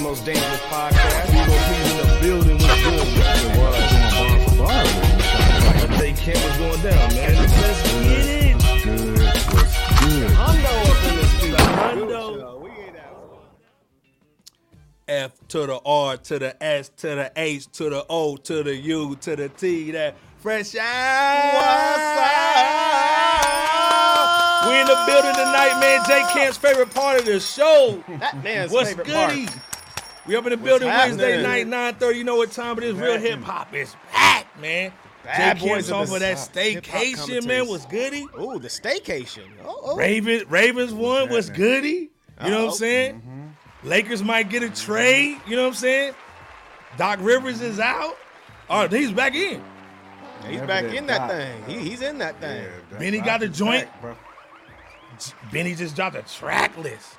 Dangerous 0.00 0.60
Podcast. 0.62 1.26
P's 1.30 1.90
in 1.90 1.96
the 1.98 2.04
building. 2.22 2.56
What's 2.56 2.82
good? 2.82 2.94
It 2.94 3.04
was 3.58 3.76
doing 4.16 4.16
bar 4.16 4.38
for 4.48 4.56
bar 4.56 4.82
with 4.82 5.90
me. 6.00 6.08
Camp 6.14 6.40
was 6.42 6.56
going 6.56 6.80
down, 6.80 7.06
man. 7.14 7.34
Let's 7.36 7.52
get 7.82 8.04
it. 8.08 8.54
What's 8.56 8.82
good? 8.82 9.18
What's 9.18 9.44
good? 9.46 10.30
Hundo 10.30 10.72
up 10.88 11.04
in 11.04 11.12
this 11.16 11.30
studio. 11.36 12.58
We 12.58 12.70
out. 12.98 13.44
F 15.06 15.32
to 15.48 15.58
the 15.66 15.80
R 15.84 16.16
to 16.16 16.38
the 16.38 16.62
S 16.62 16.88
to 16.96 17.06
the 17.08 17.32
H 17.36 17.66
to 17.72 17.90
the 17.90 18.06
O 18.08 18.36
to 18.36 18.62
the 18.62 18.74
U 18.76 19.16
to 19.16 19.36
the 19.36 19.48
T. 19.50 19.90
That 19.90 20.14
fresh 20.38 20.74
out. 20.76 20.86
We 24.66 24.80
in 24.80 24.86
the 24.86 25.02
building 25.06 25.34
tonight, 25.34 25.78
man. 25.78 26.00
J 26.06 26.22
Camp's 26.32 26.56
favorite 26.56 26.92
part 26.94 27.20
of 27.20 27.26
the 27.26 27.38
show. 27.38 28.02
That 28.18 28.42
man's 28.42 28.72
What's 28.72 28.88
favorite 28.90 29.06
goody? 29.06 29.46
part. 29.46 29.58
We 30.26 30.36
up 30.36 30.44
in 30.44 30.50
the 30.50 30.56
building 30.56 30.88
Wednesday 30.88 31.42
night, 31.42 31.66
9:30. 31.66 32.16
You 32.16 32.24
know 32.24 32.36
what 32.36 32.50
time 32.52 32.78
it 32.78 32.84
is? 32.84 32.94
Real 32.94 33.18
hip 33.18 33.40
hop 33.40 33.74
is 33.74 33.94
packed, 34.12 34.58
man. 34.60 34.92
Bad 35.24 35.36
J 35.36 35.42
Camp's 35.42 35.62
boys 35.62 35.90
of 35.90 35.96
off 35.96 36.14
of 36.14 36.20
that 36.20 36.36
staycation, 36.36 37.46
man. 37.46 37.68
Was 37.68 37.84
goody? 37.86 38.26
Ooh, 38.40 38.58
the 38.58 38.68
staycation. 38.68 39.44
Oh, 39.64 39.80
oh. 39.82 39.96
Ravens, 39.96 40.46
Ravens 40.50 40.92
won 40.92 41.28
was 41.30 41.50
goody. 41.50 42.10
You 42.42 42.50
know 42.50 42.50
what 42.50 42.52
I'm 42.52 42.68
Uh-oh. 42.68 42.74
saying? 42.74 43.14
Mm-hmm. 43.16 43.88
Lakers 43.88 44.22
might 44.22 44.48
get 44.48 44.62
a 44.62 44.70
trade. 44.70 45.36
Mm-hmm. 45.36 45.50
You 45.50 45.56
know 45.56 45.62
what 45.62 45.68
I'm 45.68 45.74
saying? 45.74 46.14
Doc 46.96 47.18
Rivers 47.22 47.60
is 47.60 47.78
out. 47.80 48.16
Oh, 48.68 48.88
he's 48.88 49.12
back 49.12 49.34
in. 49.34 49.62
He's 50.48 50.60
back 50.62 50.84
in 50.84 51.06
that 51.06 51.18
Doc, 51.18 51.30
thing. 51.30 51.64
He, 51.66 51.90
he's 51.90 52.00
in 52.00 52.18
that 52.18 52.40
thing. 52.40 52.66
that 52.90 52.98
Benny 52.98 53.20
got 53.20 53.40
the 53.40 53.48
joint. 53.48 53.86
back, 53.86 54.00
bro. 54.00 54.16
Benny 55.52 55.74
just 55.74 55.94
dropped 55.96 56.16
a 56.16 56.22
track 56.22 56.76
list. 56.78 57.16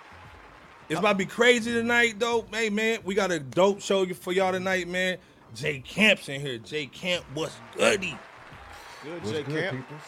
It's 0.91 0.99
about 0.99 1.13
to 1.13 1.17
be 1.19 1.25
crazy 1.25 1.71
tonight, 1.71 2.15
though. 2.19 2.45
Hey, 2.51 2.69
man, 2.69 2.99
we 3.05 3.15
got 3.15 3.31
a 3.31 3.39
dope 3.39 3.81
show 3.81 4.05
for 4.13 4.33
y'all 4.33 4.51
tonight, 4.51 4.89
man. 4.89 5.19
Jay 5.55 5.79
Camp's 5.79 6.27
in 6.27 6.41
here. 6.41 6.57
Jay 6.57 6.85
Camp, 6.85 7.23
what's 7.33 7.55
goody? 7.77 8.17
Good, 9.01 9.23
What's 9.23 9.31
J. 9.31 9.43
good, 9.43 9.63
Camp. 9.63 9.77
peoples? 9.77 10.01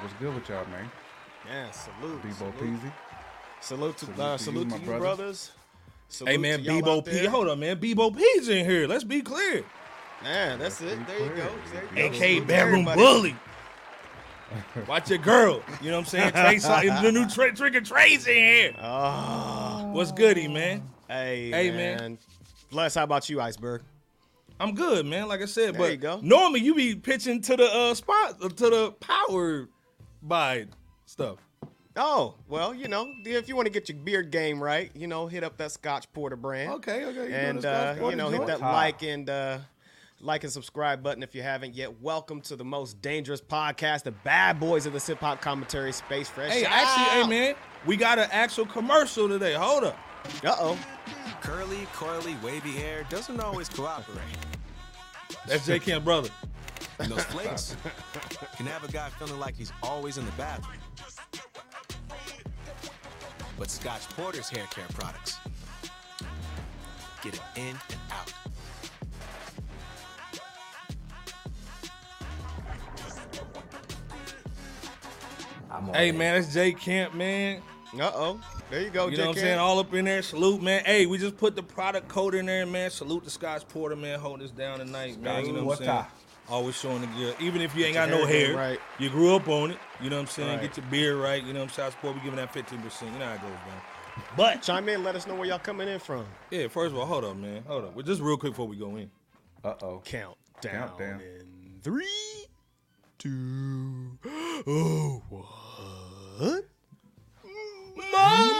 What's 0.00 0.14
good 0.14 0.34
with 0.34 0.48
y'all, 0.48 0.64
man? 0.68 0.90
Yeah, 1.46 1.70
salute. 1.70 2.22
Bebo 2.22 2.34
salute. 2.38 2.56
Peasy. 2.58 2.92
Salute 3.60 3.96
to, 3.98 4.04
Salute 4.06 4.18
uh, 4.20 4.24
to 4.24 4.32
you, 4.32 4.38
salute 4.38 4.64
to 4.64 4.70
my 4.70 4.76
you, 4.80 4.86
brother. 4.86 5.00
brothers. 5.16 5.52
Salute 6.08 6.30
Hey, 6.30 6.36
man, 6.38 6.58
to 6.60 6.64
y'all 6.64 6.80
Bebo 6.80 6.96
out 6.98 7.04
P. 7.04 7.26
Hold 7.26 7.48
on, 7.48 7.60
man. 7.60 7.76
Bebo 7.78 8.16
P's 8.16 8.48
in 8.48 8.64
here. 8.64 8.86
Let's 8.86 9.04
be 9.04 9.20
clear. 9.20 9.64
Man, 10.22 10.58
that's 10.58 10.80
it. 10.80 10.98
There 11.06 11.18
you 11.20 11.28
go. 11.28 11.50
There 11.72 12.04
you 12.04 12.10
go. 12.10 12.14
AK 12.14 12.14
Salute 12.14 12.46
bedroom 12.46 12.84
bully. 12.86 13.36
Watch 14.88 15.10
your 15.10 15.18
girl. 15.18 15.62
You 15.80 15.90
know 15.90 15.98
what 16.00 16.12
I'm 16.14 16.32
saying? 16.32 16.60
Trey, 16.60 16.88
the 16.88 17.12
new 17.12 17.28
Trey, 17.28 17.52
Trigger 17.52 17.80
Trey's 17.80 18.26
in 18.26 18.34
here. 18.34 18.72
Oh, 18.80 19.79
What's 19.92 20.12
goody, 20.12 20.48
man? 20.48 20.82
hey, 21.08 21.50
Hey, 21.50 21.70
man. 21.70 21.96
man. 21.98 22.18
Bless, 22.70 22.94
how 22.94 23.04
about 23.04 23.28
you, 23.28 23.40
Iceberg? 23.40 23.82
I'm 24.60 24.74
good, 24.74 25.04
man. 25.06 25.26
Like 25.28 25.42
I 25.42 25.46
said, 25.46 25.74
There 25.74 25.80
but 25.80 25.90
you 25.90 25.96
go. 25.96 26.20
normally 26.22 26.60
you 26.60 26.74
be 26.74 26.94
pitching 26.94 27.40
to 27.42 27.56
the 27.56 27.64
uh, 27.64 27.94
spot, 27.94 28.40
to 28.40 28.70
the 28.70 28.92
power 29.00 29.68
by 30.22 30.66
stuff. 31.06 31.38
Oh, 31.96 32.34
well, 32.48 32.72
you 32.72 32.86
know, 32.88 33.12
if 33.24 33.48
you 33.48 33.56
want 33.56 33.66
to 33.66 33.72
get 33.72 33.88
your 33.88 33.98
beard 33.98 34.30
game 34.30 34.62
right, 34.62 34.90
you 34.94 35.06
know, 35.08 35.26
hit 35.26 35.42
up 35.42 35.56
that 35.56 35.72
Scotch 35.72 36.10
Porter 36.12 36.36
brand. 36.36 36.70
Okay, 36.74 37.04
okay. 37.06 37.28
You 37.28 37.34
and 37.34 37.64
uh, 37.64 37.94
you 38.08 38.14
know 38.16 38.28
hit 38.28 38.46
that 38.46 38.60
like 38.60 39.02
and 39.02 39.28
uh, 39.28 39.58
like 40.20 40.44
and 40.44 40.52
subscribe 40.52 41.02
button 41.02 41.22
if 41.24 41.34
you 41.34 41.42
haven't 41.42 41.74
yet. 41.74 42.00
Welcome 42.00 42.40
to 42.42 42.54
the 42.54 42.64
most 42.64 43.02
dangerous 43.02 43.40
podcast, 43.40 44.04
the 44.04 44.12
bad 44.12 44.60
boys 44.60 44.86
of 44.86 44.92
the 44.92 45.00
hip 45.00 45.18
hop 45.18 45.40
commentary 45.40 45.92
space. 45.92 46.28
Fresh. 46.28 46.52
Hey, 46.52 46.64
actually, 46.64 47.22
hey 47.22 47.26
man, 47.28 47.54
we 47.86 47.96
got 47.96 48.18
an 48.18 48.28
actual 48.30 48.66
commercial 48.66 49.28
today. 49.28 49.54
Hold 49.54 49.84
up. 49.84 49.98
Uh 50.44 50.54
oh. 50.58 50.78
Curly, 51.40 51.86
coily, 51.94 52.40
wavy 52.42 52.72
hair 52.72 53.06
doesn't 53.08 53.40
always 53.40 53.68
cooperate. 53.68 54.18
That's 55.46 55.66
J 55.66 55.78
Camp 55.78 56.04
brother. 56.04 56.28
And 56.98 57.10
those 57.10 57.24
flakes 57.24 57.76
can 58.56 58.66
have 58.66 58.84
a 58.84 58.92
guy 58.92 59.08
feeling 59.10 59.38
like 59.40 59.56
he's 59.56 59.72
always 59.82 60.18
in 60.18 60.26
the 60.26 60.32
bathroom. 60.32 60.76
But 63.58 63.70
Scotch 63.70 64.08
Porter's 64.10 64.50
hair 64.50 64.66
care 64.70 64.86
products 64.94 65.38
get 67.22 67.34
it 67.34 67.40
in 67.56 67.76
and 67.90 68.00
out. 68.10 68.32
Hey 75.94 76.12
man, 76.12 76.40
that's 76.40 76.52
J 76.52 76.72
Camp, 76.72 77.14
man. 77.14 77.62
Uh 77.98 78.10
oh. 78.14 78.40
There 78.70 78.80
you 78.80 78.90
go. 78.90 79.08
You 79.08 79.16
know 79.16 79.28
what 79.28 79.36
I'm 79.36 79.42
saying? 79.42 79.58
All 79.58 79.78
up 79.78 79.92
in 79.94 80.04
there. 80.04 80.22
Salute, 80.22 80.62
man. 80.62 80.84
Hey, 80.84 81.06
we 81.06 81.18
just 81.18 81.36
put 81.36 81.56
the 81.56 81.62
product 81.62 82.08
code 82.08 82.34
in 82.34 82.46
there, 82.46 82.64
man. 82.66 82.90
Salute 82.90 83.24
to 83.24 83.30
Scotch 83.30 83.66
Porter, 83.68 83.96
man. 83.96 84.20
Holding 84.20 84.46
us 84.46 84.52
down 84.52 84.78
tonight, 84.78 85.20
man. 85.20 85.44
You 85.44 85.52
know 85.52 85.64
what 85.64 85.80
I'm 85.80 85.86
saying? 85.86 86.04
Always 86.48 86.76
showing 86.76 87.00
the 87.00 87.06
gear. 87.08 87.34
Even 87.40 87.60
if 87.60 87.76
you 87.76 87.84
ain't 87.84 87.94
got 87.94 88.08
no 88.08 88.26
hair 88.26 88.46
hair, 88.48 88.56
right. 88.56 88.80
you 88.98 89.08
grew 89.08 89.36
up 89.36 89.48
on 89.48 89.70
it. 89.70 89.78
You 90.00 90.10
know 90.10 90.16
what 90.16 90.22
I'm 90.22 90.28
saying? 90.28 90.48
Right. 90.48 90.62
Get 90.62 90.76
your 90.76 90.86
beard 90.86 91.16
right. 91.16 91.42
You 91.42 91.52
know 91.52 91.60
what 91.60 91.70
I'm 91.70 91.74
saying? 91.74 91.90
Scotch 91.92 92.02
Porter, 92.02 92.18
we 92.18 92.24
giving 92.24 92.36
that 92.36 92.52
15%. 92.52 93.12
You 93.12 93.18
know 93.18 93.24
how 93.24 93.34
it 93.34 93.40
goes, 93.40 93.50
man. 93.50 93.80
But, 94.36 94.62
Chime 94.62 94.88
in. 94.88 95.04
Let 95.04 95.14
us 95.14 95.26
know 95.26 95.34
where 95.34 95.46
y'all 95.46 95.58
coming 95.58 95.88
in 95.88 96.00
from. 96.00 96.26
yeah, 96.50 96.66
first 96.68 96.92
of 96.92 96.98
all, 96.98 97.06
hold 97.06 97.24
up, 97.24 97.36
man. 97.36 97.62
Hold 97.66 97.84
up. 97.84 97.94
Well, 97.94 98.04
just 98.04 98.20
real 98.20 98.36
quick 98.36 98.52
before 98.52 98.66
we 98.66 98.76
go 98.76 98.96
in. 98.96 99.10
Uh 99.62 99.74
oh. 99.82 100.02
Count 100.04 100.36
down. 100.60 100.88
Countdown. 100.88 101.20
In 101.20 101.80
three, 101.82 102.46
two, 103.18 104.18
oh, 104.66 105.22
what? 105.28 106.64
Mama 108.12 108.56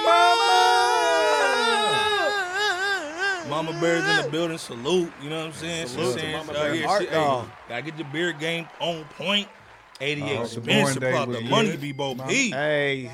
Mama 3.48 3.72
Bear's 3.80 4.08
in 4.08 4.24
the 4.24 4.28
building. 4.30 4.58
Salute. 4.58 5.12
You 5.22 5.30
know 5.30 5.38
what 5.38 5.46
I'm 5.46 5.52
saying? 5.52 5.82
She's 5.86 5.92
Salute 5.92 6.14
to 6.14 6.20
saying, 6.20 6.32
Mama 6.36 6.52
uh, 6.52 6.54
Bear. 6.54 6.74
yeah, 6.74 6.86
Art 6.88 7.02
she, 7.02 7.08
hey, 7.08 7.14
dog. 7.14 7.48
gotta 7.68 7.82
get 7.82 7.98
your 7.98 8.08
beard 8.12 8.38
game 8.38 8.68
on 8.80 9.04
point. 9.16 9.48
88 10.00 10.36
Uh, 10.38 10.42
the 10.42 10.48
Spence 10.48 10.66
born 10.66 10.94
day 11.00 11.10
about 11.10 11.28
was 11.28 11.36
the 11.36 11.42
good. 11.42 11.50
money 11.50 11.76
be 11.76 11.92
both 11.92 12.26
P. 12.28 12.50
Hey, 12.50 13.10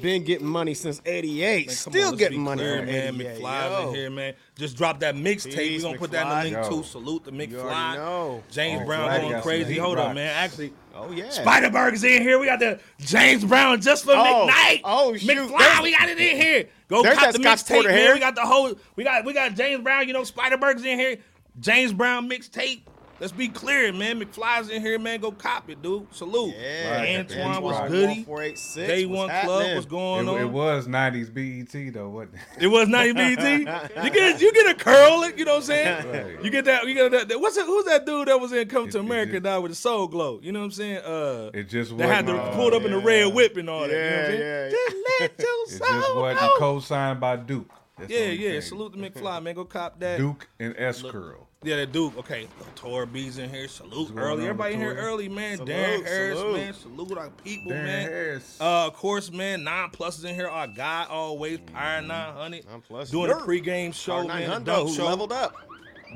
been 0.00 0.22
getting 0.22 0.46
money 0.46 0.74
since 0.74 1.02
'88. 1.04 1.66
Man, 1.66 1.74
Still 1.74 2.08
on, 2.10 2.16
getting 2.16 2.40
money 2.40 2.62
clear, 2.62 2.86
man. 2.86 3.14
McFly's 3.18 3.70
Yo. 3.82 3.88
in 3.88 3.94
here, 3.94 4.10
man. 4.10 4.34
Just 4.54 4.76
drop 4.76 5.00
that 5.00 5.16
mixtape. 5.16 5.46
We 5.56 5.56
Peace, 5.56 5.82
gonna 5.82 5.98
put 5.98 6.12
that 6.12 6.44
in 6.44 6.52
the 6.52 6.58
link 6.58 6.70
Yo. 6.70 6.76
too. 6.82 6.86
Salute 6.86 7.24
the 7.24 7.32
McFly. 7.32 7.94
know. 7.96 8.42
James 8.50 8.82
Oh, 8.82 8.86
Brown 8.86 9.20
going 9.20 9.42
crazy. 9.42 9.64
some 9.64 9.72
heat 9.72 9.78
Hold 9.80 9.98
up, 9.98 10.14
man. 10.14 10.28
Actually, 10.36 10.72
Oh 10.94 11.10
yeah. 11.12 11.30
Spiderberg's 11.30 12.04
in 12.04 12.22
here. 12.22 12.38
We 12.38 12.46
got 12.46 12.58
the 12.58 12.80
James 12.98 13.44
Brown 13.44 13.80
just 13.80 14.04
for 14.04 14.12
Oh, 14.12 14.48
McKnight. 14.50 14.80
oh, 14.84 15.16
shoot. 15.16 15.28
McFly, 15.30 15.82
we 15.82 15.92
got 15.92 16.08
it 16.08 16.18
in 16.18 16.36
here. 16.36 16.68
Go 16.88 17.02
cop 17.02 17.32
the 17.32 17.38
mixtape, 17.38 17.84
man. 17.84 18.14
We 18.14 18.20
got 18.20 18.34
the 18.34 18.42
whole. 18.44 18.74
We 18.96 19.04
got 19.04 19.24
we 19.24 19.32
got 19.32 19.54
James 19.54 19.82
Brown. 19.82 20.06
You 20.08 20.12
know 20.12 20.24
Spiderberg's 20.24 20.84
in 20.84 20.98
here. 20.98 21.16
James 21.58 21.92
Brown 21.92 22.28
mixtape. 22.28 22.82
Let's 23.20 23.32
be 23.32 23.48
clear, 23.48 23.92
man. 23.92 24.18
McFly's 24.18 24.70
in 24.70 24.80
here, 24.80 24.98
man. 24.98 25.20
Go 25.20 25.30
cop 25.30 25.68
it, 25.68 25.82
dude. 25.82 26.06
Salute. 26.14 26.54
Yeah, 26.58 27.18
Antoine 27.20 27.40
Antoine. 27.48 27.62
was 27.62 27.76
Right. 27.78 27.90
goody. 27.90 28.22
1486. 28.24 28.88
Day 28.88 29.04
One 29.04 29.28
Club 29.28 29.30
happening? 29.30 29.76
was 29.76 29.84
going 29.86 30.26
It, 30.26 30.30
on. 30.30 30.40
it 30.40 30.44
was 30.50 30.88
90s 30.88 31.28
BET 31.28 31.90
though, 31.92 32.08
wasn't 32.08 32.36
it? 32.56 32.64
It 32.64 32.66
was 32.68 32.88
not 32.88 33.04
even 33.06 33.16
BET. 33.36 33.58
You 34.04 34.10
get 34.10 34.40
you 34.40 34.52
get 34.54 34.70
a 34.70 34.74
curl, 34.74 35.28
you 35.36 35.44
know 35.44 35.52
what 35.52 35.56
I'm 35.58 35.62
saying? 35.64 36.06
Right. 36.10 36.44
You 36.44 36.50
get 36.50 36.64
that. 36.64 36.86
You 36.88 36.94
get 36.94 37.10
that. 37.10 37.28
that- 37.28 37.40
What's 37.40 37.56
that, 37.56 37.66
who's 37.66 37.84
that 37.84 38.06
dude 38.06 38.28
that 38.28 38.40
was 38.40 38.52
in 38.52 38.66
Come 38.68 38.86
It- 38.88 38.92
to 38.92 39.00
America 39.00 39.32
just- 39.32 39.44
now 39.44 39.60
with 39.60 39.72
the 39.72 39.76
Soul 39.76 40.08
Glo? 40.08 40.40
You 40.42 40.52
know 40.52 40.60
what 40.60 40.64
I'm 40.66 40.70
saying? 40.70 40.98
Uh, 40.98 41.50
It 41.52 41.68
just 41.68 41.96
they 41.98 42.06
had 42.06 42.26
wasn't. 42.26 42.42
the 42.44 42.50
uh, 42.52 42.54
pulled 42.56 42.72
up 42.72 42.82
in 42.84 42.90
the 42.92 42.98
red 42.98 43.34
whip 43.34 43.56
and 43.58 43.68
all 43.68 43.80
that. 43.80 43.90
You 43.90 43.96
know 43.96 44.00
what 44.00 44.14
I'm 44.14 44.18
Yeah, 44.18 44.26
saying? 44.28 44.40
yeah, 44.40 44.70
Just 44.70 44.96
let 45.20 45.20
your 45.38 45.64
It 45.66 45.68
soul 45.68 46.00
just 46.00 46.14
wasn't 46.16 46.40
glow. 46.40 46.56
co-signed 46.58 47.20
by 47.20 47.36
Duke. 47.36 47.70
That's 47.98 48.10
Yeah, 48.10 48.18
yeah. 48.28 48.50
thing. 48.52 48.60
Salute 48.62 48.92
to 48.94 48.98
McFly, 48.98 49.42
man. 49.42 49.54
Go 49.54 49.64
cop 49.66 50.00
that. 50.00 50.16
Duke 50.16 50.48
and 50.58 50.74
S 50.78 51.02
Curl. 51.02 51.48
Yeah, 51.62 51.76
that 51.76 51.92
Duke. 51.92 52.16
Okay, 52.16 52.48
Tor 52.74 53.04
B's 53.04 53.36
in 53.36 53.50
here. 53.50 53.68
Salute 53.68 54.12
early. 54.16 54.44
Everybody 54.44 54.74
in 54.74 54.80
here 54.80 54.94
early, 54.94 55.28
man. 55.28 55.58
Salute, 55.58 55.68
Darren 55.74 56.06
Harris, 56.06 56.38
salute. 56.38 56.56
man. 56.56 56.72
Salute 56.74 57.18
our 57.18 57.28
people, 57.44 57.72
Darren 57.72 57.84
man. 57.84 58.02
Harris. 58.08 58.56
Uh, 58.58 58.86
of 58.86 58.94
course, 58.94 59.30
man. 59.30 59.64
Nine 59.64 59.90
pluses 59.90 60.24
in 60.24 60.34
here. 60.34 60.48
Our 60.48 60.66
guy 60.68 61.04
always 61.10 61.58
Power 61.60 62.00
Nine 62.00 62.32
Hundred. 62.32 62.66
Nine 62.66 62.80
plus. 62.80 63.10
Doing 63.10 63.30
a 63.30 63.34
pregame 63.34 63.92
show, 63.92 64.26
man. 64.26 64.28
900 64.40 64.64
the 64.64 64.72
dunk 64.72 64.88
who 64.88 64.94
show. 64.94 65.04
leveled 65.06 65.32
up. 65.32 65.54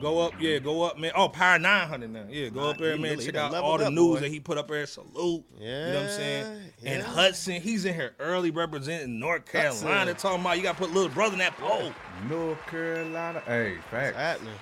Go 0.01 0.19
up, 0.21 0.33
yeah, 0.41 0.59
go 0.59 0.83
up, 0.83 0.99
man. 0.99 1.13
Oh, 1.15 1.29
Power 1.29 1.59
900 1.59 2.11
now. 2.11 2.25
Yeah, 2.29 2.49
go 2.49 2.63
Nah, 2.63 2.71
up 2.71 2.79
there, 2.79 2.97
man. 2.97 3.13
really- 3.13 3.27
Check 3.27 3.37
out 3.37 3.55
all 3.55 3.77
the 3.79 3.87
up, 3.89 3.93
news 3.93 4.17
boy. 4.17 4.21
that 4.23 4.29
he 4.31 4.41
put 4.41 4.57
up 4.59 4.67
there. 4.67 4.87
Salute. 4.87 5.45
Yeah. 5.61 5.87
You 5.87 5.93
know 5.93 6.01
what 6.01 6.03
I'm 6.11 6.17
saying? 6.17 6.63
Yeah, 6.83 6.91
And. 6.91 7.03
Hudson, 7.05 7.61
he's 7.61 7.85
in 7.85 7.95
here 7.95 8.13
early 8.19 8.51
representing 8.51 9.21
North 9.21 9.45
Carolina. 9.45 10.11
Hudson. 10.11 10.17
Talking 10.17 10.41
about 10.41 10.57
you 10.57 10.63
got 10.65 10.73
to 10.73 10.79
put 10.83 10.93
little 10.93 11.11
brother 11.11 11.35
in 11.35 11.39
that 11.41 11.57
pole. 11.59 11.93
North 12.31 12.67
Carolina. 12.67 13.41
Hey, 13.47 13.77
facts. 13.91 14.17
Happening. 14.17 14.55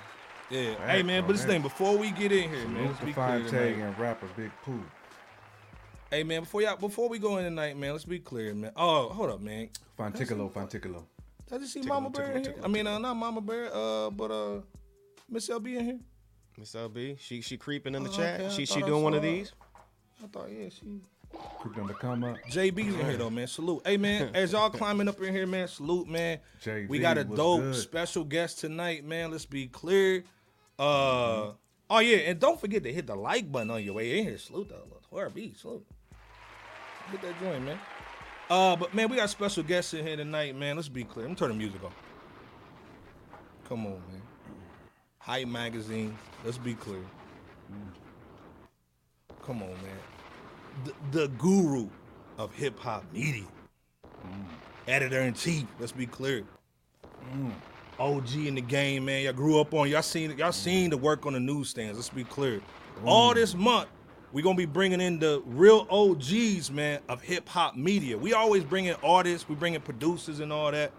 Yeah. 0.52 0.74
Right, 0.84 0.96
hey, 0.96 1.02
man, 1.02 1.22
but 1.26 1.32
this 1.32 1.42
bro, 1.44 1.52
thing, 1.52 1.62
before 1.62 1.96
we 1.96 2.10
get 2.10 2.30
in 2.30 2.50
here, 2.50 2.68
man, 2.68 2.74
Salute 2.74 2.86
let's 2.88 3.04
be 3.04 3.12
Fine 3.12 3.48
clear 3.48 3.50
Tag 3.50 3.74
tonight. 3.74 3.86
and 3.88 3.98
rapper 3.98 4.26
Big 4.36 4.50
Pooh. 4.62 4.82
Hey, 6.10 6.24
man, 6.24 6.40
before 6.42 6.60
y'all, 6.60 6.76
before 6.76 7.08
we 7.08 7.18
go 7.18 7.38
in 7.38 7.44
tonight, 7.44 7.74
man, 7.78 7.92
let's 7.92 8.04
be 8.04 8.18
clear, 8.18 8.52
man. 8.54 8.70
Oh, 8.76 9.08
hold 9.08 9.30
up, 9.30 9.40
man. 9.40 9.70
Fanticolo, 9.98 10.52
Fanticolo. 10.52 11.04
Did 11.48 11.54
I 11.54 11.58
just 11.58 11.72
see 11.72 11.80
Tickle, 11.80 11.94
Mama 11.94 12.10
Bear 12.10 12.26
tickle, 12.26 12.36
in 12.36 12.44
here? 12.44 12.52
tickle, 12.52 12.64
I 12.66 12.68
mean, 12.68 12.86
uh, 12.86 12.98
not 12.98 13.14
Mama 13.14 13.40
Bear, 13.40 13.70
uh, 13.74 14.10
but 14.10 14.30
uh, 14.30 14.60
Miss 15.30 15.48
LB 15.48 15.78
in 15.78 15.84
here. 15.86 15.98
Miss 16.58 16.74
LB, 16.74 17.18
she 17.18 17.40
she 17.40 17.56
creeping 17.56 17.94
in 17.94 18.02
the 18.04 18.10
Oh, 18.10 18.12
chat. 18.12 18.40
okay, 18.42 18.54
She 18.54 18.66
she 18.66 18.74
thought 18.80 18.82
I 18.84 18.86
doing 18.88 19.02
one 19.04 19.14
of 19.14 19.22
these. 19.22 19.52
I 20.22 20.26
thought, 20.26 20.50
yeah, 20.52 20.68
she. 20.68 21.00
Quick 21.32 21.78
on 21.78 21.86
the 21.86 21.94
come 21.94 22.24
up. 22.24 22.36
JB's 22.50 22.94
in 22.94 23.06
here 23.06 23.16
though, 23.16 23.30
man. 23.30 23.46
Salute. 23.46 23.80
Hey 23.86 23.96
man, 23.96 24.30
as 24.34 24.52
y'all 24.52 24.68
climbing 24.68 25.08
up 25.08 25.18
in 25.22 25.32
here, 25.34 25.46
man, 25.46 25.66
salute, 25.66 26.06
man. 26.06 26.40
JB, 26.62 26.88
we 26.90 26.98
got 26.98 27.16
a 27.16 27.24
dope 27.24 27.60
good? 27.62 27.74
special 27.74 28.22
guest 28.24 28.58
tonight, 28.58 29.02
man. 29.06 29.30
Let's 29.30 29.46
be 29.46 29.66
clear. 29.66 30.24
Uh 30.82 31.52
oh 31.90 31.98
yeah, 32.00 32.16
and 32.16 32.40
don't 32.40 32.60
forget 32.60 32.82
to 32.82 32.92
hit 32.92 33.06
the 33.06 33.14
like 33.14 33.52
button 33.52 33.70
on 33.70 33.84
your 33.84 33.94
way 33.94 34.18
in 34.18 34.24
here. 34.24 34.36
Salute 34.36 34.68
the 34.68 35.16
RB, 35.16 35.56
salute. 35.56 35.86
Hit 37.12 37.22
that 37.22 37.40
joint, 37.40 37.64
man. 37.64 37.78
Uh, 38.50 38.74
but 38.74 38.92
man, 38.92 39.08
we 39.08 39.14
got 39.16 39.30
special 39.30 39.62
guests 39.62 39.94
in 39.94 40.04
here 40.04 40.16
tonight, 40.16 40.56
man. 40.56 40.74
Let's 40.74 40.88
be 40.88 41.04
clear. 41.04 41.24
I'm 41.26 41.36
turning 41.36 41.56
the 41.56 41.62
music 41.62 41.84
off. 41.84 41.94
Come 43.68 43.86
on, 43.86 43.92
man. 43.92 44.22
Hype 45.18 45.46
magazine. 45.46 46.18
Let's 46.44 46.58
be 46.58 46.74
clear. 46.74 47.04
Come 49.44 49.62
on, 49.62 49.68
man. 49.68 49.98
The, 50.84 51.20
the 51.20 51.28
guru 51.28 51.86
of 52.38 52.52
hip 52.56 52.76
hop 52.80 53.04
media. 53.12 53.44
Editor 54.88 55.20
in 55.20 55.34
chief. 55.34 55.66
Let's 55.78 55.92
be 55.92 56.06
clear. 56.06 56.42
OG 58.02 58.34
in 58.34 58.54
the 58.56 58.60
game, 58.60 59.04
man. 59.04 59.22
Y'all 59.22 59.32
grew 59.32 59.60
up 59.60 59.72
on. 59.74 59.88
Y'all 59.88 60.02
seen. 60.02 60.36
Y'all 60.36 60.52
seen 60.52 60.90
the 60.90 60.96
work 60.96 61.24
on 61.24 61.34
the 61.34 61.40
newsstands. 61.40 61.96
Let's 61.96 62.08
be 62.08 62.24
clear. 62.24 62.58
Mm. 62.58 63.06
All 63.06 63.32
this 63.32 63.54
month, 63.54 63.88
we 64.32 64.42
gonna 64.42 64.56
be 64.56 64.66
bringing 64.66 65.00
in 65.00 65.18
the 65.18 65.42
real 65.46 65.86
OGs, 65.88 66.70
man, 66.70 67.00
of 67.08 67.22
hip 67.22 67.48
hop 67.48 67.76
media. 67.76 68.18
We 68.18 68.32
always 68.32 68.64
bring 68.64 68.86
in 68.86 68.96
artists. 69.04 69.48
We 69.48 69.54
bring 69.54 69.74
in 69.74 69.80
producers 69.82 70.40
and 70.40 70.52
all 70.52 70.72
that. 70.72 70.92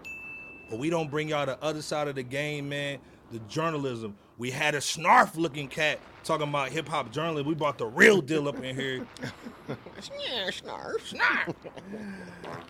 But 0.70 0.78
we 0.78 0.88
don't 0.88 1.10
bring 1.10 1.28
y'all 1.28 1.44
the 1.44 1.62
other 1.62 1.82
side 1.82 2.08
of 2.08 2.14
the 2.14 2.22
game, 2.22 2.68
man. 2.68 2.98
The 3.32 3.38
journalism. 3.40 4.16
We 4.38 4.50
had 4.50 4.74
a 4.74 4.78
snarf 4.78 5.36
looking 5.36 5.68
cat 5.68 6.00
talking 6.24 6.48
about 6.48 6.70
hip 6.70 6.88
hop 6.88 7.12
journalism. 7.12 7.46
We 7.46 7.54
brought 7.54 7.78
the 7.78 7.86
real 7.86 8.20
deal 8.20 8.48
up 8.48 8.62
in 8.62 8.74
here. 8.74 9.06
yeah, 9.68 10.48
snarf, 10.48 11.12
snarf. 11.12 11.54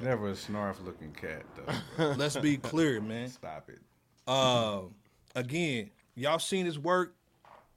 Never 0.01 0.31
a 0.31 0.33
snarf 0.33 0.85
looking 0.85 1.13
cat 1.13 1.45
though. 1.57 2.15
Let's 2.17 2.37
be 2.37 2.57
clear, 2.57 3.01
man. 3.01 3.29
Stop 3.29 3.71
it. 3.71 3.79
Uh, 4.27 4.81
again, 5.35 5.91
y'all 6.15 6.39
seen 6.39 6.67
his 6.67 6.79
work. 6.79 7.15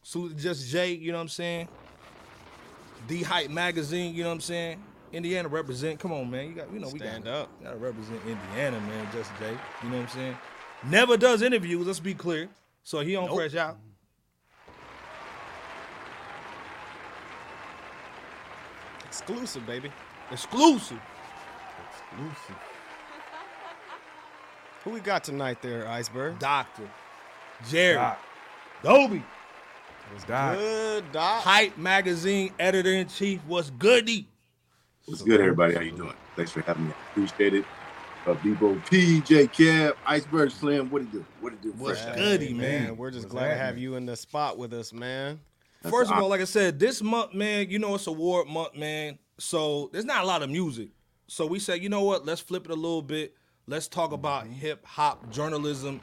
Salute 0.03 0.37
to 0.37 0.41
Just 0.41 0.69
Jay, 0.69 0.93
you 0.93 1.11
know 1.11 1.17
what 1.17 1.23
I'm 1.23 1.27
saying? 1.29 1.67
D 3.07 3.21
Hype 3.23 3.49
Magazine, 3.49 4.15
you 4.15 4.23
know 4.23 4.29
what 4.29 4.35
I'm 4.35 4.41
saying? 4.41 4.83
Indiana 5.11 5.47
represent. 5.47 5.99
Come 5.99 6.11
on, 6.13 6.29
man. 6.29 6.49
You 6.49 6.55
got, 6.55 6.71
you 6.71 6.79
know, 6.79 6.89
we 6.89 6.99
Stand 6.99 7.25
got, 7.25 7.33
up. 7.33 7.63
Gotta 7.63 7.77
represent 7.77 8.19
Indiana, 8.25 8.79
man. 8.79 9.07
Just 9.13 9.31
Jay, 9.39 9.57
you 9.83 9.89
know 9.89 9.97
what 9.97 10.03
I'm 10.03 10.09
saying? 10.09 10.37
Never 10.85 11.17
does 11.17 11.41
interviews. 11.41 11.85
Let's 11.85 11.99
be 11.99 12.13
clear. 12.13 12.49
So 12.83 12.99
he 13.01 13.15
on 13.15 13.33
fresh 13.33 13.55
out. 13.55 13.77
Exclusive, 19.05 19.65
baby. 19.65 19.91
Exclusive. 20.31 20.99
Exclusive. 21.89 22.55
Who 24.87 24.93
we 24.93 25.01
got 25.01 25.25
tonight 25.25 25.61
there, 25.61 25.85
Iceberg? 25.85 26.39
Doctor 26.39 26.89
Jerry 27.69 27.95
Doc. 27.95 28.19
Doby. 28.81 29.21
Doc. 30.25 30.57
Good, 30.57 31.11
Doc. 31.11 31.43
Hype 31.43 31.77
Magazine 31.77 32.53
editor 32.57 32.93
in 32.93 33.09
chief. 33.09 33.41
What's 33.47 33.69
goody? 33.69 34.29
What's 35.03 35.23
good, 35.23 35.41
everybody? 35.41 35.73
How 35.75 35.81
you 35.81 35.91
doing? 35.91 36.13
Thanks 36.37 36.51
for 36.51 36.61
having 36.61 36.87
me. 36.87 36.93
Appreciate 37.11 37.53
it. 37.53 37.65
Uh, 38.25 38.35
Bebo 38.35 38.89
P, 38.89 39.19
J 39.19 39.47
Camp, 39.47 39.97
Iceberg 40.05 40.51
Slim. 40.51 40.89
What 40.89 41.01
it 41.01 41.11
do? 41.11 41.25
What 41.41 41.51
it 41.51 41.61
do? 41.61 41.73
What's 41.73 41.99
Fresh 41.99 42.11
out. 42.13 42.15
goody, 42.15 42.47
Hey, 42.47 42.53
man? 42.53 42.95
We're 42.95 43.11
just 43.11 43.25
What's 43.25 43.33
glad 43.33 43.49
to 43.49 43.57
have 43.57 43.77
you 43.77 43.95
in 43.95 44.05
the 44.05 44.15
spot 44.15 44.57
with 44.57 44.71
us, 44.71 44.93
man. 44.93 45.41
First 45.89 46.13
of 46.13 46.17
all, 46.17 46.29
like 46.29 46.39
I 46.39 46.45
said, 46.45 46.79
this 46.79 47.01
month, 47.01 47.33
man, 47.33 47.69
you 47.69 47.77
know 47.77 47.95
it's 47.95 48.07
award 48.07 48.47
month, 48.47 48.73
man. 48.73 49.19
So 49.37 49.89
there's 49.91 50.05
not 50.05 50.23
a 50.23 50.27
lot 50.27 50.43
of 50.43 50.49
music. 50.49 50.91
So 51.27 51.45
we 51.45 51.59
said, 51.59 51.83
you 51.83 51.89
know 51.89 52.03
what? 52.03 52.25
Let's 52.25 52.39
flip 52.39 52.63
it 52.63 52.71
a 52.71 52.75
little 52.75 53.01
bit. 53.01 53.33
Let's 53.69 53.89
talk 53.89 54.13
about 54.13 54.45
mm-hmm. 54.45 54.53
hip 54.53 54.85
hop 54.85 55.29
journalism 55.29 55.99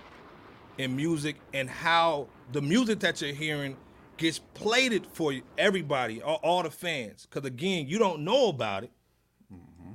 and 0.79 0.95
music 0.95 1.37
and 1.55 1.71
how 1.71 2.29
the 2.53 2.61
music 2.61 3.01
that 3.01 3.23
you're 3.23 3.33
hearing 3.33 3.79
gets 4.19 4.39
plated 4.39 5.07
for 5.07 5.33
everybody, 5.57 6.21
all, 6.21 6.41
all 6.43 6.63
the 6.63 6.71
fans. 6.71 7.27
Because 7.27 7.47
again, 7.47 7.87
you 7.89 7.99
don't 7.99 8.21
know 8.21 8.49
about 8.49 8.85
it 8.85 8.91
mm-hmm. 9.51 9.95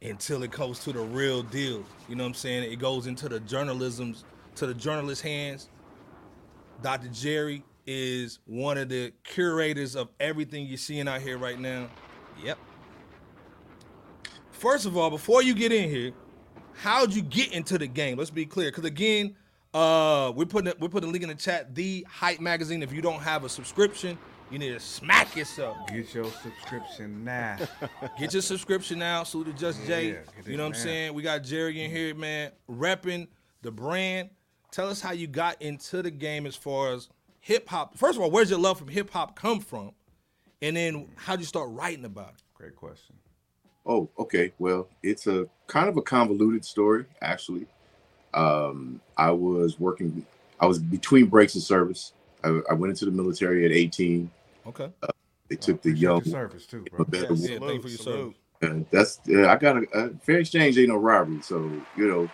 until 0.00 0.44
it 0.44 0.52
comes 0.52 0.78
to 0.84 0.92
the 0.92 1.00
real 1.00 1.42
deal. 1.42 1.84
You 2.08 2.14
know 2.14 2.22
what 2.22 2.28
I'm 2.28 2.34
saying? 2.34 2.70
It 2.70 2.78
goes 2.78 3.08
into 3.08 3.28
the 3.28 3.40
journalism's 3.40 4.24
to 4.54 4.66
the 4.66 4.74
journalist's 4.74 5.22
hands. 5.22 5.68
Dr. 6.80 7.08
Jerry 7.08 7.64
is 7.86 8.38
one 8.46 8.78
of 8.78 8.88
the 8.88 9.12
curators 9.24 9.96
of 9.96 10.10
everything 10.20 10.66
you're 10.66 10.76
seeing 10.76 11.08
out 11.08 11.22
here 11.22 11.38
right 11.38 11.58
now. 11.58 11.88
Yep. 12.44 12.56
First 14.52 14.86
of 14.86 14.96
all, 14.96 15.10
before 15.10 15.42
you 15.42 15.54
get 15.54 15.72
in 15.72 15.88
here, 15.90 16.12
how'd 16.78 17.12
you 17.12 17.22
get 17.22 17.52
into 17.52 17.78
the 17.78 17.86
game? 17.86 18.18
Let's 18.18 18.30
be 18.30 18.46
clear, 18.46 18.70
because 18.70 18.84
again, 18.84 19.36
uh, 19.74 20.32
we're 20.34 20.46
putting 20.46 20.72
we're 20.80 20.88
putting 20.88 21.10
a 21.10 21.12
link 21.12 21.22
in 21.22 21.28
the 21.28 21.34
chat. 21.34 21.74
The 21.74 22.06
Hype 22.08 22.40
Magazine. 22.40 22.82
If 22.82 22.92
you 22.92 23.02
don't 23.02 23.20
have 23.20 23.44
a 23.44 23.48
subscription, 23.48 24.16
you 24.50 24.58
need 24.58 24.70
to 24.70 24.80
smack 24.80 25.36
yourself. 25.36 25.76
Get 25.88 26.14
your 26.14 26.24
subscription 26.24 27.24
now. 27.24 27.58
Get 28.18 28.32
your 28.32 28.42
subscription 28.42 28.98
now. 28.98 29.24
Salute 29.24 29.48
to 29.48 29.52
Just 29.52 29.84
Jay. 29.86 30.08
Yeah, 30.08 30.12
get 30.36 30.46
you 30.46 30.56
know 30.56 30.64
what 30.64 30.76
I'm 30.76 30.78
now. 30.78 30.84
saying? 30.84 31.14
We 31.14 31.22
got 31.22 31.42
Jerry 31.42 31.84
in 31.84 31.90
here, 31.90 32.14
man, 32.14 32.52
repping 32.70 33.28
the 33.62 33.70
brand. 33.70 34.30
Tell 34.70 34.88
us 34.88 35.00
how 35.00 35.12
you 35.12 35.26
got 35.26 35.60
into 35.60 36.02
the 36.02 36.10
game 36.10 36.46
as 36.46 36.56
far 36.56 36.92
as 36.92 37.08
hip 37.40 37.68
hop. 37.68 37.96
First 37.96 38.16
of 38.16 38.22
all, 38.22 38.30
where's 38.30 38.50
your 38.50 38.58
love 38.58 38.78
from 38.78 38.88
hip 38.88 39.10
hop 39.10 39.36
come 39.36 39.60
from? 39.60 39.92
And 40.60 40.76
then 40.76 41.08
how'd 41.16 41.40
you 41.40 41.46
start 41.46 41.68
writing 41.70 42.04
about 42.04 42.30
it? 42.30 42.42
Great 42.54 42.74
question. 42.76 43.16
Oh, 43.86 44.08
okay. 44.18 44.52
Well, 44.58 44.88
it's 45.02 45.26
a 45.26 45.48
kind 45.66 45.88
of 45.88 45.96
a 45.96 46.02
convoluted 46.02 46.64
story, 46.64 47.06
actually. 47.22 47.66
Um, 48.34 49.00
I 49.16 49.30
was 49.30 49.80
working. 49.80 50.24
I 50.60 50.66
was 50.66 50.78
between 50.78 51.26
breaks 51.26 51.56
of 51.56 51.62
service. 51.62 52.12
I, 52.44 52.60
I 52.70 52.74
went 52.74 52.90
into 52.90 53.04
the 53.04 53.10
military 53.10 53.64
at 53.64 53.72
18. 53.72 54.30
Okay. 54.66 54.90
They 55.48 55.56
took 55.56 55.80
the 55.82 55.90
Appreciate 55.90 56.02
young. 56.02 56.22
your 56.24 56.32
service 56.32 56.66
too, 56.66 56.86
bro. 56.90 57.04
better 57.04 57.28
Yes. 57.30 57.50
Yeah, 57.50 57.58
thank 57.58 57.74
you 57.74 57.82
for 57.82 57.88
your 57.88 57.98
Salute, 57.98 58.36
service. 58.60 58.70
And 58.70 58.86
that's 58.90 59.20
yeah, 59.24 59.52
I 59.52 59.56
got 59.56 59.76
a, 59.78 59.86
a 59.94 60.10
fair 60.22 60.38
exchange 60.40 60.76
ain't 60.76 60.88
no 60.88 60.96
robbery. 60.96 61.40
So 61.42 61.70
you 61.96 62.06
know, 62.06 62.30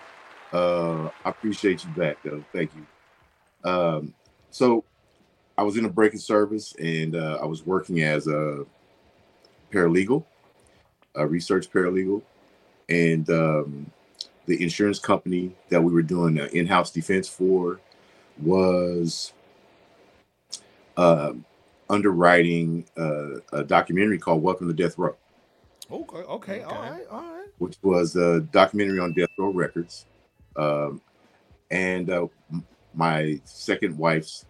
uh, 0.52 1.10
I 1.24 1.31
appreciate 1.31 1.84
you 1.84 1.91
back 1.91 2.17
though. 2.24 2.44
Thank 2.53 2.72
you. 2.74 3.70
Um, 3.70 4.15
so 4.51 4.84
I 5.56 5.63
was 5.63 5.77
in 5.77 5.84
a 5.84 5.89
breaking 5.89 6.19
service 6.19 6.74
and 6.77 7.15
uh, 7.15 7.39
I 7.41 7.46
was 7.46 7.65
working 7.65 8.03
as 8.03 8.27
a 8.27 8.65
paralegal, 9.72 10.24
a 11.17 11.27
research 11.27 11.71
paralegal, 11.71 12.23
and 12.89 13.29
um, 13.31 13.91
the 14.47 14.63
insurance 14.63 14.99
company 14.99 15.53
that 15.71 15.83
we 15.83 15.93
were 15.93 16.03
doing 16.03 16.41
uh, 16.41 16.49
in-house 16.53 16.91
defense 16.91 17.29
for 17.29 17.81
was 18.41 19.33
um 20.97 21.44
underwriting 21.91 22.85
uh, 22.99 23.41
a 23.53 23.65
documentary 23.65 24.19
called 24.19 24.43
Welcome 24.43 24.69
to 24.69 24.75
Death 24.75 24.99
Row 24.99 25.17
Okay. 25.91 26.19
Okay. 26.19 26.63
All 26.63 26.77
Okay. 26.77 26.91
right. 26.91 27.06
All 27.11 27.23
right. 27.23 27.49
which 27.59 27.77
was 27.83 28.17
a 28.17 28.41
documentary 28.41 28.99
on 28.99 29.13
Death 29.13 29.31
Row 29.39 29.51
Records. 29.53 30.06
Um, 30.56 31.01
and 31.71 32.11
uh, 32.11 32.27
my 32.94 33.41
second 33.44 33.97
wife's, 33.99 34.47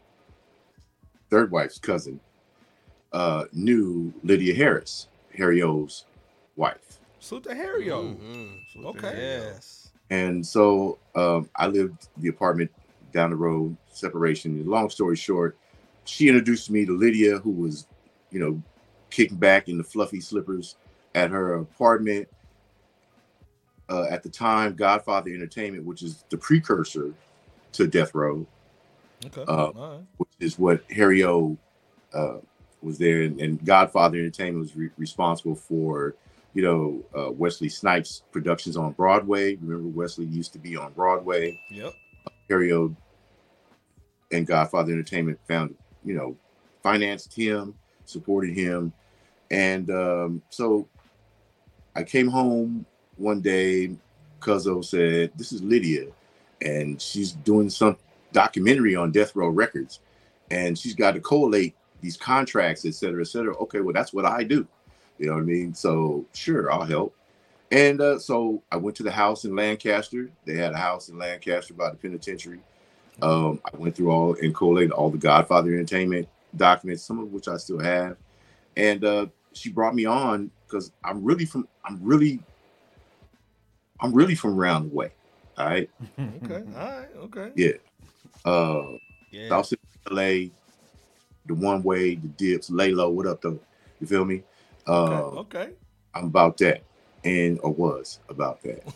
third 1.31 1.51
wife's 1.51 1.79
cousin 1.79 2.21
uh, 3.13 3.45
knew 3.53 4.13
Lydia 4.23 4.55
Harris, 4.55 5.09
Harry 5.37 5.63
O's 5.63 6.07
wife. 6.57 6.99
Salute 7.21 7.45
to 7.45 7.55
Harry, 7.55 7.87
yo. 7.87 8.03
Mhm. 8.03 8.71
Salute 8.73 8.97
Okay. 8.97 9.09
Harry. 9.09 9.19
Yes. 9.19 9.91
And 10.11 10.45
so 10.47 10.99
um, 11.15 11.49
I 11.57 11.67
lived 11.67 12.09
the 12.19 12.29
apartment 12.29 12.71
down 13.13 13.31
the 13.31 13.37
road, 13.37 13.77
separation. 13.91 14.65
Long 14.67 14.91
story 14.91 15.17
short, 15.17 15.57
she 16.05 16.29
introduced 16.29 16.71
me 16.71 16.85
to 16.85 16.97
Lydia, 16.97 17.39
who 17.39 17.51
was, 17.51 17.87
you 18.31 18.41
know, 18.41 18.63
kicking 19.11 19.37
back 19.39 19.69
in 19.69 19.79
the 19.79 19.85
fluffy 19.85 20.21
slippers 20.21 20.77
at 21.15 21.31
her 21.31 21.55
apartment. 21.55 22.29
Uh, 23.89 24.05
at 24.11 24.23
the 24.23 24.31
time, 24.31 24.75
Godfather 24.75 25.31
Entertainment, 25.31 25.85
which 25.85 26.03
is 26.03 26.25
the 26.31 26.39
precursor 26.39 27.13
to 27.73 27.87
Death 27.87 28.15
Row, 28.15 28.47
Okay. 29.27 29.43
Uh, 29.43 29.67
all 29.69 29.73
right. 29.75 30.01
which 30.19 30.29
is 30.41 30.59
what 30.59 30.83
Harry 30.91 31.25
O 31.25 31.57
uh, 32.13 32.37
was 32.83 32.99
there, 32.99 33.23
and, 33.23 33.41
and 33.41 33.65
Godfather 33.65 34.19
Entertainment 34.19 34.61
was 34.61 34.77
re- 34.77 34.91
responsible 34.99 35.55
for, 35.55 36.15
you 36.55 36.63
know, 36.63 37.05
uh, 37.19 37.33
Wesley 37.33 37.69
Snipes 37.69 38.23
productions 38.31 38.77
on 38.77 38.93
Broadway. 38.93 39.57
Remember, 39.57 39.89
Wesley 39.89 40.27
used 40.27 40.53
to 40.53 40.59
be 40.59 40.77
on 40.77 40.93
Broadway. 40.93 41.61
Yep. 41.71 41.93
Harry 42.49 42.73
and 44.31 44.47
Godfather 44.47 44.93
Entertainment 44.93 45.39
found, 45.49 45.75
you 46.05 46.15
know, 46.15 46.37
financed 46.83 47.35
him, 47.35 47.75
supported 48.05 48.55
him, 48.55 48.93
and 49.51 49.91
um, 49.91 50.43
so 50.51 50.89
I 51.95 52.03
came 52.03 52.29
home 52.29 52.87
one 53.17 53.41
day. 53.41 53.97
Cuzzo 54.41 54.85
said, 54.85 55.33
"This 55.37 55.53
is 55.53 55.63
Lydia, 55.63 56.07
and 56.61 57.01
she's 57.01 57.33
doing 57.33 57.71
some 57.71 57.97
documentary 58.33 58.95
on 58.95 59.11
Death 59.11 59.35
Row 59.35 59.49
Records, 59.49 60.01
and 60.51 60.79
she's 60.79 60.95
got 60.95 61.13
to 61.13 61.21
collate 61.21 61.75
these 62.03 62.17
contracts, 62.17 62.85
et 62.85 62.95
cetera, 62.95 63.23
et 63.23 63.29
cetera." 63.29 63.57
Okay, 63.57 63.81
well, 63.81 63.95
that's 63.95 64.13
what 64.13 64.27
I 64.27 64.45
do. 64.45 64.67
You 65.19 65.27
know 65.27 65.35
what 65.35 65.41
I 65.41 65.45
mean? 65.45 65.75
So 65.75 66.25
sure, 66.33 66.73
I'll 66.73 66.85
help. 66.85 67.15
And 67.71 68.01
uh, 68.01 68.19
so 68.19 68.63
I 68.71 68.77
went 68.77 68.97
to 68.99 69.03
the 69.03 69.11
house 69.11 69.45
in 69.45 69.57
Lancaster. 69.57 70.31
They 70.45 70.57
had 70.57 70.73
a 70.73 70.79
house 70.79 71.09
in 71.09 71.19
Lancaster 71.19 71.75
by 71.75 71.91
the 71.91 71.97
penitentiary. 71.97 72.61
Um, 73.23 73.61
I 73.65 73.77
went 73.77 73.97
through 73.97 74.11
all 74.11 74.37
and 74.41 74.55
collated 74.55 74.93
all 74.93 75.11
the 75.11 75.19
Godfather 75.19 75.73
Entertainment 75.73 76.29
documents, 76.57 77.03
some 77.03 77.19
of 77.21 77.33
which 77.33 77.49
I 77.49 77.57
still 77.57 77.81
have. 77.81 78.17
And 78.77 79.05
uh, 79.05 79.27
she 79.53 79.71
brought 79.71 79.95
me 79.95 80.05
on 80.05 80.51
because 80.67 80.93
I'm 81.05 81.25
really 81.25 81.47
from 81.47 81.67
I'm 81.85 81.99
really 82.03 82.41
I'm 84.01 84.13
really 84.13 84.35
from 84.35 84.59
around 84.59 84.91
the 84.91 84.95
way. 84.95 85.11
All 85.59 85.67
right. 85.67 85.91
Okay. 86.45 86.63
All 86.77 86.89
right. 86.89 87.09
Okay. 87.17 87.51
Yeah. 87.55 87.73
Uh 88.45 88.99
Yeah. 89.31 89.49
South 89.49 89.67
City, 89.67 89.83
LA, 90.11 90.51
the 91.47 91.55
one 91.55 91.83
way, 91.83 92.17
the 92.17 92.29
dips, 92.29 92.71
lay 92.71 92.93
low. 92.93 93.09
What 93.09 93.27
up 93.27 93.41
though? 93.41 93.59
You 94.01 94.07
feel 94.07 94.25
me? 94.25 94.43
Uh 94.87 95.41
Okay. 95.41 95.59
Okay. 95.59 95.73
I'm 96.15 96.27
about 96.27 96.59
that. 96.59 96.83
And 97.25 97.59
or 97.63 97.73
was 97.73 98.21
about 98.29 98.63
that. 98.63 98.83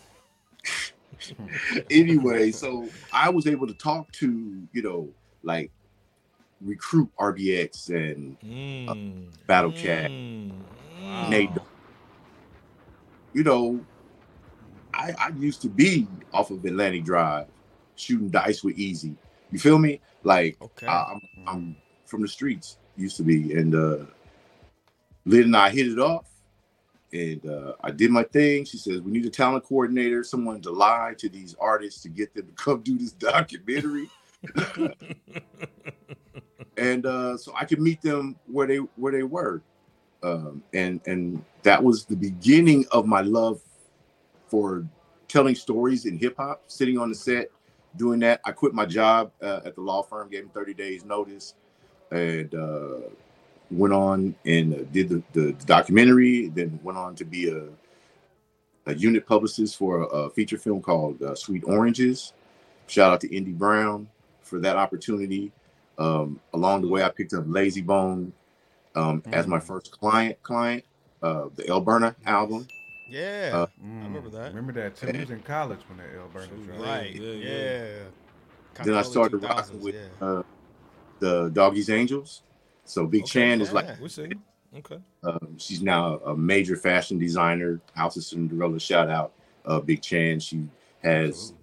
anyway, 1.90 2.50
so 2.50 2.88
I 3.12 3.30
was 3.30 3.46
able 3.46 3.66
to 3.66 3.74
talk 3.74 4.10
to, 4.12 4.62
you 4.72 4.82
know, 4.82 5.08
like 5.42 5.70
recruit 6.60 7.10
RBX 7.18 7.88
and 7.90 8.36
Mm. 8.44 8.96
Battle 9.46 9.72
Cat, 9.72 10.10
Mm. 10.10 11.30
Nate. 11.30 11.50
You 13.34 13.44
know, 13.44 13.80
I 14.94 15.12
I 15.18 15.28
used 15.38 15.62
to 15.62 15.68
be 15.68 16.08
off 16.32 16.50
of 16.50 16.64
Atlantic 16.64 17.04
Drive 17.04 17.46
shooting 17.96 18.28
dice 18.28 18.62
with 18.62 18.76
Eazy. 18.76 19.14
You 19.50 19.58
feel 19.58 19.78
me? 19.78 20.00
Like 20.22 20.56
Okay. 20.60 20.86
I, 20.86 21.12
I'm 21.12 21.20
I'm 21.46 21.76
from 22.06 22.22
the 22.22 22.28
streets, 22.28 22.78
used 22.96 23.16
to 23.18 23.22
be, 23.22 23.54
and 23.54 23.74
uh 23.74 24.04
Lynn 25.28 25.44
and 25.44 25.56
I 25.56 25.68
hit 25.68 25.88
it 25.88 25.98
off, 25.98 26.24
and 27.12 27.44
uh, 27.46 27.74
I 27.84 27.90
did 27.90 28.10
my 28.10 28.22
thing. 28.22 28.64
She 28.64 28.78
says 28.78 29.02
we 29.02 29.12
need 29.12 29.26
a 29.26 29.30
talent 29.30 29.64
coordinator, 29.64 30.24
someone 30.24 30.62
to 30.62 30.70
lie 30.70 31.14
to 31.18 31.28
these 31.28 31.54
artists 31.60 32.00
to 32.02 32.08
get 32.08 32.34
them 32.34 32.46
to 32.46 32.52
come 32.52 32.80
do 32.82 32.96
this 32.96 33.12
documentary, 33.12 34.08
and 36.78 37.04
uh, 37.04 37.36
so 37.36 37.52
I 37.54 37.66
could 37.66 37.78
meet 37.78 38.00
them 38.00 38.36
where 38.46 38.66
they 38.66 38.78
where 38.96 39.12
they 39.12 39.22
were, 39.22 39.60
um, 40.22 40.62
and 40.72 41.02
and 41.06 41.44
that 41.62 41.84
was 41.84 42.06
the 42.06 42.16
beginning 42.16 42.86
of 42.90 43.04
my 43.04 43.20
love 43.20 43.60
for 44.46 44.86
telling 45.28 45.54
stories 45.54 46.06
in 46.06 46.16
hip 46.18 46.38
hop. 46.38 46.62
Sitting 46.68 46.96
on 46.96 47.10
the 47.10 47.14
set, 47.14 47.50
doing 47.96 48.18
that. 48.20 48.40
I 48.46 48.52
quit 48.52 48.72
my 48.72 48.86
job 48.86 49.30
uh, 49.42 49.60
at 49.66 49.74
the 49.74 49.82
law 49.82 50.02
firm, 50.02 50.30
gave 50.30 50.44
him 50.44 50.50
30 50.54 50.72
days 50.72 51.04
notice, 51.04 51.52
and 52.12 52.54
uh, 52.54 53.00
went 53.70 53.92
on 53.94 54.34
and 54.44 54.74
uh, 54.74 54.78
did 54.92 55.08
the, 55.08 55.22
the 55.32 55.52
documentary. 55.66 56.48
Then 56.48 56.78
went 56.82 56.98
on 56.98 57.14
to 57.16 57.24
be 57.24 57.50
a, 57.50 57.64
a 58.90 58.94
unit 58.94 59.26
publicist 59.26 59.76
for 59.76 60.02
a, 60.02 60.04
a 60.06 60.30
feature 60.30 60.58
film 60.58 60.80
called 60.80 61.22
uh, 61.22 61.34
Sweet 61.34 61.64
Oranges. 61.64 62.32
Shout 62.86 63.12
out 63.12 63.20
to 63.20 63.34
Indy 63.34 63.52
Brown 63.52 64.08
for 64.42 64.58
that 64.60 64.76
opportunity. 64.76 65.52
Um, 65.98 66.40
along 66.54 66.82
the 66.82 66.88
way, 66.88 67.02
I 67.02 67.10
picked 67.10 67.34
up 67.34 67.44
Layzie 67.44 67.84
Bone 67.84 68.32
um, 68.94 69.22
as 69.32 69.46
my 69.46 69.60
first 69.60 69.90
client. 69.90 70.42
Client, 70.42 70.84
uh, 71.22 71.48
the 71.54 71.68
El 71.68 71.84
Burna 71.84 72.14
album. 72.24 72.66
yeah. 73.10 73.50
uh, 73.52 73.66
Mm, 73.84 74.04
remember 74.04 74.30
that. 74.30 74.48
Remember 74.54 74.72
that 74.72 74.96
too. 74.96 75.08
He 75.08 75.18
was 75.18 75.30
in 75.30 75.40
college 75.40 75.80
when 75.88 75.98
that 75.98 76.06
L 76.16 76.28
Burner 76.32 76.46
dropped. 76.64 76.80
right. 76.80 77.14
yeah, 77.14 77.32
Yeah. 77.32 77.84
yeah. 78.78 78.84
Then 78.84 78.94
I 78.94 79.02
started 79.02 79.38
rocking 79.42 79.80
with 79.80 79.96
yeah. 79.96 80.26
uh, 80.26 80.42
the 81.18 81.50
Doggy's 81.50 81.90
Angels. 81.90 82.42
So 82.88 83.06
Big 83.06 83.22
Okay, 83.22 83.30
Chan 83.30 83.60
is 83.60 83.72
like. 83.72 84.00
We 84.00 84.08
see. 84.08 84.30
Okay. 84.76 84.98
Um, 85.22 85.56
she's 85.56 85.82
now 85.82 86.16
a 86.26 86.36
major 86.36 86.76
fashion 86.76 87.18
designer. 87.18 87.80
House 87.94 88.16
of 88.16 88.24
Cinderella, 88.24 88.78
shout 88.78 89.08
out 89.08 89.32
uh, 89.64 89.80
Big 89.80 90.02
Chan. 90.02 90.40
She 90.40 90.68
has 91.02 91.54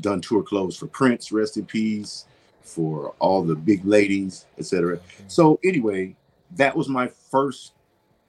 done 0.00 0.20
tour 0.20 0.42
clothes 0.42 0.76
for 0.76 0.86
Prince, 0.86 1.32
rest 1.32 1.56
in 1.56 1.66
peace, 1.66 2.26
for 2.62 3.14
all 3.18 3.42
the 3.42 3.54
big 3.54 3.84
ladies, 3.84 4.46
etc. 4.58 5.00
So 5.26 5.58
anyway, 5.64 6.14
that 6.56 6.74
was 6.74 6.88
my 6.88 7.08
first 7.30 7.72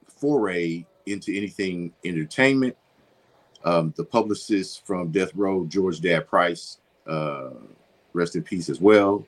foray 0.08 0.84
into 1.06 1.34
anything 1.36 1.92
entertainment. 2.04 2.76
Um, 3.64 3.94
the 3.96 4.04
publicist 4.04 4.84
from 4.86 5.10
Death 5.10 5.30
Row, 5.34 5.64
George 5.66 6.00
Dad 6.00 6.26
Pryce, 6.26 6.78
uh, 7.06 7.50
rest 8.12 8.36
in 8.36 8.42
peace 8.42 8.68
as 8.68 8.80
well, 8.80 9.24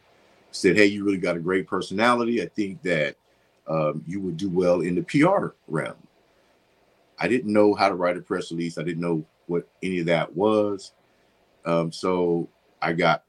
said, 0.54 0.76
"Hey, 0.76 0.86
you 0.86 1.04
really 1.04 1.18
got 1.18 1.36
a 1.36 1.40
great 1.40 1.66
personality. 1.66 2.42
I 2.42 2.46
think 2.46 2.82
that." 2.82 3.16
um, 3.66 4.02
you 4.06 4.20
would 4.20 4.36
do 4.36 4.48
well 4.48 4.80
in 4.80 4.94
the 4.94 5.02
PR 5.02 5.48
realm. 5.68 5.96
I 7.18 7.28
didn't 7.28 7.52
know 7.52 7.74
how 7.74 7.88
to 7.88 7.94
write 7.94 8.16
a 8.16 8.20
press 8.20 8.50
release. 8.50 8.78
I 8.78 8.82
didn't 8.82 9.02
know 9.02 9.24
what 9.46 9.68
any 9.82 10.00
of 10.00 10.06
that 10.06 10.34
was. 10.34 10.92
Um, 11.64 11.92
so 11.92 12.48
I 12.82 12.92
got 12.92 13.24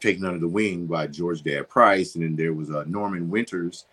taken 0.00 0.24
under 0.24 0.38
the 0.38 0.48
wing 0.48 0.86
by 0.86 1.06
George 1.06 1.42
Dad 1.42 1.68
Pryce. 1.68 2.14
And 2.14 2.24
then 2.24 2.36
there 2.36 2.54
was 2.54 2.70
uh, 2.70 2.84
Norman 2.86 3.28
Winters, 3.28 3.84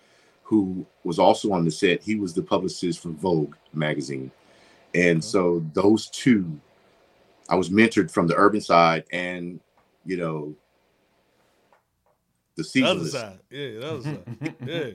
who 0.43 0.85
was 1.03 1.19
also 1.19 1.51
on 1.51 1.65
the 1.65 1.71
set. 1.71 2.01
He 2.01 2.15
was 2.15 2.33
the 2.33 2.41
publicist 2.41 2.99
from 2.99 3.17
Vogue 3.17 3.55
magazine. 3.73 4.31
And 4.95 5.23
so 5.23 5.63
those 5.73 6.09
two, 6.09 6.59
I 7.49 7.55
was 7.55 7.69
mentored 7.69 8.09
from 8.09 8.27
the 8.27 8.35
urban 8.35 8.61
side 8.61 9.03
and, 9.11 9.59
you 10.05 10.17
know, 10.17 10.55
the 12.57 12.63
The 12.73 12.83
other 12.83 13.05
side. 13.07 13.39
Yeah. 13.49 13.67
The 13.71 13.89
other 13.89 14.03
side. 14.03 14.55
Yeah. 14.65 14.89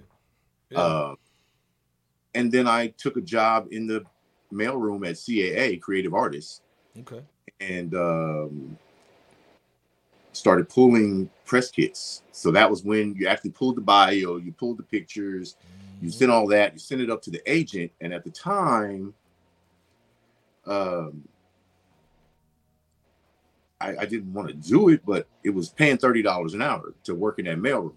Yeah. 0.70 0.78
Uh, 0.78 1.14
and 2.34 2.50
then 2.50 2.66
I 2.66 2.88
took 2.98 3.16
a 3.16 3.20
job 3.20 3.68
in 3.72 3.86
the 3.86 4.04
mailroom 4.52 5.06
at 5.06 5.16
CAA, 5.16 5.80
Creative 5.80 6.14
Artists, 6.14 6.62
okay. 7.00 7.22
and 7.60 7.94
um, 7.94 8.78
started 10.32 10.68
pulling 10.68 11.28
press 11.44 11.70
kits. 11.70 12.22
So 12.32 12.50
that 12.52 12.68
was 12.70 12.84
when 12.84 13.14
you 13.14 13.26
actually 13.26 13.50
pulled 13.50 13.76
the 13.76 13.82
bio, 13.82 14.36
you 14.36 14.52
pulled 14.52 14.78
the 14.78 14.82
pictures, 14.82 15.56
you 16.00 16.08
Mm-hmm. 16.08 16.18
sent 16.18 16.30
all 16.32 16.48
that, 16.48 16.72
you 16.72 16.78
sent 16.80 17.00
it 17.00 17.10
up 17.10 17.22
to 17.22 17.30
the 17.30 17.40
agent. 17.50 17.92
And 18.00 18.12
at 18.12 18.24
the 18.24 18.30
time, 18.30 19.14
um, 20.66 21.22
I, 23.82 24.02
I 24.02 24.04
didn't 24.06 24.32
want 24.32 24.48
to 24.48 24.54
do 24.54 24.88
it, 24.88 25.04
but 25.04 25.26
it 25.42 25.50
was 25.50 25.68
paying 25.68 25.98
thirty 25.98 26.22
dollars 26.22 26.54
an 26.54 26.62
hour 26.62 26.94
to 27.04 27.14
work 27.14 27.38
in 27.38 27.44
that 27.46 27.58
mailroom. 27.58 27.94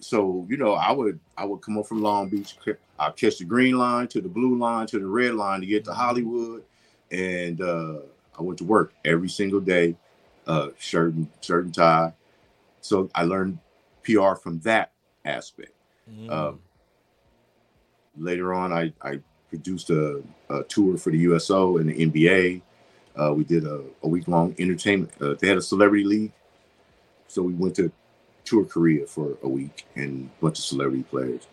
So 0.00 0.46
you 0.48 0.56
know, 0.56 0.74
I 0.74 0.92
would 0.92 1.18
I 1.36 1.44
would 1.44 1.60
come 1.62 1.78
up 1.78 1.86
from 1.86 2.02
Long 2.02 2.28
Beach, 2.28 2.56
I 2.98 3.10
catch 3.10 3.38
the 3.38 3.44
green 3.44 3.78
line 3.78 4.08
to 4.08 4.20
the 4.20 4.28
blue 4.28 4.56
line 4.56 4.86
to 4.88 4.98
the 4.98 5.06
red 5.06 5.34
line 5.34 5.60
to 5.60 5.66
get 5.66 5.84
to 5.86 5.94
Hollywood, 5.94 6.62
and 7.10 7.60
uh, 7.60 7.98
I 8.38 8.42
went 8.42 8.58
to 8.58 8.64
work 8.64 8.92
every 9.04 9.28
single 9.28 9.60
day, 9.60 9.96
uh, 10.46 10.68
shirt 10.78 11.14
and 11.14 11.28
shirt 11.40 11.64
and 11.64 11.74
tie. 11.74 12.12
So 12.80 13.08
I 13.14 13.24
learned 13.24 13.58
PR 14.02 14.34
from 14.34 14.60
that 14.60 14.92
aspect. 15.24 15.72
Mhm. 16.10 16.30
Um, 16.30 16.60
later 18.18 18.52
on, 18.52 18.72
I, 18.72 18.92
I 19.02 19.20
produced 19.48 19.90
a, 19.90 20.22
a 20.50 20.62
tour 20.64 20.98
for 20.98 21.10
the 21.10 21.18
USO 21.18 21.78
and 21.78 21.88
the 21.88 22.06
NBA. 22.06 22.60
Uh, 23.16 23.32
we 23.32 23.44
did 23.44 23.64
a, 23.64 23.82
a 24.02 24.08
week 24.08 24.26
long 24.28 24.54
entertainment. 24.58 25.12
Uh, 25.20 25.34
they 25.38 25.48
had 25.48 25.58
a 25.58 25.62
celebrity 25.62 26.04
league, 26.04 26.32
so 27.28 27.42
we 27.42 27.52
went 27.54 27.76
to 27.76 27.92
tour 28.44 28.64
Korea 28.64 29.06
for 29.06 29.36
a 29.42 29.48
week 29.48 29.86
and 29.94 30.28
a 30.38 30.42
bunch 30.42 30.58
of 30.58 30.64
celebrity 30.64 31.04
players. 31.04 31.46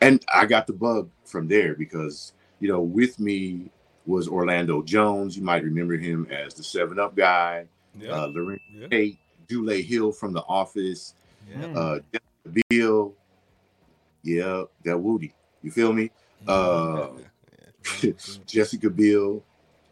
And 0.00 0.24
I 0.32 0.46
got 0.46 0.66
the 0.66 0.72
bug 0.72 1.10
from 1.24 1.48
there 1.48 1.74
because 1.74 2.32
you 2.60 2.68
know 2.68 2.80
with 2.80 3.18
me 3.18 3.70
was 4.06 4.28
Orlando 4.28 4.82
Jones. 4.82 5.36
You 5.36 5.42
might 5.42 5.64
remember 5.64 5.96
him 5.96 6.26
as 6.30 6.54
the 6.54 6.64
Seven 6.64 6.98
Up 6.98 7.14
guy. 7.16 7.66
yeah. 7.98 8.10
Uh, 8.10 8.26
Lorraine 8.26 8.60
yeah. 8.90 9.06
Dule 9.48 9.82
Hill 9.82 10.12
from 10.12 10.32
The 10.32 10.42
Office 10.48 11.14
yeah. 11.48 11.66
uh 11.66 11.98
Biel, 12.68 13.14
yeah, 14.22 14.64
that 14.84 14.98
Woody. 14.98 15.32
You 15.62 15.70
feel 15.70 15.92
me? 15.92 16.10
Uh 16.46 17.08
Jessica 18.46 18.90
Biel, 18.90 19.42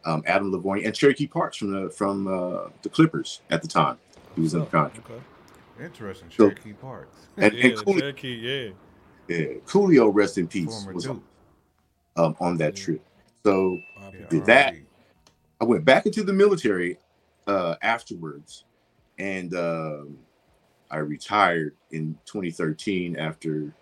um, 0.04 0.22
Adam 0.26 0.52
Lavoie, 0.52 0.84
and 0.84 0.94
Cherokee 0.94 1.26
Parks 1.26 1.56
from 1.56 1.72
the 1.72 1.90
from 1.90 2.26
uh, 2.26 2.68
the 2.82 2.88
Clippers 2.88 3.40
at 3.50 3.62
the 3.62 3.68
time. 3.68 3.98
He 4.34 4.42
was 4.42 4.54
in 4.54 4.60
the 4.60 4.66
contract. 4.66 5.10
Okay. 5.10 5.20
Interesting. 5.84 6.28
So- 6.30 6.50
Cherokee 6.50 6.72
Parks. 6.74 7.16
And, 7.36 7.54
yeah, 7.54 7.66
and 7.66 7.74
Coolio, 7.78 7.98
Cherokee, 8.00 8.34
yeah. 8.34 8.70
yeah, 9.34 9.46
Coolio, 9.64 10.10
rest 10.12 10.36
in 10.36 10.46
peace, 10.46 10.66
Former 10.66 10.92
was 10.92 11.04
Duke. 11.04 11.22
um, 12.16 12.36
on 12.38 12.58
that 12.58 12.76
trip. 12.76 13.00
So 13.46 13.78
Yeah, 14.02 14.26
Did 14.28 14.44
that. 14.46 14.74
I 15.58 15.64
went 15.64 15.84
back 15.86 16.04
into 16.06 16.22
the 16.22 16.32
military 16.34 16.98
uh, 17.46 17.76
afterwards, 17.80 18.64
and 19.18 19.54
um, 19.54 20.18
I 20.90 20.98
retired 20.98 21.76
in 21.92 22.18
2013 22.26 23.16
after 23.16 23.72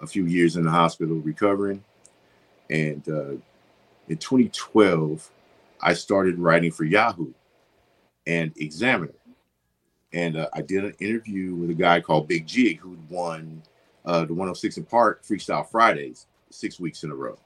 a 0.00 0.06
few 0.06 0.26
years 0.26 0.56
in 0.56 0.64
the 0.64 0.70
hospital 0.70 1.16
recovering. 1.16 1.82
And 2.70 3.08
uh, 3.08 3.30
in 4.08 4.18
2012, 4.18 5.28
I 5.80 5.94
started 5.94 6.38
writing 6.38 6.70
for 6.70 6.84
Yahoo 6.84 7.32
and 8.26 8.52
Examiner. 8.56 9.12
And 10.12 10.36
uh, 10.36 10.48
I 10.54 10.62
did 10.62 10.84
an 10.84 10.94
interview 11.00 11.54
with 11.54 11.70
a 11.70 11.74
guy 11.74 12.00
called 12.00 12.28
Big 12.28 12.46
Jig, 12.46 12.78
who'd 12.80 13.10
won 13.10 13.62
uh, 14.04 14.20
the 14.24 14.32
106 14.32 14.78
in 14.78 14.84
Park 14.84 15.22
Freestyle 15.24 15.68
Fridays. 15.68 16.26
six 16.50 16.80
weeks 16.80 17.04
in 17.04 17.10
a 17.10 17.14
row. 17.14 17.38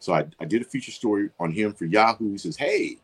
So 0.00 0.12
I, 0.12 0.26
I 0.40 0.44
did 0.44 0.62
a 0.62 0.64
feature 0.64 0.92
story 0.92 1.30
on 1.40 1.50
him 1.50 1.72
for 1.72 1.86
Yahoo. 1.86 2.30
He 2.32 2.38
says, 2.38 2.56
Hey, 2.56 2.98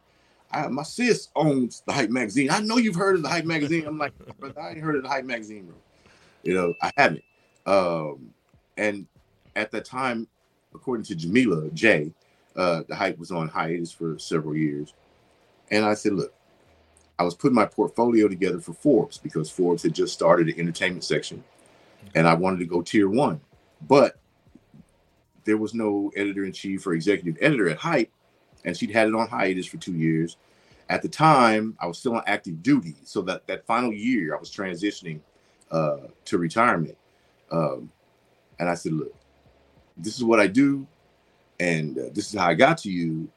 I, 0.50 0.69
my 0.69 0.83
sis 0.83 1.29
owns 1.35 1.83
the 1.87 1.93
Hype 1.93 2.11
magazine. 2.11 2.50
I 2.50 2.61
know 2.61 2.76
you've 2.76 2.95
heard 2.95 3.17
of 3.17 3.23
the 3.23 3.29
Hype 3.29 3.45
magazine. 3.45 3.87
I'm 3.87 3.99
like, 3.99 4.12
but 4.38 4.57
I 4.59 4.71
ain't 4.71 4.81
heard 4.81 4.97
of 4.97 5.03
the 5.03 5.09
Hype 5.09 5.25
magazine. 5.25 5.73
You 6.43 6.55
know, 6.55 6.75
I 6.83 6.93
haven't. 6.97 7.25
Um, 7.67 8.31
and 8.76 9.07
at 9.57 9.71
that 9.73 9.85
time, 9.85 10.29
according 10.75 11.05
to 11.07 11.14
Jamila 11.14 11.71
J, 11.71 12.12
uh, 12.56 12.82
the 12.88 12.94
Hype 12.94 13.18
was 13.18 13.30
on 13.30 13.49
hiatus 13.49 13.92
for 13.92 14.18
several 14.18 14.56
years. 14.56 14.94
And 15.70 15.84
I 15.84 15.94
said, 15.94 16.12
look, 16.12 16.34
I 17.18 17.23
was 17.23 17.34
putting 17.34 17.54
my 17.54 17.66
portfolio 17.66 18.28
together 18.28 18.61
for 18.61 18.73
Forbes 18.73 19.18
because 19.18 19.50
Forbes 19.50 19.82
had 19.82 19.94
just 19.94 20.12
started 20.12 20.46
the 20.46 20.58
entertainment 20.58 21.04
section, 21.04 21.44
and 22.14 22.26
I 22.26 22.34
wanted 22.34 22.58
to 22.58 22.66
go 22.66 22.82
tier 22.82 23.08
one, 23.08 23.40
but 23.87 24.18
there 25.44 25.56
was 25.56 25.75
no 25.75 26.11
editor 26.16 26.44
in 26.44 26.52
chief 26.52 26.87
or 26.87 26.94
executive 26.94 27.37
editor 27.40 27.68
at 27.68 27.78
Hype, 27.78 28.11
and 28.64 28.76
she'd 28.76 28.90
had 28.90 29.08
it 29.08 29.14
on 29.14 29.28
hiatus 29.28 29.66
for 29.66 29.76
two 29.76 29.94
years. 29.94 30.37
At 30.88 31.02
the 31.02 31.08
time, 31.08 31.76
I 31.80 31.87
was 31.87 31.99
still 31.99 32.16
on 32.16 32.23
active 32.26 32.62
duty, 32.62 32.96
so 33.04 33.23
that 33.23 33.46
that 33.46 33.64
final 33.64 33.92
year, 33.92 34.34
I 34.34 34.38
was 34.38 34.50
transitioning 34.50 35.20
uh, 35.70 36.08
to 36.25 36.38
retirement, 36.38 36.96
um, 37.50 37.90
and 38.58 38.68
I 38.68 38.75
said, 38.75 38.92
"Look, 38.92 39.14
this 39.96 40.16
is 40.16 40.25
what 40.25 40.40
I 40.40 40.46
do, 40.46 40.87
and 41.61 41.99
uh, 41.99 42.02
this 42.14 42.32
is 42.32 42.38
how 42.38 42.49
I 42.49 42.54
got 42.54 42.78
to 42.78 42.90
you. 42.90 43.28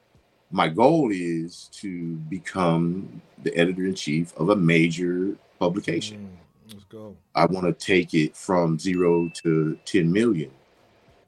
My 0.51 0.69
goal 0.69 1.11
is 1.11 1.69
to 1.81 2.15
become 2.29 3.21
the 3.43 3.55
editor 3.57 3.85
in 3.85 3.95
chief 3.95 4.35
of 4.37 4.49
a 4.49 4.55
major 4.55 5.35
publication. 5.59 6.17
Mm, 6.17 6.37
let's 6.71 6.85
go. 6.85 7.17
I 7.35 7.45
want 7.45 7.65
to 7.67 7.73
take 7.73 8.13
it 8.13 8.35
from 8.35 8.79
zero 8.79 9.29
to 9.43 9.77
10 9.85 10.11
million. 10.11 10.51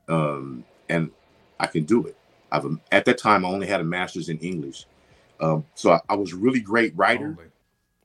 Um, 0.10 0.65
and 0.89 1.12
I 1.60 1.67
can 1.67 1.84
do 1.86 2.05
it. 2.08 2.17
I've 2.51 2.65
at 2.91 3.05
that 3.05 3.17
time 3.19 3.46
I 3.46 3.50
only 3.50 3.67
had 3.67 3.81
a 3.81 3.86
master's 3.86 4.29
in 4.29 4.39
English. 4.39 4.86
Um, 5.39 5.65
so 5.75 5.91
I, 5.93 6.01
I 6.10 6.15
was 6.15 6.34
a 6.34 6.38
really 6.38 6.62
great 6.62 6.96
writer. 6.98 7.38
Only. 7.38 7.46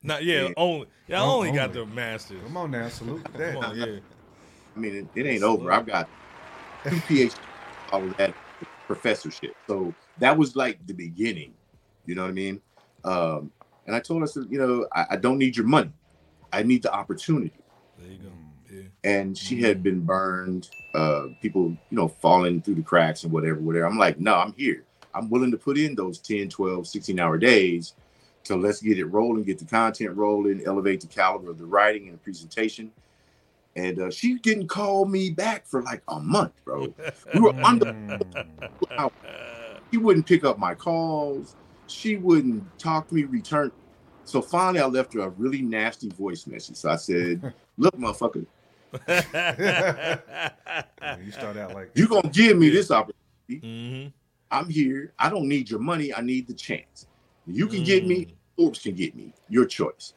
Not 0.02 0.24
yeah, 0.24 0.48
Yeah. 0.48 0.54
only 0.56 0.88
yeah, 1.08 1.22
I 1.22 1.24
Oh, 1.24 1.36
only 1.36 1.52
got 1.52 1.72
the 1.72 1.80
only. 1.80 1.94
masters. 1.94 2.42
Come 2.42 2.56
on 2.56 2.70
now, 2.72 2.88
salute 2.88 3.26
Come 3.32 3.36
that. 3.38 3.58
on, 3.58 3.76
yeah. 3.76 4.00
I 4.76 4.80
mean, 4.80 4.96
it, 4.96 5.20
it 5.20 5.26
ain't 5.26 5.42
over. 5.44 5.72
I've 5.72 5.86
got 5.86 6.10
two 6.90 7.00
PhD. 7.02 7.36
I 7.92 7.98
was 7.98 8.14
at 8.18 8.34
professorship. 8.86 9.52
So 9.68 9.94
that 10.18 10.36
was 10.36 10.56
like 10.56 10.84
the 10.86 10.94
beginning. 10.94 11.54
You 12.06 12.14
know 12.14 12.22
what 12.22 12.28
I 12.28 12.32
mean? 12.32 12.60
Um, 13.04 13.52
and 13.86 13.94
I 13.94 14.00
told 14.00 14.20
her, 14.20 14.24
I 14.24 14.28
said, 14.28 14.44
you 14.50 14.58
know, 14.58 14.86
I, 14.94 15.06
I 15.10 15.16
don't 15.16 15.38
need 15.38 15.56
your 15.56 15.66
money. 15.66 15.92
I 16.52 16.62
need 16.62 16.82
the 16.82 16.92
opportunity. 16.92 17.52
There 17.98 18.10
you 18.10 18.18
go. 18.18 18.28
Yeah. 18.70 18.82
and 19.04 19.36
she 19.38 19.60
had 19.60 19.82
been 19.84 20.00
burned 20.00 20.68
uh 20.94 21.26
people 21.40 21.66
you 21.90 21.96
know 21.96 22.08
falling 22.08 22.60
through 22.60 22.74
the 22.74 22.82
cracks 22.82 23.22
and 23.22 23.32
whatever 23.32 23.60
whatever 23.60 23.86
i'm 23.86 23.98
like 23.98 24.18
no 24.18 24.34
i'm 24.34 24.52
here 24.54 24.84
i'm 25.14 25.30
willing 25.30 25.52
to 25.52 25.56
put 25.58 25.78
in 25.78 25.94
those 25.94 26.18
10 26.18 26.48
12 26.48 26.86
16 26.86 27.20
hour 27.20 27.38
days 27.38 27.92
so 28.42 28.56
let's 28.56 28.80
get 28.80 28.98
it 28.98 29.04
rolling 29.04 29.44
get 29.44 29.58
the 29.60 29.64
content 29.64 30.16
rolling 30.16 30.60
elevate 30.66 31.00
the 31.00 31.06
caliber 31.06 31.50
of 31.50 31.58
the 31.58 31.64
writing 31.64 32.08
and 32.08 32.14
the 32.14 32.18
presentation 32.18 32.90
and 33.76 34.00
uh, 34.00 34.10
she 34.10 34.38
didn't 34.38 34.68
call 34.68 35.04
me 35.04 35.30
back 35.30 35.66
for 35.66 35.82
like 35.82 36.02
a 36.08 36.20
month 36.20 36.52
bro 36.64 36.94
we 37.34 37.40
were 37.40 37.54
under 37.64 37.86
Mm. 37.86 38.44
she 39.90 39.98
wouldn't 39.98 40.26
pick 40.26 40.44
up 40.44 40.58
my 40.58 40.74
calls 40.74 41.54
she 41.86 42.16
wouldn't 42.16 42.62
talk 42.78 43.08
to 43.08 43.14
me 43.14 43.24
return 43.24 43.70
so 44.24 44.40
finally 44.42 44.80
i 44.80 44.86
left 44.86 45.14
her 45.14 45.20
a 45.20 45.28
really 45.30 45.62
nasty 45.62 46.10
voice 46.10 46.46
message 46.46 46.76
so 46.76 46.90
i 46.90 46.96
said 46.96 47.40
look 47.78 47.94
motherfucker 47.96 48.46
you 51.24 51.32
start 51.32 51.56
out 51.56 51.74
like 51.74 51.90
you're 51.94 52.08
gonna 52.08 52.28
give 52.30 52.56
me 52.56 52.68
this 52.68 52.90
opportunity 52.90 53.14
hmm 53.60 54.06
I'm 54.50 54.68
here. 54.68 55.14
I 55.18 55.30
don't 55.30 55.48
need 55.48 55.68
your 55.68 55.80
money. 55.80 56.14
I 56.14 56.20
need 56.20 56.46
the 56.46 56.54
chance. 56.54 57.06
You 57.44 57.66
can 57.66 57.82
get 57.82 58.04
Mm. 58.04 58.08
me. 58.08 58.26
Forbes 58.56 58.78
can 58.78 58.94
get 58.94 59.16
me. 59.16 59.32
Your 59.48 59.64
choice. 59.64 60.12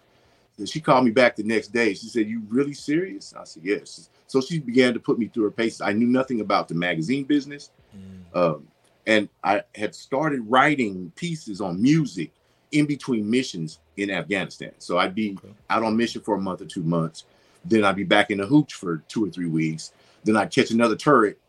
And 0.58 0.68
she 0.68 0.82
called 0.82 1.06
me 1.06 1.12
back 1.12 1.36
the 1.36 1.44
next 1.44 1.70
day. 1.70 1.94
She 1.94 2.08
said, 2.08 2.28
"You 2.28 2.42
really 2.50 2.74
serious?" 2.74 3.34
I 3.38 3.44
said, 3.44 3.64
"Yes." 3.64 4.10
So 4.28 4.42
she 4.42 4.60
began 4.60 4.94
to 4.94 5.00
put 5.00 5.20
me 5.20 5.28
through 5.28 5.44
her 5.44 5.52
paces. 5.52 5.82
I 5.82 5.94
knew 5.94 6.08
nothing 6.08 6.42
about 6.42 6.68
the 6.68 6.74
magazine 6.76 7.24
business, 7.26 7.72
Mm. 7.96 8.36
um, 8.38 8.68
and 9.06 9.30
I 9.44 9.64
had 9.76 9.96
started 9.96 10.42
writing 10.42 11.12
pieces 11.16 11.62
on 11.62 11.82
music 11.82 12.32
in 12.72 12.86
between 12.86 13.30
missions 13.30 13.80
in 13.96 14.10
Afghanistan. 14.12 14.72
So 14.80 14.98
I'd 14.98 15.16
be 15.16 15.38
Okay. 15.38 15.54
out 15.70 15.84
on 15.84 15.96
mission 15.96 16.22
for 16.22 16.36
a 16.36 16.42
month 16.42 16.62
or 16.62 16.66
two 16.66 16.84
months. 16.84 17.24
Then 17.64 17.84
I'd 17.86 17.96
be 17.96 18.04
back 18.04 18.30
in 18.32 18.40
the 18.40 18.46
hooch 18.46 18.74
for 18.74 18.98
two 19.08 19.26
or 19.26 19.30
three 19.30 19.48
weeks. 19.48 19.92
Then 20.24 20.36
I'd 20.36 20.52
catch 20.52 20.72
another 20.72 20.96
turret, 20.96 21.40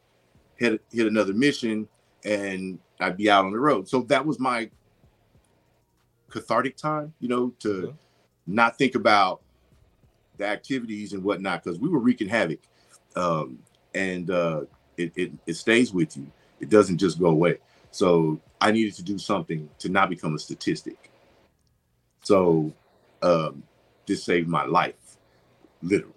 hit 0.56 0.80
hit 0.92 1.06
another 1.06 1.32
mission, 1.32 1.88
and 2.24 2.78
I'd 3.00 3.16
be 3.16 3.30
out 3.30 3.44
on 3.46 3.52
the 3.52 3.58
road. 3.58 3.88
So 3.88 4.02
that 4.02 4.24
was 4.26 4.38
my 4.38 4.70
cathartic 6.30 6.76
time, 6.76 7.14
you 7.20 7.28
know, 7.28 7.50
to 7.60 7.70
Okay. 7.88 7.96
Not 8.48 8.78
think 8.78 8.94
about 8.94 9.40
the 10.38 10.46
activities 10.46 11.12
and 11.12 11.22
whatnot 11.22 11.62
because 11.62 11.78
we 11.78 11.88
were 11.88 11.98
wreaking 11.98 12.28
havoc, 12.28 12.60
um, 13.16 13.58
and 13.94 14.30
uh, 14.30 14.62
it, 14.96 15.12
it 15.16 15.32
it 15.46 15.54
stays 15.54 15.92
with 15.92 16.16
you. 16.16 16.26
It 16.60 16.70
doesn't 16.70 16.98
just 16.98 17.18
go 17.18 17.26
away. 17.26 17.58
So 17.90 18.40
I 18.60 18.72
needed 18.72 18.94
to 18.94 19.02
do 19.02 19.18
something 19.18 19.68
to 19.78 19.88
not 19.88 20.10
become 20.10 20.34
a 20.34 20.38
statistic. 20.38 21.10
So 22.22 22.72
um, 23.22 23.62
this 24.06 24.24
saved 24.24 24.48
my 24.48 24.64
life, 24.64 25.16
literally. 25.82 26.14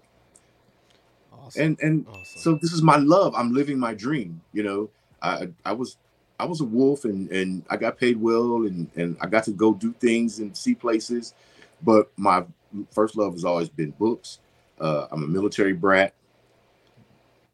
Awesome. 1.32 1.62
And 1.62 1.80
and 1.80 2.06
awesome. 2.08 2.40
so 2.40 2.58
this 2.60 2.72
is 2.72 2.82
my 2.82 2.96
love. 2.96 3.34
I'm 3.36 3.52
living 3.52 3.78
my 3.78 3.94
dream. 3.94 4.40
You 4.52 4.62
know, 4.62 4.90
I 5.20 5.48
I 5.64 5.72
was 5.72 5.96
I 6.38 6.44
was 6.44 6.60
a 6.60 6.64
wolf 6.64 7.04
and 7.04 7.30
and 7.30 7.64
I 7.70 7.76
got 7.76 7.98
paid 7.98 8.20
well 8.20 8.66
and 8.66 8.90
and 8.96 9.16
I 9.20 9.26
got 9.26 9.44
to 9.44 9.52
go 9.52 9.72
do 9.72 9.92
things 9.92 10.38
and 10.38 10.56
see 10.56 10.74
places, 10.74 11.34
but 11.82 12.10
my 12.16 12.44
first 12.90 13.16
love 13.16 13.34
has 13.34 13.44
always 13.44 13.68
been 13.68 13.90
books. 13.92 14.38
Uh, 14.80 15.06
I'm 15.10 15.22
a 15.22 15.26
military 15.26 15.72
brat. 15.72 16.14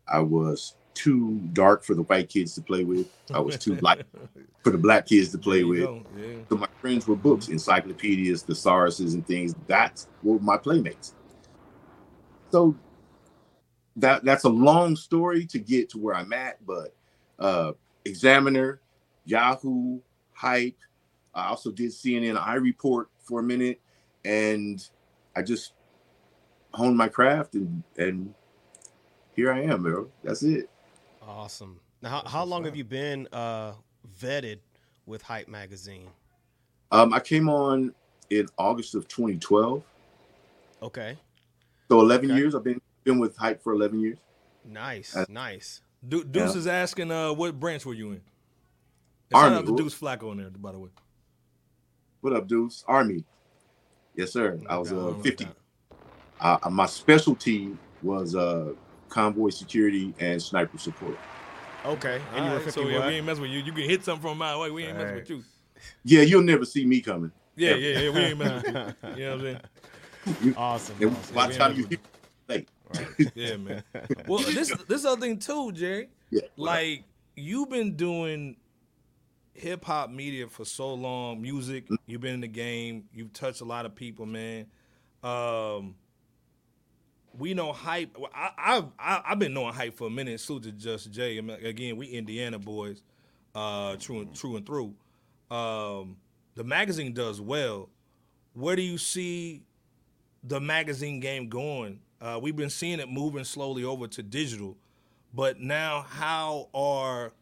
I 0.07 0.21
was 0.21 0.75
too 0.95 1.39
dark 1.53 1.85
for 1.85 1.95
the 1.95 2.03
white 2.03 2.29
kids 2.29 2.55
to 2.55 2.63
play 2.63 2.85
with. 2.85 3.09
I 3.33 3.41
was 3.41 3.59
too 3.59 3.77
light 3.77 4.05
for 4.65 4.71
the 4.71 4.79
black 4.79 5.07
kids 5.07 5.31
to 5.31 5.39
play 5.39 5.65
with. 5.65 5.89
Yeah. 6.17 6.37
So 6.49 6.57
my 6.57 6.69
friends 6.81 7.07
were 7.07 7.17
books, 7.17 7.49
encyclopedias, 7.49 8.43
thesauruses, 8.45 9.15
and 9.15 9.27
things. 9.27 9.55
That's 9.67 10.09
were 10.23 10.39
my 10.39 10.57
playmates. 10.57 11.15
So 12.51 12.75
that 13.97 14.25
that's 14.25 14.45
a 14.45 14.49
long 14.49 14.97
story 14.97 15.45
to 15.47 15.59
get 15.59 15.91
to 15.91 15.99
where 15.99 16.15
I'm 16.15 16.33
at, 16.33 16.65
but 16.67 16.95
uh 17.39 17.73
Examiner, 18.05 18.81
Yahoo, 19.25 20.01
Hype. 20.33 20.79
I 21.35 21.49
also 21.49 21.71
did 21.71 21.91
CNN 21.91 22.37
iReport 22.37 23.07
for 23.23 23.41
a 23.41 23.43
minute, 23.43 23.81
and 24.29 24.87
I 25.35 25.43
just 25.43 25.73
honed 26.75 26.97
my 26.97 27.09
craft 27.09 27.55
and 27.55 27.83
and 27.97 28.35
here 29.35 29.51
I 29.53 29.63
am, 29.63 29.83
bro. 29.83 30.09
That's 30.23 30.43
it. 30.43 30.69
awesome. 31.23 31.81
Now, 32.03 32.11
how, 32.11 32.29
how 32.29 32.45
long 32.45 32.65
have 32.65 32.77
you 32.77 32.85
been 32.85 33.27
uh, 33.33 33.73
vetted 34.21 34.59
with 35.07 35.23
Hype 35.23 35.49
Magazine? 35.49 36.09
Um, 36.93 37.13
I 37.13 37.21
came 37.21 37.49
on 37.49 37.95
in 38.31 38.47
August 38.59 38.95
of 38.95 39.07
2012. 39.09 39.83
Okay. 40.83 41.17
So 41.89 42.01
11 42.01 42.31
Okay. 42.31 42.39
years. 42.39 42.55
I've 42.55 42.65
been 42.65 42.81
been 43.05 43.19
with 43.19 43.37
Hype 43.37 43.63
for 43.63 43.73
11 43.73 44.01
years. 44.01 44.19
Nice. 44.65 45.17
Uh, 45.17 45.25
nice. 45.29 45.81
Du- 46.07 46.25
Deuce 46.25 46.53
Yeah. 46.55 46.59
is 46.59 46.67
asking, 46.67 47.11
uh, 47.11 47.33
what 47.33 47.59
branch 47.59 47.87
were 47.87 47.95
you 47.95 48.09
in? 48.09 48.13
And 48.15 48.23
Army. 49.35 49.57
Shout 49.57 49.63
out 49.63 49.67
to 49.67 49.77
Deuce 49.83 49.99
Flacco 49.99 50.31
in 50.33 50.39
there, 50.39 50.51
by 50.51 50.73
the 50.73 50.79
way. 50.79 50.91
What 52.21 52.33
up, 52.35 52.47
Deuce? 52.49 52.85
Army. 52.89 53.25
Yes, 54.19 54.33
sir. 54.33 54.59
I 54.69 54.77
was 54.77 54.91
No 54.91 55.11
uh, 55.11 55.23
50. 55.23 55.47
Uh, 56.41 56.59
my 56.73 56.87
specialty 56.87 57.77
was 58.03 58.35
uh, 58.35 58.73
convoy 59.09 59.51
security 59.51 60.13
and 60.19 60.43
sniper 60.43 60.77
support. 60.77 61.17
Okay. 61.87 62.21
And 62.35 62.45
you 62.45 62.51
were 62.51 62.59
50 62.59 62.71
so 62.73 62.89
yeah, 62.89 63.07
we 63.07 63.15
ain't 63.15 63.27
messing 63.27 63.43
with 63.43 63.53
you. 63.53 63.61
You 63.61 63.71
can 63.71 63.85
hit 63.85 64.05
something 64.05 64.21
from 64.21 64.33
a 64.33 64.35
mile 64.35 64.57
away. 64.57 64.73
We 64.73 64.87
ain't 64.87 64.99
messing 64.99 65.15
with 65.15 65.31
you. 65.31 65.45
Yeah, 66.03 66.23
you'll 66.23 66.43
never 66.43 66.65
see 66.65 66.85
me 66.85 67.01
coming. 67.01 67.31
Yeah, 67.55 67.77
Yeah. 67.77 67.77
yeah, 67.77 68.01
yeah. 68.01 68.11
We 68.11 68.19
ain't 68.19 68.39
messing 68.39 68.75
with 68.75 68.97
you. 69.05 69.11
You 69.11 69.25
know 69.25 69.37
what 69.37 69.47
I'm 69.47 69.61
saying? 70.35 70.55
awesome. 70.57 70.97
And 71.01 71.17
awesome. 71.17 71.35
by 71.37 71.47
the 71.47 71.55
time 71.55 71.77
you 71.77 71.87
hit, 71.87 72.01
late. 72.49 72.69
Yeah, 73.37 73.57
man. 73.57 73.85
Well, 74.27 74.41
this 74.41 74.75
this 74.89 75.05
other 75.05 75.21
thing 75.21 75.39
too, 75.39 75.71
Jerry. 75.71 76.09
Yeah. 76.31 76.41
Like 76.57 77.05
you've 77.37 77.71
been 77.71 77.95
doing 77.95 78.57
hip 79.61 79.85
hop 79.85 80.11
media 80.11 80.49
for 80.49 80.65
so 80.65 80.95
long, 80.95 81.41
music. 81.41 81.89
You've 82.07 82.21
been 82.21 82.35
in 82.35 82.41
the 82.41 82.49
game. 82.49 83.05
You've 83.13 83.33
touched 83.33 83.61
a 83.61 83.65
lot 83.65 83.87
of 83.87 83.95
people, 83.95 84.27
man. 84.27 84.67
Um, 85.23 85.95
we 87.37 87.55
know 87.55 87.73
hype. 87.73 88.17
I, 88.35 88.51
I've 88.59 88.85
I, 88.99 89.23
I've 89.27 89.39
been 89.39 89.55
knowing 89.55 89.75
hype 89.75 89.97
for 89.97 90.07
a 90.07 90.11
minute. 90.11 90.41
Salute 90.41 90.65
to 90.65 90.73
Just 90.73 91.11
Jay. 91.11 91.39
I 91.39 91.41
mean, 91.41 91.65
again, 91.65 91.97
we 91.97 92.07
Indiana 92.09 92.59
boys, 92.59 93.03
uh, 93.55 93.97
true 93.97 94.21
and 94.21 94.35
true 94.35 94.57
and 94.57 94.67
through. 94.67 94.95
Um, 95.51 96.17
the 96.55 96.65
magazine 96.65 97.13
does 97.13 97.41
well. 97.41 97.89
Where 98.55 98.77
do 98.77 98.83
you 98.83 98.99
see 98.99 99.63
the 100.43 100.61
magazine 100.61 101.21
game 101.21 101.49
going? 101.49 102.01
Uh, 102.21 102.39
we've 102.43 102.57
been 102.57 102.71
seeing 102.71 102.99
it 102.99 103.09
moving 103.09 103.45
slowly 103.45 103.85
over 103.85 104.09
to 104.09 104.23
digital, 104.23 104.77
but 105.33 105.61
now 105.61 106.05
how 106.09 106.69
are 106.75 107.33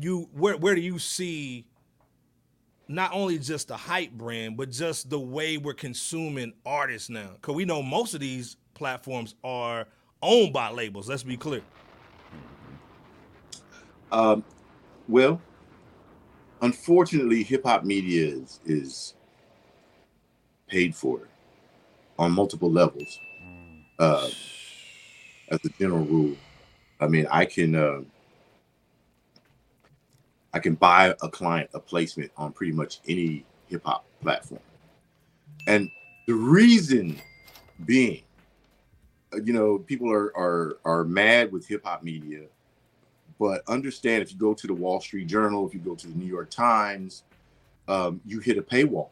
you 0.00 0.28
where 0.32 0.56
where 0.56 0.74
do 0.74 0.80
you 0.80 0.98
see 0.98 1.66
not 2.88 3.12
only 3.12 3.38
just 3.38 3.68
the 3.68 3.76
hype 3.76 4.12
brand, 4.12 4.56
but 4.56 4.70
just 4.70 5.08
the 5.10 5.18
way 5.18 5.56
we're 5.56 5.74
consuming 5.74 6.52
artists 6.64 7.08
now? 7.08 7.30
Because 7.34 7.54
we 7.54 7.64
know 7.64 7.82
most 7.82 8.14
of 8.14 8.20
these 8.20 8.56
platforms 8.74 9.34
are 9.42 9.86
owned 10.22 10.52
by 10.52 10.70
labels. 10.70 11.08
Let's 11.08 11.22
be 11.22 11.36
clear. 11.36 11.62
Um, 14.10 14.44
well, 15.08 15.40
unfortunately, 16.60 17.42
hip 17.42 17.64
hop 17.64 17.84
media 17.84 18.26
is, 18.26 18.60
is 18.66 19.14
paid 20.68 20.94
for 20.94 21.28
on 22.18 22.32
multiple 22.32 22.70
levels. 22.70 23.18
Uh, 23.98 24.28
as 25.48 25.60
a 25.64 25.68
general 25.78 26.04
rule, 26.04 26.36
I 27.00 27.06
mean, 27.06 27.26
I 27.30 27.44
can 27.46 27.74
uh, 27.74 28.00
I 30.54 30.58
can 30.58 30.74
buy 30.74 31.14
a 31.22 31.28
client 31.28 31.70
a 31.74 31.80
placement 31.80 32.30
on 32.36 32.52
pretty 32.52 32.72
much 32.72 33.00
any 33.08 33.44
hip 33.68 33.82
hop 33.84 34.04
platform, 34.20 34.60
and 35.66 35.90
the 36.26 36.34
reason 36.34 37.20
being, 37.86 38.22
uh, 39.34 39.42
you 39.42 39.52
know, 39.52 39.78
people 39.78 40.10
are 40.10 40.36
are 40.36 40.78
are 40.84 41.04
mad 41.04 41.52
with 41.52 41.66
hip 41.66 41.84
hop 41.84 42.02
media 42.02 42.46
but 43.42 43.62
understand 43.66 44.22
if 44.22 44.30
you 44.32 44.38
go 44.38 44.54
to 44.54 44.66
the 44.68 44.74
Wall 44.74 45.00
Street 45.00 45.26
Journal, 45.26 45.66
if 45.66 45.74
you 45.74 45.80
go 45.80 45.96
to 45.96 46.06
the 46.06 46.14
New 46.14 46.26
York 46.26 46.48
Times, 46.48 47.24
um, 47.88 48.20
you 48.24 48.38
hit 48.38 48.56
a 48.56 48.62
paywall. 48.62 49.08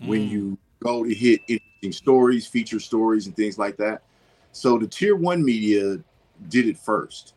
When 0.00 0.22
Mm. 0.22 0.30
you 0.30 0.58
go 0.82 1.04
to 1.04 1.14
hit 1.14 1.42
interesting 1.46 1.92
stories, 1.92 2.46
feature 2.46 2.80
stories, 2.80 3.26
and 3.26 3.36
things 3.36 3.58
like 3.58 3.76
that. 3.76 4.02
So 4.50 4.78
the 4.78 4.88
tier 4.88 5.14
one 5.14 5.44
media 5.44 5.98
did 6.48 6.66
it 6.66 6.76
first. 6.76 7.34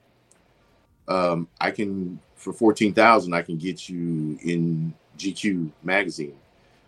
Um, 1.08 1.48
I 1.62 1.69
can 1.69 2.19
for 2.45 2.53
fourteen 2.53 2.93
thousand, 2.93 3.34
I 3.34 3.41
can 3.41 3.58
get 3.58 3.89
you 3.89 4.38
in 4.43 4.93
GQ 5.17 5.71
magazine. 5.81 6.38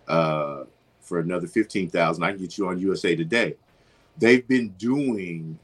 Uh, 0.07 0.65
for 1.01 1.19
another 1.19 1.47
fifteen 1.47 1.89
thousand, 1.89 2.23
I 2.23 2.31
can 2.31 2.39
get 2.39 2.59
you 2.59 2.67
on 2.67 2.79
USA 2.79 3.15
Today. 3.15 3.55
They've 4.19 4.47
been 4.47 4.69
doing 4.77 5.57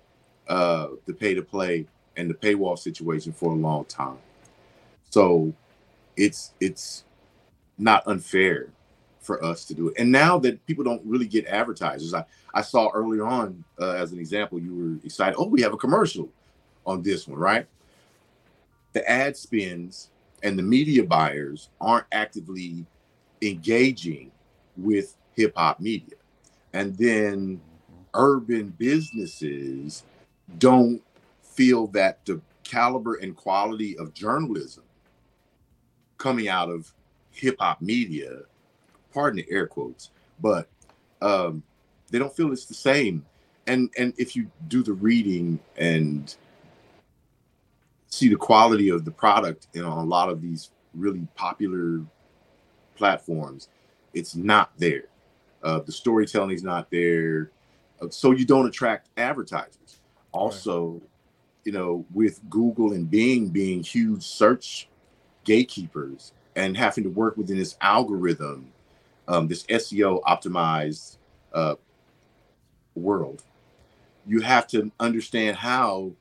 uh, 0.48 0.88
the 1.06 1.14
pay 1.14 1.36
to 1.36 1.44
play 1.44 1.86
and 2.18 2.28
the 2.28 2.34
paywall 2.34 2.78
situation 2.78 3.34
for 3.34 3.52
a 3.52 3.56
long 3.56 3.86
time. 3.86 4.18
So 5.12 5.54
it's 6.18 6.54
it's 6.60 7.04
not 7.78 8.02
unfair 8.08 8.70
for 9.22 9.44
us 9.46 9.64
to 9.66 9.76
do 9.76 9.90
it. 9.90 9.96
And 10.00 10.12
now 10.12 10.40
that 10.40 10.66
people 10.66 10.84
don't 10.84 11.02
really 11.06 11.28
get 11.28 11.46
advertisers, 11.46 12.16
I, 12.16 12.26
I 12.54 12.62
saw 12.62 12.90
earlier 12.94 13.26
on 13.26 13.64
uh, 13.80 13.92
as 13.92 14.12
an 14.12 14.20
example, 14.20 14.60
you 14.60 14.76
were 14.76 15.06
excited. 15.06 15.36
Oh, 15.38 15.46
we 15.46 15.62
have 15.62 15.74
a 15.74 15.78
commercial 15.78 16.30
on 16.86 17.04
this 17.04 17.28
one, 17.28 17.40
right? 17.40 17.68
The 18.94 19.08
ad 19.10 19.36
spins 19.36 20.10
and 20.44 20.58
the 20.58 20.64
media 20.64 21.04
buyers 21.04 21.70
aren't 21.82 22.06
actively 22.12 22.86
engaging 23.42 24.32
with 24.78 25.16
hip 25.36 25.54
hop 25.56 25.80
media. 25.80 26.16
And 26.74 26.96
then 26.98 27.62
urban 28.14 28.74
businesses 28.78 30.04
don't 30.58 31.02
feel 31.42 31.88
that 31.88 32.26
the 32.26 32.42
caliber 32.64 33.16
and 33.16 33.36
quality 33.36 33.98
of 33.98 34.14
journalism 34.14 34.84
coming 36.18 36.48
out 36.48 36.70
of 36.70 36.92
hip 37.32 37.58
hop 37.60 37.82
media, 37.82 38.40
pardon 39.14 39.38
the 39.38 39.54
air 39.54 39.68
quotes, 39.68 40.10
but 40.42 40.68
um, 41.22 41.64
they 42.10 42.20
don't 42.20 42.36
feel 42.36 42.52
it's 42.52 42.66
the 42.66 42.74
same. 42.74 43.26
And 43.68 43.90
and 43.98 44.14
if 44.18 44.36
you 44.36 44.50
do 44.68 44.84
the 44.84 44.94
reading 44.94 45.60
and 45.78 46.36
see 48.14 48.30
the 48.30 48.36
quality 48.36 48.90
of 48.90 49.06
the 49.06 49.12
product 49.12 49.68
on 49.76 49.84
a 49.84 50.04
lot 50.04 50.30
of 50.30 50.42
these 50.42 50.72
really 50.94 51.28
popular 51.36 52.02
platforms, 52.96 53.70
it's 54.14 54.36
not 54.36 54.72
there. 54.78 55.06
Uh, 55.64 55.80
the 55.80 55.92
storytelling 55.92 56.52
is 56.52 56.64
not 56.64 56.92
there, 56.92 57.50
uh, 58.02 58.10
so 58.10 58.32
you 58.32 58.46
don't 58.46 58.68
attract 58.68 59.10
advertisers. 59.18 60.00
Also, 60.32 61.02
you 61.64 61.72
know, 61.72 62.06
with 62.14 62.42
Google 62.50 62.94
and 62.94 63.10
Bing 63.10 63.48
being 63.48 63.82
huge 63.82 64.24
search 64.24 64.90
gatekeepers 65.44 66.34
and 66.56 66.78
having 66.78 67.04
to 67.06 67.10
work 67.10 67.38
within 67.38 67.58
this 67.58 67.78
algorithm, 67.82 68.72
um, 69.28 69.48
this 69.48 69.64
SEO 69.64 70.22
optimized 70.24 71.18
uh, 71.54 71.76
world, 72.96 73.44
you 74.28 74.42
have 74.42 74.68
to 74.68 74.92
understand 75.00 75.56
how 75.58 76.12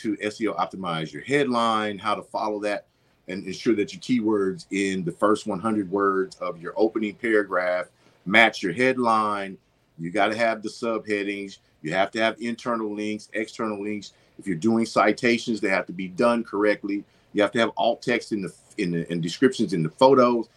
to 0.00 0.16
SEO 0.16 0.56
optimize 0.56 1.12
your 1.12 1.22
headline, 1.22 1.98
how 1.98 2.14
to 2.14 2.22
follow 2.22 2.60
that, 2.60 2.86
and 3.28 3.44
ensure 3.46 3.74
that 3.76 3.92
your 3.92 4.00
keywords 4.00 4.66
in 4.70 5.04
the 5.04 5.12
first 5.12 5.46
100 5.46 5.90
words 5.90 6.36
of 6.36 6.60
your 6.60 6.72
opening 6.76 7.14
paragraph 7.14 7.86
match 8.26 8.62
your 8.62 8.72
headline. 8.72 9.56
You 9.98 10.10
got 10.10 10.28
to 10.28 10.36
have 10.36 10.62
the 10.62 10.68
subheadings. 10.68 11.58
You 11.82 11.92
have 11.92 12.10
to 12.12 12.20
have 12.20 12.36
internal 12.40 12.94
links, 12.94 13.28
external 13.32 13.82
links. 13.82 14.12
If 14.38 14.46
you're 14.46 14.56
doing 14.56 14.86
citations, 14.86 15.60
they 15.60 15.68
have 15.68 15.86
to 15.86 15.92
be 15.92 16.08
done 16.08 16.44
correctly. 16.44 17.04
You 17.32 17.42
have 17.42 17.52
to 17.52 17.58
have 17.58 17.70
alt 17.76 18.02
text 18.02 18.32
in 18.32 18.42
the 18.42 18.52
in 18.78 18.90
the 18.90 19.10
in 19.12 19.20
descriptions 19.20 19.72
in 19.72 19.82
the 19.82 19.90
photos. 19.90 20.48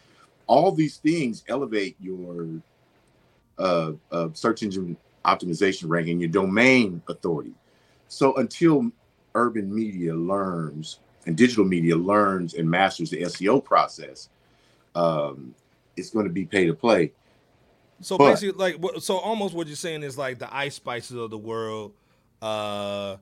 All 0.47 0.71
these 0.71 0.97
things 0.97 1.43
elevate 1.47 1.95
your 2.01 2.47
uh, 3.57 3.91
uh, 4.11 4.29
search 4.33 4.63
engine 4.63 4.97
optimization 5.25 5.85
ranking, 5.87 6.19
your 6.19 6.29
domain 6.29 7.01
authority. 7.07 7.53
So 8.07 8.35
until 8.35 8.91
urban 9.35 9.73
media 9.73 10.13
learns 10.13 10.99
and 11.25 11.35
digital 11.37 11.65
media 11.65 11.95
learns 11.95 12.53
and 12.53 12.69
masters 12.69 13.09
the 13.09 13.21
SEO 13.21 13.63
process, 13.63 14.29
um, 14.95 15.55
it's 15.95 16.09
going 16.09 16.25
to 16.25 16.31
be 16.31 16.45
pay 16.45 16.65
to 16.67 16.73
play. 16.73 17.11
So 18.01 18.17
But- 18.17 18.31
basically, 18.31 18.57
like, 18.59 19.01
so 19.01 19.17
almost 19.17 19.53
what 19.53 19.67
you're 19.67 19.75
saying 19.75 20.03
is 20.03 20.17
like 20.17 20.39
the 20.39 20.53
Ice 20.53 20.75
Spices 20.75 21.17
of 21.17 21.29
the 21.29 21.37
world, 21.37 21.93
uh, 22.41 23.17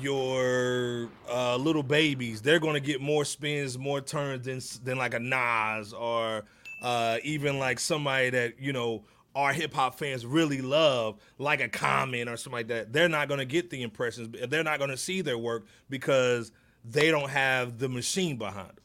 your 0.00 1.08
uh, 1.30 1.56
Lil 1.56 1.82
Babies, 1.82 2.42
they're 2.42 2.58
gonna 2.58 2.80
get 2.80 3.00
more 3.00 3.24
spins, 3.24 3.78
more 3.78 4.00
turns 4.00 4.44
than 4.44 4.60
than 4.84 4.98
like 4.98 5.14
a 5.14 5.20
Nas 5.20 5.92
or 5.92 6.42
uh, 6.82 7.18
even 7.22 7.58
like 7.58 7.78
somebody 7.78 8.30
that 8.30 8.60
you 8.60 8.72
know 8.72 9.02
our 9.34 9.52
hip 9.52 9.74
hop 9.74 9.98
fans 9.98 10.24
really 10.24 10.60
love, 10.60 11.18
like 11.38 11.60
a 11.60 11.68
comment 11.68 12.28
or 12.28 12.36
something 12.36 12.58
like 12.58 12.68
that. 12.68 12.92
They're 12.92 13.08
not 13.08 13.28
gonna 13.28 13.44
get 13.44 13.70
the 13.70 13.82
impressions. 13.82 14.36
They're 14.48 14.64
not 14.64 14.78
gonna 14.78 14.96
see 14.96 15.20
their 15.20 15.38
work 15.38 15.66
because 15.90 16.52
they 16.84 17.10
don't 17.10 17.30
have 17.30 17.78
the 17.78 17.88
machine 17.88 18.36
behind 18.36 18.68
them. 18.68 18.84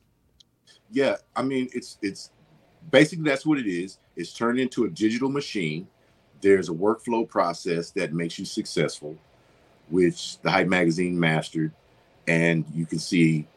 Yeah, 0.91 1.17
I 1.35 1.43
mean 1.43 1.69
it's 1.73 1.97
it's 2.01 2.31
basically 2.91 3.25
that's 3.25 3.45
what 3.45 3.59
it 3.59 3.67
is. 3.67 3.99
It's 4.15 4.33
turned 4.33 4.59
into 4.59 4.85
a 4.85 4.89
digital 4.89 5.29
machine. 5.29 5.87
There's 6.41 6.69
a 6.69 6.73
workflow 6.73 7.27
process 7.27 7.91
that 7.91 8.13
makes 8.13 8.39
you 8.39 8.45
successful, 8.45 9.17
which 9.89 10.39
the 10.41 10.49
Hype 10.49 10.67
magazine 10.67 11.19
mastered, 11.19 11.71
and 12.27 12.65
you 12.73 12.85
can 12.85 12.99
see 12.99 13.47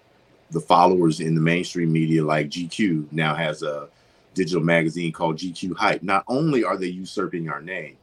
the 0.50 0.61
followers 0.61 1.20
in 1.20 1.35
the 1.35 1.40
mainstream 1.40 1.90
media 1.92 2.24
like 2.24 2.48
GQ 2.48 3.11
now 3.11 3.35
has 3.35 3.62
a 3.62 3.88
digital 4.34 4.62
magazine 4.62 5.12
called 5.12 5.36
GQ 5.36 5.76
Hype. 5.76 6.02
Not 6.02 6.24
only 6.28 6.64
are 6.64 6.76
they 6.76 6.88
usurping 6.88 7.48
our 7.48 7.60
name, 7.60 7.96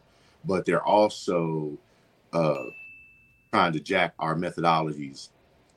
but 0.46 0.66
they're 0.66 0.84
also 0.84 1.78
uh, 2.34 2.64
trying 3.52 3.74
to 3.74 3.80
jack 3.80 4.14
our 4.20 4.36
methodologies 4.36 5.30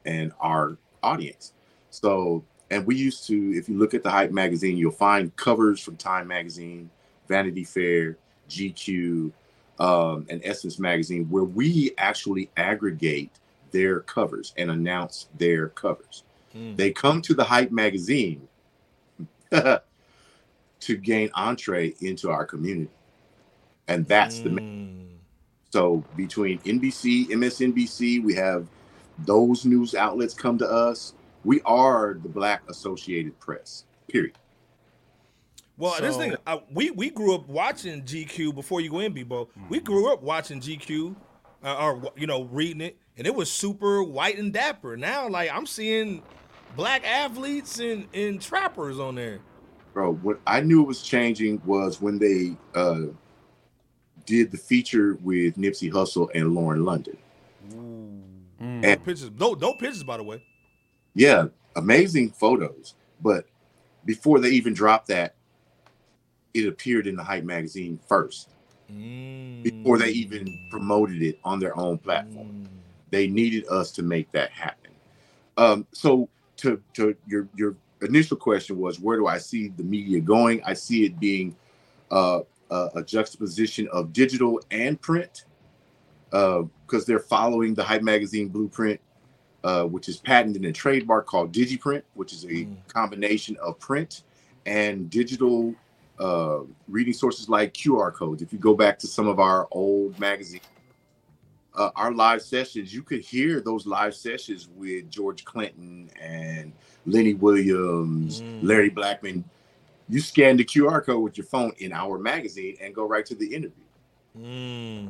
and 0.05 0.33
our 0.41 0.77
audience. 1.03 1.53
So, 1.91 2.45
and 2.71 2.87
we 2.87 2.97
used 2.97 3.27
to, 3.27 3.57
if 3.57 3.69
you 3.69 3.79
look 3.79 3.95
at 3.95 4.03
the 4.03 4.11
Hype 4.11 4.31
magazine, 4.31 4.77
you'll 4.77 4.93
find 4.93 5.35
covers 5.37 5.81
from 5.81 5.97
Time 5.97 6.29
magazine, 6.29 6.91
Vanity 7.29 7.65
Fair, 7.65 8.17
GQ, 8.49 9.33
um, 9.79 10.27
and 10.31 10.41
Essence 10.45 10.79
magazine, 10.79 11.29
where 11.29 11.45
we 11.45 11.93
actually 11.99 12.51
aggregate 12.57 13.31
their 13.71 14.01
covers 14.01 14.53
and 14.57 14.71
announce 14.71 15.29
their 15.39 15.69
covers. 15.69 16.25
Mm. 16.55 16.77
They 16.77 16.93
come 16.93 17.23
to 17.23 17.35
the 17.35 17.45
Hype 17.45 17.73
magazine 17.73 18.49
to 20.83 20.97
gain 20.97 21.31
entree 21.35 21.95
into 22.01 22.31
our 22.31 22.45
community. 22.45 22.91
And 23.89 24.07
that's 24.07 24.41
the 24.41 24.51
Mm. 24.51 25.09
so 25.71 26.05
between 26.17 26.59
NBC, 26.61 27.29
MSNBC, 27.31 28.21
we 28.23 28.35
have 28.35 28.67
those 29.21 29.65
news 29.65 29.95
outlets 29.95 30.35
come 30.35 30.59
to 30.59 30.69
us. 30.69 31.15
We 31.45 31.61
are 31.63 32.15
the 32.23 32.29
Black 32.29 32.63
Associated 32.69 33.39
Press. 33.41 33.85
Period. 34.09 34.39
Well, 35.77 36.01
this 36.01 36.15
So- 36.15 36.21
thing, 36.21 36.37
I, 36.47 36.61
we 36.73 36.91
we 36.91 37.11
grew 37.11 37.35
up 37.35 37.49
watching 37.49 38.03
GQ 38.03 38.53
before 38.55 38.81
you 38.81 38.91
go 38.91 39.01
in, 39.01 39.15
Bebo. 39.15 39.49
We 39.69 39.81
grew 39.81 40.13
up 40.13 40.23
watching 40.23 40.61
GQ, 40.61 41.17
uh, 41.65 41.77
or 41.77 42.13
you 42.17 42.27
know, 42.27 42.45
reading 42.45 42.81
it, 42.83 42.97
and 43.17 43.27
it 43.27 43.35
was 43.35 43.51
super 43.51 44.03
white 44.03 44.39
and 44.39 44.53
dapper. 44.53 44.97
Now, 44.97 45.29
like 45.29 45.51
I'm 45.53 45.67
seeing 45.67 46.23
black 46.77 47.05
athletes 47.07 47.79
and 47.81 48.07
and 48.15 48.41
trappers 48.41 48.99
on 49.01 49.15
there. 49.17 49.41
Bro, 49.93 50.15
what 50.15 50.41
I 50.47 50.61
knew 50.61 50.83
it 50.83 50.87
was 50.87 51.03
changing 51.03 51.61
was 51.65 52.01
when 52.01 52.19
they 52.19 52.57
uh 52.75 53.07
did 54.25 54.51
the 54.51 54.57
feature 54.57 55.19
with 55.23 55.57
Nipsey 55.57 55.91
Hussle 55.91 56.29
and 56.35 56.55
Lauren 56.55 56.85
London. 56.85 57.17
No 58.83 58.97
pictures, 58.97 59.31
no 59.39 59.53
no 59.55 59.75
pictures, 59.75 60.03
by 60.03 60.17
the 60.17 60.23
way. 60.23 60.43
yeah, 61.15 61.47
amazing 61.77 62.31
photos. 62.31 62.95
But 63.21 63.47
before 64.05 64.41
they 64.41 64.51
even 64.51 64.75
dropped 64.75 65.09
that, 65.09 65.35
it 66.55 66.67
appeared 66.67 67.07
in 67.07 67.17
the 67.17 67.23
Hype 67.23 67.45
magazine 67.45 67.99
first 68.09 68.49
before 69.63 69.99
they 69.99 70.11
even 70.11 70.59
promoted 70.71 71.23
it 71.23 71.39
on 71.45 71.61
their 71.61 71.77
own 71.79 71.99
platform. 71.99 72.47
They 73.11 73.27
needed 73.27 73.67
us 73.69 73.93
to 73.93 74.03
make 74.03 74.31
that 74.33 74.51
happen. 74.51 74.91
Um, 75.57 75.87
so 75.93 76.29
to 76.59 76.83
to 76.95 77.15
your 77.27 77.49
your 77.57 77.77
initial 78.05 78.37
question 78.37 78.79
was 78.79 79.01
where 79.01 79.17
do 79.17 79.27
I 79.27 79.39
see 79.39 79.69
the 79.69 79.83
media 79.83 80.21
going? 80.21 80.63
I 80.65 80.75
see 80.75 81.05
it 81.05 81.19
being 81.21 81.55
uh, 82.11 82.41
a, 82.71 82.89
a 82.97 83.03
juxtaposition 83.03 83.89
of 83.93 84.13
digital 84.13 84.61
and 84.71 85.01
print 85.01 85.45
because 86.31 87.05
they're 87.07 87.19
following 87.19 87.75
the 87.75 87.85
Hype 87.85 88.03
Magazine 88.03 88.49
blueprint, 88.49 89.01
uh, 89.65 89.85
which 89.85 90.09
is 90.09 90.17
patented 90.17 90.65
and 90.65 90.75
trademark 90.75 91.27
called 91.27 91.53
DigiPrint, 91.53 92.03
which 92.15 92.33
is 92.33 92.45
a 92.45 92.49
Mm. 92.49 92.77
combination 92.89 93.57
of 93.63 93.79
print 93.79 94.23
and 94.67 95.11
digital 95.11 95.75
uh, 96.19 96.61
reading 96.89 97.13
sources 97.13 97.49
like 97.49 97.75
QR 97.75 98.13
codes. 98.15 98.43
If 98.43 98.53
you 98.53 98.59
go 98.59 98.75
back 98.75 98.99
to 99.01 99.07
some 99.07 99.27
of 99.29 99.41
our 99.41 99.67
old 99.73 100.19
magazines, 100.19 100.63
uh, 101.75 101.91
our 101.97 102.13
live 102.13 102.43
sessions, 102.43 102.95
you 102.95 103.03
could 103.03 103.21
hear 103.21 103.61
those 103.61 103.87
live 103.87 104.15
sessions 104.15 104.69
with 104.77 105.11
George 105.11 105.45
Clinton 105.45 106.11
and 106.21 106.73
Lenny 107.07 107.35
Williams, 107.35 108.43
Mm. 108.43 108.63
Larry 108.63 108.91
Blackmon. 108.91 109.45
You 110.09 110.21
scan 110.21 110.57
the 110.57 110.65
QR 110.65 111.05
code 111.05 111.23
with 111.23 111.39
your 111.39 111.47
phone 111.47 111.73
in 111.79 111.93
our 111.93 112.19
magazine 112.19 112.77
and 112.81 112.95
go 112.95 113.05
right 113.07 113.25
to 113.27 113.35
the 113.35 113.47
interview. 113.47 113.85
Mm. 114.39 115.09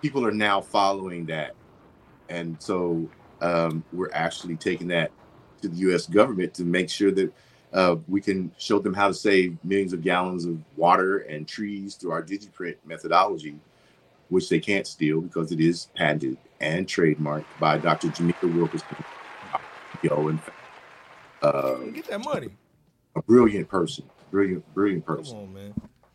People 0.00 0.24
are 0.24 0.32
now 0.32 0.60
following 0.60 1.26
that. 1.26 1.54
And 2.28 2.56
so 2.60 3.08
um, 3.40 3.82
we're 3.92 4.12
actually 4.12 4.56
taking 4.56 4.88
that 4.88 5.10
to 5.62 5.68
the 5.68 5.76
US 5.92 6.06
government 6.06 6.54
to 6.54 6.64
make 6.64 6.88
sure 6.90 7.10
that 7.10 7.32
uh, 7.72 7.96
we 8.06 8.20
can 8.20 8.50
show 8.58 8.78
them 8.78 8.94
how 8.94 9.08
to 9.08 9.14
save 9.14 9.56
millions 9.64 9.92
of 9.92 10.02
gallons 10.02 10.44
of 10.44 10.58
water 10.76 11.18
and 11.18 11.46
trees 11.48 11.96
through 11.96 12.12
our 12.12 12.22
DigiPrint 12.22 12.76
methodology, 12.86 13.56
which 14.28 14.48
they 14.48 14.60
can't 14.60 14.86
steal 14.86 15.20
because 15.20 15.52
it 15.52 15.60
is 15.60 15.88
patented 15.96 16.36
and 16.60 16.86
trademarked 16.86 17.44
by 17.60 17.78
Dr. 17.78 18.08
Janika 18.08 18.52
Wilkerson, 18.54 18.86
and 20.02 20.40
uh, 21.42 21.76
Get 21.92 22.06
that 22.06 22.24
money. 22.24 22.50
a 23.16 23.22
brilliant 23.22 23.68
person, 23.68 24.04
brilliant, 24.30 24.74
brilliant 24.74 25.06
Come 25.06 25.16
person. 25.18 25.38
on, 25.38 25.54
man. 25.54 25.74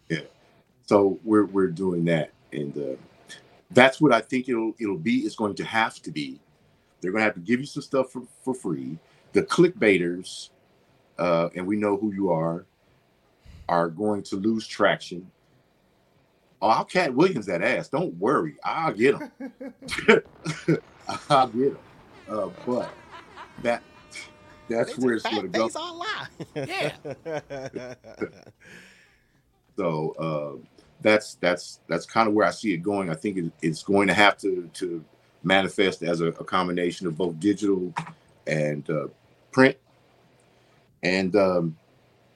Yeah. 0.09 0.21
So 0.85 1.19
we're 1.23 1.45
we're 1.45 1.67
doing 1.67 2.05
that, 2.05 2.31
and 2.51 2.77
uh, 2.77 2.95
that's 3.71 4.01
what 4.01 4.13
I 4.13 4.21
think 4.21 4.49
it'll 4.49 4.73
it'll 4.79 4.97
be. 4.97 5.19
It's 5.19 5.35
going 5.35 5.55
to 5.55 5.63
have 5.65 6.01
to 6.03 6.11
be. 6.11 6.39
They're 7.01 7.11
going 7.11 7.21
to 7.21 7.25
have 7.25 7.35
to 7.35 7.41
give 7.41 7.59
you 7.59 7.65
some 7.65 7.83
stuff 7.83 8.11
for, 8.11 8.23
for 8.43 8.53
free. 8.53 8.97
The 9.33 9.43
clickbaiters, 9.43 10.49
uh, 11.17 11.49
and 11.55 11.67
we 11.67 11.75
know 11.75 11.97
who 11.97 12.13
you 12.13 12.31
are, 12.31 12.65
are 13.67 13.89
going 13.89 14.23
to 14.23 14.35
lose 14.37 14.67
traction. 14.67 15.29
Oh, 16.63 16.69
I'll 16.69 16.85
Katt 16.85 17.13
Williams 17.13 17.45
that 17.47 17.61
ass. 17.61 17.89
Don't 17.89 18.15
worry, 18.15 18.55
I'll 18.63 18.93
get 18.93 19.15
him. 19.15 19.31
I'll 21.29 21.47
get 21.47 21.73
him. 21.73 21.77
Uh, 22.29 22.49
but 22.65 22.89
that 23.63 23.83
that's 24.69 24.97
where 24.97 25.15
it's 25.15 25.23
going 25.23 25.41
to 25.41 25.47
go. 25.49 25.67
Face 25.67 25.75
all 25.75 25.99
lie. 25.99 26.27
Yeah. 26.55 27.95
So 29.75 30.11
uh, 30.19 30.67
that's 31.01 31.33
that's 31.41 31.79
that's 31.87 32.05
kind 32.05 32.27
of 32.27 32.35
where 32.35 32.45
I 32.45 32.51
see 32.51 32.73
it 32.73 32.83
going. 32.83 33.09
I 33.09 33.15
think 33.15 33.37
it, 33.37 33.51
it's 33.63 33.81
going 33.81 34.07
to 34.07 34.13
have 34.13 34.37
to 34.37 34.69
to 34.75 35.03
manifest 35.41 36.03
as 36.03 36.21
a, 36.21 36.27
a 36.27 36.43
combination 36.43 37.07
of 37.07 37.17
both 37.17 37.39
digital 37.39 37.91
and 38.45 38.87
uh, 38.87 39.07
print. 39.51 39.75
And 41.01 41.35
um, 41.35 41.75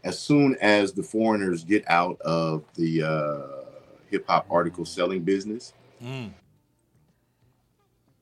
as 0.03 0.17
soon 0.17 0.57
as 0.61 0.93
the 0.93 1.03
foreigners 1.03 1.63
get 1.63 1.87
out 1.87 2.19
of 2.21 2.63
the 2.73 3.03
uh, 3.03 3.56
hip 4.09 4.25
hop 4.27 4.45
article 4.49 4.85
selling 4.85 5.23
business, 5.23 5.73
Mm. 6.03 6.31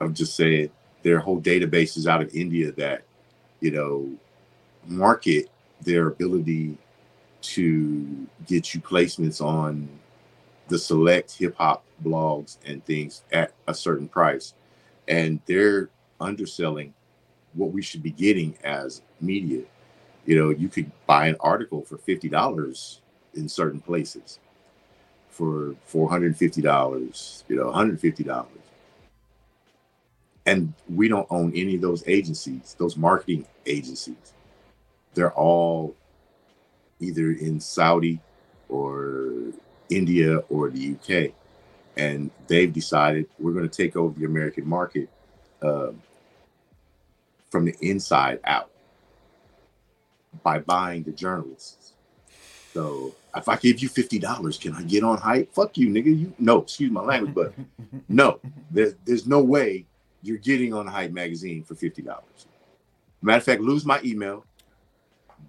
I'm 0.01 0.13
just 0.13 0.35
saying 0.35 0.69
their 1.03 1.19
whole 1.19 1.41
database 1.41 1.97
is 1.97 2.07
out 2.07 2.21
of 2.21 2.33
India 2.33 2.71
that 2.73 3.03
you 3.59 3.71
know 3.71 4.09
market 4.87 5.49
their 5.81 6.07
ability 6.07 6.77
to 7.41 8.27
get 8.47 8.73
you 8.73 8.81
placements 8.81 9.43
on 9.43 9.87
the 10.67 10.79
select 10.79 11.37
hip 11.37 11.55
hop 11.57 11.83
blogs 12.03 12.57
and 12.65 12.83
things 12.85 13.23
at 13.31 13.53
a 13.67 13.73
certain 13.73 14.07
price, 14.07 14.53
and 15.07 15.39
they're 15.45 15.89
underselling 16.19 16.93
what 17.53 17.71
we 17.71 17.81
should 17.81 18.03
be 18.03 18.11
getting 18.11 18.57
as 18.63 19.01
media. 19.21 19.63
You 20.25 20.39
know, 20.39 20.49
you 20.49 20.69
could 20.69 20.91
buy 21.05 21.27
an 21.27 21.37
article 21.39 21.81
for 21.83 21.97
fifty 21.97 22.29
dollars 22.29 23.01
in 23.35 23.47
certain 23.49 23.79
places, 23.81 24.39
for 25.35 25.75
four 25.85 26.09
hundred 26.09 26.27
and 26.27 26.37
fifty 26.37 26.61
dollars. 26.61 27.43
You 27.49 27.57
know, 27.57 27.65
one 27.65 27.73
hundred 27.73 27.99
fifty 27.99 28.23
dollars. 28.23 28.49
And 30.45 30.73
we 30.87 31.07
don't 31.07 31.27
own 31.29 31.51
any 31.55 31.75
of 31.75 31.81
those 31.81 32.03
agencies 32.07 32.75
those 32.79 32.95
marketing 32.95 33.45
agencies. 33.65 34.33
They're 35.13 35.33
all 35.33 35.95
either 37.01 37.31
in 37.31 37.59
saudi 37.59 38.21
or 38.69 39.33
india 39.89 40.37
or 40.49 40.69
the 40.69 40.95
uk 40.95 41.33
and 41.97 42.31
they've 42.47 42.71
decided 42.71 43.27
we're 43.37 43.51
going 43.51 43.67
to 43.67 43.83
take 43.83 43.97
over 43.97 44.17
the 44.17 44.25
american 44.25 44.65
market 44.65 45.09
uh, 45.61 45.91
from 47.51 47.65
the 47.65 47.75
inside 47.81 48.39
out 48.45 48.69
by 50.43 50.59
buying 50.59 51.03
the 51.03 51.11
journalists. 51.11 51.93
So 52.73 53.15
if 53.35 53.49
i 53.49 53.55
give 53.57 53.79
you 53.79 53.89
$50 53.89 54.59
can 54.61 54.73
i 54.73 54.81
get 54.83 55.03
on 55.03 55.17
hype 55.17 55.53
fuck 55.53 55.77
you 55.77 55.89
nigga 55.89 56.05
you 56.05 56.33
no 56.39 56.61
excuse 56.61 56.91
my 56.91 57.01
language 57.01 57.33
but 57.33 57.53
no 58.09 58.39
there's, 58.71 58.95
there's 59.05 59.27
no 59.27 59.41
way 59.41 59.85
you're 60.25 60.37
getting 60.37 60.73
on 60.73 60.87
Hype 60.87 61.11
magazine 61.11 61.63
for 61.63 61.75
fifty 61.75 62.01
dollars. 62.01 62.47
Matter 63.21 63.37
of 63.37 63.43
fact, 63.43 63.61
lose 63.61 63.85
my 63.85 64.01
email. 64.03 64.43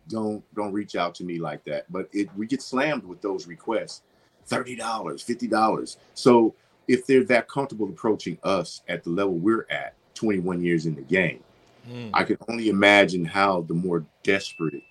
Don't 0.09 0.45
don't 0.55 0.73
reach 0.73 0.97
out 0.97 1.15
to 1.17 1.25
me 1.25 1.39
like 1.39 1.65
that. 1.65 1.91
But 1.91 2.09
it 2.13 2.29
we 2.37 2.47
get 2.47 2.63
slammed 2.63 3.05
with 3.05 3.23
those 3.23 3.47
requests. 3.47 4.03
Thirty 4.45 4.77
dollars, 4.77 5.23
fifty 5.23 5.49
dollars. 5.49 5.97
So 6.15 6.55
if 6.89 7.07
they're 7.07 7.25
that 7.25 7.49
comfortable 7.49 7.89
approaching 7.89 8.39
us 8.45 8.83
at 8.87 9.03
the 9.03 9.11
level 9.11 9.35
we're 9.35 9.67
at, 9.71 9.95
21 10.15 10.63
years 10.63 10.87
in 10.87 10.95
the 10.95 11.03
game, 11.03 11.43
Mm. 11.91 12.11
I 12.15 12.25
can 12.25 12.37
only 12.49 12.69
imagine 12.69 13.25
how 13.25 13.63
the 13.63 13.75
more 13.75 14.05
desperate 14.25 14.83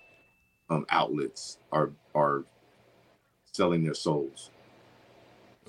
um, 0.70 0.86
outlets 0.88 1.58
are 1.70 1.90
are 2.14 2.44
selling 3.56 3.84
their 3.84 3.94
souls, 3.94 4.50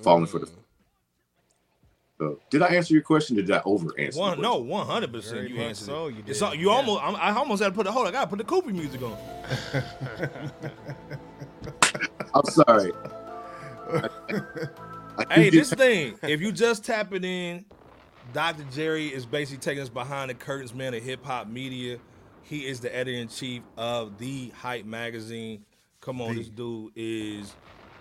falling 0.04 0.28
for 0.28 0.40
the. 0.40 0.48
Mm-hmm. 0.48 0.56
So, 2.20 2.40
did 2.50 2.64
I 2.64 2.68
answer 2.70 2.94
your 2.96 3.04
question? 3.04 3.36
Did 3.36 3.52
I 3.52 3.62
over 3.66 3.90
answer? 4.00 4.20
One, 4.20 4.42
no, 4.42 4.58
one 4.58 4.88
hundred 4.88 5.14
percent. 5.14 5.50
You 5.50 5.60
answered 5.60 5.86
so, 5.86 6.08
you 6.08 6.24
It's 6.28 6.40
did. 6.40 6.46
all, 6.46 6.56
you 6.56 6.70
Yeah. 6.70 6.76
almost. 6.76 7.02
I'm, 7.04 7.16
I 7.16 7.32
almost 7.38 7.62
had 7.64 7.70
to 7.70 7.76
put 7.76 7.86
the 7.86 7.92
hold. 7.92 8.08
I 8.08 8.12
gotta 8.12 8.28
put 8.28 8.40
the 8.40 8.44
Cooper 8.46 8.72
music 8.72 9.02
on. 9.04 9.18
I'm 12.34 12.46
sorry. 12.46 12.92
Hey, 15.32 15.50
this 15.50 15.72
thing. 15.74 16.20
If 16.24 16.42
you 16.42 16.52
just 16.52 16.86
tap 16.86 17.14
it 17.14 17.26
in, 17.26 17.66
Dr. 18.34 18.64
Jerry 18.72 19.08
is 19.08 19.26
basically 19.26 19.60
taking 19.60 19.82
us 19.82 19.90
behind 19.90 20.30
the 20.30 20.36
curtains, 20.36 20.74
man, 20.76 20.94
of 20.94 21.04
hip 21.04 21.26
hop 21.26 21.48
media. 21.48 22.00
He 22.44 22.68
is 22.68 22.80
the 22.82 22.96
editor 22.96 23.18
in 23.18 23.28
chief 23.28 23.64
of 23.78 24.18
the 24.20 24.50
Hype 24.50 24.86
magazine. 24.86 25.66
Come 26.02 26.22
on, 26.22 26.36
this 26.36 26.50
dude 26.50 26.92
is 26.96 27.56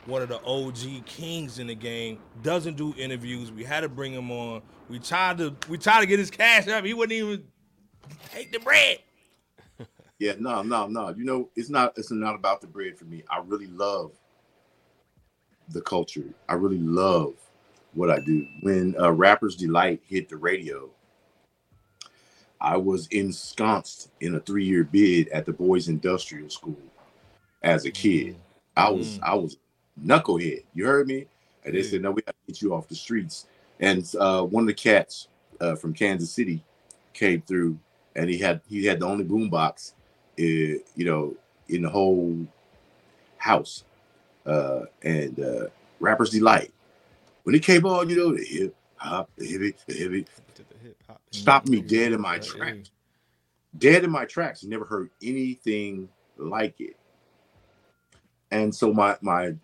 one 0.07 0.23
of 0.23 0.29
the 0.29 0.43
OG 0.45 1.05
kings 1.05 1.59
in 1.59 1.67
the 1.67 1.75
game. 1.75 2.19
Doesn't 2.43 2.77
do 2.77 2.95
interviews. 2.97 3.51
We 3.51 3.65
had 3.65 3.81
to 3.81 3.89
bring 3.89 4.13
him 4.13 4.31
on. 4.31 4.63
We 4.89 4.99
tried 4.99 5.39
to 5.39 5.55
we 5.69 5.79
tried 5.79 6.01
to 6.01 6.07
get 6.07 6.19
his 6.19 6.31
cash 6.31 6.69
up. 6.69 6.85
He 6.85 6.95
wouldn't 6.95 7.13
even 7.13 7.45
take 8.33 8.53
the 8.53 8.59
bread. 8.61 8.99
Yeah, 10.19 10.33
no, 10.39 10.63
no, 10.63 10.87
no. 10.87 11.11
You 11.11 11.25
know, 11.25 11.51
it's 11.57 11.69
not 11.69 11.93
it's 11.99 12.11
not 12.11 12.35
about 12.35 12.63
the 12.63 12.67
bread 12.67 12.99
for 12.99 13.05
me. 13.05 13.23
I 13.29 13.43
really 13.45 13.67
love 13.67 14.13
the 15.69 15.83
culture. 15.83 16.25
I 16.49 16.55
really 16.55 16.79
love 16.79 17.35
what 17.93 18.11
I 18.11 18.21
do. 18.21 18.47
When 18.63 18.95
uh, 18.99 19.13
Rappers 19.13 19.57
Delight 19.57 20.01
hit 20.07 20.31
the 20.31 20.39
radio, 20.39 20.89
I 22.63 22.79
was 22.79 23.09
ensconced 23.09 24.11
in 24.23 24.37
a 24.37 24.41
three-year 24.41 24.85
bid 24.85 25.29
at 25.29 25.45
the 25.45 25.53
Boys 25.53 25.89
Industrial 25.89 26.49
School 26.49 26.81
as 27.63 27.85
a 27.85 27.91
kid. 27.91 28.37
I 28.75 28.89
was 28.89 29.21
I 29.23 29.35
was 29.35 29.59
knucklehead. 30.05 30.65
You 30.75 30.87
heard 30.87 31.07
me? 31.07 31.27
And 31.65 31.75
they 31.75 31.83
said, 31.83 32.03
"No, 32.03 32.13
we 32.13 32.23
got 32.23 32.33
to 32.33 32.53
get 32.53 32.63
you 32.63 32.75
off 32.75 32.89
the 32.89 32.95
streets." 32.95 33.47
And 33.81 34.09
uh, 34.19 34.43
one 34.43 34.63
of 34.63 34.69
the 34.69 34.75
cats 34.75 35.29
uh, 35.61 35.75
from 35.75 35.93
Kansas 35.93 36.31
City 36.31 36.63
came 37.13 37.43
through, 37.43 37.79
and 38.15 38.31
he 38.31 38.39
had 38.39 38.61
he 38.69 38.85
had 38.85 39.01
the 39.01 39.07
only 39.07 39.25
boombox, 39.25 39.93
uh, 40.39 40.43
you 40.43 40.81
know, 41.05 41.35
in 41.69 41.83
the 41.83 41.91
whole 41.91 42.47
house. 43.39 43.85
Uh, 44.45 44.83
and 45.03 45.41
uh, 45.41 45.67
Rappers 45.99 46.31
Delight. 46.31 46.73
When 47.43 47.55
it 47.57 47.63
came 47.65 47.85
on, 47.85 48.09
you 48.09 48.17
know, 48.17 48.37
the 48.37 48.45
hip 48.45 48.77
hop, 48.97 49.29
the 49.37 49.45
hippie, 49.45 49.75
the 49.87 49.95
hippie, 49.95 50.27
To 50.55 50.63
the 50.69 50.79
hip 50.85 50.97
hop. 51.09 51.21
stopped 51.33 51.69
me 51.69 51.81
dead 51.81 52.13
in 52.13 52.21
my 52.21 52.39
tracks. 52.39 52.91
dead 53.79 54.05
in 54.05 54.11
my 54.11 54.25
tracks. 54.25 54.63
Never 54.63 54.85
heard 54.85 55.11
anything 55.21 56.09
like 56.39 56.81
it. 56.81 56.97
And 58.53 58.73
so 58.73 58.93
my 58.93 59.17
my 59.21 59.55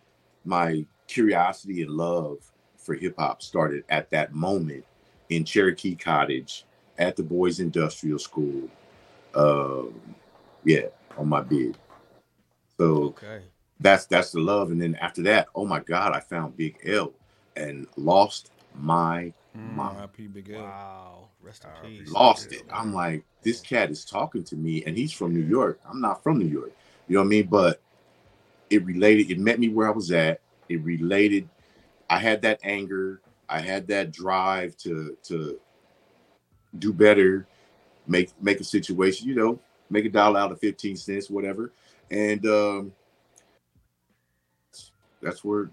my 0.44 0.84
curiosity 1.06 1.82
and 1.82 1.90
love 1.92 2.38
for 2.76 2.94
hip 2.94 3.14
hop 3.18 3.42
started 3.42 3.84
at 3.88 4.10
that 4.10 4.34
moment 4.34 4.84
in 5.28 5.44
Cherokee 5.44 5.94
Cottage 5.94 6.64
at 6.98 7.16
the 7.16 7.22
Boys 7.22 7.60
Industrial 7.60 8.18
School. 8.18 8.68
Um, 9.34 9.94
yeah, 10.64 10.86
on 11.16 11.28
my 11.28 11.40
bid. 11.40 11.76
So 12.78 13.04
Okay. 13.04 13.42
that's 13.80 14.06
that's 14.06 14.32
the 14.32 14.40
love. 14.40 14.70
And 14.70 14.80
then 14.80 14.94
after 14.96 15.22
that, 15.22 15.48
oh 15.54 15.66
my 15.66 15.80
God, 15.80 16.12
I 16.12 16.20
found 16.20 16.56
Big 16.56 16.78
L 16.86 17.12
and 17.56 17.86
lost 17.96 18.50
my 18.74 19.32
mind. 19.54 19.96
R.I.P. 19.96 20.26
Big 20.28 20.50
L. 20.50 20.62
Wow. 20.62 21.28
Rest 21.40 21.64
in 21.64 21.88
peace. 21.88 22.12
Lost 22.12 22.52
it. 22.52 22.62
I'm 22.72 22.92
like, 22.94 23.24
this 23.42 23.60
cat 23.60 23.90
is 23.90 24.04
talking 24.04 24.44
to 24.44 24.56
me, 24.56 24.84
and 24.84 24.96
he's 24.96 25.12
from 25.12 25.34
New 25.34 25.44
York. 25.44 25.80
I'm 25.88 26.00
not 26.00 26.22
from 26.22 26.38
New 26.38 26.46
York. 26.46 26.72
You 27.08 27.16
know 27.16 27.20
what 27.22 27.26
I 27.26 27.30
mean? 27.30 27.46
But 27.48 27.80
it 28.72 28.84
related, 28.84 29.30
it 29.30 29.38
met 29.38 29.60
me 29.60 29.68
where 29.68 29.88
I 29.88 29.92
was 29.92 30.10
at. 30.12 30.40
It 30.68 30.82
related. 30.82 31.48
I 32.10 32.18
had 32.18 32.42
that 32.42 32.60
anger, 32.62 33.20
I 33.48 33.60
had 33.60 33.86
that 33.88 34.12
drive 34.12 34.76
to 34.78 35.16
to 35.24 35.60
do 36.78 36.92
better, 36.92 37.46
make 38.06 38.30
make 38.42 38.60
a 38.60 38.64
situation, 38.64 39.28
you 39.28 39.34
know, 39.34 39.58
make 39.90 40.04
a 40.04 40.10
dollar 40.10 40.40
out 40.40 40.52
of 40.52 40.60
15 40.60 40.96
cents, 40.96 41.30
whatever. 41.30 41.72
And 42.10 42.44
um 42.46 42.92
that's 45.22 45.44
where 45.44 45.70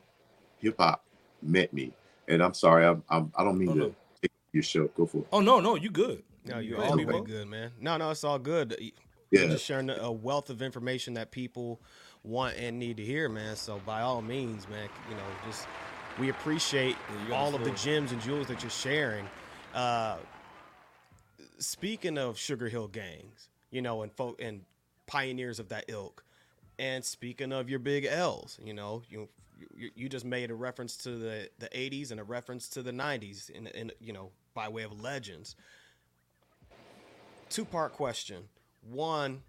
hip 0.60 0.76
hop 0.80 1.04
met 1.42 1.74
me. 1.74 1.94
And 2.28 2.44
I'm 2.44 2.54
sorry, 2.54 2.86
I'm, 2.86 3.04
I'm 3.10 3.32
I 3.38 3.44
don't 3.44 3.58
mean 3.58 3.70
Oh, 3.70 3.74
to 3.76 3.80
no. 3.82 3.96
take 4.22 4.32
your 4.54 4.64
show. 4.64 4.88
Go 4.90 5.06
for 5.06 5.20
it. 5.20 5.28
Oh 5.32 5.42
no, 5.42 5.60
no, 5.60 5.76
you 5.76 5.90
good. 5.90 6.24
No, 6.46 6.60
you're 6.60 6.78
all 6.80 6.84
ahead, 6.84 6.98
the 6.98 7.04
way 7.06 7.14
Meebo. 7.14 7.26
good, 7.26 7.48
man. 7.48 7.72
No, 7.80 7.98
no, 7.98 8.12
it's 8.12 8.24
all 8.24 8.40
good. 8.40 8.76
You're 8.80 8.92
Yeah. 9.32 9.48
just 9.48 9.66
sharing 9.66 9.90
a 9.90 10.12
wealth 10.12 10.50
of 10.50 10.62
information 10.62 11.14
that 11.16 11.32
people 11.32 11.82
want 12.30 12.56
and 12.58 12.80
need 12.80 12.98
to 12.98 13.04
hear, 13.04 13.28
man. 13.30 13.56
So 13.56 13.82
by 13.86 14.02
all 14.02 14.22
means, 14.22 14.68
man, 14.70 14.90
you 15.10 15.16
know, 15.16 15.24
just 15.48 15.68
we 16.20 16.30
appreciate 16.30 16.96
Yeah, 17.28 17.36
all 17.36 17.56
of 17.56 17.64
the 17.64 17.72
gems 17.72 18.12
and 18.12 18.22
jewels 18.22 18.48
that 18.48 18.62
you're 18.62 18.70
sharing. 18.70 19.28
Uh, 19.74 20.18
speaking 21.60 22.18
of 22.18 22.38
Sugar 22.38 22.70
Hill 22.70 22.88
gangs, 22.88 23.50
you 23.72 23.82
know, 23.82 24.02
and 24.02 24.12
folk 24.12 24.42
and 24.42 24.62
pioneers 25.08 25.60
of 25.60 25.70
that 25.70 25.86
ilk, 25.88 26.24
and 26.78 27.04
speaking 27.04 27.52
of 27.52 27.70
your 27.70 27.80
big 27.80 28.06
L's, 28.06 28.58
you 28.64 28.74
know, 28.74 29.02
you 29.10 29.28
you, 29.78 29.92
you 29.96 30.10
just 30.10 30.26
made 30.26 30.52
a 30.52 30.56
reference 30.56 30.96
to 30.98 31.12
the 31.12 31.50
the 31.60 31.68
80s 31.70 32.12
and 32.12 32.20
a 32.20 32.24
reference 32.24 32.70
to 32.70 32.82
the 32.82 32.92
90s, 32.92 33.56
and, 33.56 33.68
in 33.70 33.92
you 34.00 34.14
know, 34.14 34.32
by 34.54 34.68
way 34.70 34.84
of 34.84 35.02
legends. 35.02 35.56
Two 37.50 37.66
part 37.66 37.94
question. 37.94 38.44
One, 38.88 39.42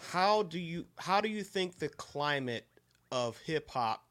how 0.00 0.42
do 0.42 0.58
you 0.58 0.86
how 0.98 1.20
do 1.20 1.28
you 1.28 1.42
think 1.42 1.78
the 1.78 1.88
climate 1.88 2.66
of 3.12 3.38
hip 3.38 3.70
hop 3.70 4.04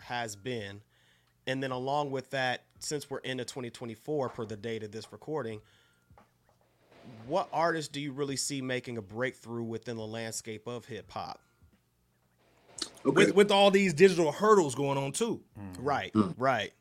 has 0.00 0.36
been? 0.36 0.80
And 1.46 1.62
then 1.62 1.70
along 1.70 2.10
with 2.10 2.30
that, 2.30 2.64
since 2.80 3.08
we're 3.08 3.18
into 3.18 3.44
2024 3.44 4.30
per 4.30 4.44
the 4.44 4.56
date 4.56 4.82
of 4.82 4.90
this 4.90 5.12
recording, 5.12 5.60
what 7.28 7.48
artists 7.52 7.88
do 7.88 8.00
you 8.00 8.10
really 8.12 8.36
see 8.36 8.60
making 8.60 8.98
a 8.98 9.02
breakthrough 9.02 9.62
within 9.62 9.96
the 9.96 10.06
landscape 10.06 10.66
of 10.66 10.84
hip 10.86 11.10
hop? 11.12 11.40
Okay. 13.04 13.26
With 13.26 13.34
with 13.34 13.50
all 13.52 13.70
these 13.70 13.94
digital 13.94 14.32
hurdles 14.32 14.74
going 14.74 14.98
on 14.98 15.12
too. 15.12 15.40
Right, 15.78 16.12
right. 16.36 16.72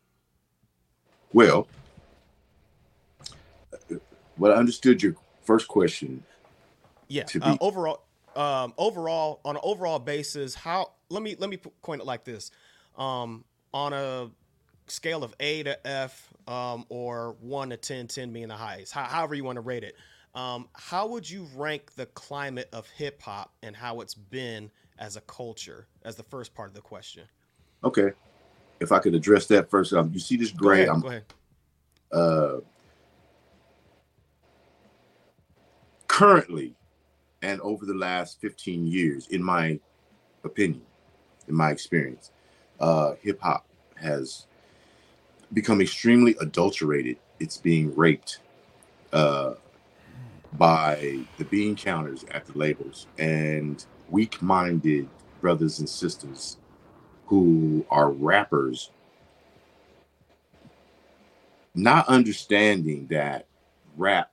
Well, 1.32 1.68
what 4.38 4.52
I 4.52 4.56
understood 4.56 5.04
your 5.04 5.16
first 5.44 5.68
question. 5.68 6.24
Yeah. 7.08 7.24
To 7.26 7.40
Uh, 7.44 7.52
be- 7.54 7.58
overall, 7.62 8.05
um, 8.36 8.74
overall, 8.78 9.42
on 9.46 9.56
an 9.56 9.62
overall 9.64 10.00
basis, 10.00 10.56
how? 10.56 10.92
Let 11.10 11.24
me 11.24 11.36
let 11.38 11.50
me 11.50 11.58
coin 11.82 12.00
it 12.00 12.06
like 12.06 12.24
this: 12.24 12.52
um, 12.98 13.44
on 13.74 13.94
a 13.94 14.30
scale 14.88 15.24
of 15.24 15.34
A 15.40 15.64
to 15.64 15.88
F, 15.88 16.32
um, 16.48 16.86
or 16.90 17.36
one 17.40 17.70
to 17.72 17.78
10, 17.78 18.08
10 18.08 18.32
being 18.32 18.48
the 18.48 18.56
highest, 18.56 18.94
how, 18.94 19.04
however 19.04 19.36
you 19.36 19.44
want 19.44 19.56
to 19.58 19.62
rate 19.62 19.84
it. 19.84 19.96
Um, 20.36 20.68
how 20.74 21.08
would 21.08 21.30
you 21.30 21.48
rank 21.56 21.94
the 21.96 22.08
climate 22.08 22.68
of 22.74 22.90
hip 22.90 23.22
hop 23.22 23.54
and 23.64 23.74
how 23.76 24.02
it's 24.02 24.14
been 24.14 24.70
as 25.00 25.16
a 25.16 25.22
culture? 25.22 25.88
As 26.04 26.16
the 26.18 26.24
first 26.24 26.54
part 26.54 26.68
of 26.70 26.76
the 26.76 26.82
question. 26.82 27.24
Okay, 27.84 28.12
if 28.80 28.92
I 28.92 29.00
could 29.00 29.16
address 29.16 29.48
that 29.48 29.70
first, 29.70 29.94
um, 29.94 30.12
you 30.14 30.20
see 30.20 30.36
this 30.36 30.52
Go 30.52 30.58
gray. 30.58 30.84
ahead. 30.84 30.90
I'm 30.90 31.02
Go 31.02 31.08
ahead. 31.08 31.24
uh, 32.12 32.58
currently 36.08 36.74
and 37.46 37.62
over 37.62 37.86
the 37.86 37.94
last 37.94 38.42
15 38.42 38.88
years, 38.88 39.28
in 39.28 39.44
my 39.44 39.80
opinion, 40.44 40.82
in 41.48 41.54
my 41.54 41.70
experience, 41.70 42.32
uh, 42.80 43.14
hip 43.22 43.40
hop 43.40 43.68
has 44.02 44.48
become 45.54 45.80
extremely 45.80 46.36
adulterated. 46.42 47.18
It's 47.40 47.58
being 47.58 47.96
raped 47.96 48.40
uh, 49.14 49.54
by 50.54 51.20
the 51.38 51.46
bean 51.46 51.76
counters 51.76 52.26
at 52.32 52.48
the 52.48 52.58
labels 52.58 53.06
and 53.20 53.86
weak 54.10 54.42
minded 54.42 55.08
brothers 55.40 55.78
and 55.78 55.88
sisters 55.88 56.58
who 57.28 57.86
are 57.92 58.10
rappers 58.10 58.90
not 61.76 62.08
understanding 62.08 63.06
that 63.12 63.46
rap 63.98 64.32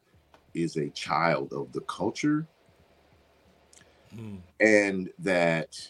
is 0.54 0.76
a 0.76 0.88
child 0.90 1.52
of 1.52 1.72
the 1.72 1.80
culture 1.82 2.46
Mm. 4.16 4.40
and 4.60 5.10
that 5.20 5.80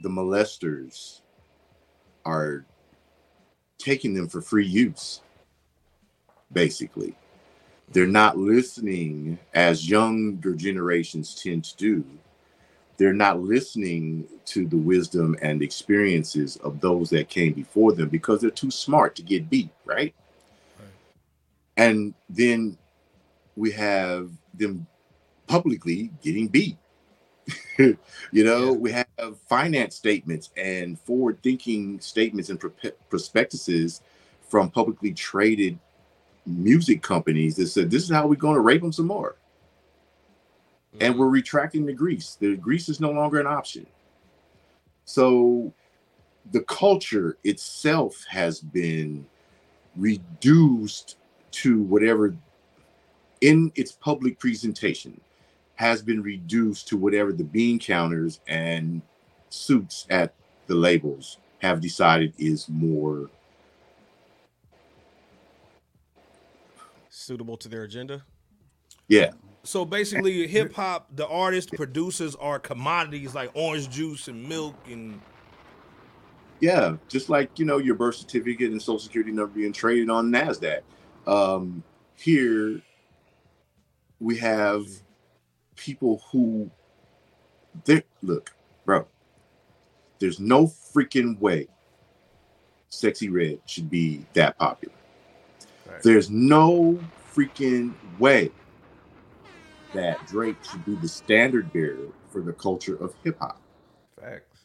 the 0.00 0.08
molesters 0.08 1.20
are 2.24 2.64
taking 3.78 4.14
them 4.14 4.28
for 4.28 4.40
free 4.40 4.66
use 4.66 5.20
basically. 6.52 7.14
They're 7.92 8.06
not 8.06 8.38
listening 8.38 9.38
as 9.52 9.88
younger 9.88 10.54
generations 10.54 11.34
tend 11.34 11.64
to 11.64 11.76
do 11.76 12.04
they're 12.96 13.12
not 13.12 13.40
listening 13.40 14.28
to 14.46 14.66
the 14.66 14.76
wisdom 14.76 15.36
and 15.42 15.62
experiences 15.62 16.56
of 16.58 16.80
those 16.80 17.10
that 17.10 17.28
came 17.28 17.52
before 17.52 17.92
them 17.92 18.08
because 18.08 18.40
they're 18.40 18.50
too 18.50 18.70
smart 18.70 19.16
to 19.16 19.22
get 19.22 19.50
beat 19.50 19.70
right. 19.84 20.14
And 21.76 22.14
then 22.30 22.78
we 23.56 23.72
have 23.72 24.30
them 24.54 24.86
publicly 25.48 26.10
getting 26.22 26.46
beat 26.46 26.76
you 27.78 27.96
know 28.32 28.72
Yeah. 28.72 28.78
we 28.78 28.92
have 28.92 29.06
finance 29.48 29.96
statements 29.96 30.50
and 30.56 30.98
forward 31.00 31.42
thinking 31.42 32.00
statements 32.00 32.50
and 32.50 32.62
prospectuses 33.10 34.00
from 34.48 34.70
publicly 34.70 35.12
traded 35.12 35.78
music 36.46 37.02
companies 37.02 37.56
that 37.56 37.66
said 37.66 37.90
this 37.90 38.02
is 38.04 38.10
how 38.10 38.26
we're 38.26 38.34
going 38.36 38.54
to 38.54 38.60
rape 38.60 38.82
them 38.82 38.92
some 38.92 39.06
more. 39.06 39.36
And 41.00 41.14
mm. 41.14 41.18
we're 41.18 41.28
retracting 41.28 41.86
the 41.86 41.92
grease. 41.92 42.36
The 42.38 42.56
grease 42.56 42.88
is 42.88 43.00
no 43.00 43.10
longer 43.10 43.40
an 43.40 43.46
option. 43.46 43.86
So 45.04 45.72
the 46.52 46.60
culture 46.62 47.38
itself 47.44 48.24
has 48.28 48.60
been 48.60 49.26
reduced 49.96 51.16
to 51.52 51.82
whatever 51.82 52.34
in 53.40 53.72
its 53.74 53.92
public 53.92 54.38
presentation 54.38 55.20
has 55.76 56.02
been 56.02 56.22
reduced 56.22 56.88
to 56.88 56.96
whatever 56.96 57.32
the 57.32 57.44
bean 57.44 57.78
counters 57.78 58.40
and 58.46 59.02
suits 59.50 60.06
at 60.10 60.32
the 60.66 60.74
labels 60.74 61.38
have 61.60 61.80
decided 61.80 62.32
is 62.38 62.68
more 62.68 63.28
Suitable 67.08 67.56
to 67.56 67.68
their 67.68 67.84
agenda. 67.84 68.24
yeah 69.08 69.30
So 69.62 69.84
basically, 69.84 70.46
hip 70.46 70.74
hop, 70.74 71.08
the 71.14 71.26
artists, 71.26 71.70
producers 71.74 72.34
are 72.36 72.58
commodities 72.58 73.34
like 73.34 73.50
orange 73.54 73.88
juice 73.88 74.28
and 74.28 74.46
milk 74.48 74.74
and 74.90 75.20
yeah 76.60 76.96
just 77.08 77.28
like 77.28 77.58
you 77.58 77.64
know 77.64 77.78
your 77.78 77.94
birth 77.94 78.16
certificate 78.16 78.70
and 78.70 78.80
social 78.80 78.98
security 78.98 79.32
number 79.32 79.52
being 79.54 79.72
traded 79.72 80.08
on 80.08 80.30
nasdaq 80.30 80.80
um 81.26 81.82
here 82.16 82.80
we 84.20 84.36
have 84.38 84.86
people 85.76 86.22
who 86.30 86.70
they 87.84 88.02
look 88.22 88.54
bro 88.84 89.06
there's 90.18 90.40
no 90.40 90.66
freaking 90.66 91.38
way 91.40 91.68
Sexyy 92.90 93.32
Red 93.32 93.58
should 93.66 93.90
be 93.90 94.24
that 94.34 94.58
popular 94.58 94.94
Right. 95.86 96.02
there's 96.02 96.30
no 96.30 96.98
freaking 97.34 97.92
way 98.18 98.50
that 99.92 100.26
drake 100.26 100.56
should 100.64 100.84
be 100.84 100.94
the 100.96 101.08
standard 101.08 101.72
bearer 101.72 102.08
for 102.30 102.40
the 102.40 102.52
culture 102.52 102.96
of 102.96 103.14
hip-hop 103.22 103.60
Facts. 104.20 104.64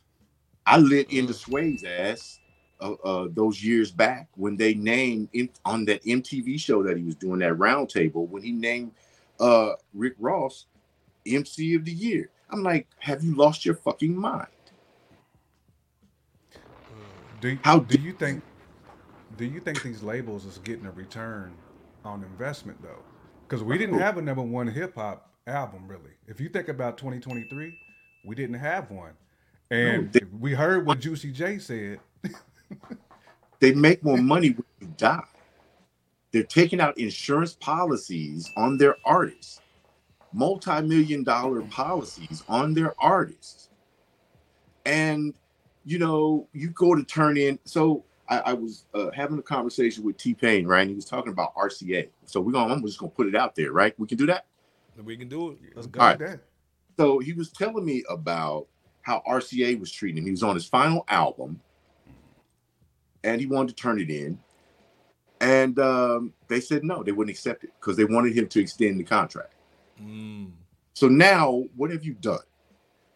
I 0.66 0.78
lit 0.78 1.12
into 1.12 1.34
Sway's 1.34 1.84
ass 1.84 2.39
uh, 2.80 2.93
uh, 3.03 3.28
those 3.32 3.64
years 3.64 3.91
back 3.91 4.30
when 4.36 4.55
they 4.55 4.74
named 4.76 5.30
in, 5.34 5.49
on 5.66 5.84
that 5.86 6.03
MTV 6.05 6.60
show 6.60 6.84
that 6.84 6.95
he 6.95 7.03
was 7.03 7.16
doing 7.16 7.39
that 7.39 7.53
roundtable 7.53 8.28
when 8.30 8.43
he 8.43 8.51
named 8.51 8.91
uh 9.39 9.74
Rick 9.93 10.14
Ross 10.20 10.66
MC 11.36 11.75
of 11.75 11.86
the 11.86 11.91
year. 11.93 12.30
I'm 12.49 12.63
like, 12.63 12.88
have 12.99 13.23
you 13.23 13.36
lost 13.36 13.65
your 13.65 13.75
fucking 13.75 14.15
mind? 14.17 14.47
Do 17.41 17.57
How 17.63 17.80
do 17.80 17.97
do- 17.97 18.03
you 18.03 18.13
think 18.13 18.43
do 19.38 19.45
you 19.45 19.59
think 19.61 19.84
these 19.84 20.03
labels 20.03 20.45
is 20.45 20.59
getting 20.59 20.86
a 20.86 20.91
return 20.91 21.53
on 22.05 22.23
investment 22.23 22.82
though? 22.82 23.03
Because 23.47 23.63
we 23.63 23.77
didn't 23.77 23.99
have 23.99 24.17
a 24.17 24.21
number 24.21 24.43
one 24.43 24.67
hip 24.67 24.95
hop 24.95 25.32
album 25.47 25.88
really. 25.88 26.11
If 26.27 26.41
you 26.41 26.49
think 26.49 26.69
about 26.69 26.97
2023, 26.97 27.77
we 28.25 28.36
didn't 28.36 28.55
have 28.57 28.91
one, 28.91 29.13
and 29.71 30.11
they- 30.13 30.25
we 30.39 30.53
heard 30.53 30.86
what 30.86 30.99
Juicy 30.99 31.32
J 31.32 31.59
said. 31.59 31.99
They 33.59 33.73
make 33.73 34.03
more 34.03 34.17
money 34.17 34.51
when 34.51 34.65
you 34.82 34.88
die. 34.97 35.23
They're 36.32 36.43
taking 36.43 36.82
out 36.82 36.97
insurance 36.99 37.55
policies 37.55 38.51
on 38.57 38.77
their 38.77 38.97
artists, 39.05 39.61
multi-million 40.34 41.23
dollar 41.23 41.61
policies 41.63 42.43
on 42.47 42.73
their 42.73 42.93
artists. 42.99 43.69
And 44.86 45.34
you 45.86 45.97
know, 45.97 46.47
you 46.53 46.69
go 46.69 46.93
to 46.95 47.03
turn 47.03 47.38
in. 47.38 47.57
So 47.65 48.05
I, 48.27 48.39
I 48.39 48.53
was 48.53 48.86
uh, 48.93 49.09
having 49.11 49.39
a 49.39 49.41
conversation 49.41 50.03
with 50.03 50.17
T 50.17 50.34
Pain, 50.34 50.67
right? 50.67 50.82
And 50.82 50.89
he 50.89 50.95
was 50.95 51.05
talking 51.05 51.32
about 51.32 51.55
RCA. 51.55 52.09
So 52.25 52.41
we're 52.41 52.51
gonna, 52.51 52.73
I'm 52.73 52.86
just 52.86 52.99
gonna 52.99 53.11
put 53.11 53.27
it 53.27 53.36
out 53.36 53.55
there, 53.55 53.71
right? 53.71 53.93
We 53.97 54.07
can 54.07 54.17
do 54.17 54.27
that. 54.27 54.45
We 55.03 55.17
can 55.17 55.30
do 55.30 55.51
it. 55.51 55.57
Let's 55.75 55.88
go 55.88 56.01
All 56.01 56.07
right. 56.07 56.19
with 56.19 56.30
that. 56.30 56.41
So 56.97 57.19
he 57.19 57.34
was 57.34 57.49
telling 57.51 57.86
me 57.86 58.03
about 58.09 58.67
how 59.01 59.23
RCA 59.27 59.80
was 59.80 59.91
treating 59.91 60.17
him. 60.17 60.25
He 60.25 60.32
was 60.32 60.43
on 60.43 60.55
his 60.55 60.65
final 60.65 61.05
album 61.07 61.61
and 63.23 63.39
he 63.39 63.47
wanted 63.47 63.75
to 63.75 63.82
turn 63.82 63.99
it 63.99 64.09
in. 64.09 64.38
And 65.41 65.80
um, 65.80 66.34
they 66.49 66.59
said 66.59 66.84
no, 66.84 67.01
they 67.01 67.13
wouldn't 67.13 67.36
accept 67.36 67.63
it 67.63 67.71
because 67.80 67.95
they 67.95 68.03
wanted 68.03 68.34
him 68.34 68.47
to 68.47 68.59
extend 68.59 68.99
the 68.99 69.05
contract. 69.05 69.53
Mm. 70.02 70.52
So 70.93 71.08
now, 71.08 71.66
what 71.76 71.91
have 71.91 72.04
you 72.04 72.14
done? 72.14 72.39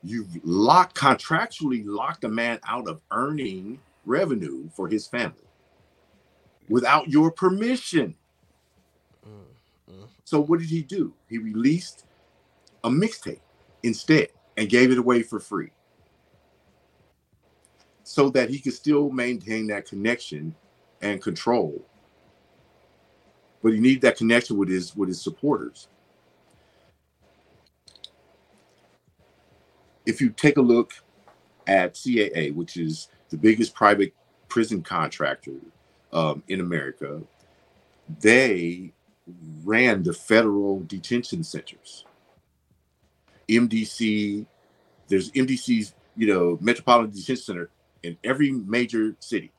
You've 0.04 0.28
locked 0.44 0.98
contractually 0.98 1.84
locked 1.86 2.24
a 2.24 2.30
man 2.30 2.60
out 2.68 2.88
of 2.88 3.02
earning 3.12 3.80
revenue 4.06 4.70
for 4.76 4.88
his 4.88 5.08
family 5.08 5.48
without 6.70 7.10
your 7.10 7.32
permission. 7.32 8.16
So 10.26 10.40
what 10.40 10.60
did 10.60 10.70
he 10.70 10.82
do? 10.82 11.14
He 11.30 11.38
released 11.38 12.06
a 12.84 12.90
mixtape 12.90 13.42
instead 13.84 14.30
and 14.58 14.70
gave 14.70 14.92
it 14.92 14.98
away 14.98 15.22
for 15.22 15.40
free. 15.40 15.72
So 18.04 18.30
that 18.32 18.50
he 18.50 18.60
could 18.60 18.74
still 18.74 19.10
maintain 19.10 19.68
that 19.68 19.88
connection 19.88 20.56
and 21.02 21.22
control. 21.22 21.86
But 23.62 23.74
he 23.74 23.80
needed 23.80 24.02
that 24.02 24.18
connection 24.18 24.58
with 24.58 24.70
his 24.70 24.96
with 24.96 25.10
his 25.10 25.22
supporters. 25.22 25.88
If 30.06 30.22
you 30.22 30.30
take 30.30 30.58
a 30.58 30.62
look 30.62 30.94
at 31.68 31.96
CCA, 31.96 32.54
which 32.54 32.78
is 32.78 33.10
the 33.30 33.38
biggest 33.38 33.74
private 33.74 34.14
prison 34.50 34.82
contractor 34.82 35.56
um, 36.12 36.44
in 36.48 36.60
America, 36.60 37.22
they 38.20 38.94
ran 39.64 40.04
the 40.04 40.14
federal 40.14 40.82
detention 40.82 41.44
centers. 41.44 42.06
MDC, 43.50 44.46
there's 45.08 45.32
MDC's, 45.32 45.94
you 46.16 46.28
know, 46.28 46.58
Metropolitan 46.62 47.12
Detention 47.12 47.38
Center 47.38 47.70
in 48.04 48.18
every 48.24 48.52
major 48.52 49.16
city. 49.20 49.52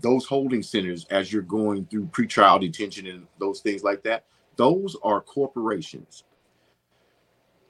Those 0.00 0.24
holding 0.26 0.62
centers, 0.62 1.06
as 1.10 1.32
you're 1.32 1.42
going 1.42 1.86
through 1.86 2.06
pretrial 2.06 2.60
detention 2.60 3.06
and 3.06 3.26
those 3.38 3.60
things 3.60 3.82
like 3.82 4.02
that, 4.04 4.24
those 4.56 4.96
are 5.02 5.20
corporations. 5.20 6.24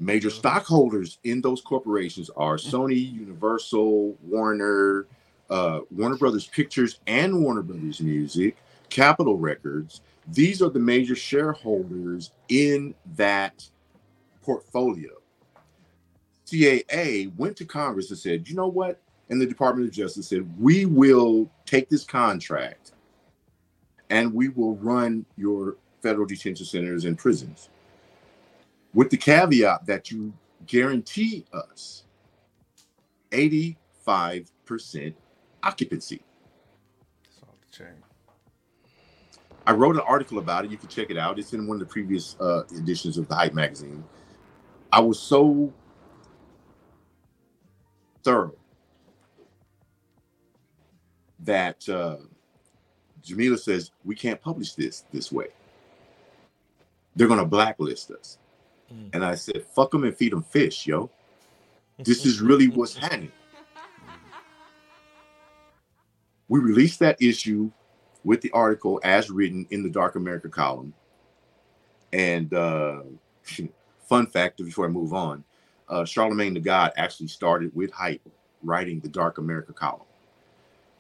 Major 0.03 0.31
stockholders 0.31 1.19
in 1.23 1.41
those 1.41 1.61
corporations 1.61 2.29
are 2.31 2.57
Sony, 2.57 3.13
Universal, 3.13 4.17
Warner, 4.21 5.07
uh, 5.49 5.81
Warner 5.93 6.17
Brothers 6.17 6.49
Pictures, 6.49 6.99
and 7.07 7.41
Warner 7.41 7.63
Brothers 7.63 8.01
Music, 8.01 8.57
Capitol 8.91 9.37
Records. 9.39 10.01
These 10.27 10.61
are 10.61 10.71
the 10.71 10.81
major 10.81 11.15
shareholders 11.15 12.33
in 12.49 12.97
that 13.15 13.65
portfolio. 14.43 15.11
CCA 16.47 17.33
went 17.37 17.57
to 17.59 17.65
Congress 17.65 18.11
and 18.11 18.19
said, 18.19 18.49
you 18.49 18.57
know 18.57 18.67
what? 18.67 19.01
And 19.31 19.41
the 19.41 19.47
Department 19.47 19.87
of 19.87 19.95
Justice 19.95 20.27
said, 20.27 20.53
we 20.59 20.85
will 20.85 21.49
take 21.65 21.89
this 21.89 22.03
contract 22.03 22.91
and 24.11 24.35
we 24.35 24.49
will 24.49 24.75
run 24.79 25.25
your 25.37 25.77
federal 26.03 26.27
detention 26.27 26.67
centers 26.67 27.05
and 27.05 27.17
prisons 27.17 27.69
with 28.95 29.11
the 29.11 29.17
caveat 29.17 29.87
that 29.87 30.11
you 30.11 30.33
guarantee 30.67 31.45
us 31.53 32.05
85% 33.31 35.15
occupancy. 35.63 36.23
Off 37.43 37.55
the 37.61 37.77
chain. 37.77 37.95
I 39.67 39.73
wrote 39.73 39.95
an 39.95 40.03
article 40.07 40.39
about 40.39 40.65
it. 40.65 40.71
You 40.71 40.77
can 40.77 40.89
check 40.89 41.11
it 41.11 41.17
out. 41.17 41.39
It's 41.39 41.53
in 41.53 41.67
one 41.67 41.77
of 41.77 41.81
the 41.81 41.93
previous 41.93 42.37
uh, 42.41 42.65
editions 42.77 43.17
of 43.17 43.29
the 43.29 43.35
Hype 43.35 43.55
magazine. 43.55 44.05
I 44.93 45.01
was 45.01 45.19
so 45.19 45.73
thorough 48.23 48.55
that 51.41 51.89
uh, 51.89 52.17
Jamila 53.23 53.57
says 53.57 53.91
we 54.05 54.15
can't 54.15 54.41
publish 54.41 54.75
this 54.75 55.05
this 55.13 55.33
way. 55.33 55.49
They're 57.15 57.29
going 57.29 57.41
to 57.41 57.47
blacklist 57.47 58.11
us. 58.11 58.39
Mm. 58.93 59.11
And 59.15 59.25
I 59.25 59.35
said, 59.35 59.65
fuck 59.65 59.91
them 59.91 60.05
and 60.05 60.17
feed 60.17 60.33
them 60.33 60.43
fish, 60.43 60.87
yo. 60.87 61.11
This 61.99 62.27
is 62.27 62.41
really 62.41 62.69
what's 62.69 62.97
happening. 62.97 63.33
We 66.49 66.61
released 66.61 66.99
that 66.99 67.21
issue 67.21 67.71
with 68.25 68.41
the 68.41 68.51
article 68.51 69.01
as 69.05 69.31
written 69.31 69.67
in 69.71 69.83
the 69.83 69.89
Dark 69.89 70.17
America 70.17 70.49
column. 70.49 70.93
And 72.13 72.53
uh, 72.53 73.03
fun 74.09 74.27
fact 74.27 74.63
before 74.63 74.87
I 74.87 74.89
move 74.89 75.15
on, 75.15 75.45
uh, 75.89 76.03
Charlamagne 76.03 76.55
the 76.55 76.61
God 76.61 76.93
actually 76.97 77.29
started 77.29 77.75
with 77.75 77.91
Hype 77.93 78.27
writing 78.63 79.01
the 79.01 79.09
Dark 79.09 79.39
America 79.39 79.73
column 79.73 80.07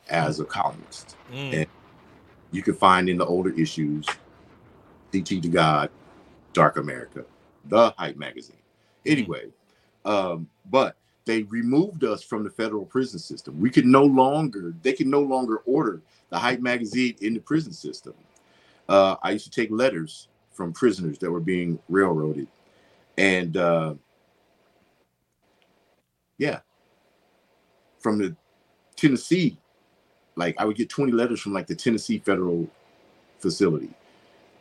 as 0.09 0.41
a 0.41 0.45
columnist. 0.45 1.17
Mm. 1.33 1.55
And 1.55 1.67
you 2.51 2.63
can 2.63 2.75
find 2.75 3.09
in 3.09 3.19
the 3.19 3.27
older 3.27 3.51
issues 3.59 4.07
DT 5.13 5.43
the 5.43 5.49
God, 5.49 5.91
Dark 6.53 6.77
America, 6.77 7.25
the 7.67 7.95
Hype 7.99 8.17
magazine. 8.17 8.57
Anyway, 9.07 9.47
um, 10.05 10.49
but 10.71 10.97
they 11.25 11.45
removed 11.45 12.05
us 12.05 12.23
from 12.23 12.45
the 12.45 12.51
federal 12.51 12.85
prison 12.85 13.19
system. 13.19 13.61
We 13.61 13.71
could 13.71 13.87
no 13.87 14.05
longer, 14.05 14.75
they 14.83 14.93
could 14.93 15.07
no 15.07 15.21
longer 15.21 15.59
order 15.67 16.03
the 16.31 16.39
Hype 16.39 16.61
magazine 16.61 17.17
in 17.21 17.35
the 17.35 17.41
prison 17.41 17.73
system. 17.73 18.15
Uh, 18.89 19.17
I 19.23 19.33
used 19.33 19.45
to 19.45 19.51
take 19.51 19.71
letters 19.71 20.29
from 20.53 20.73
prisoners 20.73 21.19
that 21.19 21.31
were 21.31 21.41
being 21.41 21.79
railroaded. 21.89 22.49
And 23.17 23.57
uh, 23.57 23.95
yeah, 26.39 26.61
from 28.01 28.19
the 28.19 28.37
Tennessee, 28.97 29.59
like 30.37 30.57
I 30.59 30.65
would 30.65 30.77
get 30.77 30.89
20 30.89 31.13
letters 31.13 31.41
from 31.41 31.53
like 31.53 31.67
the 31.67 31.75
Tennessee 31.75 32.19
federal 32.19 32.69
facility. 33.41 33.91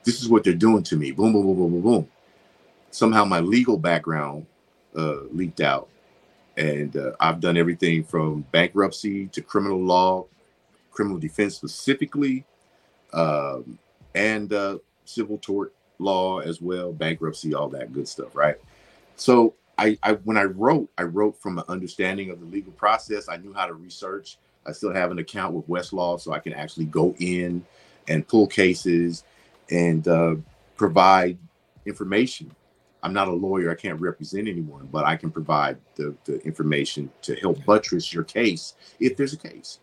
This 0.04 0.22
is 0.22 0.30
what 0.30 0.44
they're 0.44 0.54
doing 0.54 0.84
to 0.84 0.98
me. 0.98 1.12
Boom, 1.12 1.34
boom, 1.34 1.44
boom, 1.44 1.58
boom, 1.58 1.72
boom, 1.72 1.82
boom. 1.82 2.10
Somehow 2.92 3.26
my 3.26 3.40
legal 3.40 3.78
background 3.78 4.46
uh, 4.96 5.24
leaked 5.32 5.62
out. 5.62 5.90
And 6.58 6.96
uh, 6.96 7.12
I've 7.20 7.40
done 7.40 7.58
everything 7.58 8.04
from 8.04 8.42
bankruptcy 8.52 9.28
to 9.28 9.42
criminal 9.42 9.82
law, 9.82 10.26
criminal 10.92 11.18
defense 11.18 11.56
specifically, 11.56 12.46
um, 13.14 13.80
and 14.14 14.52
uh, 14.52 14.78
civil 15.06 15.38
tort 15.38 15.74
law 16.00 16.40
as 16.40 16.62
well, 16.62 16.92
bankruptcy, 16.92 17.54
all 17.54 17.70
that 17.70 17.94
good 17.94 18.08
stuff, 18.08 18.36
right? 18.36 18.58
So 19.16 19.56
I, 19.78 19.98
I 20.04 20.14
when 20.14 20.38
I 20.38 20.44
wrote, 20.44 20.90
I 20.98 21.04
wrote 21.04 21.42
from 21.42 21.58
an 21.58 21.64
understanding 21.70 22.30
of 22.30 22.40
the 22.40 22.46
legal 22.46 22.74
process. 22.74 23.30
I 23.30 23.38
knew 23.38 23.54
how 23.54 23.66
to 23.66 23.74
research. 23.74 24.38
I 24.66 24.74
still 24.74 24.94
have 24.94 25.12
an 25.12 25.20
account 25.20 25.54
with 25.54 25.68
Westlaw, 25.68 26.20
so 26.20 26.34
I 26.34 26.40
can 26.40 26.54
actually 26.54 26.86
go 26.86 27.16
in 27.20 27.66
and 28.08 28.28
pull 28.28 28.48
cases 28.48 29.24
and 29.70 30.08
uh, 30.08 30.36
provide 30.76 31.38
information. 31.86 32.52
I'm 33.04 33.14
not 33.14 33.28
a 33.28 33.34
lawyer; 33.34 33.72
I 33.72 33.76
can't 33.76 34.00
represent 34.00 34.48
anyone, 34.48 34.88
but 34.92 35.06
I 35.06 35.16
can 35.16 35.32
provide 35.32 35.78
the, 35.96 36.16
the 36.26 36.40
information 36.42 37.10
to 37.24 37.36
help 37.36 37.64
buttress 37.66 38.14
your 38.14 38.24
case 38.24 38.76
if 39.00 39.18
there's 39.18 39.34
a 39.34 39.38
case. 39.38 39.80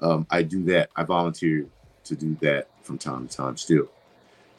Um, 0.00 0.26
I 0.30 0.42
do 0.42 0.62
that. 0.64 0.90
I 0.96 1.04
volunteer 1.04 1.66
to 2.04 2.16
do 2.16 2.36
that 2.40 2.68
from 2.82 2.98
time 2.98 3.26
to 3.26 3.36
time 3.36 3.56
still. 3.56 3.88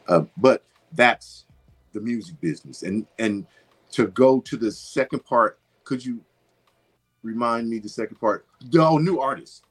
Uh, 0.07 0.23
but 0.37 0.63
that's 0.93 1.45
the 1.93 2.01
music 2.01 2.39
business. 2.41 2.83
And 2.83 3.05
and 3.19 3.45
to 3.91 4.07
go 4.07 4.41
to 4.41 4.57
the 4.57 4.71
second 4.71 5.23
part, 5.25 5.59
could 5.83 6.03
you 6.03 6.19
remind 7.23 7.69
me 7.69 7.79
the 7.79 7.89
second 7.89 8.17
part? 8.17 8.45
Oh, 8.77 8.97
new 8.97 9.19
artists. 9.19 9.61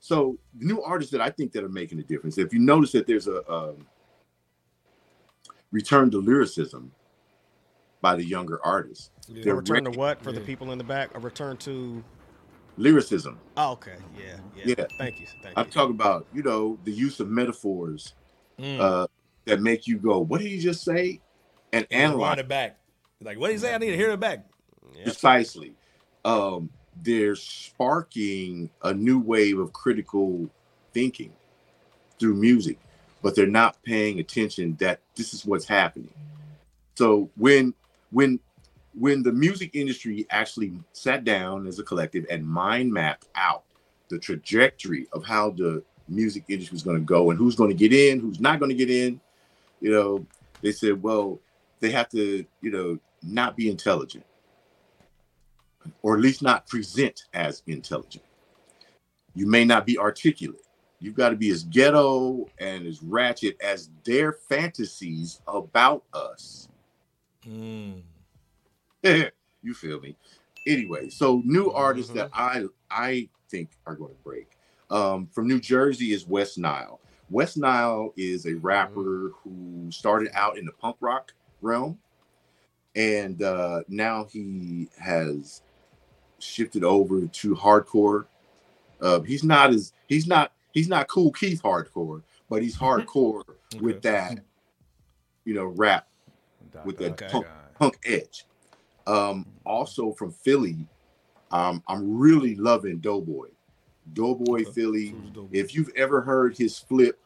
So 0.00 0.38
the 0.58 0.66
new 0.66 0.82
artists 0.82 1.12
that 1.12 1.20
I 1.20 1.30
think 1.30 1.52
that 1.52 1.64
are 1.64 1.68
making 1.68 1.98
a 1.98 2.02
difference. 2.02 2.38
If 2.38 2.52
you 2.52 2.60
notice 2.60 2.92
that 2.92 3.06
there's 3.06 3.28
a 3.28 3.48
um, 3.50 3.86
return 5.70 6.10
to 6.12 6.18
lyricism 6.18 6.92
by 8.00 8.14
the 8.16 8.24
younger 8.24 8.60
artists. 8.64 9.10
Yeah. 9.28 9.52
A 9.52 9.54
return 9.54 9.84
to 9.84 9.90
what 9.90 10.22
for 10.22 10.32
the 10.32 10.40
people 10.40 10.72
in 10.72 10.78
the 10.78 10.84
back? 10.84 11.10
A 11.14 11.18
return 11.20 11.56
to. 11.58 12.02
lyricism. 12.76 13.38
Oh, 13.56 13.72
okay. 13.72 13.96
Yeah. 14.16 14.36
Yeah. 14.56 14.74
Yeah. 14.78 14.86
Thank 14.98 15.20
you. 15.20 15.26
Thank 15.42 15.58
I'm 15.58 15.66
you. 15.66 15.72
talking 15.72 15.94
about, 15.94 16.26
you 16.32 16.42
know, 16.42 16.78
the 16.84 16.92
use 16.92 17.20
of 17.20 17.28
metaphors 17.28 18.14
Mm. 18.58 18.80
uh, 18.80 19.06
that 19.44 19.60
make 19.60 19.86
you 19.86 19.98
go, 19.98 20.18
"What 20.20 20.40
did 20.40 20.48
he 20.48 20.58
just 20.58 20.82
say?" 20.82 21.20
and 21.72 21.86
Rewind 21.90 22.12
analyze 22.12 22.38
it 22.40 22.48
back. 22.48 22.78
Like, 23.22 23.38
what 23.38 23.48
did 23.48 23.54
he 23.54 23.58
say? 23.60 23.74
I 23.74 23.78
need 23.78 23.90
to 23.90 23.96
hear 23.96 24.10
it 24.10 24.20
back. 24.20 24.46
Precisely. 25.04 25.74
Um, 26.24 26.70
they're 27.02 27.36
sparking 27.36 28.70
a 28.82 28.92
new 28.94 29.18
wave 29.20 29.58
of 29.58 29.72
critical 29.72 30.50
thinking 30.92 31.32
through 32.18 32.34
music, 32.34 32.78
but 33.22 33.36
they're 33.36 33.46
not 33.46 33.80
paying 33.84 34.18
attention 34.18 34.76
that 34.80 35.00
this 35.14 35.32
is 35.34 35.46
what's 35.46 35.66
happening. 35.66 36.12
So 36.96 37.30
when 37.36 37.74
when 38.10 38.40
when 38.94 39.22
the 39.22 39.32
music 39.32 39.70
industry 39.74 40.26
actually 40.30 40.72
sat 40.92 41.24
down 41.24 41.66
as 41.66 41.78
a 41.78 41.84
collective 41.84 42.26
and 42.30 42.44
mind 42.44 42.92
mapped 42.92 43.28
out 43.36 43.62
the 44.08 44.18
trajectory 44.18 45.06
of 45.12 45.24
how 45.24 45.50
the 45.50 45.82
music 46.08 46.44
industry 46.48 46.74
was 46.74 46.82
going 46.82 46.96
to 46.96 47.04
go 47.04 47.30
and 47.30 47.38
who's 47.38 47.54
going 47.54 47.70
to 47.70 47.76
get 47.76 47.92
in, 47.92 48.18
who's 48.18 48.40
not 48.40 48.58
going 48.58 48.70
to 48.70 48.74
get 48.74 48.90
in, 48.90 49.20
you 49.80 49.92
know, 49.92 50.26
they 50.62 50.72
said, 50.72 51.00
well, 51.00 51.38
they 51.80 51.90
have 51.90 52.08
to, 52.08 52.44
you 52.60 52.70
know, 52.70 52.98
not 53.22 53.56
be 53.56 53.70
intelligent 53.70 54.24
or 56.02 56.14
at 56.14 56.20
least 56.20 56.42
not 56.42 56.66
present 56.66 57.24
as 57.34 57.62
intelligent. 57.66 58.24
You 59.34 59.46
may 59.46 59.64
not 59.64 59.86
be 59.86 59.98
articulate. 59.98 60.62
You've 61.00 61.14
got 61.14 61.28
to 61.28 61.36
be 61.36 61.50
as 61.50 61.62
ghetto 61.64 62.48
and 62.58 62.86
as 62.86 63.02
ratchet 63.02 63.56
as 63.62 63.90
their 64.04 64.32
fantasies 64.32 65.40
about 65.46 66.02
us. 66.12 66.68
Mm. 67.46 68.02
you 69.62 69.74
feel 69.74 70.00
me? 70.00 70.16
Anyway, 70.66 71.08
so 71.08 71.42
new 71.44 71.70
artists 71.70 72.12
that 72.12 72.30
I 72.32 72.64
I 72.90 73.28
think 73.50 73.70
are 73.86 73.94
going 73.94 74.14
to 74.14 74.22
break. 74.22 74.48
Um, 74.90 75.28
from 75.32 75.46
New 75.46 75.60
Jersey 75.60 76.12
is 76.12 76.26
West 76.26 76.58
Nile. 76.58 77.00
West 77.30 77.56
Nile 77.56 78.12
is 78.16 78.46
a 78.46 78.54
rapper 78.54 79.32
who 79.42 79.90
started 79.90 80.30
out 80.34 80.56
in 80.58 80.64
the 80.64 80.72
punk 80.72 80.96
rock 81.00 81.32
realm, 81.60 81.98
and 82.96 83.42
uh, 83.42 83.82
now 83.88 84.24
he 84.24 84.88
has 84.98 85.62
shifted 86.38 86.84
over 86.84 87.26
to 87.26 87.54
hardcore. 87.54 88.26
Uh, 89.00 89.20
he's 89.20 89.44
not 89.44 89.70
as 89.70 89.92
he's 90.08 90.26
not 90.26 90.52
he's 90.72 90.88
not 90.88 91.08
Kool 91.08 91.32
Keith 91.32 91.62
hardcore, 91.62 92.22
but 92.48 92.62
he's 92.62 92.76
hardcore 92.76 93.42
with 93.80 94.02
that, 94.02 94.40
you 95.44 95.54
know, 95.54 95.66
rap 95.66 96.07
with 96.84 96.98
that 96.98 97.30
punk, 97.30 97.46
punk 97.78 97.98
edge. 98.04 98.44
Um, 99.06 99.46
also 99.64 100.12
from 100.12 100.32
Philly, 100.32 100.86
um, 101.50 101.82
I'm 101.88 102.18
really 102.18 102.54
loving 102.56 102.98
Doughboy. 102.98 103.48
Doughboy 104.12 104.62
Okay. 104.62 104.70
Philly. 104.72 105.14
Doughboy? 105.32 105.48
If 105.52 105.74
you've 105.74 105.90
ever 105.96 106.20
heard 106.20 106.56
his 106.56 106.78
flip 106.78 107.18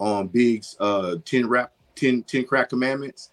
on 0.00 0.28
Big's 0.28 0.76
uh 0.80 1.16
10 1.24 1.48
rap 1.48 1.72
10, 1.96 2.22
10 2.22 2.44
crack 2.44 2.68
commandments, 2.68 3.30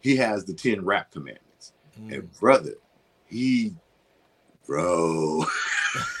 he 0.00 0.16
has 0.16 0.44
the 0.44 0.54
10 0.54 0.84
rap 0.84 1.10
commandments. 1.10 1.72
Mm. 2.00 2.14
And 2.14 2.32
brother, 2.38 2.74
he 3.26 3.74
bro 4.66 5.44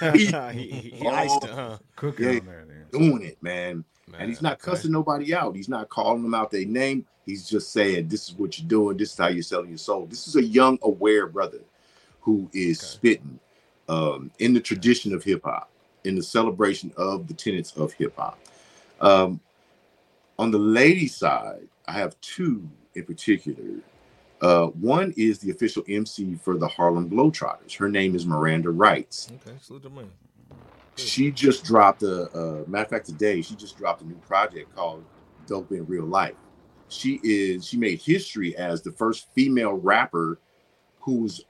he, 0.14 0.26
he, 0.52 0.90
he 0.94 1.08
iced 1.08 1.44
it, 1.44 1.50
huh? 1.52 1.78
Cooking 1.96 2.26
Yeah. 2.26 2.38
on 2.40 2.46
there, 2.46 2.64
then. 2.68 2.86
doing 2.92 3.22
it, 3.22 3.42
man. 3.42 3.84
and 4.20 4.28
he's 4.30 4.42
not 4.42 4.54
okay. 4.54 4.70
cussing 4.72 4.92
nobody 4.92 5.34
out. 5.34 5.56
He's 5.56 5.68
not 5.68 5.88
calling 5.88 6.22
them 6.22 6.34
out 6.34 6.50
their 6.50 6.66
name. 6.66 7.06
He's 7.26 7.48
just 7.48 7.72
saying, 7.72 8.08
"This 8.08 8.28
is 8.28 8.34
what 8.36 8.58
you're 8.58 8.68
doing. 8.68 8.96
This 8.96 9.12
is 9.12 9.18
how 9.18 9.28
you're 9.28 9.42
selling 9.42 9.70
your 9.70 9.78
soul." 9.78 10.06
This 10.06 10.28
is 10.28 10.36
a 10.36 10.44
young, 10.44 10.78
aware 10.82 11.26
brother 11.26 11.60
who 12.20 12.48
is 12.52 12.78
Okay. 12.78 12.86
spitting 12.86 13.40
um, 13.88 14.30
in 14.38 14.54
the 14.54 14.60
tradition 14.60 15.14
of 15.14 15.24
hip 15.24 15.42
hop, 15.44 15.70
in 16.04 16.14
the 16.16 16.22
celebration 16.22 16.92
of 16.96 17.28
the 17.28 17.34
tenets 17.34 17.72
of 17.76 17.92
hip 17.94 18.14
hop. 18.16 18.38
Um, 19.00 19.40
on 20.38 20.50
the 20.50 20.58
lady 20.58 21.08
side, 21.08 21.68
I 21.88 21.92
have 21.92 22.20
two 22.20 22.68
in 22.94 23.04
particular. 23.04 23.80
Uh, 24.42 24.66
one 24.68 25.14
is 25.16 25.40
the 25.40 25.50
official 25.50 25.84
MC 25.88 26.36
for 26.36 26.58
the 26.58 26.68
Harlem 26.68 27.10
Globetrotters. 27.10 27.76
Her 27.78 27.88
name 27.90 28.14
is 28.16 28.26
Miranda 28.26 28.70
Writes 28.70 29.26
Okay, 29.34 29.56
salute 29.60 29.84
the 29.84 29.90
man. 29.90 30.10
she 30.96 31.30
just 31.32 31.64
dropped 31.64 32.02
a, 32.02 32.30
a 32.38 32.68
matter 32.68 32.84
of 32.84 32.90
fact 32.90 33.06
today 33.06 33.42
she 33.42 33.56
just 33.56 33.78
dropped 33.78 34.02
a 34.02 34.06
new 34.06 34.16
project 34.16 34.74
called 34.74 35.04
dope 35.46 35.72
in 35.72 35.86
real 35.86 36.04
life 36.06 36.36
she 36.88 37.20
is 37.24 37.66
she 37.66 37.76
made 37.78 38.00
history 38.00 38.56
as 38.56 38.82
the 38.82 38.92
first 38.92 39.28
female 39.34 39.74
rapper 39.74 40.40
who's 41.00 41.42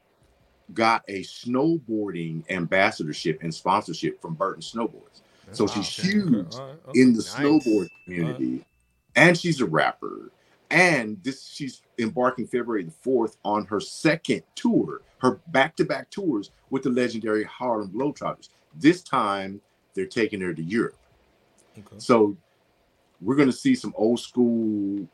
got 0.74 1.04
a 1.08 1.22
snowboarding 1.22 2.48
ambassadorship 2.50 3.40
and 3.42 3.54
sponsorship 3.54 4.20
from 4.22 4.34
burton 4.34 4.62
snowboards 4.62 5.22
so 5.52 5.66
Wow, 5.66 5.72
she's 5.74 5.88
okay. 5.98 6.10
huge 6.12 6.56
right, 6.58 6.76
okay. 6.88 7.00
in 7.02 7.14
the 7.14 7.22
Nice. 7.22 7.22
snowboard 7.22 7.88
community 8.04 8.64
and 9.16 9.38
she's 9.38 9.60
a 9.60 9.66
rapper 9.66 10.32
and 10.70 11.22
this 11.22 11.48
she's 11.48 11.82
embarking 11.98 12.46
february 12.46 12.82
the 12.82 12.92
4th 13.08 13.36
on 13.44 13.64
her 13.66 13.80
second 13.80 14.42
tour 14.54 15.02
her 15.18 15.40
back-to-back 15.48 16.10
tours 16.10 16.50
with 16.70 16.82
the 16.82 16.90
legendary 16.90 17.44
harlem 17.44 17.90
globetrotters. 17.90 18.48
This 18.74 19.02
time 19.02 19.60
they're 19.94 20.06
taking 20.06 20.40
her 20.40 20.52
to 20.52 20.62
europe. 20.62 20.96
Okay. 21.78 21.96
so 21.98 22.36
we're 23.20 23.36
going 23.36 23.48
to 23.48 23.56
see 23.56 23.74
some 23.74 23.94
old 23.96 24.20
school 24.20 25.06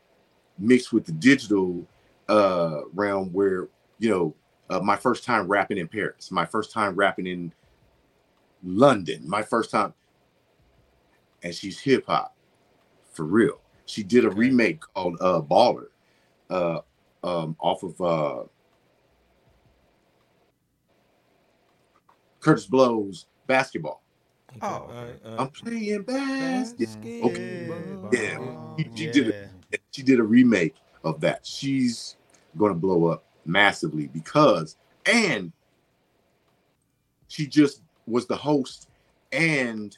mixed 0.57 0.91
with 0.91 1.05
the 1.05 1.11
digital 1.11 1.85
uh 2.29 2.81
realm 2.93 3.31
where 3.33 3.67
you 3.99 4.09
know 4.09 4.35
uh, 4.69 4.79
my 4.79 4.95
first 4.95 5.23
time 5.23 5.47
rapping 5.47 5.77
in 5.77 5.87
paris 5.87 6.31
my 6.31 6.45
first 6.45 6.71
time 6.71 6.95
rapping 6.95 7.27
in 7.27 7.51
london 8.63 9.27
my 9.27 9.41
first 9.41 9.71
time 9.71 9.93
and 11.43 11.53
she's 11.53 11.79
hip 11.79 12.05
hop 12.07 12.35
for 13.11 13.25
real 13.25 13.59
she 13.85 14.03
did 14.03 14.25
a 14.25 14.27
Okay. 14.27 14.37
remake 14.39 14.79
called 14.93 15.17
uh 15.21 15.41
baller 15.41 15.87
uh 16.49 16.79
um 17.23 17.55
off 17.59 17.83
of 17.83 17.99
uh 18.01 18.43
Kurtis 22.41 22.67
Blow's 22.69 23.25
basketball 23.47 24.01
Okay, 24.57 24.67
Oh, 24.67 24.73
all 24.73 24.87
right, 25.05 25.19
i'm 25.37 25.47
playing 25.49 26.03
basketball 26.03 27.29
okay 27.29 27.97
Yeah. 28.11 28.39
Yeah. 28.77 28.85
She 28.95 29.07
did 29.07 29.27
it. 29.29 29.81
she 29.91 30.03
did 30.03 30.19
a 30.19 30.23
remake 30.23 30.75
of 31.03 31.19
that. 31.21 31.45
She's 31.45 32.15
going 32.57 32.71
to 32.73 32.77
blow 32.79 33.05
up 33.07 33.23
massively 33.45 34.07
because, 34.07 34.77
and 35.05 35.51
she 37.27 37.47
just 37.47 37.81
was 38.05 38.27
the 38.27 38.35
host 38.35 38.87
and 39.31 39.97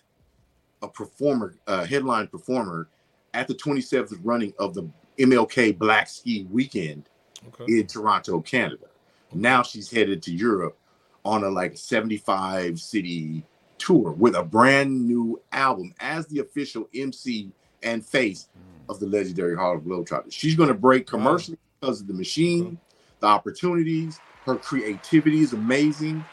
a 0.81 0.87
performer, 0.87 1.55
a 1.67 1.85
headline 1.85 2.27
performer 2.27 2.87
at 3.35 3.47
the 3.47 3.53
27th 3.53 4.17
running 4.23 4.53
of 4.57 4.73
the 4.73 4.89
MLK 5.19 5.77
Black 5.77 6.07
Ski 6.09 6.47
Weekend 6.49 7.09
Okay. 7.47 7.79
in 7.79 7.85
Toronto, 7.85 8.41
Canada. 8.41 8.87
Now 9.33 9.61
she's 9.61 9.91
headed 9.91 10.23
to 10.23 10.33
Europe 10.33 10.77
on 11.23 11.43
a 11.43 11.49
like 11.49 11.77
75 11.77 12.79
city 12.79 13.43
tour 13.77 14.11
with 14.11 14.35
a 14.35 14.43
brand 14.43 15.05
new 15.07 15.41
album 15.51 15.93
as 15.99 16.25
the 16.27 16.39
official 16.39 16.87
MC 16.95 17.51
and 17.83 18.03
face 18.03 18.47
hmm. 18.53 18.89
of 18.89 18.99
the 18.99 19.05
legendary 19.05 19.55
Harlem 19.55 19.81
Globetrotters. 19.81 20.31
She's 20.31 20.55
going 20.55 20.69
to 20.69 20.75
break 20.75 21.11
Wow. 21.11 21.19
commercially 21.19 21.57
because 21.79 22.01
of 22.01 22.07
the 22.07 22.13
machine, 22.13 22.79
the 23.19 23.27
opportunities. 23.27 24.19
Her 24.45 24.55
creativity 24.55 25.41
is 25.41 25.53
amazing, 25.53 26.23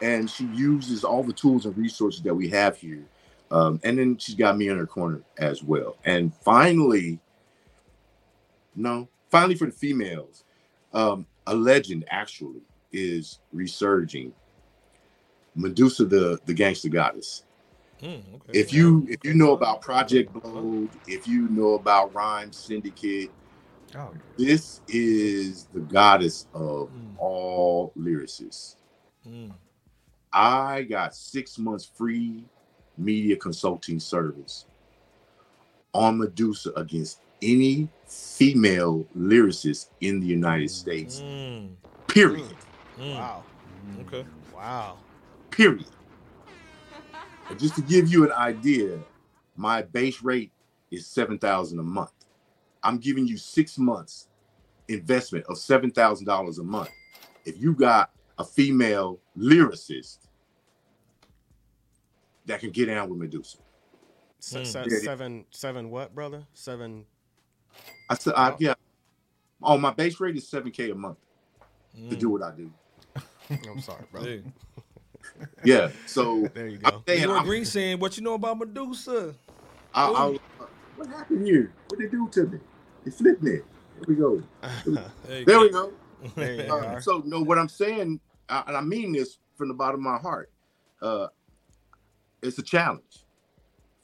and 0.00 0.30
she 0.30 0.44
uses 0.46 1.04
all 1.04 1.22
the 1.22 1.32
tools 1.32 1.66
and 1.66 1.76
resources 1.76 2.22
that 2.22 2.34
we 2.34 2.48
have 2.48 2.76
here. 2.76 3.04
Um, 3.52 3.80
and 3.84 3.98
then 3.98 4.18
she's 4.18 4.36
got 4.36 4.58
me 4.58 4.68
in 4.68 4.78
her 4.78 4.86
corner 4.86 5.22
as 5.38 5.62
well. 5.62 5.96
And 6.06 6.34
finally, 6.34 7.20
no, 8.76 9.08
finally 9.30 9.56
for 9.56 9.66
the 9.66 9.72
females, 9.72 10.44
um, 10.94 11.26
a 11.46 11.54
legend 11.54 12.06
actually 12.10 12.62
is 12.92 13.40
resurging. 13.52 14.34
Medusa, 15.56 16.04
the 16.06 16.40
the 16.46 16.54
gangster 16.54 16.88
goddess. 16.90 17.44
Mm, 18.02 18.22
okay. 18.36 18.58
If 18.58 18.72
you 18.72 19.06
if 19.10 19.20
you 19.24 19.34
know 19.34 19.52
about 19.52 19.82
Project 19.82 20.32
Blowed, 20.32 20.90
if 21.06 21.28
you 21.28 21.48
know 21.50 21.74
about 21.74 22.14
Rhyme 22.14 22.52
Syndicate, 22.52 23.32
Oh, 23.94 24.14
this 24.38 24.80
is 24.88 25.66
the 25.74 25.80
goddess 25.80 26.46
of 26.54 26.90
Mm. 26.90 27.18
all 27.18 27.92
lyricists. 27.98 28.76
Mm, 29.28 29.52
I 30.32 30.82
got 30.84 31.14
six 31.14 31.58
months 31.58 31.84
free 31.84 32.44
media 32.96 33.36
consulting 33.36 33.98
service 34.00 34.66
on 35.94 36.18
Medusa 36.18 36.72
against 36.76 37.20
any 37.42 37.88
female 38.06 39.06
lyricist 39.16 39.88
in 40.00 40.20
the 40.20 40.26
United 40.26 40.70
States. 40.70 41.22
mm, 41.22 41.68
Period. 42.08 42.44
mm. 42.98 43.14
Wow. 43.16 43.44
Okay. 44.00 44.24
Wow. 44.54 44.98
Period. 45.50 45.86
And 47.50 47.58
just 47.58 47.74
to 47.76 47.82
give 47.82 48.08
you 48.08 48.24
an 48.24 48.32
idea, 48.32 48.98
my 49.56 49.82
base 49.82 50.22
rate 50.22 50.52
is 50.90 51.06
seven 51.06 51.38
thousand 51.38 51.78
a 51.78 51.82
month. 51.82 52.12
I'm 52.82 52.98
giving 52.98 53.26
you 53.26 53.36
six 53.36 53.78
months 53.78 54.28
investment 54.88 55.44
of 55.48 55.58
seven 55.58 55.90
thousand 55.90 56.26
dollars 56.26 56.58
a 56.58 56.64
month. 56.64 56.90
If 57.44 57.60
you 57.60 57.74
got 57.74 58.10
a 58.38 58.44
female 58.44 59.20
lyricist 59.36 60.18
that 62.46 62.60
can 62.60 62.70
get 62.70 62.86
down 62.86 63.08
with 63.08 63.18
Medusa, 63.18 63.58
Se- 64.40 64.62
Mm. 64.62 64.66
se- 64.66 64.84
Yeah. 64.90 64.98
seven, 64.98 65.44
seven, 65.50 65.90
what, 65.90 66.14
brother? 66.14 66.44
Seven. 66.54 67.06
I 68.10 68.14
said, 68.16 68.34
I, 68.36 68.54
yeah. 68.58 68.74
Oh, 69.62 69.78
my 69.78 69.92
base 69.92 70.18
rate 70.20 70.36
is 70.36 70.48
seven 70.48 70.72
k 70.72 70.90
a 70.90 70.94
month 70.94 71.18
to 72.10 72.16
do 72.16 72.28
what 72.30 72.42
I 72.42 72.50
do. 72.50 72.72
I'm 73.70 73.80
sorry, 73.80 74.04
brother. 74.10 74.42
Yeah. 75.64 75.90
So 76.06 76.46
There 76.54 76.68
you 76.68 76.78
go. 76.78 77.02
saying, 77.06 77.22
Leroy 77.22 77.34
I'm- 77.36 77.44
Green 77.46 77.64
saying, 77.64 78.00
"What 78.00 78.16
you 78.16 78.24
know 78.24 78.34
about 78.34 78.58
Medusa?" 78.58 79.34
I, 79.94 80.08
I, 80.08 80.38
what 80.96 81.08
happened 81.08 81.46
here? 81.46 81.72
What 81.88 82.00
they 82.00 82.08
do 82.08 82.28
to 82.32 82.46
me? 82.46 82.58
They 83.04 83.10
flipped 83.10 83.42
me. 83.42 83.52
Here 83.52 83.62
we 84.08 84.14
go. 84.16 84.42
There 84.84 85.04
There 85.24 85.44
go. 85.44 85.60
we 85.60 85.70
go. 85.70 85.92
there 86.34 86.72
Uh, 86.72 87.00
so 87.00 87.22
no, 87.24 87.40
what 87.42 87.58
I'm 87.58 87.68
saying, 87.68 88.20
uh, 88.48 88.62
and 88.66 88.76
I 88.76 88.80
mean 88.80 89.12
this 89.12 89.38
from 89.56 89.68
the 89.68 89.74
bottom 89.74 90.00
of 90.00 90.12
my 90.12 90.18
heart. 90.18 90.50
Uh, 91.00 91.28
it's 92.42 92.58
a 92.58 92.62
challenge. 92.62 93.24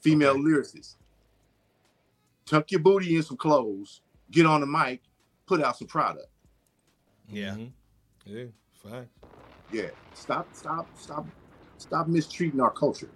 Female 0.01 0.31
Okay. 0.31 0.41
lyricists, 0.41 0.95
tuck 2.47 2.71
your 2.71 2.81
booty 2.81 3.17
in 3.17 3.23
some 3.23 3.37
clothes, 3.37 4.01
get 4.31 4.47
on 4.47 4.61
the 4.61 4.67
mic, 4.67 5.03
put 5.47 5.61
out 5.63 5.77
some 5.77 5.89
product. 5.89 6.29
Yeah. 7.29 7.55
Mhm. 7.57 7.73
Yeah. 8.25 8.45
Fine. 8.83 9.09
Yeah, 9.73 9.91
stop, 10.15 10.49
stop, 10.55 10.89
stop, 10.97 11.27
stop 11.77 12.07
mistreating 12.09 12.61
our 12.61 12.71
culture. 12.71 13.11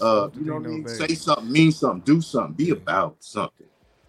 Uh, 0.00 0.28
you 0.34 0.44
know 0.44 0.54
what 0.56 0.64
I 0.64 0.68
mean? 0.68 0.88
Say 0.88 1.14
something, 1.14 1.50
mean 1.50 1.72
something, 1.72 2.02
do 2.02 2.20
something, 2.20 2.52
be 2.54 2.70
about 2.70 3.16
something. 3.22 3.66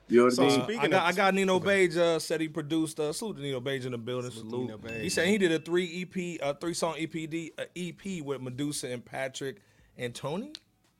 You 0.10 0.18
know 0.20 0.24
what 0.26 0.34
So 0.34 0.43
I 0.43 0.47
mean? 0.49 0.60
Uh, 0.60 0.64
Speaking 0.64 0.82
I 0.82 0.88
got, 0.88 1.03
of- 1.03 1.14
I 1.14 1.18
got 1.18 1.34
Nino 1.34 1.60
Beige 1.60 1.97
uh, 1.97 2.20
said 2.20 2.41
he 2.41 2.49
produced. 2.49 2.99
Uh, 2.99 3.14
salute 3.14 3.36
to 3.38 3.41
Nino 3.41 3.60
Beige 3.62 3.86
in 3.86 3.91
the 3.93 3.97
building. 3.97 4.32
Salute 4.32 4.70
Salute. 4.82 5.01
He 5.01 5.10
said 5.10 5.28
he 5.28 5.38
did 5.38 5.51
a 5.51 5.60
three 5.60 6.01
EP, 6.01 6.39
a 6.41 6.53
three 6.58 6.74
song 6.74 6.95
EPD, 6.95 7.51
uh, 7.58 7.66
EP 7.76 8.22
with 8.26 8.41
Medusa 8.41 8.88
and 8.89 9.03
Patrick 9.05 9.62
and 9.98 10.14
Tony. 10.14 10.52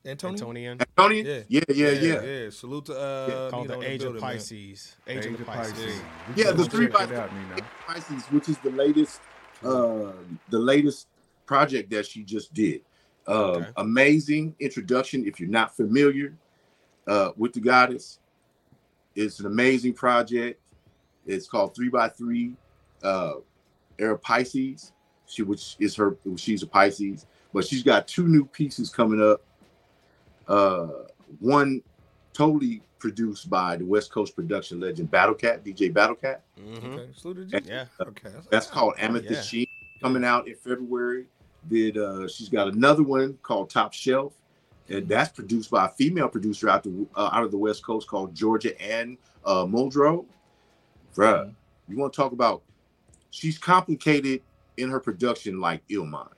Antony? 0.04 0.38
Antonian. 0.38 0.82
Tony? 0.96 1.22
Yeah. 1.22 1.40
Yeah, 1.48 1.60
yeah, 1.68 1.90
yeah. 1.90 2.22
yeah. 2.22 2.50
Salute 2.50 2.86
to 2.86 2.98
uh, 2.98 3.50
Called 3.50 3.68
Nino 3.68 3.80
the 3.80 3.86
in 3.86 3.92
Age 3.92 4.00
building, 4.00 4.16
of. 4.16 4.22
Pisces. 4.22 4.96
Age, 5.06 5.26
Age 5.26 5.26
of 5.26 5.46
Pisces. 5.46 5.72
Pisces. 5.72 6.00
Yeah, 6.36 6.46
We're 6.46 6.52
the 6.52 6.64
three 6.64 6.86
check 6.88 7.08
by 7.10 7.16
out, 7.16 7.30
Pisces, 7.86 8.24
which 8.26 8.48
is 8.48 8.58
the 8.58 8.70
latest, 8.70 9.20
uh, 9.64 10.12
the 10.50 10.58
latest 10.58 11.08
project 11.46 11.90
that 11.90 12.06
she 12.06 12.22
just 12.22 12.54
did. 12.54 12.82
Uh, 13.26 13.50
Okay. 13.56 13.66
Amazing 13.76 14.54
introduction. 14.60 15.26
If 15.26 15.40
you're 15.40 15.50
not 15.50 15.76
familiar 15.76 16.34
uh, 17.06 17.32
with 17.36 17.52
the 17.52 17.60
goddess, 17.60 18.20
it's 19.14 19.40
an 19.40 19.46
amazing 19.46 19.94
project. 19.94 20.60
It's 21.26 21.46
called 21.46 21.74
Three 21.74 21.90
by 21.90 22.08
Three, 22.08 22.54
uh, 23.02 23.34
Era 23.98 24.16
Pisces. 24.16 24.92
She, 25.26 25.42
which 25.42 25.76
is 25.78 25.94
her, 25.96 26.16
she's 26.36 26.62
a 26.62 26.66
Pisces, 26.66 27.26
but 27.52 27.66
she's 27.66 27.82
got 27.82 28.06
two 28.08 28.26
new 28.28 28.44
pieces 28.44 28.90
coming 28.90 29.22
up. 29.22 29.42
Uh, 30.46 30.88
one 31.40 31.82
totally 32.32 32.82
produced 32.98 33.48
by 33.48 33.76
the 33.76 33.84
West 33.84 34.10
Coast 34.10 34.34
production 34.34 34.80
legend 34.80 35.10
Battlecat, 35.10 35.62
DJ 35.64 35.92
Battlecat. 35.92 36.38
hmm 36.58 36.94
Okay. 36.94 37.08
Salute 37.14 37.50
to 37.50 37.60
G. 37.60 37.68
Yeah. 37.68 37.84
Okay. 38.00 38.30
That's 38.50 38.66
called 38.66 38.94
Oh, 38.96 39.02
Amethyst 39.02 39.32
yeah. 39.32 39.42
Sheen 39.42 39.66
coming 40.00 40.24
out 40.24 40.48
in 40.48 40.54
February. 40.54 41.26
Did 41.68 41.98
uh 41.98 42.28
she's 42.28 42.48
got 42.48 42.68
another 42.68 43.02
one 43.02 43.36
called 43.42 43.68
Top 43.68 43.92
Shelf, 43.92 44.32
and 44.88 45.08
that's 45.08 45.30
produced 45.30 45.70
by 45.70 45.86
a 45.86 45.88
female 45.90 46.28
producer 46.28 46.68
out 46.68 46.82
the 46.84 47.06
uh, 47.16 47.30
out 47.32 47.44
of 47.44 47.50
the 47.50 47.58
West 47.58 47.84
Coast 47.84 48.06
called 48.08 48.34
Georgia 48.34 48.80
Anne 48.80 49.18
uh 49.44 49.64
Muldrow. 49.64 50.24
Bruh, 51.14 51.40
Mm-hmm. 51.46 51.92
you 51.92 51.98
want 51.98 52.12
to 52.12 52.16
talk 52.16 52.32
about 52.32 52.62
she's 53.30 53.58
complicated 53.58 54.40
in 54.76 54.88
her 54.88 55.00
production 55.00 55.60
like 55.60 55.86
Illmind. 55.88 56.28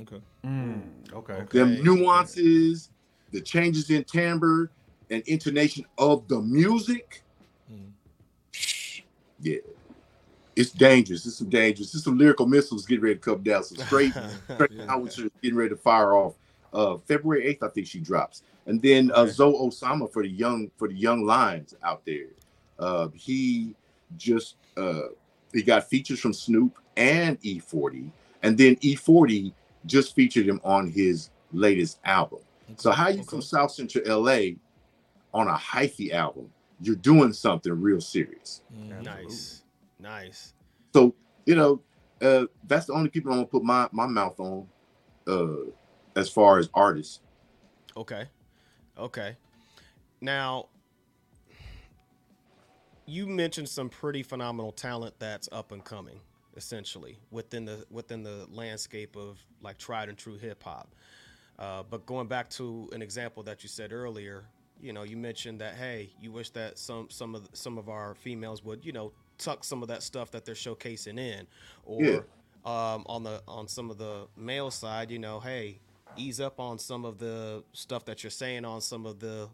Okay. 0.00 0.20
Mm, 0.44 0.82
okay. 1.12 1.42
Them 1.50 1.82
nuances, 1.82 2.90
the 3.32 3.40
changes 3.40 3.90
in 3.90 4.04
timbre 4.04 4.70
and 5.10 5.22
intonation 5.26 5.84
of 5.98 6.26
the 6.28 6.40
music. 6.40 7.22
Mhm. 7.72 7.92
Yeah. 9.40 9.58
It's 10.54 10.70
dangerous. 10.70 11.26
It's 11.26 11.36
some 11.36 11.50
dangerous. 11.50 11.94
It's 11.94 12.04
some 12.04 12.16
lyrical 12.16 12.46
missiles 12.46 12.86
getting 12.86 13.04
ready 13.04 13.16
to 13.16 13.20
come 13.20 13.42
down. 13.42 13.62
Some 13.64 13.76
straight, 13.86 14.12
straight 14.54 14.70
Yeah. 14.72 14.86
howitzers 14.86 15.30
getting 15.42 15.56
ready 15.56 15.70
to 15.70 15.76
fire 15.76 16.14
off. 16.14 16.34
Uh, 16.72 16.96
February 16.96 17.44
8th, 17.54 17.62
I 17.62 17.68
think 17.68 17.86
she 17.86 18.00
drops. 18.00 18.42
And 18.66 18.80
then 18.82 19.10
uh, 19.12 19.20
Okay. 19.22 19.32
Zoe 19.32 19.52
Osama 19.54 20.10
for 20.12 20.22
the 20.22 20.28
young 20.28 20.70
for 20.76 20.88
the 20.88 20.94
young 20.94 21.24
lions 21.24 21.74
out 21.82 22.04
there. 22.04 22.26
Uh, 22.78 23.08
he 23.14 23.74
just 24.16 24.56
uh, 24.76 25.08
he 25.52 25.62
got 25.62 25.88
features 25.88 26.20
from 26.20 26.32
Snoop 26.32 26.78
and 26.96 27.40
E40, 27.42 28.10
and 28.42 28.58
then 28.58 28.76
E40 28.76 29.52
just 29.86 30.14
featured 30.14 30.46
him 30.46 30.60
on 30.64 30.90
his 30.90 31.30
latest 31.52 31.98
album. 32.04 32.40
So 32.76 32.90
how 32.90 33.08
you 33.08 33.22
from 33.22 33.42
South 33.42 33.70
Central 33.70 34.04
LA 34.06 34.56
on 35.32 35.48
a 35.48 35.54
hyphy 35.54 36.12
album? 36.12 36.50
You're 36.80 36.96
doing 36.96 37.32
something 37.32 37.72
real 37.72 38.00
serious. 38.00 38.62
Mhm. 38.74 39.02
Nice. 39.02 39.62
Nice. 39.98 40.52
So 40.92 41.14
you 41.46 41.54
know, 41.54 41.80
uh, 42.20 42.46
that's 42.66 42.86
the 42.86 42.92
only 42.92 43.08
people 43.08 43.30
I'm 43.32 43.38
gonna 43.38 43.46
put 43.46 43.62
my 43.62 43.88
my 43.92 44.06
mouth 44.06 44.38
on, 44.40 44.68
uh, 45.26 45.70
as 46.16 46.28
far 46.28 46.58
as 46.58 46.68
artists. 46.74 47.20
Okay. 47.96 48.28
Okay. 48.98 49.36
Now, 50.20 50.68
you 53.06 53.26
mentioned 53.26 53.68
some 53.68 53.88
pretty 53.88 54.22
phenomenal 54.22 54.72
talent 54.72 55.14
that's 55.18 55.48
up 55.52 55.70
and 55.72 55.84
coming, 55.84 56.20
essentially 56.56 57.18
within 57.30 57.64
the 57.64 57.84
within 57.90 58.22
the 58.22 58.46
landscape 58.50 59.16
of 59.16 59.38
like 59.62 59.78
tried 59.78 60.08
and 60.08 60.18
true 60.18 60.36
hip 60.36 60.62
hop. 60.62 60.94
Uh, 61.58 61.82
but 61.88 62.04
going 62.06 62.26
back 62.26 62.50
to 62.50 62.88
an 62.92 63.00
example 63.02 63.42
that 63.42 63.62
you 63.62 63.68
said 63.68 63.92
earlier, 63.92 64.44
you 64.80 64.92
know, 64.92 65.04
you 65.04 65.16
mentioned 65.16 65.60
that 65.60 65.74
hey, 65.74 66.10
you 66.20 66.30
wish 66.32 66.50
that 66.50 66.78
some 66.78 67.08
some 67.10 67.34
of 67.34 67.48
some 67.52 67.78
of 67.78 67.88
our 67.88 68.14
females 68.14 68.62
would 68.64 68.84
you 68.84 68.92
know 68.92 69.12
tuck 69.38 69.64
some 69.64 69.82
of 69.82 69.88
that 69.88 70.02
stuff 70.02 70.30
that 70.30 70.44
they're 70.44 70.54
showcasing 70.54 71.18
in, 71.18 71.46
or 71.84 72.02
Yeah. 72.04 72.20
um, 72.64 73.04
on 73.06 73.22
the 73.22 73.42
on 73.46 73.68
some 73.68 73.90
of 73.90 73.98
the 73.98 74.26
male 74.36 74.70
side, 74.70 75.10
you 75.10 75.18
know, 75.18 75.40
hey, 75.40 75.78
ease 76.16 76.40
up 76.40 76.58
on 76.60 76.78
some 76.78 77.04
of 77.04 77.18
the 77.18 77.62
stuff 77.72 78.04
that 78.06 78.22
you're 78.22 78.30
saying 78.30 78.64
on 78.64 78.80
some 78.80 79.06
of 79.06 79.18
the 79.18 79.48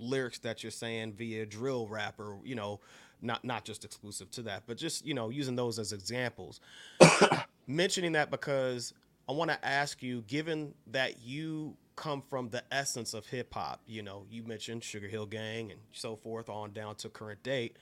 lyrics 0.00 0.38
that 0.38 0.62
you're 0.62 0.70
saying 0.70 1.12
via 1.12 1.44
drill 1.44 1.88
rap 1.88 2.20
or 2.20 2.38
you 2.44 2.54
know 2.54 2.78
not 3.20 3.44
not 3.44 3.64
just 3.64 3.84
exclusive 3.84 4.30
to 4.30 4.42
that 4.42 4.62
but 4.66 4.76
just 4.76 5.06
you 5.06 5.14
know 5.14 5.30
using 5.30 5.56
those 5.56 5.78
as 5.78 5.92
examples. 5.92 6.60
Mentioning 7.66 8.12
that 8.12 8.30
because 8.30 8.94
i 9.28 9.32
want 9.32 9.50
to 9.50 9.64
ask 9.64 10.02
you 10.02 10.22
given 10.22 10.72
that 10.86 11.20
you 11.20 11.76
come 11.96 12.22
from 12.22 12.48
the 12.48 12.62
essence 12.72 13.12
of 13.12 13.26
hip 13.26 13.52
hop 13.52 13.80
you 13.86 14.02
know 14.02 14.24
you 14.30 14.42
mentioned 14.44 14.82
sugar 14.82 15.08
hill 15.08 15.26
gang 15.26 15.70
and 15.70 15.80
so 15.92 16.16
forth 16.16 16.48
on 16.48 16.72
down 16.72 16.94
to 16.94 17.08
current 17.08 17.42
date 17.42 17.76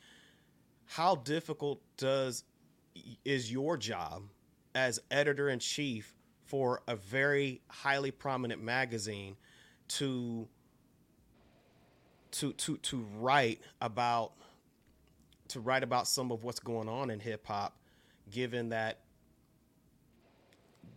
how 0.87 1.14
difficult 1.16 1.80
does 1.97 2.45
is 3.24 3.53
your 3.53 3.76
job 3.76 4.22
as 4.74 4.99
editor 5.11 5.49
in 5.49 5.59
chief 5.59 6.14
for 6.47 6.82
a 6.89 6.97
very 6.97 7.61
highly 7.68 8.11
prominent 8.11 8.62
magazine 8.62 9.37
to 9.89 10.49
to 12.30 12.53
to 12.55 12.76
to 12.78 13.05
write 13.18 13.61
about 13.80 14.32
to 15.51 15.61
write 15.61 15.83
about 15.83 16.07
some 16.09 16.31
of 16.33 16.45
what's 16.45 16.61
going 16.61 16.89
on 16.89 17.11
in 17.11 17.21
hip 17.21 17.47
hop 17.47 17.77
given 18.31 18.71
that 18.71 19.01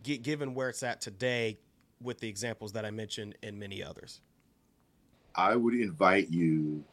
given 0.03 0.53
where 0.53 0.69
it's 0.69 0.81
at 0.83 1.01
today 1.01 1.59
with 2.01 2.19
the 2.19 2.27
examples 2.27 2.71
that 2.71 2.85
I 2.85 2.91
mentioned 2.91 3.35
and 3.43 3.59
many 3.59 3.83
others. 3.83 4.21
I 5.35 5.55
would 5.55 5.73
invite 5.73 6.29
you 6.29 6.83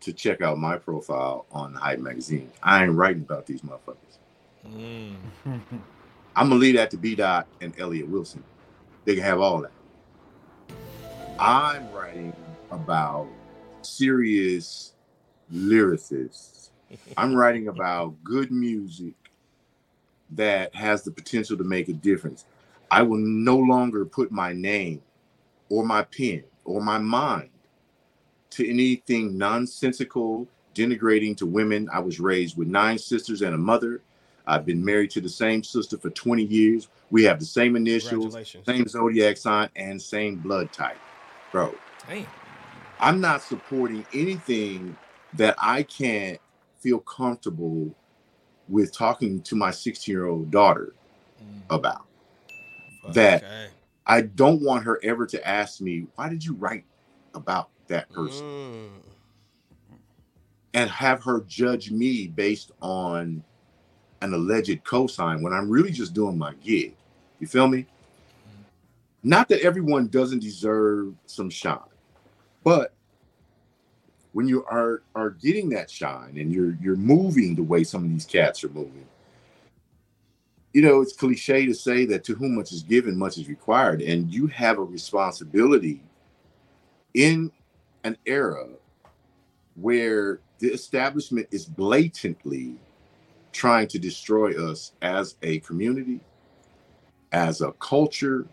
to 0.00 0.12
check 0.12 0.42
out 0.42 0.58
my 0.58 0.76
profile 0.76 1.46
on 1.50 1.74
Hype 1.74 2.00
Magazine. 2.00 2.50
I 2.62 2.84
ain't 2.84 2.92
writing 2.92 3.22
about 3.22 3.46
these 3.46 3.62
motherfuckers. 3.62 4.18
Mm. 4.66 5.16
I'm 6.36 6.48
gonna 6.48 6.56
leave 6.56 6.76
that 6.76 6.90
to 6.90 6.96
B 6.96 7.14
Dot 7.14 7.46
and 7.60 7.72
Elliott 7.78 8.08
Wilson. 8.08 8.42
They 9.04 9.14
can 9.14 9.24
have 9.24 9.40
all 9.40 9.62
that. 9.62 9.72
I'm 11.38 11.90
writing 11.92 12.34
about 12.70 13.28
serious 13.82 14.92
lyricists. 15.52 16.65
I'm 17.16 17.34
writing 17.34 17.68
about 17.68 18.22
good 18.24 18.50
music 18.50 19.14
that 20.30 20.74
has 20.74 21.02
the 21.02 21.10
potential 21.10 21.56
to 21.56 21.64
make 21.64 21.88
a 21.88 21.92
difference. 21.92 22.44
I 22.90 23.02
will 23.02 23.18
no 23.18 23.56
longer 23.56 24.04
put 24.04 24.30
my 24.30 24.52
name 24.52 25.02
or 25.68 25.84
my 25.84 26.02
pen 26.02 26.44
or 26.64 26.80
my 26.80 26.98
mind 26.98 27.50
to 28.50 28.68
anything 28.68 29.36
nonsensical, 29.36 30.46
denigrating 30.74 31.36
to 31.38 31.46
women. 31.46 31.88
I 31.92 32.00
was 32.00 32.20
raised 32.20 32.56
with 32.56 32.68
nine 32.68 32.98
sisters 32.98 33.42
and 33.42 33.54
a 33.54 33.58
mother. 33.58 34.00
I've 34.46 34.64
been 34.64 34.84
married 34.84 35.10
to 35.12 35.20
the 35.20 35.28
same 35.28 35.64
sister 35.64 35.98
for 35.98 36.10
20 36.10 36.44
years. 36.44 36.88
We 37.10 37.24
have 37.24 37.40
the 37.40 37.46
same 37.46 37.76
initials, 37.76 38.36
same 38.64 38.86
zodiac 38.86 39.36
sign, 39.36 39.68
and 39.74 40.00
same 40.00 40.36
blood 40.36 40.72
type. 40.72 40.98
Bro, 41.50 41.74
Damn. 42.08 42.26
I'm 43.00 43.20
not 43.20 43.42
supporting 43.42 44.06
anything 44.12 44.96
that 45.34 45.56
I 45.58 45.82
can't 45.82 46.40
feel 46.86 47.00
comfortable 47.00 47.92
with 48.68 48.92
talking 48.92 49.42
to 49.42 49.56
my 49.56 49.72
16 49.72 50.12
year 50.12 50.26
old 50.26 50.52
daughter 50.52 50.94
about. 51.68 52.06
That 53.12 53.42
Okay. 53.42 53.66
I 54.06 54.20
don't 54.20 54.62
want 54.62 54.84
her 54.84 55.00
ever 55.02 55.26
to 55.26 55.48
ask 55.48 55.80
me, 55.80 56.06
why 56.14 56.28
did 56.28 56.44
you 56.44 56.54
write 56.54 56.84
about 57.34 57.70
that 57.88 58.08
person? 58.12 58.46
Mm. 58.46 58.88
And 60.74 60.88
have 60.88 61.24
her 61.24 61.40
judge 61.48 61.90
me 61.90 62.28
based 62.28 62.70
on 62.80 63.42
an 64.22 64.32
alleged 64.32 64.84
cosign 64.84 65.42
when 65.42 65.52
I'm 65.52 65.68
really 65.68 65.90
just 65.90 66.14
doing 66.14 66.38
my 66.38 66.54
gig. 66.62 66.94
You 67.40 67.48
feel 67.48 67.66
me? 67.66 67.84
Not 69.24 69.48
that 69.48 69.62
everyone 69.62 70.06
doesn't 70.06 70.38
deserve 70.38 71.14
some 71.26 71.50
shine, 71.50 71.80
but 72.62 72.94
when 74.36 74.46
you 74.46 74.66
are 74.66 75.00
are 75.14 75.30
getting 75.30 75.70
that 75.70 75.90
shine 75.90 76.36
and 76.36 76.52
you're 76.52 76.76
you're 76.82 76.94
moving 76.94 77.54
the 77.54 77.62
way 77.62 77.82
some 77.82 78.04
of 78.04 78.10
these 78.10 78.26
cats 78.26 78.62
are 78.62 78.68
moving, 78.68 79.06
you 80.74 80.82
know, 80.82 81.00
it's 81.00 81.16
cliche 81.16 81.64
to 81.64 81.72
say 81.72 82.04
that 82.04 82.22
to 82.24 82.34
whom 82.34 82.56
much 82.56 82.70
is 82.70 82.82
given, 82.82 83.16
much 83.16 83.38
is 83.38 83.48
required, 83.48 84.02
and 84.02 84.30
you 84.30 84.46
have 84.48 84.76
a 84.76 84.82
responsibility 84.82 86.02
in 87.14 87.50
an 88.04 88.14
era 88.26 88.68
where 89.74 90.40
the 90.58 90.68
establishment 90.68 91.46
is 91.50 91.64
blatantly 91.64 92.74
trying 93.52 93.88
to 93.88 93.98
destroy 93.98 94.52
us 94.70 94.92
as 95.00 95.36
a 95.40 95.60
community, 95.60 96.20
as 97.32 97.62
a 97.62 97.72
culture. 97.72 98.46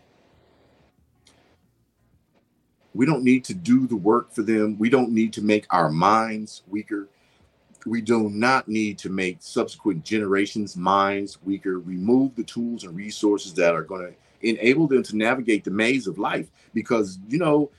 We 2.94 3.06
don't 3.06 3.24
need 3.24 3.44
to 3.44 3.54
do 3.54 3.86
the 3.86 3.96
work 3.96 4.32
for 4.32 4.42
them. 4.42 4.78
We 4.78 4.88
don't 4.88 5.10
need 5.10 5.32
to 5.34 5.42
make 5.42 5.66
our 5.70 5.90
minds 5.90 6.62
weaker. 6.68 7.08
We 7.86 8.00
do 8.00 8.30
not 8.30 8.68
need 8.68 8.98
to 8.98 9.10
make 9.10 9.38
subsequent 9.40 10.04
generations' 10.04 10.76
minds 10.76 11.38
weaker. 11.42 11.80
Remove 11.80 12.34
the 12.36 12.44
tools 12.44 12.84
and 12.84 12.96
resources 12.96 13.52
that 13.54 13.74
are 13.74 13.82
going 13.82 14.06
to 14.06 14.48
enable 14.48 14.86
them 14.86 15.02
to 15.02 15.16
navigate 15.16 15.64
the 15.64 15.70
maze 15.70 16.06
of 16.06 16.18
life 16.18 16.48
because, 16.72 17.18
you 17.28 17.38
know, 17.38 17.70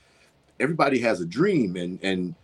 everybody 0.60 0.98
has 1.00 1.20
a 1.20 1.26
dream 1.26 1.76
and, 1.76 1.98
and, 2.02 2.34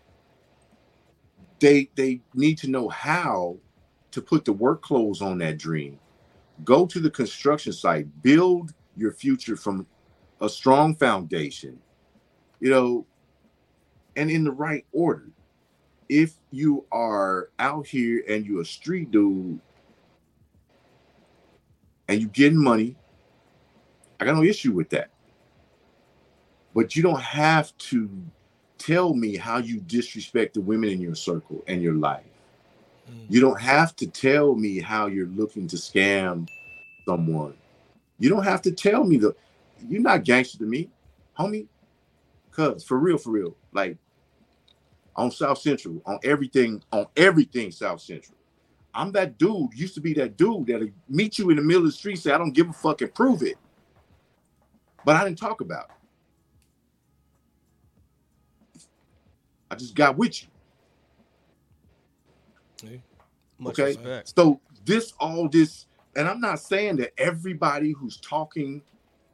they 1.63 1.89
they 1.95 2.21
need 2.35 2.59
to 2.59 2.69
know 2.69 2.89
how 2.89 3.57
to 4.11 4.21
put 4.21 4.45
the 4.45 4.53
work 4.53 4.83
clothes 4.83 5.23
on 5.23 5.39
that 5.39 5.57
dream 5.57 5.99
go 6.65 6.85
to 6.85 6.99
the 6.99 7.09
construction 7.11 7.73
site 7.73 8.07
build 8.23 8.75
your 8.97 9.13
future 9.13 9.57
from 9.57 9.87
a 10.41 10.49
strong 10.49 10.95
foundation 10.97 11.79
you 12.63 12.71
know 12.71 13.05
and 14.17 14.31
in 14.31 14.45
the 14.45 14.51
right 14.51 14.87
order 14.93 15.29
if 16.09 16.35
you 16.51 16.85
are 16.93 17.51
out 17.59 17.87
here 17.87 18.23
and 18.29 18.47
you're 18.47 18.63
a 18.63 18.65
street 18.65 19.11
dude 19.11 19.61
and 22.09 22.21
you're 22.21 22.31
getting 22.31 22.63
money 22.63 22.97
i 24.21 24.25
got 24.25 24.35
no 24.35 24.43
issue 24.45 24.73
with 24.73 24.89
that 24.89 25.11
but 26.75 26.97
you 26.97 27.03
don't 27.03 27.21
have 27.21 27.77
to 27.77 28.09
tell 28.83 29.15
me 29.15 29.37
how 29.37 29.59
you 29.59 29.81
disrespect 29.81 30.55
the 30.55 30.61
women 30.61 30.91
in 30.91 31.01
your 31.01 31.15
circle 31.15 31.63
and 31.69 31.81
your 31.81 31.95
life. 31.95 32.25
Mm. 33.09 33.27
You 33.29 33.41
don't 33.41 33.61
have 33.61 33.95
to 33.97 34.07
tell 34.07 34.55
me 34.57 34.81
how 34.81 35.07
you're 35.07 35.29
looking 35.29 35.69
to 35.69 35.77
scam 35.77 36.49
someone. 37.07 37.55
You 38.19 38.29
don't 38.29 38.45
have 38.45 38.63
to 38.63 38.73
tell 38.73 39.05
me 39.05 39.19
the 39.19 39.35
you're 39.89 40.01
not 40.01 40.25
gangster 40.25 40.59
to 40.59 40.65
me, 40.65 40.89
homie. 41.39 41.67
Cuz 42.53 42.85
for 42.85 42.99
real, 42.99 43.19
for 43.19 43.31
real, 43.31 43.57
like 43.73 43.99
on 45.17 45.31
South 45.31 45.59
Central, 45.59 46.01
on 46.07 46.19
everything, 46.25 46.83
on 46.93 47.07
everything 47.17 47.71
South 47.71 48.01
Central. 48.01 48.39
I'm 48.95 49.13
that 49.13 49.39
dude, 49.39 49.73
used 49.75 49.95
to 49.95 50.01
be 50.01 50.13
that 50.15 50.37
dude 50.37 50.67
that'll 50.67 50.89
meet 51.09 51.39
you 51.39 51.51
in 51.51 51.57
the 51.57 51.63
middle 51.63 51.83
of 51.83 51.89
the 51.89 51.93
street, 51.93 52.17
say, 52.17 52.33
I 52.33 52.39
don't 52.39 52.53
give 52.53 52.69
a 52.69 52.73
fuck 52.73 53.01
and 53.01 53.15
prove 53.15 53.43
it. 53.43 53.57
But 55.05 55.17
I 55.17 55.25
didn't 55.25 55.39
talk 55.39 55.61
about 55.61 55.89
it. 58.75 58.87
I 59.71 59.75
just 59.75 59.95
got 59.95 60.17
with 60.19 60.43
you. 60.43 60.49
Much 63.59 63.79
okay. 63.79 63.97
respect. 63.97 64.33
So 64.37 64.61
this 64.85 65.15
all 65.19 65.49
this, 65.49 65.87
and 66.17 66.29
I'm 66.29 66.41
not 66.41 66.59
saying 66.61 66.97
that 66.97 67.13
everybody 67.17 67.93
who's 67.93 68.19
talking, 68.19 68.83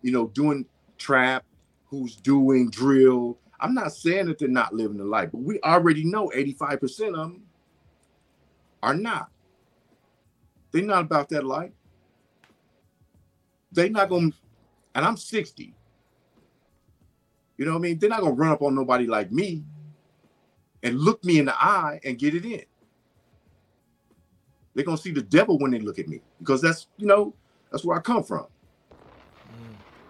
you 0.03 0.13
know, 0.13 0.29
doing 0.29 0.67
trap, 0.99 1.45
who's 1.89 2.17
doing 2.17 2.71
drill, 2.71 3.39
I'm 3.61 3.75
not 3.75 3.93
saying 3.93 4.27
that 4.27 4.39
they're 4.39 4.49
not 4.49 4.75
living 4.75 4.99
the 4.99 5.05
life, 5.05 5.31
but 5.33 5.41
we 5.41 5.61
already 5.61 6.05
know 6.05 6.31
85% 6.35 7.09
of 7.09 7.15
them 7.15 7.43
are 8.83 8.95
not. 8.95 9.31
They're 10.71 10.83
not 10.83 11.03
about 11.03 11.29
that 11.31 11.45
life. 11.45 11.73
They're 13.73 13.91
not 13.91 14.09
gonna, 14.09 14.31
and 14.95 15.05
I'm 15.05 15.17
60. 15.17 15.75
You 17.57 17.65
know 17.65 17.73
what 17.73 17.79
I 17.79 17.83
mean? 17.83 17.99
They're 17.99 18.11
not 18.11 18.21
gonna 18.21 18.33
run 18.33 18.53
up 18.53 18.63
on 18.63 18.75
nobody 18.75 19.07
like 19.07 19.33
me 19.33 19.65
and 20.83 20.99
look 20.99 21.25
me 21.25 21.39
in 21.39 21.47
the 21.47 21.55
eye 21.55 22.01
and 22.05 22.19
get 22.19 22.35
it 22.35 22.45
in. 22.45 22.63
They're 24.75 24.85
gonna 24.85 24.97
see 24.97 25.11
the 25.11 25.23
devil 25.23 25.59
when 25.59 25.73
they 25.73 25.81
look 25.81 25.99
at 25.99 26.07
me 26.09 26.21
because 26.39 26.61
that's 26.63 26.87
you 26.99 27.07
know 27.07 27.35
that's 27.73 27.85
where 27.85 27.99
I 27.99 28.01
come 28.01 28.23
from. 28.23 28.47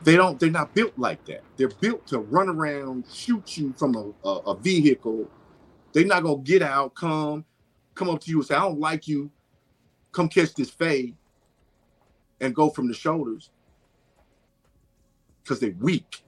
They 0.03 0.17
don't. 0.17 0.39
They're 0.39 0.51
not 0.51 0.75
built 0.75 0.93
like 0.97 1.25
that. 1.27 1.43
They're 1.57 1.69
built 1.69 2.07
to 2.09 2.21
run 2.21 2.49
around, 2.49 3.05
shoot 3.13 3.57
you 3.57 3.75
from 3.77 3.97
a, 3.97 4.29
a, 4.29 4.37
a 4.39 4.57
vehicle. 4.57 5.29
They're 5.93 6.05
not 6.05 6.23
gonna 6.23 6.43
get 6.43 6.63
out, 6.63 6.95
come, 6.95 7.45
come 7.95 8.11
up 8.11 8.21
to 8.21 8.31
you 8.31 8.39
and 8.39 8.47
say, 8.47 8.55
"I 8.55 8.61
don't 8.61 8.81
like 8.81 9.09
you." 9.09 9.31
Come 10.13 10.29
catch 10.29 10.55
this 10.55 10.71
fade 10.71 11.15
and 12.41 12.55
go 12.55 12.71
from 12.71 12.89
the 12.89 12.95
shoulders 12.95 13.51
because 15.43 15.61
they're 15.61 15.75
weak. 15.81 16.23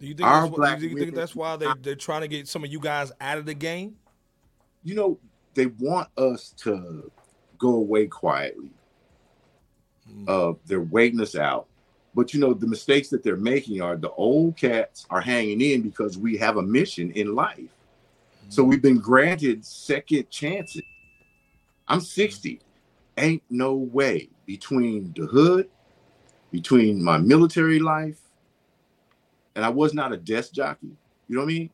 Do 0.00 0.08
you 0.08 0.14
think, 0.14 0.28
Our 0.28 0.42
that's, 0.42 0.56
black 0.56 0.78
do 0.80 0.88
you 0.88 0.98
think 0.98 1.14
that's 1.14 1.36
why 1.36 1.54
they, 1.56 1.68
they're 1.80 1.94
trying 1.94 2.22
to 2.22 2.28
get 2.28 2.48
some 2.48 2.64
of 2.64 2.72
you 2.72 2.80
guys 2.80 3.12
out 3.20 3.38
of 3.38 3.46
the 3.46 3.54
game? 3.54 3.96
you 4.84 4.94
know, 4.94 5.18
they 5.54 5.66
want 5.66 6.08
us 6.16 6.54
to 6.58 7.10
go 7.58 7.74
away 7.74 8.06
quietly. 8.06 8.70
Uh, 10.26 10.52
they're 10.66 10.80
waiting 10.80 11.20
us 11.20 11.34
out. 11.34 11.66
But 12.14 12.34
you 12.34 12.40
know, 12.40 12.52
the 12.52 12.66
mistakes 12.66 13.08
that 13.08 13.22
they're 13.22 13.36
making 13.36 13.80
are 13.80 13.96
the 13.96 14.10
old 14.10 14.56
cats 14.56 15.06
are 15.10 15.20
hanging 15.20 15.60
in 15.60 15.82
because 15.82 16.18
we 16.18 16.36
have 16.36 16.56
a 16.58 16.62
mission 16.62 17.10
in 17.12 17.34
life. 17.34 17.70
So 18.48 18.62
we've 18.62 18.82
been 18.82 18.98
granted 18.98 19.64
second 19.64 20.28
chances. 20.28 20.82
I'm 21.88 22.00
60. 22.00 22.60
Ain't 23.16 23.42
no 23.48 23.74
way 23.74 24.28
between 24.46 25.12
the 25.16 25.26
hood, 25.26 25.68
between 26.50 27.02
my 27.02 27.18
military 27.18 27.78
life, 27.78 28.20
and 29.54 29.64
I 29.64 29.68
was 29.70 29.94
not 29.94 30.12
a 30.12 30.16
desk 30.16 30.52
jockey. 30.52 30.96
You 31.28 31.36
know 31.36 31.42
what 31.42 31.44
I 31.44 31.54
mean? 31.54 31.70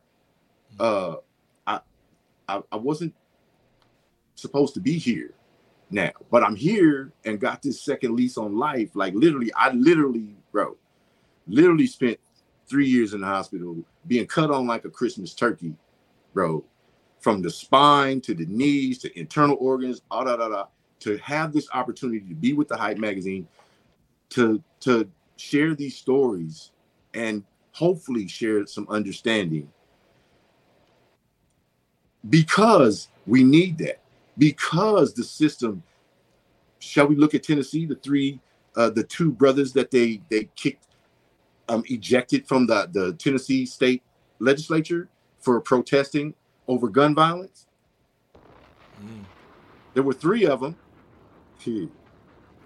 Uh 0.79 1.17
I 1.67 1.81
I, 2.49 2.63
I 2.71 2.77
wasn't 2.77 3.15
supposed 4.35 4.75
to 4.75 4.81
be 4.81 4.99
here 4.99 5.35
now, 5.91 6.11
but 6.31 6.43
I'm 6.43 6.57
here 6.57 7.13
and 7.25 7.41
got 7.41 7.63
this 7.63 7.83
second 7.83 8.15
lease 8.15 8.37
on 8.37 8.59
life. 8.59 8.91
Like 8.95 9.15
literally, 9.15 9.53
I 9.55 9.71
literally, 9.73 10.37
bro, 10.53 10.77
literally 11.47 11.87
spent 11.87 12.19
three 12.69 12.87
years 12.87 13.15
in 13.15 13.21
the 13.23 13.27
hospital 13.27 13.77
being 14.07 14.27
cut 14.27 14.51
on 14.51 14.67
like 14.67 14.85
a 14.85 14.91
Christmas 14.91 15.35
turkey, 15.35 15.75
bro, 16.35 16.65
from 17.21 17.43
the 17.43 17.51
spine 17.51 18.21
to 18.23 18.35
the 18.35 18.47
knees 18.47 18.99
to 18.99 19.19
internal 19.19 19.57
organs, 19.61 20.03
all 20.11 20.25
da 20.25 20.37
da 20.37 20.49
da. 20.49 20.65
To 21.01 21.17
have 21.19 21.53
this 21.53 21.69
opportunity 21.73 22.29
to 22.29 22.35
be 22.35 22.53
with 22.55 22.67
the 22.67 22.77
Hype 22.77 22.99
magazine, 22.99 23.47
to 24.31 24.63
to 24.81 25.09
share 25.37 25.75
these 25.75 25.97
stories 25.97 26.73
and 27.15 27.45
hopefully 27.73 28.27
share 28.27 28.67
some 28.67 28.87
understanding 28.91 29.71
because 32.29 33.09
we 33.27 33.45
need 33.45 33.79
that 33.79 34.01
because 34.39 35.15
the 35.15 35.25
system 35.25 35.83
shall 36.81 37.07
we 37.09 37.17
look 37.17 37.35
at 37.35 37.43
tennessee 37.45 37.87
the 37.87 37.97
three 37.97 38.41
uh 38.77 38.91
the 38.91 39.05
two 39.05 39.33
brothers 39.33 39.73
that 39.75 39.91
they 39.93 40.23
they 40.31 40.49
kicked 40.57 40.87
um 41.69 41.85
ejected 41.89 42.47
from 42.49 42.67
the 42.67 42.89
the 42.93 43.15
tennessee 43.15 43.67
state 43.67 44.03
legislature 44.41 45.09
for 45.41 45.61
protesting 45.61 46.35
over 46.69 46.89
gun 46.89 47.15
violence? 47.15 47.67
There 49.95 50.03
were 50.05 50.15
three 50.15 50.47
of 50.47 50.61
them. 50.61 50.77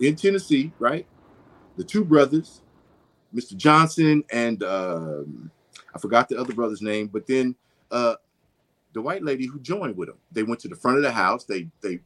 In 0.01 0.17
tennessee 0.17 0.73
right? 0.81 1.07
The 1.77 1.85
two 1.85 2.05
brothers 2.05 2.61
mr 3.35 3.57
johnson 3.57 4.25
and 4.33 4.63
um 4.63 5.51
i 5.95 5.99
forgot 5.99 6.29
the 6.29 6.39
other 6.39 6.55
brother's 6.55 6.83
name 6.83 7.09
but 7.09 7.27
then 7.27 7.55
uh 7.91 8.15
the 8.93 9.03
white 9.03 9.23
lady 9.23 9.47
who 9.47 9.61
joined 9.61 9.97
with 9.97 10.09
them. 10.09 10.19
They 10.31 10.43
went 10.43 10.61
to 10.61 10.69
the 10.69 10.77
front 10.77 10.99
of 10.99 11.03
the 11.03 11.13
house. 11.13 11.45
They 11.45 11.69
they 11.81 12.01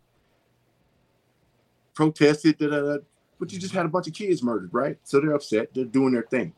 protested, 1.94 2.58
da, 2.58 2.68
da, 2.68 2.80
da, 2.80 2.96
but 3.38 3.52
you 3.52 3.58
just 3.58 3.74
had 3.74 3.86
a 3.86 3.90
bunch 3.90 4.06
of 4.06 4.14
kids 4.14 4.42
murdered, 4.42 4.72
right? 4.72 4.98
So 5.02 5.20
they're 5.20 5.34
upset. 5.34 5.74
They're 5.74 5.84
doing 5.84 6.12
their 6.12 6.22
thing. 6.22 6.52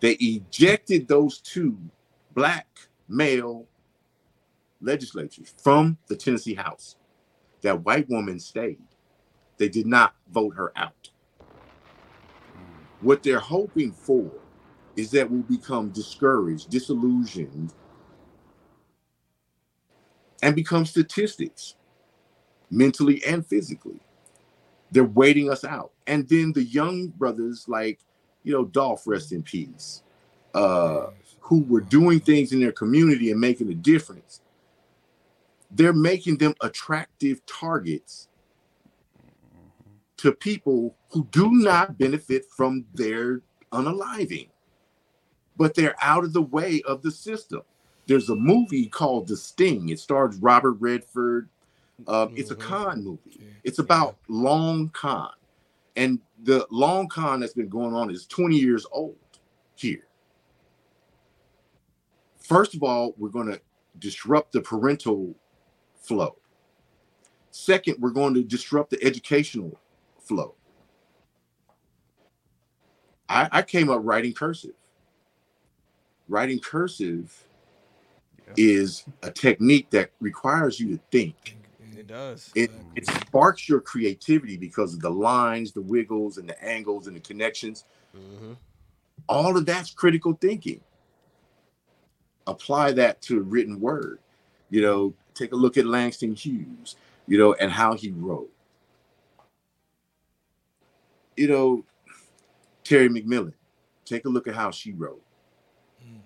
They 0.00 0.12
ejected 0.20 1.08
those 1.08 1.38
two 1.38 1.78
black 2.34 2.66
male 3.08 3.66
legislatures 4.80 5.54
from 5.62 5.98
the 6.08 6.16
Tennessee 6.16 6.54
House. 6.54 6.96
That 7.62 7.84
white 7.84 8.08
woman 8.08 8.38
stayed. 8.38 8.78
They 9.58 9.68
did 9.68 9.86
not 9.86 10.14
vote 10.32 10.54
her 10.54 10.72
out. 10.76 11.10
What 13.00 13.22
they're 13.22 13.40
hoping 13.40 13.92
for 13.92 14.30
is 14.96 15.10
that 15.12 15.30
we'll 15.30 15.42
become 15.42 15.90
discouraged, 15.90 16.70
disillusioned, 16.70 17.72
and 20.42 20.54
become 20.54 20.86
statistics 20.86 21.74
mentally 22.70 23.22
and 23.24 23.46
physically. 23.46 24.00
They're 24.90 25.04
waiting 25.04 25.50
us 25.50 25.64
out. 25.64 25.92
And 26.06 26.28
then 26.28 26.52
the 26.52 26.64
young 26.64 27.08
brothers 27.08 27.66
like, 27.68 28.00
you 28.42 28.52
know, 28.52 28.64
Dolph, 28.64 29.06
rest 29.06 29.32
in 29.32 29.42
peace, 29.42 30.02
uh, 30.54 31.08
who 31.40 31.64
were 31.64 31.80
doing 31.80 32.20
things 32.20 32.52
in 32.52 32.60
their 32.60 32.72
community 32.72 33.30
and 33.30 33.40
making 33.40 33.70
a 33.70 33.74
difference, 33.74 34.40
they're 35.70 35.92
making 35.92 36.38
them 36.38 36.54
attractive 36.62 37.44
targets 37.46 38.28
to 40.18 40.32
people 40.32 40.94
who 41.10 41.26
do 41.30 41.50
not 41.50 41.98
benefit 41.98 42.44
from 42.50 42.84
their 42.94 43.40
unaliving, 43.72 44.48
but 45.56 45.74
they're 45.74 45.96
out 46.02 46.24
of 46.24 46.32
the 46.32 46.42
way 46.42 46.82
of 46.86 47.02
the 47.02 47.10
system. 47.10 47.62
There's 48.08 48.30
a 48.30 48.36
movie 48.36 48.88
called 48.88 49.28
The 49.28 49.38
Sting. 49.38 49.90
It 49.90 50.00
stars 50.00 50.36
Robert 50.38 50.74
Redford. 50.74 51.50
Uh, 52.06 52.28
It's 52.36 52.52
a 52.52 52.56
Mhm. 52.56 52.60
con 52.60 53.04
movie. 53.04 53.40
It's 53.64 53.80
about 53.80 54.18
long 54.28 54.90
con, 54.90 55.32
and 55.96 56.20
the 56.42 56.66
long 56.70 57.08
con 57.08 57.40
that's 57.40 57.54
been 57.54 57.68
going 57.70 57.94
on 57.94 58.10
is 58.10 58.26
20 58.26 58.58
years 58.58 58.86
old 58.92 59.18
here. 59.76 60.08
First 62.38 62.74
of 62.74 62.82
all, 62.84 63.14
we're 63.18 63.30
going 63.30 63.48
to 63.48 63.62
disrupt 63.98 64.52
the 64.52 64.62
parental 64.62 65.36
flow. 65.96 66.38
Second, 67.50 67.98
we're 68.00 68.10
going 68.10 68.34
to 68.34 68.44
disrupt 68.44 68.90
the 68.90 69.02
educational 69.04 69.80
flow. 70.20 70.56
I, 73.28 73.48
I 73.52 73.62
came 73.62 73.90
up 73.90 74.02
writing 74.04 74.34
cursive. 74.34 74.74
Writing 76.28 76.60
cursive. 76.60 77.47
Is 78.56 79.04
a 79.22 79.30
technique 79.30 79.90
that 79.90 80.10
requires 80.20 80.80
you 80.80 80.96
to 80.96 81.02
think. 81.10 81.56
It 81.96 82.06
does. 82.06 82.50
It 82.54 82.70
it 82.94 83.06
sparks 83.06 83.68
your 83.68 83.80
creativity 83.80 84.56
because 84.56 84.94
of 84.94 85.00
the 85.00 85.10
lines, 85.10 85.72
the 85.72 85.82
wiggles, 85.82 86.38
and 86.38 86.48
the 86.48 86.62
angles 86.64 87.06
and 87.06 87.16
the 87.16 87.20
connections. 87.20 87.84
Mhm. 88.16 88.56
All 89.28 89.56
of 89.56 89.66
that's 89.66 89.90
critical 89.90 90.32
thinking. 90.40 90.80
Apply 92.46 92.92
that 92.92 93.20
to 93.22 93.40
written 93.42 93.80
word. 93.80 94.20
You 94.70 94.82
know, 94.82 95.14
take 95.34 95.52
a 95.52 95.56
look 95.56 95.76
at 95.76 95.86
Langston 95.86 96.34
Hughes, 96.34 96.96
you 97.26 97.38
know, 97.38 97.54
and 97.54 97.70
how 97.70 97.94
he 97.94 98.10
wrote. 98.10 98.50
You 101.36 101.48
know, 101.48 101.84
Terry 102.84 103.08
McMillan, 103.08 103.52
take 104.04 104.24
a 104.24 104.28
look 104.28 104.48
at 104.48 104.54
how 104.54 104.70
she 104.70 104.92
wrote. 104.92 105.22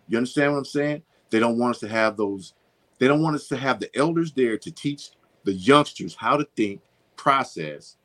You 0.08 0.16
understand 0.16 0.52
what 0.52 0.58
I'm 0.58 0.64
saying? 0.64 1.02
They 1.32 1.40
don't 1.40 1.58
want 1.58 1.76
us 1.76 1.80
to 1.80 1.88
have 1.88 2.16
those, 2.18 2.54
they 3.00 3.08
don't 3.08 3.22
want 3.22 3.36
us 3.36 3.48
to 3.48 3.58
have 3.58 3.80
the 3.80 3.90
elders 3.98 4.32
there 4.32 4.58
to 4.58 4.72
teach 4.72 5.10
the 5.44 5.54
youngsters 5.54 6.16
how 6.16 6.38
to 6.38 6.46
think, 6.56 6.82
process, 7.16 7.96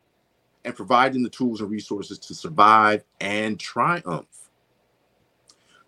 and 0.66 0.76
provide 0.76 1.14
them 1.14 1.24
the 1.24 1.30
tools 1.30 1.62
and 1.62 1.72
resources 1.72 2.20
to 2.20 2.36
survive 2.36 3.06
and 3.22 3.60
triumph. 3.60 4.28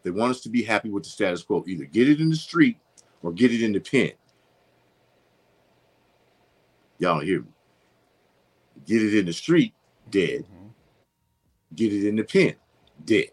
They 0.03 0.11
want 0.11 0.31
us 0.31 0.41
to 0.41 0.49
be 0.49 0.63
happy 0.63 0.89
with 0.89 1.03
the 1.03 1.09
status 1.09 1.43
quo. 1.43 1.63
Either 1.67 1.85
get 1.85 2.09
it 2.09 2.21
in 2.21 2.29
the 2.29 2.35
street 2.35 2.77
or 3.23 3.33
get 3.33 3.53
it 3.53 3.63
in 3.63 3.73
the 3.73 3.81
pen. 3.81 4.13
Y'all 6.99 7.17
don't 7.17 7.25
hear 7.25 7.41
me. 7.41 7.49
Get 8.85 9.03
it 9.03 9.17
in 9.17 9.25
the 9.27 9.33
street, 9.33 9.73
dead. 10.09 10.45
Mhm. 10.45 10.73
Get 11.75 11.93
it 11.93 12.07
in 12.07 12.17
the 12.17 12.25
pen, 12.25 12.55
dead. 13.05 13.31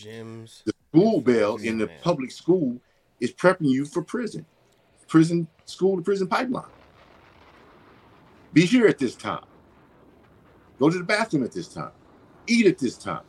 Gyms. 0.00 0.64
The 0.64 0.72
school 0.90 1.20
bell 1.20 1.56
in 1.56 1.78
the 1.78 1.86
Man. 1.86 1.98
public 2.02 2.30
school 2.30 2.80
is 3.20 3.32
prepping 3.32 3.68
you 3.68 3.84
for 3.84 4.02
prison, 4.02 4.46
prison, 5.08 5.46
school 5.66 5.96
to 5.96 6.02
prison 6.02 6.26
pipeline. 6.26 6.64
Be 8.52 8.64
here 8.64 8.86
at 8.86 8.98
this 8.98 9.14
time. 9.14 9.44
Go 10.78 10.90
to 10.90 10.98
the 10.98 11.04
bathroom 11.04 11.44
at 11.44 11.52
this 11.52 11.68
time. 11.68 11.92
Eat 12.46 12.66
at 12.66 12.78
this 12.78 12.96
time. 12.96 13.22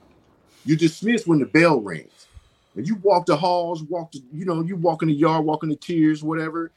You 0.65 0.75
dismiss 0.75 1.27
when 1.27 1.39
the 1.39 1.45
bell 1.45 1.81
rings. 1.81 2.27
And 2.75 2.87
you 2.87 2.95
walk 2.95 3.25
the 3.25 3.35
halls, 3.35 3.83
walk 3.83 4.13
the, 4.13 4.23
you 4.31 4.45
know, 4.45 4.61
you 4.61 4.77
walk 4.77 5.01
in 5.01 5.09
the 5.09 5.13
yard, 5.13 5.43
walk 5.43 5.63
in 5.63 5.69
the 5.69 5.75
tiers, 5.75 6.23
whatever. 6.23 6.71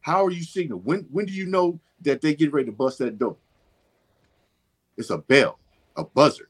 How 0.00 0.24
are 0.24 0.30
you 0.30 0.42
signal? 0.42 0.78
When 0.78 1.00
when 1.12 1.26
do 1.26 1.32
you 1.32 1.44
know 1.46 1.78
that 2.00 2.22
they 2.22 2.34
get 2.34 2.52
ready 2.52 2.66
to 2.66 2.72
bust 2.72 2.98
that 2.98 3.18
door? 3.18 3.36
It's 4.96 5.10
a 5.10 5.18
bell, 5.18 5.58
a 5.96 6.04
buzzer. 6.04 6.48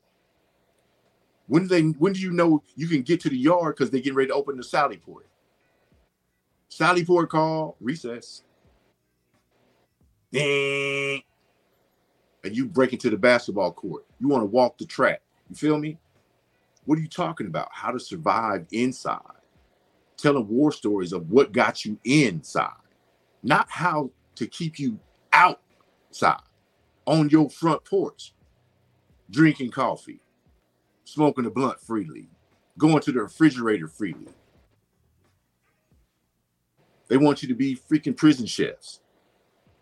When 1.49 1.63
do 1.63 1.69
they 1.69 1.83
when 1.83 2.13
do 2.13 2.21
you 2.21 2.31
know 2.31 2.63
you 2.77 2.87
can 2.87 3.03
get 3.03 3.21
to 3.23 3.31
the 3.31 3.37
yard 3.37 3.75
because 3.75 3.91
they're 3.91 4.01
getting 4.01 4.17
ready 4.17 4.29
to 4.29 4.35
open 4.35 4.57
the 4.57 4.63
Sally 4.63 4.99
port? 4.99 5.27
Sally 6.69 7.05
port 7.05 7.31
call, 7.31 7.77
recess. 7.81 8.43
And 10.33 11.23
you 12.45 12.67
break 12.67 12.93
into 12.93 13.11
the 13.11 13.17
basketball 13.17 13.73
court. 13.73 14.05
You 14.21 14.29
want 14.29 14.43
to 14.43 14.47
walk 14.47 14.79
the 14.79 14.85
track. 14.85 15.23
You 15.49 15.57
feel 15.57 15.79
me? 15.79 15.99
What 16.85 16.99
are 16.99 17.03
you 17.03 17.09
talking 17.09 17.47
about? 17.47 17.69
How 17.73 17.91
to 17.91 17.99
survive 17.99 18.67
inside. 18.71 19.21
Telling 20.17 20.49
war 20.49 20.71
stories 20.73 21.13
of 21.13 21.31
what 21.31 21.53
got 21.53 21.85
you 21.85 21.99
inside, 22.05 22.73
not 23.43 23.67
how 23.71 24.11
to 24.35 24.47
keep 24.47 24.79
you 24.79 24.99
outside 25.33 26.41
on 27.07 27.29
your 27.31 27.49
front 27.49 27.85
porch, 27.85 28.35
drinking 29.31 29.71
coffee, 29.71 30.21
smoking 31.09 31.47
a 31.47 31.51
blunt 31.51 31.81
freely, 31.81 32.29
going 32.77 33.01
to 33.01 33.13
the 33.13 33.21
refrigerator 33.23 33.89
freely. 33.89 34.29
They 37.09 37.17
want 37.17 37.43
you 37.43 37.49
to 37.49 37.55
be 37.55 37.77
freaking 37.77 38.17
prison 38.17 38.47
chefs, 38.47 39.01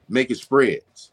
making 0.09 0.37
spreads. 0.37 1.11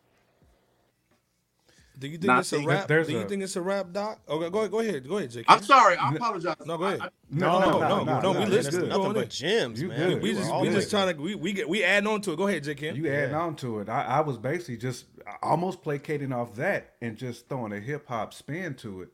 Do 1.98 2.08
you 2.08 2.18
think 2.18 2.26
Not 2.26 2.40
it's 2.40 2.54
a 2.54 2.60
rap? 2.60 2.88
there's 2.88 3.08
Do 3.08 3.14
you 3.14 3.20
a- 3.20 3.26
think 3.28 3.44
it's 3.44 3.56
a 3.56 3.62
rap, 3.62 3.94
Doc? 3.94 4.20
Okay, 4.28 4.50
go 4.50 4.60
ahead. 4.60 4.72
Go 4.72 4.80
ahead. 4.80 5.08
Go 5.08 5.18
ahead, 5.18 5.32
Jake. 5.32 5.46
I'm 5.48 5.64
sorry, 5.64 5.96
I 5.96 6.14
apologize. 6.14 6.56
No, 6.66 6.78
go 6.78 6.86
ahead. 6.86 7.02
I- 7.02 7.06
I- 7.06 7.10
No, 7.30 7.60
no, 7.60 7.80
no, 7.80 8.04
no, 8.04 8.20
no, 8.20 8.32
we 8.34 8.40
you 8.40 8.46
listen. 8.48 8.82
good. 8.82 8.90
Nothing 8.90 9.14
but 9.14 9.30
gems, 9.30 9.82
You 9.82 9.88
man. 9.88 10.10
good. 10.10 10.22
We 10.22 10.30
You 10.32 10.36
just 10.36 10.56
we 10.62 10.70
just 10.70 10.90
trying 10.90 11.16
to 11.16 11.22
we 11.22 11.36
we 11.36 11.54
get 11.54 11.70
we 11.70 11.84
add 11.84 12.06
on 12.06 12.22
to 12.22 12.34
it. 12.34 12.36
Go 12.36 12.48
ahead, 12.48 12.64
Jake. 12.64 12.78
Kim. 12.78 12.96
You 12.96 13.10
adding 13.10 13.36
on 13.36 13.56
to 13.58 13.80
it. 13.80 13.90
I, 13.90 14.04
I 14.06 14.20
was 14.22 14.38
basically 14.38 14.78
just 14.78 15.06
almost 15.42 15.82
placating 15.82 16.34
off 16.34 16.56
that 16.56 16.96
and 17.02 17.16
just 17.16 17.48
throwing 17.48 17.72
a 17.74 17.80
hip 17.80 18.08
hop 18.08 18.34
spin 18.34 18.74
to 18.76 19.04
it. 19.04 19.10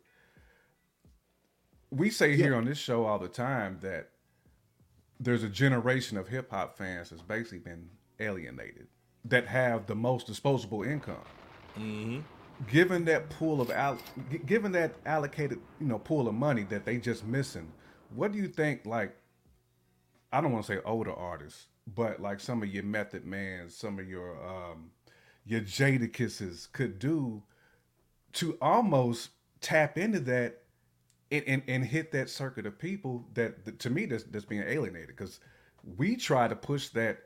We 1.91 2.09
say 2.09 2.35
here 2.35 2.55
on 2.55 2.65
this 2.65 2.77
show 2.77 3.05
all 3.05 3.19
the 3.19 3.27
time 3.27 3.79
that 3.81 4.09
there's 5.19 5.43
a 5.43 5.49
generation 5.49 6.17
of 6.17 6.27
hip 6.27 6.51
hop 6.51 6.77
fans 6.77 7.09
that's 7.09 7.21
basically 7.21 7.59
been 7.59 7.89
alienated 8.19 8.87
that 9.25 9.47
have 9.47 9.85
the 9.87 9.95
most 9.95 10.27
disposable 10.27 10.83
income. 10.83 11.17
Given 12.67 13.05
that 13.05 13.29
pool 13.29 13.61
of 13.61 13.71
al- 13.71 13.99
given 14.45 14.71
that 14.73 14.95
allocated 15.05 15.59
you 15.79 15.87
know 15.87 15.97
pool 15.99 16.27
of 16.27 16.33
money 16.35 16.63
that 16.63 16.85
they 16.85 16.97
just 16.97 17.25
missing, 17.25 17.71
what 18.13 18.31
do 18.31 18.37
you 18.37 18.47
think 18.47 18.85
like 18.85 19.15
I 20.31 20.41
don't 20.41 20.51
want 20.51 20.65
to 20.65 20.73
say 20.73 20.79
older 20.85 21.13
artists, 21.13 21.67
but 21.95 22.21
like 22.21 22.39
some 22.39 22.61
of 22.61 22.69
your 22.69 22.83
Method 22.83 23.25
Mans, 23.25 23.75
some 23.75 23.97
of 23.97 24.07
your 24.07 24.35
um, 24.45 24.91
your 25.45 25.61
Jadakisses 25.61 26.71
could 26.71 26.99
do 26.99 27.43
to 28.33 28.57
almost 28.61 29.29
tap 29.61 29.97
into 29.97 30.19
that 30.21 30.61
and, 31.31 31.43
and, 31.47 31.63
and 31.67 31.85
hit 31.85 32.11
that 32.11 32.29
circuit 32.29 32.65
of 32.65 32.77
people 32.79 33.25
that, 33.35 33.79
to 33.79 33.89
me 33.89 34.05
that's, 34.05 34.23
that's 34.25 34.45
being 34.45 34.63
alienated 34.67 35.09
because 35.09 35.39
we 35.97 36.15
try 36.15 36.47
to 36.47 36.55
push 36.55 36.89
that 36.89 37.19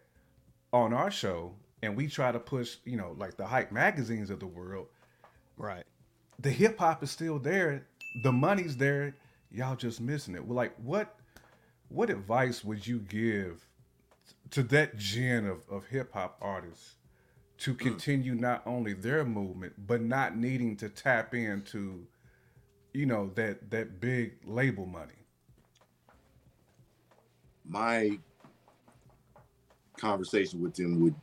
on 0.73 0.93
our 0.93 1.11
show 1.11 1.53
and 1.81 1.95
we 1.95 2.07
try 2.07 2.31
to 2.31 2.39
push 2.39 2.77
you 2.85 2.97
know 2.97 3.15
like 3.17 3.37
the 3.37 3.45
hype 3.45 3.71
magazines 3.71 4.29
of 4.29 4.39
the 4.39 4.47
world 4.47 4.87
Right. 5.57 5.83
the 6.39 6.49
hip 6.49 6.79
hop 6.79 7.03
is 7.03 7.11
still 7.11 7.39
there, 7.39 7.85
the 8.23 8.31
money's 8.31 8.77
there, 8.77 9.15
y'all 9.51 9.75
just 9.75 10.01
missing 10.01 10.35
it. 10.35 10.45
Well, 10.45 10.55
like 10.55 10.75
what 10.77 11.15
what 11.89 12.09
advice 12.09 12.63
would 12.63 12.85
you 12.87 12.99
give 12.99 13.67
to 14.51 14.63
that 14.63 14.97
gen 14.97 15.45
of, 15.45 15.63
of 15.69 15.85
hip 15.87 16.11
hop 16.13 16.37
artists 16.41 16.95
to 17.59 17.73
mm. 17.73 17.79
continue 17.79 18.35
not 18.35 18.63
only 18.65 18.93
their 18.93 19.23
movement, 19.23 19.73
but 19.87 20.01
not 20.01 20.35
needing 20.35 20.75
to 20.77 20.89
tap 20.89 21.35
into, 21.35 22.07
you 22.93 23.05
know, 23.05 23.31
that 23.35 23.69
that 23.71 23.99
big 23.99 24.33
label 24.45 24.85
money? 24.85 25.13
my 27.65 28.17
conversation 29.97 30.61
with 30.61 30.75
them 30.75 31.01
would 31.01 31.15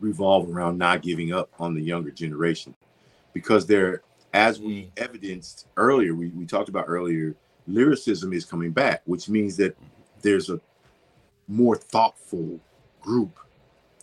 revolve 0.00 0.48
around 0.48 0.78
not 0.78 1.02
giving 1.02 1.32
up 1.32 1.50
on 1.58 1.74
the 1.74 1.80
younger 1.80 2.10
generation 2.10 2.74
because 3.32 3.66
they're 3.66 4.02
as 4.32 4.60
we 4.60 4.82
mm. 4.82 4.90
evidenced 4.96 5.66
earlier 5.76 6.14
we, 6.14 6.28
we 6.28 6.44
talked 6.46 6.68
about 6.68 6.84
earlier 6.88 7.34
lyricism 7.66 8.32
is 8.32 8.44
coming 8.44 8.70
back 8.70 9.02
which 9.04 9.28
means 9.28 9.56
that 9.56 9.76
there's 10.22 10.50
a 10.50 10.60
more 11.48 11.76
thoughtful 11.76 12.60
group 13.00 13.38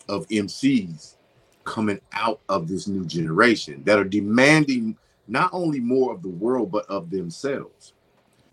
of 0.10 0.28
MCs 0.28 1.16
coming 1.64 2.00
out 2.14 2.40
of 2.50 2.68
this 2.68 2.88
new 2.88 3.06
generation 3.06 3.82
that 3.86 4.00
are 4.00 4.04
demanding 4.04 4.98
not 5.28 5.50
only 5.54 5.80
more 5.80 6.14
of 6.14 6.22
the 6.22 6.30
world 6.30 6.72
but 6.72 6.86
of 6.88 7.10
themselves. 7.10 7.94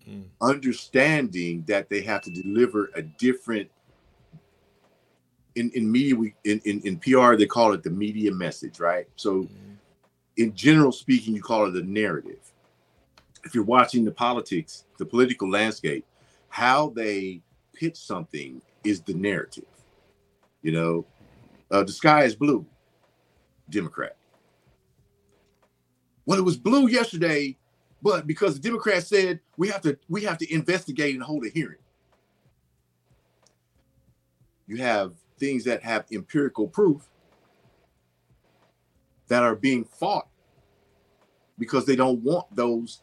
Mm. 0.09 0.25
understanding 0.43 1.65
that 1.67 1.89
they 1.89 2.03
have 2.03 2.21
to 2.21 2.31
deliver 2.31 2.91
a 2.95 3.01
different 3.01 3.71
in 5.55 5.71
in 5.71 5.91
media 5.91 6.15
we 6.15 6.35
in, 6.45 6.61
in 6.67 6.81
in 6.83 6.99
pr 6.99 7.37
they 7.37 7.47
call 7.47 7.73
it 7.73 7.83
the 7.83 7.89
media 7.89 8.31
message 8.31 8.81
right? 8.81 9.07
So 9.17 9.49
in 10.37 10.55
general 10.55 10.93
speaking 10.93 11.35
you 11.35 11.41
call 11.41 11.67
it 11.67 11.83
a 11.83 11.87
narrative. 11.87 12.53
If 13.45 13.55
you're 13.55 13.65
watching 13.65 14.05
the 14.05 14.13
politics 14.13 14.85
the 14.99 15.07
political 15.07 15.51
landscape 15.51 16.05
how 16.51 16.91
they 16.91 17.41
pitch 17.73 17.97
something 17.97 18.61
is 18.85 19.01
the 19.01 19.15
narrative 19.15 19.65
you 20.61 20.73
know? 20.73 21.07
Uh, 21.71 21.83
the 21.83 21.93
sky 21.93 22.25
is 22.25 22.35
blue 22.37 22.67
democrat 23.71 24.17
well 26.27 26.39
it 26.39 26.45
was 26.45 26.57
blue 26.57 26.89
yesterday 26.89 27.57
but 28.05 28.27
because 28.27 28.55
the 28.55 28.61
Democrats 28.61 29.09
said 29.09 29.41
we 29.57 29.69
have 29.69 29.81
to 29.81 29.99
we 30.11 30.25
have 30.25 30.37
to 30.37 30.55
investigate 30.55 31.15
and 31.15 31.25
hold 31.25 31.47
a 31.47 31.49
hearing. 31.49 31.79
You 34.67 34.77
have 34.77 35.15
things 35.39 35.65
that 35.65 35.83
have 35.83 36.05
empirical 36.13 36.69
proof 36.69 37.09
that 39.29 39.43
are 39.43 39.57
being 39.57 39.85
fought 39.85 40.29
because 41.59 41.87
they 41.87 41.97
don't 41.97 42.21
want 42.21 42.55
those 42.55 43.01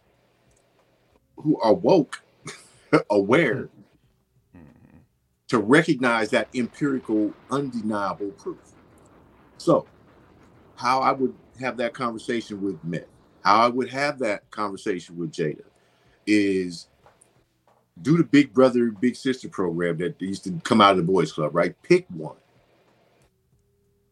who 1.37 1.59
are 1.61 1.73
woke 1.73 2.21
aware 3.09 3.69
to 5.47 5.57
recognize 5.57 6.29
that 6.29 6.47
empirical 6.53 7.33
undeniable 7.49 8.29
proof. 8.31 8.71
So, 9.57 9.87
how 10.75 10.99
I 10.99 11.11
would 11.11 11.33
have 11.61 11.77
that 11.77 11.93
conversation 11.93 12.61
with 12.61 12.83
Met 12.83 13.07
how 13.43 13.65
I 13.65 13.67
would 13.67 13.89
have 13.89 14.19
that 14.19 14.49
conversation 14.51 15.17
with 15.17 15.31
Jada 15.31 15.63
is 16.25 16.87
do 18.01 18.17
the 18.17 18.23
big 18.23 18.53
brother, 18.53 18.91
big 18.91 19.15
sister 19.15 19.49
program 19.49 19.97
that 19.97 20.21
used 20.21 20.43
to 20.45 20.51
come 20.63 20.81
out 20.81 20.91
of 20.91 20.97
the 20.97 21.03
boys 21.03 21.31
club, 21.31 21.55
right? 21.55 21.75
Pick 21.83 22.05
one. 22.09 22.35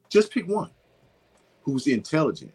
Just 0.10 0.32
pick 0.32 0.48
one 0.48 0.72
who's 1.64 1.88
intelligent, 1.88 2.52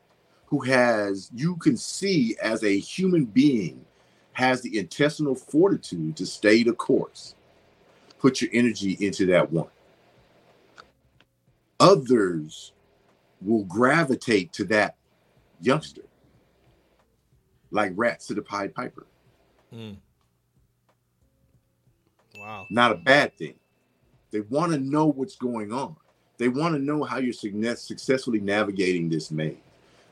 who 0.47 0.61
has, 0.61 1.30
you 1.34 1.57
can 1.57 1.76
see 1.76 2.36
as 2.42 2.64
a 2.64 2.78
human 2.78 3.24
being, 3.24 3.84
has 4.32 4.61
the 4.61 4.78
intestinal 4.78 5.34
fortitude 5.34 6.16
to 6.16 6.26
stay 6.26 6.64
the 6.64 6.72
course. 6.72 7.36
Put 8.18 8.40
your 8.40 8.51
energy 8.53 8.97
into 9.01 9.26
that 9.26 9.53
one. 9.53 9.68
Others 11.78 12.72
will 13.45 13.64
gravitate 13.64 14.53
to 14.55 14.64
that 14.64 14.97
youngster 15.61 16.03
like 17.70 17.92
rats 17.97 18.26
to 18.28 18.34
the 18.34 18.42
Pied 18.42 18.74
Piper. 18.74 19.07
Mm. 19.72 19.97
Wow. 22.38 22.66
Not 22.70 22.92
a 22.92 22.97
bad 22.97 23.36
thing. 23.36 23.55
They 24.30 24.40
want 24.40 24.72
to 24.72 24.78
know 24.78 25.07
what's 25.07 25.36
going 25.36 25.72
on. 25.72 25.97
They 26.38 26.49
want 26.49 26.74
to 26.74 26.80
know 26.80 27.05
how 27.05 27.18
you're 27.18 27.32
successfully 27.32 28.40
navigating 28.40 29.09
this 29.09 29.30
maze. 29.30 29.57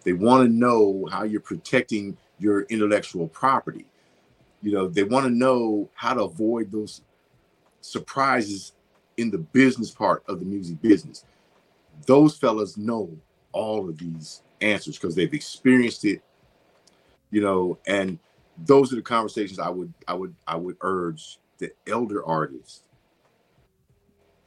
They 0.04 0.12
want 0.12 0.48
to 0.48 0.52
know 0.52 1.08
how 1.10 1.24
you're 1.24 1.40
protecting 1.40 2.16
your 2.38 2.62
intellectual 2.62 3.28
property. 3.28 3.86
You 4.62 4.72
know, 4.72 4.88
they 4.88 5.02
want 5.02 5.26
to 5.26 5.30
know 5.30 5.88
how 5.94 6.14
to 6.14 6.22
avoid 6.22 6.70
those 6.70 7.02
surprises 7.80 8.72
in 9.16 9.30
the 9.30 9.38
business 9.38 9.90
part 9.90 10.22
of 10.28 10.38
the 10.38 10.44
music 10.44 10.80
business. 10.80 11.24
Those 12.06 12.36
fellas 12.36 12.76
know 12.76 13.10
all 13.52 13.88
of 13.88 13.98
these 13.98 14.42
answers 14.60 14.98
because 14.98 15.14
they've 15.14 15.34
experienced 15.34 16.04
it 16.04 16.22
you 17.30 17.40
know 17.40 17.76
and 17.86 18.18
those 18.64 18.92
are 18.92 18.96
the 18.96 19.02
conversations 19.02 19.58
i 19.58 19.68
would 19.68 19.92
i 20.06 20.14
would 20.14 20.34
i 20.46 20.54
would 20.54 20.76
urge 20.82 21.38
the 21.58 21.70
elder 21.88 22.24
artists 22.24 22.84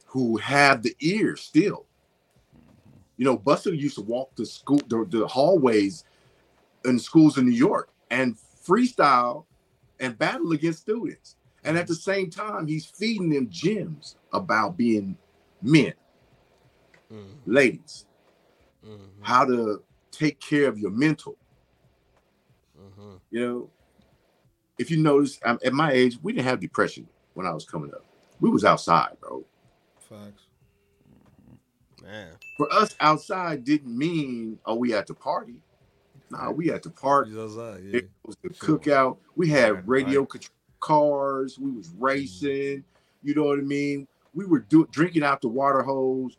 who 0.06 0.38
have 0.38 0.82
the 0.82 0.96
ear 1.00 1.36
still. 1.36 1.84
You 3.18 3.24
know 3.24 3.36
buster 3.36 3.74
used 3.74 3.96
to 3.96 4.02
walk 4.02 4.34
the 4.36 4.46
school 4.46 4.80
the, 4.88 5.06
the 5.08 5.26
hallways 5.26 6.04
in 6.84 6.98
schools 6.98 7.38
in 7.38 7.46
new 7.46 7.54
york 7.54 7.90
and 8.10 8.36
freestyle 8.66 9.44
and 10.00 10.18
battle 10.18 10.52
against 10.52 10.80
students. 10.80 11.36
And 11.64 11.76
at 11.76 11.86
the 11.86 11.94
same 11.94 12.30
time 12.30 12.66
he's 12.66 12.86
feeding 12.86 13.30
them 13.30 13.48
gems 13.50 14.16
about 14.32 14.76
being 14.76 15.16
men 15.62 15.94
Mhm. 17.10 17.28
ladies 17.46 18.06
Mhm. 18.84 18.98
how 19.22 19.44
to 19.44 19.82
take 20.10 20.38
care 20.40 20.68
of 20.68 20.78
your 20.78 20.90
mental 20.90 21.36
Mhm. 22.78 23.20
You 23.30 23.40
know, 23.40 23.70
if 24.78 24.90
you 24.90 24.98
notice, 24.98 25.38
um, 25.44 25.58
at 25.64 25.72
my 25.72 25.92
age, 25.92 26.18
we 26.22 26.32
didn't 26.32 26.44
have 26.46 26.60
depression 26.60 27.08
when 27.34 27.46
I 27.46 27.52
was 27.54 27.64
coming 27.64 27.92
up. 27.94 28.04
We 28.40 28.50
was 28.50 28.64
outside, 28.64 29.16
bro. 29.20 29.44
Facts. 29.98 30.42
Man. 32.02 32.36
For 32.58 32.70
us, 32.72 32.94
outside 33.00 33.64
didn't 33.64 33.96
mean 33.96 34.58
oh 34.66 34.74
we 34.74 34.92
at 34.94 35.06
the 35.06 35.14
party. 35.14 35.62
Nah, 36.30 36.50
we 36.50 36.70
at 36.70 36.82
the 36.82 36.90
park. 36.90 37.28
He's 37.28 37.36
outside, 37.38 37.82
yeah. 37.84 37.96
It 37.98 38.10
was 38.24 38.36
the 38.42 38.52
Sure. 38.52 38.78
cookout. 38.78 39.18
We 39.36 39.48
had 39.48 39.72
Right, 39.74 39.88
radio 39.88 40.20
right. 40.20 40.28
control 40.30 40.52
cars. 40.80 41.58
We 41.58 41.70
was 41.70 41.88
racing. 41.98 42.84
You 43.22 43.34
know 43.34 43.44
what 43.44 43.58
I 43.58 43.62
mean? 43.62 44.06
We 44.34 44.44
were 44.44 44.60
do- 44.60 44.86
drinking 44.90 45.22
out 45.22 45.40
the 45.40 45.48
water 45.48 45.82
hose. 45.82 46.36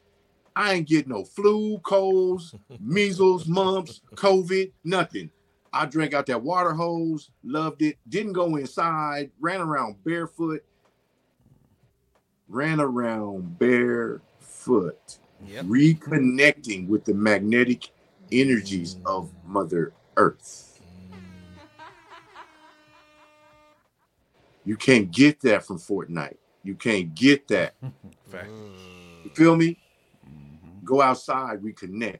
I 0.57 0.73
ain't 0.73 0.87
get 0.87 1.07
no 1.07 1.23
flu, 1.23 1.77
colds, 1.83 2.55
measles, 2.79 3.45
mumps, 3.47 4.01
COVID, 4.15 4.71
nothing. 4.83 5.29
I 5.71 5.85
drank 5.85 6.15
out 6.15 6.25
that 6.25 6.41
water 6.41 6.73
hose, 6.73 7.29
loved 7.43 7.83
it, 7.83 7.99
didn't 8.09 8.33
go 8.33 8.55
inside, 8.55 9.29
ran 9.39 9.61
around 9.61 10.03
barefoot, 10.03 10.65
ran 12.47 12.79
around 12.79 13.59
barefoot, 13.59 15.19
Yep. 15.45 15.65
reconnecting 15.65 16.87
with 16.87 17.05
the 17.05 17.13
magnetic 17.13 17.89
energies 18.31 18.95
mm. 18.95 19.05
of 19.05 19.31
Mother 19.45 19.93
Earth. 20.15 20.81
You 24.65 24.75
can't 24.75 25.11
get 25.11 25.39
that 25.41 25.63
from 25.63 25.77
Fortnite. 25.77 26.37
You 26.63 26.73
can't 26.73 27.13
get 27.13 27.47
that. 27.49 27.75
Fact. 28.31 28.49
You 29.23 29.29
feel 29.35 29.55
me? 29.55 29.77
Go 30.87 31.01
outside, 31.01 31.61
reconnect. 31.61 32.19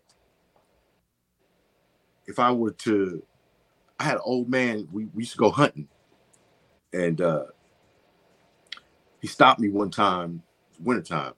If 2.28 2.38
I 2.38 2.52
were 2.52 2.72
to, 2.72 3.24
I 3.98 4.04
had 4.04 4.16
an 4.16 4.22
old 4.26 4.50
man, 4.50 4.88
we, 4.92 5.06
we 5.06 5.24
used 5.24 5.32
to 5.32 5.38
go 5.38 5.50
hunting. 5.50 5.88
And 6.94 7.22
uh 7.22 7.46
he 9.22 9.28
stopped 9.28 9.60
me 9.60 9.70
one 9.70 9.90
time, 9.90 10.44
wintertime, 10.80 11.34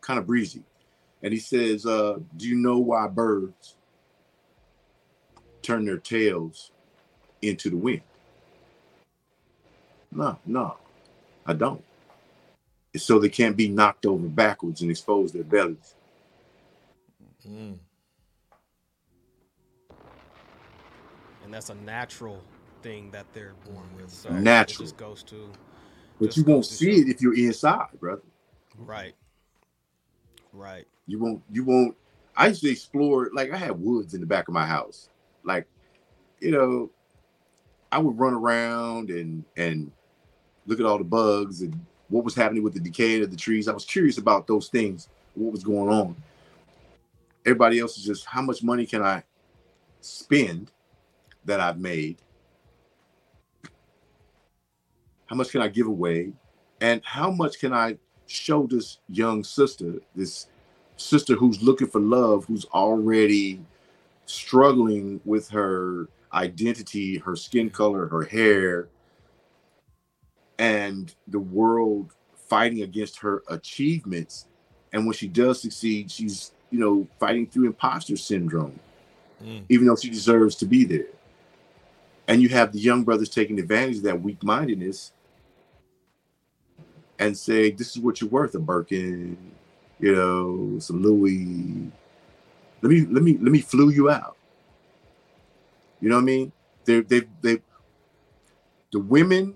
kind 0.00 0.18
of 0.18 0.26
breezy. 0.26 0.62
And 1.22 1.32
he 1.32 1.40
says, 1.40 1.84
uh, 1.86 2.18
do 2.36 2.46
you 2.46 2.54
know 2.54 2.78
why 2.78 3.08
birds 3.08 3.76
turn 5.62 5.84
their 5.86 5.98
tails 5.98 6.70
into 7.42 7.70
the 7.70 7.76
wind? 7.76 8.02
No, 10.12 10.38
no, 10.46 10.76
I 11.44 11.54
don't. 11.54 11.82
It's 12.94 13.04
so 13.04 13.18
they 13.18 13.28
can't 13.28 13.56
be 13.56 13.68
knocked 13.68 14.06
over 14.06 14.28
backwards 14.28 14.82
and 14.82 14.90
expose 14.90 15.32
their 15.32 15.44
bellies. 15.44 15.94
Mm. 17.48 17.78
And 21.44 21.54
that's 21.54 21.70
a 21.70 21.74
natural 21.74 22.42
thing 22.82 23.10
that 23.12 23.26
they're 23.32 23.54
born 23.64 23.86
with. 23.96 24.10
So 24.10 24.30
Natural. 24.30 24.82
it 24.84 24.88
just 24.88 24.96
goes 24.96 25.22
to 25.24 25.50
But 26.20 26.36
you 26.36 26.44
won't 26.44 26.66
see 26.66 26.96
show. 26.96 27.00
it 27.02 27.08
if 27.08 27.20
you're 27.22 27.36
inside, 27.36 27.88
brother. 28.00 28.22
right. 28.78 29.14
Right. 30.52 30.86
You 31.06 31.18
won't. 31.20 31.42
You 31.50 31.64
won't. 31.64 31.96
I 32.36 32.48
used 32.48 32.62
to 32.62 32.70
explore. 32.70 33.30
Like 33.32 33.52
I 33.52 33.56
had 33.56 33.78
woods 33.80 34.14
in 34.14 34.20
the 34.20 34.26
back 34.26 34.48
of 34.48 34.54
my 34.54 34.66
house. 34.66 35.08
Like, 35.44 35.66
you 36.40 36.50
know, 36.50 36.90
I 37.92 37.98
would 37.98 38.18
run 38.18 38.34
around 38.34 39.10
and 39.10 39.44
and 39.56 39.92
look 40.66 40.80
at 40.80 40.86
all 40.86 40.98
the 40.98 41.04
bugs 41.04 41.60
and 41.60 41.78
what 42.08 42.24
was 42.24 42.34
happening 42.34 42.62
with 42.62 42.72
the 42.74 42.80
decaying 42.80 43.22
of 43.22 43.30
the 43.30 43.36
trees. 43.36 43.68
I 43.68 43.72
was 43.72 43.84
curious 43.84 44.18
about 44.18 44.46
those 44.46 44.68
things. 44.68 45.08
What 45.34 45.52
was 45.52 45.62
going 45.62 45.88
on? 45.90 46.16
Everybody 47.46 47.78
else 47.78 47.96
is 47.96 48.04
just 48.04 48.26
how 48.26 48.42
much 48.42 48.64
money 48.64 48.84
can 48.84 49.02
I 49.02 49.22
spend 50.00 50.72
that 51.44 51.60
I've 51.60 51.78
made? 51.78 52.18
How 55.26 55.36
much 55.36 55.50
can 55.50 55.62
I 55.62 55.68
give 55.68 55.86
away? 55.86 56.32
And 56.80 57.00
how 57.04 57.30
much 57.30 57.60
can 57.60 57.72
I 57.72 57.98
show 58.26 58.66
this 58.66 58.98
young 59.08 59.44
sister, 59.44 59.94
this 60.16 60.48
sister 60.96 61.36
who's 61.36 61.62
looking 61.62 61.86
for 61.86 62.00
love, 62.00 62.44
who's 62.46 62.64
already 62.66 63.60
struggling 64.26 65.20
with 65.24 65.48
her 65.50 66.08
identity, 66.32 67.18
her 67.18 67.36
skin 67.36 67.70
color, 67.70 68.08
her 68.08 68.24
hair, 68.24 68.88
and 70.58 71.14
the 71.28 71.38
world 71.38 72.12
fighting 72.34 72.82
against 72.82 73.20
her 73.20 73.44
achievements. 73.48 74.46
And 74.92 75.06
when 75.06 75.14
she 75.14 75.28
does 75.28 75.62
succeed, 75.62 76.10
she's, 76.10 76.52
you 76.70 76.78
know, 76.78 77.06
fighting 77.18 77.46
through 77.46 77.66
imposter 77.66 78.16
syndrome, 78.16 78.78
Mm. 79.42 79.64
even 79.68 79.86
though 79.86 79.96
she 79.96 80.08
deserves 80.08 80.56
to 80.56 80.66
be 80.66 80.84
there. 80.84 81.08
And 82.28 82.42
you 82.42 82.48
have 82.48 82.72
the 82.72 82.78
young 82.78 83.04
brothers 83.04 83.28
taking 83.28 83.58
advantage 83.58 83.98
of 83.98 84.02
that 84.04 84.20
weak 84.20 84.42
mindedness 84.42 85.12
and 87.18 87.36
say, 87.36 87.70
This 87.70 87.96
is 87.96 88.02
what 88.02 88.20
you're 88.20 88.30
worth, 88.30 88.54
a 88.54 88.58
Birkin, 88.58 89.36
you 90.00 90.14
know, 90.14 90.78
some 90.78 91.02
Louis. 91.02 91.90
Let 92.82 92.90
me 92.90 93.00
let 93.06 93.22
me 93.22 93.32
let 93.34 93.52
me 93.52 93.60
flew 93.60 93.90
you 93.90 94.10
out. 94.10 94.36
You 96.00 96.08
know 96.08 96.16
what 96.16 96.22
I 96.22 96.24
mean? 96.24 96.52
They 96.84 97.00
they 97.00 97.22
they 97.40 97.60
the 98.92 99.00
women 99.00 99.54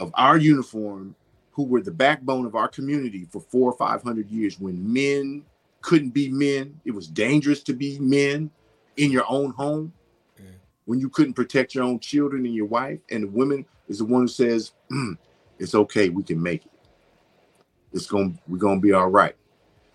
of 0.00 0.10
our 0.14 0.36
uniform 0.36 1.14
who 1.52 1.64
were 1.64 1.80
the 1.80 1.90
backbone 1.90 2.46
of 2.46 2.54
our 2.54 2.68
community 2.68 3.26
for 3.30 3.40
four 3.40 3.70
or 3.70 3.76
five 3.76 4.02
hundred 4.02 4.30
years 4.30 4.60
when 4.60 4.92
men 4.92 5.44
couldn't 5.86 6.10
be 6.10 6.28
men. 6.28 6.80
It 6.84 6.90
was 6.90 7.06
dangerous 7.06 7.62
to 7.62 7.72
be 7.72 8.00
men 8.00 8.50
in 8.96 9.12
your 9.12 9.24
own 9.28 9.50
home 9.52 9.92
Yeah. 10.36 10.46
when 10.84 10.98
you 10.98 11.08
couldn't 11.08 11.34
protect 11.34 11.76
your 11.76 11.84
own 11.84 12.00
children 12.00 12.44
and 12.44 12.52
your 12.52 12.66
wife. 12.66 12.98
And 13.08 13.22
the 13.22 13.28
woman 13.28 13.64
is 13.86 13.98
the 13.98 14.04
one 14.04 14.22
who 14.22 14.28
says, 14.28 14.72
"Mm, 14.90 15.16
it's 15.60 15.76
okay, 15.76 16.08
we 16.08 16.24
can 16.24 16.42
make 16.42 16.66
it. 16.66 16.72
It's 17.92 18.06
gonna 18.06 18.34
we're 18.48 18.58
gonna 18.58 18.80
be 18.80 18.92
all 18.92 19.08
right. 19.10 19.36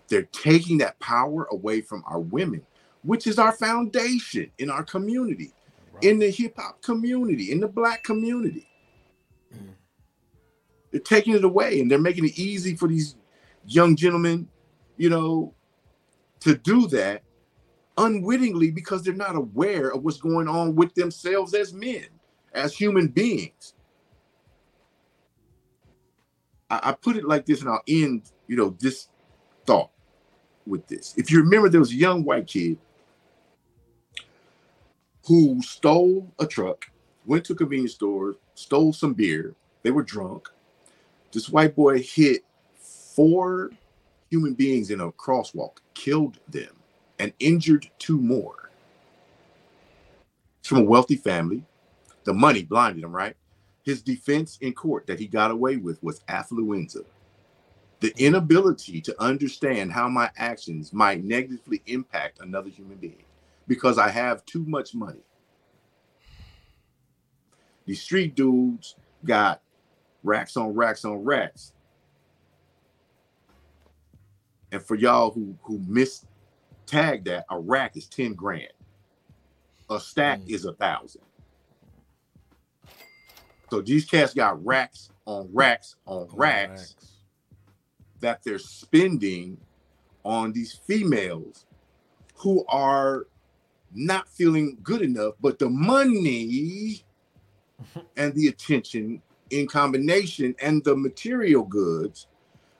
They're 0.08 0.28
taking 0.32 0.78
that 0.78 0.98
power 0.98 1.46
away 1.50 1.82
from 1.82 2.02
our 2.06 2.20
women, 2.20 2.64
which 3.02 3.26
is 3.26 3.38
our 3.38 3.52
foundation 3.52 4.50
in 4.56 4.70
our 4.70 4.84
community, 4.84 5.52
in 6.00 6.18
the 6.18 6.30
hip 6.30 6.54
hop 6.56 6.80
community, 6.80 7.52
in 7.52 7.60
the 7.60 7.68
black 7.68 8.02
community. 8.02 8.66
They're 10.90 11.00
taking 11.00 11.34
it 11.34 11.44
away 11.44 11.80
and 11.80 11.90
they're 11.90 11.98
making 11.98 12.24
it 12.24 12.38
easy 12.38 12.76
for 12.76 12.88
these 12.88 13.14
young 13.66 13.94
gentlemen, 13.94 14.48
you 14.96 15.10
know, 15.10 15.54
to 16.42 16.56
do 16.56 16.86
that 16.88 17.22
unwittingly 17.96 18.70
because 18.70 19.02
they're 19.02 19.14
not 19.14 19.36
aware 19.36 19.90
of 19.92 20.02
what's 20.02 20.18
going 20.18 20.48
on 20.48 20.74
with 20.74 20.94
themselves 20.94 21.54
as 21.54 21.72
men, 21.72 22.06
as 22.52 22.74
human 22.74 23.08
beings. 23.08 23.74
I, 26.70 26.80
I 26.90 26.92
put 26.92 27.16
it 27.16 27.24
like 27.24 27.46
this, 27.46 27.60
and 27.60 27.70
I'll 27.70 27.82
end, 27.86 28.22
you 28.48 28.56
know, 28.56 28.76
this 28.80 29.08
thought 29.66 29.90
with 30.66 30.86
this. 30.88 31.14
If 31.16 31.30
you 31.30 31.38
remember, 31.42 31.68
there 31.68 31.80
was 31.80 31.92
a 31.92 31.96
young 31.96 32.24
white 32.24 32.46
kid 32.46 32.78
who 35.26 35.62
stole 35.62 36.32
a 36.40 36.46
truck, 36.46 36.86
went 37.26 37.44
to 37.44 37.52
a 37.52 37.56
convenience 37.56 37.94
store, 37.94 38.36
stole 38.54 38.92
some 38.92 39.14
beer. 39.14 39.54
They 39.82 39.90
were 39.90 40.02
drunk. 40.02 40.48
This 41.30 41.48
white 41.48 41.76
boy 41.76 42.02
hit 42.02 42.44
four 43.14 43.70
human 44.32 44.54
beings 44.54 44.90
in 44.90 44.98
a 45.02 45.12
crosswalk, 45.12 45.76
killed 45.92 46.38
them, 46.48 46.74
and 47.18 47.34
injured 47.38 47.90
two 47.98 48.18
more. 48.18 48.70
He's 50.62 50.68
from 50.68 50.78
a 50.78 50.84
wealthy 50.84 51.16
family. 51.16 51.62
The 52.24 52.32
money 52.32 52.62
blinded 52.62 53.04
him, 53.04 53.14
right? 53.14 53.36
His 53.82 54.00
defense 54.00 54.56
in 54.62 54.72
court 54.72 55.06
that 55.06 55.20
he 55.20 55.26
got 55.26 55.50
away 55.50 55.76
with 55.76 56.02
was 56.02 56.20
affluenza. 56.30 57.04
The 58.00 58.14
inability 58.16 59.02
to 59.02 59.22
understand 59.22 59.92
how 59.92 60.08
my 60.08 60.30
actions 60.38 60.94
might 60.94 61.22
negatively 61.22 61.82
impact 61.84 62.40
another 62.40 62.70
human 62.70 62.96
being 62.96 63.24
because 63.68 63.98
I 63.98 64.08
have 64.08 64.46
too 64.46 64.64
much 64.66 64.94
money. 64.94 65.20
These 67.84 68.00
street 68.00 68.34
dudes 68.34 68.96
got 69.26 69.60
racks 70.22 70.56
on 70.56 70.74
racks 70.74 71.04
on 71.04 71.22
racks. 71.22 71.74
And 74.72 74.82
for 74.82 74.96
y'all 74.96 75.30
who 75.30 75.54
who 75.62 75.78
miss 75.86 76.24
tag 76.86 77.24
that, 77.24 77.44
a 77.50 77.60
rack 77.60 77.96
is 77.96 78.08
10 78.08 78.32
grand. 78.32 78.72
A 79.90 80.00
stack 80.00 80.40
mm. 80.40 80.50
is 80.50 80.64
a 80.64 80.72
thousand. 80.72 81.22
So 83.70 83.80
these 83.82 84.04
cats 84.04 84.34
got 84.34 84.64
racks 84.64 85.10
on 85.26 85.48
racks 85.52 85.96
on 86.06 86.28
racks 86.32 86.96
that 88.20 88.42
they're 88.42 88.58
spending 88.58 89.58
on 90.24 90.52
these 90.52 90.72
females 90.72 91.66
who 92.34 92.64
are 92.68 93.26
not 93.94 94.28
feeling 94.28 94.78
good 94.82 95.02
enough, 95.02 95.34
but 95.40 95.58
the 95.58 95.68
money 95.68 97.04
and 98.16 98.34
the 98.34 98.48
attention 98.48 99.20
in 99.50 99.66
combination 99.66 100.54
and 100.62 100.82
the 100.84 100.96
material 100.96 101.62
goods 101.62 102.26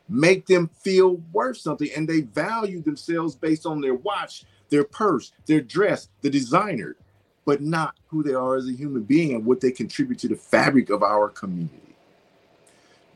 make 0.08 0.46
them 0.46 0.68
feel 0.68 1.16
worth 1.32 1.56
something 1.56 1.88
and 1.96 2.08
they 2.08 2.22
value 2.22 2.82
themselves 2.82 3.34
based 3.34 3.66
on 3.66 3.80
their 3.80 3.94
watch, 3.94 4.44
their 4.68 4.84
purse, 4.84 5.32
their 5.46 5.60
dress, 5.60 6.08
the 6.22 6.30
designer, 6.30 6.96
but 7.44 7.60
not 7.60 7.96
who 8.08 8.22
they 8.22 8.34
are 8.34 8.56
as 8.56 8.68
a 8.68 8.72
human 8.72 9.02
being 9.02 9.34
and 9.34 9.44
what 9.44 9.60
they 9.60 9.70
contribute 9.70 10.18
to 10.20 10.28
the 10.28 10.36
fabric 10.36 10.90
of 10.90 11.02
our 11.02 11.28
community. 11.28 11.78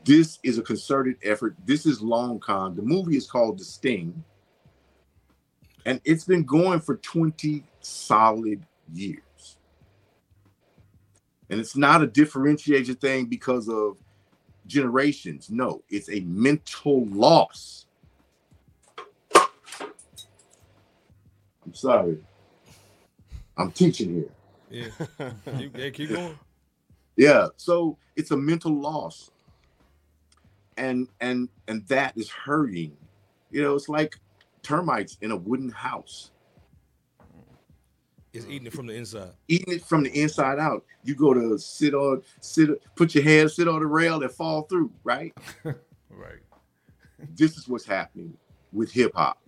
This 0.03 0.39
is 0.43 0.57
a 0.57 0.61
concerted 0.61 1.17
effort. 1.23 1.55
This 1.65 1.85
is 1.85 2.01
Long 2.01 2.39
Con. 2.39 2.75
The 2.75 2.81
movie 2.81 3.17
is 3.17 3.29
called 3.29 3.59
The 3.59 3.65
Sting. 3.65 4.23
And 5.85 6.01
it's 6.05 6.23
been 6.23 6.43
going 6.43 6.79
for 6.79 6.95
20 6.97 7.63
solid 7.81 8.65
years. 8.93 9.57
And 11.49 11.59
it's 11.59 11.75
not 11.75 12.01
a 12.01 12.07
differentiated 12.07 12.99
thing 12.99 13.25
because 13.25 13.69
of 13.69 13.97
generations. 14.67 15.49
No, 15.49 15.81
it's 15.89 16.09
a 16.09 16.19
mental 16.21 17.05
loss. 17.07 17.85
I'm 19.35 19.43
sorry. 21.73 22.17
I'm 23.57 23.71
teaching 23.71 24.13
here. 24.13 24.29
Yeah. 24.69 24.89
keep, 25.57 25.77
yeah, 25.77 25.89
keep 25.89 26.09
going. 26.09 26.37
Yeah, 27.15 27.47
so 27.57 27.97
it's 28.15 28.31
a 28.31 28.37
mental 28.37 28.73
loss. 28.73 29.31
And 30.77 31.07
and 31.19 31.49
and 31.67 31.85
that 31.87 32.15
is 32.15 32.29
hurting. 32.29 32.95
You 33.49 33.63
know, 33.63 33.75
it's 33.75 33.89
like 33.89 34.19
termites 34.61 35.17
in 35.21 35.31
a 35.31 35.35
wooden 35.35 35.71
house. 35.71 36.29
It's 38.37 38.45
eating 38.47 38.67
it 38.67 38.73
from 38.73 38.87
the 38.87 38.93
inside. 38.93 39.31
eating 39.47 39.75
it 39.75 39.83
from 39.83 40.03
the 40.03 40.21
inside 40.21 40.59
out. 40.59 40.85
You 41.03 41.15
go 41.15 41.33
to 41.33 41.57
sit 41.57 41.93
on, 41.93 42.21
sit, 42.39 42.69
put 42.95 43.15
your 43.15 43.23
head, 43.23 43.51
sit 43.51 43.67
on 43.67 43.79
the 43.79 43.87
rail 43.87 44.21
and 44.21 44.31
fall 44.31 44.63
through, 44.63 44.91
right? 45.03 45.33
Right. 46.09 46.39
this 47.35 47.57
is 47.57 47.67
what's 47.67 47.85
happening 47.85 48.35
with 48.73 48.91
hip 48.91 49.11
hop. 49.13 49.39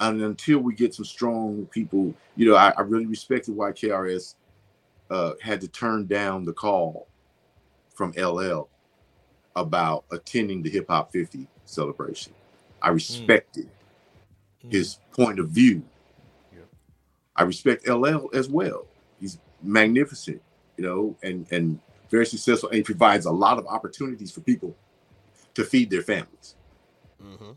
And 0.00 0.20
until 0.22 0.58
we 0.58 0.74
get 0.74 0.94
some 0.94 1.04
strong 1.04 1.66
people, 1.66 2.12
you 2.34 2.48
know, 2.48 2.56
I, 2.56 2.72
I 2.76 2.80
really 2.80 3.06
respected 3.06 3.54
why 3.54 3.70
KRS 3.70 4.34
uh, 5.10 5.32
had 5.40 5.60
to 5.60 5.68
turn 5.68 6.06
down 6.06 6.44
the 6.44 6.52
call 6.52 7.06
from 7.94 8.12
LL 8.12 8.68
about 9.56 10.04
attending 10.10 10.62
the 10.62 10.70
Hip 10.70 10.86
Hop 10.88 11.12
50 11.12 11.46
celebration. 11.64 12.32
I 12.80 12.90
respected 12.90 13.68
his 14.68 14.98
point 15.12 15.38
of 15.38 15.48
view. 15.50 15.82
I 17.38 17.44
respect 17.44 17.88
LL 17.88 18.28
as 18.34 18.48
well. 18.50 18.86
He's 19.20 19.38
magnificent, 19.62 20.42
you 20.76 20.84
know, 20.84 21.16
and 21.22 21.46
and 21.52 21.80
very 22.10 22.26
successful, 22.26 22.68
and 22.70 22.76
he 22.78 22.82
provides 22.82 23.26
a 23.26 23.30
lot 23.30 23.58
of 23.58 23.66
opportunities 23.66 24.32
for 24.32 24.40
people 24.40 24.76
to 25.54 25.64
feed 25.64 25.88
their 25.90 26.02
families. 26.02 26.56
Mhm. 27.22 27.56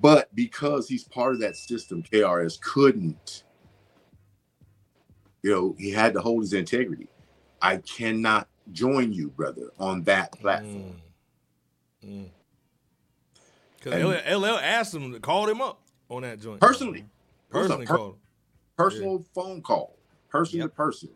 But 0.00 0.34
because 0.34 0.88
he's 0.88 1.04
part 1.04 1.34
of 1.34 1.40
that 1.40 1.56
system, 1.56 2.02
KRS 2.02 2.56
couldn't. 2.60 3.44
You 5.42 5.50
know, 5.50 5.76
he 5.78 5.90
had 5.90 6.12
to 6.14 6.20
hold 6.20 6.42
his 6.42 6.52
integrity. 6.52 7.08
I 7.62 7.78
cannot 7.78 8.48
join 8.72 9.12
you, 9.12 9.30
brother, 9.30 9.70
on 9.78 10.02
that 10.04 10.32
platform. 10.32 11.00
Because 12.00 12.24
And- 13.92 14.04
LL 14.44 14.56
asked 14.58 14.94
him 14.94 15.12
to 15.12 15.20
call 15.20 15.48
him 15.48 15.60
up 15.60 15.80
on 16.08 16.22
that 16.22 16.40
joint. 16.40 16.60
Personally, 16.60 17.06
Personally 17.50 17.86
per- 17.86 17.96
called 17.96 18.14
him. 18.14 18.20
personal 18.76 19.24
phone 19.34 19.62
call, 19.62 19.96
person 20.28 20.60
Yep. 20.60 20.70
to 20.70 20.74
person. 20.74 21.10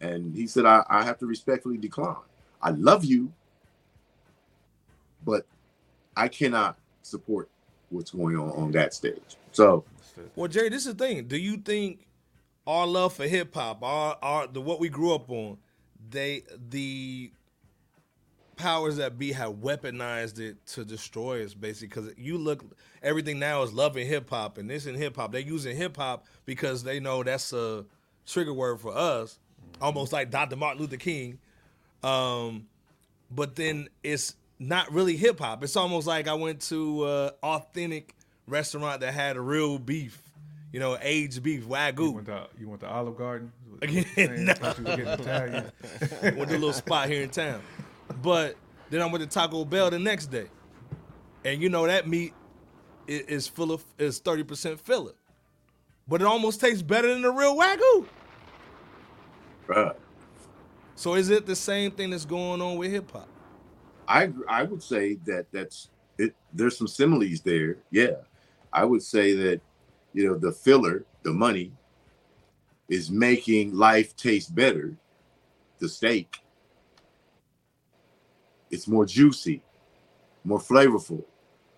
And 0.00 0.34
he 0.34 0.46
said, 0.46 0.66
I, 0.66 0.84
I 0.88 1.04
have 1.04 1.18
to 1.20 1.26
respectfully 1.26 1.78
decline. 1.78 2.16
I 2.60 2.70
love 2.70 3.04
you, 3.04 3.32
but 5.24 5.46
I 6.16 6.28
cannot 6.28 6.76
support 7.02 7.48
what's 7.90 8.10
going 8.10 8.36
on 8.38 8.50
on 8.50 8.72
that 8.72 8.94
stage. 8.94 9.36
So, 9.52 9.84
Well, 10.36 10.48
Jerry, 10.48 10.68
this 10.70 10.86
is 10.86 10.94
the 10.94 11.04
thing. 11.06 11.26
Do 11.28 11.36
you 11.36 11.56
think 11.58 12.06
our 12.66 12.86
love 12.86 13.14
for 13.14 13.26
hip 13.26 13.54
hop, 13.54 13.82
our, 13.82 14.16
our 14.22 14.46
the 14.46 14.60
what 14.60 14.80
we 14.80 14.88
grew 14.88 15.14
up 15.14 15.30
on, 15.30 15.58
they 16.10 16.44
the 16.70 17.30
powers 18.56 18.96
that 18.96 19.18
be 19.18 19.32
have 19.32 19.54
weaponized 19.54 20.38
it 20.38 20.64
to 20.66 20.84
destroy 20.84 21.44
us, 21.44 21.54
basically? 21.54 21.88
Because 21.88 22.18
you 22.18 22.38
look, 22.38 22.64
everything 23.02 23.38
now 23.38 23.62
is 23.62 23.72
loving 23.72 24.06
hip 24.06 24.28
hop, 24.30 24.58
and 24.58 24.68
this 24.68 24.86
in 24.86 24.94
hip 24.94 25.16
hop. 25.16 25.32
They're 25.32 25.40
using 25.40 25.76
hip 25.76 25.96
hop 25.96 26.26
because 26.44 26.82
they 26.84 27.00
know 27.00 27.22
that's 27.22 27.52
a 27.52 27.84
trigger 28.26 28.52
word 28.52 28.80
for 28.80 28.96
us, 28.96 29.38
almost 29.80 30.12
like 30.12 30.30
Dr. 30.30 30.56
Martin 30.56 30.80
Luther 30.82 30.96
King. 30.96 31.38
Um, 32.02 32.66
but 33.30 33.56
then 33.56 33.88
it's 34.02 34.34
not 34.58 34.92
really 34.92 35.16
hip 35.16 35.38
hop. 35.38 35.62
It's 35.64 35.76
almost 35.76 36.06
like 36.06 36.28
I 36.28 36.34
went 36.34 36.60
to 36.62 37.02
uh 37.04 37.30
authentic 37.42 38.14
restaurant 38.46 39.00
that 39.00 39.14
had 39.14 39.36
real 39.36 39.78
beef, 39.78 40.20
you 40.72 40.80
know, 40.80 40.98
aged 41.00 41.42
beef, 41.42 41.62
You 41.62 41.68
wagyu. 41.68 42.14
went 42.14 42.26
to 42.26 42.46
you 42.58 42.68
went 42.68 42.80
to 42.82 42.88
Olive 42.88 43.16
Garden. 43.16 43.52
Again, 43.80 44.04
no. 44.44 44.52
thought 44.54 44.78
you 44.78 44.84
was 44.84 44.96
getting 44.96 45.12
Italian. 45.12 45.72
went 46.22 46.50
to 46.50 46.56
a 46.56 46.58
little 46.58 46.72
spot 46.72 47.08
here 47.08 47.22
in 47.22 47.30
town. 47.30 47.60
But 48.22 48.56
then 48.90 49.02
I 49.02 49.06
went 49.06 49.22
to 49.22 49.28
Taco 49.28 49.64
Bell 49.64 49.90
the 49.90 49.98
next 49.98 50.26
day, 50.26 50.46
and 51.44 51.60
you 51.62 51.68
know 51.68 51.86
that 51.86 52.06
meat 52.08 52.34
is 53.06 53.48
full 53.48 53.72
of 53.72 53.84
is 53.98 54.18
thirty 54.18 54.42
percent 54.42 54.80
filler, 54.80 55.12
but 56.06 56.20
it 56.20 56.26
almost 56.26 56.60
tastes 56.60 56.82
better 56.82 57.08
than 57.08 57.22
the 57.22 57.30
real 57.30 57.56
wagyu. 57.56 58.06
Bruh. 59.66 59.94
So 60.94 61.14
is 61.14 61.30
it 61.30 61.46
the 61.46 61.56
same 61.56 61.90
thing 61.90 62.10
that's 62.10 62.24
going 62.24 62.60
on 62.60 62.76
with 62.76 62.90
hip 62.90 63.10
hop? 63.10 63.28
I 64.06 64.30
I 64.48 64.64
would 64.64 64.82
say 64.82 65.14
that 65.26 65.46
that's 65.52 65.88
it. 66.18 66.34
There's 66.52 66.76
some 66.76 66.88
similes 66.88 67.40
there. 67.40 67.78
Yeah, 67.90 68.16
I 68.72 68.84
would 68.84 69.02
say 69.02 69.34
that 69.34 69.60
you 70.12 70.28
know 70.28 70.36
the 70.36 70.52
filler, 70.52 71.04
the 71.22 71.32
money, 71.32 71.72
is 72.88 73.10
making 73.10 73.74
life 73.74 74.14
taste 74.16 74.54
better. 74.54 74.94
The 75.78 75.88
steak, 75.88 76.41
it's 78.72 78.88
more 78.88 79.06
juicy, 79.06 79.62
more 80.42 80.58
flavorful, 80.58 81.22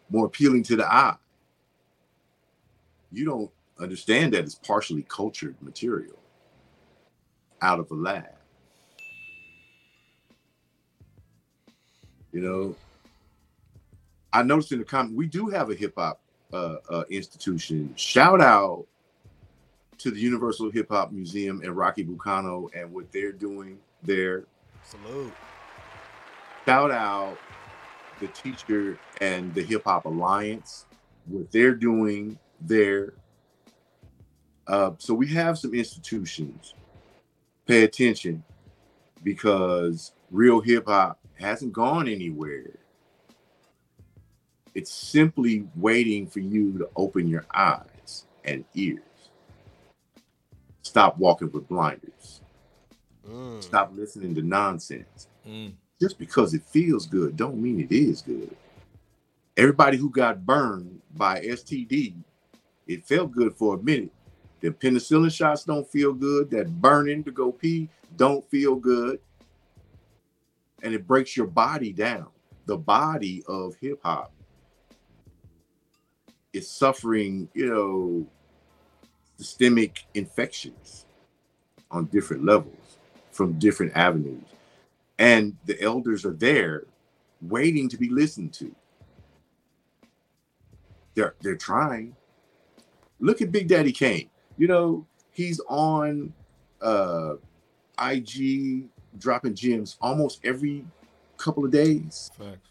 more 0.08 0.26
appealing 0.26 0.62
to 0.62 0.76
the 0.76 0.90
eye. 0.90 1.16
You 3.12 3.24
don't 3.24 3.50
understand 3.78 4.32
that 4.32 4.44
it's 4.44 4.54
partially 4.54 5.04
cultured 5.08 5.56
material 5.60 6.18
out 7.60 7.80
of 7.80 7.90
a 7.90 7.94
lab. 7.94 8.26
You 12.32 12.40
know, 12.40 12.76
I 14.32 14.42
noticed 14.42 14.72
in 14.72 14.78
the 14.78 14.84
comment 14.84 15.16
we 15.16 15.26
do 15.26 15.48
have 15.48 15.70
a 15.70 15.74
hip 15.74 15.94
hop 15.96 16.20
uh, 16.52 16.76
uh, 16.88 17.04
institution. 17.10 17.92
Shout 17.96 18.40
out 18.40 18.86
to 19.98 20.10
the 20.10 20.18
Universal 20.18 20.70
Hip 20.70 20.88
Hop 20.90 21.12
Museum 21.12 21.60
and 21.62 21.76
Rocky 21.76 22.04
Bucano 22.04 22.68
and 22.74 22.92
what 22.92 23.10
they're 23.12 23.32
doing 23.32 23.78
there. 24.02 24.44
Salute. 24.84 25.32
Shout 26.66 26.90
out 26.90 27.36
the 28.20 28.28
teacher 28.28 28.98
and 29.20 29.52
the 29.54 29.62
Hip 29.62 29.84
Hop 29.84 30.06
Alliance, 30.06 30.86
what 31.26 31.50
they're 31.50 31.74
doing 31.74 32.38
there. 32.60 33.14
Uh, 34.66 34.92
so 34.98 35.12
we 35.12 35.26
have 35.28 35.58
some 35.58 35.74
institutions. 35.74 36.74
Pay 37.66 37.84
attention 37.84 38.42
because 39.22 40.12
real 40.30 40.60
hip 40.60 40.86
hop 40.86 41.18
hasn't 41.38 41.72
gone 41.72 42.08
anywhere. 42.08 42.78
It's 44.74 44.90
simply 44.90 45.66
waiting 45.76 46.26
for 46.26 46.40
you 46.40 46.78
to 46.78 46.88
open 46.96 47.28
your 47.28 47.46
eyes 47.54 48.26
and 48.44 48.64
ears. 48.74 49.00
Stop 50.82 51.18
walking 51.18 51.50
with 51.52 51.68
blinders. 51.68 52.42
Mm. 53.28 53.62
Stop 53.62 53.92
listening 53.94 54.34
to 54.34 54.42
nonsense. 54.42 55.28
Mm. 55.46 55.72
Just 56.00 56.18
because 56.18 56.54
it 56.54 56.62
feels 56.62 57.06
good 57.06 57.36
don't 57.36 57.60
mean 57.60 57.80
it 57.80 57.92
is 57.92 58.22
good. 58.22 58.54
Everybody 59.56 59.96
who 59.96 60.10
got 60.10 60.44
burned 60.44 61.00
by 61.16 61.40
STD, 61.40 62.14
it 62.86 63.06
felt 63.06 63.32
good 63.32 63.54
for 63.54 63.76
a 63.76 63.82
minute. 63.82 64.10
The 64.60 64.70
penicillin 64.70 65.32
shots 65.32 65.64
don't 65.64 65.88
feel 65.88 66.12
good. 66.12 66.50
That 66.50 66.80
burning 66.80 67.22
to 67.24 67.30
go 67.30 67.52
pee 67.52 67.88
don't 68.16 68.44
feel 68.50 68.74
good. 68.74 69.20
And 70.82 70.94
it 70.94 71.06
breaks 71.06 71.36
your 71.36 71.46
body 71.46 71.92
down. 71.92 72.28
The 72.66 72.76
body 72.76 73.44
of 73.46 73.76
hip 73.76 74.00
hop 74.02 74.32
is 76.52 76.68
suffering, 76.68 77.48
you 77.54 77.66
know, 77.66 78.26
systemic 79.36 80.06
infections 80.14 81.04
on 81.90 82.06
different 82.06 82.44
levels 82.44 82.98
from 83.30 83.58
different 83.58 83.92
avenues. 83.94 84.53
And 85.18 85.56
the 85.64 85.80
elders 85.80 86.24
are 86.24 86.32
there 86.32 86.84
waiting 87.40 87.88
to 87.90 87.96
be 87.96 88.08
listened 88.08 88.52
to. 88.54 88.74
They're 91.14 91.34
they're 91.40 91.56
trying. 91.56 92.16
Look 93.20 93.40
at 93.40 93.52
Big 93.52 93.68
Daddy 93.68 93.92
Kane. 93.92 94.28
You 94.58 94.66
know, 94.66 95.06
he's 95.30 95.60
on 95.68 96.32
uh 96.80 97.34
IG 98.02 98.88
dropping 99.18 99.54
gems 99.54 99.96
almost 100.00 100.40
every 100.44 100.84
couple 101.36 101.64
of 101.64 101.70
days 101.70 102.30
Facts. 102.36 102.70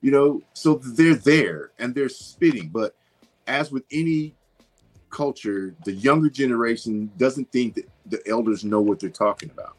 you 0.00 0.10
know 0.10 0.40
so 0.54 0.76
they're 0.76 1.14
there 1.14 1.70
and 1.78 1.94
they're 1.94 2.08
spitting 2.08 2.68
but 2.68 2.96
as 3.46 3.70
with 3.70 3.84
any 3.90 4.34
culture 5.10 5.74
the 5.84 5.92
younger 5.92 6.30
generation 6.30 7.10
doesn't 7.18 7.50
think 7.52 7.74
that 7.74 7.88
the 8.06 8.20
elders 8.26 8.64
know 8.64 8.80
what 8.80 8.98
they're 8.98 9.10
talking 9.10 9.50
about 9.50 9.76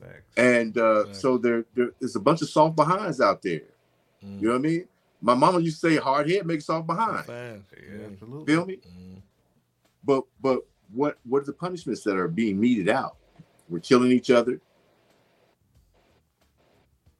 Facts. 0.00 0.32
and 0.36 0.76
uh 0.78 1.04
Right. 1.06 1.16
so 1.16 1.38
there, 1.38 1.64
there 1.74 1.90
there's 2.00 2.16
a 2.16 2.20
bunch 2.20 2.42
of 2.42 2.48
soft 2.48 2.76
behinds 2.76 3.20
out 3.20 3.42
there 3.42 3.62
Mm. 4.24 4.40
you 4.40 4.48
know 4.48 4.52
what 4.54 4.58
i 4.58 4.62
mean 4.62 4.84
my 5.22 5.34
mama 5.34 5.60
used 5.60 5.80
to 5.80 5.88
say 5.90 5.96
hard 5.96 6.28
head 6.30 6.44
makes 6.46 6.66
soft 6.66 6.86
behind 6.86 7.24
Yeah, 7.28 8.06
absolutely. 8.12 8.46
feel 8.52 8.66
me 8.66 8.76
Mm. 8.76 9.22
but 10.04 10.24
but 10.40 10.58
what 10.92 11.18
what 11.24 11.42
are 11.42 11.46
the 11.46 11.52
punishments 11.54 12.02
that 12.04 12.16
are 12.16 12.28
being 12.28 12.60
meted 12.60 12.88
out 12.88 13.16
we're 13.68 13.80
killing 13.80 14.10
each 14.12 14.30
other 14.30 14.60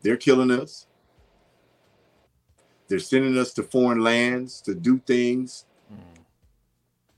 they're 0.03 0.17
killing 0.17 0.51
us 0.51 0.87
they're 2.89 2.99
sending 2.99 3.39
us 3.39 3.53
to 3.55 3.63
foreign 3.63 4.01
lands 4.01 4.61
to 4.63 4.75
do 4.75 4.99
things 4.99 5.65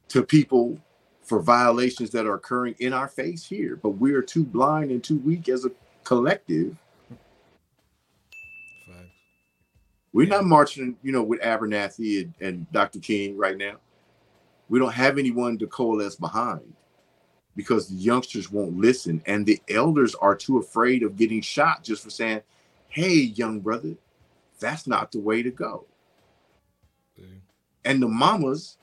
to 0.09 0.23
people 0.23 0.79
for 1.33 1.41
violations 1.41 2.11
that 2.11 2.27
are 2.27 2.35
occurring 2.35 2.75
in 2.79 2.93
our 2.93 3.09
face 3.09 3.43
here 3.43 3.77
but 3.77 3.93
we 3.93 4.13
are 4.13 4.21
too 4.21 4.45
blind 4.45 4.91
and 4.91 5.03
too 5.03 5.17
weak 5.21 5.49
as 5.49 5.65
a 5.65 5.71
collective. 6.05 6.77
Facts. 8.87 9.09
we're 10.13 10.27
not 10.27 10.45
marching 10.45 10.95
you 11.03 11.11
know 11.11 11.23
with 11.23 11.41
abernathy 11.41 12.21
and, 12.21 12.35
and 12.43 12.71
dr 12.71 12.99
king 12.99 13.39
right 13.39 13.57
now. 13.57 13.77
We 14.69 14.79
don't 14.79 14.93
have 14.93 15.17
anyone 15.17 15.57
to 15.57 15.67
coalesce 15.67 16.17
behind 16.17 16.71
because 17.57 17.89
the 17.89 17.95
youngsters 17.95 18.53
won't 18.53 18.77
listen 18.77 19.23
and 19.25 19.47
the 19.47 19.59
elders 19.71 20.15
are 20.17 20.37
too 20.37 20.59
afraid 20.59 21.03
of 21.03 21.17
getting 21.17 21.41
shot 21.41 21.83
just 21.83 22.05
for 22.05 22.11
saying 22.11 22.43
hey 22.89 23.15
young 23.15 23.61
brother 23.61 23.95
that's 24.61 24.87
not 24.87 25.11
the 25.13 25.19
way 25.19 25.43
to 25.43 25.51
go. 25.51 25.87
And 27.87 28.03
the 28.03 28.09
mamas 28.09 28.77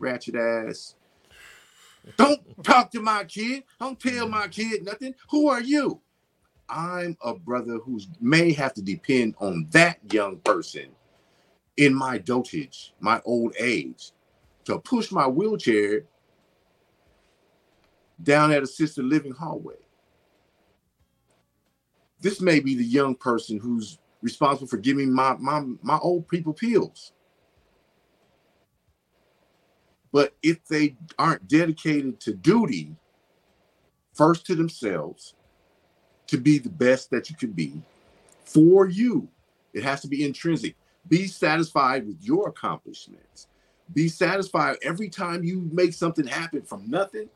ratchet 0.00 0.34
ass 0.34 0.95
don't 2.16 2.40
talk 2.64 2.90
to 2.92 3.00
my 3.00 3.24
kid. 3.24 3.64
Don't 3.80 3.98
tell 3.98 4.28
my 4.28 4.48
kid 4.48 4.84
nothing. 4.84 5.14
Who 5.30 5.48
are 5.48 5.60
you? 5.60 6.00
I'm 6.68 7.16
a 7.22 7.34
brother 7.34 7.78
who 7.78 8.00
may 8.20 8.52
have 8.52 8.74
to 8.74 8.82
depend 8.82 9.36
on 9.40 9.68
that 9.70 9.98
young 10.12 10.38
person 10.38 10.90
in 11.76 11.94
my 11.94 12.18
dotage 12.18 12.92
my 13.00 13.20
old 13.24 13.54
age 13.58 14.12
to 14.64 14.78
push 14.78 15.12
my 15.12 15.26
wheelchair 15.26 16.04
down 18.22 18.50
that 18.50 18.62
assisted 18.62 19.04
living 19.04 19.32
hallway. 19.32 19.76
This 22.20 22.40
may 22.40 22.60
be 22.60 22.74
the 22.76 22.84
young 22.84 23.14
person 23.14 23.58
who's 23.58 23.98
responsible 24.22 24.68
for 24.68 24.78
giving 24.78 25.12
my 25.12 25.36
my 25.38 25.64
my 25.82 25.98
old 25.98 26.28
people 26.28 26.52
pills 26.54 27.12
but 30.16 30.34
if 30.42 30.64
they 30.64 30.96
aren't 31.18 31.46
dedicated 31.46 32.18
to 32.20 32.32
duty, 32.32 32.96
first 34.14 34.46
to 34.46 34.54
themselves, 34.54 35.34
to 36.26 36.38
be 36.38 36.58
the 36.58 36.70
best 36.70 37.10
that 37.10 37.28
you 37.28 37.36
can 37.36 37.52
be 37.52 37.82
for 38.46 38.88
you, 38.88 39.28
it 39.74 39.82
has 39.82 40.00
to 40.00 40.08
be 40.08 40.24
intrinsic. 40.24 40.74
Be 41.06 41.26
satisfied 41.26 42.06
with 42.06 42.16
your 42.22 42.48
accomplishments. 42.48 43.46
Be 43.92 44.08
satisfied 44.08 44.78
every 44.80 45.10
time 45.10 45.44
you 45.44 45.68
make 45.70 45.92
something 45.92 46.26
happen 46.26 46.62
from 46.62 46.88
nothing. 46.88 47.28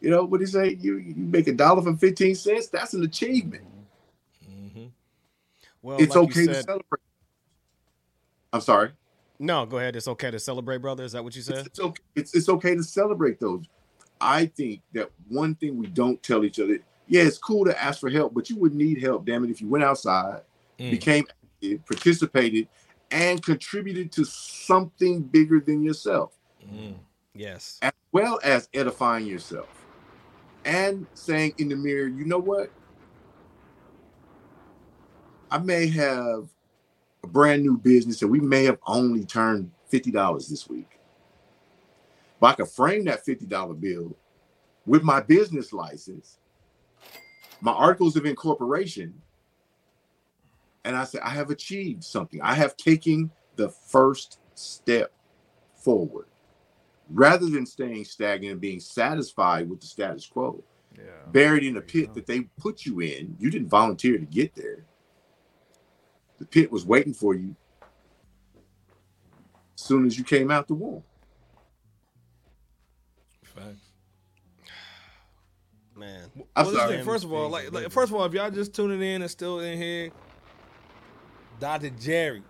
You 0.00 0.08
know 0.08 0.24
what 0.24 0.38
do 0.38 0.44
you 0.44 0.50
say? 0.50 0.78
You 0.80 0.96
you 0.96 1.14
make 1.14 1.46
a 1.46 1.52
dollar 1.52 1.82
for 1.82 1.94
15 1.94 2.36
cents, 2.36 2.68
that's 2.68 2.94
an 2.94 3.02
achievement. 3.04 3.64
Mhm. 4.48 4.92
Well, 5.82 6.00
it's 6.00 6.16
like 6.16 6.30
okay 6.30 6.40
you 6.40 6.46
to 6.46 6.54
celebrate. 6.54 7.02
I'm 8.50 8.62
sorry. 8.62 8.92
No, 9.38 9.66
go 9.66 9.78
ahead. 9.78 9.96
It's 9.96 10.08
okay 10.08 10.30
to 10.30 10.38
celebrate, 10.38 10.78
brother. 10.78 11.04
Is 11.04 11.12
that 11.12 11.22
what 11.24 11.34
you 11.34 11.40
It's, 11.40 11.48
said? 11.48 11.66
it's 11.66 11.80
okay. 11.80 12.02
It's, 12.14 12.34
it's 12.34 12.48
okay 12.48 12.74
to 12.74 12.82
celebrate 12.82 13.40
those. 13.40 13.64
I 14.20 14.46
think 14.46 14.80
that 14.92 15.10
one 15.28 15.54
thing 15.56 15.76
we 15.76 15.86
don't 15.88 16.22
tell 16.22 16.44
each 16.44 16.60
other, 16.60 16.78
yeah, 17.08 17.22
it's 17.22 17.38
cool 17.38 17.64
to 17.66 17.82
ask 17.82 18.00
for 18.00 18.08
help, 18.10 18.32
but 18.32 18.48
you 18.48 18.56
would 18.56 18.74
need 18.74 19.02
help, 19.02 19.26
damn 19.26 19.44
it, 19.44 19.50
if 19.50 19.60
you 19.60 19.68
went 19.68 19.84
outside, 19.84 20.42
Mm. 20.78 20.90
became 20.90 21.24
active, 21.44 21.86
participated, 21.86 22.68
and 23.10 23.42
contributed 23.42 24.10
to 24.12 24.24
something 24.24 25.22
bigger 25.22 25.60
than 25.60 25.82
yourself, 25.82 26.36
Mm. 26.62 26.94
Yes. 27.34 27.78
as 27.82 27.92
well 28.12 28.40
as 28.42 28.68
edifying 28.72 29.26
yourself 29.26 29.68
and 30.64 31.06
saying 31.14 31.54
in 31.58 31.68
the 31.68 31.76
mirror, 31.76 32.08
you 32.08 32.24
know 32.24 32.38
what? 32.38 32.70
I 35.50 35.58
may 35.58 35.86
have 35.88 36.48
a 37.24 37.26
brand 37.26 37.62
new 37.62 37.76
business 37.76 38.22
and 38.22 38.30
we 38.30 38.40
may 38.40 38.64
have 38.64 38.78
only 38.86 39.24
turned 39.24 39.70
$50 39.92 40.48
this 40.48 40.68
week. 40.68 40.98
But 42.40 42.46
I 42.46 42.52
could 42.54 42.68
frame 42.68 43.04
that 43.04 43.24
$50 43.24 43.80
bill 43.80 44.16
with 44.86 45.02
my 45.02 45.20
business 45.20 45.72
license, 45.72 46.38
my 47.60 47.72
articles 47.72 48.16
of 48.16 48.26
incorporation, 48.26 49.14
and 50.84 50.94
I 50.96 51.04
said, 51.04 51.22
I 51.24 51.30
have 51.30 51.50
achieved 51.50 52.04
something. 52.04 52.40
I 52.42 52.54
have 52.54 52.76
taken 52.76 53.30
the 53.56 53.70
first 53.70 54.38
step 54.54 55.12
forward 55.74 56.26
rather 57.10 57.46
than 57.46 57.66
staying 57.66 58.04
stagnant 58.04 58.52
and 58.52 58.60
being 58.60 58.80
satisfied 58.80 59.68
with 59.68 59.80
the 59.80 59.86
status 59.86 60.26
quo. 60.26 60.62
Yeah. 60.96 61.04
Buried 61.32 61.64
in 61.64 61.76
a 61.76 61.80
pit 61.80 62.14
that 62.14 62.26
they 62.26 62.42
put 62.58 62.84
you 62.84 63.00
in. 63.00 63.36
You 63.38 63.50
didn't 63.50 63.68
volunteer 63.68 64.18
to 64.18 64.26
get 64.26 64.54
there. 64.54 64.84
The 66.44 66.60
pit 66.60 66.70
was 66.70 66.84
waiting 66.84 67.14
for 67.14 67.34
you 67.34 67.56
as 69.74 69.82
soon 69.82 70.06
as 70.06 70.18
you 70.18 70.24
came 70.24 70.50
out 70.50 70.68
the 70.68 70.74
womb. 70.74 71.02
Facts. 73.42 73.66
Man. 75.96 76.30
I'm 76.54 76.66
well, 76.66 76.74
sorry. 76.74 76.96
thing, 76.96 77.04
first 77.06 77.24
of 77.24 77.32
all, 77.32 77.48
like, 77.48 77.72
like, 77.72 77.90
first 77.90 78.12
of 78.12 78.16
all, 78.18 78.26
if 78.26 78.34
y'all 78.34 78.50
just 78.50 78.74
tuning 78.74 79.00
in 79.00 79.22
and 79.22 79.30
still 79.30 79.60
in 79.60 79.78
here, 79.78 80.10
Dr. 81.60 81.88
Jerry 81.88 82.42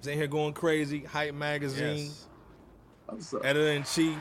is 0.00 0.06
in 0.06 0.16
here 0.16 0.26
going 0.26 0.54
crazy. 0.54 1.00
Hype 1.00 1.34
Magazine, 1.34 2.06
Yes. 2.06 2.26
I'm 3.06 3.20
sorry. 3.20 3.44
editor 3.44 3.68
in 3.68 3.84
chief. 3.84 4.16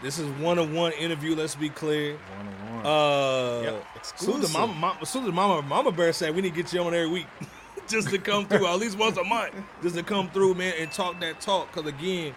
This 0.00 0.18
is 0.18 0.28
one 0.40 0.58
on 0.58 0.74
one 0.74 0.92
interview. 0.92 1.34
Let's 1.36 1.54
be 1.54 1.68
clear. 1.68 2.16
One 2.16 2.46
on 2.48 2.74
one. 2.76 2.86
Uh, 2.86 3.62
Yep, 3.62 3.72
soon 3.72 3.82
as 3.94 3.96
exclusive. 4.44 4.52
mama, 4.52 4.72
mama, 4.74 5.06
soon 5.06 5.24
as 5.26 5.32
mama, 5.32 5.62
mama 5.62 5.92
bear 5.92 6.12
said 6.12 6.34
we 6.34 6.42
need 6.42 6.54
to 6.54 6.62
get 6.62 6.72
you 6.72 6.80
on 6.80 6.94
every 6.94 7.08
week, 7.08 7.26
just 7.88 8.08
to 8.10 8.18
come 8.18 8.46
through 8.46 8.66
at 8.66 8.78
least 8.78 8.98
once 8.98 9.16
a 9.16 9.22
month, 9.24 9.54
just 9.82 9.94
to 9.94 10.02
come 10.02 10.28
through, 10.30 10.54
man, 10.54 10.74
and 10.78 10.90
talk 10.90 11.20
that 11.20 11.40
talk. 11.40 11.70
Cause 11.72 11.86
again, 11.86 12.34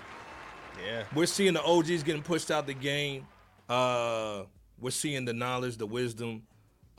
Yeah. 0.85 1.03
we're 1.15 1.25
seeing 1.25 1.53
the 1.53 1.63
OGs 1.63 2.03
getting 2.03 2.21
pushed 2.21 2.51
out 2.51 2.67
the 2.67 2.73
game. 2.75 3.25
Uh, 3.67 4.43
we're 4.79 4.91
seeing 4.91 5.25
the 5.25 5.33
knowledge, 5.33 5.77
the 5.77 5.87
wisdom, 5.87 6.43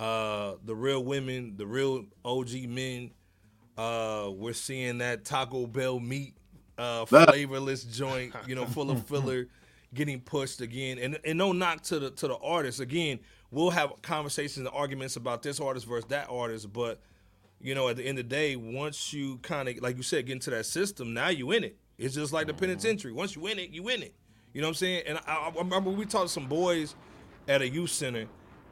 uh, 0.00 0.54
the 0.64 0.74
real 0.74 1.04
women, 1.04 1.54
the 1.56 1.66
real 1.66 2.06
OG 2.24 2.66
men. 2.66 3.12
Uh, 3.78 4.30
we're 4.34 4.54
seeing 4.54 4.98
that 4.98 5.24
Taco 5.24 5.66
Bell 5.68 6.00
meat, 6.00 6.34
uh, 6.78 7.04
flavorless 7.04 7.84
joint, 7.84 8.34
you 8.48 8.54
know, 8.56 8.64
full 8.66 8.90
of 8.90 9.06
filler, 9.08 9.46
getting 9.94 10.20
pushed 10.20 10.60
again. 10.60 10.98
And 10.98 11.18
and 11.24 11.38
no 11.38 11.52
knock 11.52 11.82
to 11.84 11.98
the 11.98 12.10
to 12.10 12.28
the 12.28 12.36
artists. 12.36 12.80
Again, 12.80 13.20
we'll 13.50 13.70
have 13.70 13.92
conversations 14.02 14.58
and 14.58 14.68
arguments 14.68 15.16
about 15.16 15.42
this 15.42 15.60
artist 15.60 15.86
versus 15.86 16.06
that 16.10 16.28
artist, 16.30 16.72
but 16.72 17.00
you 17.60 17.74
know, 17.74 17.88
at 17.88 17.96
the 17.96 18.02
end 18.02 18.18
of 18.18 18.28
the 18.28 18.34
day, 18.34 18.54
once 18.54 19.12
you 19.12 19.38
kind 19.38 19.68
of, 19.68 19.78
like 19.78 19.96
you 19.96 20.02
said, 20.02 20.26
get 20.26 20.34
into 20.34 20.50
that 20.50 20.66
system, 20.66 21.14
now 21.14 21.28
you 21.28 21.50
in 21.52 21.64
it. 21.64 21.76
It's 21.98 22.14
just 22.14 22.32
like 22.32 22.46
the 22.46 22.54
penitentiary. 22.54 23.12
Once 23.12 23.34
you 23.34 23.42
win 23.42 23.58
it, 23.58 23.70
you 23.70 23.82
win 23.82 24.02
it. 24.02 24.14
You 24.52 24.60
know 24.60 24.68
what 24.68 24.72
I'm 24.72 24.74
saying? 24.74 25.02
And 25.06 25.18
I, 25.26 25.50
I 25.50 25.52
remember 25.56 25.90
we 25.90 26.04
talked 26.04 26.26
to 26.26 26.32
some 26.32 26.46
boys 26.46 26.94
at 27.48 27.62
a 27.62 27.68
youth 27.68 27.90
center, 27.90 28.26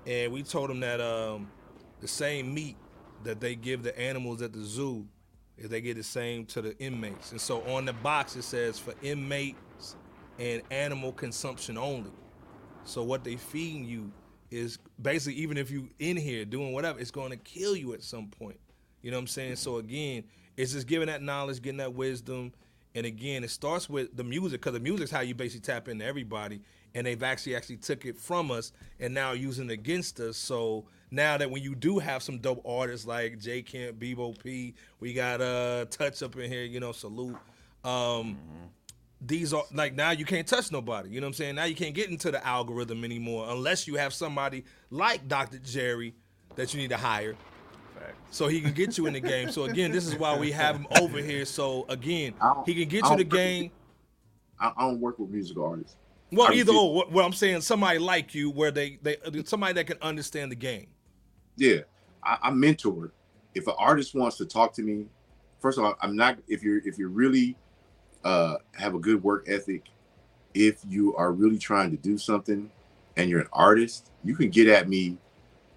and 0.07 0.33
we 0.33 0.43
told 0.43 0.69
them 0.69 0.81
that 0.81 1.01
um, 1.01 1.51
the 2.01 2.09
same 2.09 2.53
meat 2.53 2.77
that 3.23 3.41
they 3.41 3.55
give 3.55 3.83
the 3.83 3.99
animals 3.99 4.43
at 4.43 4.53
the 4.53 4.63
zoo 4.63 5.07
is 5.57 5.71
they 5.71 5.81
get 5.81 5.97
the 5.97 6.03
same 6.03 6.45
to 6.47 6.61
the 6.61 6.79
inmates. 6.79 7.33
And 7.33 7.41
so 7.41 7.63
on 7.63 7.87
the 7.87 7.93
box 7.93 8.37
it 8.37 8.43
says 8.43 8.79
for 8.79 8.95
inmates 9.03 9.97
and 10.39 10.63
animal 10.71 11.13
consumption 11.13 11.79
only. 11.79 12.11
So 12.85 13.03
what 13.03 13.25
they 13.25 13.37
feeding 13.37 13.85
you 13.85 14.11
is 14.51 14.79
basically 15.01 15.41
even 15.41 15.57
if 15.57 15.71
you 15.71 15.89
in 15.99 16.17
here 16.17 16.45
doing 16.45 16.73
whatever, 16.73 16.99
it's 16.99 17.11
going 17.11 17.31
to 17.31 17.37
kill 17.37 17.77
you 17.77 17.95
at 17.95 18.03
some 18.03 18.29
point. 18.29 18.59
You 19.03 19.11
know 19.11 19.17
what 19.17 19.23
I'm 19.23 19.27
saying? 19.29 19.57
So 19.57 19.79
again, 19.79 20.25
it's 20.57 20.73
just 20.73 20.87
giving 20.87 21.09
that 21.09 21.23
knowledge, 21.23 21.61
getting 21.61 21.79
that 21.79 21.95
wisdom, 21.95 22.53
and 22.95 23.07
again, 23.07 23.43
it 23.43 23.51
starts 23.51 23.89
with 23.89 24.17
the 24.17 24.23
music 24.23 24.61
because 24.61 24.75
the 24.75 24.81
music's 24.81 25.11
how 25.11 25.21
you 25.21 25.35
basically 25.35 25.63
tap 25.63 25.89
into 25.89 26.05
everybody. 26.05 26.61
And 26.95 27.05
they've 27.05 27.23
actually 27.25 27.57
actually 27.57 27.79
took 27.79 28.07
it 28.07 28.17
from 28.17 28.53
us 28.53 28.73
and 29.01 29.13
now 29.13 29.33
using 29.33 29.69
it 29.69 29.73
against 29.73 30.21
us. 30.21 30.37
So 30.37 30.85
now 31.11 31.37
that 31.37 31.51
when 31.51 31.61
you 31.61 31.75
do 31.75 31.99
have 31.99 32.23
some 32.23 32.39
dope 32.39 32.63
artists 32.65 33.05
like 33.05 33.41
J 33.41 33.63
Camp, 33.63 33.99
Bebo 33.99 34.41
P, 34.41 34.75
we 35.01 35.13
got 35.13 35.41
uh 35.41 35.87
Touch 35.87 36.23
up 36.23 36.37
in 36.37 36.49
here, 36.51 36.63
you 36.63 36.79
know, 36.79 36.93
salute. 36.93 37.37
Um, 37.83 38.39
these 39.27 39.55
are 39.55 39.65
like 39.73 39.95
now 39.95 40.11
you 40.11 40.25
can't 40.25 40.47
touch 40.47 40.71
nobody. 40.71 41.11
You 41.11 41.21
know 41.21 41.27
what 41.27 41.31
I'm 41.31 41.35
saying? 41.35 41.55
Now 41.55 41.65
you 41.65 41.75
can't 41.75 41.95
get 41.95 42.11
into 42.11 42.31
the 42.31 42.45
algorithm 42.47 43.05
anymore 43.05 43.47
unless 43.49 43.87
you 43.87 43.97
have 43.97 44.13
somebody 44.13 44.65
like 44.91 45.29
Dr. 45.29 45.59
Jerry 45.59 46.15
that 46.57 46.75
you 46.75 46.81
need 46.81 46.91
to 46.91 46.97
hire 46.97 47.37
so 48.31 48.49
he 48.49 48.61
can 48.61 48.73
get 48.73 48.99
you 48.99 49.07
in 49.07 49.13
the 49.13 49.21
game. 49.21 49.51
So 49.51 49.65
again, 49.65 49.93
this 49.93 50.07
is 50.07 50.17
why 50.17 50.37
we 50.37 50.51
have 50.53 50.77
him 50.77 50.87
over 51.01 51.19
here. 51.19 51.45
So 51.45 51.87
again, 51.89 52.35
he 52.67 52.75
can 52.75 52.89
get 52.89 53.09
you 53.09 53.17
the 53.17 53.25
game. 53.25 53.71
I, 54.59 54.73
I 54.77 54.83
don't 54.83 55.01
work 55.01 55.19
with 55.19 55.31
musical 55.31 55.65
artists. 55.65 55.97
Well, 56.31 56.53
either 56.53 56.73
get- 56.73 56.79
or. 56.79 56.95
What, 56.95 57.13
what 57.13 57.25
I'm 57.25 57.33
saying, 57.33 57.61
somebody 57.61 57.99
like 57.99 58.35
you, 58.35 58.51
where 58.51 58.71
they 58.71 58.99
they 59.03 59.17
somebody 59.45 59.75
that 59.75 59.87
can 59.87 59.99
understand 60.03 60.51
the 60.51 60.57
game. 60.57 60.89
Yeah, 61.57 61.81
I, 62.23 62.39
I 62.43 62.51
mentor. 62.51 63.13
If 63.55 63.69
an 63.69 63.75
artist 63.79 64.15
wants 64.15 64.37
to 64.39 64.47
talk 64.47 64.73
to 64.75 64.83
me, 64.83 65.07
first 65.61 65.79
of 65.79 65.85
all, 65.85 65.95
I'm 66.01 66.17
not. 66.17 66.39
If 66.49 66.63
you're 66.63 66.79
if 66.85 66.99
you're 66.99 67.09
really 67.09 67.57
uh, 68.25 68.57
have 68.73 68.95
a 68.95 68.99
good 68.99 69.23
work 69.23 69.45
ethic, 69.49 69.85
if 70.55 70.81
you 70.89 71.15
are 71.17 71.33
really 71.33 71.59
trying 71.59 71.91
to 71.91 71.97
do 71.97 72.17
something, 72.19 72.71
and 73.17 73.31
you're 73.31 73.41
an 73.41 73.49
artist, 73.53 74.11
you 74.25 74.35
can 74.35 74.51
get 74.51 74.69
at 74.69 74.89
me. 74.89 75.19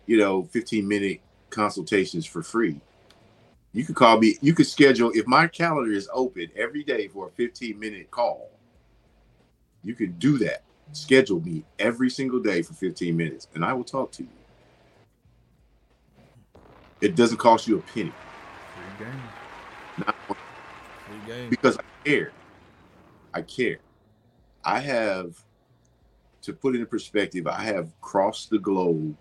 You 0.05 0.17
know, 0.17 0.43
15 0.43 0.87
minute 0.87 1.19
consultations 1.49 2.25
for 2.25 2.41
free. 2.41 2.79
You 3.73 3.83
could 3.83 3.95
call 3.95 4.19
me. 4.19 4.37
You 4.41 4.53
could 4.53 4.67
schedule 4.67 5.11
if 5.13 5.27
my 5.27 5.47
calendar 5.47 5.91
is 5.91 6.09
open 6.13 6.49
every 6.55 6.83
day 6.83 7.09
for 7.09 7.27
a 7.27 7.31
15 7.31 7.77
minute 7.77 8.09
call. 8.09 8.49
You 9.83 9.95
can 9.95 10.13
do 10.13 10.37
that. 10.39 10.63
Schedule 10.93 11.41
me 11.41 11.63
every 11.77 12.09
single 12.09 12.39
day 12.39 12.61
for 12.61 12.73
15 12.73 13.15
minutes, 13.15 13.47
and 13.53 13.65
I 13.65 13.73
will 13.73 13.83
talk 13.83 14.11
to 14.13 14.23
you. 14.23 14.29
It 17.01 17.15
doesn't 17.15 17.37
cost 17.37 17.67
you 17.67 17.77
a 17.77 17.81
penny. 17.81 18.13
Free 18.73 19.05
game. 19.05 19.21
Not 19.97 20.15
Free 20.25 21.17
game. 21.27 21.49
because 21.49 21.77
I 21.77 21.81
care. 22.03 22.31
I 23.37 23.43
care. 23.43 23.77
I 24.65 24.79
have, 24.79 25.35
to 26.41 26.53
put 26.53 26.75
it 26.75 26.79
in 26.79 26.87
perspective, 26.87 27.45
I 27.45 27.61
have 27.61 27.89
crossed 28.01 28.49
the 28.49 28.57
globe 28.57 29.15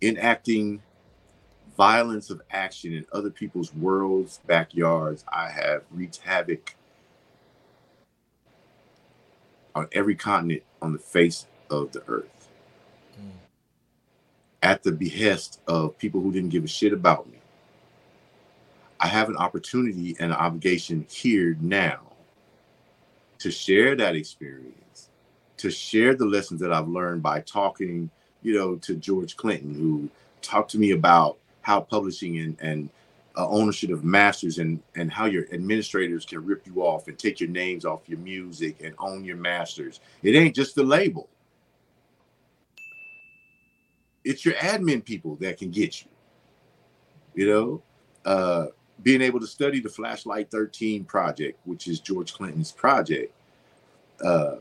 enacting 0.00 0.82
violence 1.76 2.30
of 2.30 2.40
action 2.52 2.92
in 2.92 3.04
other 3.12 3.30
people's 3.30 3.74
worlds, 3.74 4.40
backyards. 4.46 5.24
I 5.32 5.50
have 5.50 5.82
wreaked 5.90 6.18
havoc 6.18 6.76
on 9.74 9.88
every 9.90 10.14
continent 10.14 10.62
on 10.80 10.92
the 10.92 10.98
face 11.00 11.46
of 11.70 11.90
the 11.90 12.04
earth 12.06 12.48
mm. 13.20 13.32
at 14.62 14.84
the 14.84 14.92
behest 14.92 15.60
of 15.66 15.98
people 15.98 16.20
who 16.20 16.30
didn't 16.30 16.50
give 16.50 16.62
a 16.62 16.68
shit 16.68 16.92
about 16.92 17.28
me. 17.28 17.33
I 19.04 19.06
have 19.08 19.28
an 19.28 19.36
opportunity 19.36 20.16
and 20.18 20.32
an 20.32 20.38
obligation 20.38 21.04
here 21.10 21.58
now 21.60 22.00
to 23.38 23.50
share 23.50 23.94
that 23.96 24.16
experience, 24.16 25.10
to 25.58 25.70
share 25.70 26.14
the 26.14 26.24
lessons 26.24 26.58
that 26.62 26.72
I've 26.72 26.88
learned 26.88 27.22
by 27.22 27.40
talking, 27.40 28.08
you 28.40 28.54
know, 28.54 28.76
to 28.76 28.94
George 28.94 29.36
Clinton, 29.36 29.74
who 29.74 30.08
talked 30.40 30.70
to 30.70 30.78
me 30.78 30.92
about 30.92 31.36
how 31.60 31.82
publishing 31.82 32.38
and, 32.38 32.56
and 32.62 32.88
uh, 33.36 33.46
ownership 33.46 33.90
of 33.90 34.04
masters 34.04 34.56
and, 34.56 34.82
and 34.94 35.12
how 35.12 35.26
your 35.26 35.44
administrators 35.52 36.24
can 36.24 36.42
rip 36.42 36.66
you 36.66 36.80
off 36.80 37.06
and 37.06 37.18
take 37.18 37.40
your 37.40 37.50
names 37.50 37.84
off 37.84 38.08
your 38.08 38.20
music 38.20 38.80
and 38.82 38.94
own 38.98 39.22
your 39.22 39.36
masters. 39.36 40.00
It 40.22 40.34
ain't 40.34 40.56
just 40.56 40.76
the 40.76 40.82
label. 40.82 41.28
It's 44.24 44.46
your 44.46 44.54
admin 44.54 45.04
people 45.04 45.36
that 45.42 45.58
can 45.58 45.70
get 45.70 46.00
you. 46.00 46.08
You 47.34 47.52
know, 47.52 47.82
uh, 48.24 48.66
being 49.02 49.22
able 49.22 49.40
to 49.40 49.46
study 49.46 49.80
the 49.80 49.88
Flashlight 49.88 50.50
13 50.50 51.04
project, 51.04 51.58
which 51.64 51.88
is 51.88 52.00
George 52.00 52.32
Clinton's 52.32 52.72
project, 52.72 53.32
uh, 54.24 54.56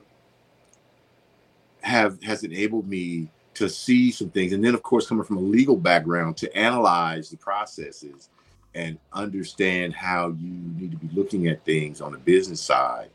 have 1.82 2.22
has 2.24 2.44
enabled 2.44 2.88
me 2.88 3.30
to 3.54 3.70
see 3.70 4.12
some 4.12 4.30
things, 4.30 4.54
and 4.54 4.64
then 4.64 4.74
of 4.74 4.82
course 4.82 5.08
coming 5.08 5.24
from 5.24 5.38
a 5.38 5.42
legal 5.42 5.76
background 5.76 6.38
to 6.38 6.58
analyze 6.58 7.30
the 7.30 7.38
processes 7.38 8.30
and 8.76 8.98
understand 9.12 9.94
how 9.94 10.30
you 10.30 10.50
need 10.50 10.92
to 10.92 10.98
be 10.98 11.10
looking 11.14 11.48
at 11.48 11.64
things 11.64 12.02
on 12.02 12.12
the 12.12 12.18
business 12.18 12.62
side. 12.62 13.10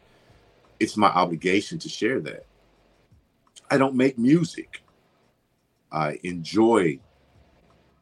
It's 0.78 0.96
my 0.96 1.08
obligation 1.08 1.78
to 1.80 1.88
share 1.88 2.20
that. 2.20 2.46
I 3.70 3.78
don't 3.78 3.96
make 3.96 4.16
music. 4.16 4.82
I 5.90 6.20
enjoy 6.22 7.00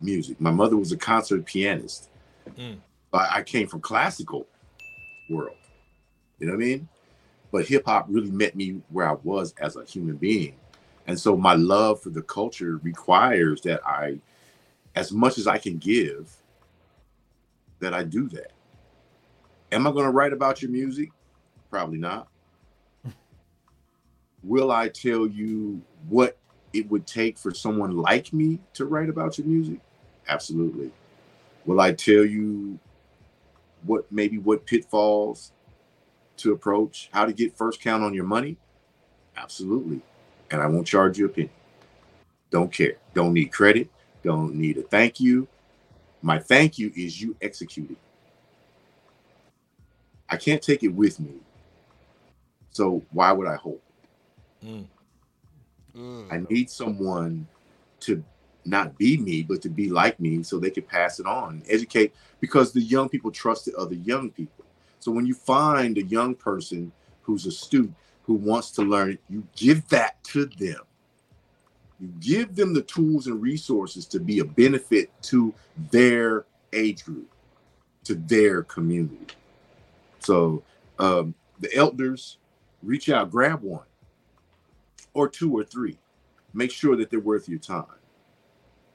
music. 0.01 0.41
My 0.41 0.51
mother 0.51 0.77
was 0.77 0.93
a 0.93 0.97
concert 0.97 1.47
pianist. 1.47 2.11
Mm. 2.59 2.79
I, 3.13 3.39
I 3.39 3.43
came 3.43 3.67
from 3.67 3.81
classical 3.81 4.47
world. 5.29 5.57
You 6.39 6.47
know 6.47 6.53
what 6.53 6.63
I 6.63 6.67
mean? 6.67 6.89
But 7.51 7.67
hip 7.67 7.85
hop 7.87 8.07
really 8.09 8.31
met 8.31 8.55
me 8.55 8.83
where 8.91 9.09
I 9.09 9.15
was 9.23 9.55
as 9.61 9.77
a 9.77 9.85
human 9.85 10.17
being. 10.17 10.57
And 11.07 11.19
so 11.19 11.37
my 11.37 11.55
love 11.55 12.03
for 12.03 12.11
the 12.11 12.23
culture 12.23 12.81
requires 12.83 13.61
that 13.63 13.87
I, 13.87 14.19
as 14.95 15.13
much 15.13 15.39
as 15.39 15.47
I 15.47 15.59
can 15.59 15.79
give, 15.79 16.35
that 17.79 17.95
I 17.95 18.03
do 18.03 18.29
that. 18.31 18.53
Am 19.71 19.87
I 19.87 19.93
going 19.93 20.05
to 20.05 20.11
write 20.11 20.33
about 20.33 20.63
your 20.63 20.71
music? 20.71 21.11
Probably 21.71 21.99
not. 21.99 22.29
Will 24.43 24.71
I 24.71 24.89
tell 24.89 25.27
you 25.27 25.81
what 26.09 26.37
it 26.73 26.91
would 26.91 27.07
take 27.07 27.39
for 27.39 27.55
someone 27.55 27.97
like 27.97 28.33
me 28.33 28.59
to 28.75 28.85
write 28.85 29.09
about 29.09 29.39
your 29.39 29.47
music? 29.47 29.81
Absolutely. 30.29 30.91
Will 31.65 31.81
I 31.81 31.93
tell 31.93 32.25
you 32.25 32.79
what 33.87 34.11
maybe 34.11 34.39
what 34.39 34.67
pitfalls 34.67 35.53
to 36.39 36.53
approach, 36.53 37.09
how 37.13 37.25
to 37.25 37.33
get 37.33 37.57
first 37.57 37.81
count 37.81 38.03
on 38.03 38.15
your 38.15 38.25
money? 38.25 38.57
Absolutely. 39.37 40.01
And 40.51 40.61
I 40.61 40.67
won't 40.67 40.87
charge 40.87 41.19
you 41.19 41.27
a 41.27 41.29
penny. 41.29 41.51
Don't 42.51 42.73
care. 42.73 42.95
Don't 43.15 43.33
need 43.33 43.53
credit. 43.53 43.89
Don't 44.23 44.55
need 44.55 44.79
a 44.79 44.83
thank 44.83 45.21
you. 45.21 45.49
My 46.23 46.39
thank 46.39 46.79
you 46.79 46.93
is 46.97 47.21
you 47.21 47.37
executing. 47.41 47.97
I 50.29 50.37
can't 50.37 50.63
take 50.63 50.83
it 50.83 50.89
with 50.89 51.21
me. 51.21 51.35
So 52.71 53.03
why 53.13 53.33
would 53.33 53.47
I 53.47 53.57
hold? 53.57 53.81
Mm. 54.65 54.87
Mm. 55.97 56.33
I 56.33 56.45
need 56.51 56.69
someone 56.69 57.47
to 58.01 58.23
not 58.67 58.97
be 58.99 59.17
me, 59.17 59.43
but 59.43 59.63
to 59.63 59.69
be 59.69 59.89
like 59.89 60.19
me 60.21 60.43
so 60.43 60.59
they 60.59 60.71
can 60.71 60.85
pass 60.85 61.21
it 61.21 61.27
on, 61.27 61.63
educate, 61.69 62.15
because 62.41 62.73
the 62.73 62.81
young 62.81 63.09
people 63.09 63.31
trust 63.31 63.65
the 63.65 63.77
other 63.77 63.95
young 63.95 64.31
people. 64.31 64.65
So 65.01 65.13
when 65.13 65.27
you 65.27 65.35
find 65.35 65.97
a 65.99 66.03
young 66.03 66.35
person 66.35 66.93
who's 67.23 67.47
astute, 67.47 67.93
who 68.25 68.35
wants 68.35 68.71
to 68.73 68.83
learn, 68.83 69.19
you 69.29 69.47
give 69.55 69.89
that 69.89 70.23
to 70.25 70.47
them. 70.47 70.81
You 72.01 72.09
give 72.21 72.57
them 72.57 72.75
the 72.75 72.83
tools 72.83 73.27
and 73.27 73.41
resources 73.41 74.05
to 74.07 74.21
be 74.21 74.41
a 74.41 74.45
benefit 74.45 75.11
to 75.23 75.55
their 75.91 76.45
age 76.73 77.05
group, 77.05 77.31
to 78.05 78.15
their 78.15 78.63
community. 78.65 79.35
So 80.19 80.63
um, 80.99 81.35
the 81.61 81.75
elders 81.75 82.39
reach 82.83 83.09
out, 83.09 83.31
grab 83.31 83.63
one 83.63 83.87
or 85.15 85.29
two 85.29 85.57
or 85.57 85.65
three. 85.65 85.99
Make 86.53 86.71
sure 86.71 86.97
that 86.97 87.11
they're 87.11 87.21
worth 87.21 87.49
your 87.49 87.59
time, 87.59 87.85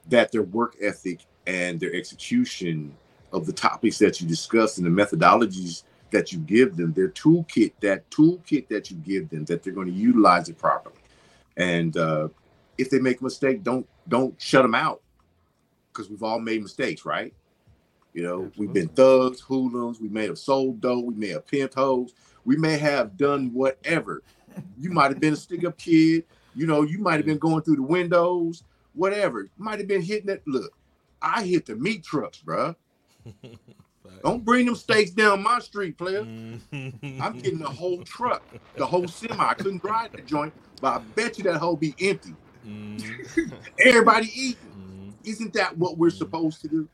that 0.08 0.32
their 0.32 0.42
work 0.42 0.76
ethic 0.80 1.24
and 1.46 1.78
their 1.80 1.94
execution 1.94 2.94
of 3.32 3.46
the 3.46 3.52
topics 3.52 3.98
that 3.98 4.20
you 4.20 4.28
discuss 4.28 4.78
and 4.78 4.86
the 4.86 4.90
methodologies 4.90 5.84
that 6.10 6.32
you 6.32 6.38
give 6.38 6.76
them, 6.76 6.92
their 6.92 7.08
toolkit, 7.08 7.72
that 7.80 8.08
toolkit 8.10 8.68
that 8.68 8.90
you 8.90 8.96
give 8.98 9.30
them, 9.30 9.44
that 9.46 9.62
they're 9.62 9.72
going 9.72 9.86
to 9.86 9.92
utilize 9.92 10.48
it 10.48 10.58
properly. 10.58 10.96
And 11.56 11.96
uh, 11.96 12.28
if 12.78 12.90
they 12.90 12.98
make 12.98 13.20
a 13.20 13.24
mistake, 13.24 13.62
don't 13.62 13.86
don't 14.08 14.40
shut 14.40 14.62
them 14.62 14.74
out 14.74 15.00
because 15.92 16.10
we've 16.10 16.22
all 16.22 16.38
made 16.38 16.62
mistakes, 16.62 17.04
right? 17.04 17.32
You 18.12 18.22
know, 18.22 18.50
we've 18.56 18.72
been 18.72 18.88
thugs, 18.88 19.40
hoodlums, 19.40 20.00
we 20.00 20.08
may 20.08 20.26
have 20.26 20.38
sold 20.38 20.80
dope, 20.80 21.04
we 21.04 21.14
may 21.14 21.28
have 21.28 21.46
pimped 21.46 21.74
hoes, 21.74 22.12
we 22.44 22.56
may 22.56 22.76
have 22.76 23.16
done 23.16 23.52
whatever. 23.52 24.22
You 24.78 24.90
might 24.90 25.10
have 25.10 25.20
been 25.20 25.32
a 25.32 25.36
stick 25.36 25.64
up 25.64 25.78
kid, 25.78 26.24
you 26.54 26.66
know, 26.66 26.82
you 26.82 26.98
might 26.98 27.16
have 27.16 27.24
been 27.24 27.38
going 27.38 27.62
through 27.62 27.76
the 27.76 27.82
windows, 27.82 28.64
whatever. 28.94 29.48
Might 29.56 29.78
have 29.78 29.88
been 29.88 30.02
hitting 30.02 30.30
it. 30.30 30.42
Look, 30.46 30.72
I 31.20 31.44
hit 31.44 31.66
the 31.66 31.76
meat 31.76 32.04
trucks, 32.04 32.42
bruh. 32.44 32.76
Don't 34.22 34.44
bring 34.44 34.66
them 34.66 34.74
steaks 34.74 35.10
down 35.10 35.42
my 35.42 35.58
street, 35.60 35.96
player. 35.96 36.22
Mm-hmm. 36.22 37.22
I'm 37.22 37.38
getting 37.38 37.58
the 37.58 37.68
whole 37.68 38.02
truck, 38.02 38.42
the 38.76 38.86
whole 38.86 39.08
semi. 39.08 39.36
I 39.36 39.54
couldn't 39.54 39.82
drive 39.82 40.12
the 40.12 40.22
joint, 40.22 40.52
but 40.80 40.94
I 40.94 40.98
bet 41.14 41.38
you 41.38 41.44
that 41.44 41.56
whole 41.56 41.76
be 41.76 41.94
empty. 42.00 42.34
Mm-hmm. 42.66 43.54
Everybody 43.84 44.30
eating. 44.34 44.56
Mm-hmm. 44.70 45.10
Isn't 45.24 45.52
that 45.54 45.76
what 45.76 45.98
we're 45.98 46.10
supposed 46.10 46.60
to 46.62 46.68
do? 46.68 46.88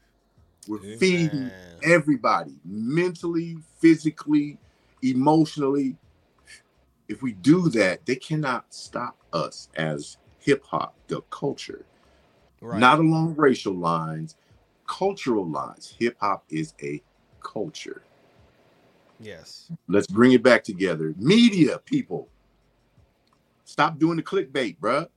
We're 0.69 0.99
feeding 0.99 1.51
everybody 1.83 2.57
mentally, 2.62 3.57
physically, 3.81 4.59
emotionally. 5.03 5.97
If 7.09 7.23
we 7.23 7.33
do 7.33 7.70
that, 7.70 8.05
they 8.05 8.16
cannot 8.16 8.66
stop 8.75 9.16
us 9.33 9.70
as 9.77 10.19
hip 10.49 10.65
hop, 10.65 10.95
the 11.09 11.20
culture. 11.29 11.85
Right. 12.62 12.81
Not 12.81 13.01
along 13.01 13.35
racial 13.37 13.75
lines, 13.75 14.35
cultural 14.87 15.47
lines. 15.47 15.95
Hip 15.99 16.16
hop 16.20 16.45
is 16.49 16.73
a 16.83 17.03
culture. 17.41 18.03
yes. 19.20 19.70
Let's 19.89 20.07
bring 20.07 20.33
it 20.33 20.43
back 20.43 20.65
together. 20.65 21.15
Media 21.19 21.79
people, 21.85 22.29
stop 23.65 23.99
doing 23.99 24.16
the 24.16 24.23
clickbait, 24.23 24.79
bruh. 24.79 25.09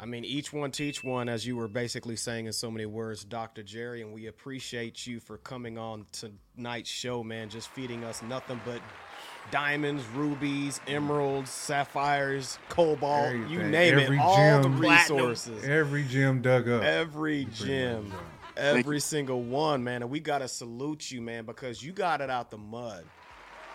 I 0.00 0.06
mean, 0.06 0.24
each 0.24 0.52
one 0.52 0.70
teach 0.70 1.04
one, 1.04 1.28
as 1.28 1.46
you 1.46 1.56
were 1.56 1.68
basically 1.68 2.16
saying 2.16 2.46
in 2.46 2.52
so 2.54 2.70
many 2.70 2.86
words, 2.86 3.24
Dr. 3.24 3.62
Jerry, 3.62 4.00
and 4.00 4.14
we 4.14 4.28
appreciate 4.28 5.06
you 5.06 5.20
for 5.20 5.36
coming 5.38 5.76
on 5.76 6.06
tonight's 6.56 6.88
show, 6.88 7.22
man. 7.22 7.50
Just 7.50 7.68
feeding 7.68 8.04
us 8.04 8.22
nothing 8.22 8.60
but 8.64 8.80
diamonds, 9.50 10.04
rubies, 10.14 10.80
emeralds, 10.86 11.50
sapphires, 11.50 12.58
cobalt, 12.68 13.34
you 13.48 13.62
name 13.62 13.98
Every 13.98 14.16
it, 14.16 14.20
all 14.20 14.62
the 14.62 14.68
gem. 14.68 14.78
resources. 14.80 15.64
Every 15.64 16.04
gem 16.04 16.42
dug 16.42 16.68
up. 16.68 16.82
Every 16.82 17.46
gem, 17.46 18.12
every 18.56 19.00
single 19.00 19.42
one, 19.42 19.82
man. 19.82 20.02
And 20.02 20.10
we 20.10 20.20
got 20.20 20.38
to 20.38 20.48
salute 20.48 21.10
you, 21.10 21.20
man, 21.20 21.44
because 21.44 21.82
you 21.82 21.92
got 21.92 22.20
it 22.20 22.30
out 22.30 22.50
the 22.50 22.58
mud. 22.58 23.04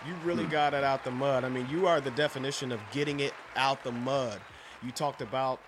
You 0.07 0.13
really 0.25 0.45
got 0.45 0.73
it 0.73 0.83
out 0.83 1.03
the 1.03 1.11
mud. 1.11 1.43
I 1.45 1.49
mean, 1.49 1.67
you 1.69 1.87
are 1.87 2.01
the 2.01 2.11
definition 2.11 2.71
of 2.71 2.79
getting 2.91 3.21
it 3.21 3.33
out 3.55 3.83
the 3.83 3.91
mud. 3.91 4.39
You 4.81 4.91
talked 4.91 5.21
about 5.21 5.59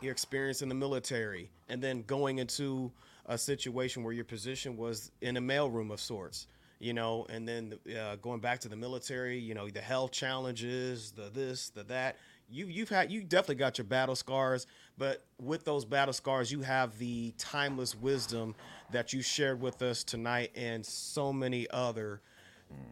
your 0.00 0.12
experience 0.12 0.62
in 0.62 0.68
the 0.68 0.74
military 0.74 1.48
and 1.68 1.82
then 1.82 2.02
going 2.02 2.38
into 2.38 2.92
a 3.26 3.38
situation 3.38 4.02
where 4.02 4.12
your 4.12 4.24
position 4.24 4.76
was 4.76 5.10
in 5.22 5.36
a 5.36 5.40
mailroom 5.40 5.90
of 5.92 6.00
sorts 6.00 6.48
you 6.82 6.92
know 6.92 7.26
and 7.28 7.46
then 7.46 7.78
uh, 8.00 8.16
going 8.16 8.40
back 8.40 8.60
to 8.60 8.68
the 8.68 8.76
military 8.76 9.38
you 9.38 9.54
know 9.54 9.68
the 9.68 9.80
health 9.80 10.10
challenges 10.10 11.12
the 11.12 11.30
this 11.30 11.70
the 11.70 11.84
that 11.84 12.16
you 12.50 12.66
you've 12.66 12.88
had 12.88 13.10
you 13.10 13.22
definitely 13.22 13.54
got 13.54 13.78
your 13.78 13.84
battle 13.84 14.16
scars 14.16 14.66
but 14.98 15.24
with 15.40 15.64
those 15.64 15.84
battle 15.84 16.12
scars 16.12 16.50
you 16.50 16.60
have 16.60 16.98
the 16.98 17.32
timeless 17.38 17.94
wisdom 17.94 18.54
that 18.90 19.12
you 19.12 19.22
shared 19.22 19.60
with 19.60 19.80
us 19.82 20.02
tonight 20.04 20.50
and 20.54 20.84
so 20.84 21.32
many 21.32 21.68
other 21.70 22.20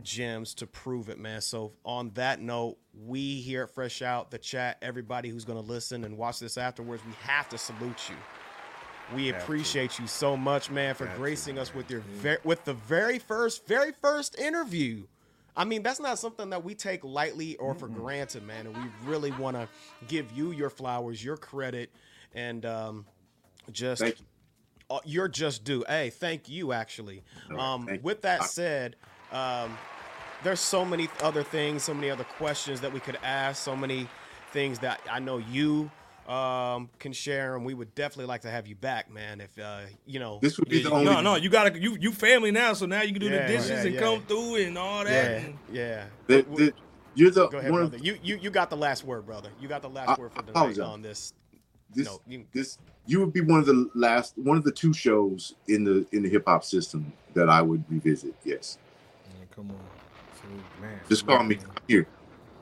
gems 0.03 0.55
to 0.55 0.67
prove 0.67 1.09
it, 1.09 1.19
man. 1.19 1.41
So 1.41 1.73
on 1.85 2.11
that 2.15 2.41
note, 2.41 2.77
we 2.95 3.41
here 3.41 3.65
at 3.65 3.71
Fresh 3.71 4.03
Out, 4.03 4.31
the 4.31 4.39
chat, 4.39 4.79
everybody 4.83 5.29
who's 5.29 5.45
gonna 5.45 5.61
listen 5.61 6.05
and 6.05 6.17
watch 6.17 6.39
this 6.39 6.59
afterwards, 6.59 7.03
we 7.07 7.13
have 7.23 7.49
to 7.51 7.59
salute 7.59 8.09
you. 8.09 8.17
We 9.15 9.31
appreciate 9.31 9.99
you 9.99 10.07
so 10.07 10.37
much, 10.37 10.71
man, 10.71 10.95
for 10.95 11.07
gracing 11.17 11.59
us 11.59 11.69
man. 11.71 11.77
with 11.79 11.91
your 11.91 12.01
ver- 12.01 12.41
with 12.45 12.65
the 12.65 12.75
very 12.75 13.19
first, 13.19 13.67
very 13.67 13.93
first 14.01 14.39
interview. 14.39 15.05
I 15.57 15.65
mean, 15.65 15.83
that's 15.83 16.01
not 16.01 16.19
something 16.19 16.51
that 16.51 16.65
we 16.65 16.75
take 16.75 17.05
lightly 17.05 17.57
or 17.57 17.75
for 17.75 17.89
granted, 17.89 18.45
man. 18.45 18.67
And 18.67 18.77
we 18.77 18.85
really 19.05 19.33
want 19.33 19.57
to 19.57 19.69
give 20.09 20.31
you 20.33 20.53
your 20.53 20.71
flowers, 20.71 21.25
your 21.25 21.37
credit, 21.37 21.91
and 22.35 22.65
um, 22.65 23.07
just 23.73 24.03
you. 24.03 24.13
uh, 24.91 25.01
you're 25.05 25.29
just 25.29 25.65
due. 25.65 25.85
Hey, 25.89 26.11
thank 26.11 26.49
you, 26.49 26.73
actually. 26.73 27.25
Um, 27.59 27.87
thank 27.87 28.05
with 28.05 28.23
that 28.23 28.45
said, 28.45 28.97
um, 29.33 29.77
there's 30.45 30.61
so 30.61 30.85
many 30.85 31.09
other 31.21 31.43
things, 31.43 31.83
so 31.83 31.95
many 31.95 32.11
other 32.11 32.25
questions 32.25 32.81
that 32.81 32.93
we 32.93 33.01
could 33.01 33.19
ask, 33.23 33.63
so 33.63 33.77
many 33.77 34.09
things 34.53 34.79
that 34.81 35.01
I 35.11 35.19
know 35.19 35.39
you 35.39 35.91
um, 36.31 36.89
can 37.01 37.13
share, 37.13 37.57
and 37.57 37.65
we 37.65 37.75
would 37.75 37.95
definitely 37.95 38.27
like 38.27 38.43
to 38.43 38.51
have 38.51 38.67
you 38.67 38.77
back, 38.77 39.11
man. 39.13 39.41
If 39.41 39.59
uh, 39.59 39.81
you 40.07 40.21
know, 40.21 40.39
This 40.41 40.59
would 40.59 40.69
be 40.69 40.79
yeah, 40.79 40.85
the 40.85 40.91
only. 40.93 41.05
No, 41.07 41.21
no, 41.21 41.35
you 41.35 41.51
gotta 41.51 41.79
you 41.79 41.97
you 42.01 42.13
family 42.13 42.53
now, 42.53 42.73
so 42.73 42.87
now 42.87 43.03
you 43.03 43.13
can 43.13 43.21
do 43.21 43.29
Yeah, 43.29 43.47
the 43.47 43.53
dishes 43.53 43.71
yeah, 43.71 43.83
and 43.83 43.95
yeah. 43.95 44.01
come 44.01 44.23
through 44.23 44.57
and 44.57 44.79
all 44.79 45.05
that. 45.05 45.11
yeah, 45.13 45.37
and- 45.47 45.59
yeah. 45.73 46.05
the- 46.29 46.43
the- 46.57 46.73
you're 47.17 47.33
the 47.33 47.49
Go 47.49 47.59
ahead, 47.59 47.73
one 47.73 47.81
brother. 47.81 47.97
of 47.97 48.05
You 48.07 48.17
you 48.23 48.37
you 48.37 48.51
got 48.51 48.71
the 48.71 48.77
last 48.77 49.05
word, 49.05 49.27
brother. 49.27 49.51
You 49.61 49.67
got 49.67 49.83
the 49.83 49.91
last 49.91 50.11
I- 50.11 50.21
word 50.21 50.33
for 50.33 50.41
I 50.55 50.73
tonight 50.73 50.79
on 50.79 51.03
this. 51.03 51.33
this. 51.93 52.07
no, 52.07 52.21
you- 52.29 52.47
this 52.53 52.79
you 53.07 53.19
would 53.19 53.33
be 53.33 53.41
one 53.41 53.59
of 53.59 53.67
the 53.67 53.91
last, 53.95 54.39
one 54.39 54.57
of 54.57 54.63
the 54.63 54.71
two 54.71 54.93
shows 54.93 55.57
in 55.67 55.83
the 55.83 56.07
in 56.13 56.23
the 56.23 56.29
hip 56.29 56.45
hop 56.47 56.63
system 56.65 57.13
that 57.35 57.49
I 57.49 57.61
would 57.63 57.83
revisit. 57.91 58.35
Yes, 58.45 58.79
Yeah, 59.27 59.47
come 59.55 59.71
on. 59.71 59.81
So, 60.41 60.81
man, 60.81 61.01
just 61.09 61.27
call 61.27 61.43
me 61.43 61.57
I'm 61.57 61.73
here. 61.89 62.07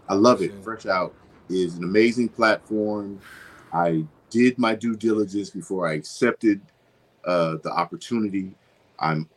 I 0.09 0.15
love 0.15 0.41
it. 0.41 0.53
Fresh 0.65 0.87
Out 0.87 1.13
is 1.51 1.77
an 1.77 1.85
amazing 1.85 2.31
platform. 2.31 3.21
I 3.73 4.05
did 4.31 4.59
my 4.59 4.75
due 4.75 4.97
diligence 4.97 5.51
before 5.51 5.89
I 5.89 5.95
accepted 5.95 6.61
uh, 7.25 7.57
the 7.63 7.71
opportunity. 7.71 8.53
I'm 8.99 9.29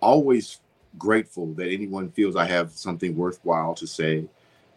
always 0.00 0.60
grateful 0.98 1.46
that 1.54 1.68
anyone 1.68 2.10
feels 2.10 2.36
I 2.36 2.46
have 2.46 2.72
something 2.72 3.16
worthwhile 3.16 3.74
to 3.76 3.86
say, 3.86 4.24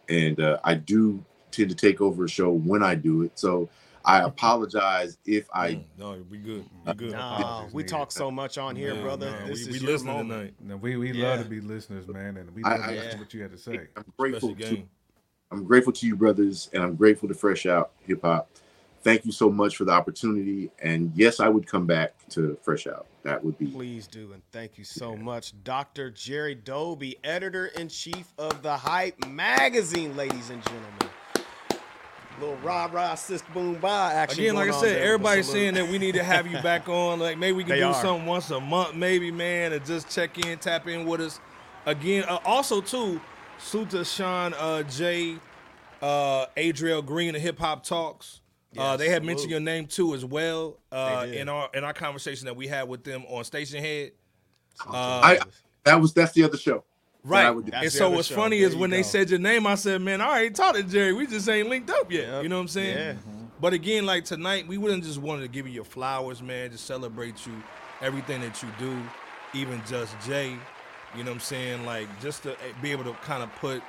and 0.08 0.40
uh, 0.40 0.58
I 0.64 0.74
do 0.74 1.24
tend 1.50 1.70
to 1.70 1.76
take 1.76 2.00
over 2.00 2.24
a 2.24 2.28
show 2.28 2.50
when 2.50 2.82
I 2.82 2.94
do 2.94 3.22
it. 3.22 3.38
So 3.38 3.68
I 4.04 4.20
apologize 4.20 5.18
if 5.26 5.48
I 5.52 5.72
Mm, 5.74 5.84
no, 5.98 6.24
we 6.30 6.38
good. 6.38 6.64
We 6.86 6.94
good. 6.94 7.12
No, 7.12 7.68
we 7.72 7.82
talk 7.82 8.12
so 8.12 8.30
much 8.30 8.56
on 8.56 8.76
here, 8.76 8.94
Yeah, 8.94 9.02
brother. 9.02 9.30
man, 9.30 9.48
this 9.48 9.64
we, 9.66 9.70
is 9.72 9.80
we 9.80 9.80
your 9.86 9.92
listening 9.92 10.14
moment. 10.16 10.40
tonight. 10.40 10.54
No, 10.60 10.76
we 10.76 10.96
we 10.96 11.12
Yeah. 11.12 11.28
love 11.30 11.42
to 11.44 11.50
be 11.50 11.60
listeners, 11.60 12.06
man, 12.06 12.36
and 12.36 12.54
we 12.54 12.62
I- 12.62 12.70
love 12.76 12.78
to 12.80 12.86
I- 12.86 12.94
listen 12.94 13.10
to 13.12 13.18
what 13.18 13.34
you 13.34 13.42
had 13.42 13.50
to 13.52 13.58
say. 13.58 13.88
I'm 13.96 14.04
grateful 14.16 14.50
Special 14.50 14.68
to 14.70 14.76
game. 14.76 14.88
I'm 15.50 15.64
grateful 15.64 15.92
to 15.92 16.06
you, 16.06 16.16
brothers, 16.16 16.70
and 16.72 16.82
I'm 16.82 16.94
grateful 16.96 17.28
to 17.28 17.34
Fresh 17.34 17.66
Out 17.66 17.92
Hip 18.06 18.22
Hop. 18.22 18.48
Thank 19.06 19.24
you 19.24 19.30
so 19.30 19.48
much 19.48 19.76
for 19.76 19.84
the 19.84 19.92
opportunity. 19.92 20.68
And 20.82 21.12
yes, 21.14 21.38
I 21.38 21.48
would 21.48 21.64
come 21.64 21.86
back 21.86 22.14
to 22.30 22.58
Fresh 22.62 22.88
Out. 22.88 23.06
That 23.22 23.44
would 23.44 23.56
be 23.56 23.66
Please 23.66 24.08
do, 24.08 24.32
and 24.32 24.42
thank 24.50 24.78
you 24.78 24.82
so 24.82 25.14
much, 25.14 25.52
Dr. 25.62 26.10
Jerry 26.10 26.56
Doby, 26.56 27.16
editor 27.22 27.66
in 27.66 27.86
chief 27.86 28.32
of 28.36 28.62
the 28.62 28.76
Hype 28.76 29.24
magazine, 29.28 30.16
ladies 30.16 30.50
and 30.50 30.60
gentlemen. 30.64 31.08
Little 32.40 32.56
rah 32.64 32.88
rah 32.92 33.14
sis 33.14 33.42
boom 33.54 33.76
bye 33.76 34.12
action. 34.12 34.40
Again, 34.40 34.56
like 34.56 34.70
I 34.70 34.80
said, 34.80 34.96
there, 34.96 35.04
everybody's 35.04 35.46
salute. 35.46 35.58
saying 35.60 35.74
that 35.74 35.88
we 35.88 35.98
need 35.98 36.16
to 36.16 36.24
have 36.24 36.48
you 36.48 36.60
back 36.60 36.88
on. 36.88 37.20
Like 37.20 37.38
maybe 37.38 37.58
we 37.58 37.62
can 37.62 37.74
They 37.74 37.80
do 37.82 37.86
are. 37.86 37.94
something 37.94 38.26
once 38.26 38.50
a 38.50 38.60
month, 38.60 38.96
maybe, 38.96 39.30
man, 39.30 39.72
and 39.72 39.86
just 39.86 40.10
check 40.10 40.44
in, 40.44 40.58
tap 40.58 40.88
in 40.88 41.06
with 41.06 41.20
us. 41.20 41.38
Again, 41.86 42.24
uh, 42.24 42.40
also 42.44 42.80
too, 42.80 43.20
Suta 43.58 44.04
Sean 44.04 44.52
uh, 44.54 44.82
J, 44.82 45.36
uh, 46.02 46.46
Adriel 46.56 47.02
Green 47.02 47.36
of 47.36 47.40
Hip 47.40 47.60
Hop 47.60 47.84
Talks. 47.84 48.40
Uh, 48.76 48.96
they 48.96 49.08
had 49.08 49.24
mentioned 49.24 49.50
your 49.50 49.60
name 49.60 49.86
too 49.86 50.14
as 50.14 50.24
well 50.24 50.78
uh, 50.92 51.26
in 51.30 51.48
our 51.48 51.70
in 51.74 51.84
our 51.84 51.94
conversation 51.94 52.46
that 52.46 52.56
we 52.56 52.66
had 52.66 52.88
with 52.88 53.04
them 53.04 53.24
on 53.28 53.42
Stationhead. 53.42 54.12
Uh, 54.86 54.92
I 54.92 55.38
that 55.84 56.00
was 56.00 56.12
that's 56.12 56.32
the 56.32 56.42
other 56.42 56.58
show. 56.58 56.84
Right. 57.26 57.50
would 57.50 57.64
do. 57.64 57.70
That's 57.72 57.84
And 57.84 57.92
so 57.92 58.10
what's 58.10 58.28
show. 58.28 58.36
funny 58.36 58.58
There 58.58 58.68
is 58.68 58.74
you 58.74 58.80
when 58.80 58.90
they 58.90 59.02
said 59.02 59.30
your 59.30 59.40
name, 59.40 59.66
I 59.66 59.74
said, 59.74 60.00
man, 60.00 60.20
I 60.20 60.26
already 60.28 60.50
talked 60.50 60.76
to 60.76 60.82
Jerry. 60.84 61.12
We 61.12 61.26
just 61.26 61.48
ain't 61.48 61.68
linked 61.68 61.90
up 61.90 62.10
yet. 62.12 62.28
Yep. 62.28 62.42
You 62.44 62.48
know 62.48 62.56
what 62.56 62.62
I'm 62.62 62.68
saying? 62.68 62.96
Yeah. 62.96 63.14
But 63.60 63.72
again, 63.72 64.06
like 64.06 64.24
tonight, 64.24 64.68
we 64.68 64.78
wouldn't 64.78 65.02
just 65.02 65.18
wanted 65.18 65.42
to 65.42 65.48
give 65.48 65.66
you 65.66 65.72
your 65.72 65.84
flowers, 65.84 66.42
man. 66.42 66.70
Just 66.70 66.84
celebrate 66.84 67.46
you, 67.46 67.52
everything 68.00 68.42
that 68.42 68.62
you 68.62 68.68
do, 68.78 68.96
even 69.54 69.82
just 69.88 70.14
Jay. 70.24 70.56
You 71.16 71.24
know 71.24 71.30
what 71.30 71.36
I'm 71.36 71.40
saying? 71.40 71.86
Like 71.86 72.08
just 72.20 72.42
to 72.44 72.52
eh, 72.52 72.72
be 72.82 72.92
able 72.92 73.04
to 73.04 73.12
kind 73.24 73.42
of 73.42 73.52
put 73.56 73.82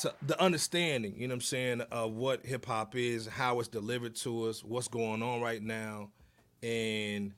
to 0.00 0.14
the 0.22 0.40
understanding, 0.40 1.14
you 1.16 1.28
know 1.28 1.32
what 1.32 1.36
I'm 1.36 1.40
saying, 1.42 1.80
of 1.92 2.12
what 2.12 2.44
hip 2.44 2.66
hop 2.66 2.94
is, 2.96 3.26
how 3.26 3.60
it's 3.60 3.68
delivered 3.68 4.14
to 4.16 4.44
us, 4.48 4.62
what's 4.64 4.88
going 4.88 5.22
on 5.22 5.40
right 5.40 5.62
now, 5.62 6.10
and 6.62 7.32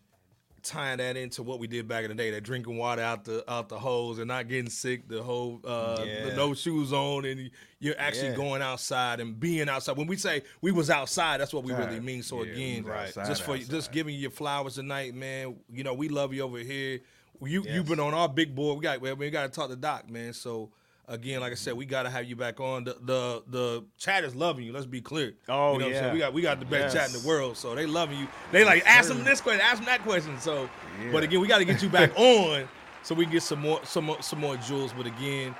tying 0.63 0.99
that 0.99 1.17
into 1.17 1.43
what 1.43 1.59
we 1.59 1.67
did 1.67 1.89
back 1.89 2.05
in 2.05 2.09
the 2.11 2.15
day, 2.15 2.31
that 2.31 2.43
drinking 2.43 2.77
water 2.77 3.03
out 3.03 3.25
the 3.25 3.45
out 3.51 3.69
the 3.69 3.79
hose 3.79 4.19
and 4.19 4.29
not 4.29 4.47
getting 4.49 4.71
sick, 4.71 5.09
the 5.09 5.21
whole 5.23 5.61
uh 5.65 6.07
the 6.23 6.33
no 6.37 6.55
shoes 6.55 6.93
on 6.93 7.25
and 7.25 7.51
you're 7.81 7.97
actually 7.99 8.29
Yeah. 8.29 8.35
going 8.35 8.63
outside 8.63 9.19
and 9.19 9.39
being 9.41 9.69
outside. 9.69 9.97
When 9.97 10.07
we 10.07 10.17
say 10.17 10.43
we 10.61 10.71
was 10.71 10.89
outside, 10.89 11.41
that's 11.41 11.53
what 11.53 11.65
we 11.65 11.73
really 11.73 11.99
mean. 11.99 12.23
So 12.23 12.37
Yeah, 12.37 12.43
we 12.43 12.51
again, 12.53 12.85
was 12.85 12.93
outside, 12.93 13.27
just 13.27 13.43
for 13.43 13.55
outside. 13.55 13.71
just 13.71 13.91
giving 13.93 14.15
you 14.15 14.21
your 14.21 14.31
flowers 14.31 14.77
tonight, 14.77 15.15
man. 15.15 15.57
You 15.73 15.83
know, 15.83 15.95
we 15.95 16.09
love 16.09 16.33
you 16.33 16.43
over 16.43 16.59
here. 16.59 17.01
You 17.45 17.65
Yes. 17.65 17.75
you've 17.75 17.87
been 17.87 17.99
on 17.99 18.15
our 18.15 18.29
big 18.29 18.55
board. 18.55 18.79
We 18.79 18.83
got 18.85 19.01
we, 19.01 19.13
we 19.15 19.31
got 19.31 19.43
to 19.43 19.49
talk 19.49 19.69
to 19.71 19.75
Doc, 19.77 20.09
man. 20.09 20.33
So 20.33 20.71
again, 21.09 21.41
like 21.41 21.53
I 21.53 21.57
said, 21.57 21.75
we 21.75 21.85
got 21.87 22.05
to 22.05 22.11
have 22.11 22.25
you 22.27 22.37
back 22.37 22.61
on. 22.61 22.85
The 22.85 22.97
the 23.01 23.43
the 23.49 23.85
chat 23.99 24.25
is 24.25 24.35
loving 24.35 24.65
you. 24.65 24.73
Let's 24.73 24.87
be 24.87 25.01
clear. 25.01 25.35
Oh, 25.49 25.73
you 25.75 25.79
know 25.79 25.85
what 25.87 25.89
I'm 25.89 25.93
yeah. 25.93 26.01
saying? 26.01 26.13
We 26.15 26.19
got 26.21 26.33
we 26.33 26.43
got 26.43 26.59
the 26.61 26.67
best 26.67 26.95
chat 26.95 27.13
in 27.15 27.21
the 27.21 27.27
world, 27.27 27.57
so 27.57 27.75
they 27.75 27.87
loving 27.87 28.19
you. 28.19 28.27
They 28.51 28.65
like 28.65 28.85
ask 28.87 29.09
them 29.09 29.25
this 29.25 29.41
question, 29.41 29.61
ask 29.63 29.77
them 29.77 29.87
that 29.87 30.03
question. 30.03 30.39
So, 30.41 30.69
but 31.11 31.23
again, 31.23 31.41
we 31.41 31.49
got 31.49 31.59
to 31.59 31.65
get 31.65 31.83
you 31.83 31.89
back 31.89 32.13
on 32.19 32.69
so 33.03 33.15
we 33.15 33.25
can 33.25 33.33
get 33.33 33.43
some 33.43 33.61
more 33.61 33.81
some 33.85 34.15
some 34.21 34.41
more 34.41 34.57
jewels. 34.57 34.93
But 34.93 35.07
again, 35.07 35.55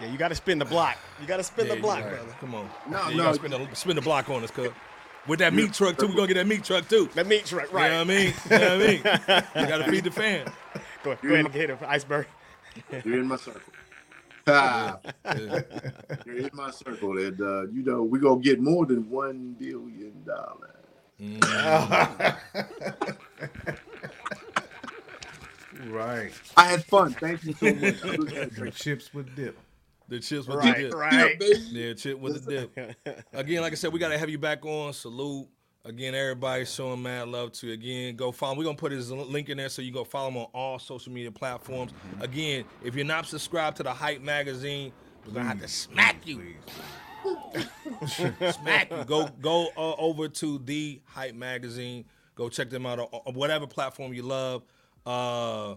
Yeah, 0.00 0.08
you 0.08 0.18
got 0.18 0.28
to 0.28 0.34
spin 0.34 0.58
the 0.58 0.64
block. 0.64 0.96
You 1.20 1.26
got 1.26 1.38
to 1.38 1.44
spin 1.44 1.66
yeah, 1.66 1.74
the 1.74 1.80
block, 1.80 1.98
you- 2.04 2.10
brother. 2.10 2.34
Come 2.40 2.54
on, 2.54 2.68
No, 2.90 2.98
Yeah, 2.98 3.08
you 3.10 3.16
no. 3.16 3.22
gotta 3.24 3.34
spin 3.36 3.50
the, 3.50 3.68
spin 3.74 3.96
the 3.96 4.02
block 4.02 4.28
on 4.30 4.42
us, 4.44 4.50
cuz. 4.50 4.70
With 5.26 5.40
that 5.40 5.52
meat 5.52 5.72
truck 5.72 5.98
too, 5.98 6.06
We're 6.06 6.14
gonna 6.14 6.28
get 6.28 6.34
that 6.34 6.46
meat 6.46 6.62
truck 6.62 6.88
too. 6.88 7.08
That 7.16 7.26
means 7.26 7.52
right, 7.52 7.66
You 7.68 7.74
know 7.74 7.80
what 7.80 7.90
I 7.92 7.98
right. 7.98 8.06
mean? 8.06 8.34
You 8.44 8.58
know 8.58 8.58
what 8.58 8.70
I 8.70 8.86
mean? 8.86 8.96
You 9.62 9.66
gotta 9.66 9.90
feed 9.90 10.04
the 10.04 10.10
fan. 10.22 10.46
Go, 11.02 11.16
go 11.20 11.28
ahead 11.30 11.44
and 11.46 11.52
get 11.52 11.70
it, 11.70 11.78
iceberg. 11.82 12.28
You're 13.04 13.18
in 13.20 13.26
my 13.26 13.34
circle. 13.36 13.60
Ah, 14.48 15.00
you're 16.24 16.38
in 16.38 16.50
my 16.52 16.70
circle, 16.70 17.18
and 17.18 17.40
uh, 17.40 17.62
you 17.68 17.82
know 17.82 18.04
we're 18.04 18.20
gonna 18.20 18.40
get 18.40 18.60
more 18.60 18.86
than 18.86 19.10
one 19.10 19.56
billion 19.58 20.22
dollars. 20.24 20.70
Right. 25.88 26.32
I 26.56 26.64
had 26.64 26.84
fun. 26.86 27.12
Thank 27.12 27.44
you 27.44 27.52
so 27.52 27.66
much. 27.74 28.02
I 28.04 28.08
really 28.08 28.34
had 28.34 28.50
The 28.52 28.70
chips 28.70 29.12
with 29.12 29.34
dip. 29.36 29.58
The 30.08 30.20
chips 30.20 30.46
with 30.46 30.56
Right, 30.56 30.76
the 30.76 30.82
dip. 30.84 30.94
right. 30.94 31.36
Yeah. 31.40 31.56
Yeah, 31.70 31.94
chip 31.94 32.18
with 32.18 32.44
the 32.46 32.68
dip. 32.74 33.24
Again, 33.32 33.62
like 33.62 33.72
I 33.72 33.76
said, 33.76 33.92
we 33.92 33.98
gotta 33.98 34.16
have 34.18 34.30
you 34.30 34.38
back 34.38 34.64
on. 34.64 34.92
Salute. 34.92 35.48
Again, 35.86 36.16
everybody 36.16 36.64
showing 36.64 37.00
mad 37.00 37.28
love 37.28 37.52
to. 37.52 37.70
Again, 37.70 38.16
go 38.16 38.32
follow. 38.32 38.58
We're 38.58 38.64
gonna 38.64 38.76
put 38.76 38.90
his 38.90 39.12
link 39.12 39.50
in 39.50 39.58
there 39.58 39.68
so 39.68 39.82
you 39.82 39.92
go 39.92 40.02
follow 40.02 40.28
him 40.28 40.36
on 40.38 40.48
all 40.52 40.80
social 40.80 41.12
media 41.12 41.30
platforms. 41.30 41.92
Again, 42.18 42.64
if 42.82 42.96
you're 42.96 43.04
not 43.04 43.24
subscribed 43.26 43.76
to 43.76 43.84
the 43.84 43.92
Hype 43.92 44.20
magazine, 44.20 44.90
we're 45.24 45.34
gonna 45.34 45.46
have 45.46 45.60
to 45.60 45.68
smack 45.68 46.26
you. 46.26 46.54
smack 48.08 48.90
you. 48.90 49.04
Go 49.04 49.28
go 49.40 49.68
uh, 49.76 49.94
over 49.94 50.26
to 50.26 50.58
the 50.58 51.00
Hype 51.04 51.36
magazine. 51.36 52.04
Go 52.34 52.48
check 52.48 52.68
them 52.68 52.84
out 52.84 52.98
on, 52.98 53.06
on 53.24 53.34
whatever 53.34 53.68
platform 53.68 54.12
you 54.12 54.22
love. 54.22 54.64
Uh, 55.06 55.76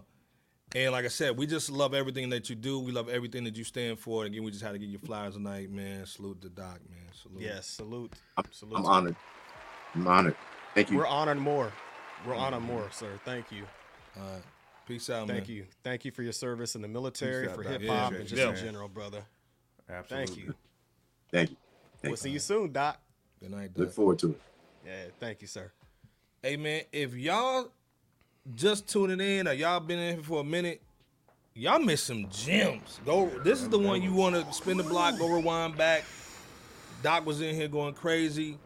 and 0.73 0.91
like 0.91 1.05
I 1.05 1.09
said, 1.09 1.37
we 1.37 1.45
just 1.45 1.69
love 1.69 1.93
everything 1.93 2.29
that 2.29 2.49
you 2.49 2.55
do. 2.55 2.79
We 2.79 2.91
love 2.91 3.09
everything 3.09 3.43
that 3.43 3.55
you 3.55 3.63
stand 3.63 3.99
for. 3.99 4.25
Again, 4.25 4.43
we 4.43 4.49
just 4.49 4.63
had 4.63 4.71
to 4.71 4.79
give 4.79 4.89
you 4.89 4.97
flowers 4.97 5.35
tonight, 5.35 5.69
man. 5.69 6.07
Salute 6.07 6.41
the 6.41 6.49
doc, 6.49 6.79
man. 6.89 7.13
Salute. 7.13 7.41
Yes, 7.41 7.67
salute. 7.67 8.13
salute. 8.51 8.75
I'm 8.75 8.85
honored. 8.87 9.15
I'm 9.95 10.07
honored. 10.07 10.35
Thank 10.75 10.91
you. 10.91 10.97
We're 10.97 11.07
honored 11.07 11.37
more. 11.37 11.71
We're 12.25 12.35
honored 12.35 12.63
more, 12.63 12.89
sir. 12.91 13.19
Thank 13.25 13.51
you. 13.51 13.63
All 14.17 14.23
right. 14.23 14.41
Peace 14.87 15.09
out, 15.09 15.27
man. 15.27 15.37
Thank 15.37 15.47
man. 15.49 15.57
you. 15.57 15.65
Thank 15.83 16.05
you 16.05 16.11
for 16.11 16.23
your 16.23 16.33
service 16.33 16.75
in 16.75 16.81
the 16.81 16.87
military, 16.87 17.47
out, 17.47 17.55
for 17.55 17.63
hip 17.63 17.85
hop, 17.85 18.11
Yeah, 18.11 18.17
and 18.17 18.27
just 18.27 18.41
yeah. 18.41 18.49
in 18.49 18.55
general, 18.55 18.87
brother. 18.87 19.23
Absolutely. 19.89 20.25
Thank 20.25 20.37
you. 20.37 20.53
Thank 21.31 21.49
you. 21.51 21.55
We'll 22.03 22.17
see 22.17 22.31
you 22.31 22.39
soon, 22.39 22.71
Doc. 22.71 22.99
Good 23.39 23.51
night, 23.51 23.73
Doc. 23.73 23.77
Look 23.77 23.91
forward 23.91 24.19
to 24.19 24.31
it. 24.31 24.41
Yeah, 24.85 25.05
thank 25.19 25.41
you, 25.41 25.47
sir. 25.47 25.71
Hey, 26.41 26.57
man, 26.57 26.83
if 26.91 27.13
y'all 27.13 27.71
just 28.55 28.87
tuning 28.87 29.19
in 29.19 29.47
or 29.47 29.53
y'all 29.53 29.79
been 29.79 29.99
in 29.99 30.15
here 30.15 30.23
for 30.23 30.41
a 30.41 30.43
minute, 30.43 30.81
y'all 31.53 31.79
missed 31.79 32.05
some 32.05 32.27
gems. 32.29 32.99
Go. 33.05 33.29
This 33.43 33.61
is 33.61 33.69
the 33.69 33.79
one 33.79 34.01
you 34.01 34.13
want 34.13 34.35
to 34.35 34.53
spin 34.53 34.77
the 34.77 34.83
block, 34.83 35.17
go 35.19 35.27
rewind 35.27 35.77
back. 35.77 36.05
Doc 37.03 37.25
was 37.25 37.41
in 37.41 37.55
here 37.55 37.67
going 37.67 37.93
crazy. 37.93 38.57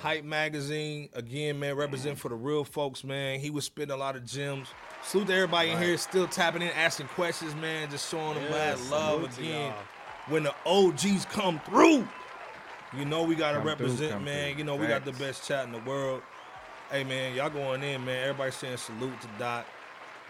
Hype 0.00 0.24
magazine 0.24 1.08
again, 1.14 1.58
man, 1.58 1.74
represent 1.74 2.16
mm. 2.16 2.20
for 2.20 2.28
the 2.28 2.34
real 2.36 2.64
folks, 2.64 3.02
man. 3.02 3.40
He 3.40 3.50
was 3.50 3.64
spitting 3.64 3.92
a 3.92 3.96
lot 3.96 4.14
of 4.16 4.24
gems. 4.24 4.68
Salute 5.02 5.28
to 5.28 5.34
everybody 5.34 5.70
in 5.70 5.78
here, 5.78 5.96
still 5.98 6.26
tapping 6.26 6.62
in, 6.62 6.68
asking 6.68 7.08
questions, 7.08 7.54
man, 7.56 7.90
just 7.90 8.10
showing 8.10 8.34
them 8.34 8.44
mad 8.44 8.78
Yes, 8.78 8.90
love 8.90 9.38
again. 9.38 9.72
When 10.28 10.42
the 10.42 10.54
OGs 10.66 11.24
come 11.26 11.60
through, 11.60 12.06
you 12.96 13.04
know 13.04 13.22
we 13.22 13.34
gotta 13.34 13.58
Come 13.58 13.62
through, 13.62 13.86
represent, 13.86 14.12
come 14.12 14.24
man. 14.24 14.50
through. 14.50 14.58
You 14.58 14.64
know 14.64 14.76
we 14.76 14.86
got 14.86 15.04
the 15.04 15.12
best 15.12 15.46
chat 15.46 15.64
in 15.64 15.72
the 15.72 15.80
world. 15.80 16.22
Hey, 16.90 17.04
man, 17.04 17.34
y'all 17.34 17.50
going 17.50 17.82
in, 17.82 18.04
man. 18.04 18.22
Everybody 18.22 18.50
saying 18.52 18.76
salute 18.76 19.20
to 19.20 19.28
Doc. 19.38 19.66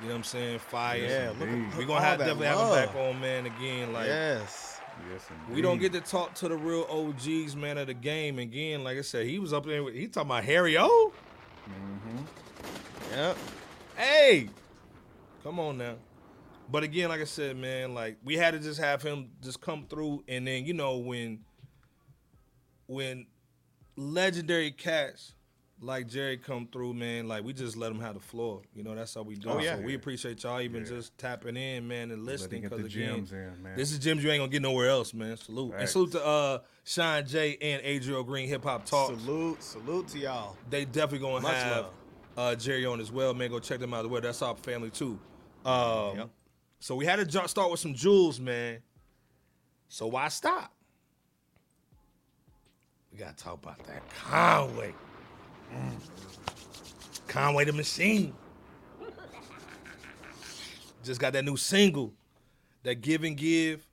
You 0.01 0.07
know 0.07 0.13
what 0.13 0.19
I'm 0.19 0.25
saying? 0.25 0.59
Fire. 0.61 0.99
Yeah, 0.99 1.33
look 1.39 1.49
indeed. 1.49 1.69
at 1.69 1.75
we 1.75 1.81
look 1.81 1.89
gonna 1.89 2.01
have 2.05 2.19
that 2.19 2.27
definitely 2.27 2.47
have 2.47 2.59
him 2.61 2.87
back 2.87 2.97
on, 2.97 3.21
man. 3.21 3.47
Again, 3.47 3.93
like 3.93 4.07
Yes. 4.07 4.78
Yes, 5.11 5.27
we 5.51 5.63
don't 5.63 5.79
get 5.79 5.93
to 5.93 6.01
talk 6.01 6.35
to 6.35 6.49
the 6.49 6.57
real 6.57 6.87
OGs, 6.91 7.57
man, 7.57 7.79
of 7.79 7.87
the 7.87 7.95
game. 7.95 8.39
Again, 8.39 8.85
like 8.85 8.99
I 8.99 9.03
said, 9.03 9.27
he 9.27 9.39
was 9.39 9.53
up 9.53 9.65
there. 9.65 9.83
With, 9.83 9.95
he 9.95 10.07
talking 10.07 10.31
about 10.31 10.45
Harry 10.45 10.77
O. 10.79 11.13
Mm-hmm. 11.69 12.19
Yep. 13.13 13.37
Hey, 13.97 14.49
come 15.43 15.59
on 15.61 15.79
now. 15.79 15.95
But 16.71 16.83
again, 16.83 17.09
like 17.09 17.21
I 17.21 17.25
said, 17.25 17.57
man, 17.57 17.95
like 17.95 18.19
we 18.23 18.37
had 18.37 18.53
to 18.53 18.61
just 18.61 18.81
have 18.81 19.03
him 19.03 19.31
just 19.43 19.61
come 19.61 19.87
through, 19.89 20.25
and 20.29 20.47
then 20.47 20.65
you 20.67 20.75
know 20.75 20.99
when 20.99 21.41
when 22.87 23.27
legendary 23.97 24.71
cats 24.71 25.35
like 25.81 26.09
Jerry 26.09 26.37
come 26.37 26.69
through, 26.73 26.95
man, 26.95 27.29
like 27.29 27.45
we 27.45 27.53
just 27.53 27.77
let 27.77 27.93
him 27.93 28.01
have 28.01 28.15
the 28.15 28.21
floor. 28.21 28.63
You 28.75 28.83
know, 28.83 28.95
that's 28.95 29.15
how 29.15 29.23
we 29.23 29.37
do. 29.37 29.49
Oh, 29.51 29.59
yeah. 29.59 29.77
So 29.77 29.83
we 29.83 29.95
appreciate 29.95 30.43
y'all 30.43 30.61
even 30.61 30.85
just 30.85 31.17
tapping 31.19 31.57
in, 31.57 31.87
man, 31.87 32.11
and 32.11 32.25
listening. 32.25 32.63
Because 32.63 32.81
the 32.81 32.87
again, 32.87 33.17
gems 33.17 33.33
in, 33.33 33.63
man. 33.63 33.77
this 33.77 33.93
is 33.93 33.99
gems 33.99 34.25
you 34.25 34.31
ain't 34.31 34.41
gonna 34.41 34.51
get 34.51 34.63
nowhere 34.63 34.89
else, 34.89 35.15
man. 35.15 35.37
Salute 35.37 35.75
and 35.79 35.89
salute 35.89 36.13
to 36.13 36.25
uh 36.25 36.59
Sean 36.85 37.25
J 37.27 37.57
and 37.61 37.81
Adriel 37.85 38.25
Green 38.25 38.49
Hip 38.49 38.65
Hop 38.65 38.85
Talk. 38.87 39.11
Salute, 39.11 39.63
salute 39.63 40.09
to 40.09 40.19
y'all. 40.19 40.57
They 40.69 40.85
definitely 40.85 41.21
gonna 41.21 41.41
Much 41.41 41.55
have 41.55 41.77
love. 41.77 41.93
uh, 42.37 42.55
Jerry 42.57 42.85
on 42.87 43.01
as 43.01 43.13
well, 43.13 43.35
man. 43.35 43.51
Go 43.51 43.59
check 43.61 43.79
them 43.79 43.95
out 43.95 44.05
as 44.05 44.11
well. 44.11 44.21
That's 44.21 44.43
our 44.43 44.57
family 44.57 44.91
too. 44.91 45.19
Um, 45.65 46.17
Yep. 46.17 46.31
So 46.81 46.95
we 46.95 47.05
had 47.05 47.17
to 47.17 47.25
jump 47.25 47.49
start 47.49 47.71
with 47.71 47.81
some 47.81 47.95
jewels, 47.95 48.39
man. 48.39 48.79
So 49.89 50.07
why 50.07 50.29
stop? 50.29 50.73
We 53.13 53.19
gotta 53.19 53.37
talk 53.37 53.55
about 53.63 53.85
that 53.87 54.03
Conway. 54.11 54.95
Mm. 55.73 55.93
Conway 57.29 57.65
the 57.65 57.73
Machine. 57.73 58.35
Just 61.05 61.21
got 61.21 61.33
that 61.33 61.45
new 61.45 61.57
single, 61.57 62.13
that 62.83 62.97
Give 63.01 63.25
and 63.25 63.37
Give. 63.37 63.87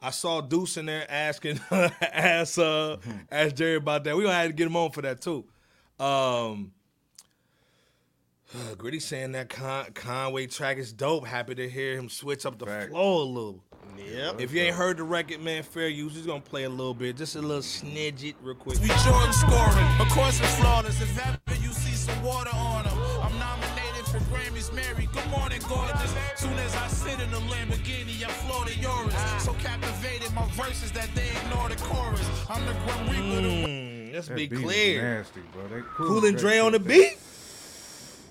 I 0.00 0.10
saw 0.10 0.40
Deuce 0.40 0.76
in 0.78 0.86
there 0.86 1.06
asking, 1.10 1.60
ask 1.70 2.58
uh, 2.58 2.96
ask 3.30 3.54
Jerry 3.54 3.76
about 3.76 4.04
that. 4.04 4.16
We 4.16 4.22
gonna 4.24 4.34
have 4.34 4.48
to 4.48 4.52
get 4.52 4.66
him 4.66 4.76
on 4.76 4.90
for 4.90 5.02
that 5.02 5.20
too. 5.20 5.44
Um, 6.00 6.72
Uh, 8.54 8.74
Gritty 8.78 9.00
saying 9.00 9.32
that 9.32 9.48
Con- 9.48 9.92
Conway 9.94 10.46
track 10.46 10.78
is 10.78 10.92
dope. 10.92 11.26
Happy 11.26 11.54
to 11.54 11.68
hear 11.68 11.96
him 11.96 12.08
switch 12.08 12.44
up 12.46 12.58
the 12.58 12.66
Facts. 12.66 12.90
flow 12.90 13.22
a 13.22 13.24
little. 13.24 13.64
Yep. 13.96 14.40
If 14.40 14.52
you 14.52 14.62
ain't 14.62 14.74
heard 14.76 14.96
the 14.98 15.04
record, 15.04 15.40
man, 15.40 15.62
fair 15.62 15.88
use. 15.88 16.12
Just 16.14 16.26
gonna 16.26 16.40
play 16.40 16.64
a 16.64 16.68
little 16.68 16.94
bit, 16.94 17.16
just 17.16 17.36
a 17.36 17.40
little 17.40 17.62
snidget 17.62 18.34
real 18.42 18.54
quick. 18.54 18.78
We 18.80 18.88
Jordan 19.04 19.32
scoring. 19.32 19.86
Of 20.00 20.08
course 20.10 20.38
it's 20.40 20.54
flawless. 20.58 21.00
If 21.00 21.18
ever 21.26 21.38
you 21.60 21.72
see 21.72 21.94
some 21.94 22.22
water 22.22 22.50
on 22.52 22.84
them, 22.84 22.98
I'm 23.22 23.38
nominated 23.38 24.06
for 24.06 24.18
Grammys. 24.30 24.72
Mary, 24.74 25.08
good 25.12 25.26
morning, 25.30 25.60
gorgeous. 25.68 26.14
Soon 26.36 26.52
as 26.58 26.74
I 26.76 26.88
sit 26.88 27.20
in 27.20 27.30
the 27.30 27.38
Lamborghini, 27.38 28.22
I 28.24 28.30
floor 28.32 28.64
to 28.66 28.74
yours. 28.78 29.14
So 29.42 29.54
captivated 29.54 30.32
my 30.34 30.46
verses 30.52 30.92
that 30.92 31.08
they 31.14 31.28
ignore 31.44 31.68
the 31.68 31.76
chorus. 31.76 32.28
I'm 32.50 32.64
the 32.66 32.72
Grim 32.72 33.08
Reaper. 33.08 33.48
Mm, 33.48 34.12
let's 34.12 34.28
That 34.28 34.36
be 34.36 34.46
beat 34.48 34.58
is 34.58 34.64
clear. 34.64 35.02
nasty, 35.18 35.40
bro. 35.52 35.68
They 35.68 35.80
cool, 35.94 36.06
Cool 36.20 36.24
and 36.26 36.36
Dre 36.36 36.58
on 36.58 36.72
the 36.72 36.80
beat. 36.80 37.16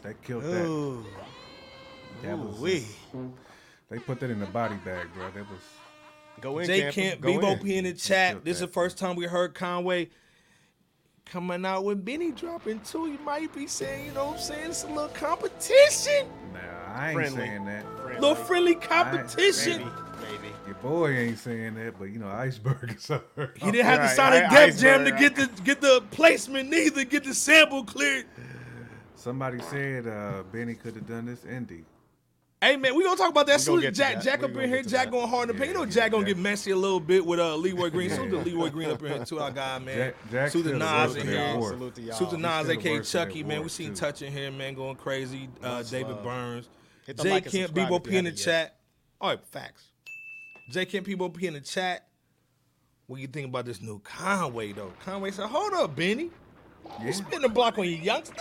That. 0.03 0.09
They 0.21 0.27
killed 0.27 0.43
that. 0.43 0.65
Ooh. 0.65 1.05
That 2.23 2.37
was 2.37 2.59
Ooh-wee. 2.59 2.85
Just- 3.91 4.05
They 4.05 4.05
put 4.13 4.19
that 4.21 4.29
in 4.31 4.39
the 4.39 4.45
body 4.47 4.75
bag, 4.85 5.07
bro. 5.13 5.25
That 5.31 5.49
was 5.49 5.59
Go 6.39 6.57
in, 6.59 6.65
J 6.67 6.79
Camper. 6.91 6.91
Camp, 6.93 7.21
Go 7.21 7.29
Bebo 7.39 7.51
in. 7.53 7.59
P 7.59 7.77
in 7.77 7.83
the 7.83 7.93
chat. 7.93 8.43
This 8.43 8.55
is 8.55 8.61
the 8.61 8.67
first 8.67 8.97
time 8.97 9.15
we 9.15 9.25
heard 9.25 9.53
Conway 9.53 10.09
coming 11.25 11.65
out 11.65 11.83
with 11.85 12.03
Benny 12.03 12.31
dropping 12.31 12.79
too. 12.81 13.07
You 13.07 13.19
might 13.23 13.53
be 13.53 13.67
saying, 13.67 14.07
you 14.07 14.11
know 14.13 14.27
what 14.27 14.37
I'm 14.37 14.41
saying? 14.41 14.69
It's 14.71 14.83
a 14.83 14.87
little 14.87 15.07
competition. 15.09 16.27
nah. 16.53 16.59
I 16.93 17.07
ain't 17.09 17.15
Friendly. 17.15 17.37
saying 17.37 17.65
that. 17.65 17.85
little 18.19 18.35
friendly 18.35 18.75
competition. 18.75 19.77
Maybe, 19.79 19.91
maybe. 20.43 20.53
Your 20.65 20.75
boy 20.75 21.09
ain't 21.11 21.39
saying 21.39 21.75
that, 21.75 21.97
but 21.97 22.05
you 22.05 22.19
know, 22.19 22.27
Iceberg 22.27 22.93
is 22.97 23.09
up. 23.11 23.25
He 23.55 23.71
didn't 23.71 23.85
have 23.85 23.99
to 23.99 24.03
Right, 24.07 24.15
sign 24.15 24.33
a 24.43 24.45
I- 24.47 24.65
Def 24.67 24.77
Jam 24.79 25.05
to 25.05 25.11
get 25.11 25.35
the 25.35 25.47
get 25.63 25.79
the 25.79 26.03
placement, 26.11 26.69
neither 26.69 27.05
get 27.05 27.23
the 27.23 27.33
sample 27.33 27.83
cleared. 27.85 28.25
Somebody 29.15 29.59
said 29.61 30.07
uh, 30.07 30.43
Benny 30.51 30.73
could 30.73 30.95
have 30.95 31.07
done 31.07 31.25
this 31.27 31.41
indie. 31.41 31.83
Hey 32.63 32.77
man, 32.77 32.93
we 32.93 33.03
gonna 33.03 33.17
talk 33.17 33.31
about 33.31 33.47
that 33.47 33.57
We 33.57 33.63
soon. 33.63 33.81
get 33.81 33.95
Jack, 33.95 34.15
that. 34.15 34.23
Jack 34.23 34.43
up 34.43 34.51
in 34.55 34.69
here. 34.69 34.83
Jack 34.83 35.05
that. 35.05 35.11
going 35.11 35.27
hard 35.27 35.49
in 35.49 35.55
the 35.55 35.59
paint. 35.59 35.69
You 35.73 35.77
know, 35.79 35.83
Yeah, 35.83 35.89
Jack 35.89 36.11
gonna 36.11 36.23
Jack- 36.23 36.35
get 36.35 36.37
messy 36.43 36.69
a 36.69 36.75
little 36.75 36.99
bit 36.99 37.25
with 37.25 37.39
uh 37.39 37.55
Leroy 37.55 37.89
Green. 37.89 38.11
Salute 38.11 38.29
to 38.29 38.37
Leroy 38.37 38.69
Green 38.69 38.91
up 38.91 39.01
in 39.01 39.11
here 39.13 39.25
too. 39.25 39.39
Our 39.39 39.49
guy, 39.49 39.79
man. 39.85 39.97
Jack- 39.97 40.15
Jack 40.31 40.49
Salute 40.51 40.63
to 40.65 40.69
the 40.73 40.77
Nas 40.77 41.15
in 41.15 41.21
in 41.21 41.27
here. 41.27 41.37
that. 41.37 41.63
Salute 41.63 41.95
to 41.95 42.01
y'all. 42.03 42.15
Salute 42.17 42.31
to 42.31 42.37
Nas, 42.37 42.67
the 42.67 42.73
aka 42.73 42.91
worst 42.97 43.15
in 43.15 43.19
Chucky, 43.21 43.43
man. 43.43 43.63
We 43.63 43.69
seen 43.69 43.89
too. 43.89 43.95
Touch 43.95 44.21
in 44.21 44.31
here, 44.31 44.51
man, 44.51 44.75
going 44.75 44.95
crazy. 44.95 45.49
Uh, 45.63 45.81
David 45.81 46.11
love. 46.11 46.23
Burns. 46.23 46.69
Hit 47.07 47.17
the 47.17 47.23
J 47.23 47.31
like 47.31 47.43
and 47.45 47.51
Camp, 47.51 47.67
subscribe 47.69 47.89
Bebo 47.89 48.03
P 48.03 48.17
in 48.17 48.25
the 48.25 48.31
chat. 48.31 48.75
All 49.19 49.29
right, 49.31 49.43
facts. 49.47 49.85
J 50.69 50.85
Camp, 50.85 51.07
Bebo 51.07 51.33
P 51.33 51.47
in 51.47 51.53
the 51.55 51.61
chat. 51.61 52.07
What 53.07 53.19
you 53.19 53.27
think 53.27 53.47
about 53.47 53.65
this 53.65 53.81
new 53.81 53.97
Conway 54.01 54.71
though? 54.73 54.93
Conway 55.03 55.31
said, 55.31 55.47
"Hold 55.47 55.73
up, 55.73 55.95
Benny. 55.95 56.29
You 57.03 57.11
spin 57.11 57.41
the 57.41 57.49
block 57.49 57.79
on 57.79 57.85
you, 57.85 57.95
youngster. 57.95 58.35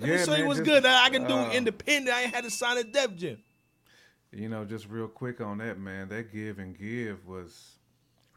Let 0.00 0.08
me 0.10 0.16
Yeah, 0.16 0.24
show 0.24 0.34
you 0.36 0.46
what's 0.46 0.60
just, 0.60 0.70
good. 0.70 0.86
I 0.86 1.04
I 1.06 1.10
can 1.10 1.26
do 1.26 1.34
uh, 1.34 1.50
independent. 1.52 2.14
I 2.16 2.22
ain't 2.22 2.34
had 2.34 2.44
to 2.44 2.50
sign 2.50 2.78
a 2.78 2.84
Def 2.84 3.16
Jam. 3.16 3.38
You 4.32 4.48
know, 4.48 4.64
just 4.64 4.88
real 4.88 5.08
quick 5.08 5.40
on 5.40 5.58
that, 5.58 5.78
man. 5.78 6.08
That 6.08 6.32
give 6.32 6.58
and 6.58 6.78
give 6.78 7.26
was 7.26 7.76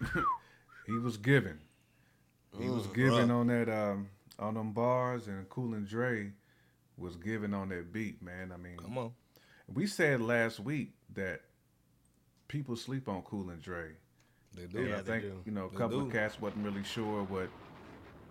he 0.85 0.93
was 0.93 1.17
giving. 1.17 1.59
He 2.59 2.69
was 2.69 2.87
giving 2.87 3.31
on 3.31 3.47
that 3.47 3.69
um 3.69 4.09
on 4.39 4.55
them 4.55 4.71
bars 4.73 5.27
and 5.27 5.47
Cool 5.49 5.73
and 5.73 5.87
Dre 5.87 6.31
was 6.97 7.15
giving 7.15 7.53
on 7.53 7.69
that 7.69 7.93
beat, 7.93 8.21
man. 8.21 8.51
I 8.51 8.57
mean 8.57 8.77
Come 8.77 8.97
on. 8.97 9.11
we 9.73 9.87
said 9.87 10.21
last 10.21 10.59
week 10.59 10.91
that 11.15 11.41
people 12.47 12.75
sleep 12.75 13.07
on 13.07 13.21
Cool 13.23 13.49
and 13.49 13.61
Dre. 13.61 13.91
They 14.55 14.63
And 14.63 14.89
Yeah, 14.89 14.97
I 14.97 15.01
think, 15.01 15.23
do. 15.23 15.41
you 15.45 15.51
know, 15.51 15.65
a 15.65 15.69
They 15.69 15.77
couple 15.77 15.99
do. 15.99 16.07
of 16.07 16.11
cats 16.11 16.39
wasn't 16.41 16.65
really 16.65 16.83
sure 16.83 17.23
what 17.23 17.49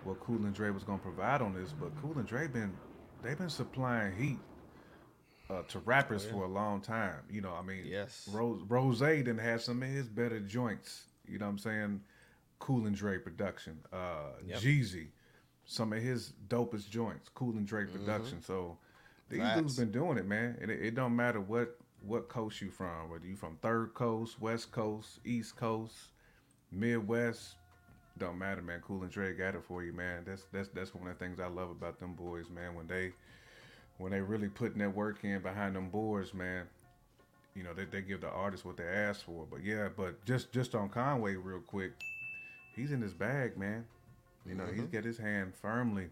what 0.04 0.20
Cool 0.20 0.44
and 0.44 0.54
Dre 0.54 0.70
was 0.70 0.82
gonna 0.84 0.98
provide 0.98 1.40
on 1.42 1.54
this, 1.54 1.72
but 1.80 1.90
Cool 2.00 2.18
and 2.18 2.26
Dre 2.26 2.46
been 2.48 2.72
they've 3.22 3.38
been 3.38 3.48
supplying 3.50 4.14
heat 4.16 4.38
uh, 5.50 5.62
to 5.68 5.78
rappers 5.80 6.24
for 6.24 6.44
a 6.44 6.48
long 6.48 6.80
time. 6.80 7.20
You 7.30 7.40
know, 7.40 7.52
I 7.52 7.62
mean, 7.62 7.84
Yes. 7.86 8.28
Ross 8.32 8.60
Ross 8.68 8.98
didn't 9.00 9.38
have 9.38 9.62
some 9.62 9.82
of 9.82 9.88
his 9.88 10.08
better 10.08 10.40
joints. 10.40 11.04
You 11.26 11.38
know 11.38 11.46
what 11.46 11.52
I'm 11.52 11.58
saying? 11.58 12.00
Cool 12.58 12.86
and 12.86 12.94
Dre 12.96 13.18
production. 13.18 13.78
Uh, 13.92 14.32
Jeezy, 14.48 15.08
some 15.64 15.92
of 15.92 16.00
his 16.02 16.32
dopest 16.48 16.88
joints. 16.90 17.28
Cool 17.34 17.56
and 17.56 17.66
Dre 17.66 17.86
production. 17.86 18.42
So 18.42 18.78
these 19.28 19.40
Facts. 19.40 19.60
dudes 19.60 19.76
been 19.78 19.90
doing 19.92 20.18
it, 20.18 20.26
man. 20.26 20.56
And 20.60 20.70
it, 20.70 20.80
it 20.82 20.94
don't 20.94 21.16
matter 21.16 21.40
what 21.40 21.76
what 22.04 22.28
coast 22.28 22.60
you 22.60 22.70
from, 22.70 23.10
whether 23.10 23.26
you 23.26 23.36
from 23.36 23.56
third 23.62 23.94
coast, 23.94 24.40
west 24.40 24.72
coast, 24.72 25.20
east 25.24 25.56
coast, 25.56 25.94
Midwest. 26.70 27.56
Don't 28.22 28.38
matter, 28.38 28.62
man. 28.62 28.80
Cool 28.86 29.02
and 29.02 29.10
Dre 29.10 29.32
got 29.34 29.56
it 29.56 29.64
for 29.64 29.82
you, 29.82 29.92
man. 29.92 30.22
That's 30.24 30.44
that's 30.52 30.68
that's 30.68 30.94
one 30.94 31.08
of 31.08 31.18
the 31.18 31.24
things 31.24 31.40
I 31.40 31.48
love 31.48 31.70
about 31.70 31.98
them 31.98 32.14
boys, 32.14 32.48
man. 32.48 32.76
When 32.76 32.86
they 32.86 33.10
when 33.98 34.12
they 34.12 34.20
really 34.20 34.46
putting 34.46 34.78
that 34.78 34.94
work 34.94 35.24
in 35.24 35.42
behind 35.42 35.74
them 35.74 35.88
boards, 35.88 36.32
man. 36.32 36.66
You 37.56 37.64
know, 37.64 37.74
they, 37.74 37.84
they 37.84 38.00
give 38.00 38.20
the 38.20 38.30
artist 38.30 38.64
what 38.64 38.76
they 38.76 38.84
ask 38.84 39.26
for. 39.26 39.44
But 39.50 39.64
yeah, 39.64 39.88
but 39.96 40.24
just 40.24 40.52
just 40.52 40.76
on 40.76 40.88
Conway 40.88 41.34
real 41.34 41.58
quick, 41.58 41.94
he's 42.76 42.92
in 42.92 43.02
his 43.02 43.12
bag, 43.12 43.58
man. 43.58 43.84
You 44.46 44.54
know, 44.54 44.66
he's 44.72 44.86
got 44.86 45.02
his 45.02 45.18
hand 45.18 45.52
firmly 45.60 46.08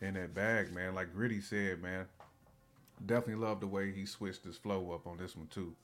in 0.00 0.14
that 0.14 0.34
bag, 0.34 0.72
man. 0.72 0.94
Like 0.94 1.12
Gritty 1.12 1.40
said, 1.40 1.82
man. 1.82 2.06
Definitely 3.04 3.44
love 3.44 3.58
the 3.58 3.66
way 3.66 3.90
he 3.90 4.06
switched 4.06 4.44
his 4.44 4.56
flow 4.56 4.92
up 4.92 5.08
on 5.08 5.18
this 5.18 5.34
one 5.34 5.48
too. 5.48 5.74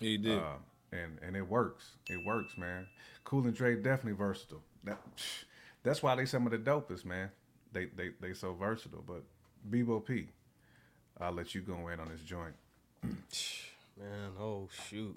He 0.00 0.16
did. 0.16 0.38
Uh, 0.38 0.56
and 0.92 1.18
and 1.22 1.36
it 1.36 1.46
works. 1.46 1.90
It 2.08 2.24
works, 2.24 2.56
man. 2.56 2.86
Cool 3.24 3.44
and 3.44 3.54
Dre 3.54 3.76
definitely 3.76 4.12
versatile. 4.12 4.62
That 4.84 4.98
that's 5.82 6.02
why 6.02 6.14
they 6.14 6.24
some 6.26 6.46
of 6.46 6.52
the 6.52 6.58
dopest, 6.58 7.04
man. 7.04 7.30
They 7.72 7.86
they 7.86 8.10
they 8.20 8.32
so 8.34 8.54
versatile. 8.54 9.04
But 9.06 9.22
Bebo 9.70 10.04
P, 10.04 10.28
I'll 11.20 11.32
let 11.32 11.54
you 11.54 11.60
go 11.60 11.88
in 11.88 12.00
on 12.00 12.08
this 12.08 12.22
joint. 12.22 12.54
Man, 13.02 14.30
oh 14.40 14.68
shoot. 14.88 15.16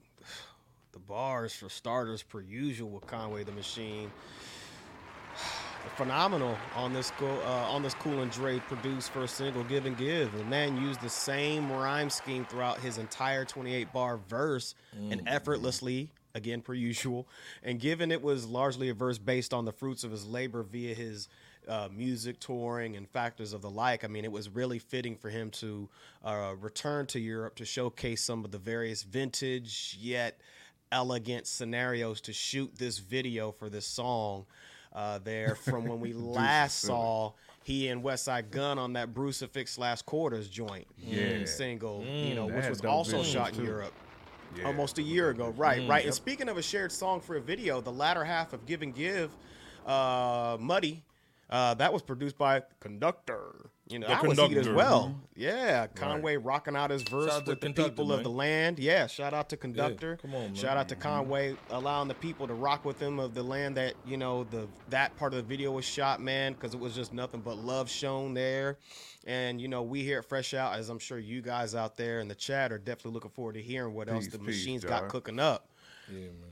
The 0.91 0.99
bars 0.99 1.53
for 1.53 1.69
starters 1.69 2.23
per 2.23 2.41
usual 2.41 2.89
with 2.89 3.05
Conway 3.07 3.43
the 3.43 3.51
Machine. 3.51 4.11
Phenomenal 5.95 6.57
on 6.75 6.93
this 6.93 7.11
go 7.19 7.27
uh, 7.27 7.67
on 7.69 7.81
this 7.83 7.93
Cool 7.95 8.21
and 8.21 8.31
Dre 8.31 8.59
produced 8.59 9.11
first 9.11 9.35
single 9.35 9.63
Give 9.63 9.85
and 9.85 9.97
Give. 9.97 10.35
The 10.35 10.43
man 10.45 10.77
used 10.81 11.01
the 11.01 11.09
same 11.09 11.71
rhyme 11.71 12.09
scheme 12.09 12.45
throughout 12.45 12.79
his 12.79 12.97
entire 12.97 13.45
28 13.45 13.91
bar 13.93 14.17
verse 14.27 14.75
and 15.09 15.23
effortlessly, 15.27 16.09
again 16.35 16.61
per 16.61 16.73
usual. 16.73 17.27
And 17.63 17.79
given 17.79 18.11
it 18.11 18.21
was 18.21 18.45
largely 18.45 18.89
a 18.89 18.93
verse 18.93 19.17
based 19.17 19.53
on 19.53 19.65
the 19.65 19.71
fruits 19.71 20.03
of 20.03 20.11
his 20.11 20.25
labor 20.25 20.63
via 20.63 20.93
his 20.93 21.27
uh, 21.67 21.89
music 21.95 22.39
touring 22.39 22.95
and 22.95 23.07
factors 23.09 23.53
of 23.53 23.61
the 23.61 23.69
like. 23.69 24.03
I 24.03 24.07
mean, 24.07 24.25
it 24.25 24.31
was 24.31 24.49
really 24.49 24.79
fitting 24.79 25.15
for 25.15 25.29
him 25.29 25.51
to 25.51 25.89
uh, 26.23 26.53
return 26.59 27.05
to 27.07 27.19
Europe 27.19 27.55
to 27.55 27.65
showcase 27.65 28.23
some 28.23 28.43
of 28.43 28.51
the 28.51 28.57
various 28.57 29.03
vintage 29.03 29.97
yet 29.99 30.39
elegant 30.91 31.47
scenarios 31.47 32.19
to 32.21 32.33
shoot 32.33 32.71
this 32.77 32.97
video 32.99 33.51
for 33.51 33.69
this 33.69 33.85
song. 33.85 34.45
Uh, 34.93 35.19
there 35.19 35.55
from 35.55 35.85
when 35.85 36.01
we 36.01 36.11
last 36.13 36.81
saw 36.81 37.31
he 37.63 37.87
and 37.87 38.03
Westside 38.03 38.51
Gunn 38.51 38.77
on 38.77 38.93
that 38.93 39.13
Brucifix 39.13 39.77
last 39.77 40.05
quarters 40.05 40.49
joint 40.49 40.85
Yeah. 40.97 41.45
single, 41.45 42.03
you 42.03 42.35
know, 42.35 42.47
which 42.47 42.67
was 42.67 42.83
also 42.83 43.23
shot 43.23 43.49
in 43.51 43.59
too. 43.59 43.63
Europe 43.63 43.93
Yeah. 44.57 44.65
almost 44.65 44.97
a 44.97 45.01
year 45.01 45.29
ago. 45.29 45.53
Right, 45.55 45.87
right. 45.87 46.05
And 46.05 46.13
speaking 46.13 46.49
of 46.49 46.57
a 46.57 46.61
shared 46.61 46.91
song 46.91 47.21
for 47.21 47.35
a 47.37 47.41
video, 47.41 47.81
the 47.81 47.91
latter 47.91 48.23
half 48.23 48.53
of 48.53 48.65
Give 48.65 48.81
and 48.81 48.93
Give, 48.93 49.31
uh, 49.85 50.57
Muddy, 50.59 51.03
uh, 51.49 51.73
that 51.75 51.91
was 51.91 52.01
produced 52.01 52.37
by 52.37 52.63
Conductor. 52.79 53.69
You 53.91 53.99
know, 53.99 54.07
The 54.07 54.13
that 54.13 54.25
was 54.25 54.39
as 54.39 54.69
well. 54.69 55.09
Mm-hmm. 55.09 55.19
Yeah, 55.35 55.87
Conway 55.87 56.37
rocking 56.37 56.75
out 56.75 56.91
his 56.91 57.03
verse 57.03 57.41
with 57.45 57.59
the 57.59 57.73
people 57.73 58.07
man. 58.07 58.17
of 58.17 58.23
the 58.23 58.29
land. 58.29 58.79
Yeah, 58.79 59.07
shout 59.07 59.33
out 59.33 59.49
to 59.49 59.57
Conductor. 59.57 60.17
come 60.21 60.35
on, 60.35 60.41
man. 60.41 60.55
Shout 60.55 60.77
out 60.77 60.87
to 60.89 60.95
mm-hmm. 60.95 61.03
Conway 61.03 61.55
allowing 61.69 62.07
the 62.07 62.13
people 62.13 62.47
to 62.47 62.53
rock 62.53 62.85
with 62.85 63.01
him 63.01 63.19
of 63.19 63.33
the 63.33 63.43
land 63.43 63.75
that 63.77 63.95
you 64.05 64.17
know 64.17 64.43
the 64.45 64.67
that 64.89 65.15
part 65.17 65.33
of 65.33 65.37
the 65.37 65.43
video 65.43 65.71
was 65.71 65.85
shot, 65.85 66.21
man, 66.21 66.53
because 66.53 66.73
it 66.73 66.79
was 66.79 66.95
just 66.95 67.13
nothing 67.13 67.41
but 67.41 67.57
love 67.57 67.89
shown 67.89 68.33
there. 68.33 68.77
And 69.25 69.61
you 69.61 69.67
know, 69.67 69.83
we 69.83 70.03
here 70.03 70.19
at 70.19 70.25
Fresh 70.25 70.53
Out, 70.53 70.75
as 70.75 70.89
I'm 70.89 70.99
sure 70.99 71.19
you 71.19 71.41
guys 71.41 71.75
out 71.75 71.97
there 71.97 72.19
in 72.19 72.27
the 72.27 72.35
chat 72.35 72.71
are 72.71 72.77
definitely 72.77 73.11
looking 73.11 73.31
forward 73.31 73.53
to 73.53 73.61
hearing 73.61 73.93
what 73.93 74.09
else 74.09 74.27
the 74.27 74.39
peace, 74.39 74.47
machines 74.47 74.85
got 74.85 75.09
cooking 75.09 75.39
up. 75.39 75.67
Yeah, 76.09 76.19
man. 76.19 76.50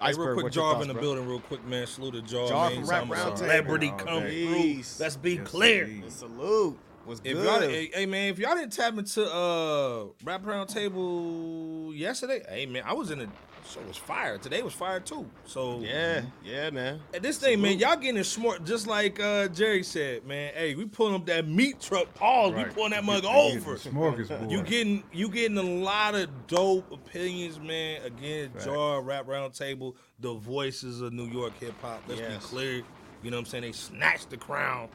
Hey, 0.00 0.06
Iceberg, 0.10 0.26
real 0.26 0.34
quick, 0.34 0.44
what's 0.44 0.56
Jarv 0.56 0.82
in 0.82 0.88
the 0.88 0.94
bro? 0.94 1.02
building, 1.02 1.26
real 1.28 1.40
quick, 1.40 1.64
man. 1.66 1.86
Salute 1.86 2.14
to 2.26 2.34
Jarv. 2.34 2.48
Jarv 2.50 2.70
man. 2.70 2.80
from 2.84 2.88
Rap 2.90 3.00
Some 3.00 3.10
Roundtable. 3.10 3.38
Celebrity 3.38 3.88
All 3.90 3.98
come 3.98 4.20
through. 4.22 4.30
Peace. 4.30 5.00
Let's 5.00 5.16
be 5.16 5.34
Yes, 5.34 5.48
clear. 5.48 5.84
indeed. 5.84 6.12
Salute. 6.12 6.78
Was 7.04 7.20
If 7.24 7.32
good. 7.32 7.44
y'all, 7.44 7.60
hey, 7.68 7.90
hey, 7.92 8.06
man, 8.06 8.30
if 8.30 8.38
y'all 8.38 8.54
didn't 8.54 8.72
tap 8.72 8.96
into 8.96 9.24
uh 9.24 10.04
Rap 10.24 10.44
Round 10.46 10.68
Table 10.68 11.90
yesterday, 11.94 12.42
hey 12.48 12.66
man, 12.66 12.82
I 12.86 12.92
was 12.92 13.10
in 13.10 13.18
the 13.20 13.28
show 13.68 13.80
was 13.86 13.96
fire. 13.96 14.38
Today 14.38 14.62
was 14.62 14.72
fire 14.72 15.00
too. 15.00 15.26
So 15.46 15.80
yeah, 15.80 16.22
yeah, 16.44 16.70
man. 16.70 17.00
At 17.14 17.22
this 17.22 17.38
thing, 17.38 17.60
man, 17.60 17.78
y'all 17.78 17.96
getting 17.96 18.22
smart, 18.24 18.64
just 18.64 18.86
like 18.86 19.20
uh, 19.20 19.48
Jerry 19.48 19.82
said, 19.82 20.24
man. 20.26 20.52
Hey, 20.54 20.74
we 20.74 20.86
pulling 20.86 21.14
up 21.14 21.26
that 21.26 21.46
meat 21.46 21.80
truck. 21.80 22.12
Pause. 22.14 22.52
We 22.54 22.62
Right. 22.62 22.74
pulling 22.74 22.90
that 22.92 23.04
mug 23.04 23.22
get- 23.22 23.32
you 23.32 23.60
get 23.60 23.66
over. 23.68 23.74
the 23.76 23.90
Smorgasbord. 23.90 24.50
You 24.50 24.62
getting 24.62 25.02
you 25.12 25.28
getting 25.28 25.58
a 25.58 25.62
lot 25.62 26.14
of 26.14 26.28
dope 26.46 26.90
opinions, 26.90 27.58
man. 27.60 28.02
Again, 28.02 28.50
Facts. 28.52 28.64
Jar 28.64 29.02
Rap 29.02 29.28
Round 29.28 29.52
Table, 29.54 29.96
the 30.20 30.34
voices 30.34 31.00
of 31.00 31.12
New 31.12 31.26
York 31.26 31.52
hip 31.60 31.74
hop. 31.82 32.02
Let's 32.08 32.20
Yes. 32.20 32.42
be 32.42 32.48
clear. 32.48 32.82
You 33.22 33.30
know 33.30 33.36
what 33.36 33.40
I'm 33.40 33.46
saying? 33.46 33.62
They 33.62 33.72
snatched 33.72 34.30
the 34.30 34.36
crown 34.36 34.88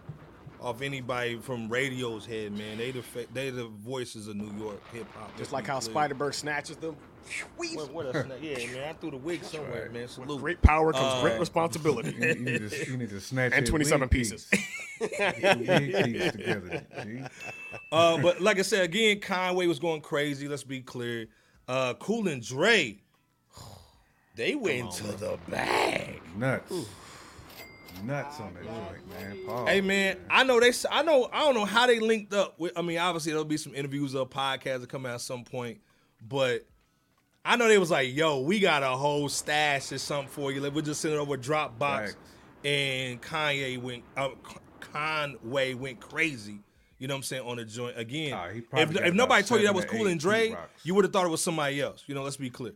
off 0.62 0.82
anybody 0.82 1.36
from 1.38 1.68
radio's 1.68 2.26
head, 2.26 2.54
man. 2.58 2.78
They 2.78 2.92
the 2.92 3.02
fa- 3.04 3.26
they 3.34 3.50
the 3.50 3.66
voices 3.66 4.30
of 4.30 4.38
New 4.38 4.58
York 4.64 4.80
hip 4.94 5.06
hop. 5.14 5.38
Just 5.38 5.52
like 5.52 5.68
how 5.68 5.80
Spider-Bird 5.82 6.34
snatches 6.34 6.78
them. 6.78 6.96
What, 7.58 7.92
what 7.92 8.06
a 8.08 8.24
snap. 8.24 8.38
Yeah, 8.42 8.58
man. 8.58 8.90
I 8.90 8.94
threw 8.94 9.12
the 9.12 9.18
wig 9.18 9.44
somewhere, 9.44 9.90
man. 9.92 10.08
Salute. 10.08 10.40
Great 10.42 10.62
power 10.62 10.92
comes 10.94 11.06
Uh, 11.16 11.22
great 11.22 11.40
responsibility. 11.40 12.12
You, 12.20 12.28
you 12.28 12.36
need 12.36 12.70
to, 12.70 12.92
you 12.92 12.98
need 12.98 13.10
to 13.10 13.20
snatch 13.22 13.54
And 13.56 13.66
27 13.66 14.10
pieces. 14.10 14.48
piece. 14.52 15.10
Get 15.18 15.42
the 15.42 15.66
wig 15.68 16.14
piece 16.14 16.32
together. 16.32 17.30
Uh, 17.92 18.18
but 18.22 18.42
like 18.42 18.58
I 18.58 18.64
said, 18.64 18.84
again, 18.86 19.20
Conway 19.20 19.68
was 19.68 19.78
going 19.80 20.02
crazy. 20.02 20.48
Let's 20.48 20.64
be 20.64 20.82
clear. 20.82 21.28
Uh, 21.68 21.94
Cool 21.96 22.28
and 22.28 22.42
Dre, 22.44 23.00
they 24.36 24.56
went 24.56 24.92
to 24.94 25.04
the 25.04 25.38
bag. 25.48 26.20
Nuts. 26.36 26.72
Nuts 28.04 28.40
on 28.40 28.54
that 28.56 28.64
joint, 28.64 29.10
man. 29.10 29.46
Pause. 29.46 29.70
Hey 29.70 29.82
man, 29.82 30.18
I 30.30 30.44
know 30.44 30.60
they. 30.60 30.72
I 30.90 31.04
know. 31.04 31.30
I 31.32 31.42
don't 31.42 31.54
know 31.54 31.66
how 31.66 31.86
they 31.86 32.00
linked 32.00 32.34
up. 32.34 32.60
With, 32.60 32.74
I 32.76 32.82
mean, 32.82 32.98
obviously 32.98 33.32
there'll 33.32 33.46
be 33.46 33.58
some 33.58 33.76
interviews 33.76 34.16
or 34.16 34.28
podcasts 34.28 34.82
that 34.82 34.90
come 34.90 35.06
out 35.06 35.16
at 35.16 35.22
some 35.22 35.44
point, 35.44 35.80
but 36.28 36.66
I 37.46 37.56
know 37.58 37.68
they 37.68 37.78
was 37.78 37.92
like, 37.92 38.14
"Yo, 38.16 38.40
we 38.42 38.60
got 38.60 38.84
a 38.84 38.90
whole 38.90 39.28
stash 39.30 39.92
or 39.92 39.98
something 39.98 40.30
for 40.30 40.52
you. 40.52 40.62
Like, 40.62 40.74
we'll 40.74 40.84
just 40.84 41.02
send 41.02 41.14
it 41.14 41.18
over 41.18 41.38
Dropbox." 41.38 41.80
Facts. 41.80 42.16
And 42.64 43.22
Kanye 43.22 43.82
went. 43.82 44.04
Uh, 44.16 44.30
Conway 44.80 45.74
went 45.74 46.00
crazy. 46.00 46.60
You 47.00 47.08
know 47.08 47.16
what 47.16 47.20
I'm 47.20 47.24
saying 47.24 47.44
on 47.46 47.58
the 47.58 47.66
joint 47.66 47.98
again. 47.98 48.38
He 48.54 48.62
probably 48.62 48.96
if 49.02 49.08
if 49.08 49.14
nobody 49.14 49.44
told 49.44 49.60
you 49.62 49.68
that 49.68 49.76
was 49.76 49.86
Cool 49.86 50.08
and 50.08 50.20
Dre, 50.20 50.48
Heat 50.50 50.54
Rocks. 50.54 50.86
you 50.86 50.96
would 50.96 51.04
have 51.04 51.12
thought 51.12 51.26
it 51.26 51.30
was 51.30 51.42
somebody 51.42 51.82
else. 51.82 52.04
You 52.08 52.16
know, 52.16 52.24
let's 52.24 52.38
be 52.38 52.50
clear. 52.50 52.74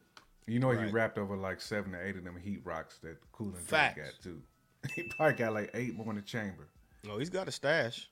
You 0.47 0.59
know 0.59 0.71
he 0.71 0.77
Right. 0.77 0.91
rapped 0.93 1.17
over 1.17 1.35
like 1.37 1.61
seven 1.61 1.93
or 1.95 2.01
eight 2.03 2.15
of 2.17 2.23
them 2.23 2.37
heat 2.41 2.61
rocks 2.63 2.99
that 3.03 3.17
Cool 3.31 3.53
and 3.55 3.67
Dre 3.67 3.93
got 3.95 4.21
too. 4.23 4.41
He 4.95 5.03
probably 5.03 5.35
got 5.35 5.53
like 5.53 5.69
eight 5.73 5.95
more 5.95 6.09
in 6.09 6.15
the 6.17 6.21
chamber. 6.21 6.67
no, 7.05 7.17
he's 7.17 7.29
got 7.29 7.47
a 7.47 7.51
stash. 7.51 8.09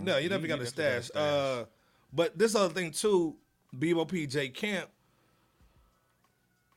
No, 0.00 0.18
you 0.18 0.28
never 0.28 0.42
He- 0.42 0.48
got 0.48 0.60
a 0.60 0.64
definitely 0.64 0.82
got 0.84 0.98
a 0.98 1.02
stash. 1.02 1.10
Uh, 1.14 1.64
but 2.12 2.36
this 2.38 2.54
other 2.54 2.72
thing 2.74 2.90
too, 2.92 3.36
Bebo 3.76 4.08
PJ 4.08 4.54
Camp. 4.54 4.88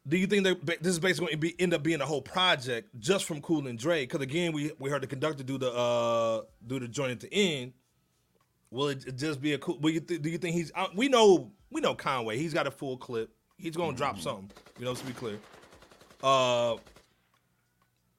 Do 0.08 0.18
you 0.18 0.28
think 0.28 0.44
that 0.46 0.66
this 0.82 0.94
is 0.94 1.00
basically 1.00 1.28
going 1.28 1.34
to 1.34 1.38
be 1.38 1.62
end 1.62 1.74
up 1.74 1.84
being 1.84 2.02
a 2.02 2.06
whole 2.06 2.22
project 2.22 2.90
just 3.00 3.26
from 3.26 3.42
Cool 3.42 3.68
and 3.68 3.78
Dre? 3.78 4.04
Because 4.04 4.22
again, 4.22 4.54
we 4.54 4.72
we 4.80 4.90
heard 4.90 5.04
the 5.04 5.08
conductor 5.08 5.44
do 5.44 5.58
the 5.58 5.72
uh 5.72 6.42
do 6.66 6.80
the 6.80 6.88
joint 6.88 7.12
at 7.12 7.20
the 7.20 7.34
end. 7.34 7.74
Will 8.72 8.90
it 8.90 9.16
just 9.16 9.42
be 9.42 9.54
a 9.54 9.58
cool? 9.58 9.78
Will 9.80 9.92
you 9.92 10.00
th- 10.00 10.22
do 10.22 10.30
you 10.30 10.38
think 10.38 10.56
he's? 10.56 10.72
Uh, 10.74 10.88
we 10.96 11.10
know 11.10 11.52
we 11.70 11.82
know 11.82 11.96
Conway. 11.96 12.38
He's 12.38 12.54
got 12.54 12.66
a 12.66 12.72
full 12.72 12.98
clip. 12.98 13.32
He's 13.58 13.76
going 13.76 13.92
to 13.92 13.98
drop 13.98 14.20
something. 14.20 14.50
You 14.78 14.86
know, 14.86 14.94
to 14.94 15.06
be 15.06 15.14
clear. 15.14 15.38
Uh, 16.24 16.78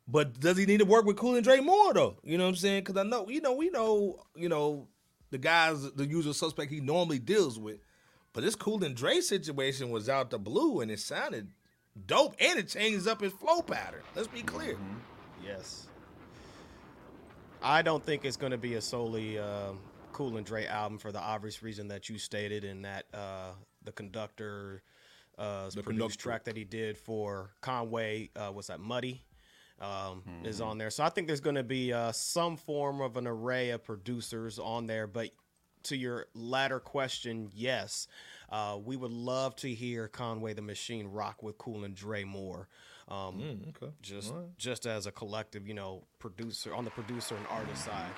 but 0.06 0.38
does 0.40 0.56
he 0.56 0.66
need 0.66 0.80
to 0.80 0.84
work 0.84 1.04
with 1.04 1.16
Cool 1.16 1.36
and 1.36 1.44
Dre 1.44 1.60
more 1.60 1.94
though? 1.94 2.16
You 2.22 2.36
know 2.36 2.44
what 2.44 2.50
I'm 2.50 2.56
saying? 2.56 2.84
Because 2.84 2.96
I 2.96 3.04
know, 3.04 3.28
you 3.28 3.40
know, 3.40 3.54
we 3.54 3.70
know, 3.70 4.24
you 4.34 4.48
know, 4.48 4.88
the 5.30 5.38
guys, 5.38 5.90
the 5.92 6.06
usual 6.06 6.34
suspect 6.34 6.72
he 6.72 6.80
normally 6.80 7.18
deals 7.18 7.58
with. 7.58 7.78
But 8.32 8.42
this 8.44 8.56
Cool 8.56 8.82
and 8.84 8.96
Dre 8.96 9.20
situation 9.20 9.90
was 9.90 10.08
out 10.08 10.30
the 10.30 10.38
blue, 10.38 10.80
and 10.80 10.90
it 10.90 11.00
sounded 11.00 11.48
dope, 12.06 12.34
and 12.40 12.58
it 12.58 12.68
changes 12.68 13.06
up 13.06 13.20
his 13.20 13.32
flow 13.32 13.62
pattern. 13.62 14.02
Let's 14.14 14.28
be 14.28 14.42
clear. 14.42 14.76
Yes. 15.44 15.86
I 17.62 17.82
don't 17.82 18.04
think 18.04 18.24
it's 18.24 18.36
going 18.36 18.52
to 18.52 18.58
be 18.58 18.74
a 18.74 18.80
solely 18.80 19.38
um 19.38 19.78
Cool 20.12 20.36
and 20.36 20.44
Dre 20.44 20.66
album 20.66 20.98
for 20.98 21.12
the 21.12 21.20
obvious 21.20 21.62
reason 21.62 21.88
that 21.88 22.08
you 22.08 22.18
stated, 22.18 22.64
and 22.64 22.84
that 22.84 23.06
uh, 23.14 23.52
the 23.84 23.92
conductor 23.92 24.82
uh, 25.38 25.70
produced 25.70 25.86
conductor. 25.86 26.16
track 26.18 26.44
that 26.44 26.56
he 26.56 26.64
did 26.64 26.98
for 26.98 27.52
Conway 27.60 28.28
uh, 28.36 28.52
was 28.52 28.66
that 28.66 28.80
Muddy. 28.80 29.22
Um, 29.80 30.22
Is 30.44 30.60
on 30.60 30.76
there, 30.76 30.90
so 30.90 31.04
I 31.04 31.08
think 31.08 31.26
there's 31.26 31.40
going 31.40 31.56
to 31.56 31.62
be 31.62 31.90
uh, 31.90 32.12
some 32.12 32.58
form 32.58 33.00
of 33.00 33.16
an 33.16 33.26
array 33.26 33.70
of 33.70 33.82
producers 33.82 34.58
on 34.58 34.86
there. 34.86 35.06
But 35.06 35.30
to 35.84 35.96
your 35.96 36.26
latter 36.34 36.80
question, 36.80 37.50
yes, 37.54 38.06
uh, 38.50 38.78
we 38.82 38.96
would 38.96 39.10
love 39.12 39.56
to 39.56 39.72
hear 39.72 40.08
Conway 40.08 40.52
the 40.54 40.62
Machine 40.62 41.06
rock 41.08 41.42
with 41.42 41.58
Cool 41.58 41.84
and 41.84 41.94
Dre 41.94 42.24
more. 42.24 42.68
Um, 43.08 43.64
okay. 43.70 43.92
just 44.02 44.32
just 44.56 44.86
as 44.86 45.06
a 45.06 45.10
collective, 45.12 45.66
you 45.66 45.74
know, 45.74 46.04
producer 46.20 46.72
on 46.74 46.84
the 46.84 46.90
producer 46.92 47.34
and 47.34 47.44
artist 47.48 47.84
side, 47.84 48.12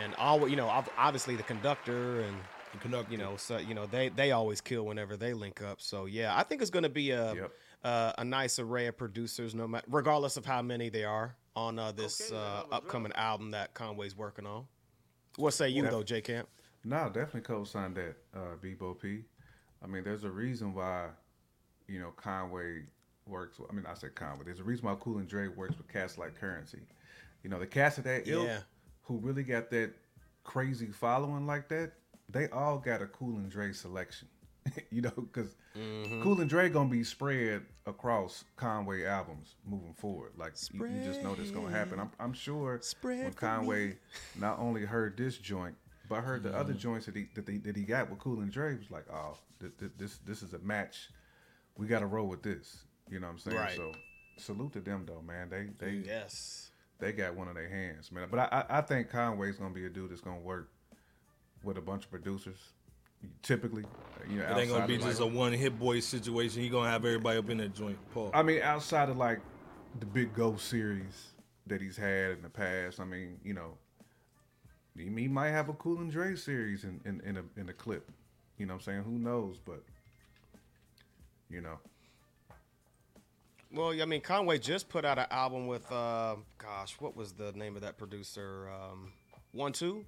and 0.00 0.14
all 0.14 0.46
you 0.48 0.54
know, 0.54 0.68
obviously 0.96 1.34
the 1.34 1.42
conductor 1.42 2.20
and 2.20 2.36
The 2.72 2.78
conductor. 2.78 3.10
you 3.10 3.18
know, 3.18 3.36
so 3.36 3.58
you 3.58 3.74
know 3.74 3.86
they 3.86 4.10
they 4.10 4.30
always 4.30 4.60
kill 4.60 4.84
whenever 4.86 5.16
they 5.16 5.32
link 5.34 5.60
up. 5.60 5.80
So 5.80 6.06
yeah, 6.06 6.36
I 6.36 6.44
think 6.44 6.62
it's 6.62 6.70
going 6.70 6.84
to 6.84 6.88
be 6.88 7.10
a 7.10 7.34
Yep. 7.34 7.52
uh, 7.82 8.12
a 8.18 8.24
nice 8.24 8.60
array 8.60 8.86
of 8.86 8.96
producers, 8.96 9.56
no 9.56 9.66
matter 9.66 9.86
regardless 9.90 10.36
of 10.36 10.46
how 10.46 10.62
many 10.62 10.88
they 10.88 11.04
are 11.04 11.34
on 11.56 11.76
uh, 11.80 11.90
this 11.90 12.30
uh, 12.30 12.62
upcoming 12.70 13.12
album 13.14 13.50
that 13.50 13.74
Conway's 13.74 14.16
working 14.16 14.46
on. 14.46 14.66
What 15.36 15.52
say 15.54 15.68
you 15.68 15.82
though, 15.82 16.04
J 16.04 16.20
Camp? 16.20 16.48
No, 16.88 17.06
definitely 17.06 17.42
co-signed 17.42 17.96
that, 17.96 18.16
uh, 18.34 18.56
Bebo 18.62 18.98
P. 19.00 19.24
I 19.82 19.86
mean, 19.86 20.04
there's 20.04 20.24
a 20.24 20.30
reason 20.30 20.72
why, 20.74 21.08
you 21.86 22.00
know, 22.00 22.10
Conway 22.16 22.84
works. 23.26 23.58
I 23.68 23.72
mean, 23.74 23.84
I 23.86 23.94
said 23.94 24.14
Conway. 24.14 24.44
There's 24.46 24.60
a 24.60 24.64
reason 24.64 24.86
why 24.86 24.96
Cool 24.98 25.18
and 25.18 25.28
Dre 25.28 25.48
works 25.48 25.76
with 25.76 25.86
cats 25.88 26.16
like 26.16 26.34
Currency. 26.40 26.80
You 27.42 27.50
know, 27.50 27.58
the 27.58 27.66
cats 27.66 27.98
of 27.98 28.04
that 28.04 28.26
ilk 28.26 28.46
Yeah. 28.46 28.60
who 29.02 29.18
really 29.18 29.42
got 29.42 29.70
that 29.70 29.92
crazy 30.44 30.86
following 30.86 31.46
like 31.46 31.68
that, 31.68 31.92
they 32.30 32.48
all 32.48 32.78
got 32.78 33.02
a 33.02 33.06
Cool 33.06 33.36
and 33.36 33.50
Dre 33.50 33.72
selection. 33.72 34.28
you 34.90 35.02
know, 35.02 35.12
because 35.16 35.54
Mm-hmm. 35.76 36.22
Cool 36.22 36.40
and 36.40 36.50
Dre 36.50 36.68
gonna 36.68 36.88
be 36.90 37.04
spread 37.04 37.62
across 37.86 38.42
Conway 38.56 39.04
albums 39.04 39.54
moving 39.64 39.94
forward. 39.94 40.32
Like 40.36 40.54
you, 40.72 40.84
you 40.88 41.00
just 41.00 41.22
know 41.22 41.34
that's 41.36 41.52
gonna 41.52 41.70
happen. 41.70 42.00
I'm, 42.00 42.10
I'm 42.18 42.32
sure 42.32 42.78
Spread 42.82 43.22
when 43.22 43.32
for 43.32 43.44
me. 43.46 43.48
Conway 43.50 43.96
not 44.34 44.58
only 44.58 44.84
heard 44.84 45.16
this 45.16 45.36
joint, 45.38 45.76
but 46.08 46.16
I 46.18 46.20
heard 46.22 46.42
the 46.42 46.50
Mm-hmm. 46.50 46.58
other 46.58 46.72
joints 46.74 47.06
that 47.06 47.16
he 47.16 47.26
that, 47.34 47.48
he 47.48 47.58
that 47.58 47.76
he 47.76 47.82
got 47.82 48.10
with 48.10 48.18
Cool 48.18 48.40
and 48.40 48.50
Dre 48.50 48.76
was 48.76 48.90
like, 48.90 49.04
oh, 49.12 49.36
th- 49.60 49.72
th- 49.78 49.92
this 49.98 50.18
this 50.18 50.42
is 50.42 50.54
a 50.54 50.58
match. 50.60 51.10
We 51.76 51.86
got 51.86 52.00
to 52.00 52.06
roll 52.06 52.26
with 52.26 52.42
this. 52.42 52.84
You 53.10 53.20
know 53.20 53.26
what 53.28 53.34
I'm 53.34 53.38
saying? 53.38 53.56
Right. 53.56 53.76
So 53.76 53.92
salute 54.36 54.72
to 54.74 54.80
them 54.80 55.04
though, 55.06 55.22
man. 55.22 55.48
They 55.50 55.68
they 55.78 55.96
Yes. 56.04 56.70
they 56.98 57.12
got 57.12 57.34
one 57.34 57.48
of 57.48 57.54
their 57.54 57.68
hands, 57.68 58.10
man. 58.12 58.28
But 58.30 58.40
I 58.40 58.64
I, 58.68 58.78
I 58.78 58.80
think 58.82 59.10
Conway's 59.10 59.56
gonna 59.56 59.74
be 59.74 59.86
a 59.86 59.90
dude 59.90 60.10
that's 60.10 60.20
gonna 60.20 60.40
work 60.40 60.70
with 61.62 61.76
a 61.78 61.80
bunch 61.82 62.04
of 62.04 62.10
producers. 62.10 62.58
Typically, 63.42 63.84
you 64.30 64.38
know, 64.38 64.44
It 64.44 64.58
ain't 64.58 64.70
gonna 64.70 64.86
be 64.86 64.96
just 64.96 65.20
like- 65.20 65.28
a 65.30 65.34
one 65.34 65.52
hit 65.52 65.76
boy 65.78 65.98
situation. 66.00 66.62
He 66.62 66.68
gonna 66.68 66.88
have 66.88 67.04
everybody 67.04 67.38
up 67.38 67.50
in 67.50 67.58
that 67.58 67.74
joint. 67.74 67.98
Paul. 68.12 68.30
I 68.32 68.42
mean, 68.44 68.62
outside 68.62 69.08
of 69.08 69.16
like 69.16 69.40
the 69.98 70.06
big 70.06 70.34
Ghost 70.34 70.68
series 70.68 71.32
that 71.66 71.80
he's 71.80 71.96
had 71.96 72.32
in 72.32 72.42
the 72.42 72.48
past, 72.48 73.00
I 73.00 73.04
mean, 73.04 73.40
you 73.42 73.54
know, 73.54 73.76
he, 74.98 75.06
he 75.22 75.28
might 75.28 75.50
have 75.50 75.68
a 75.68 75.72
Cool 75.74 75.98
and 75.98 76.10
Dre 76.10 76.34
series 76.36 76.84
in 76.84 77.00
in 77.04 77.20
in 77.20 77.36
a 77.36 77.42
in 77.60 77.68
a 77.68 77.72
clip. 77.72 78.10
You 78.58 78.66
know 78.66 78.74
what 78.74 78.80
I'm 78.80 78.84
saying? 78.84 79.02
Who 79.04 79.12
knows? 79.18 79.58
But 79.64 79.82
you 81.50 81.60
know, 81.60 81.78
Well, 83.72 84.00
I 84.00 84.04
mean, 84.04 84.20
Conway 84.20 84.58
just 84.58 84.88
put 84.88 85.04
out 85.04 85.18
an 85.18 85.26
album 85.30 85.66
with, 85.66 85.90
uh, 85.92 86.36
gosh, 86.58 86.96
what 87.00 87.16
was 87.16 87.32
the 87.32 87.52
name 87.52 87.74
of 87.76 87.82
that 87.82 87.96
producer? 87.98 88.68
Um, 88.70 89.12
Wun 89.54 89.72
Two. 89.72 90.04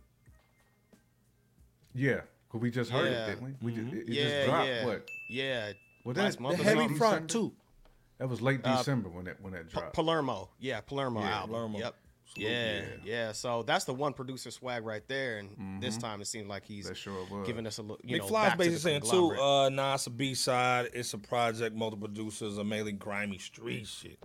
yeah. 1.94 2.20
Cause 2.50 2.60
we 2.60 2.70
just 2.72 2.90
heard 2.90 3.10
Yeah. 3.12 3.26
it, 3.26 3.26
didn't 3.40 3.44
we? 3.62 3.72
We 3.72 3.80
just 3.80 3.94
it, 3.94 4.08
it 4.08 4.08
yeah, 4.08 4.24
just 4.24 4.46
dropped. 4.48 4.68
yeah, 4.68 4.84
What? 4.86 5.10
yeah. 5.28 5.72
Was 6.04 6.16
last 6.16 6.38
that 6.40 6.56
the 6.56 6.64
heavy 6.64 6.94
front 6.94 7.30
too. 7.30 7.52
That 8.18 8.28
was 8.28 8.42
late 8.42 8.60
Uh, 8.64 8.76
December 8.76 9.08
when 9.08 9.24
that 9.26 9.40
when 9.40 9.52
that 9.52 9.70
Pa- 9.72 9.80
dropped. 9.80 9.94
Palermo, 9.94 10.48
yeah, 10.58 10.80
Palermo 10.80 11.20
Yeah, 11.20 11.36
album. 11.36 11.50
Palermo. 11.50 11.78
Yep. 11.78 11.94
Salute, 12.34 12.48
Yeah, 12.50 12.82
yeah, 13.04 13.32
So 13.32 13.62
that's 13.64 13.84
the 13.84 13.92
one 13.94 14.12
producer 14.12 14.50
swag 14.50 14.84
right 14.84 15.02
there, 15.08 15.38
and 15.38 15.56
this 15.80 15.96
Mhm. 15.96 16.00
time 16.00 16.20
it 16.20 16.26
seems 16.26 16.48
like 16.48 16.64
he's 16.64 16.90
sure 16.94 17.26
giving 17.44 17.66
us 17.66 17.78
a 17.78 17.82
look. 17.82 18.00
You 18.04 18.18
know, 18.18 18.24
McFly's 18.24 18.32
back 18.32 18.52
to 18.52 18.58
basically 18.58 18.74
the 18.74 18.80
saying 18.80 19.00
too, 19.02 19.08
conglomerate. 19.08 19.40
uh, 19.40 19.68
nah, 19.70 19.94
it's 19.94 20.06
a 20.06 20.10
B 20.10 20.34
side, 20.34 20.90
it's 20.94 21.12
a 21.12 21.18
project, 21.18 21.74
multiple 21.74 22.06
producers, 22.06 22.58
are 22.58 22.64
mainly 22.64 22.92
grimy 22.92 23.38
street 23.38 23.86
shit. 23.88 24.18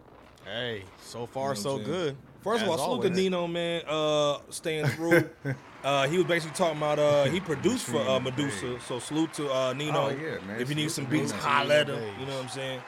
hey, 0.44 0.84
so 1.02 1.22
You 1.22 1.27
far 1.27 1.56
know 1.56 1.60
so 1.61 1.72
what 1.73 1.80
I'm 1.80 1.86
saying? 1.86 1.91
good. 1.91 2.18
First 2.44 2.64
of 2.64 2.69
all, 2.69 2.77
salute 2.77 3.02
to. 3.02 3.10
Nino, 3.10 3.48
man, 3.48 3.82
uh, 3.88 4.38
staying 4.52 4.86
through. 4.90 5.27
uh, 5.84 6.07
he 6.07 6.18
was 6.19 6.27
basically 6.27 6.56
talking 6.56 6.77
about 6.77 6.99
uh, 6.99 7.23
he 7.23 7.40
produced 7.40 7.86
for 7.88 8.07
uh, 8.07 8.19
Medusa, 8.19 8.65
Beige. 8.73 8.84
so 8.84 8.99
salute 8.99 9.34
to 9.34 9.52
uh, 9.52 9.73
Nino. 9.73 10.06
Oh, 10.06 10.10
yeah, 10.10 10.38
man. 10.45 10.61
If 10.61 10.69
you 10.69 10.76
need 10.76 10.91
Salute 10.91 10.91
some 10.91 11.06
beats, 11.06 11.32
Nino. 11.32 11.44
holla 11.44 11.73
at 11.80 11.88
him. 11.88 12.19
You 12.19 12.27
know 12.27 12.36
what 12.36 12.44
I'm 12.44 12.49
saying? 12.49 12.82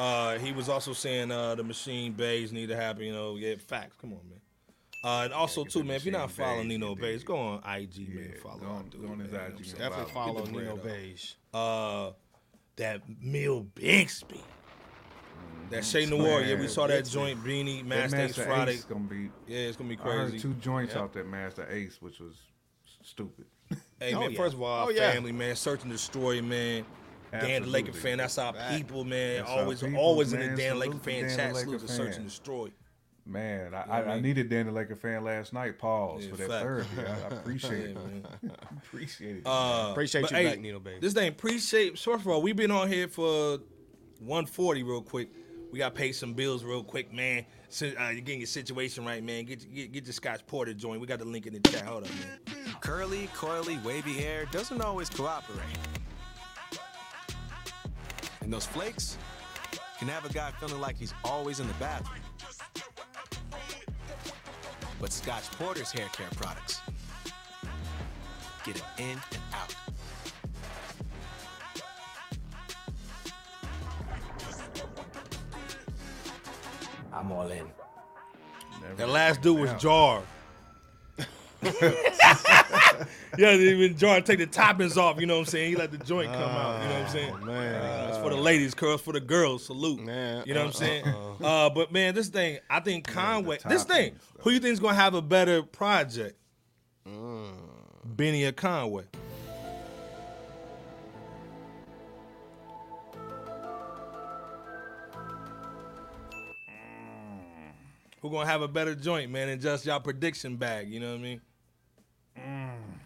Uh, 0.00 0.38
he 0.38 0.50
was 0.52 0.68
also 0.70 0.92
saying 0.94 1.30
uh, 1.30 1.54
the 1.54 1.62
Machine 1.62 2.12
Bays 2.12 2.52
need 2.52 2.68
to 2.70 2.76
happen. 2.76 3.04
You 3.04 3.12
know, 3.12 3.36
yeah, 3.36 3.56
facts. 3.56 3.96
Come 4.00 4.12
on, 4.14 4.20
man. 4.30 4.40
Uh, 5.04 5.24
and 5.24 5.32
also 5.32 5.62
get 5.64 5.72
too, 5.72 5.84
man, 5.84 5.96
if 5.96 6.04
you're 6.04 6.12
not 6.12 6.30
following 6.30 6.68
Beige, 6.68 6.78
Nino 6.78 6.90
you 6.90 6.96
Bays, 6.96 7.24
go 7.24 7.36
on 7.36 7.58
IG, 7.58 8.14
man, 8.14 8.34
follow 8.42 8.58
go 8.58 8.66
him, 8.66 8.72
on- 8.72 8.88
dude, 8.88 9.02
go 9.02 9.08
on 9.12 9.18
his 9.18 9.32
man, 9.32 9.40
IG 9.40 9.46
what 9.46 9.50
I'm 9.52 9.56
and 9.56 9.66
saying? 9.66 9.78
Definitely 9.78 10.04
Get 10.04 10.14
follow 10.14 10.44
Nino 10.44 10.52
bread 10.52 10.68
up. 10.68 10.82
Beige. 10.84 11.32
uh 11.54 12.10
that 12.76 13.02
Mill 13.22 13.60
Bixby. 13.74 14.40
That 15.70 15.84
Shay 15.84 16.06
Noir, 16.06 16.42
yeah, 16.42 16.58
we 16.58 16.66
saw 16.66 16.86
that 16.86 16.98
Bixby. 17.04 17.14
joint 17.14 17.44
beanie, 17.44 17.78
that 17.78 17.86
Masta 17.86 18.04
Ace 18.04 18.36
Master 18.36 18.44
Friday. 18.44 18.72
Ace 18.72 18.84
gonna 18.84 19.00
be. 19.00 19.30
Yeah, 19.46 19.58
it's 19.60 19.76
gonna 19.76 19.88
be 19.90 19.98
I 19.98 20.02
heard 20.02 20.28
crazy. 20.30 20.38
two 20.40 20.54
joints 20.54 20.94
Yep. 20.94 21.02
off 21.02 21.12
that 21.12 21.26
Masta 21.26 21.66
Ace, 21.70 21.98
which 22.00 22.18
was 22.20 22.34
stupid. 23.02 23.46
Hey 24.00 24.14
Oh, 24.14 24.20
man, 24.20 24.32
yeah. 24.32 24.36
first 24.36 24.54
of 24.54 24.62
all, 24.62 24.80
Oh, 24.80 24.84
our 24.86 24.92
yeah. 24.92 25.12
family, 25.12 25.32
man, 25.32 25.54
search 25.56 25.82
and 25.82 25.92
destroy, 25.92 26.42
man. 26.42 26.84
Dan 27.32 27.62
the 27.62 27.68
Laker 27.68 27.92
fan, 27.92 28.18
that's 28.18 28.38
our 28.38 28.52
Fact. 28.52 28.74
people, 28.76 29.04
man. 29.04 29.38
That's 29.38 29.50
always, 29.50 29.80
people, 29.80 29.98
always 29.98 30.32
in 30.32 30.40
the 30.40 30.46
man. 30.48 30.56
Dan 30.56 30.70
Salute 30.72 30.80
Laker 30.92 30.98
fan 30.98 31.20
Dan 31.20 31.28
the 31.30 31.36
chat. 31.36 31.56
Salute 31.56 31.80
to 31.80 31.88
search 31.88 32.16
and 32.16 32.24
destroy. 32.26 32.70
Man, 33.26 33.74
I, 33.74 33.78
I, 33.82 33.82
I 33.82 34.02
I 34.02 34.14
mean? 34.14 34.22
needed 34.22 34.48
Dan 34.48 34.66
the 34.66 34.72
Laker 34.72 34.96
fan 34.96 35.22
last 35.22 35.52
night. 35.52 35.78
Pause 35.78 36.24
Yeah, 36.24 36.30
for 36.30 36.36
that 36.38 36.48
fact. 36.48 36.62
therapy. 36.62 36.88
I, 36.98 37.12
I 37.12 37.38
appreciate 37.38 37.78
Yeah, 37.82 37.86
it. 37.90 37.94
man. 37.94 38.26
appreciate 38.78 39.36
it. 39.36 39.42
Uh, 39.46 39.88
Appreciate 39.92 40.22
but, 40.22 40.30
you 40.32 40.36
hey, 40.38 40.44
back, 40.50 40.60
Nino 40.60 40.80
Baby. 40.80 41.00
This 41.00 41.12
thing 41.12 41.28
appreciate. 41.28 41.98
First 41.98 42.06
of 42.22 42.28
all, 42.28 42.42
we've 42.42 42.56
been 42.56 42.70
on 42.72 42.88
here 42.88 43.06
for 43.08 43.58
140 44.18 44.82
real 44.82 45.02
quick. 45.02 45.28
We 45.70 45.78
got 45.78 45.94
to 45.94 45.98
pay 46.00 46.10
some 46.10 46.34
bills 46.34 46.64
real 46.64 46.82
quick, 46.82 47.12
man. 47.12 47.44
So, 47.68 47.86
uh, 48.00 48.08
you're 48.08 48.22
getting 48.22 48.40
your 48.40 48.48
situation 48.48 49.04
right, 49.04 49.22
man. 49.22 49.44
Get 49.44 49.72
get, 49.72 49.92
get 49.92 50.04
your 50.06 50.12
Scotch 50.12 50.44
Porter 50.48 50.74
joint. 50.74 51.00
We 51.00 51.06
got 51.06 51.20
the 51.20 51.24
link 51.24 51.46
in 51.46 51.52
the 51.52 51.60
chat. 51.60 51.82
Hold 51.82 52.04
up, 52.04 52.10
man. 52.10 52.40
Curly, 52.80 53.28
coily, 53.36 53.80
wavy 53.84 54.14
hair 54.14 54.46
doesn't 54.50 54.80
always 54.80 55.08
cooperate. 55.08 55.58
And 58.50 58.56
those 58.56 58.66
flakes 58.66 59.16
can 60.00 60.08
have 60.08 60.28
a 60.28 60.32
guy 60.32 60.50
feeling 60.58 60.80
like 60.80 60.96
he's 60.96 61.14
always 61.22 61.60
in 61.60 61.68
the 61.68 61.74
bathroom. 61.74 62.18
But 65.00 65.12
Scotch 65.12 65.48
Porter's 65.52 65.92
hair 65.92 66.08
care 66.12 66.26
products 66.34 66.80
get 68.64 68.74
it 68.74 68.82
in 68.98 69.04
and 69.04 69.20
out. 69.54 69.72
I'm 77.12 77.30
all 77.30 77.48
in. 77.52 77.70
Never 78.82 78.94
That 78.96 79.08
last 79.10 79.42
dude 79.42 79.60
was 79.60 79.70
down. 79.70 79.78
Jar. 79.78 80.22
Yeah, 81.62 83.52
even 83.54 83.96
Jar 83.96 84.20
take 84.20 84.38
the 84.38 84.46
toppings 84.46 84.96
off. 84.96 85.20
You 85.20 85.26
know 85.26 85.34
what 85.34 85.40
I'm 85.40 85.46
saying? 85.46 85.70
He 85.70 85.76
let 85.76 85.90
the 85.90 85.98
joint 85.98 86.32
come 86.32 86.42
out. 86.42 86.82
You 86.82 86.88
know 86.88 86.94
what 86.94 87.02
I'm 87.02 87.08
saying? 87.08 87.46
man. 87.46 87.74
Uh, 87.74 88.06
it's 88.08 88.18
for 88.18 88.30
the 88.30 88.36
ladies, 88.36 88.74
curls 88.74 89.00
for 89.02 89.12
the 89.12 89.20
girls. 89.20 89.66
Salute. 89.66 90.00
Man, 90.00 90.42
you 90.46 90.54
know 90.54 90.64
what 90.64 90.80
I'm 90.80 90.82
uh, 90.82 90.86
saying? 90.86 91.04
uh, 91.06 91.66
Uh, 91.66 91.70
but 91.70 91.92
man, 91.92 92.14
this 92.14 92.28
thing, 92.28 92.58
I 92.68 92.80
think 92.80 93.06
Conway. 93.06 93.58
This 93.68 93.84
thing, 93.84 94.16
who 94.38 94.50
you 94.50 94.58
think 94.60 94.72
is 94.72 94.80
gonna 94.80 94.94
have 94.94 95.14
a 95.14 95.22
better 95.22 95.62
project? 95.62 96.38
Mm. 97.06 97.52
Benny 98.04 98.44
or 98.44 98.52
Conway? 98.52 99.04
Who 108.20 108.30
gonna 108.30 108.46
have 108.46 108.60
a 108.60 108.68
better 108.68 108.94
joint, 108.94 109.30
man, 109.30 109.48
than 109.48 109.60
just 109.60 109.86
y'all 109.86 110.00
prediction 110.00 110.56
bag? 110.56 110.90
You 110.90 111.00
know 111.00 111.12
what 111.12 111.20
I 111.20 111.22
mean? 111.22 111.40
Man. 112.36 113.00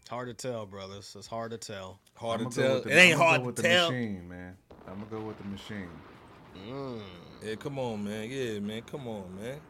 It's 0.00 0.10
hard 0.10 0.28
to 0.28 0.34
tell, 0.34 0.64
brothers. 0.66 1.14
It's 1.16 1.26
hard 1.26 1.50
to 1.50 1.58
tell. 1.58 2.00
Hard 2.14 2.40
I'ma 2.40 2.50
to 2.50 2.62
tell. 2.62 2.74
with 2.76 2.84
the- 2.84 2.90
it 2.90 2.94
ain't 2.96 3.14
I'ma 3.16 3.22
go 3.24 3.28
hard 3.28 3.42
with 3.46 3.56
to 3.56 3.62
the 3.62 3.68
tell. 3.68 3.90
machine, 3.90 4.28
man. 4.28 4.56
I'm 4.86 4.94
gonna 5.00 5.06
go 5.10 5.20
with 5.20 5.38
the 5.38 5.44
machine. 5.44 5.90
Yeah, 7.44 7.54
come 7.56 7.78
on, 7.78 8.04
man. 8.04 8.28
Yeah, 8.30 8.58
man. 8.60 8.82
Come 8.82 9.06
on, 9.06 9.36
man. 9.36 9.60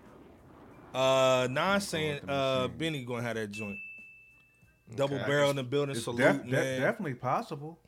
Uh, 0.94 1.48
Nas 1.50 1.86
saying 1.88 2.20
the 2.24 2.32
uh. 2.32 2.68
Benny 2.68 3.04
gonna 3.04 3.22
have 3.22 3.34
that 3.36 3.50
joint. 3.50 3.78
Double 4.94 5.16
Okay. 5.16 5.26
barrel 5.26 5.50
in 5.50 5.56
the 5.56 5.64
building. 5.64 5.94
It's 5.94 6.04
Salute, 6.04 6.18
def- 6.18 6.36
man. 6.46 6.50
de- 6.50 6.80
definitely 6.80 7.14
possible. 7.14 7.78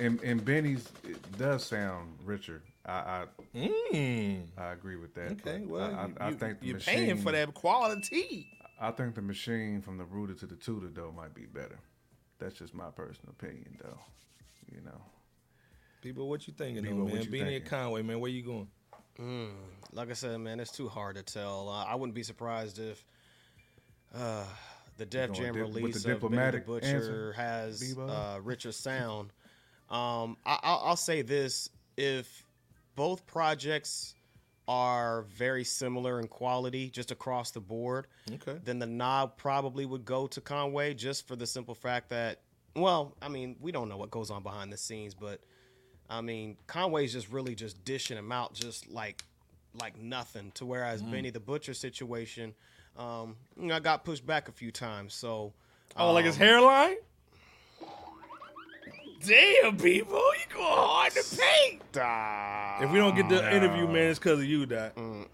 And 0.00 0.20
and 0.22 0.44
Benny's 0.44 0.90
it 1.04 1.38
does 1.38 1.64
sound 1.64 2.18
richer. 2.24 2.62
I 2.86 2.92
I, 2.92 3.24
Mm. 3.54 4.48
I 4.58 4.72
agree 4.72 4.96
with 4.96 5.14
that. 5.14 5.32
Okay, 5.32 5.64
well, 5.64 5.82
I, 5.82 6.06
you, 6.06 6.14
I, 6.20 6.26
I 6.28 6.32
think 6.32 6.60
the 6.60 6.66
you're 6.66 6.74
machine, 6.74 6.94
paying 6.94 7.16
for 7.16 7.32
that 7.32 7.54
quality. 7.54 8.50
I 8.80 8.90
think 8.90 9.14
the 9.14 9.22
machine 9.22 9.80
from 9.80 9.96
the 9.98 10.04
rooter 10.04 10.34
to 10.34 10.46
the 10.46 10.56
tutor 10.56 10.88
though 10.88 11.12
might 11.12 11.34
be 11.34 11.46
better. 11.46 11.78
That's 12.38 12.54
just 12.54 12.74
my 12.74 12.90
personal 12.90 13.30
opinion 13.30 13.78
though. 13.82 13.98
You 14.74 14.82
know. 14.82 15.00
People, 16.02 16.28
what 16.28 16.46
you 16.46 16.52
thinking, 16.52 16.82
People, 16.82 16.98
though, 16.98 17.04
what 17.04 17.14
man? 17.14 17.22
you 17.22 17.30
Beanie 17.30 17.40
and 17.40 17.50
thinking? 17.50 17.70
Conway, 17.70 18.02
man, 18.02 18.20
where 18.20 18.30
you 18.30 18.42
going? 18.42 18.68
Mm, 19.18 19.52
like 19.92 20.10
I 20.10 20.12
said, 20.12 20.38
man, 20.38 20.60
it's 20.60 20.70
too 20.70 20.88
hard 20.88 21.16
to 21.16 21.22
tell. 21.22 21.68
Uh, 21.70 21.84
I 21.84 21.94
wouldn't 21.94 22.14
be 22.14 22.22
surprised 22.22 22.78
if 22.78 23.02
uh, 24.14 24.44
the 24.98 25.06
Def 25.06 25.32
Jam 25.32 25.54
dip- 25.54 25.62
with 25.62 25.74
the 25.74 25.80
release 25.80 25.96
of 25.96 26.02
Benny 26.02 26.14
the 26.14 26.20
diplomatic 26.20 26.66
Butcher 26.66 26.86
answer, 26.86 27.32
has 27.36 27.96
uh, 27.98 28.38
richer 28.42 28.72
sound. 28.72 29.30
Um, 29.88 30.36
I, 30.44 30.58
I'll, 30.62 30.82
I'll 30.84 30.96
say 30.96 31.22
this: 31.22 31.70
if 31.96 32.43
both 32.96 33.26
projects 33.26 34.14
are 34.66 35.22
very 35.22 35.64
similar 35.64 36.18
in 36.20 36.26
quality, 36.28 36.88
just 36.88 37.10
across 37.10 37.50
the 37.50 37.60
board, 37.60 38.06
Okay. 38.32 38.58
then 38.64 38.78
the 38.78 38.86
nod 38.86 39.36
probably 39.36 39.84
would 39.84 40.04
go 40.04 40.26
to 40.28 40.40
Conway, 40.40 40.94
just 40.94 41.28
for 41.28 41.36
the 41.36 41.46
simple 41.46 41.74
fact 41.74 42.08
that, 42.10 42.40
well, 42.74 43.14
I 43.20 43.28
mean, 43.28 43.56
we 43.60 43.72
don't 43.72 43.88
know 43.90 43.98
what 43.98 44.10
goes 44.10 44.30
on 44.30 44.42
behind 44.42 44.72
the 44.72 44.76
scenes, 44.78 45.12
but 45.14 45.40
I 46.08 46.20
mean, 46.22 46.56
Conway's 46.66 47.12
just 47.12 47.30
really 47.30 47.54
just 47.54 47.84
dishing 47.84 48.16
him 48.16 48.32
out, 48.32 48.54
just 48.54 48.88
like 48.88 49.22
like 49.80 49.98
nothing. 50.00 50.52
To 50.52 50.64
whereas 50.66 51.02
Mm. 51.02 51.10
Benny 51.10 51.30
the 51.30 51.40
Butcher 51.40 51.74
situation, 51.74 52.54
um, 52.96 53.36
you 53.58 53.66
know, 53.66 53.74
I 53.74 53.80
got 53.80 54.04
pushed 54.04 54.24
back 54.24 54.48
a 54.48 54.52
few 54.52 54.70
times. 54.70 55.14
So, 55.14 55.52
Oh, 55.96 56.12
like 56.12 56.24
his 56.24 56.36
um, 56.36 56.40
hairline? 56.40 56.96
Damn, 59.26 59.76
people, 59.76 60.16
you 60.16 60.54
going 60.54 60.66
hard 60.66 61.12
to 61.12 61.36
paint. 61.36 61.82
ah, 61.98 62.82
If 62.82 62.90
we 62.90 62.98
don't 62.98 63.14
get 63.14 63.28
the 63.28 63.54
interview, 63.54 63.86
man, 63.86 64.10
it's 64.10 64.18
because 64.18 64.40
of 64.40 64.44
you, 64.44 64.66
that. 64.66 64.94
Mm. 64.96 65.26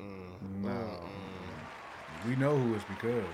We 2.28 2.36
know 2.36 2.56
who 2.56 2.74
it's 2.74 2.84
because. 2.84 3.24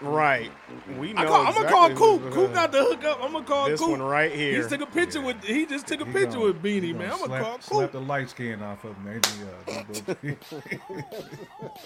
right, 0.00 0.50
we 0.98 1.12
know. 1.12 1.20
I 1.20 1.26
call, 1.26 1.46
I'm 1.46 1.52
gonna 1.54 1.68
call 1.68 1.88
who's 1.90 1.98
Coop. 1.98 2.32
Coop 2.32 2.54
got 2.54 2.72
the 2.72 2.82
hook 2.82 3.04
up. 3.04 3.22
I'm 3.22 3.32
gonna 3.32 3.44
call 3.44 3.68
This 3.68 3.78
Coop. 3.80 3.90
one 3.90 4.02
right 4.02 4.32
He 4.32 4.38
here. 4.38 4.56
just 4.56 4.70
took 4.70 4.80
a 4.80 4.86
picture 4.86 5.20
with. 5.20 5.44
He 5.44 5.66
just 5.66 5.86
took 5.86 6.00
a 6.00 6.06
He 6.06 6.12
picture 6.12 6.38
gonna- 6.38 6.44
with 6.46 6.62
Beanie, 6.62 6.94
man. 6.94 7.12
I'm 7.12 7.18
gonna 7.18 7.26
slap, 7.26 7.42
call 7.42 7.60
slap 7.60 7.80
Coop. 7.82 7.92
the 7.92 8.00
light 8.00 8.30
skin 8.30 8.62
off 8.62 8.82
of 8.84 8.96
him. 8.96 9.04
Maybe, 9.04 10.30
uh, 10.32 10.34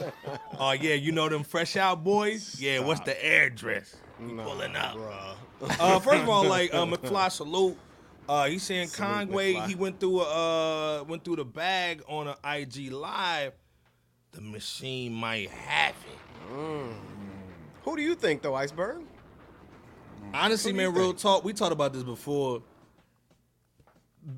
Oh 0.60 0.70
yeah, 0.72 0.94
you 0.94 1.10
know 1.10 1.28
them 1.28 1.42
fresh 1.42 1.76
out 1.76 2.05
boys. 2.05 2.56
Yeah, 2.60 2.78
what's 2.80 3.01
the 3.01 3.16
address? 3.26 3.96
Nah, 4.20 4.44
pulling 4.44 4.76
up. 4.76 4.94
bruh. 4.94 5.34
Uh, 5.80 5.98
first 5.98 6.22
of 6.22 6.28
all, 6.28 6.44
like 6.48 6.72
uh, 6.72 6.84
McFly 6.86 7.32
salute. 7.32 7.76
Uh, 8.28 8.46
he's 8.46 8.62
saying 8.62 8.88
Salute, 8.88 9.10
Conway. 9.12 9.55
McFly. 9.55 9.66
He 9.68 9.74
went 9.74 10.01
through 10.01 10.20
a 10.22 11.01
uh, 11.01 11.05
went 11.05 11.24
through 11.24 11.36
the 11.36 11.44
bag 11.44 12.02
on 12.09 12.28
an 12.28 12.34
IG 12.44 12.90
live. 12.92 13.52
The 14.32 14.40
machine 14.40 15.12
might 15.12 15.51
have 15.51 15.94
it. 15.94 16.18
Who 17.82 17.96
do 17.96 18.02
you 18.02 18.14
think 18.14 18.42
though, 18.42 18.55
Iceberg? 18.55 19.02
Honestly, 20.32 20.72
Who 20.72 20.78
do 20.78 20.82
you 20.84 20.90
man, 20.90 20.98
real 20.98 21.09
think? 21.10 21.18
talk. 21.20 21.44
We 21.44 21.52
talked 21.52 21.72
about 21.72 21.92
this 21.92 22.02
before. 22.02 22.62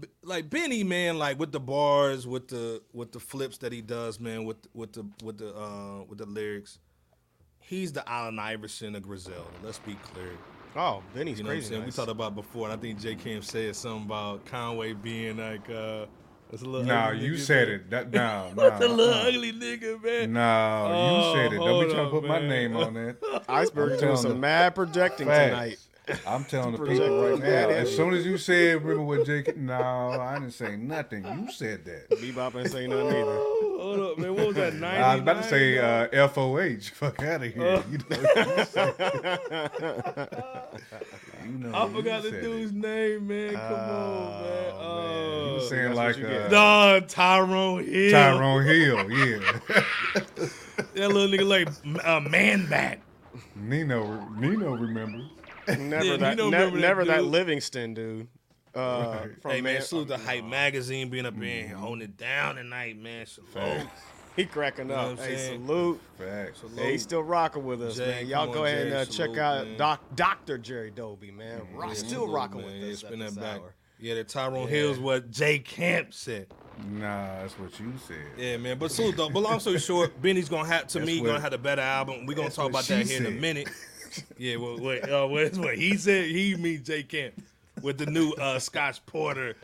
B- 0.01 0.09
like 0.25 0.51
Benny, 0.51 0.83
man, 0.83 1.17
like 1.17 1.39
with 1.39 1.53
the 1.53 1.61
bars, 1.61 2.27
with 2.27 2.49
the 2.49 2.83
with 2.93 3.13
the 3.13 3.21
flips 3.21 3.59
that 3.59 3.73
he 3.73 3.81
does, 3.83 4.19
man, 4.19 4.45
with 4.45 4.57
with 4.75 4.93
the 4.95 5.07
with 5.23 5.39
the 5.39 5.55
uh 5.57 6.03
with 6.09 6.19
the 6.19 6.27
lyrics. 6.27 6.81
He's 7.61 7.93
the 7.93 8.09
Allen 8.09 8.39
Iverson 8.39 8.95
of 8.97 9.03
Griselda. 9.03 9.43
Let's 9.63 9.79
be 9.79 9.95
clear. 9.95 10.33
Oh, 10.77 11.03
Benny's 11.15 11.39
You 11.39 11.45
know 11.45 11.49
what 11.49 11.55
I'm 11.55 11.59
crazy. 11.59 11.69
saying? 11.71 11.81
nice. 11.83 11.93
We 11.93 11.97
talked 11.97 12.11
about 12.11 12.35
before, 12.35 12.69
and 12.71 12.79
I 12.79 12.81
think 12.81 13.01
J. 13.01 13.15
Cam 13.15 13.43
said 13.43 13.75
something 13.77 14.05
about 14.07 14.45
Conway 14.47 14.93
being 14.93 15.39
like, 15.39 15.69
uh, 15.71 16.07
it's 16.53 16.63
a 16.63 16.67
little. 16.67 16.87
nah, 16.87 17.09
ugly 17.09 17.25
you 17.27 17.33
nigga, 17.33 17.39
said 17.41 17.69
man. 17.69 17.75
it. 17.77 17.91
That 17.91 18.11
nah, 18.13 18.49
What's 18.55 18.85
a 18.85 18.89
little 18.89 19.15
uh-uh. 19.15 19.29
ugly 19.29 19.53
nigga, 19.53 20.03
man? 20.03 20.33
No, 20.33 20.87
Oh, 20.91 21.17
you 21.35 21.35
said 21.43 21.53
it. 21.53 21.57
Don't 21.59 21.81
be 21.87 21.93
trying 21.93 21.97
to 21.97 22.03
up, 22.05 22.11
put 22.11 22.25
my 22.25 22.41
name 22.41 22.77
on 22.77 22.95
that. 22.95 23.17
Iceberg 23.49 23.93
I'm 23.95 23.99
doing 24.01 24.17
some 24.17 24.39
mad 24.41 24.75
projecting 24.75 25.27
facts. 25.27 25.51
tonight. 25.51 25.79
I'm 26.27 26.45
telling 26.45 26.73
the 26.73 26.79
people 26.85 27.21
right 27.23 27.31
right 27.33 27.39
now. 27.41 27.45
there. 27.47 27.71
As 27.79 27.95
soon 27.95 28.15
as 28.15 28.25
you 28.25 28.39
said, 28.39 28.81
remember 28.83 29.03
what 29.03 29.27
Jake? 29.27 29.57
No, 29.57 29.75
I 29.75 30.39
didn't 30.39 30.53
say 30.55 30.77
nothing. 30.77 31.25
You 31.25 31.51
said 31.51 31.85
that. 31.85 32.11
Bebop 32.11 32.55
ain't 32.57 32.71
say 32.71 32.87
nothing 32.87 33.09
either. 33.09 33.25
Oh, 33.27 33.79
hold 33.81 34.01
up, 34.13 34.19
man. 34.19 34.35
What 34.37 34.47
was 34.49 34.57
that? 34.57 34.75
99? 34.75 35.03
I 35.03 35.15
was 35.15 35.23
about 35.23 35.43
to 35.43 35.49
say 35.49 35.79
uh, 35.79 36.29
FOH. 36.29 36.91
Fuck 36.95 37.23
out 37.23 37.43
of 37.43 37.53
here. 37.53 37.83
You 37.91 37.99
know, 37.99 38.07
you 41.45 41.59
know, 41.59 41.73
I 41.75 41.89
forgot 41.93 42.23
the 42.23 42.31
dude's 42.31 42.71
it. 42.73 42.77
name, 42.77 43.27
man. 43.27 43.55
Come 43.55 43.73
on, 43.73 43.73
man. 43.73 44.43
man. 44.43 44.73
Oh, 44.79 45.47
You 45.49 45.55
were 45.55 45.61
saying 45.69 45.95
That's 45.95 45.97
like 45.97 46.17
you 46.19 46.27
uh. 46.27 46.49
Nah, 46.51 47.01
Tyrone 47.07 47.85
Hill. 47.85 48.11
Tyrone 48.13 48.65
Hill. 48.65 49.11
Yeah. 49.11 49.41
That 50.95 51.09
little 51.11 51.29
nigga 51.29 51.47
like 51.47 51.69
uh, 52.07 52.21
man 52.21 52.67
back. 52.69 53.01
Nino. 53.55 54.27
Nino 54.39 54.75
remembers. 54.77 55.27
Never 55.79 56.05
Yeah, 56.05 56.17
that. 56.17 56.31
you 56.31 56.37
don't 56.37 56.51
ne- 56.51 56.57
remember 56.65 56.77
that 56.77 56.81
never 56.81 57.05
that. 57.05 57.25
Livingston 57.25 57.95
dude. 57.95 58.29
Uh, 58.75 59.21
from 59.41 59.51
hey 59.53 59.61
man, 59.63 59.75
Man- 59.75 59.83
salute 59.83 60.09
the 60.09 60.19
Hype 60.19 60.45
Magazine 60.45 61.09
being 61.09 61.25
up 61.27 61.35
in 61.35 61.41
here 61.41 61.69
holding 61.77 62.03
it 62.03 62.17
down 62.19 62.57
tonight, 62.57 62.99
man. 63.01 63.25
Salute. 63.27 63.87
He 64.37 64.45
cracking 64.45 64.91
up. 64.91 64.99
what 64.99 65.07
I'm 65.13 65.17
hey, 65.17 65.37
saying? 65.37 65.67
salute. 65.67 66.01
Facts. 66.19 66.61
Salute. 66.61 66.79
Hey, 66.79 66.93
he's 66.93 67.03
still 67.03 67.23
rocking 67.23 67.65
with 67.65 67.81
us, 67.83 67.97
Jay, 67.97 68.07
man. 68.07 68.27
Y'all 68.27 68.53
go 68.53 68.61
on, 68.61 68.67
ahead 68.67 68.87
and 68.89 68.91
Jay. 69.11 69.23
uh, 69.25 69.29
check 69.29 69.39
out 69.39 69.67
man. 69.67 69.79
Doc, 69.79 70.03
Dr. 70.15 70.59
Jerry 70.59 70.91
Doby, 70.91 71.31
man. 71.31 71.63
Rock, 71.75 71.89
Yeah, 71.89 71.95
still 71.95 72.29
rocking 72.29 72.61
man. 72.61 72.67
with 72.67 72.83
Yeah, 72.83 72.93
us 72.93 72.99
spin 72.99 73.13
at 73.15 73.19
that 73.21 73.25
this 73.35 73.35
back. 73.37 73.61
hour. 73.61 73.75
Yeah, 73.99 74.15
the 74.17 74.25
Tyrone 74.25 74.65
Yeah. 74.65 74.69
Hill's 74.69 74.99
what 74.99 75.31
J 75.31 75.59
Camp 75.59 76.13
said. 76.13 76.49
Nah, 76.87 77.39
that's 77.41 77.55
what 77.59 77.81
you 77.81 77.95
said. 78.07 78.17
Yeah, 78.37 78.59
man. 78.59 78.77
But 78.79 78.91
salute 78.93 79.17
though. 79.17 79.31
But 79.31 79.41
long 79.41 79.59
story 79.59 79.79
short, 79.81 80.21
Benny's 80.21 80.51
gonna 80.51 80.69
have 80.69 80.87
to 80.89 80.99
That's 80.99 81.07
me 81.11 81.23
what- 81.23 81.29
gonna 81.29 81.41
have 81.41 81.55
a 81.55 81.59
better 81.59 81.81
album. 81.81 82.27
We're 82.27 82.35
gonna 82.37 82.51
talk 82.51 82.69
about 82.69 82.85
that 82.85 83.07
she 83.07 83.15
here 83.15 83.21
in 83.27 83.27
a 83.39 83.41
minute. 83.41 83.71
Yeah, 84.39 84.57
what 84.57 84.81
what, 84.81 85.11
uh, 85.11 85.27
what 85.27 85.57
what 85.57 85.77
he 85.77 85.97
said, 85.97 86.27
he 86.27 86.55
means 86.57 86.87
J 86.87 87.03
Camp 87.03 87.35
with 87.83 87.99
the 87.99 88.07
new 88.07 88.33
uh, 88.33 88.59
Scotch 88.59 89.05
Porter 89.07 89.55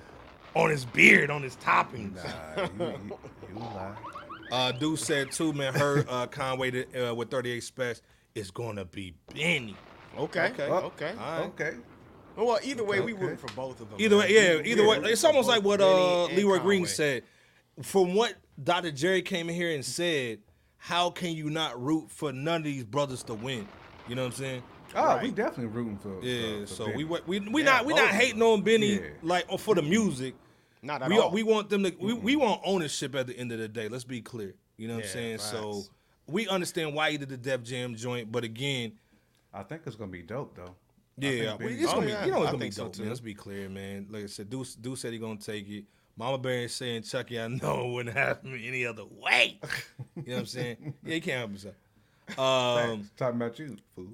on 0.54 0.70
his 0.70 0.84
beard, 0.84 1.30
on 1.30 1.42
his 1.42 1.56
toppings. 1.56 2.14
Nah, 2.16 2.62
you, 2.78 2.86
you, 2.86 3.18
you 3.54 3.58
lie. 3.60 3.94
Uh, 4.50 4.72
dude 4.72 4.98
said 4.98 5.32
too, 5.32 5.52
man. 5.52 5.72
Her 5.74 6.04
uh, 6.08 6.26
Conway 6.26 6.70
to, 6.72 7.10
uh, 7.10 7.14
with 7.14 7.30
38 7.30 7.60
specs 7.62 8.02
is 8.34 8.50
gonna 8.50 8.84
be 8.84 9.14
Benny. 9.34 9.76
Okay. 10.18 10.48
Okay. 10.50 10.68
Oh, 10.68 10.76
Okay. 10.86 11.10
All 11.18 11.38
right. 11.40 11.40
Okay. 11.46 11.72
Well, 12.36 12.58
either 12.62 12.84
way, 12.84 13.00
we 13.00 13.12
Okay. 13.12 13.22
rooting 13.22 13.36
for 13.38 13.52
both 13.54 13.80
of 13.80 13.90
them. 13.90 14.00
Either 14.00 14.16
man. 14.16 14.26
way, 14.26 14.34
yeah. 14.34 14.56
We- 14.62 14.70
Either 14.72 14.82
we 14.82 14.88
way, 14.88 15.12
it's 15.12 15.24
almost 15.24 15.48
like 15.48 15.62
what 15.62 15.80
Benny 15.80 15.92
uh, 15.92 16.26
and 16.26 16.36
Leroy 16.36 16.58
Green 16.58 16.86
said. 16.86 17.22
From 17.82 18.14
what 18.14 18.34
Dr. 18.62 18.90
Jerry 18.90 19.22
came 19.22 19.48
in 19.48 19.54
here 19.54 19.74
and 19.74 19.84
said, 19.84 20.40
how 20.76 21.10
can 21.10 21.30
you 21.32 21.48
not 21.48 21.82
root 21.82 22.10
for 22.10 22.32
none 22.32 22.56
of 22.56 22.64
these 22.64 22.84
brothers 22.84 23.22
to 23.24 23.34
win? 23.34 23.66
You 24.12 24.16
know 24.16 24.24
what 24.24 24.34
I'm 24.34 24.38
saying? 24.40 24.62
Oh, 24.94 25.18
we 25.22 25.30
definitely 25.30 25.68
rooting 25.68 25.96
for. 25.96 26.20
for- 26.20 26.22
Yeah. 26.26 26.60
for 26.60 26.66
so 26.66 26.84
Benny. 26.84 26.96
we 26.98 27.04
wa- 27.04 27.20
we 27.26 27.40
we 27.40 27.62
Yeah, 27.62 27.70
not 27.70 27.86
we 27.86 27.94
not 27.94 28.10
hating 28.10 28.42
on 28.42 28.60
Benny 28.60 28.96
Yeah. 28.96 29.00
like 29.22 29.46
uh, 29.48 29.56
for 29.56 29.74
the 29.74 29.80
music. 29.80 30.34
Not 30.82 31.00
at 31.00 31.08
we 31.08 31.18
all. 31.18 31.30
we 31.30 31.42
want 31.42 31.70
them 31.70 31.82
to 31.84 31.96
we, 31.98 32.12
we 32.12 32.36
want 32.36 32.60
ownership 32.62 33.14
at 33.14 33.26
the 33.26 33.34
end 33.38 33.52
of 33.52 33.58
the 33.58 33.68
day. 33.68 33.88
Let's 33.88 34.04
be 34.04 34.20
clear. 34.20 34.54
You 34.76 34.88
know 34.88 34.96
what 34.96 35.04
Yeah, 35.04 35.08
I'm 35.10 35.12
saying? 35.14 35.38
So 35.38 35.84
we 36.26 36.46
understand 36.46 36.94
why 36.94 37.10
he 37.12 37.16
did 37.16 37.30
the 37.30 37.38
Def 37.38 37.62
Jam 37.62 37.94
joint, 37.96 38.30
but 38.30 38.44
again, 38.44 38.92
I 39.54 39.62
think 39.62 39.80
it's 39.86 39.96
gonna 39.96 40.10
be 40.12 40.20
dope 40.20 40.54
though. 40.56 40.74
Yeah, 41.16 41.56
Benny- 41.56 41.72
it's 41.76 41.90
Oh, 41.90 41.94
gonna 41.94 42.08
yeah, 42.10 42.20
be 42.20 42.26
you 42.26 42.32
know 42.32 42.42
it's 42.42 42.44
oh, 42.44 42.48
I 42.48 42.52
gonna 42.52 42.58
be 42.58 42.64
think 42.64 42.72
so, 42.74 42.84
dope. 42.84 42.92
too. 42.92 43.00
man. 43.04 43.08
Let's 43.08 43.20
be 43.22 43.32
clear, 43.34 43.70
man. 43.70 44.08
Like 44.10 44.24
I 44.24 44.26
said, 44.26 44.50
Deuce, 44.50 44.74
Deuce 44.74 45.00
said 45.00 45.14
he 45.14 45.18
gonna 45.18 45.38
take 45.38 45.66
it. 45.70 45.84
Mama 46.18 46.36
Bear 46.36 46.64
is 46.64 46.74
saying 46.74 47.04
Chucky, 47.04 47.40
I 47.40 47.48
know 47.48 47.86
it 47.88 47.90
wouldn't 47.94 48.14
happen 48.14 48.60
any 48.62 48.84
other 48.84 49.04
way. 49.06 49.58
You 50.16 50.22
know 50.24 50.32
what 50.34 50.40
I'm 50.40 50.46
saying? 50.46 50.94
Yeah, 51.02 51.14
he 51.14 51.20
can't 51.22 51.38
help 51.38 51.50
himself. 51.52 51.74
Um, 52.38 53.10
talking 53.16 53.36
about 53.36 53.58
you, 53.58 53.76
fool. 53.94 54.06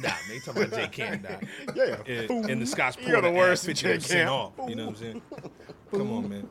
nah, 0.00 0.10
they 0.28 0.34
he 0.34 0.40
talking 0.40 0.62
about 0.64 0.78
J 0.78 0.88
Camp, 0.88 1.22
nah. 1.22 1.74
Yeah. 1.76 2.02
in, 2.06 2.50
in 2.50 2.60
the 2.60 2.66
Scotch 2.66 2.96
You're 2.98 3.20
the 3.20 3.30
worst, 3.30 3.64
fifty 3.66 3.82
Jay 3.82 3.94
percent 3.94 4.28
Camp. 4.28 4.30
off. 4.58 4.68
You 4.68 4.76
know 4.76 4.86
what 4.86 4.90
I'm 4.90 4.96
saying? 4.96 5.22
Come 5.90 6.12
on, 6.12 6.28
man. 6.28 6.48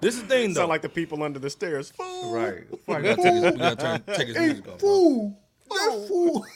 This 0.00 0.14
is 0.16 0.22
the 0.22 0.28
thing, 0.28 0.52
though. 0.54 0.60
Sound 0.60 0.68
like 0.70 0.82
the 0.82 0.88
people 0.88 1.22
under 1.22 1.38
the 1.38 1.50
stairs. 1.50 1.90
Fool. 1.90 2.32
Right. 2.32 2.64
we 2.86 2.94
gotta 2.94 3.16
take 3.16 3.34
his, 3.34 3.42
we 3.52 3.58
gotta 3.58 3.76
turn, 3.76 4.02
take 4.16 4.28
his 4.28 4.38
music 4.38 4.68
off. 4.68 4.80
Fool. 4.80 5.38
That 5.70 6.04
fool. 6.08 6.46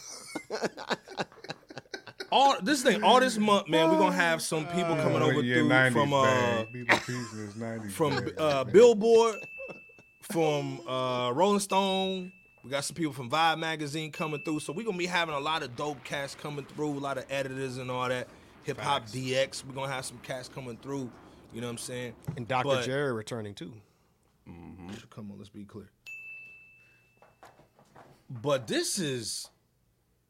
All 2.31 2.57
this 2.63 2.83
thing, 2.83 3.03
all 3.05 3.21
this 3.21 3.37
month, 3.37 3.69
man, 3.69 3.91
we're 3.91 3.99
gonna 3.99 4.17
have 4.17 4.41
some 4.41 4.65
people 4.69 4.97
coming 4.97 5.21
over 5.21 5.35
Oh, 5.35 5.41
Yeah, 5.41 5.57
through 5.57 5.69
90s 5.69 5.93
from 5.93 6.15
uh 6.15 6.23
bag. 6.25 6.73
People 6.73 6.99
teasing 6.99 7.39
his 7.47 7.55
90s 7.55 7.91
from 7.93 8.29
uh 8.39 8.65
Billboard, 8.65 9.35
from 10.23 10.81
uh 10.89 11.31
Rolling 11.33 11.61
Stone. 11.61 12.33
We 12.65 12.71
got 12.71 12.85
some 12.85 12.95
people 12.95 13.13
from 13.13 13.29
Vibe 13.29 13.59
magazine 13.59 14.13
coming 14.13 14.41
through, 14.45 14.61
so 14.61 14.73
we're 14.73 14.85
gonna 14.85 14.97
be 14.97 15.07
having 15.07 15.35
a 15.35 15.41
lot 15.41 15.65
of 15.65 15.75
dope 15.75 16.03
cats 16.05 16.37
coming 16.37 16.65
through, 16.65 16.97
a 16.97 17.01
lot 17.01 17.19
of 17.19 17.25
editors 17.29 17.79
and 17.79 17.91
all 17.91 18.09
that. 18.09 18.29
Hip 18.63 18.79
Hop 18.79 19.07
DX, 19.07 19.65
we're 19.67 19.75
gonna 19.75 19.93
have 19.93 20.05
some 20.05 20.19
cats 20.19 20.49
coming 20.49 20.77
through. 20.77 21.11
You 21.53 21.61
know 21.61 21.67
what 21.67 21.73
I'm 21.73 21.79
saying? 21.79 22.15
And 22.37 22.47
Dr. 22.47 22.65
But- 22.65 22.85
Jerry 22.85 23.13
returning 23.13 23.55
too. 23.55 23.73
Mm-hmm. 24.49 24.91
Come 25.11 25.33
on, 25.33 25.39
let's 25.39 25.51
be 25.51 25.65
clear. 25.65 25.91
But 28.31 28.67
this 28.69 28.99
is 28.99 29.51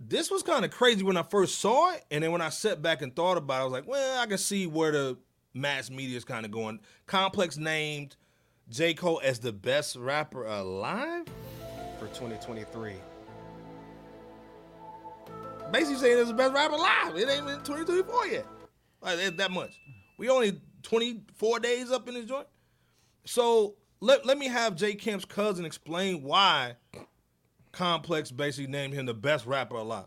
this 0.00 0.30
was 0.30 0.42
kind 0.42 0.64
of 0.64 0.70
crazy 0.70 1.04
when 1.04 1.16
I 1.16 1.22
first 1.22 1.58
saw 1.58 1.92
it, 1.92 2.04
and 2.10 2.24
then 2.24 2.32
when 2.32 2.40
I 2.40 2.48
sat 2.48 2.80
back 2.82 3.02
and 3.02 3.14
thought 3.14 3.36
about 3.36 3.58
it, 3.58 3.60
I 3.60 3.64
was 3.64 3.72
like, 3.72 3.86
well, 3.86 4.20
I 4.20 4.26
can 4.26 4.38
see 4.38 4.66
where 4.66 4.90
the 4.90 5.18
mass 5.54 5.90
media 5.90 6.16
is 6.16 6.24
kind 6.24 6.44
of 6.44 6.50
going. 6.50 6.80
Complex 7.06 7.56
named 7.58 8.16
J. 8.68 8.94
Cole 8.94 9.20
as 9.22 9.38
the 9.38 9.52
best 9.52 9.96
rapper 9.96 10.44
alive. 10.44 11.26
For 12.02 12.08
2023. 12.08 12.94
Basically 15.70 15.96
saying 15.96 16.18
it's 16.18 16.30
the 16.30 16.34
best 16.34 16.52
rapper 16.52 16.74
alive. 16.74 17.16
It 17.16 17.28
ain't 17.28 17.44
even 17.44 17.60
2024 17.60 18.26
yet. 18.26 18.46
Like 19.00 19.18
that, 19.18 19.36
that 19.36 19.50
much. 19.52 19.78
We 20.18 20.28
only 20.28 20.60
24 20.82 21.60
days 21.60 21.92
up 21.92 22.08
in 22.08 22.14
this 22.14 22.24
joint. 22.24 22.48
So 23.24 23.76
let, 24.00 24.26
let 24.26 24.36
me 24.36 24.48
have 24.48 24.74
J 24.74 24.96
Camp's 24.96 25.24
cousin 25.24 25.64
explain 25.64 26.24
why 26.24 26.74
Complex 27.70 28.32
basically 28.32 28.72
named 28.72 28.94
him 28.94 29.06
the 29.06 29.14
best 29.14 29.46
rapper 29.46 29.76
alive. 29.76 30.06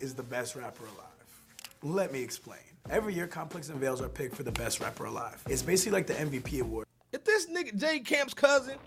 Is 0.00 0.14
the 0.14 0.22
best 0.22 0.54
rapper 0.54 0.84
alive. 0.84 1.42
Let 1.82 2.12
me 2.12 2.22
explain. 2.22 2.60
Every 2.88 3.14
year, 3.14 3.26
Complex 3.26 3.68
unveils 3.68 4.00
our 4.00 4.08
pick 4.08 4.32
for 4.32 4.44
the 4.44 4.52
best 4.52 4.78
rapper 4.78 5.06
alive. 5.06 5.42
It's 5.48 5.62
basically 5.62 5.90
like 5.90 6.06
the 6.06 6.14
MVP 6.14 6.60
award 6.60 6.86
If 7.12 7.24
this 7.24 7.46
nigga 7.46 7.74
J 7.74 7.98
Camp's 7.98 8.32
cousin, 8.32 8.78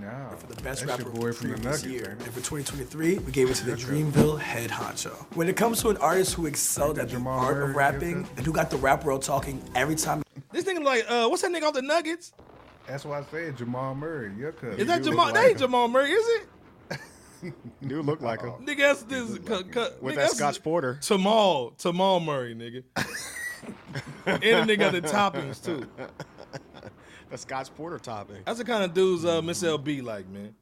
Nah, 0.00 0.30
for 0.36 0.46
the 0.46 0.62
best 0.62 0.84
that's 0.86 0.98
rapper 1.02 1.10
boy 1.10 1.28
of 1.28 1.36
from 1.38 1.48
the 1.50 1.54
previous 1.54 1.82
Nuggets. 1.82 1.84
year. 1.86 2.10
ain't 2.12 2.20
And 2.22 2.32
for 2.32 2.40
2023, 2.40 3.18
we 3.18 3.32
gave 3.32 3.50
it 3.50 3.54
to 3.56 3.66
the 3.66 3.72
Dreamville 3.76 4.38
head 4.38 4.70
honcho. 4.70 5.10
When 5.34 5.48
it 5.48 5.56
comes 5.56 5.80
to 5.82 5.88
an 5.90 5.96
artist 5.98 6.34
who 6.34 6.46
excelled 6.46 6.98
at 6.98 7.06
the 7.08 7.12
Jamal 7.14 7.40
art 7.40 7.56
Murray, 7.56 7.70
of 7.70 7.76
rapping 7.76 8.28
and 8.36 8.46
who 8.46 8.52
got 8.52 8.70
the 8.70 8.76
rap 8.76 9.04
world 9.04 9.22
talking 9.22 9.62
every 9.74 9.96
time 9.96 10.22
this 10.52 10.64
nigga 10.64 10.82
like, 10.84 11.04
uh, 11.08 11.28
what's 11.28 11.42
that 11.42 11.50
nigga 11.50 11.64
off 11.64 11.74
the 11.74 11.82
Nuggets? 11.82 12.32
That's 12.86 13.04
why 13.04 13.18
I 13.18 13.24
said 13.24 13.56
Jamal 13.56 13.94
Murray. 13.96 14.32
Your 14.36 14.52
cousin. 14.52 14.78
Is 14.78 14.86
that 14.86 14.98
You 15.00 15.10
Jamal? 15.10 15.26
look 15.26 15.34
That 15.34 15.40
like 15.40 15.50
ain't 15.50 15.60
him. 15.60 15.66
Jamal 15.66 15.88
Murray, 15.88 16.10
is 16.12 16.26
it? 16.40 16.48
Dude 17.86 18.06
look 18.06 18.20
like 18.22 18.40
him. 18.42 18.52
Nigga, 18.64 18.78
that's 18.78 19.02
this 19.02 19.38
cu- 19.38 19.64
cu- 19.64 19.88
With 20.00 20.14
nigga, 20.14 20.16
that 20.18 20.30
Scotch 20.30 20.62
Porter. 20.62 20.98
Tamal, 21.02 21.76
Tamal 21.78 22.24
Murray, 22.24 22.54
nigga. 22.54 22.84
and 24.26 24.68
the 24.68 24.76
nigga 24.76 24.78
got 24.78 24.92
the 24.92 25.00
toppings 25.02 25.62
too. 25.64 25.86
The 27.30 27.38
Scotch 27.38 27.74
Porter 27.74 27.98
topping. 27.98 28.42
That's 28.44 28.58
the 28.58 28.64
kind 28.64 28.84
of 28.84 28.94
dudes 28.94 29.24
uh, 29.24 29.42
Miss 29.42 29.62
LB 29.62 30.02
like, 30.02 30.28
man. 30.28 30.54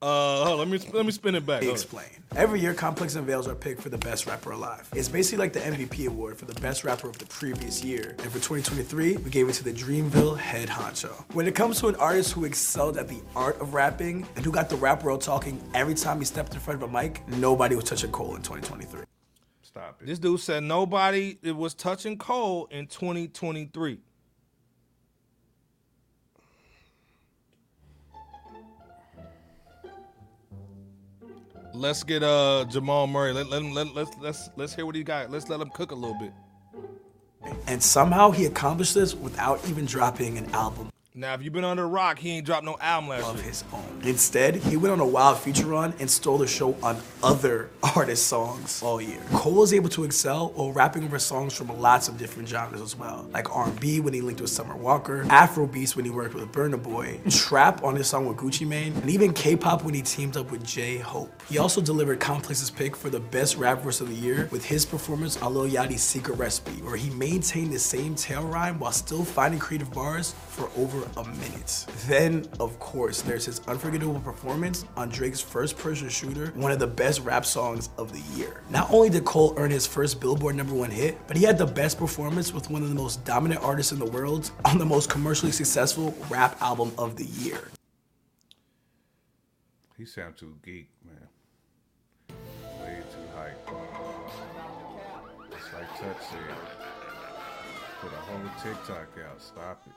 Uh, 0.00 0.44
hold 0.44 0.60
on, 0.60 0.70
let 0.70 0.80
me 0.80 0.90
let 0.92 1.04
me 1.04 1.10
spin 1.10 1.34
it 1.34 1.44
back. 1.44 1.58
they 1.58 1.66
Hold 1.66 1.76
on. 1.76 1.82
explain. 1.82 2.06
Every 2.36 2.60
year, 2.60 2.72
Complex 2.72 3.16
unveils 3.16 3.48
our 3.48 3.56
pick 3.56 3.80
for 3.80 3.88
the 3.88 3.98
best 3.98 4.28
rapper 4.28 4.52
alive. 4.52 4.88
It's 4.94 5.08
basically 5.08 5.38
like 5.38 5.52
the 5.52 5.58
MVP 5.58 6.06
award 6.06 6.36
for 6.36 6.44
the 6.44 6.54
best 6.60 6.84
rapper 6.84 7.08
of 7.08 7.18
the 7.18 7.26
previous 7.26 7.82
year. 7.82 8.10
And 8.20 8.30
for 8.30 8.34
2023, 8.38 9.16
we 9.16 9.28
gave 9.30 9.48
it 9.48 9.54
to 9.54 9.64
the 9.64 9.72
Dreamville 9.72 10.38
head 10.38 10.68
honcho. 10.68 11.10
When 11.34 11.48
it 11.48 11.56
comes 11.56 11.80
to 11.80 11.88
an 11.88 11.96
artist 11.96 12.32
who 12.34 12.44
excelled 12.44 12.96
at 12.96 13.08
the 13.08 13.20
art 13.34 13.60
of 13.60 13.74
rapping 13.74 14.24
and 14.36 14.44
who 14.44 14.52
got 14.52 14.68
the 14.68 14.76
rap 14.76 15.02
world 15.02 15.20
talking 15.20 15.60
every 15.74 15.94
time 15.96 16.20
he 16.20 16.24
stepped 16.24 16.54
in 16.54 16.60
front 16.60 16.80
of 16.80 16.88
a 16.88 16.92
mic, 16.92 17.26
nobody 17.26 17.74
was 17.74 17.84
touching 17.84 18.12
Cole 18.12 18.36
in 18.36 18.42
2023. 18.42 19.00
Stop 19.62 20.00
it. 20.00 20.06
This 20.06 20.20
dude 20.20 20.38
said 20.38 20.62
nobody 20.62 21.38
it 21.42 21.56
was 21.56 21.74
touching 21.74 22.16
Cole 22.18 22.68
in 22.70 22.86
2023. 22.86 23.98
Let's 31.78 32.02
get 32.02 32.24
uh 32.24 32.64
Jamal 32.68 33.06
Murray. 33.06 33.32
Let, 33.32 33.50
let 33.50 33.62
him 33.62 33.72
let, 33.72 33.94
let's 33.94 34.10
let's 34.20 34.50
let's 34.56 34.74
hear 34.74 34.84
what 34.84 34.96
he 34.96 35.04
got. 35.04 35.30
Let's 35.30 35.48
let 35.48 35.60
him 35.60 35.70
cook 35.70 35.92
a 35.92 35.94
little 35.94 36.18
bit. 36.18 36.32
And 37.68 37.80
somehow 37.80 38.32
he 38.32 38.46
accomplished 38.46 38.94
this 38.94 39.14
without 39.14 39.64
even 39.68 39.86
dropping 39.86 40.38
an 40.38 40.50
album 40.50 40.90
Now, 41.18 41.34
if 41.34 41.42
you've 41.42 41.52
been 41.52 41.64
under 41.64 41.82
a 41.82 41.88
rock, 41.88 42.20
he 42.20 42.30
ain't 42.30 42.46
dropped 42.46 42.64
no 42.64 42.76
album 42.80 43.10
last 43.10 43.26
of 43.26 43.36
year. 43.38 43.46
his 43.46 43.64
own. 43.72 44.02
Instead, 44.04 44.54
he 44.54 44.76
went 44.76 44.92
on 44.92 45.00
a 45.00 45.04
wild 45.04 45.38
feature 45.38 45.66
run 45.66 45.92
and 45.98 46.08
stole 46.08 46.38
the 46.38 46.46
show 46.46 46.76
on 46.80 46.96
other 47.24 47.70
artists' 47.96 48.24
songs 48.24 48.80
all 48.84 49.02
year. 49.02 49.18
Cole 49.32 49.54
was 49.54 49.74
able 49.74 49.88
to 49.88 50.04
excel 50.04 50.50
while 50.50 50.70
rapping 50.70 51.02
over 51.02 51.18
songs 51.18 51.54
from 51.54 51.76
lots 51.80 52.06
of 52.06 52.18
different 52.18 52.48
genres 52.48 52.80
as 52.80 52.94
well, 52.94 53.26
like 53.32 53.52
R&B 53.52 53.98
when 53.98 54.14
he 54.14 54.20
linked 54.20 54.40
with 54.40 54.50
Summer 54.50 54.76
Walker, 54.76 55.24
Afrobeats 55.24 55.96
when 55.96 56.04
he 56.04 56.10
worked 56.12 56.34
with 56.34 56.52
Burna 56.52 56.80
Boy, 56.80 57.18
trap 57.28 57.82
on 57.82 57.96
his 57.96 58.06
song 58.06 58.28
with 58.28 58.36
Gucci 58.36 58.64
Mane, 58.64 58.92
and 58.92 59.10
even 59.10 59.32
K-pop 59.32 59.82
when 59.82 59.94
he 59.94 60.02
teamed 60.02 60.36
up 60.36 60.52
with 60.52 60.64
J 60.64 60.98
Hope. 60.98 61.42
He 61.48 61.58
also 61.58 61.80
delivered 61.80 62.20
Complex's 62.20 62.70
pick 62.70 62.94
for 62.94 63.10
the 63.10 63.18
best 63.18 63.56
rap 63.56 63.82
verse 63.82 64.00
of 64.00 64.08
the 64.08 64.14
year 64.14 64.48
with 64.52 64.64
his 64.64 64.86
performance 64.86 65.36
on 65.42 65.52
Lil 65.52 65.68
Yachty's 65.68 66.00
Secret 66.00 66.38
Recipe, 66.38 66.80
where 66.82 66.96
he 66.96 67.10
maintained 67.10 67.72
the 67.72 67.78
same 67.80 68.14
tail 68.14 68.46
rhyme 68.46 68.78
while 68.78 68.92
still 68.92 69.24
finding 69.24 69.58
creative 69.58 69.92
bars 69.92 70.36
for 70.50 70.70
over 70.76 71.07
a 71.16 71.24
minute. 71.24 71.86
Then, 72.06 72.46
of 72.60 72.78
course, 72.78 73.22
there's 73.22 73.46
his 73.46 73.60
unforgettable 73.66 74.20
performance 74.20 74.84
on 74.96 75.08
Drake's 75.08 75.40
First 75.40 75.78
Person 75.78 76.08
Shooter, 76.08 76.52
one 76.54 76.72
of 76.72 76.78
the 76.78 76.86
best 76.86 77.20
rap 77.20 77.44
songs 77.46 77.90
of 77.98 78.12
the 78.12 78.20
year. 78.38 78.62
Not 78.70 78.90
only 78.92 79.10
did 79.10 79.24
Cole 79.24 79.54
earn 79.56 79.70
his 79.70 79.86
first 79.86 80.20
Billboard 80.20 80.56
number 80.56 80.74
one 80.74 80.90
hit, 80.90 81.18
but 81.26 81.36
he 81.36 81.44
had 81.44 81.58
the 81.58 81.66
best 81.66 81.98
performance 81.98 82.52
with 82.52 82.70
one 82.70 82.82
of 82.82 82.88
the 82.88 82.94
most 82.94 83.24
dominant 83.24 83.62
artists 83.62 83.92
in 83.92 83.98
the 83.98 84.06
world 84.06 84.50
on 84.64 84.78
the 84.78 84.86
most 84.86 85.08
commercially 85.08 85.52
successful 85.52 86.14
rap 86.28 86.56
album 86.60 86.92
of 86.98 87.16
the 87.16 87.24
year. 87.24 87.68
He 89.96 90.04
sound 90.04 90.36
too 90.36 90.56
geek, 90.64 90.90
man. 91.04 91.28
Way 92.80 92.98
too 93.10 93.36
hype. 93.36 93.68
It's 95.50 95.72
like 95.74 95.88
Touch. 95.98 96.22
Put 98.00 98.12
a 98.12 98.16
whole 98.16 98.48
TikTok 98.62 99.08
out. 99.28 99.42
Stop 99.42 99.82
it. 99.84 99.92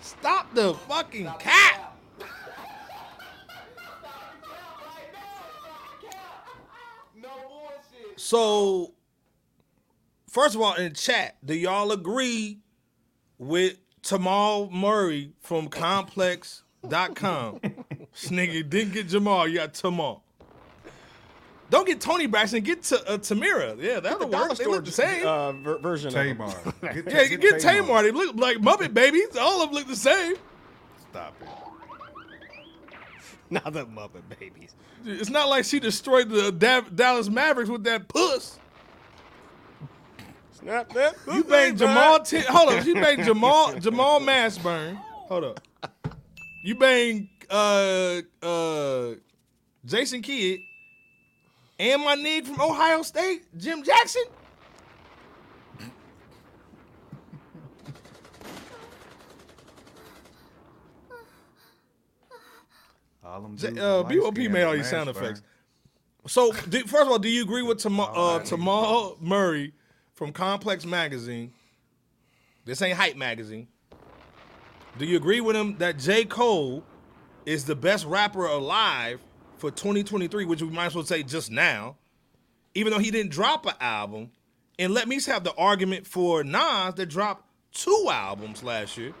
Stop 0.00 0.54
the 0.54 0.74
fucking 0.74 1.30
cat. 1.38 1.92
So, 8.16 8.94
first 10.28 10.54
of 10.54 10.60
all, 10.60 10.74
in 10.74 10.94
chat, 10.94 11.36
do 11.44 11.54
y'all 11.54 11.92
agree 11.92 12.58
with 13.38 13.78
Tamal 14.02 14.70
Murray 14.70 15.32
from 15.40 15.68
Complex.com? 15.68 17.60
this 17.62 18.30
nigga 18.30 18.68
didn't 18.68 18.92
get 18.94 19.08
Jamal, 19.08 19.46
you 19.48 19.56
got 19.58 19.74
Tamal. 19.74 20.20
Don't 21.70 21.86
get 21.86 22.00
Toni 22.00 22.26
Braxton, 22.26 22.62
get 22.62 22.82
to 22.84 22.96
uh, 23.06 23.18
Tamira. 23.18 23.80
Yeah, 23.80 24.00
that'll 24.00 24.28
work. 24.30 24.56
They 24.56 24.64
look 24.64 24.86
the 24.86 24.90
same. 24.90 25.26
uh, 25.26 25.52
ver- 25.52 25.78
version 25.78 26.08
of 26.08 26.14
him. 26.14 26.36
Tamar. 26.38 26.54
Get, 26.94 27.12
yeah, 27.12 27.24
get, 27.26 27.40
get 27.42 27.60
Tamar. 27.60 28.02
They 28.02 28.10
look 28.10 28.36
like 28.36 28.56
Muppet 28.56 28.94
babies. 28.94 29.36
All 29.38 29.60
of 29.62 29.68
them 29.68 29.74
look 29.78 29.86
the 29.86 29.94
same. 29.94 30.36
Stop 31.10 31.34
it. 31.42 31.48
Not 33.50 33.70
the 33.72 33.84
Muppet 33.86 34.22
Babies. 34.38 34.74
It's 35.04 35.30
not 35.30 35.48
like 35.48 35.64
she 35.64 35.78
destroyed 35.80 36.28
the 36.30 36.52
Da- 36.52 36.80
Dallas 36.82 37.28
Mavericks 37.28 37.70
with 37.70 37.84
that 37.84 38.08
puss. 38.08 38.58
Snap 40.58 40.92
that. 40.92 41.14
You 41.32 41.44
banged 41.44 41.78
Jamal. 41.78 42.20
T- 42.20 42.40
hold 42.40 42.70
up. 42.70 42.84
You 42.84 42.94
banged 42.94 43.24
Jamal 43.24 43.78
Jamal 43.78 44.20
Mashburn. 44.20 44.96
Hold 45.28 45.44
up. 45.44 45.60
You 46.64 46.74
banged 46.74 47.28
uh 47.48 48.22
uh 48.42 49.14
Jason 49.84 50.20
Kidd 50.20 50.58
and 51.78 52.02
my 52.02 52.16
nigga 52.16 52.46
from 52.46 52.60
Ohio 52.60 53.02
State, 53.02 53.44
Jim 53.56 53.84
Jackson. 53.84 54.24
J- 63.54 63.78
uh, 63.78 64.02
BOP 64.02 64.36
made 64.38 64.62
all 64.64 64.72
and 64.72 64.80
these 64.80 64.90
sound 64.90 65.08
effects. 65.08 65.40
burn. 65.40 65.48
So, 66.26 66.52
do, 66.68 66.80
first 66.80 67.02
of 67.04 67.08
all, 67.08 67.18
do 67.18 67.28
you 67.28 67.42
agree 67.42 67.62
with 67.62 67.78
Tamal, 67.78 68.10
uh, 68.12 68.40
Tamal 68.40 69.20
Murray 69.20 69.72
from 70.18 70.32
Complex 70.32 70.84
Magazine? 70.84 71.52
This 72.64 72.82
ain't 72.82 72.98
Hype 72.98 73.14
Magazine. 73.16 73.68
Do 74.98 75.06
you 75.06 75.16
agree 75.16 75.40
with 75.40 75.54
him 75.54 75.78
that 75.78 75.96
J. 75.96 76.24
Cole 76.24 76.82
is 77.46 77.64
the 77.66 77.76
best 77.76 78.04
rapper 78.04 78.44
alive 78.44 79.20
for 79.58 79.70
2023, 79.70 80.44
which 80.44 80.60
we 80.60 80.68
might 80.70 80.86
as 80.86 80.94
well 80.96 81.04
say 81.04 81.22
just 81.22 81.52
now, 81.52 81.96
even 82.74 82.92
though 82.92 82.98
he 82.98 83.12
didn't 83.12 83.30
drop 83.30 83.64
an 83.64 83.74
album? 83.80 84.32
And 84.76 84.92
let 84.92 85.06
me 85.06 85.20
have 85.22 85.44
the 85.44 85.54
argument 85.54 86.04
for 86.04 86.42
Nas 86.42 86.94
that 86.96 87.06
dropped 87.06 87.44
two 87.72 88.08
albums 88.10 88.64
last 88.64 88.98
year, 88.98 89.14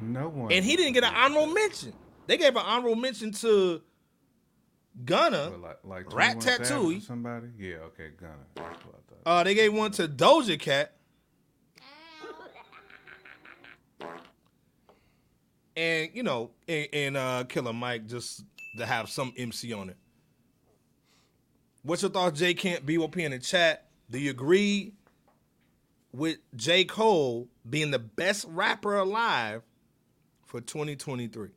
No 0.00 0.28
one. 0.30 0.52
and 0.52 0.64
he 0.64 0.76
didn't 0.76 0.94
get 0.94 1.04
an 1.04 1.12
honorable 1.14 1.52
mention. 1.52 1.92
They 2.28 2.38
gave 2.38 2.56
an 2.56 2.62
honorable 2.64 2.96
mention 2.96 3.30
to 3.32 3.82
Gunna. 5.04 5.50
Like, 5.50 5.78
like 5.84 6.14
Rat 6.14 6.40
21 6.40 6.40
Tattoo. 6.40 7.00
Somebody? 7.00 7.48
Yeah, 7.58 7.76
okay, 7.86 8.10
Gunna. 8.18 8.32
That's 8.54 8.84
what 8.84 8.94
I 8.94 9.12
thought. 9.24 9.40
Uh, 9.40 9.44
they 9.44 9.54
gave 9.54 9.72
one 9.72 9.90
to 9.92 10.08
Doja 10.08 10.58
Cat. 10.58 10.92
And 15.76 16.10
you 16.14 16.22
know, 16.22 16.52
and, 16.66 16.88
and 16.92 17.16
uh, 17.18 17.44
Killer 17.44 17.74
Mike 17.74 18.06
just 18.06 18.44
to 18.78 18.86
have 18.86 19.10
some 19.10 19.34
MC 19.36 19.74
on 19.74 19.90
it. 19.90 19.96
What's 21.82 22.02
your 22.02 22.10
thoughts, 22.10 22.38
J 22.38 22.54
Camp 22.54 22.86
BOP 22.86 23.18
in 23.18 23.32
the 23.32 23.38
chat? 23.38 23.88
Do 24.10 24.18
you 24.18 24.30
agree 24.30 24.94
with 26.12 26.38
J. 26.54 26.84
Cole 26.84 27.48
being 27.68 27.90
the 27.90 27.98
best 27.98 28.46
rapper 28.48 28.96
alive 28.96 29.62
for 30.46 30.60
2023? 30.60 31.50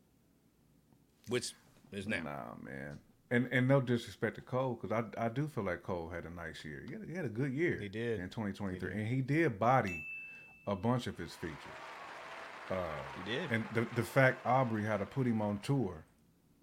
Which 1.29 1.53
is 1.91 2.07
now. 2.07 2.23
Nah, 2.23 2.55
man. 2.61 2.99
And 3.31 3.47
and 3.51 3.67
no 3.67 3.79
disrespect 3.79 4.35
to 4.35 4.41
Cole, 4.41 4.79
because 4.81 4.91
I 4.91 5.25
I 5.25 5.29
do 5.29 5.47
feel 5.47 5.63
like 5.63 5.83
Cole 5.83 6.09
had 6.09 6.25
a 6.25 6.31
nice 6.31 6.65
year. 6.65 6.83
He 6.87 6.93
had, 6.93 7.03
he 7.07 7.15
had 7.15 7.25
a 7.25 7.29
good 7.29 7.53
year. 7.53 7.77
He 7.79 7.89
did. 7.89 8.19
in 8.19 8.29
2023, 8.29 8.91
and 8.91 9.07
he 9.07 9.21
did 9.21 9.59
body 9.59 10.05
a 10.67 10.75
bunch 10.75 11.07
of 11.07 11.17
his 11.17 11.33
features. 11.33 11.55
Uh, 12.71 12.75
he 13.23 13.31
did. 13.31 13.51
And 13.51 13.63
the 13.73 13.87
the 13.95 14.03
fact 14.03 14.45
Aubrey 14.45 14.83
had 14.83 14.97
to 14.97 15.05
put 15.05 15.27
him 15.27 15.41
on 15.41 15.59
tour 15.59 16.03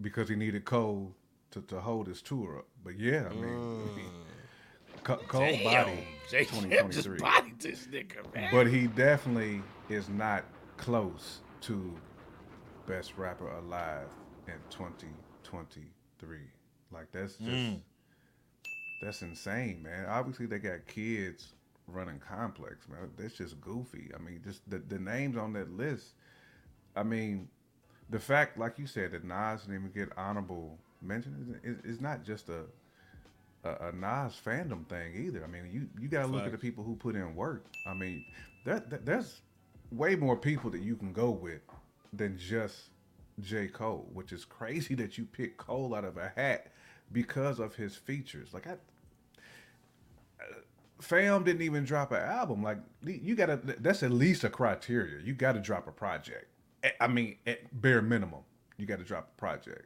because 0.01 0.29
he 0.29 0.35
needed 0.35 0.65
Cole 0.65 1.13
to, 1.51 1.61
to 1.61 1.79
hold 1.79 2.07
his 2.07 2.21
tour 2.21 2.59
up. 2.59 2.65
But 2.83 2.99
yeah, 2.99 3.27
I 3.29 3.33
mean, 3.33 3.43
mm. 3.43 4.09
Co- 5.03 5.17
Cole 5.27 5.57
body 5.63 6.07
J. 6.29 6.43
Just 6.43 6.53
2023. 6.61 7.19
bodied 7.19 7.59
this 7.59 7.87
nigga, 7.87 8.33
man. 8.33 8.49
But 8.51 8.67
he 8.67 8.87
definitely 8.87 9.61
is 9.89 10.09
not 10.09 10.43
close 10.77 11.39
to 11.61 11.93
best 12.85 13.17
rapper 13.17 13.49
alive 13.49 14.07
in 14.47 14.53
2023. 14.69 16.37
Like 16.91 17.11
that's 17.11 17.35
just 17.37 17.47
Mm. 17.49 17.81
that's 19.01 19.21
insane, 19.21 19.81
man. 19.83 20.05
Obviously 20.07 20.45
they 20.45 20.59
got 20.59 20.85
kids 20.87 21.53
running 21.87 22.19
complex, 22.19 22.87
man. 22.89 23.09
That's 23.17 23.35
just 23.35 23.59
goofy. 23.61 24.11
I 24.15 24.19
mean, 24.21 24.41
just 24.43 24.67
the, 24.69 24.79
the 24.79 24.99
names 24.99 25.37
on 25.37 25.53
that 25.53 25.71
list. 25.71 26.13
I 26.95 27.03
mean, 27.03 27.47
the 28.09 28.19
fact, 28.19 28.57
like 28.57 28.77
you 28.79 28.87
said, 28.87 29.11
that 29.11 29.23
Nas 29.23 29.61
didn't 29.61 29.75
even 29.75 29.91
get 29.91 30.09
honorable 30.17 30.77
mention 31.01 31.59
is, 31.63 31.77
is, 31.77 31.95
is 31.95 32.01
not 32.01 32.23
just 32.23 32.49
a, 32.49 32.63
a 33.63 33.89
a 33.89 33.91
Nas 33.91 34.39
fandom 34.43 34.85
thing 34.87 35.13
either. 35.15 35.43
I 35.43 35.47
mean, 35.47 35.69
you 35.71 35.87
you 36.01 36.07
got 36.07 36.21
to 36.21 36.27
look 36.27 36.45
at 36.45 36.51
the 36.51 36.57
people 36.57 36.83
who 36.83 36.95
put 36.95 37.15
in 37.15 37.35
work. 37.35 37.65
I 37.85 37.93
mean, 37.93 38.25
that, 38.65 38.89
that 38.89 39.05
there's 39.05 39.41
way 39.91 40.15
more 40.15 40.35
people 40.35 40.69
that 40.71 40.81
you 40.81 40.95
can 40.95 41.13
go 41.13 41.29
with 41.31 41.61
than 42.13 42.37
just 42.37 42.89
J. 43.41 43.67
Cole, 43.67 44.09
which 44.13 44.31
is 44.31 44.43
crazy 44.45 44.95
that 45.01 45.17
you 45.17 45.25
pick 45.25 45.57
Cole 45.57 45.93
out 45.95 46.03
of 46.05 46.17
a 46.17 46.31
hat 46.35 46.67
because 47.11 47.59
of 47.59 47.75
his 47.75 47.95
features. 47.95 48.53
Like 48.53 48.67
I 48.67 48.75
Fam 50.99 51.43
didn't 51.43 51.61
even 51.61 51.83
drop 51.83 52.11
an 52.11 52.21
album. 52.21 52.63
Like 52.63 52.79
you 53.03 53.35
gotta 53.35 53.57
that's 53.79 54.01
at 54.03 54.11
least 54.11 54.43
a 54.43 54.49
criteria. 54.49 55.21
You 55.23 55.33
gotta 55.33 55.59
drop 55.59 55.87
a 55.87 55.91
project. 55.91 56.47
I 56.99 57.07
mean, 57.07 57.37
at 57.45 57.81
bare 57.81 58.01
minimum, 58.01 58.41
you 58.77 58.85
gotta 58.85 59.03
drop 59.03 59.31
a 59.37 59.39
project. 59.39 59.85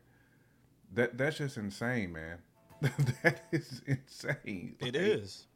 That 0.94 1.18
that's 1.18 1.38
just 1.38 1.58
insane, 1.58 2.14
man. 2.14 2.38
that 3.24 3.44
is 3.52 3.82
insane. 3.86 4.76
It 4.80 4.86
Like, 4.86 4.96
is. 4.96 5.48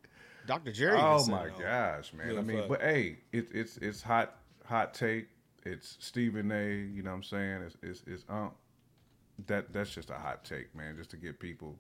Dr. 0.46 0.72
Jerry. 0.72 1.00
Oh 1.00 1.26
my 1.28 1.46
it. 1.46 1.58
gosh, 1.60 2.14
man. 2.14 2.38
I 2.38 2.42
mean, 2.42 2.58
fact. 2.58 2.70
but 2.70 2.82
hey, 2.82 3.20
it's 3.32 3.50
it's 3.52 3.78
it's 3.78 4.02
hot 4.02 4.36
hot 4.66 4.94
take. 4.94 5.28
It's 5.64 5.98
Stephen 6.00 6.52
A. 6.52 6.70
You 6.76 7.02
know 7.02 7.12
what 7.12 7.18
I'm 7.18 7.24
saying? 7.24 7.62
It's 7.64 7.78
it's, 7.82 8.04
it's 8.06 8.26
um 8.30 8.52
that 9.48 9.72
that's 9.74 9.94
just 9.94 10.10
a 10.10 10.16
hot 10.16 10.44
take, 10.44 10.74
man. 10.76 10.96
Just 10.98 11.12
to 11.12 11.18
get 11.18 11.40
people, 11.40 11.78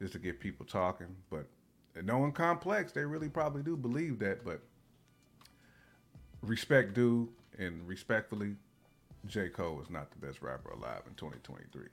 just 0.00 0.12
to 0.12 0.18
get 0.18 0.40
people 0.40 0.66
talking. 0.66 1.14
But 1.30 1.46
knowing 2.02 2.32
complex, 2.32 2.92
they 2.92 3.04
really 3.04 3.28
probably 3.28 3.62
do 3.62 3.76
believe 3.76 4.18
that. 4.20 4.44
But 4.44 4.60
respect 6.42 6.94
due 6.94 7.28
and 7.58 7.86
respectfully, 7.86 8.56
J 9.26 9.48
Cole 9.48 9.80
is 9.80 9.90
not 9.90 10.10
the 10.10 10.26
best 10.26 10.42
rapper 10.42 10.70
alive 10.70 11.02
in 11.06 11.14
2023. 11.14 11.86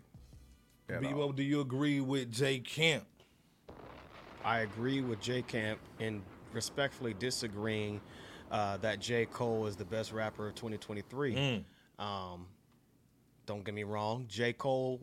at 0.89 1.03
all. 1.13 1.31
Do 1.31 1.43
you 1.43 1.61
agree 1.61 2.01
with 2.01 2.31
J 2.31 2.59
Camp? 2.59 3.05
I 4.43 4.59
agree 4.59 5.01
with 5.01 5.21
J 5.21 5.41
Camp 5.41 5.79
in 5.99 6.21
respectfully 6.53 7.13
disagreeing 7.13 8.01
uh, 8.51 8.77
that 8.77 8.99
J. 8.99 9.25
Cole 9.25 9.65
is 9.67 9.75
the 9.75 9.85
best 9.85 10.11
rapper 10.11 10.47
of 10.47 10.55
2023. 10.55 11.33
Um, 11.99 12.45
don't 13.51 13.65
get 13.65 13.73
me 13.75 13.83
wrong, 13.83 14.25
J. 14.29 14.53
Cole 14.53 15.01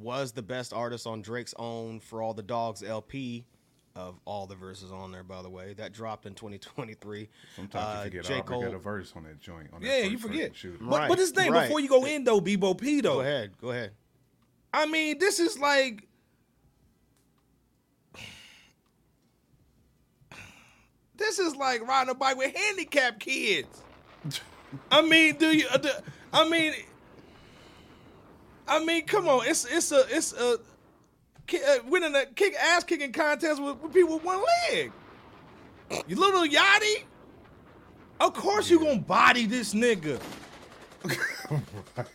was 0.00 0.32
the 0.32 0.42
best 0.42 0.72
artist 0.72 1.06
on 1.06 1.22
Drake's 1.22 1.54
own 1.58 2.00
For 2.00 2.20
All 2.20 2.34
the 2.34 2.42
Dogs 2.42 2.82
LP 2.82 3.44
of 3.94 4.18
all 4.24 4.46
the 4.48 4.56
verses 4.56 4.90
on 4.90 5.12
there, 5.12 5.22
by 5.22 5.42
the 5.42 5.48
way. 5.48 5.72
That 5.74 5.92
dropped 5.92 6.26
in 6.26 6.34
2023. 6.34 7.28
Sometimes 7.54 7.84
Uh, 7.84 7.98
you 7.98 8.10
forget 8.10 8.24
J. 8.24 8.34
Aubrey 8.40 8.56
got 8.56 8.64
Cole. 8.66 8.74
a 8.74 8.78
verse 8.78 9.12
on 9.14 9.22
that 9.22 9.38
joint. 9.40 9.68
On 9.72 9.80
Yeah, 9.80 10.00
first 10.00 10.10
you 10.10 10.18
forget. 10.18 10.56
shooter. 10.56 10.78
But, 10.80 10.98
Right, 10.98 11.08
but 11.08 11.18
this 11.18 11.30
thing, 11.30 11.52
right. 11.52 11.62
before 11.68 11.78
you 11.78 11.88
go 11.88 12.04
in 12.04 12.24
though, 12.24 12.40
Bebo 12.40 12.76
P 12.76 13.00
though. 13.00 13.14
Go 13.14 13.20
ahead, 13.20 13.52
go 13.60 13.70
ahead. 13.70 13.92
I 14.74 14.86
mean, 14.86 15.18
this 15.18 15.38
is 15.38 15.56
like 15.58 16.02
this 21.16 21.38
is 21.38 21.56
like 21.56 21.86
riding 21.86 22.10
a 22.10 22.14
bike 22.14 22.36
with 22.36 22.54
handicapped 22.54 23.20
kids. 23.20 23.82
I 24.90 25.00
mean, 25.02 25.36
do 25.36 25.46
you? 25.56 25.66
uh, 25.70 25.76
do- 25.78 25.90
I 26.32 26.48
mean, 26.48 26.74
I 28.68 28.84
mean, 28.84 29.06
come 29.06 29.28
on, 29.28 29.46
it's 29.46 29.64
it's 29.64 29.92
a 29.92 30.04
it's 30.08 30.32
a 30.32 30.54
uh, 30.54 31.78
winning 31.86 32.14
a 32.14 32.26
kick 32.26 32.54
ass 32.54 32.84
kicking 32.84 33.12
contest 33.12 33.62
with, 33.62 33.78
with 33.80 33.92
people 33.94 34.14
with 34.14 34.24
one 34.24 34.42
leg. 34.70 34.92
You 36.08 36.16
little 36.16 36.44
yachty. 36.44 37.04
Of 38.18 38.34
course 38.34 38.68
you 38.68 38.78
gonna 38.80 38.98
body 38.98 39.46
this 39.46 39.74
nigga. 39.74 40.20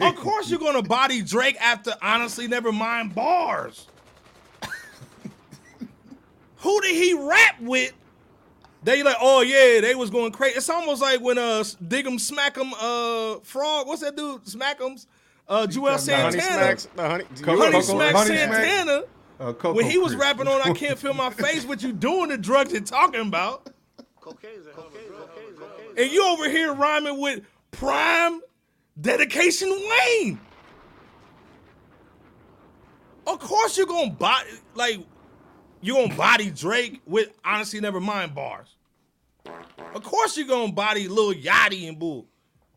Of 0.01 0.15
course 0.17 0.49
you're 0.49 0.59
gonna 0.59 0.81
body 0.81 1.21
Drake 1.21 1.55
after 1.61 1.93
honestly 2.01 2.47
never 2.47 2.73
mind 2.73 3.15
bars. 3.15 3.87
Who 6.57 6.81
did 6.81 6.95
he 6.95 7.13
rap 7.13 7.61
with? 7.61 7.93
They 8.83 9.01
like, 9.03 9.15
oh 9.21 9.41
yeah, 9.41 9.79
they 9.79 9.95
was 9.95 10.09
going 10.09 10.33
crazy. 10.33 10.57
It's 10.57 10.69
almost 10.69 11.01
like 11.01 11.21
when 11.21 11.37
uh 11.37 11.63
Dig'em 11.81 12.19
Smack'em 12.19 12.73
uh 12.79 13.39
Frog, 13.39 13.87
what's 13.87 14.01
that 14.01 14.17
dude? 14.17 14.43
Smack'em's 14.43 15.07
uh 15.51 15.67
Juelz 15.67 16.07
talking 16.07 16.13
about 16.13 16.21
Honey 16.23 16.39
Santana. 16.39 16.63
Smacks, 16.63 16.87
the 16.95 17.07
honey, 17.09 17.23
Coco- 17.41 17.57
Honey 17.57 17.71
Coco- 17.73 17.81
Smack 17.81 18.15
Honey 18.15 18.27
Smack? 18.37 18.53
Santana 18.53 19.03
Uh, 19.39 19.53
Coco 19.53 19.73
when 19.73 19.85
he 19.85 19.97
was 19.97 20.13
Crisp. 20.15 20.21
rapping 20.23 20.47
on 20.47 20.61
"I 20.61 20.73
Can't 20.73 20.97
Feel 20.97 21.13
My 21.13 21.29
Face," 21.29 21.65
what 21.65 21.83
you 21.83 21.91
doing 21.93 22.29
the 22.29 22.37
drugs 22.37 22.71
you're 22.71 22.81
talking 22.81 23.21
about? 23.21 23.69
And 25.97 26.09
you 26.11 26.25
over 26.25 26.49
here 26.49 26.73
rhyming 26.73 27.19
with 27.19 27.41
Prime 27.71 28.39
Dedication 28.99 29.69
Wayne. 29.69 30.39
Of 33.27 33.39
course 33.39 33.77
you're 33.77 33.85
gonna 33.87 34.11
body 34.11 34.49
like 34.73 34.99
you 35.81 35.93
gonna 35.95 36.15
body 36.15 36.49
Drake 36.49 37.01
with 37.05 37.29
honestly 37.43 37.79
never 37.79 37.99
mind 37.99 38.33
bars. 38.33 38.75
Of 39.93 40.03
course 40.03 40.37
you're 40.37 40.47
gonna 40.47 40.71
body 40.71 41.07
Lil 41.07 41.33
Yachty 41.33 41.87
and 41.87 41.99
Bull. 41.99 42.25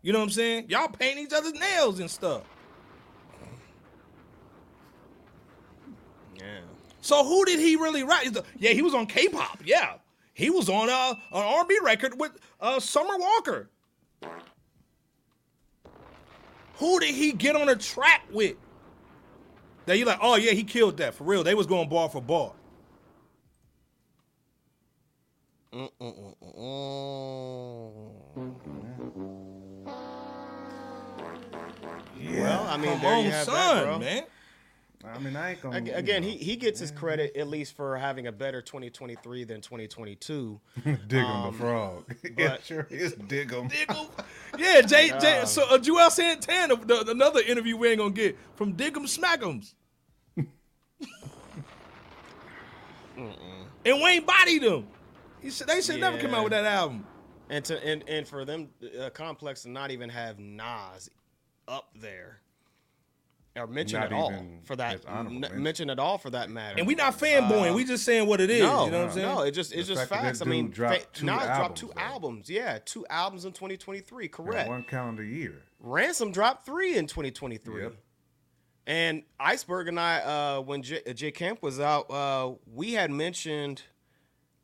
You 0.03 0.13
know 0.13 0.19
what 0.19 0.25
I'm 0.25 0.31
saying? 0.31 0.67
Y'all 0.69 0.89
paint 0.89 1.19
each 1.19 1.33
other's 1.33 1.55
nails 1.55 1.99
and 2.01 2.11
stuff. 2.11 2.43
So 7.05 7.23
who 7.23 7.45
did 7.45 7.61
he 7.61 7.77
really 7.77 8.03
write? 8.03 8.35
Yeah, 8.57 8.71
he 8.71 8.81
was 8.81 8.95
on 8.95 9.05
K-pop. 9.05 9.59
Yeah, 9.63 9.97
he 10.33 10.49
was 10.49 10.71
on 10.71 10.89
uh, 10.89 11.11
an 11.33 11.43
R&B 11.45 11.79
record 11.83 12.19
with 12.19 12.33
uh, 12.63 12.81
Summer 12.81 13.19
Walker. 13.19 13.69
Who 16.77 16.99
did 17.01 17.15
he 17.15 17.33
get 17.33 17.57
on 17.57 17.69
a 17.69 17.77
track 17.77 18.23
with? 18.33 18.57
That 19.85 19.99
you 19.99 20.07
like? 20.07 20.19
Oh 20.23 20.37
yeah, 20.37 20.53
he 20.53 20.65
killed 20.65 20.97
that 20.97 21.13
for 21.13 21.25
real. 21.25 21.45
They 21.45 21.53
was 21.55 21.67
going 21.67 21.91
bar 21.91 22.09
for 22.09 22.23
bar. 22.23 22.53
Well, 32.35 32.67
I 32.67 32.77
mean, 32.79 32.93
Come 32.93 33.01
there 33.03 33.15
on, 33.15 33.25
you 33.25 33.31
have 33.31 33.45
son, 33.45 33.77
that, 33.77 33.85
bro. 33.85 33.99
man. 33.99 34.23
I 35.07 35.19
mean, 35.19 35.37
I 35.37 35.51
ain't 35.51 35.61
gonna. 35.61 35.77
Ag- 35.77 35.87
you 35.89 35.95
Again, 35.95 36.23
know, 36.23 36.29
he, 36.29 36.37
he 36.37 36.57
gets 36.57 36.81
his 36.81 36.91
credit 36.91 37.37
at 37.37 37.47
least 37.49 37.77
for 37.77 37.97
having 37.97 38.27
a 38.27 38.33
better 38.33 38.63
2023 38.63 39.45
than 39.45 39.61
2022. 39.61 40.61
dig 40.85 40.95
him 41.25 41.43
the 41.43 41.53
frog. 41.53 42.05
yeah, 42.39 42.49
but- 42.51 42.65
sure 42.65 42.87
is 42.91 43.15
dig 43.15 43.51
him. 43.51 43.69
Diggle. 43.69 44.11
Yeah, 44.57 44.83
Jay. 44.83 45.11
Jay 45.21 45.43
so 45.47 45.65
uh, 45.65 45.79
Juelz 45.79 46.13
Santana, 46.13 46.77
the, 46.77 47.11
another 47.11 47.41
interview 47.41 47.77
we 47.77 47.89
ain't 47.89 47.99
gonna 47.99 48.13
get 48.13 48.39
from 48.55 48.75
Dig'em 48.75 49.03
Smack'ems. 49.05 49.75
and 53.85 54.01
Wayne 54.01 54.25
bodied 54.25 54.63
him. 54.63 54.87
He 55.41 55.51
said 55.51 55.67
they 55.67 55.81
should 55.81 55.99
never 55.99 56.19
come 56.19 56.35
out 56.35 56.45
with 56.45 56.53
that 56.53 56.65
album. 56.65 57.05
And 57.51 57.65
to 57.65 57.85
and, 57.85 58.05
and 58.09 58.27
for 58.29 58.45
them 58.45 58.69
uh, 59.01 59.11
complex 59.11 59.63
to 59.63 59.71
not 59.71 59.91
even 59.91 60.09
have 60.09 60.39
Nas 60.39 61.11
up 61.67 61.89
there 61.97 62.41
or 63.57 63.67
mention 63.69 64.01
Not 64.01 64.07
at 64.07 64.13
all 64.13 64.33
for 64.65 64.75
that 64.77 64.95
as 64.95 65.01
n- 65.07 65.41
mention. 65.41 65.63
mention 65.63 65.91
at 65.91 65.99
all 66.01 66.19
for 66.19 66.31
that 66.31 66.51
matter. 66.51 66.77
And 66.79 66.87
we 66.89 66.95
not 66.97 67.17
fanboying. 67.19 67.75
we 67.75 67.85
just 67.85 68.05
saying 68.05 68.27
what 68.27 68.41
it 68.41 68.51
is. 68.51 68.63
no, 68.63 68.87
you 68.87 68.91
know 68.91 68.99
what 68.99 69.07
I'm 69.09 69.13
saying? 69.15 69.27
no, 69.29 69.43
it 69.43 69.53
just 69.53 69.73
it's 69.73 69.87
The 69.89 69.95
just 69.95 70.09
fact 70.09 70.23
facts. 70.23 70.39
that 70.41 70.49
I 70.49 70.51
mean, 70.51 70.67
dude 70.67 70.75
dropped 70.75 70.95
fa- 71.01 71.07
two 71.13 71.27
Nas 71.27 71.37
dropped 71.37 71.51
albums, 71.51 71.81
two 71.81 71.87
though. 71.95 72.03
albums. 72.03 72.51
Yeah, 72.51 72.79
two 72.85 73.07
albums 73.09 73.45
in 73.45 73.53
2023. 73.53 74.25
Yeah, 74.25 74.29
Correct. 74.31 74.69
one 74.69 74.83
calendar 74.85 75.23
year. 75.23 75.63
Ransom 75.79 76.33
dropped 76.33 76.67
three 76.67 76.97
in 76.97 77.07
2023. 77.07 77.83
Yep. 77.83 77.95
And 78.87 79.23
Iceberg 79.41 79.89
and 79.89 79.99
I, 80.01 80.19
uh, 80.57 80.61
when 80.61 80.83
J, 80.83 81.01
J 81.15 81.31
Camp 81.31 81.63
was 81.63 81.79
out, 81.81 82.11
uh, 82.11 82.55
we 82.75 82.93
had 82.93 83.11
mentioned, 83.11 83.83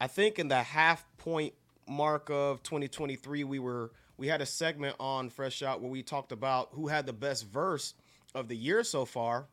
I 0.00 0.08
think 0.08 0.38
in 0.38 0.48
the 0.48 0.62
half 0.62 1.06
point 1.16 1.54
mark 1.88 2.28
of 2.28 2.62
2023, 2.64 3.44
we 3.44 3.58
were 3.60 3.92
we 4.16 4.26
had 4.26 4.42
a 4.42 4.46
segment 4.46 4.96
on 5.00 5.30
Fresh 5.30 5.62
Out 5.62 5.80
where 5.80 5.90
we 5.90 6.02
talked 6.02 6.32
about 6.32 6.68
who 6.72 6.88
had 6.88 7.06
the 7.06 7.12
best 7.14 7.46
verse 7.48 7.94
of 8.34 8.48
the 8.48 8.56
year 8.56 8.82
so 8.84 9.04
far. 9.04 9.46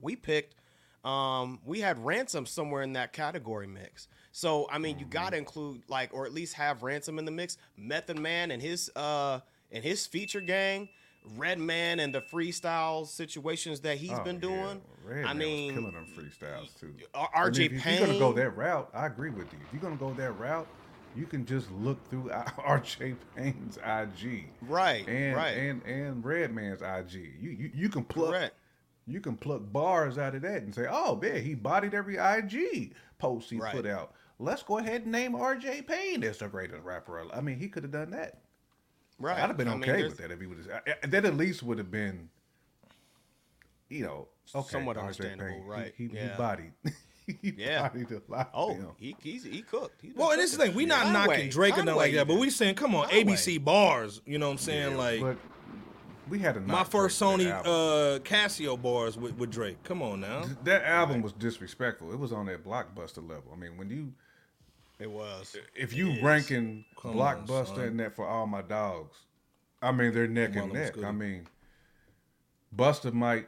We 0.00 0.16
picked, 0.16 0.54
um, 1.04 1.60
we 1.64 1.80
had 1.80 1.98
Ransom 2.04 2.46
somewhere 2.46 2.82
in 2.82 2.92
that 2.94 3.12
category 3.12 3.66
mix. 3.66 4.08
So 4.32 4.68
I 4.70 4.78
mean, 4.78 4.98
you 4.98 5.06
got 5.06 5.30
to 5.30 5.38
include 5.38 5.82
like, 5.88 6.12
or 6.12 6.26
at 6.26 6.32
least 6.34 6.54
have 6.54 6.82
Ransom 6.82 7.18
in 7.18 7.24
the 7.24 7.30
mix. 7.30 7.56
Method 7.76 8.18
Man 8.18 8.50
and 8.50 8.60
his 8.60 8.90
uh 8.96 9.40
and 9.72 9.82
his 9.82 10.06
feature 10.06 10.40
gang. 10.40 10.88
Redman 11.36 11.98
and 11.98 12.14
the 12.14 12.20
freestyle 12.20 13.04
situations 13.04 13.80
that 13.80 13.96
he's 13.98 14.12
Oh, 14.12 14.22
been 14.22 14.36
yeah. 14.36 14.40
doing. 14.42 14.82
Red 15.04 15.24
I 15.24 15.28
Man 15.32 15.38
mean, 15.38 15.74
killing 15.74 15.92
them 15.92 16.06
freestyles 16.16 16.78
too. 16.78 16.94
R- 17.14 17.28
I 17.34 17.42
mean, 17.44 17.52
RJ 17.52 17.66
if, 17.66 17.72
if 17.72 17.86
you're 17.98 18.06
gonna 18.06 18.18
go 18.20 18.32
that 18.34 18.50
route, 18.56 18.90
I 18.94 19.06
agree 19.06 19.30
with 19.30 19.52
you. 19.52 19.58
If 19.66 19.72
you're 19.72 19.82
gonna 19.82 19.96
go 19.96 20.12
that 20.14 20.32
route, 20.38 20.68
you 21.16 21.26
can 21.26 21.46
just 21.46 21.70
look 21.72 22.06
through 22.10 22.24
RJ 22.58 23.16
Payne's 23.34 23.78
IG, 23.78 24.48
Right, 24.62 25.06
and 25.08 25.36
right. 25.36 25.50
and 25.56 25.82
and 25.84 26.24
Redman's 26.24 26.82
IG. 26.82 27.34
You 27.40 27.50
you, 27.50 27.70
you 27.74 27.88
can 27.88 28.04
pluck 28.04 28.30
Correct. 28.30 28.54
you 29.06 29.20
can 29.20 29.36
pluck 29.36 29.62
bars 29.72 30.18
out 30.18 30.34
of 30.34 30.42
that 30.42 30.62
and 30.62 30.74
say, 30.74 30.86
oh 30.88 31.16
man, 31.16 31.42
he 31.42 31.54
bodied 31.54 31.94
every 31.94 32.16
IG 32.16 32.92
post 33.18 33.50
he 33.50 33.58
Right. 33.58 33.74
put 33.74 33.86
out. 33.86 34.12
Let's 34.38 34.62
go 34.62 34.78
ahead 34.78 35.02
and 35.02 35.12
name 35.12 35.32
RJ 35.32 35.86
Payne 35.86 36.22
as 36.22 36.38
the 36.38 36.48
greatest 36.48 36.82
rapper. 36.82 37.24
I 37.32 37.40
mean, 37.40 37.58
he 37.58 37.68
could 37.68 37.82
have 37.84 37.92
done 37.92 38.10
that. 38.10 38.40
right. 39.18 39.38
I'd 39.38 39.46
have 39.48 39.56
been 39.56 39.68
I 39.68 39.74
okay 39.76 39.86
there's- 39.92 40.10
with 40.10 40.18
that 40.18 40.30
if 40.30 40.40
he 40.40 40.46
would 40.46 40.58
have. 40.58 40.68
Uh, 40.68 40.80
uh, 40.90 41.06
that 41.08 41.24
at 41.24 41.34
least 41.36 41.62
would 41.62 41.78
have 41.78 41.90
been, 41.90 42.28
you 43.88 44.04
know, 44.04 44.28
okay, 44.54 44.68
Somewhat 44.68 44.96
RJ 44.96 45.00
understandable, 45.00 45.50
Payne, 45.52 45.64
right, 45.66 45.94
He, 45.96 46.08
he, 46.08 46.14
yeah. 46.16 46.32
he 46.32 46.36
bodied. 46.38 46.72
he 47.42 47.54
Yeah. 47.56 47.88
bodied 47.88 48.10
a 48.12 48.22
lot. 48.28 48.50
Oh, 48.54 48.70
of 48.72 48.94
he 48.98 49.16
he's, 49.20 49.44
he 49.44 49.62
cooked. 49.62 50.00
He's 50.02 50.14
Well, 50.14 50.30
and 50.30 50.40
this 50.40 50.52
is 50.52 50.58
the 50.58 50.64
cooking. 50.64 50.72
thing. 50.72 50.76
We 50.76 50.86
not 50.86 51.02
Conway, 51.02 51.18
knocking 51.36 51.50
Drake 51.50 51.74
or 51.78 51.84
nothing 51.84 51.96
like 51.96 52.14
that, 52.14 52.26
but 52.26 52.34
even. 52.34 52.40
we 52.40 52.50
saying, 52.50 52.74
come 52.76 52.94
on, 52.94 53.08
Conway. 53.08 53.24
ABC 53.24 53.62
bars. 53.64 54.20
You 54.26 54.38
know 54.38 54.46
what 54.46 54.52
I'm 54.52 54.58
saying? 54.58 54.96
like 54.96 55.20
but 55.20 55.36
we 56.28 56.38
had 56.38 56.54
to 56.54 56.60
my 56.60 56.82
first 56.84 57.18
Drake 57.18 57.30
Sony 57.38 57.50
uh, 57.50 58.18
Casio 58.20 58.80
bars 58.80 59.16
with, 59.16 59.36
with 59.36 59.50
Drake. 59.50 59.82
Come 59.84 60.02
on 60.02 60.20
now. 60.20 60.44
that 60.64 60.84
album 60.84 61.22
was 61.22 61.32
disrespectful. 61.32 62.12
It 62.12 62.18
was 62.18 62.32
on 62.32 62.46
that 62.46 62.64
blockbuster 62.64 63.18
level. 63.28 63.52
I 63.52 63.56
mean, 63.56 63.76
when 63.76 63.90
you 63.90 64.12
It 64.98 65.10
was. 65.10 65.56
if 65.74 65.92
you 65.94 66.20
ranking 66.22 66.84
Come 67.00 67.18
on, 67.20 67.46
blockbuster 67.46 67.76
son. 67.76 67.80
and 67.80 68.00
that 68.00 68.14
for 68.16 68.26
all 68.26 68.46
my 68.46 68.62
dogs, 68.62 69.16
I 69.82 69.92
mean 69.92 70.12
they're 70.14 70.26
neck 70.26 70.54
Come 70.54 70.62
and 70.62 70.70
them 70.72 70.82
neck. 70.82 71.04
I 71.04 71.12
mean, 71.12 71.46
Buster 72.72 73.12
might 73.12 73.46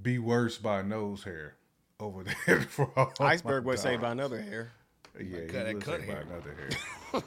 be 0.00 0.18
worse 0.18 0.58
by 0.58 0.82
nose 0.82 1.22
hair 1.24 1.54
over 2.00 2.24
there 2.24 2.60
for 2.68 2.90
all 2.96 3.12
Iceberg 3.20 3.64
my 3.64 3.70
would 3.70 3.78
say 3.78 3.96
by 3.96 4.12
another 4.12 4.40
hair. 4.40 4.72
Yeah, 5.18 5.40
he 5.40 5.46
Cut 5.46 5.52
that 5.52 5.74
would 5.74 5.82
cut 5.82 6.00
say 6.00 6.06
by 6.06 6.20
another 6.20 6.54
hair. 6.54 6.70
yeah, 7.14 7.20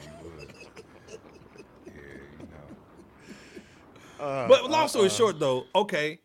he 0.00 0.08
would. 0.24 0.54
Yeah, 1.86 1.92
you 2.40 2.48
know. 4.18 4.46
But 4.48 4.70
long 4.70 4.88
story 4.88 5.10
short, 5.10 5.38
though, 5.38 5.66
okay. 5.74 6.20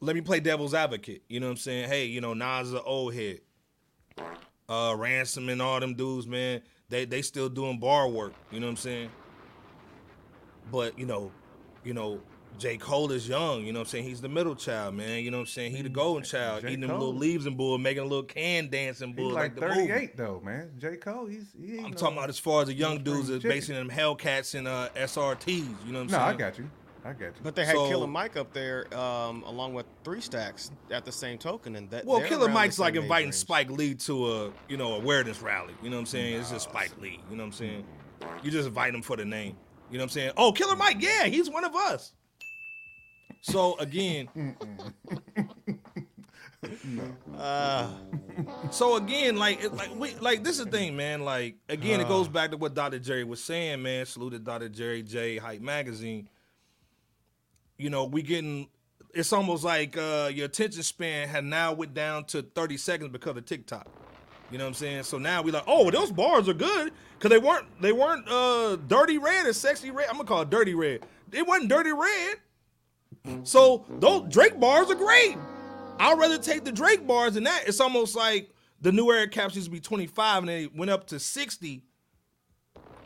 Let 0.00 0.16
me 0.16 0.22
play 0.22 0.40
devil's 0.40 0.74
advocate. 0.74 1.22
You 1.28 1.40
know 1.40 1.46
what 1.46 1.52
I'm 1.52 1.56
saying? 1.58 1.88
Hey, 1.88 2.06
you 2.06 2.20
know, 2.20 2.34
Nas 2.34 2.68
is 2.68 2.74
an 2.74 2.82
old 2.84 3.14
head. 3.14 3.40
Uh, 4.68 4.94
Ransom 4.96 5.48
and 5.48 5.60
all 5.62 5.80
them 5.80 5.94
dudes, 5.94 6.26
man, 6.26 6.62
they 6.88 7.04
they 7.04 7.22
still 7.22 7.48
doing 7.48 7.78
bar 7.78 8.08
work. 8.08 8.32
You 8.50 8.60
know 8.60 8.66
what 8.66 8.72
I'm 8.72 8.76
saying? 8.76 9.10
But 10.70 10.98
you 10.98 11.06
know, 11.06 11.30
you 11.84 11.92
know, 11.94 12.20
J. 12.58 12.76
Cole 12.76 13.10
is 13.12 13.28
young. 13.28 13.64
You 13.64 13.72
know 13.72 13.80
what 13.80 13.86
I'm 13.88 13.90
saying? 13.90 14.04
He's 14.04 14.20
the 14.20 14.28
middle 14.28 14.54
child, 14.54 14.94
man. 14.94 15.22
You 15.24 15.30
know 15.30 15.38
what 15.38 15.42
I'm 15.42 15.46
saying? 15.46 15.72
He 15.74 15.82
the 15.82 15.88
golden 15.88 16.22
child, 16.22 16.62
J. 16.62 16.68
eating 16.68 16.80
them 16.82 16.90
little 16.98 17.14
leaves 17.14 17.46
and 17.46 17.56
bull, 17.56 17.78
making 17.78 18.02
a 18.02 18.06
little 18.06 18.22
can 18.22 18.68
dancing 18.68 19.08
He's 19.08 19.16
bull 19.16 19.30
like 19.32 19.52
like, 19.52 19.54
the 19.56 19.60
movie. 19.80 19.88
38 19.88 20.16
though, 20.16 20.40
man. 20.44 20.70
J. 20.78 20.96
Cole, 20.96 21.26
he's 21.26 21.46
he 21.60 21.74
ain't 21.76 21.84
I'm 21.86 21.90
no- 21.92 21.96
talking 21.96 22.16
about 22.16 22.28
as 22.28 22.38
far 22.38 22.62
as 22.62 22.68
the 22.68 22.74
young 22.74 23.02
dudes 23.02 23.26
spring 23.26 23.40
that's 23.40 23.44
basing 23.44 23.74
them 23.74 23.90
Hellcats 23.90 24.54
and 24.56 24.68
uh, 24.68 24.88
SRTs. 24.96 25.48
You 25.48 25.62
know 25.64 25.64
what 25.64 26.00
I'm 26.00 26.06
No, 26.06 26.12
saying? 26.12 26.20
I 26.20 26.32
got 26.34 26.58
you. 26.58 26.70
I 27.06 27.12
got 27.12 27.20
you. 27.26 27.32
But 27.42 27.54
they 27.54 27.64
had 27.66 27.74
So- 27.74 27.88
Killer 27.88 28.06
Mike 28.06 28.36
up 28.36 28.52
there 28.54 28.86
um, 28.96 29.42
along 29.42 29.74
with 29.74 29.84
Three 30.04 30.20
Stacks 30.22 30.70
at 30.90 31.04
the 31.04 31.12
same 31.12 31.36
token, 31.38 31.76
and 31.76 31.90
that. 31.90 32.06
Well, 32.06 32.20
Killer 32.22 32.48
Mike's 32.48 32.78
like 32.78 32.94
inviting 32.94 33.26
range. 33.26 33.34
Spike 33.34 33.70
Lee 33.70 33.94
to 33.94 34.32
a 34.32 34.52
you 34.68 34.76
know 34.78 34.94
awareness 34.94 35.42
rally. 35.42 35.74
You 35.82 35.90
know 35.90 35.96
what 35.96 36.00
I'm 36.00 36.06
saying? 36.06 36.40
It's 36.40 36.50
just 36.50 36.70
Spike 36.70 36.92
Lee. 37.00 37.20
You 37.30 37.36
know 37.36 37.42
what 37.42 37.48
I'm 37.48 37.52
saying? 37.52 37.84
You 38.42 38.50
just 38.50 38.68
invite 38.68 38.94
him 38.94 39.02
for 39.02 39.16
the 39.16 39.24
name. 39.24 39.56
You 39.90 39.98
know 39.98 40.04
what 40.04 40.04
I'm 40.04 40.08
saying? 40.10 40.32
Oh, 40.38 40.50
Killer 40.50 40.76
Mike, 40.76 40.96
yeah, 41.00 41.24
he's 41.24 41.50
one 41.50 41.62
of 41.64 41.74
us. 41.74 42.12
So 43.46 43.76
again, 43.78 44.26
so 48.70 48.96
again, 48.96 49.36
like 49.36 49.62
it- 49.62 49.74
like 49.74 49.94
we 49.96 50.14
like 50.14 50.42
this 50.42 50.58
is 50.58 50.64
the 50.64 50.70
thing, 50.70 50.96
man. 50.96 51.24
Like 51.26 51.56
again, 51.68 52.00
it 52.00 52.08
goes 52.08 52.26
back 52.26 52.52
to 52.52 52.56
what 52.56 52.72
Dr. 52.72 52.98
Jerry 52.98 53.22
was 53.22 53.44
saying, 53.44 53.82
man. 53.82 54.06
Saluted 54.06 54.44
Dr. 54.44 54.70
Jerry 54.70 55.02
J 55.02 55.36
Hype 55.36 55.60
Magazine. 55.60 56.26
You 57.76 57.90
know, 57.90 58.04
we 58.06 58.22
getting 58.22 58.68
it's 59.12 59.30
almost 59.30 59.62
like 59.62 59.98
uh, 59.98 60.30
your 60.32 60.46
attention 60.46 60.82
span 60.82 61.28
had 61.28 61.44
now 61.44 61.74
went 61.74 61.92
down 61.92 62.24
to 62.24 62.40
30 62.40 62.78
seconds 62.78 63.10
because 63.12 63.36
of 63.36 63.44
TikTok. 63.44 63.86
You 64.50 64.56
know 64.56 64.64
what 64.64 64.68
I'm 64.68 64.74
saying? 64.74 65.02
So 65.02 65.18
now 65.18 65.42
we 65.42 65.50
like, 65.52 65.64
oh, 65.66 65.90
those 65.90 66.10
bars 66.10 66.48
are 66.48 66.54
good 66.54 66.92
because 67.18 67.28
they 67.30 67.38
weren't 67.38 67.66
they 67.82 67.92
weren't 67.92 68.26
uh, 68.26 68.76
dirty 68.76 69.18
red 69.18 69.44
or 69.44 69.50
Sexyy 69.50 69.92
Red. 69.92 70.06
I'm 70.08 70.16
gonna 70.16 70.26
call 70.28 70.40
it 70.42 70.50
dirty 70.50 70.74
red. 70.74 71.00
It 71.30 71.46
wasn't 71.46 71.68
dirty 71.68 71.92
red. 71.92 72.36
So 73.44 73.84
those 73.88 74.28
Drake 74.32 74.58
bars 74.58 74.90
are 74.90 74.94
great. 74.94 75.36
I'd 75.98 76.18
rather 76.18 76.38
take 76.38 76.64
the 76.64 76.72
Drake 76.72 77.06
bars 77.06 77.34
than 77.34 77.44
that. 77.44 77.64
It's 77.66 77.80
almost 77.80 78.16
like 78.16 78.50
the 78.80 78.92
new 78.92 79.10
era 79.10 79.28
caps 79.28 79.54
used 79.54 79.66
to 79.66 79.70
be 79.70 79.80
25 79.80 80.42
and 80.42 80.48
they 80.48 80.66
went 80.66 80.90
up 80.90 81.06
to 81.08 81.18
60 81.18 81.82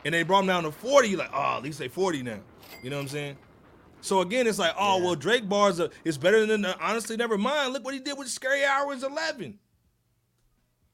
and 0.05 0.13
they 0.13 0.23
brought 0.23 0.39
them 0.39 0.47
down 0.47 0.63
to 0.63 0.71
40. 0.71 1.09
You're 1.09 1.19
like, 1.19 1.31
oh, 1.33 1.57
at 1.57 1.63
least 1.63 1.79
they 1.79 1.87
40 1.87 2.23
now. 2.23 2.39
You 2.83 2.89
know 2.89 2.97
what 2.97 3.03
I'm 3.03 3.07
saying? 3.09 3.37
So 4.01 4.21
again, 4.21 4.47
it's 4.47 4.59
like, 4.59 4.73
oh 4.77 5.03
well, 5.03 5.15
Drake 5.15 5.47
bars 5.47 5.79
are, 5.79 5.89
is 6.05 6.17
better 6.17 6.45
than 6.45 6.61
the, 6.61 6.77
honestly. 6.79 7.17
Never 7.17 7.37
mind. 7.37 7.73
Look 7.73 7.83
what 7.83 7.93
he 7.93 7.99
did 7.99 8.17
with 8.17 8.29
Scary 8.29 8.63
Hours 8.63 9.03
Eleven. 9.03 9.59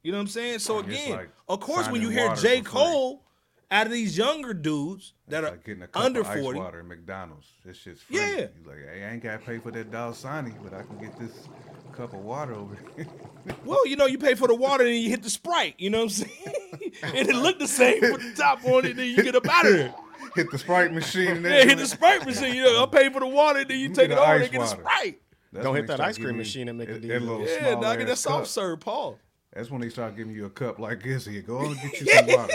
You 0.02 0.12
know 0.12 0.18
what 0.18 0.24
I'm 0.24 0.28
saying? 0.28 0.60
So 0.60 0.80
again, 0.80 1.12
like 1.12 1.30
of 1.48 1.60
course, 1.60 1.88
when 1.90 2.02
you 2.02 2.10
hear 2.10 2.34
J. 2.36 2.62
Cole 2.62 3.25
out 3.72 3.86
of 3.88 3.92
these 3.92 4.18
younger 4.18 4.54
dudes 4.54 5.14
that 5.28 5.44
It's 5.44 5.50
are 5.52 5.56
like 5.56 5.66
getting 5.66 5.84
a 5.84 5.88
cup 5.88 6.04
under 6.04 6.22
of 6.22 6.28
ice 6.28 6.42
forty, 6.42 6.60
water 6.60 6.80
at 6.80 6.86
McDonald's. 6.86 7.48
This 7.66 7.78
shit's 7.78 8.02
free. 8.02 8.18
Yeah. 8.18 8.28
You 8.38 8.50
like, 8.68 8.78
hey, 8.94 9.04
I 9.04 9.14
ain't 9.14 9.24
got 9.24 9.40
to 9.40 9.46
pay 9.46 9.58
for 9.60 9.72
that 9.72 9.92
Dasani, 9.92 10.54
but 10.64 10.74
I 10.74 10.84
can 10.84 10.98
get 11.00 11.18
this 11.20 11.48
cup 11.94 12.14
of 12.14 12.20
water 12.20 12.54
over 12.54 12.78
here. 12.96 13.08
well, 13.66 13.86
you 13.88 13.96
know, 13.96 14.06
you 14.06 14.18
pay 14.18 14.36
for 14.36 14.48
the 14.48 14.56
water 14.56 14.86
and 14.86 14.96
you 14.96 15.10
hit 15.10 15.24
the 15.24 15.30
Sprite. 15.30 15.76
You 15.78 15.90
know 15.90 16.00
what 16.00 16.04
I'm 16.04 16.10
saying? 16.10 16.54
and 17.04 17.30
it 17.30 17.36
looked 17.36 17.60
the 17.60 17.68
same 17.68 18.02
with 18.02 18.22
the 18.22 18.34
top 18.42 18.64
on 18.66 18.86
it. 18.86 18.96
Then 18.98 19.08
you 19.08 19.16
get 19.24 19.36
up 19.36 19.48
out 19.48 19.66
of 19.66 19.74
there. 19.74 19.96
hit 20.36 20.52
the 20.52 20.58
Sprite 20.58 20.94
machine. 20.94 21.28
and 21.38 21.46
Yeah, 21.46 21.64
hit 21.66 21.78
the. 21.78 21.88
Sprite 21.88 22.26
machine. 22.26 22.54
You 22.56 22.64
know, 22.64 22.84
I'm 22.84 22.90
paying 22.90 23.12
for 23.12 23.20
the 23.22 23.28
water, 23.28 23.64
then 23.66 23.80
you, 23.80 23.90
You 23.90 23.96
take 23.96 24.12
it 24.12 24.14
a 24.18 24.22
over 24.22 24.32
ice 24.32 24.44
and 24.44 24.52
get 24.52 24.58
a 24.58 24.60
water. 24.62 24.82
Sprite. 24.82 25.22
That's 25.54 25.64
Don't 25.64 25.76
hit 25.76 25.88
that 25.88 26.02
ice 26.02 26.18
cream 26.18 26.36
machine 26.38 26.68
and 26.70 26.78
make 26.78 26.90
that- 26.90 26.98
a 26.98 27.00
that 27.00 27.08
deal. 27.08 27.22
little 27.22 27.48
Yeah, 27.48 27.60
small 27.72 27.82
dog, 27.82 27.98
get 28.00 28.08
that 28.08 28.18
soft 28.18 28.38
cup. 28.44 28.48
serve, 28.48 28.80
Paul. 28.82 29.18
That's 29.54 29.72
when 29.72 29.80
they 29.80 29.88
start 29.90 30.18
giving 30.18 30.36
you 30.36 30.46
a 30.46 30.50
cup 30.50 30.80
like 30.80 31.02
this. 31.02 31.26
Here, 31.26 31.42
go 31.42 31.60
on 31.60 31.68
and 31.68 31.82
get 31.82 32.02
you 32.02 32.08
some 32.14 32.28
water. 32.28 32.54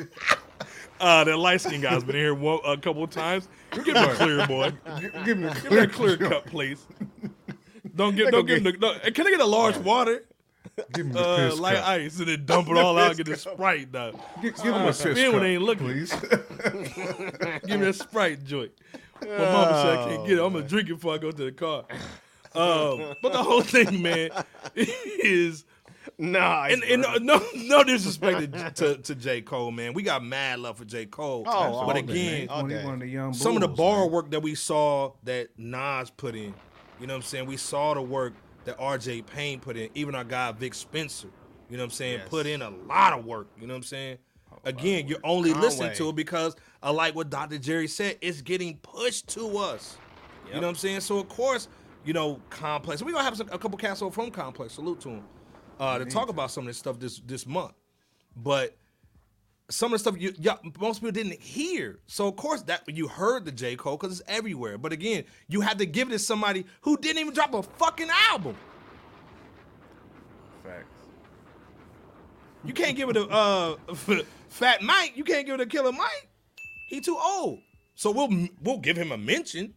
Uh, 0.98 1.24
that 1.24 1.36
light 1.36 1.60
skinned 1.60 1.82
guy's 1.82 2.02
been 2.02 2.16
here 2.16 2.32
one, 2.32 2.58
a 2.64 2.74
couple 2.78 3.04
of 3.04 3.10
times. 3.10 3.48
Give 3.70 3.88
me 3.88 3.92
a 4.00 4.14
clear, 4.14 4.46
boy. 4.46 4.72
Give 5.26 5.36
me 5.36 5.46
a 5.48 5.54
Give 5.54 5.70
me 5.72 5.78
a 5.80 5.86
clear 5.86 6.16
cup, 6.16 6.46
please. 6.46 6.86
Don't 7.94 8.16
give, 8.16 8.30
don't 8.30 8.46
give 8.46 8.64
him 8.64 8.64
the. 8.64 8.72
No, 8.78 8.94
can 9.10 9.26
I 9.26 9.30
get 9.30 9.40
a 9.40 9.44
large 9.44 9.76
water, 9.76 10.24
Give 10.94 11.04
me 11.04 11.12
the 11.12 11.20
uh, 11.20 11.50
piss 11.50 11.60
light 11.60 11.76
cup. 11.76 11.88
ice, 11.88 12.18
and 12.18 12.28
then 12.28 12.46
dump 12.46 12.70
it 12.70 12.78
all 12.78 12.96
out? 12.98 13.14
Get 13.14 13.26
the 13.26 13.36
sprite, 13.36 13.92
though. 13.92 14.12
Gi- 14.40 14.52
Give 14.52 14.74
him 14.74 14.74
a 14.74 14.86
piss 14.86 15.04
when 15.04 15.32
cup, 15.32 15.40
they 15.42 15.52
ain't 15.54 15.62
looking. 15.62 15.86
please. 15.86 16.14
Give 17.66 17.78
me 17.78 17.88
a 17.88 17.92
sprite 17.92 18.42
joint. 18.44 18.72
My 19.20 19.28
mama 19.28 19.82
said 19.82 19.98
I 19.98 20.04
can't 20.08 20.26
get 20.26 20.38
it. 20.38 20.42
I'm 20.42 20.52
gonna 20.54 20.66
drink 20.66 20.88
it 20.88 20.94
before 20.94 21.12
I 21.12 21.18
go 21.18 21.30
to 21.30 21.44
the 21.44 21.52
car. 21.52 21.84
Um, 22.54 23.14
but 23.20 23.32
the 23.32 23.42
whole 23.42 23.60
thing, 23.60 24.00
man, 24.00 24.30
is 24.74 25.66
Nah, 26.18 26.64
and, 26.70 26.82
and 26.82 27.02
no, 27.02 27.16
no 27.18 27.42
no 27.54 27.84
disrespect 27.84 28.52
to, 28.52 28.70
to 28.70 28.96
to 29.02 29.14
J 29.14 29.42
Cole, 29.42 29.70
man. 29.70 29.92
We 29.92 30.02
got 30.02 30.24
mad 30.24 30.60
love 30.60 30.78
for 30.78 30.86
J 30.86 31.04
Cole. 31.04 31.44
Oh, 31.46 31.86
but 31.86 31.96
again, 31.96 32.46
man. 32.46 32.64
Okay. 32.64 32.84
one 32.84 32.94
of 32.94 33.00
the 33.00 33.06
young 33.06 33.34
some 33.34 33.54
of 33.54 33.60
the 33.60 33.68
bar 33.68 34.04
man. 34.04 34.10
work 34.12 34.30
that 34.30 34.40
we 34.40 34.54
saw 34.54 35.12
that 35.24 35.48
Nas 35.58 36.10
put 36.10 36.34
in, 36.34 36.54
you 36.98 37.06
know 37.06 37.12
what 37.14 37.18
I'm 37.18 37.22
saying? 37.22 37.46
We 37.46 37.58
saw 37.58 37.92
the 37.92 38.00
work 38.00 38.32
that 38.64 38.78
RJ 38.78 39.26
Payne 39.26 39.60
put 39.60 39.76
in, 39.76 39.90
even 39.94 40.14
our 40.14 40.24
guy 40.24 40.52
Vic 40.52 40.72
Spencer, 40.72 41.28
you 41.68 41.76
know 41.76 41.82
what 41.82 41.88
I'm 41.88 41.90
saying, 41.90 42.18
Yes. 42.20 42.28
put 42.30 42.46
in 42.46 42.62
a 42.62 42.70
lot 42.70 43.12
of 43.12 43.26
work, 43.26 43.48
you 43.60 43.66
know 43.66 43.74
what 43.74 43.78
I'm 43.78 43.82
saying? 43.84 44.18
Again, 44.64 45.06
you're 45.06 45.20
only 45.22 45.52
listening 45.52 45.94
to 45.96 46.08
it 46.08 46.16
because 46.16 46.56
I 46.82 46.90
like 46.90 47.14
what 47.14 47.28
Dr. 47.30 47.58
Jerry 47.58 47.86
said, 47.86 48.16
it's 48.20 48.40
getting 48.40 48.78
pushed 48.78 49.28
to 49.28 49.58
us. 49.58 49.98
You 50.48 50.54
know 50.54 50.62
what 50.62 50.68
I'm 50.68 50.74
saying? 50.76 51.00
So 51.00 51.18
of 51.18 51.28
course, 51.28 51.68
you 52.04 52.12
know, 52.14 52.40
Complex. 52.50 53.02
We're 53.02 53.12
gonna 53.12 53.24
have 53.24 53.36
some, 53.36 53.48
a 53.52 53.58
couple 53.58 53.76
cast 53.76 54.02
over 54.02 54.12
from 54.12 54.30
Complex, 54.30 54.74
salute 54.74 55.00
to 55.02 55.10
him. 55.10 55.24
Uh, 55.78 55.98
to 55.98 56.04
talk 56.06 56.28
about 56.30 56.50
some 56.50 56.64
of 56.64 56.68
this 56.68 56.78
stuff 56.78 56.98
this 56.98 57.18
this 57.20 57.46
month. 57.46 57.72
But 58.36 58.76
some 59.68 59.92
of 59.92 59.92
the 59.92 59.98
stuff 59.98 60.20
you 60.20 60.32
y'all, 60.38 60.58
most 60.80 61.00
people 61.00 61.12
didn't 61.12 61.40
hear. 61.40 61.98
So 62.06 62.28
of 62.28 62.36
course 62.36 62.62
that 62.62 62.82
you 62.88 63.08
heard 63.08 63.44
the 63.44 63.52
J. 63.52 63.76
Cole 63.76 63.96
because 63.96 64.20
it's 64.20 64.28
everywhere. 64.28 64.78
But 64.78 64.92
again, 64.92 65.24
you 65.48 65.60
had 65.60 65.78
to 65.78 65.86
give 65.86 66.08
it 66.08 66.12
to 66.12 66.18
somebody 66.18 66.64
who 66.82 66.96
didn't 66.96 67.18
even 67.20 67.34
drop 67.34 67.52
a 67.54 67.62
fucking 67.62 68.08
album. 68.30 68.56
Facts. 70.64 70.86
You 72.64 72.72
can't 72.72 72.96
give 72.96 73.08
it 73.10 73.14
to 73.14 73.28
uh, 73.28 73.76
Fat 74.48 74.82
Mike. 74.82 75.12
You 75.16 75.24
can't 75.24 75.46
give 75.46 75.54
it 75.56 75.58
to 75.58 75.66
Killer 75.66 75.92
Mike. 75.92 76.28
He 76.88 77.00
too 77.00 77.18
old. 77.20 77.60
So 77.94 78.10
we'll 78.10 78.48
we'll 78.62 78.78
give 78.78 78.96
him 78.96 79.12
a 79.12 79.18
mention. 79.18 79.74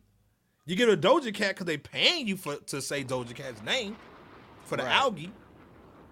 You 0.65 0.75
give 0.75 0.89
it 0.89 0.93
a 1.03 1.07
Doja 1.07 1.33
Cat 1.33 1.55
because 1.55 1.65
they 1.65 1.77
paying 1.77 2.27
you 2.27 2.37
for 2.37 2.55
to 2.57 2.81
say 2.81 3.03
Doja 3.03 3.33
Cat's 3.33 3.63
name 3.63 3.95
for 4.65 4.77
the 4.77 4.83
Right. 4.83 4.91
algae, 4.93 5.31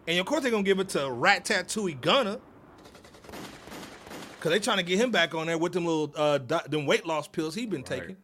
and 0.07 0.19
of 0.19 0.25
course 0.25 0.41
they're 0.41 0.51
gonna 0.51 0.63
give 0.63 0.79
it 0.79 0.89
to 0.89 1.11
Rat 1.11 1.45
Tattooey 1.45 1.99
Gunner, 1.99 2.37
because 4.37 4.51
they 4.51 4.59
trying 4.59 4.77
to 4.77 4.83
get 4.83 4.99
him 4.99 5.11
back 5.11 5.33
on 5.35 5.47
there 5.47 5.57
with 5.57 5.73
them 5.73 5.85
little 5.85 6.11
uh 6.15 6.37
them 6.67 6.85
weight 6.85 7.05
loss 7.05 7.27
pills 7.27 7.53
he 7.55 7.65
been 7.65 7.83
taking. 7.83 8.17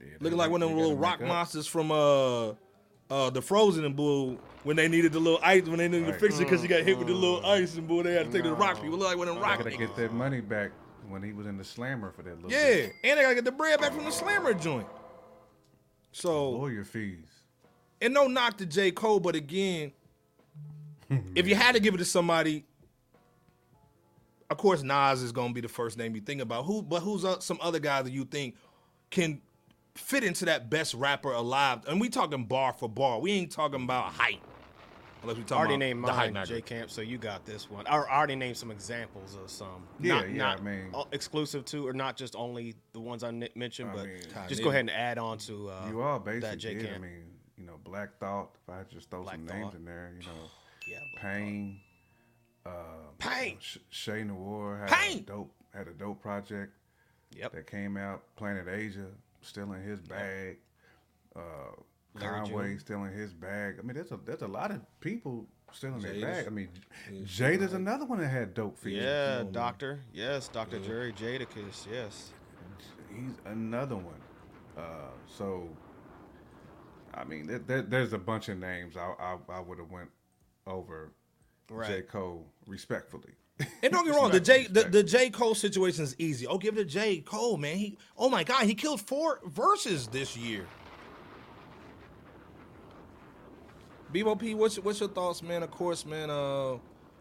Yeah, 0.00 0.06
Looking 0.20 0.38
like 0.38 0.50
one 0.50 0.62
of 0.62 0.68
them 0.68 0.78
little 0.78 0.96
rock 0.96 1.20
monsters 1.20 1.66
from 1.66 1.90
uh 1.90 2.50
uh 3.10 3.30
the 3.30 3.42
Frozen 3.42 3.84
and 3.84 3.94
Bull 3.96 4.38
when 4.64 4.76
they 4.76 4.88
needed 4.88 5.12
the 5.12 5.20
little 5.20 5.40
ice 5.42 5.64
when 5.66 5.78
they 5.78 5.88
needed 5.88 6.06
to 6.06 6.12
fix 6.14 6.36
it 6.36 6.44
because 6.44 6.62
he 6.62 6.68
got 6.68 6.82
hit 6.82 6.98
with 6.98 7.08
the 7.08 7.14
little 7.14 7.44
ice 7.44 7.74
and 7.76 7.86
Bull 7.88 8.02
they 8.02 8.14
had 8.14 8.26
to 8.26 8.32
take 8.32 8.42
to 8.44 8.50
the 8.50 8.54
rock 8.54 8.80
people. 8.80 8.98
Look 8.98 9.08
like 9.08 9.18
one 9.18 9.28
of 9.28 9.34
them 9.34 9.42
They 9.42 9.48
rock 9.48 9.58
gotta 9.58 9.70
niggas. 9.70 9.78
get 9.78 9.96
that 9.96 10.12
money 10.12 10.40
back 10.40 10.70
when 11.08 11.22
he 11.22 11.32
was 11.32 11.46
in 11.46 11.56
the 11.58 11.64
slammer 11.64 12.12
for 12.12 12.22
that 12.22 12.36
little 12.36 12.50
Yeah, 12.52 12.64
bit. 12.86 12.92
and 13.04 13.18
they 13.18 13.22
gotta 13.22 13.34
get 13.34 13.44
the 13.44 13.52
bread 13.52 13.80
back 13.80 13.92
from 13.92 14.04
the 14.04 14.12
slammer 14.12 14.54
joint. 14.54 14.86
So 16.12 16.50
lawyer 16.50 16.84
fees. 16.84 17.26
and 18.00 18.12
no 18.14 18.26
knock 18.26 18.58
to 18.58 18.66
J. 18.66 18.90
Cole, 18.92 19.18
but 19.20 19.34
again, 19.34 19.92
if 21.34 21.46
you 21.48 21.54
had 21.54 21.74
to 21.74 21.80
give 21.80 21.94
it 21.94 21.98
to 21.98 22.04
somebody, 22.04 22.64
of 24.50 24.56
course 24.58 24.82
Nas 24.82 25.22
is 25.22 25.32
gonna 25.32 25.52
be 25.54 25.60
the 25.60 25.68
first 25.68 25.96
name 25.98 26.14
you 26.14 26.20
think 26.20 26.40
about. 26.40 26.64
Who, 26.64 26.82
but 26.82 27.00
who's 27.00 27.24
uh, 27.24 27.40
some 27.40 27.58
other 27.60 27.78
guys 27.78 28.04
that 28.04 28.12
you 28.12 28.24
think 28.24 28.56
can 29.10 29.40
fit 29.94 30.24
into 30.24 30.44
that 30.46 30.68
best 30.70 30.94
rapper 30.94 31.32
alive? 31.32 31.80
And 31.88 32.00
we 32.00 32.08
talking 32.08 32.44
bar 32.44 32.72
for 32.72 32.88
bar. 32.88 33.18
We 33.20 33.32
ain't 33.32 33.50
talking 33.50 33.82
about 33.82 34.12
height. 34.12 34.40
Unless 35.22 35.36
we 35.36 35.42
I 35.44 35.46
talking 35.46 35.56
already 35.58 35.74
about 35.74 35.78
named 35.86 36.04
the 36.04 36.12
height 36.12 36.32
mine, 36.32 36.44
nigger. 36.44 36.48
J 36.48 36.60
Camp, 36.62 36.90
so 36.90 37.00
you 37.00 37.16
got 37.16 37.46
this 37.46 37.70
one. 37.70 37.86
I 37.86 37.96
I 37.96 38.16
already 38.18 38.34
named 38.34 38.56
some 38.56 38.72
examples 38.72 39.36
of 39.36 39.48
some. 39.50 39.86
Yeah, 40.00 40.14
not, 40.16 40.28
yeah, 40.30 40.36
not 40.36 40.60
I 40.60 40.62
mean- 40.62 40.94
exclusive 41.12 41.64
to, 41.66 41.86
or 41.86 41.92
not 41.92 42.16
just 42.16 42.34
only 42.34 42.74
the 42.92 42.98
ones 43.00 43.22
I 43.22 43.30
mentioned, 43.54 43.90
I 43.90 43.94
but 43.94 44.06
mean- 44.06 44.22
just 44.48 44.62
go 44.64 44.70
ahead 44.70 44.80
and 44.80 44.90
add 44.90 45.18
on 45.18 45.38
to 45.38 45.70
uh, 45.70 45.86
You 45.88 46.00
are 46.00 46.18
that 46.18 46.58
J 46.58 46.74
basically. 46.74 46.94
I 46.94 46.98
mean, 46.98 47.22
you 47.56 47.64
know, 47.64 47.78
Black 47.84 48.18
Thought. 48.18 48.50
If 48.66 48.74
I 48.74 48.82
just 48.92 49.10
throw 49.10 49.22
Black 49.22 49.36
some 49.36 49.46
names 49.46 49.66
Thought. 49.66 49.74
in 49.76 49.84
there, 49.84 50.10
you 50.18 50.26
know, 50.26 50.32
Yeah, 50.34 50.48
Pain. 51.16 51.80
Uh, 52.64 52.70
Pain. 53.18 53.56
Sh- 53.60 53.78
Che 53.90 54.24
Noir 54.24 54.78
had 54.78 54.88
Pain. 54.90 55.18
a 55.18 55.20
dope 55.22 55.52
had 55.74 55.88
a 55.88 55.92
dope 55.92 56.20
project 56.20 56.72
Yep. 57.34 57.52
that 57.52 57.66
came 57.66 57.96
out. 57.96 58.22
Planet 58.36 58.68
Asia 58.68 59.06
still 59.40 59.72
in 59.72 59.82
his 59.82 60.00
bag. 60.00 60.58
Uh, 61.34 61.40
Conway 62.18 62.76
still 62.76 63.04
in 63.04 63.12
his 63.12 63.32
bag. 63.32 63.76
I 63.78 63.82
mean, 63.82 63.94
there's 63.94 64.12
a 64.12 64.18
there's 64.22 64.42
a 64.42 64.48
lot 64.48 64.70
of 64.70 64.80
people 65.00 65.46
still 65.72 65.94
in 65.94 66.00
their 66.00 66.20
bag. 66.20 66.46
I 66.46 66.50
mean, 66.50 66.68
Jada's 67.24 67.72
another 67.72 68.04
one 68.04 68.18
that 68.20 68.28
had 68.28 68.52
dope 68.52 68.76
features. 68.78 69.02
Yeah, 69.04 69.44
Doctor. 69.50 70.00
Yes, 70.12 70.48
Doctor 70.48 70.78
Jerry 70.78 71.12
Jadakiss. 71.14 71.86
Yes. 71.90 72.32
he's 73.08 73.32
another 73.46 73.96
one. 73.96 74.20
Uh, 74.76 75.10
so, 75.26 75.68
I 77.14 77.24
mean, 77.24 77.46
there, 77.46 77.58
there, 77.60 77.82
there's 77.82 78.12
a 78.12 78.18
bunch 78.18 78.50
of 78.50 78.58
names 78.58 78.96
I 78.96 79.14
I, 79.18 79.36
I 79.48 79.60
would 79.60 79.78
have 79.78 79.90
went 79.90 80.10
over 80.66 81.12
J 81.86 82.02
Cole 82.02 82.46
respectfully. 82.66 83.32
And 83.82 83.92
don't 83.92 84.04
get 84.06 84.14
wrong, 84.14 84.30
the 84.32 84.40
J 84.40 84.66
the, 84.66 84.84
the 84.84 85.02
J 85.02 85.30
Cole 85.30 85.54
situation 85.54 86.04
is 86.04 86.16
easy. 86.18 86.46
Oh, 86.46 86.58
give 86.58 86.74
it 86.74 86.78
to 86.78 86.84
J 86.84 87.18
Cole, 87.20 87.56
man. 87.56 87.76
He 87.76 87.98
oh 88.16 88.28
my 88.28 88.44
god, 88.44 88.64
he 88.64 88.74
killed 88.74 89.00
four 89.00 89.40
verses 89.46 90.08
this 90.08 90.36
year. 90.36 90.66
Bebo 94.12 94.38
P, 94.38 94.54
what's 94.54 94.78
what's 94.78 95.00
your 95.00 95.08
thoughts, 95.08 95.42
man? 95.42 95.62
Of 95.62 95.70
course, 95.70 96.04
man. 96.04 96.28
Uh, 96.30 96.76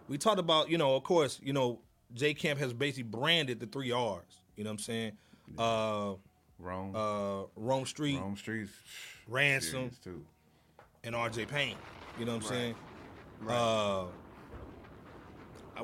we 0.07 0.17
talked 0.17 0.39
about 0.39 0.69
you 0.69 0.77
know, 0.77 0.95
of 0.95 1.03
course, 1.03 1.39
you 1.41 1.53
know, 1.53 1.79
J 2.13 2.33
Camp 2.33 2.59
has 2.59 2.73
basically 2.73 3.03
branded 3.03 3.59
the 3.59 3.65
three 3.67 3.91
R's. 3.91 4.23
You 4.57 4.63
know 4.63 4.69
what 4.71 4.73
I'm 4.73 4.79
saying? 4.79 5.11
Uh, 5.57 6.13
Rome, 6.59 6.95
uh, 6.95 7.43
Rome 7.55 7.85
Street 7.85 8.19
Rome 8.19 8.35
Streets, 8.37 8.71
Ransom. 9.27 9.91
too. 10.03 10.25
and 11.03 11.15
RJ 11.15 11.47
Payne. 11.47 11.75
You 12.19 12.25
know 12.25 12.35
what 12.35 12.43
I'm 12.43 12.49
saying? 12.49 12.75
Uh, 13.47 14.05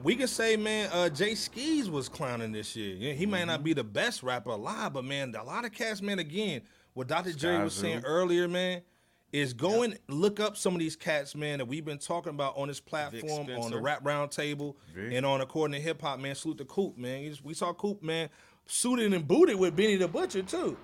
we 0.04 0.16
can 0.16 0.28
say, 0.28 0.56
man, 0.58 0.90
uh, 0.94 1.10
Jay 1.10 1.34
Skis 1.34 1.90
was 1.90 2.08
clowning 2.08 2.52
this 2.52 2.76
year. 2.76 2.96
Yeah, 2.96 3.14
he 3.14 3.26
may 3.26 3.40
Mm-hmm. 3.40 3.48
not 3.48 3.64
be 3.64 3.74
the 3.74 3.84
best 3.84 4.22
rapper 4.24 4.52
alive, 4.52 4.94
but 4.94 5.04
man, 5.06 5.34
a 5.36 5.44
lot 5.44 5.66
of 5.66 5.72
cats, 5.72 6.02
man, 6.02 6.20
again, 6.20 6.62
what 6.94 7.08
Dr. 7.08 7.34
Jerry 7.34 7.64
was 7.64 7.74
Skyzoo. 7.74 7.82
saying 7.82 8.02
earlier, 8.06 8.48
man, 8.48 8.82
is 9.32 9.54
go 9.54 9.82
and 9.84 9.98
look 10.08 10.40
up 10.40 10.56
some 10.56 10.74
of 10.74 10.80
these 10.80 10.96
cats, 10.96 11.36
man, 11.36 11.58
that 11.58 11.66
we've 11.66 11.84
been 11.86 11.98
talking 11.98 12.30
about 12.30 12.56
on 12.58 12.68
this 12.68 12.80
platform, 12.80 13.50
on 13.60 13.72
the 13.72 13.80
Rap 13.80 14.06
Round 14.06 14.30
Table, 14.32 14.78
Vic. 14.94 15.14
and 15.14 15.26
on 15.26 15.42
According 15.42 15.74
to 15.76 15.82
Hip 15.82 16.02
Hop, 16.02 16.20
man. 16.20 16.36
Salute 16.36 16.60
to 16.60 16.66
Coop, 16.66 16.98
man. 16.98 17.36
We 17.44 17.54
saw 17.54 17.74
Coop, 17.74 18.02
man, 18.04 18.30
suited 18.68 19.14
and 19.14 19.28
booted 19.28 19.56
with 19.58 19.76
Benny 19.76 19.96
the 19.96 20.08
Butcher, 20.08 20.44
too. 20.44 20.78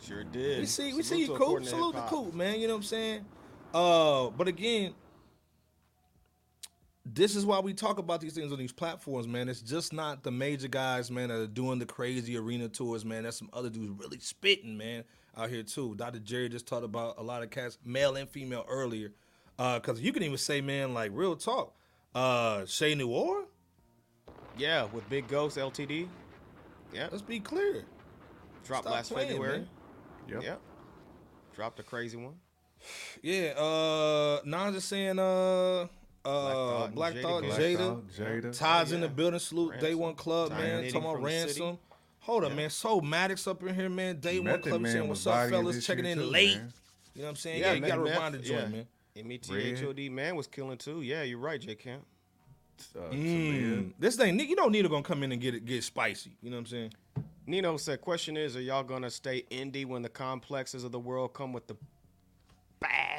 Sure 0.00 0.24
did. 0.24 0.60
We 0.60 0.66
see, 0.66 0.92
we 0.94 1.02
Salute 1.02 1.26
see 1.26 1.32
you, 1.32 1.36
Coop. 1.38 1.64
Salute 1.64 1.94
to 1.94 2.02
Coop, 2.08 2.34
man. 2.34 2.58
You 2.60 2.68
know 2.68 2.74
what 2.74 2.78
I'm 2.78 2.82
saying? 2.84 3.24
Uh, 3.74 4.30
but 4.30 4.48
again, 4.48 4.94
this 7.04 7.34
is 7.34 7.44
why 7.44 7.58
we 7.58 7.74
talk 7.74 7.98
about 7.98 8.20
these 8.20 8.34
things 8.34 8.52
on 8.52 8.58
these 8.58 8.72
platforms, 8.72 9.26
man. 9.26 9.48
It's 9.48 9.60
just 9.60 9.92
not 9.92 10.22
the 10.22 10.30
major 10.30 10.68
guys, 10.68 11.10
man, 11.10 11.28
that 11.28 11.40
are 11.40 11.46
doing 11.46 11.78
the 11.78 11.86
crazy 11.86 12.36
arena 12.36 12.68
tours, 12.68 13.04
man. 13.04 13.24
That's 13.24 13.36
some 13.38 13.50
other 13.52 13.70
dudes 13.70 13.90
really 13.98 14.20
spitting, 14.20 14.76
man, 14.76 15.04
out 15.36 15.50
here 15.50 15.62
too. 15.64 15.94
Dr. 15.96 16.20
Jerry 16.20 16.48
just 16.48 16.66
talked 16.66 16.84
about 16.84 17.16
a 17.18 17.22
lot 17.22 17.42
of 17.42 17.50
cats, 17.50 17.78
male 17.84 18.16
and 18.16 18.28
female, 18.28 18.64
earlier. 18.68 19.12
Uh, 19.58 19.80
cause 19.80 20.00
you 20.00 20.12
can 20.12 20.22
even 20.22 20.38
say, 20.38 20.60
man, 20.60 20.94
like 20.94 21.10
real 21.12 21.36
talk. 21.36 21.74
Uh, 22.14 22.64
Che 22.66 22.94
Noir. 22.94 23.44
Yeah, 24.56 24.84
with 24.92 25.08
Big 25.08 25.28
Ghost 25.28 25.56
LTD. 25.56 26.08
Yeah. 26.92 27.08
Let's 27.10 27.22
be 27.22 27.40
clear. 27.40 27.84
Dropped 28.64 28.84
Stop 28.84 28.94
last 28.94 29.12
playing, 29.12 29.30
February. 29.30 29.58
man. 29.58 29.68
Yep. 30.28 30.42
Yep. 30.42 30.60
Dropped 31.54 31.80
a 31.80 31.82
crazy 31.82 32.16
one. 32.16 32.34
Yeah, 33.22 33.50
uh, 33.56 34.40
Nas 34.44 34.74
is 34.74 34.84
saying, 34.84 35.18
uh, 35.18 35.86
uh, 36.24 36.86
Black 36.88 37.14
Thought, 37.16 37.42
Black 37.44 37.58
Jada, 37.60 37.76
Thought, 37.78 38.08
Jada. 38.08 38.58
Todd's 38.58 38.92
in 38.92 39.00
the 39.00 39.08
building. 39.08 39.40
Salute 39.40 39.78
Day 39.80 39.94
One 39.94 40.14
Club, 40.14 40.50
Tiny 40.50 40.62
man. 40.62 40.82
Talking 40.84 41.00
about 41.00 41.14
from 41.16 41.24
city. 41.24 41.36
ransom. 41.60 41.78
Hold 42.20 42.44
up, 42.44 42.52
man. 42.54 42.70
So 42.70 43.00
Maddox 43.00 43.46
up 43.48 43.62
in 43.64 43.74
here, 43.74 43.88
man. 43.88 44.20
Day 44.20 44.38
One 44.38 44.60
Club 44.62 44.80
Man 44.80 44.92
saying, 44.92 45.08
"What's 45.08 45.26
up, 45.26 45.50
fellas? 45.50 45.84
Checking 45.84 46.04
in 46.06 46.18
too, 46.18 46.24
late." 46.24 46.56
man. 46.58 46.72
You 47.14 47.22
know 47.22 47.26
what 47.26 47.30
I'm 47.30 47.36
saying? 47.36 47.60
Yeah, 47.60 47.72
you 47.72 47.80
gotta 47.80 48.00
Meth- 48.02 48.12
rewind 48.14 48.34
the 48.34 48.38
joint, 48.38 48.60
yeah. 48.62 48.68
man. 48.68 48.86
M-E-T-H-O-D, 49.14 50.08
man 50.08 50.36
was 50.36 50.46
killing 50.46 50.78
too. 50.78 51.02
Yeah, 51.02 51.22
you're 51.24 51.38
right, 51.38 51.60
J 51.60 51.74
Camp. 51.74 52.06
Uh, 52.96 53.00
Mm. 53.10 53.92
This 53.98 54.16
thing, 54.16 54.40
you 54.40 54.54
know, 54.56 54.68
Nita 54.68 54.88
gonna 54.88 55.02
come 55.02 55.22
in 55.22 55.30
and 55.32 55.40
get 55.40 55.54
it, 55.54 55.66
get 55.66 55.84
spicy. 55.84 56.30
You 56.42 56.48
know 56.50 56.56
what 56.56 56.60
I'm 56.60 56.66
saying? 56.66 56.92
Nino 57.46 57.76
said, 57.76 58.00
question 58.00 58.36
is, 58.36 58.56
are 58.56 58.60
y'all 58.62 58.82
gonna 58.84 59.10
stay 59.10 59.42
indie 59.50 59.84
when 59.84 60.00
the 60.02 60.08
complexes 60.08 60.84
of 60.84 60.92
the 60.92 60.98
world 60.98 61.34
come 61.34 61.52
with 61.52 61.66
the 61.66 61.76
bag? 62.80 63.11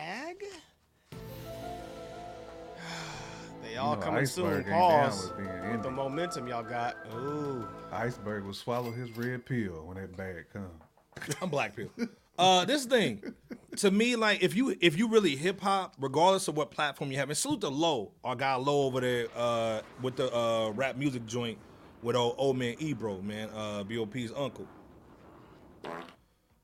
They 3.73 3.79
all 3.79 3.95
know, 3.95 4.01
coming 4.01 4.25
soon. 4.25 4.45
Iceberg 4.45 4.65
ain't 4.67 4.75
Pause. 4.75 5.33
with 5.37 5.71
With 5.71 5.83
the 5.83 5.91
momentum 5.91 6.47
y'all 6.47 6.63
got. 6.63 6.95
Ooh. 7.15 7.67
Iceberg 7.91 8.45
will 8.45 8.53
swallow 8.53 8.91
his 8.91 9.11
red 9.17 9.45
pill 9.45 9.83
when 9.85 9.97
that 9.97 10.15
bag 10.15 10.45
comes. 10.53 11.35
I'm 11.41 11.49
black 11.49 11.75
pill. 11.75 11.89
Uh, 12.37 12.65
this 12.65 12.85
thing, 12.85 13.33
to 13.77 13.91
me, 13.91 14.15
like 14.15 14.41
if 14.43 14.55
you 14.55 14.75
if 14.81 14.97
you 14.97 15.07
really 15.07 15.35
hip 15.35 15.61
hop, 15.61 15.95
regardless 15.99 16.47
of 16.47 16.57
what 16.57 16.71
platform 16.71 17.11
you 17.11 17.17
have, 17.17 17.29
and 17.29 17.37
salute 17.37 17.61
to 17.61 17.69
Low, 17.69 18.11
our 18.23 18.35
guy 18.35 18.55
Low 18.55 18.83
over 18.83 19.01
there, 19.01 19.27
uh, 19.35 19.81
with 20.01 20.15
the 20.15 20.33
uh 20.35 20.71
rap 20.71 20.95
music 20.95 21.25
joint 21.25 21.57
with 22.01 22.15
old, 22.15 22.35
old 22.37 22.57
man 22.57 22.75
Ebro, 22.79 23.21
man, 23.21 23.49
uh, 23.55 23.83
Bop's 23.83 24.31
uncle. 24.35 24.67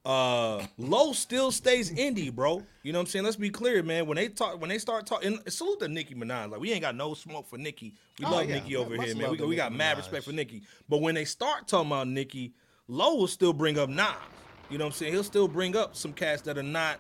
Uh, 0.10 0.66
Low 0.80 1.14
still 1.14 1.52
stays 1.52 1.92
indie, 1.92 2.34
bro. 2.34 2.64
You 2.82 2.92
know 2.92 2.98
what 2.98 3.04
I'm 3.04 3.08
saying? 3.12 3.26
Let's 3.26 3.38
be 3.38 3.52
clear, 3.52 3.84
man. 3.84 4.08
When 4.08 4.16
they 4.16 4.28
talk, 4.28 4.60
when 4.60 4.68
they 4.68 4.80
start 4.80 5.06
talking, 5.06 5.38
salute 5.48 5.82
to 5.82 5.88
Nicki 5.88 6.16
Minaj. 6.16 6.50
Like 6.50 6.60
we 6.60 6.72
ain't 6.72 6.82
got 6.82 6.96
no 6.96 7.14
smoke 7.14 7.48
for 7.48 7.60
Nicki. 7.60 7.94
We 8.18 8.26
Oh, 8.26 8.32
love 8.32 8.50
yeah. 8.50 8.56
Nicki 8.56 8.76
over 8.76 8.96
Much 8.96 9.06
here, 9.06 9.16
man. 9.16 9.30
We, 9.30 9.38
we 9.46 9.56
got 9.56 9.72
Nicki 9.72 9.78
mad 9.78 9.98
respect 9.98 10.26
for 10.26 10.32
Nicki. 10.32 10.64
But 10.90 11.02
when 11.02 11.14
they 11.14 11.26
start 11.26 11.68
talking 11.68 11.92
about 11.92 12.08
Nicki, 12.08 12.54
Low 12.88 13.18
will 13.18 13.28
still 13.28 13.54
bring 13.54 13.78
up 13.78 13.88
Nas. 13.88 14.08
You 14.72 14.80
know 14.80 14.86
what 14.86 14.94
I'm 14.94 14.98
saying? 14.98 15.14
He'll 15.14 15.24
still 15.24 15.48
bring 15.48 15.76
up 15.76 15.96
some 15.96 16.12
cats 16.12 16.42
that 16.44 16.58
are 16.58 16.64
not 16.64 17.00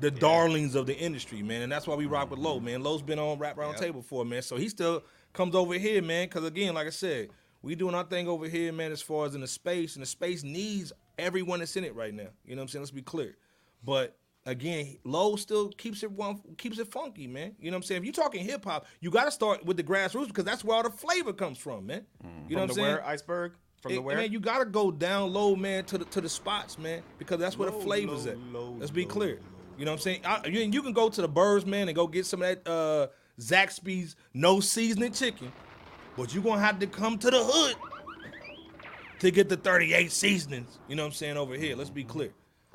the 0.00 0.10
darlings 0.10 0.76
of 0.76 0.86
the 0.86 0.96
industry, 0.96 1.42
man. 1.42 1.60
And 1.60 1.70
that's 1.70 1.86
why 1.86 1.94
we 1.94 2.06
rock 2.06 2.30
with 2.30 2.38
Low, 2.38 2.58
man. 2.58 2.82
Low's 2.82 3.02
been 3.02 3.18
on 3.18 3.38
Rap 3.38 3.58
Round 3.58 3.76
Table 3.76 4.00
before, 4.00 4.24
man. 4.24 4.40
So 4.40 4.56
he 4.56 4.70
still 4.70 5.02
comes 5.34 5.54
over 5.54 5.74
here, 5.74 6.00
man. 6.00 6.26
Because 6.26 6.44
again, 6.44 6.72
like 6.72 6.86
I 6.86 6.90
said, 6.90 7.28
we 7.60 7.74
doing 7.74 7.94
our 7.94 8.04
thing 8.04 8.28
over 8.28 8.48
here, 8.48 8.72
man, 8.72 8.92
as 8.92 9.02
far 9.02 9.26
as 9.26 9.34
in 9.34 9.42
the 9.42 9.46
space. 9.46 9.96
And 9.96 10.02
the 10.02 10.06
space 10.06 10.42
needs 10.42 10.94
everyone 11.18 11.58
that's 11.60 11.76
in 11.76 11.84
it 11.84 11.94
right 11.94 12.12
now. 12.14 12.28
You 12.44 12.54
know 12.56 12.60
what 12.60 12.64
I'm 12.64 12.68
saying? 12.68 12.82
Let's 12.82 12.90
be 12.90 13.02
clear. 13.02 13.36
But 13.84 14.16
again, 14.44 14.96
Low 15.04 15.36
still 15.36 15.68
keeps 15.70 16.02
it 16.02 16.10
one 16.10 16.40
keeps 16.56 16.78
it 16.78 16.88
funky, 16.88 17.26
man. 17.26 17.54
You 17.60 17.70
know 17.70 17.76
what 17.76 17.78
I'm 17.78 17.82
saying? 17.84 18.00
If 18.00 18.04
you're 18.04 18.12
talking 18.12 18.44
hip 18.44 18.64
hop, 18.64 18.86
you 19.00 19.10
gotta 19.10 19.30
start 19.30 19.64
with 19.64 19.76
the 19.76 19.82
grassroots 19.84 20.28
because 20.28 20.44
that's 20.44 20.64
where 20.64 20.76
all 20.76 20.82
the 20.82 20.90
flavor 20.90 21.32
comes 21.32 21.58
from, 21.58 21.86
man. 21.86 22.04
You 22.22 22.28
know 22.28 22.30
From 22.30 22.54
what 22.56 22.62
I'm 22.62 22.74
saying? 22.74 22.86
where, 22.88 23.06
Iceberg? 23.06 23.52
From 23.82 23.92
the 23.92 23.98
where? 24.00 24.16
Man, 24.16 24.32
you 24.32 24.40
gotta 24.40 24.64
go 24.64 24.90
down 24.90 25.32
low, 25.32 25.54
man, 25.54 25.84
to 25.84 25.98
the 25.98 26.04
to 26.06 26.20
the 26.20 26.28
spots, 26.28 26.78
man, 26.78 27.02
because 27.18 27.38
that's 27.38 27.58
where 27.58 27.70
the 27.70 27.76
Low, 27.76 27.82
flavors 27.82 28.26
low, 28.26 28.32
at. 28.32 28.38
low, 28.52 28.76
Let's 28.78 28.90
be 28.90 29.04
clear. 29.04 29.34
low. 29.36 29.40
You 29.78 29.84
know 29.84 29.90
what 29.92 29.96
I'm 29.98 30.02
saying? 30.02 30.20
I, 30.24 30.46
you, 30.46 30.60
you 30.60 30.82
can 30.82 30.92
go 30.94 31.10
to 31.10 31.20
the 31.20 31.28
Birds, 31.28 31.66
man, 31.66 31.88
and 31.88 31.94
go 31.94 32.06
get 32.06 32.24
some 32.24 32.40
of 32.40 32.48
that 32.64 32.70
uh, 32.70 33.08
Zaxby's 33.38 34.16
no 34.32 34.58
seasoning 34.60 35.12
chicken, 35.12 35.52
but 36.16 36.32
you're 36.32 36.42
gonna 36.42 36.60
have 36.62 36.78
to 36.78 36.86
come 36.86 37.18
to 37.18 37.30
the 37.30 37.42
hood 37.44 37.76
to 39.20 39.30
get 39.30 39.48
the 39.48 39.56
38 39.56 40.10
seasonings. 40.12 40.78
You 40.88 40.96
know 40.96 41.02
what 41.02 41.08
I'm 41.08 41.12
saying 41.12 41.36
over 41.36 41.54
here? 41.54 41.76
Let's 41.76 41.90
be 41.90 42.04
clear. 42.04 42.32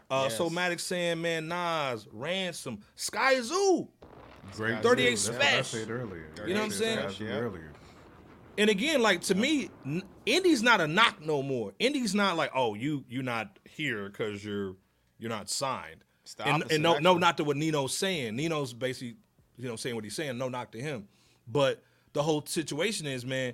Uh, 0.09 0.29
So 0.29 0.49
Maddox 0.49 0.83
saying, 0.83 1.21
man, 1.21 1.47
Nas, 1.47 2.07
Ransom, 2.11 2.79
Skyzoo. 2.97 3.87
Great 4.55 4.81
38 4.81 4.83
deal. 4.83 5.11
That's 5.15 5.29
what 5.29 5.41
I 5.41 5.51
Smash. 5.51 5.67
said 5.67 5.89
earlier. 5.89 6.25
You 6.45 6.53
know 6.53 6.59
what 6.61 6.65
I'm 6.65 6.71
saying? 6.71 7.09
Yeah. 7.19 7.27
Earlier. 7.37 7.71
And 8.57 8.69
again, 8.69 9.01
like 9.01 9.21
to 9.21 9.35
me, 9.35 9.69
Indy's 10.25 10.61
not 10.61 10.81
a 10.81 10.87
knock 10.87 11.25
no 11.25 11.41
more. 11.41 11.71
Indy's 11.79 12.13
not 12.13 12.35
like, 12.35 12.51
oh, 12.53 12.73
you 12.73 13.05
you're 13.07 13.23
not 13.23 13.59
here 13.63 14.09
because 14.09 14.43
you're 14.43 14.75
you're 15.19 15.29
not 15.29 15.49
signed. 15.49 16.03
And, 16.43 16.69
and 16.71 16.83
no, 16.83 16.97
no, 16.99 17.17
not 17.17 17.37
to 17.37 17.43
what 17.43 17.57
Nino's 17.57 17.97
saying. 17.97 18.35
Nino's 18.35 18.73
basically, 18.73 19.15
you 19.57 19.67
know, 19.67 19.75
saying 19.75 19.95
what 19.95 20.03
he's 20.03 20.15
saying. 20.15 20.37
No 20.37 20.49
knock 20.49 20.71
to 20.71 20.81
him, 20.81 21.07
but 21.47 21.81
the 22.13 22.21
whole 22.21 22.43
situation 22.45 23.07
is, 23.07 23.25
man. 23.25 23.53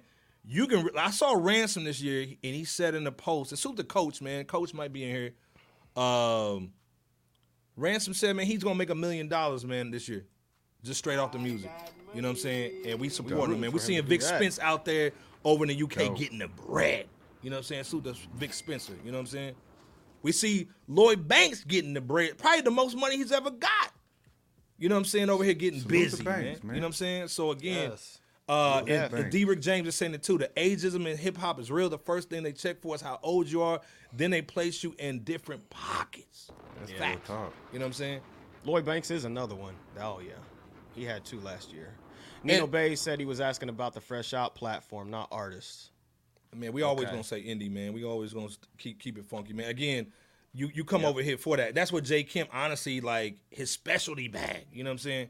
You 0.49 0.67
can. 0.67 0.89
I 0.97 1.11
saw 1.11 1.33
Ransom 1.37 1.83
this 1.83 2.01
year, 2.01 2.21
and 2.21 2.55
he 2.55 2.63
said 2.63 2.95
in 2.95 3.03
the 3.03 3.11
post, 3.11 3.51
and 3.51 3.59
suit 3.59 3.75
the 3.75 3.83
coach, 3.83 4.21
man. 4.21 4.45
Coach 4.45 4.73
might 4.73 4.93
be 4.93 5.03
in 5.03 5.09
here. 5.13 6.01
Um, 6.01 6.71
Ransom 7.75 8.13
said, 8.13 8.35
man, 8.35 8.45
he's 8.45 8.63
gonna 8.63 8.75
make 8.75 8.89
a 8.89 8.95
million 8.95 9.27
dollars, 9.27 9.65
man, 9.65 9.91
this 9.91 10.07
year, 10.07 10.25
just 10.83 10.99
straight 10.99 11.17
off 11.17 11.31
the 11.31 11.39
music. 11.39 11.69
You 12.13 12.21
know 12.21 12.29
what 12.29 12.35
I'm 12.35 12.39
saying? 12.39 12.71
And 12.87 12.99
we 12.99 13.09
support 13.09 13.49
him, 13.49 13.59
man. 13.59 13.71
We're 13.71 13.79
seeing 13.79 14.03
Vic 14.03 14.21
that. 14.21 14.37
Spence 14.37 14.57
out 14.59 14.85
there 14.85 15.11
over 15.43 15.65
in 15.65 15.69
the 15.77 15.83
UK 15.83 15.95
Go. 15.95 16.13
getting 16.15 16.39
the 16.39 16.47
bread. 16.47 17.07
You 17.41 17.49
know 17.49 17.57
what 17.57 17.59
I'm 17.59 17.63
saying? 17.63 17.83
Salute 17.83 18.05
to 18.05 18.15
Vic 18.35 18.53
Spencer. 18.53 18.93
You 19.03 19.11
know 19.11 19.17
what 19.17 19.21
I'm 19.21 19.27
saying? 19.27 19.55
We 20.23 20.31
see 20.31 20.67
Lloyd 20.87 21.27
Banks 21.27 21.63
getting 21.63 21.93
the 21.93 22.01
bread, 22.01 22.37
probably 22.37 22.61
the 22.61 22.71
most 22.71 22.95
money 22.97 23.17
he's 23.17 23.31
ever 23.31 23.51
got. 23.51 23.91
You 24.79 24.89
know 24.89 24.95
what 24.95 24.99
I'm 24.99 25.05
saying? 25.05 25.29
Over 25.29 25.43
here 25.43 25.53
getting 25.53 25.81
Salute 25.81 25.93
to 25.93 26.03
busy, 26.11 26.23
Banks, 26.23 26.43
man. 26.63 26.67
man. 26.67 26.75
You 26.75 26.81
know 26.81 26.85
what 26.85 26.87
I'm 26.87 26.93
saying? 26.93 27.27
So 27.27 27.51
again, 27.51 27.91
Yes. 27.91 28.19
Uh, 28.47 28.79
Salute 28.79 28.89
and, 28.89 29.03
and 29.03 29.11
Banks. 29.11 29.29
D. 29.31 29.45
Rick 29.45 29.61
James 29.61 29.87
is 29.87 29.95
saying 29.95 30.13
it 30.13 30.23
too. 30.23 30.37
The 30.37 30.49
ageism 30.55 31.05
in 31.05 31.17
hip 31.17 31.37
hop 31.37 31.59
is 31.59 31.69
real. 31.69 31.89
The 31.89 31.97
first 31.97 32.29
thing 32.29 32.43
they 32.43 32.53
check 32.53 32.81
for 32.81 32.95
is 32.95 33.01
how 33.01 33.19
old 33.21 33.47
you 33.51 33.61
are. 33.61 33.81
Then 34.13 34.31
they 34.31 34.41
place 34.41 34.83
you 34.83 34.95
in 34.99 35.19
different 35.23 35.69
pockets. 35.69 36.49
That's 36.79 36.91
Real 36.91 36.99
facts. 36.99 37.27
talk. 37.27 37.53
You 37.73 37.79
know 37.79 37.85
what 37.85 37.89
I'm 37.89 37.93
saying? 37.93 38.21
Lloyd 38.63 38.85
Banks 38.85 39.11
is 39.11 39.25
another 39.25 39.55
one. 39.55 39.73
Oh 39.99 40.19
yeah, 40.19 40.33
he 40.95 41.03
had 41.03 41.25
two 41.25 41.39
last 41.41 41.73
year. 41.73 41.89
Nino 42.43 42.63
And- 42.63 42.71
Bay 42.71 42.95
said 42.95 43.19
he 43.19 43.25
was 43.25 43.41
asking 43.41 43.69
about 43.69 43.93
the 43.93 44.01
Fresh 44.01 44.33
Out 44.33 44.55
platform, 44.55 45.09
not 45.09 45.27
artists. 45.31 45.91
Man, 46.55 46.71
we 46.71 46.81
always 46.83 47.05
Okay. 47.05 47.11
gonna 47.11 47.23
say 47.23 47.43
indie, 47.43 47.69
man. 47.69 47.91
We 47.93 48.05
always 48.05 48.31
gonna 48.33 48.49
keep 48.77 48.99
keep 48.99 49.17
it 49.17 49.25
funky, 49.25 49.51
man. 49.53 49.69
Again, 49.69 50.07
you 50.53 50.69
you 50.73 50.85
come 50.85 51.03
over 51.03 51.21
here 51.21 51.37
for 51.37 51.57
that. 51.57 51.75
That's 51.75 51.91
what 51.91 52.03
J 52.05 52.23
Camp 52.23 52.49
honestly 52.53 53.01
like 53.01 53.37
his 53.51 53.69
specialty 53.69 54.27
bag. 54.29 54.65
You 54.71 54.83
know 54.85 54.89
what 54.89 54.93
I'm 54.93 54.97
saying? 54.99 55.29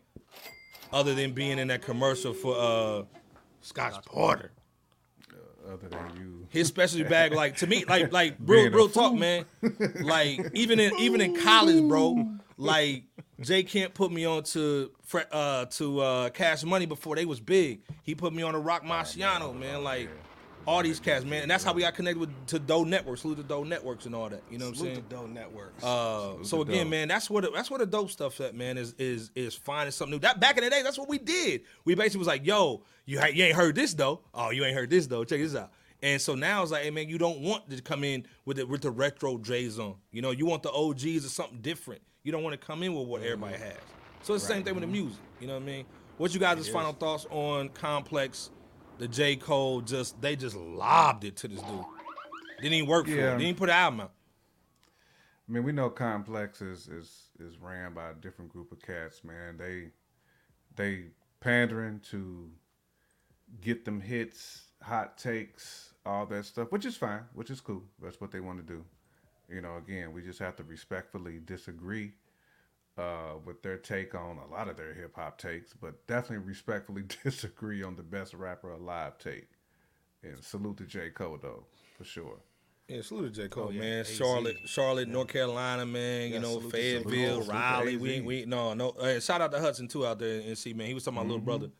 Other 0.92 1.14
than 1.14 1.34
being 1.34 1.60
in 1.60 1.68
that 1.68 1.82
commercial 1.82 2.34
for 2.34 2.56
uh 2.58 3.04
Scotch 3.62 4.04
Porter. 4.06 4.52
Other 5.68 5.90
than 5.90 6.16
you. 6.16 6.48
His 6.50 6.68
specialty 6.70 7.04
bag, 7.10 7.34
like 7.34 7.58
to 7.58 7.68
me, 7.68 7.84
like 7.86 8.12
like 8.14 8.36
real 8.40 8.72
real 8.72 8.90
talk, 8.90 9.14
man. 9.14 9.46
Like 10.02 10.52
even 10.54 10.80
in 10.80 10.94
even 11.00 11.22
in 11.22 11.36
college, 11.36 11.84
bro. 11.88 12.26
Like 12.58 13.04
J 13.42 13.64
Camp 13.64 13.94
put 13.94 14.12
me 14.12 14.26
on 14.26 14.44
to 14.44 14.92
uh 15.32 15.66
to 15.66 16.00
uh 16.00 16.30
Cash 16.30 16.64
Money 16.64 16.86
before 16.86 17.16
they 17.16 17.26
was 17.26 17.40
big. 17.40 17.82
He 18.04 18.16
put 18.16 18.34
me 18.34 18.44
on 18.44 18.54
to 18.54 18.60
Roc 18.60 18.84
Marciano, 18.84 19.58
man. 19.58 19.84
Like 19.84 20.10
all 20.68 20.84
these 20.84 21.00
cats, 21.00 21.24
man. 21.26 21.42
And 21.44 21.50
that's 21.50 21.64
how 21.64 21.74
we 21.74 21.82
got 21.82 21.96
connected 21.96 22.20
with 22.20 22.46
to 22.48 22.60
Doe 22.60 22.84
Networks, 22.84 23.22
salute 23.22 23.38
to 23.38 23.44
Doe 23.44 23.64
Networks 23.64 24.06
and 24.06 24.14
all 24.14 24.30
that. 24.30 24.44
You 24.52 24.58
know 24.60 24.66
what 24.66 24.72
I'm 24.72 24.76
Salute 24.76 24.94
saying? 24.96 25.06
the 25.10 25.16
Doe 25.16 25.26
Networks. 25.26 25.84
Uh, 25.84 26.44
so 26.44 26.62
again, 26.62 26.80
dope. 26.84 26.88
man, 26.90 27.08
that's 27.08 27.30
what 27.30 27.46
it- 27.46 27.54
that's 27.54 27.72
what 27.72 27.80
the 27.80 27.86
dope 27.86 28.12
stuff 28.12 28.40
at, 28.42 28.54
man, 28.54 28.78
is 28.78 28.94
is 29.00 29.32
is 29.34 29.56
finding 29.56 29.92
something 29.92 30.12
new. 30.16 30.20
That 30.20 30.40
back 30.40 30.58
in 30.58 30.64
the 30.64 30.70
day, 30.70 30.84
that's 30.84 30.98
what 31.00 31.08
we 31.10 31.18
did. 31.18 31.62
We 31.86 31.96
basically 31.96 32.20
was 32.20 32.28
like, 32.28 32.46
yo, 32.46 32.84
you 33.06 33.20
ha- 33.20 33.28
you 33.34 33.46
ain't 33.46 33.56
heard 33.56 33.76
this 33.76 33.94
though. 33.94 34.22
Oh, 34.34 34.50
you 34.52 34.66
ain't 34.66 34.76
heard 34.76 34.90
this 34.90 35.08
though. 35.08 35.24
Check 35.24 35.40
this 35.40 35.56
out. 35.56 35.72
And 36.04 36.22
so 36.22 36.36
now 36.36 36.62
it's 36.62 36.72
like, 36.72 36.84
hey 36.84 36.92
man, 36.92 37.10
you 37.10 37.18
don't 37.18 37.40
want 37.40 37.70
to 37.72 37.82
come 37.82 38.04
in 38.04 38.28
with 38.46 38.58
the 38.58 38.68
with 38.68 38.82
the 38.82 38.92
retro 38.92 39.38
J's 39.38 39.80
on. 39.80 39.96
You 40.12 40.22
know, 40.22 40.32
you 40.32 40.46
want 40.46 40.62
the 40.64 40.72
OGs 40.72 41.26
or 41.26 41.30
something 41.30 41.60
different. 41.62 42.02
You 42.24 42.32
don't 42.34 42.44
want 42.44 42.60
to 42.60 42.68
come 42.68 42.84
in 42.84 42.94
with 42.94 43.08
what 43.08 43.24
everybody 43.24 43.56
has. 43.58 43.78
So 44.22 44.34
it's 44.34 44.46
the 44.46 44.54
same 44.54 44.64
thing 44.64 44.76
with 44.76 44.82
the 44.82 44.88
music. 44.88 45.20
You 45.40 45.48
know 45.48 45.54
what 45.54 45.64
I 45.64 45.66
mean? 45.66 45.86
What 46.18 46.34
you 46.34 46.40
guys' 46.40 46.68
final 46.68 46.92
thoughts 46.92 47.26
on 47.30 47.70
Complex? 47.70 48.50
The 49.00 49.08
J 49.08 49.36
Cole 49.36 49.82
just 49.82 50.20
they 50.22 50.36
just 50.36 50.56
lobbed 50.56 51.24
it 51.24 51.36
to 51.38 51.48
this 51.48 51.62
dude. 51.62 51.86
Didn't 52.62 52.74
even 52.74 52.90
work 52.90 53.06
for 53.06 53.12
Yeah. 53.12 53.34
him. 53.34 53.38
Didn't 53.40 53.42
even 53.50 53.56
put 53.56 53.70
an 53.70 53.76
album 53.76 54.00
out. 54.02 54.12
I 55.48 55.52
mean, 55.52 55.64
we 55.64 55.72
know 55.72 55.90
Complex 55.90 56.62
is 56.62 56.88
is 56.88 57.30
is 57.40 57.58
ran 57.60 57.94
by 57.94 58.10
a 58.10 58.14
different 58.14 58.52
group 58.52 58.72
of 58.72 58.82
cats, 58.82 59.24
man. 59.24 59.58
They 59.58 59.92
they 60.76 61.06
pandering 61.40 62.00
to 62.12 62.50
get 63.62 63.86
them 63.86 64.02
hits, 64.02 64.66
hot 64.82 65.18
takes, 65.18 65.94
all 66.06 66.26
that 66.26 66.46
stuff, 66.46 66.72
which 66.72 66.86
is 66.86 66.98
fine, 66.98 67.22
which 67.34 67.50
is 67.50 67.62
cool. 67.62 67.84
That's 68.02 68.20
what 68.20 68.32
they 68.32 68.40
want 68.40 68.66
to 68.66 68.74
do. 68.74 68.84
You 69.48 69.62
know, 69.62 69.78
again, 69.78 70.12
we 70.12 70.22
just 70.22 70.40
have 70.40 70.56
to 70.58 70.64
respectfully 70.64 71.40
disagree 71.46 72.14
uh, 72.98 73.34
with 73.46 73.62
their 73.64 73.78
take 73.78 74.16
on 74.16 74.38
a 74.38 74.52
lot 74.52 74.68
of 74.68 74.78
their 74.78 74.94
hip 74.94 75.16
hop 75.16 75.38
takes, 75.38 75.74
but 75.74 76.06
definitely 76.08 76.46
respectfully 76.48 77.04
disagree 77.24 77.84
on 77.84 77.96
the 77.96 78.04
best 78.04 78.34
rapper 78.34 78.72
alive 78.72 79.18
take. 79.18 79.48
And 80.24 80.44
salute 80.44 80.78
to 80.78 80.86
J. 80.86 81.10
Cole 81.12 81.38
though, 81.42 81.66
for 81.98 82.04
sure. 82.04 82.40
Yeah, 82.88 83.02
salute 83.02 83.34
to 83.34 83.42
J. 83.44 83.48
Cole, 83.50 83.66
Oh, 83.68 83.70
yeah. 83.72 83.80
man. 83.82 84.00
AZ. 84.00 84.16
Charlotte, 84.16 84.58
Charlotte, 84.66 85.08
North 85.10 85.28
Carolina, 85.28 85.86
man. 85.86 86.30
Yeah, 86.30 86.36
you 86.38 86.42
know, 86.42 86.60
Fayetteville, 86.62 87.42
Raleigh. 87.44 87.98
We, 87.98 88.22
we, 88.22 88.46
no, 88.46 88.74
no. 88.74 88.92
Uh, 88.92 89.20
shout 89.20 89.42
out 89.42 89.52
to 89.52 89.60
Hudson 89.60 89.88
too 89.90 90.08
out 90.08 90.20
there 90.20 90.40
in 90.40 90.54
NC, 90.54 90.74
man. 90.76 90.88
He 90.88 90.94
was 90.94 91.04
talking 91.04 91.18
about 91.18 91.24
Mm-hmm. 91.28 91.32
little 91.32 91.46
brother. 91.60 91.72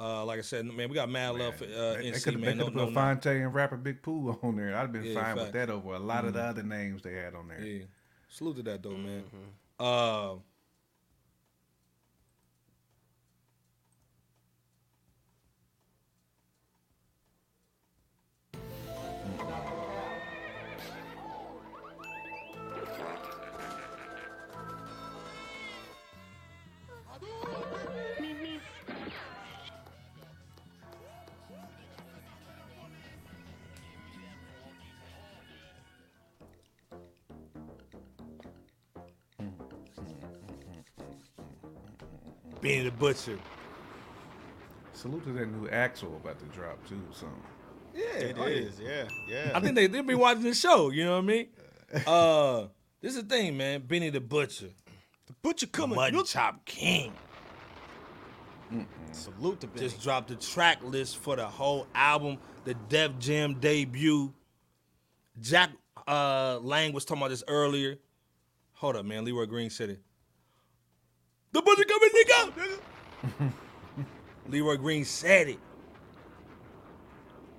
Uh, 0.00 0.24
like 0.24 0.38
I 0.38 0.42
said, 0.42 0.64
man, 0.66 0.88
we 0.88 0.94
got 0.94 1.08
mad 1.08 1.30
love 1.36 1.56
for 1.56 1.64
uh, 1.64 1.94
They, 1.94 2.10
NC, 2.12 2.24
could 2.24 2.32
have 2.34 2.42
man. 2.42 2.58
No, 2.58 2.64
put 2.66 2.74
no, 2.74 2.84
no. 2.86 2.92
Phonte 2.92 3.26
and 3.26 3.52
Rapper 3.54 3.76
Big 3.76 4.02
Pooh 4.02 4.36
on 4.42 4.56
there. 4.56 4.74
I'd 4.76 4.80
have 4.82 4.92
been 4.92 5.04
Yeah, 5.04 5.22
fine 5.22 5.36
with 5.36 5.52
that 5.52 5.70
over 5.70 5.94
a 5.94 5.98
lot 5.98 6.24
of 6.24 6.34
the 6.34 6.42
other 6.42 6.62
names 6.62 7.02
they 7.02 7.14
had 7.14 7.34
on 7.34 7.48
there. 7.48 7.60
Yeah. 7.60 7.84
Salute 8.28 8.56
to 8.56 8.62
that 8.64 8.82
though, 8.82 8.90
man. 8.96 9.24
Uh, 9.78 10.34
Benny 42.68 42.82
the 42.84 42.90
Butcher. 42.90 43.38
Salute 44.92 45.24
to 45.24 45.32
that 45.32 45.46
new 45.46 45.68
Axel 45.70 46.14
about 46.16 46.38
to 46.38 46.44
drop 46.46 46.86
too. 46.86 47.00
So 47.12 47.26
Yeah, 47.94 48.04
It 48.04 48.36
oh, 48.38 48.46
yeah. 48.46 48.56
is, 48.56 48.78
yeah, 48.78 49.04
yeah. 49.26 49.52
I 49.54 49.60
think 49.60 49.74
they 49.74 49.86
they 49.86 50.02
be 50.02 50.14
watching 50.14 50.42
the 50.42 50.52
show. 50.52 50.90
You 50.90 51.06
know 51.06 51.12
what 51.16 51.24
I 51.24 51.26
mean? 51.26 51.46
Uh, 52.06 52.66
this 53.00 53.16
is 53.16 53.22
the 53.22 53.28
thing, 53.30 53.56
man. 53.56 53.80
Benny 53.80 54.10
the 54.10 54.20
Butcher, 54.20 54.68
the 55.26 55.32
butcher 55.40 55.66
coming. 55.66 55.96
Mutton 55.96 56.16
Look, 56.18 56.26
Chop 56.26 56.62
King, 56.66 57.14
salute 59.12 59.60
to 59.60 59.66
Benny. 59.68 59.88
just 59.88 60.02
dropped 60.02 60.28
the 60.28 60.34
track 60.34 60.82
list 60.84 61.16
for 61.16 61.36
the 61.36 61.46
whole 61.46 61.86
album, 61.94 62.36
the 62.64 62.74
Def 62.74 63.18
Jam 63.18 63.54
debut. 63.54 64.34
Jack 65.40 65.70
uh, 66.06 66.58
Lang 66.60 66.92
was 66.92 67.06
talking 67.06 67.22
about 67.22 67.30
this 67.30 67.44
earlier. 67.48 67.96
Hold 68.74 68.96
up, 68.96 69.06
man. 69.06 69.24
Leroy 69.24 69.46
Green 69.46 69.70
said 69.70 69.88
it. 69.88 70.02
The 71.52 71.62
Butcher 71.62 71.84
coming, 71.84 72.10
nigga. 72.10 72.52
nigga. 73.40 73.52
Leroy 74.48 74.76
Green 74.76 75.04
said 75.04 75.48
it. 75.48 75.58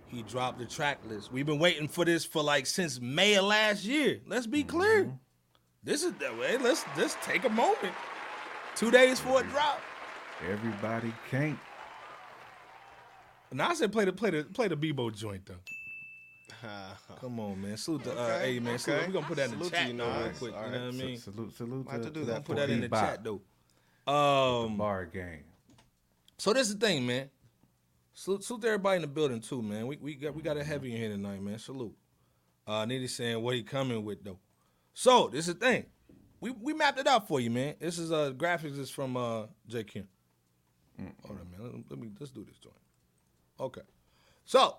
He 0.07 0.23
dropped 0.23 0.57
the 0.57 0.65
track 0.65 0.99
list. 1.07 1.31
We've 1.31 1.45
been 1.45 1.59
waiting 1.59 1.87
for 1.87 2.03
this 2.03 2.25
for 2.25 2.41
like 2.41 2.65
since 2.65 2.99
May 2.99 3.35
of 3.35 3.45
last 3.45 3.85
year. 3.85 4.19
Let's 4.25 4.47
be 4.47 4.63
clear. 4.63 5.11
This 5.83 6.03
is 6.03 6.13
the 6.13 6.33
way. 6.33 6.57
Let's 6.57 6.83
let's 6.97 7.15
take 7.23 7.45
a 7.45 7.49
moment. 7.49 7.93
Two 8.75 8.89
days 8.91 9.19
for 9.19 9.41
a 9.41 9.43
drop. 9.43 9.79
everybody 10.49 11.13
can't. 11.29 11.59
Now 13.51 13.69
I 13.69 13.73
said 13.75 13.91
play 13.91 14.05
the 14.05 14.13
play 14.13 14.31
the 14.31 14.43
play 14.45 14.67
the 14.67 14.75
Bebo 14.75 15.15
joint 15.15 15.45
though. 15.45 15.55
Come 17.21 17.39
on, 17.39 17.61
man. 17.61 17.77
Salute 17.77 18.03
the 18.03 18.11
uh, 18.19 18.23
Okay, 18.23 18.53
hey 18.53 18.59
man. 18.59 18.79
Salute. 18.79 18.97
okay. 18.97 19.07
We 19.07 19.13
gonna 19.13 19.25
put 19.27 19.37
that 19.37 19.51
in 19.51 19.59
the 19.59 19.65
Salute 19.65 19.69
to 19.69 19.77
chat 19.77 19.87
you, 19.87 19.97
though, 19.97 20.19
real 20.19 20.31
quick. 20.37 20.53
All 20.55 20.65
You 20.65 20.71
know 20.71 20.85
what 20.85 20.93
I 20.93 20.97
mean? 20.97 21.17
Salute, 21.17 21.55
salute. 21.55 21.87
I 21.87 21.93
have 21.93 22.01
to 22.01 22.09
do 22.09 22.25
that 22.25 22.45
Put 22.45 22.55
that 22.57 22.69
in 22.69 22.81
the 22.81 22.89
Bebop, 22.89 22.99
chat 22.99 23.23
though. 23.23 23.41
Um, 24.09 24.77
Bar 24.77 25.05
game. 25.05 25.43
So 26.39 26.51
this 26.51 26.67
is 26.67 26.77
the 26.77 26.87
thing, 26.87 27.05
man. 27.05 27.29
Salute, 28.13 28.43
salute 28.43 28.61
to 28.63 28.67
everybody 28.69 28.95
in 28.95 29.01
the 29.03 29.07
building 29.07 29.39
too, 29.39 29.61
man. 29.61 29.85
We 29.85 29.97
we 29.97 30.15
got 30.15 30.33
we 30.33 30.41
got 30.41 30.57
a 30.57 30.63
heavy 30.63 30.91
in 30.91 30.97
here 30.97 31.09
tonight, 31.09 31.41
man. 31.41 31.59
Salute. 31.59 31.95
Uh 32.65 32.85
Nitty 32.85 33.09
saying 33.09 33.41
what 33.41 33.53
he 33.55 33.61
coming 33.61 34.03
with 34.03 34.23
though. 34.23 34.39
So 34.93 35.27
this 35.27 35.47
is 35.47 35.53
the 35.53 35.59
thing. 35.59 35.85
We 36.41 36.51
we 36.51 36.73
mapped 36.73 36.99
it 36.99 37.05
out 37.05 37.27
for 37.27 37.39
you, 37.39 37.51
man. 37.51 37.75
This 37.79 37.99
is 37.99 38.11
uh 38.11 38.31
graphics 38.35 38.79
is 38.79 38.89
from 38.89 39.15
uh 39.15 39.45
J 39.67 39.83
Camp. 39.83 40.07
Hold 40.97 41.39
on, 41.39 41.51
man. 41.51 41.61
Let, 41.61 41.91
let 41.91 41.99
me 41.99 42.09
let's 42.19 42.31
do 42.31 42.43
this 42.43 42.57
joint. 42.57 42.75
Okay. 43.59 43.81
So 44.43 44.77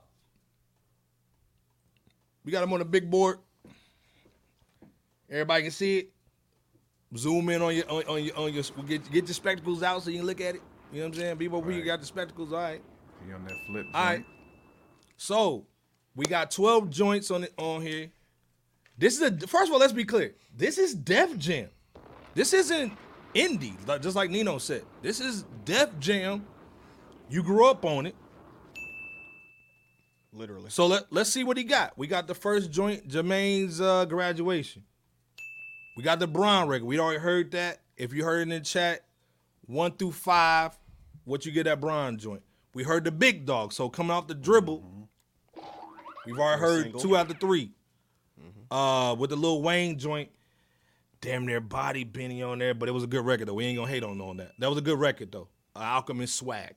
we 2.45 2.51
got 2.51 2.65
him 2.65 2.73
on 2.73 2.81
the 2.81 2.85
big 2.85 3.09
board. 3.09 3.39
Everybody 5.31 5.63
can 5.63 5.71
see 5.71 5.99
it. 5.99 6.13
Zoom 7.17 7.49
in 7.49 7.61
on 7.63 7.75
your 7.75 7.91
on, 7.91 8.03
on 8.05 8.25
your 8.25 8.37
on 8.39 8.53
your 8.53 8.63
get 8.87 9.11
get 9.11 9.27
your 9.27 9.35
spectacles 9.35 9.83
out 9.83 10.03
so 10.03 10.11
you 10.11 10.19
can 10.19 10.27
look 10.27 10.41
at 10.41 10.55
it. 10.57 10.63
You 10.93 11.01
know 11.01 11.09
what 11.09 11.15
I'm 11.17 11.21
saying? 11.21 11.37
Bebo 11.37 11.67
P, 11.67 11.77
you 11.77 11.85
got 11.85 12.01
the 12.01 12.07
spectacles, 12.07 12.53
all 12.53 12.61
right. 12.61 12.83
He 13.27 13.33
on 13.33 13.45
that 13.45 13.55
flip. 13.67 13.87
All 13.95 14.05
right. 14.05 14.25
So 15.17 15.67
we 16.15 16.25
got 16.25 16.51
12 16.51 16.91
joints 16.91 17.31
on 17.31 17.45
it 17.45 17.53
on 17.57 17.83
here. 17.83 18.11
This 18.99 19.21
is 19.21 19.23
a 19.23 19.47
first 19.47 19.69
of 19.69 19.73
all, 19.73 19.79
let's 19.81 19.93
be 19.93 20.05
clear. 20.05 20.35
This 20.57 20.79
is 20.79 20.95
Def 20.95 21.37
Jam. 21.39 21.69
This 22.35 22.53
isn't 22.53 22.93
indie, 23.35 23.75
like- 23.87 24.03
just 24.03 24.17
like 24.17 24.31
Nino 24.31 24.59
said. 24.59 24.85
This 25.03 25.21
is 25.21 25.45
Def 25.65 25.99
Jam. 25.99 26.47
You 27.29 27.43
grew 27.43 27.67
up 27.67 27.85
on 27.85 28.07
it. 28.07 28.15
Literally. 30.33 30.71
So 30.71 30.87
let, 30.87 31.13
let's 31.13 31.31
see 31.31 31.45
what 31.45 31.57
he 31.57 31.65
got. 31.65 31.97
We 31.99 32.07
got 32.07 32.27
the 32.27 32.35
first 32.35 32.71
joint, 32.71 33.09
Jermaine's 33.09 33.81
uh, 33.81 34.05
graduation. 34.05 34.85
We 35.97 36.03
got 36.03 36.19
the 36.19 36.27
Bron 36.27 36.69
record. 36.69 36.87
We 36.87 36.99
already 36.99 37.21
heard 37.21 37.51
that. 37.53 37.81
If 37.97 38.13
you 38.13 38.25
heard 38.25 38.39
it 38.41 38.43
in 38.43 38.49
the 38.51 38.61
chat, 38.61 39.05
one 39.67 39.93
through 39.93 40.13
five, 40.13 40.79
what 41.25 41.45
you 41.45 41.53
get 41.53 41.65
that 41.65 41.81
Bron 41.81 42.17
joint. 42.19 42.43
We 42.75 42.83
heard 42.85 43.05
the 43.05 43.11
Big 43.13 43.45
Dog. 43.47 43.73
So 43.73 43.89
coming 43.89 44.11
off 44.13 44.27
the 44.27 44.35
dribble, 44.35 45.09
we've 46.27 46.39
already 46.39 46.61
heard 46.61 46.83
single. 46.85 47.01
two 47.01 47.17
out 47.17 47.31
of 47.31 47.39
3 47.41 47.73
Uh, 48.71 49.17
with 49.19 49.31
the 49.31 49.37
Lil 49.37 49.63
Wayne 49.63 49.99
joint, 49.99 50.31
damn 51.21 51.45
near 51.45 51.61
body 51.61 52.05
Benny 52.05 52.43
on 52.43 52.59
there, 52.59 52.73
but 52.73 52.89
it 52.89 52.93
was 52.93 53.03
a 53.05 53.09
good 53.09 53.27
record 53.27 53.49
though. 53.49 53.55
We 53.55 53.67
ain't 53.67 53.77
gonna 53.77 53.91
hate 53.91 54.05
on 54.05 54.21
on 54.21 54.37
that. 54.39 54.53
That 54.59 54.69
was 54.71 54.79
a 54.79 54.83
good 54.83 54.99
record 54.99 55.33
though. 55.33 55.49
Uh, 55.75 55.81
Alchemist 55.81 56.37
swag. 56.37 56.77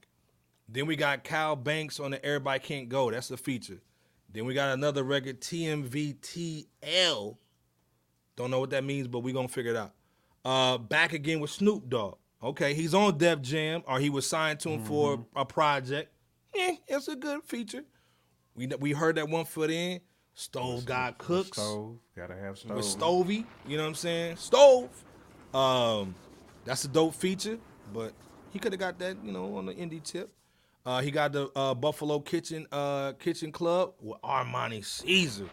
Then 0.68 0.88
we 0.88 0.95
got 0.95 1.23
Kyle 1.23 1.56
Banks 1.56 1.99
on 1.99 2.11
the 2.11 2.26
Everybody 2.26 2.60
Can't 2.60 2.90
Go. 2.90 3.11
That's 3.11 3.27
the 3.27 3.38
feature. 3.38 3.80
Then 4.31 4.45
we 4.45 4.53
got 4.56 4.73
another 4.73 5.03
record, 5.03 5.40
TMVTL. 5.41 7.38
Don't 8.35 8.51
know 8.51 8.60
what 8.60 8.72
that 8.72 8.84
means, 8.84 9.07
but 9.07 9.19
we're 9.19 9.34
gonna 9.34 9.47
figure 9.47 9.72
it 9.72 9.77
out. 9.77 9.93
Uh, 10.43 10.77
back 10.77 11.14
again 11.14 11.39
with 11.39 11.51
Snoop 11.51 11.89
Dogg. 11.89 12.18
Okay, 12.41 12.73
he's 12.73 12.93
on 12.93 13.18
Def 13.18 13.41
Jam, 13.41 13.84
or 13.88 13.99
he 13.99 14.10
was 14.10 14.27
signed 14.27 14.60
to 14.61 14.69
him 14.69 14.84
for 14.84 15.26
a 15.35 15.45
project. 15.45 16.11
Eh, 16.55 16.76
it's 16.88 17.07
a 17.07 17.15
good 17.15 17.43
feature. 17.43 17.84
We 18.55 18.68
we 18.80 18.91
heard 18.91 19.15
that 19.15 19.30
one 19.30 19.45
foot 19.45 19.72
in. 19.72 20.01
Stove 20.35 20.85
God 20.85 21.18
Cooks 21.19 21.57
Stove. 21.57 21.99
Gotta 22.15 22.35
have 22.35 22.57
stove. 22.57 22.76
with 22.76 22.85
Stovey. 22.85 23.45
You 23.68 23.77
know 23.77 23.84
what 23.84 23.89
I'm 23.89 23.95
saying? 23.95 24.38
Stove. 24.38 24.89
Um, 25.53 26.15
that's 26.65 26.84
a 26.85 26.88
dope 26.88 27.14
feature, 27.14 27.60
but 27.93 28.14
he 28.51 28.60
could 28.60 28.72
have 28.73 28.80
got 28.80 28.97
that, 28.99 29.18
you 29.23 29.31
know, 29.31 29.55
on 29.55 29.68
the 29.68 29.73
indie 29.73 30.01
tip. 30.03 30.31
Uh, 30.85 31.01
he 31.01 31.11
got 31.11 31.31
the 31.31 31.49
uh, 31.55 31.73
Buffalo 31.73 32.19
Kitchen 32.19 32.68
uh, 32.72 33.14
Kitchen 33.14 33.51
Club 33.51 33.93
with 34.01 34.19
Armani 34.22 34.84
Caesar. 34.84 35.47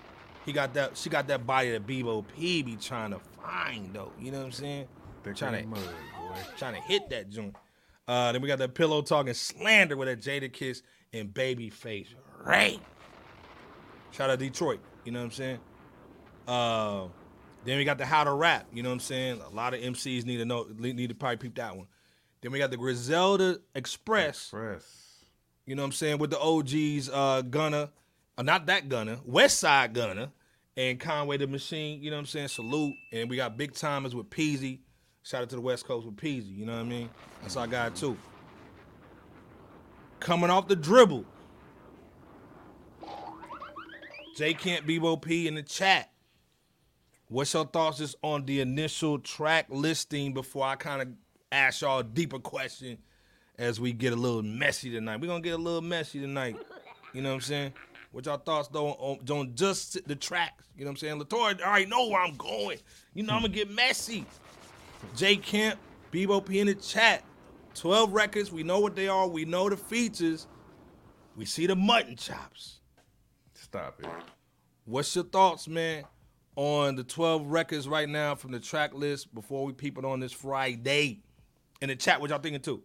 He 0.44 0.52
got 0.52 0.74
that. 0.74 0.96
She 0.96 1.10
got 1.10 1.28
that 1.28 1.46
body 1.46 1.70
that 1.72 1.86
Bebo 1.86 2.24
P 2.36 2.62
be 2.62 2.76
trying 2.76 3.10
to 3.10 3.20
find 3.42 3.94
though. 3.94 4.12
You 4.18 4.32
know 4.32 4.38
what 4.38 4.46
I'm 4.46 4.52
saying? 4.52 4.88
Thicker 5.22 5.34
trying 5.34 5.62
to 5.62 5.68
mud, 5.68 5.80
boy. 6.18 6.34
trying 6.56 6.74
to 6.74 6.80
hit 6.80 7.10
that 7.10 7.30
joint. 7.30 7.54
Uh, 8.08 8.32
then 8.32 8.42
we 8.42 8.48
got 8.48 8.58
that 8.58 8.74
pillow 8.74 9.02
talking 9.02 9.34
slander 9.34 9.96
with 9.96 10.08
that 10.08 10.20
Jadakiss 10.20 10.82
and 11.12 11.32
Babyface. 11.32 12.08
Right. 12.42 12.80
Shout 14.12 14.30
out 14.30 14.38
Detroit. 14.38 14.80
You 15.04 15.12
know 15.12 15.20
what 15.20 15.26
I'm 15.26 15.30
saying? 15.30 15.58
Uh, 16.48 17.06
then 17.64 17.76
we 17.78 17.84
got 17.84 17.98
the 17.98 18.06
How 18.06 18.24
to 18.24 18.32
Rap. 18.32 18.66
You 18.72 18.82
know 18.82 18.88
what 18.88 18.94
I'm 18.94 19.00
saying? 19.00 19.40
A 19.40 19.54
lot 19.54 19.74
of 19.74 19.80
MCs 19.80 20.24
need 20.24 20.38
to 20.38 20.44
know, 20.44 20.66
need 20.76 21.08
to 21.08 21.14
probably 21.14 21.36
peep 21.36 21.54
that 21.56 21.76
one. 21.76 21.86
Then 22.40 22.52
we 22.52 22.58
got 22.58 22.70
the 22.70 22.76
Griselda 22.76 23.58
Express. 23.74 24.48
Press. 24.48 24.84
You 25.66 25.74
know 25.76 25.82
what 25.82 25.86
I'm 25.86 25.92
saying? 25.92 26.18
With 26.18 26.30
the 26.30 26.40
OGs, 26.40 27.10
uh, 27.10 27.42
Gunna, 27.42 27.90
uh, 28.38 28.42
not 28.42 28.66
that 28.66 28.88
Gunner, 28.88 29.18
West 29.24 29.58
Side 29.58 29.92
Gunna, 29.94 30.32
and 30.76 30.98
Conway 30.98 31.36
the 31.36 31.46
Machine. 31.46 32.02
You 32.02 32.10
know 32.10 32.16
what 32.16 32.20
I'm 32.20 32.26
saying? 32.26 32.48
Salute. 32.48 32.94
And 33.12 33.28
we 33.28 33.36
got 33.36 33.56
Big 33.56 33.74
Timers 33.74 34.14
with 34.14 34.30
Peezy. 34.30 34.80
Shout 35.22 35.42
out 35.42 35.50
to 35.50 35.56
the 35.56 35.60
West 35.60 35.86
Coast 35.86 36.06
with 36.06 36.16
Peezy. 36.16 36.56
You 36.56 36.66
know 36.66 36.74
what 36.74 36.80
I 36.80 36.84
mean? 36.84 37.10
That's 37.42 37.56
our 37.56 37.66
guy 37.66 37.90
too. 37.90 38.16
Coming 40.18 40.50
off 40.50 40.68
the 40.68 40.76
dribble. 40.76 41.24
J 44.36 44.54
Camp 44.54 44.86
Bebo 44.86 45.20
P 45.20 45.46
in 45.46 45.54
the 45.54 45.62
chat. 45.62 46.10
What's 47.28 47.52
your 47.52 47.66
thoughts 47.66 47.98
just 47.98 48.16
on 48.22 48.44
the 48.46 48.60
initial 48.60 49.18
track 49.18 49.66
listing 49.68 50.34
before 50.34 50.66
I 50.66 50.76
kind 50.76 51.02
of 51.02 51.08
ask 51.52 51.82
y'all 51.82 52.00
a 52.00 52.04
deeper 52.04 52.38
question 52.38 52.98
as 53.58 53.78
we 53.78 53.92
get 53.92 54.12
a 54.12 54.16
little 54.16 54.42
messy 54.42 54.90
tonight? 54.90 55.20
We're 55.20 55.28
gonna 55.28 55.42
get 55.42 55.54
a 55.54 55.62
little 55.62 55.82
messy 55.82 56.20
tonight. 56.20 56.56
You 57.12 57.22
know 57.22 57.28
what 57.28 57.34
I'm 57.36 57.40
saying? 57.42 57.72
What 58.12 58.26
y'all 58.26 58.38
thoughts 58.38 58.68
though 58.68 58.88
on, 58.88 59.18
on 59.30 59.54
just 59.54 59.92
sit 59.92 60.08
the 60.08 60.16
tracks? 60.16 60.64
You 60.76 60.84
know 60.84 60.90
what 60.90 60.92
I'm 60.92 60.96
saying? 60.96 61.18
Latour 61.18 61.54
already 61.64 61.86
know 61.86 62.08
where 62.08 62.20
I'm 62.20 62.36
going. 62.36 62.78
You 63.14 63.22
know 63.22 63.34
I'm 63.34 63.42
gonna 63.42 63.54
get 63.54 63.70
messy. 63.70 64.24
J 65.16 65.36
Camp, 65.36 65.78
Bebo 66.12 66.44
P 66.44 66.60
in 66.60 66.66
the 66.66 66.74
chat. 66.74 67.24
12 67.74 68.12
records, 68.12 68.50
we 68.50 68.62
know 68.64 68.80
what 68.80 68.96
they 68.96 69.06
are, 69.08 69.28
we 69.28 69.44
know 69.44 69.68
the 69.68 69.76
features. 69.76 70.48
We 71.36 71.44
see 71.44 71.66
the 71.66 71.76
mutton 71.76 72.16
chops. 72.16 72.80
Stop 73.54 74.00
it. 74.00 74.08
What's 74.84 75.14
your 75.14 75.24
thoughts, 75.24 75.68
man, 75.68 76.04
on 76.56 76.96
the 76.96 77.04
12 77.04 77.46
records 77.46 77.88
right 77.88 78.08
now 78.08 78.34
from 78.34 78.50
the 78.50 78.58
track 78.58 78.92
list 78.92 79.32
before 79.32 79.64
we 79.64 79.72
peep 79.72 79.96
it 79.96 80.04
on 80.04 80.18
this 80.18 80.32
Friday? 80.32 81.20
In 81.80 81.88
the 81.88 81.96
chat, 81.96 82.20
what 82.20 82.30
y'all 82.30 82.40
thinking 82.40 82.60
too? 82.60 82.82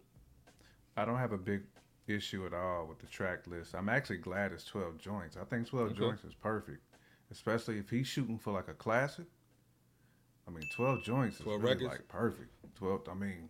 I 0.96 1.04
don't 1.04 1.18
have 1.18 1.32
a 1.32 1.38
big 1.38 1.64
issue 2.08 2.46
at 2.46 2.54
all 2.54 2.86
with 2.86 2.98
the 2.98 3.06
track 3.06 3.46
list. 3.46 3.74
I'm 3.74 3.88
actually 3.88 4.18
glad 4.18 4.52
it's 4.52 4.64
12 4.64 4.98
joints. 4.98 5.36
I 5.36 5.44
think 5.44 5.66
12 5.68 5.94
joints 5.96 6.24
is 6.24 6.34
perfect, 6.34 6.82
especially 7.30 7.78
if 7.78 7.90
he's 7.90 8.06
shooting 8.06 8.38
for 8.38 8.52
like 8.52 8.68
a 8.68 8.74
classic. 8.74 9.26
I 10.46 10.50
mean, 10.52 10.64
12 10.74 11.02
joints 11.02 11.36
is 11.36 11.42
12 11.42 11.60
really 11.62 11.74
records? 11.74 11.90
like 11.92 12.08
perfect. 12.08 12.50
12. 12.76 13.00
I 13.10 13.14
mean, 13.14 13.48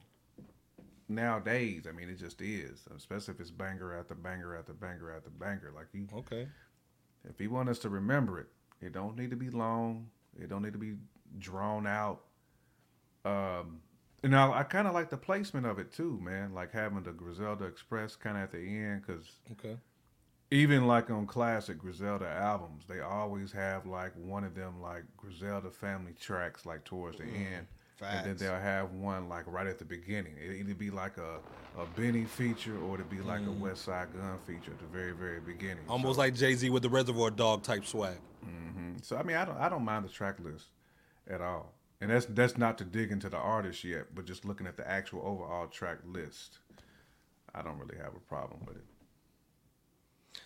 nowadays, 1.09 1.87
I 1.89 1.93
mean, 1.93 2.09
it 2.09 2.19
just 2.19 2.41
is. 2.41 2.85
Especially 2.97 3.35
if 3.35 3.41
it's 3.41 3.51
banger 3.51 3.95
after 3.99 4.15
banger 4.15 4.57
after 4.57 4.73
banger 4.73 5.12
after 5.15 5.31
banger. 5.31 5.73
Like 5.74 5.89
you, 5.93 6.07
Okay. 6.15 6.49
if 7.28 7.39
he 7.39 7.49
want 7.49 7.69
us 7.69 7.78
to 7.81 7.89
remember 7.89 8.41
it, 8.41 8.47
it 8.81 8.93
don't 8.93 9.16
need 9.16 9.31
to 9.31 9.37
be 9.37 9.51
long. 9.51 10.09
It 10.41 10.49
don't 10.49 10.62
need 10.62 10.73
to 10.73 10.78
be 10.78 10.95
drawn 11.39 11.87
out. 11.87 12.23
Um, 13.24 13.81
and 14.27 14.36
I, 14.36 14.59
I 14.61 14.62
kind 14.65 14.86
of 14.89 14.94
like 14.94 15.09
the 15.11 15.16
placement 15.16 15.66
of 15.66 15.78
it 15.78 15.93
too, 15.93 16.19
man. 16.23 16.53
Like 16.53 16.73
having 16.73 17.03
the 17.03 17.12
Griselda 17.12 17.65
Express 17.65 18.16
kind 18.16 18.36
of 18.36 18.43
at 18.44 18.53
the 18.53 18.59
end, 18.59 19.03
because 19.07 19.27
Okay. 19.53 19.77
even 20.51 20.86
like 20.86 21.11
on 21.11 21.27
classic 21.27 21.78
Griselda 21.78 22.27
albums, 22.28 22.85
they 22.89 23.01
always 23.01 23.53
have 23.53 23.86
like 23.86 24.12
one 24.16 24.44
of 24.44 24.55
them 24.55 24.82
like 24.82 25.05
Griselda 25.16 25.70
family 25.70 26.12
tracks 26.20 26.66
like 26.66 26.85
towards 26.85 27.19
the 27.19 27.24
mm, 27.24 27.53
end. 27.57 27.66
And 28.03 28.27
then 28.27 28.36
they'll 28.36 28.61
have 28.61 28.93
one 28.93 29.28
like 29.28 29.44
right 29.47 29.66
at 29.66 29.78
the 29.78 29.85
beginning. 29.86 30.35
It 30.39 30.57
either 30.57 30.74
be 30.74 30.90
like 30.90 31.16
a, 31.16 31.39
a 31.81 31.86
Benny 31.97 32.24
feature 32.27 32.77
or 32.78 32.94
it'd 32.97 33.09
be 33.09 33.20
like 33.23 33.40
a 33.40 33.44
mm. 33.44 33.61
Westside 33.61 34.12
Gunn 34.12 34.39
feature 34.47 34.73
at 34.73 34.78
the 34.78 34.86
very, 34.86 35.12
very 35.12 35.40
beginning. 35.40 35.85
Almost 35.89 36.16
So- 36.16 36.20
like 36.20 36.35
Jay 36.35 36.55
Z 36.55 36.69
with 36.70 36.82
the 36.82 36.90
Reservoir 36.90 37.31
Dog 37.31 37.62
type 37.62 37.86
swag. 37.86 38.19
Mm-hmm. 38.47 38.97
so 39.03 39.16
I 39.16 39.23
mean, 39.23 39.36
I 39.36 39.44
don't 39.44 39.57
I 39.59 39.69
don't 39.69 39.85
mind 39.85 40.05
the 40.05 40.09
track 40.11 40.39
list 40.40 40.66
at 41.28 41.40
all, 41.40 41.73
and 42.01 42.10
that's 42.10 42.27
that's 42.27 42.59
not 42.59 42.78
to 42.78 42.85
dig 42.85 43.10
into 43.10 43.28
the 43.28 43.36
artist 43.39 43.85
yet, 43.85 44.14
but 44.14 44.24
just 44.27 44.44
looking 44.44 44.66
at 44.66 44.77
the 44.77 44.89
actual 44.89 45.20
overall 45.24 45.66
track 45.66 45.98
list, 46.05 46.59
I 47.55 47.62
don't 47.62 47.78
really 47.78 47.97
have 47.98 48.14
a 48.14 48.20
problem 48.20 48.64
with 48.66 48.77
it. 48.77 48.85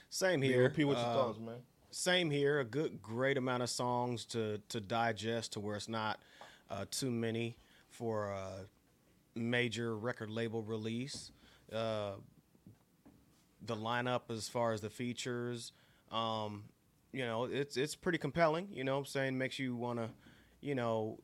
Same 0.08 0.42
here. 0.42 0.62
Repeat 0.62 0.84
what 0.84 0.96
your 0.98 1.06
Uh, 1.06 1.14
thoughts, 1.14 1.38
man. 1.38 1.62
Same 1.90 2.30
here. 2.30 2.60
A 2.60 2.64
good, 2.64 3.02
great 3.02 3.36
amount 3.36 3.62
of 3.62 3.70
songs 3.70 4.24
to 4.26 4.58
to 4.68 4.80
digest 4.80 5.52
to 5.54 5.60
where 5.60 5.76
it's 5.76 5.88
not 5.88 6.20
uh, 6.70 6.84
too 6.90 7.10
many 7.10 7.56
for 7.88 8.28
a 8.30 8.66
major 9.34 9.96
record 9.96 10.30
label 10.30 10.62
release. 10.62 11.32
Uh, 11.72 12.12
the 13.62 13.76
lineup 13.76 14.22
as 14.30 14.48
far 14.48 14.72
as 14.72 14.80
the 14.80 14.90
features, 14.90 15.72
um, 16.10 16.64
you 17.12 17.24
know, 17.24 17.44
it's 17.44 17.76
it's 17.76 17.94
pretty 17.94 18.18
compelling. 18.18 18.68
You 18.72 18.84
know, 18.84 18.94
what 18.94 19.00
I'm 19.00 19.06
saying 19.06 19.38
makes 19.38 19.58
you 19.58 19.74
want 19.76 19.98
to, 19.98 20.10
you 20.60 20.74
know. 20.74 21.18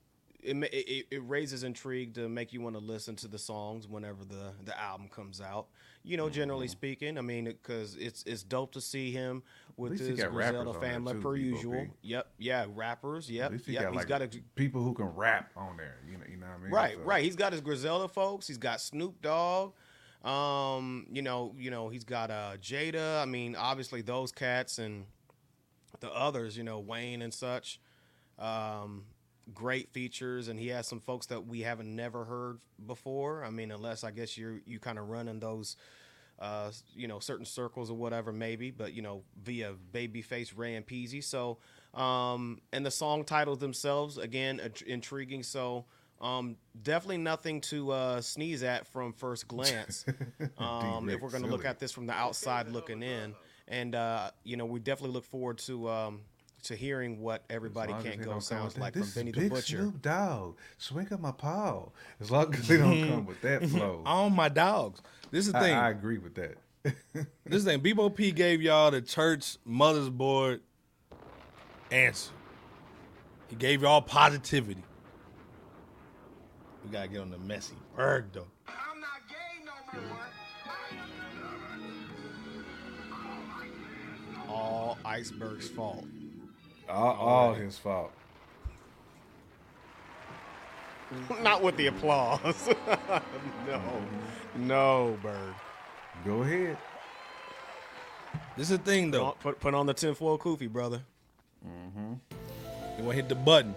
It, 0.47 0.56
it, 0.73 1.06
it 1.10 1.23
raises 1.27 1.64
intrigue 1.64 2.14
to 2.14 2.28
make 2.28 2.52
you 2.52 2.60
want 2.60 2.77
to 2.77 2.81
listen 2.81 3.16
to 3.16 3.28
the 3.28 3.39
songs 3.39 3.89
whenever 3.89 4.24
the, 4.24 4.52
the 4.64 4.78
album 4.81 5.09
comes 5.09 5.40
out. 5.40 5.66
You 6.05 6.16
know, 6.16 6.28
generally 6.28 6.68
speaking, 6.68 7.18
I 7.18 7.20
mean, 7.20 7.47
because 7.47 7.97
it's 7.97 8.23
it's 8.24 8.44
dope 8.44 8.73
to 8.74 8.81
see 8.81 9.10
him 9.10 9.43
with 9.77 9.98
his 9.98 10.23
Griselda 10.23 10.73
family 10.74 11.14
too, 11.14 11.20
per 11.20 11.35
usual. 11.35 11.86
P. 11.86 11.90
Yep, 12.02 12.28
yeah, 12.39 12.66
rappers. 12.73 13.28
Yep, 13.28 13.51
least 13.51 13.66
he 13.66 13.73
yep. 13.73 13.82
got 13.82 13.93
He's 13.93 13.97
like 13.98 14.09
got 14.09 14.23
a 14.23 14.28
people 14.55 14.82
who 14.82 14.94
can 14.94 15.06
rap 15.06 15.51
on 15.56 15.77
there. 15.77 15.97
You 16.09 16.18
know, 16.18 16.24
you 16.31 16.36
know 16.36 16.47
what 16.47 16.60
I 16.60 16.62
mean? 16.62 16.73
Right, 16.73 16.94
So- 16.94 17.02
right. 17.02 17.24
He's 17.24 17.35
got 17.35 17.51
his 17.52 17.60
Griselda 17.60 18.06
folks. 18.06 18.47
He's 18.47 18.59
got 18.59 18.81
Snoop 18.81 19.20
Dogg. 19.20 19.73
Um, 20.24 21.06
you 21.10 21.23
know, 21.23 21.55
you 21.59 21.73
know, 21.73 21.89
he's 21.89 22.05
got 22.05 22.31
uh 22.31 22.56
Jada. 22.60 23.20
I 23.20 23.24
mean, 23.24 23.56
obviously 23.56 24.01
those 24.01 24.31
cats 24.31 24.78
and 24.78 25.06
the 26.01 26.12
others, 26.12 26.56
you 26.56 26.62
know, 26.62 26.78
Wayne 26.78 27.23
and 27.23 27.35
such. 27.35 27.81
Um, 28.39 29.05
great 29.55 29.90
features, 29.93 30.48
and 30.48 30.59
he 30.59 30.68
has 30.68 30.86
some 30.86 31.01
folks 31.01 31.27
that 31.27 31.47
we 31.47 31.60
haven't 31.60 31.94
never 31.94 32.24
heard 32.24 32.59
before. 32.86 33.44
I 33.44 33.51
mean, 33.51 33.70
unless 33.70 34.05
I 34.05 34.10
guess 34.10 34.36
you're 34.36 34.60
you 34.66 34.78
kind 34.78 34.98
of 34.98 35.09
run 35.09 35.28
in 35.28 35.40
those 35.40 35.77
uh, 36.39 36.70
you 36.94 37.09
know, 37.09 37.18
certain 37.18 37.47
circles 37.47 37.90
or 37.90 37.94
whatever, 37.94 38.32
maybe, 38.32 38.70
but 38.70 38.93
you 38.93 39.02
know, 39.02 39.23
via 39.43 39.74
Babyface 39.92 40.52
Ray 40.57 40.75
and 40.75 40.86
Peezy. 40.86 41.25
So, 41.25 41.58
um, 41.94 42.60
and 42.73 42.84
the 42.84 42.91
song 42.91 43.25
titles 43.25 43.58
themselves, 43.58 44.18
again, 44.18 44.60
int- 44.60 44.83
intriguing. 44.83 45.42
So, 45.42 45.86
um, 46.20 46.57
definitely 46.83 47.18
nothing 47.18 47.60
to 47.62 47.91
uh, 47.91 48.20
sneeze 48.20 48.62
at 48.62 48.86
from 48.86 49.12
first 49.12 49.49
glance. 49.49 50.05
Um, 50.58 51.08
if 51.08 51.20
we're 51.20 51.31
going 51.31 51.42
to 51.42 51.49
look 51.49 51.65
at 51.65 51.78
this 51.78 51.92
from 51.92 52.07
the 52.07 52.12
outside 52.12 52.68
looking 52.68 53.02
in, 53.02 53.34
and 53.68 53.94
uh, 53.94 54.31
you 54.44 54.57
know, 54.57 54.66
we 54.66 54.78
definitely 54.78 55.15
look 55.15 55.25
forward 55.25 55.58
to 55.58 55.89
um, 55.89 56.20
to 56.66 56.76
hearing 56.76 57.20
what 57.20 57.44
everybody 57.50 57.92
As 57.92 57.98
long 58.04 58.06
as 58.06 58.14
can't 58.16 58.24
go 58.24 58.38
sounds 58.40 58.78
like 58.78 58.92
this 58.94 59.12
from 59.12 59.20
Benny 59.22 59.32
the 59.32 59.40
Big 59.40 59.50
Butcher. 59.50 59.78
Snoop 59.78 60.02
Dogg, 60.02 60.56
swing 60.78 61.12
up 61.12 61.20
my 61.20 61.32
paw. 61.32 61.88
As 62.20 62.30
long 62.30 62.54
as 62.54 62.66
they 62.68 62.76
don't 62.76 63.08
come 63.08 63.26
with 63.26 63.40
that 63.42 63.64
flow, 63.70 64.02
On 64.04 64.32
my 64.34 64.48
dogs. 64.48 65.00
This 65.30 65.46
is 65.46 65.52
the 65.52 65.58
I, 65.58 65.62
thing. 65.62 65.74
I 65.74 65.90
agree 65.90 66.18
with 66.18 66.34
that. 66.34 66.56
This 67.44 67.64
thing, 67.64 67.80
Bebo 67.80 68.14
P 68.14 68.30
gave 68.30 68.62
y'all 68.62 68.90
the 68.90 69.00
church 69.02 69.56
mother's 69.64 70.08
board 70.08 70.60
answer. 71.90 72.30
He 73.48 73.56
gave 73.56 73.82
y'all 73.82 74.02
positivity. 74.02 74.82
We 76.84 76.90
gotta 76.90 77.08
get 77.08 77.20
on 77.20 77.30
the 77.30 77.38
messy 77.38 77.74
berg 77.96 78.26
though. 78.32 78.46
I'm 78.68 79.00
not 79.00 79.08
gay 79.28 79.64
no 79.64 80.00
more. 80.00 80.18
All 84.48 84.98
Iceberg's 85.04 85.68
fault. 85.68 86.04
All, 86.89 87.15
all 87.15 87.55
his 87.55 87.78
fault. 87.78 88.12
Not 91.42 91.62
with 91.62 91.76
the 91.76 91.86
applause. 91.86 92.68
no, 93.66 93.82
no, 94.56 95.18
Bird. 95.23 95.55
Go 96.24 96.42
ahead. 96.42 96.76
This 98.56 98.70
is 98.70 98.78
the 98.78 98.84
thing 98.84 99.10
though. 99.10 99.26
on, 99.26 99.34
put, 99.34 99.60
put 99.60 99.74
on 99.74 99.86
the 99.86 99.94
tinfoil 99.94 100.39
kufi, 100.39 100.68
brother. 100.68 101.02
Mm-hmm. 101.66 102.15
You 102.98 103.05
wanna 103.05 103.15
hit 103.15 103.28
the 103.28 103.34
button. 103.34 103.74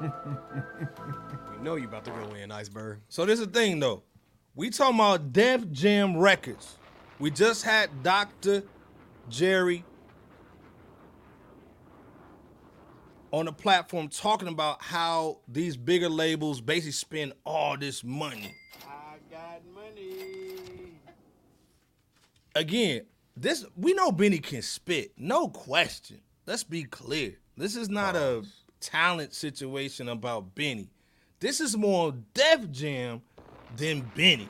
We 1.62 1.64
know 1.64 1.76
you 1.76 1.84
about 1.86 2.04
to 2.06 2.10
go 2.10 2.34
in, 2.34 2.50
Iceberg. 2.50 2.98
So 3.08 3.24
this 3.24 3.38
is 3.38 3.46
the 3.46 3.52
thing 3.52 3.78
though. 3.78 4.02
We 4.56 4.70
talking 4.70 4.96
about 4.96 5.32
Def 5.32 5.70
Jam 5.70 6.16
Records. 6.16 6.76
We 7.20 7.30
just 7.30 7.62
had 7.62 8.02
Dr. 8.02 8.64
Jerry 9.28 9.84
on 13.32 13.46
the 13.46 13.52
platform 13.52 14.08
talking 14.08 14.48
about 14.48 14.82
how 14.82 15.38
these 15.48 15.76
bigger 15.76 16.08
labels 16.08 16.60
basically 16.60 16.92
spend 16.92 17.32
all 17.44 17.76
this 17.76 18.04
money. 18.04 18.54
I 18.86 19.16
got 19.30 19.62
money. 19.74 20.92
Again, 22.54 23.06
this 23.36 23.64
we 23.76 23.94
know 23.94 24.12
Benny 24.12 24.38
can 24.38 24.62
spit, 24.62 25.12
no 25.16 25.48
question. 25.48 26.20
Let's 26.46 26.64
be 26.64 26.84
clear. 26.84 27.38
This 27.56 27.76
is 27.76 27.88
not 27.88 28.16
a 28.16 28.44
talent 28.80 29.34
situation 29.34 30.08
about 30.08 30.54
Benny. 30.54 30.90
This 31.40 31.60
is 31.60 31.76
more 31.76 32.14
Def 32.34 32.70
Jam 32.70 33.22
than 33.76 34.10
Benny. 34.14 34.48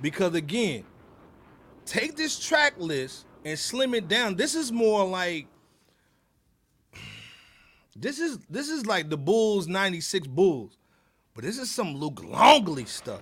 Because 0.00 0.34
again, 0.34 0.84
take 1.84 2.16
this 2.16 2.38
track 2.38 2.74
list 2.78 3.26
and 3.44 3.58
slim 3.58 3.94
it 3.94 4.08
down. 4.08 4.36
This 4.36 4.54
is 4.54 4.72
more 4.72 5.04
like 5.04 5.46
this 7.94 8.18
is 8.18 8.38
this 8.50 8.68
is 8.68 8.86
like 8.86 9.08
the 9.08 9.16
Bulls 9.16 9.66
96 9.66 10.26
Bulls. 10.28 10.76
But 11.34 11.44
this 11.44 11.58
is 11.58 11.70
some 11.70 11.94
Luke 11.94 12.22
Longley 12.24 12.86
stuff. 12.86 13.20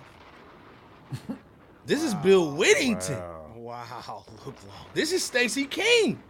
this 1.85 2.01
is 2.01 2.13
Bill 2.15 2.47
Wennington. 2.53 3.19
Wow. 3.19 3.41
Wow, 3.57 4.23
Luke 4.45 4.55
Long. 4.67 4.87
This 4.93 5.11
is 5.11 5.23
Stacy 5.23 5.65
King. 5.65 6.21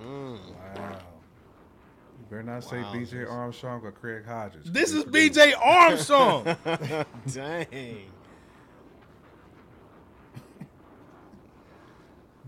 Mm. 0.00 0.38
Wow. 0.76 0.98
You 2.18 2.26
better 2.30 2.42
not 2.42 2.64
say 2.64 2.80
Wow. 2.80 2.92
BJ 2.94 3.30
Armstrong 3.30 3.82
or 3.84 3.92
Craig 3.92 4.24
Hodges. 4.26 4.64
This 4.72 4.92
is 4.92 5.04
BJ 5.04 5.52
Armstrong. 5.62 6.44
Dang. 7.32 8.10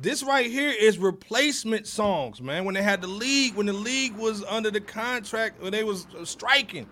This 0.00 0.22
right 0.22 0.50
here 0.50 0.70
is 0.70 0.98
replacement 0.98 1.86
songs, 1.86 2.40
man. 2.40 2.64
When 2.64 2.74
they 2.74 2.82
had 2.82 3.00
the 3.00 3.06
league, 3.06 3.54
when 3.54 3.66
the 3.66 3.72
league 3.72 4.16
was 4.16 4.42
under 4.44 4.70
the 4.70 4.80
contract, 4.80 5.62
when 5.62 5.72
they 5.72 5.84
was 5.84 6.06
striking. 6.24 6.88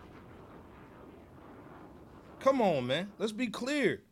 Come 2.38 2.60
on, 2.60 2.86
man. 2.86 3.10
Let's 3.18 3.32
be 3.32 3.46
clear. 3.48 4.02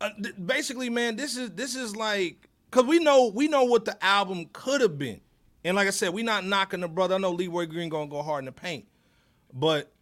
Uh, 0.00 0.10
th- 0.22 0.34
basically, 0.44 0.88
man, 0.88 1.16
this 1.16 1.36
is 1.36 1.50
this 1.50 1.76
is 1.76 1.94
like 1.94 2.48
because 2.70 2.86
we 2.86 2.98
know 2.98 3.30
we 3.34 3.48
know 3.48 3.64
what 3.64 3.84
the 3.84 4.02
album 4.04 4.46
could 4.52 4.80
have 4.80 4.98
been, 4.98 5.20
and 5.64 5.76
like 5.76 5.88
I 5.88 5.90
said, 5.90 6.14
we 6.14 6.22
not 6.22 6.44
knocking 6.44 6.80
the 6.80 6.88
brother. 6.88 7.16
I 7.16 7.18
know 7.18 7.32
Leroy 7.32 7.66
Green 7.66 7.90
gonna 7.90 8.08
go 8.08 8.22
hard 8.22 8.40
in 8.40 8.46
the 8.46 8.52
paint, 8.52 8.86
but 9.52 9.92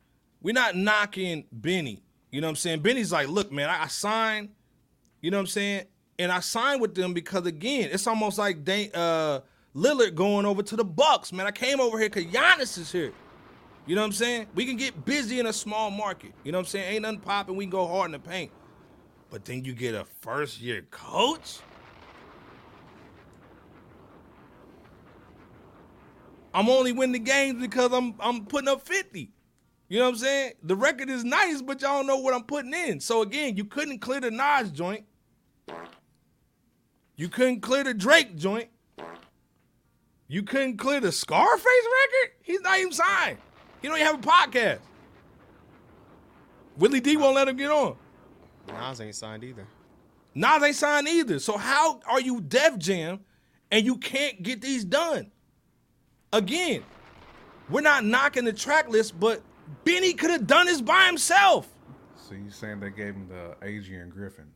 we're 0.40 0.54
not 0.54 0.76
knocking 0.76 1.44
Benny. 1.50 2.02
You 2.30 2.40
know 2.40 2.46
what 2.46 2.50
I'm 2.50 2.56
saying? 2.56 2.80
Benny's 2.80 3.10
like, 3.10 3.28
look, 3.28 3.50
man, 3.50 3.68
I, 3.68 3.84
I 3.84 3.86
signed. 3.88 4.50
You 5.20 5.32
know 5.32 5.38
what 5.38 5.42
I'm 5.42 5.46
saying? 5.48 5.84
And 6.18 6.32
I 6.32 6.40
signed 6.40 6.80
with 6.80 6.94
them 6.94 7.14
because 7.14 7.46
again, 7.46 7.90
it's 7.92 8.06
almost 8.06 8.38
like 8.38 8.64
Dame, 8.64 8.90
uh, 8.94 9.40
Lillard 9.74 10.14
going 10.14 10.46
over 10.46 10.62
to 10.62 10.76
the 10.76 10.84
Bucks. 10.84 11.32
Man, 11.32 11.46
I 11.46 11.52
came 11.52 11.80
over 11.80 11.98
here 11.98 12.08
because 12.10 12.24
Giannis 12.32 12.78
is 12.78 12.92
here. 12.92 13.12
You 13.86 13.94
know 13.94 14.02
what 14.02 14.08
I'm 14.08 14.12
saying? 14.12 14.46
We 14.54 14.66
can 14.66 14.76
get 14.76 15.04
busy 15.04 15.40
in 15.40 15.46
a 15.46 15.52
small 15.52 15.90
market. 15.90 16.32
You 16.44 16.52
know 16.52 16.58
what 16.58 16.66
I'm 16.66 16.68
saying? 16.68 16.92
Ain't 16.94 17.02
nothing 17.02 17.20
popping. 17.20 17.56
We 17.56 17.64
can 17.64 17.70
go 17.70 17.86
hard 17.86 18.06
in 18.08 18.12
the 18.12 18.18
paint. 18.18 18.50
but 19.30 19.44
then 19.44 19.64
you 19.64 19.74
get 19.74 19.94
a 19.94 20.04
first 20.20 20.60
year 20.60 20.82
coach. 20.90 21.58
I'm 26.54 26.68
only 26.68 26.92
winning 26.92 27.12
the 27.12 27.18
games 27.20 27.60
because 27.60 27.92
I'm 27.92 28.14
I'm 28.20 28.46
putting 28.46 28.68
up 28.68 28.82
50. 28.82 29.30
You 29.88 29.98
know 29.98 30.04
what 30.06 30.10
I'm 30.12 30.16
saying? 30.18 30.52
The 30.62 30.76
record 30.76 31.10
is 31.10 31.24
nice, 31.24 31.62
but 31.62 31.80
y'all 31.82 31.98
don't 31.98 32.06
know 32.06 32.18
what 32.18 32.34
I'm 32.34 32.44
putting 32.44 32.74
in. 32.74 33.00
So 33.00 33.22
again, 33.22 33.56
you 33.56 33.64
couldn't 33.64 34.00
clear 34.00 34.20
the 34.20 34.30
Nas 34.30 34.70
joint. 34.70 35.04
You 37.18 37.28
couldn't 37.28 37.60
clear 37.62 37.82
the 37.82 37.92
Drake 37.92 38.36
joint. 38.36 38.68
You 40.28 40.44
couldn't 40.44 40.76
clear 40.76 41.00
the 41.00 41.10
Scarface 41.10 41.64
record? 41.64 42.36
He's 42.42 42.60
not 42.60 42.78
even 42.78 42.92
signed. 42.92 43.38
He 43.82 43.88
don't 43.88 43.96
even 43.98 44.06
have 44.06 44.24
a 44.24 44.26
podcast. 44.26 44.78
Willie 46.76 47.00
D 47.00 47.16
won't 47.16 47.34
let 47.34 47.48
him 47.48 47.56
get 47.56 47.72
on. 47.72 47.96
Nas 48.68 49.00
ain't 49.00 49.16
signed 49.16 49.42
either. 49.42 49.66
Nas 50.32 50.62
ain't 50.62 50.76
signed 50.76 51.08
either. 51.08 51.40
So 51.40 51.56
how 51.56 51.98
are 52.06 52.20
you 52.20 52.40
Def 52.40 52.78
Jam 52.78 53.18
and 53.72 53.84
you 53.84 53.96
can't 53.96 54.40
get 54.40 54.62
these 54.62 54.84
done? 54.84 55.32
Again, 56.32 56.84
we're 57.68 57.80
not 57.80 58.04
knocking 58.04 58.44
the 58.44 58.52
track 58.52 58.88
list, 58.90 59.18
but 59.18 59.42
Benny 59.82 60.12
could 60.14 60.30
have 60.30 60.46
done 60.46 60.66
this 60.66 60.80
by 60.80 61.06
himself. 61.06 61.66
So 62.14 62.34
you 62.34 62.50
saying 62.50 62.78
they 62.78 62.90
gave 62.90 63.14
him 63.14 63.26
the 63.26 63.56
Adrian 63.66 64.08
Griffin? 64.08 64.46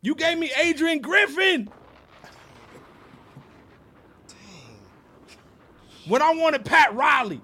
You 0.00 0.14
gave 0.14 0.38
me 0.38 0.50
Adrian 0.56 1.00
Griffin. 1.00 1.68
When 6.08 6.22
I 6.22 6.34
wanted 6.34 6.64
Pat 6.64 6.94
Riley. 6.94 7.40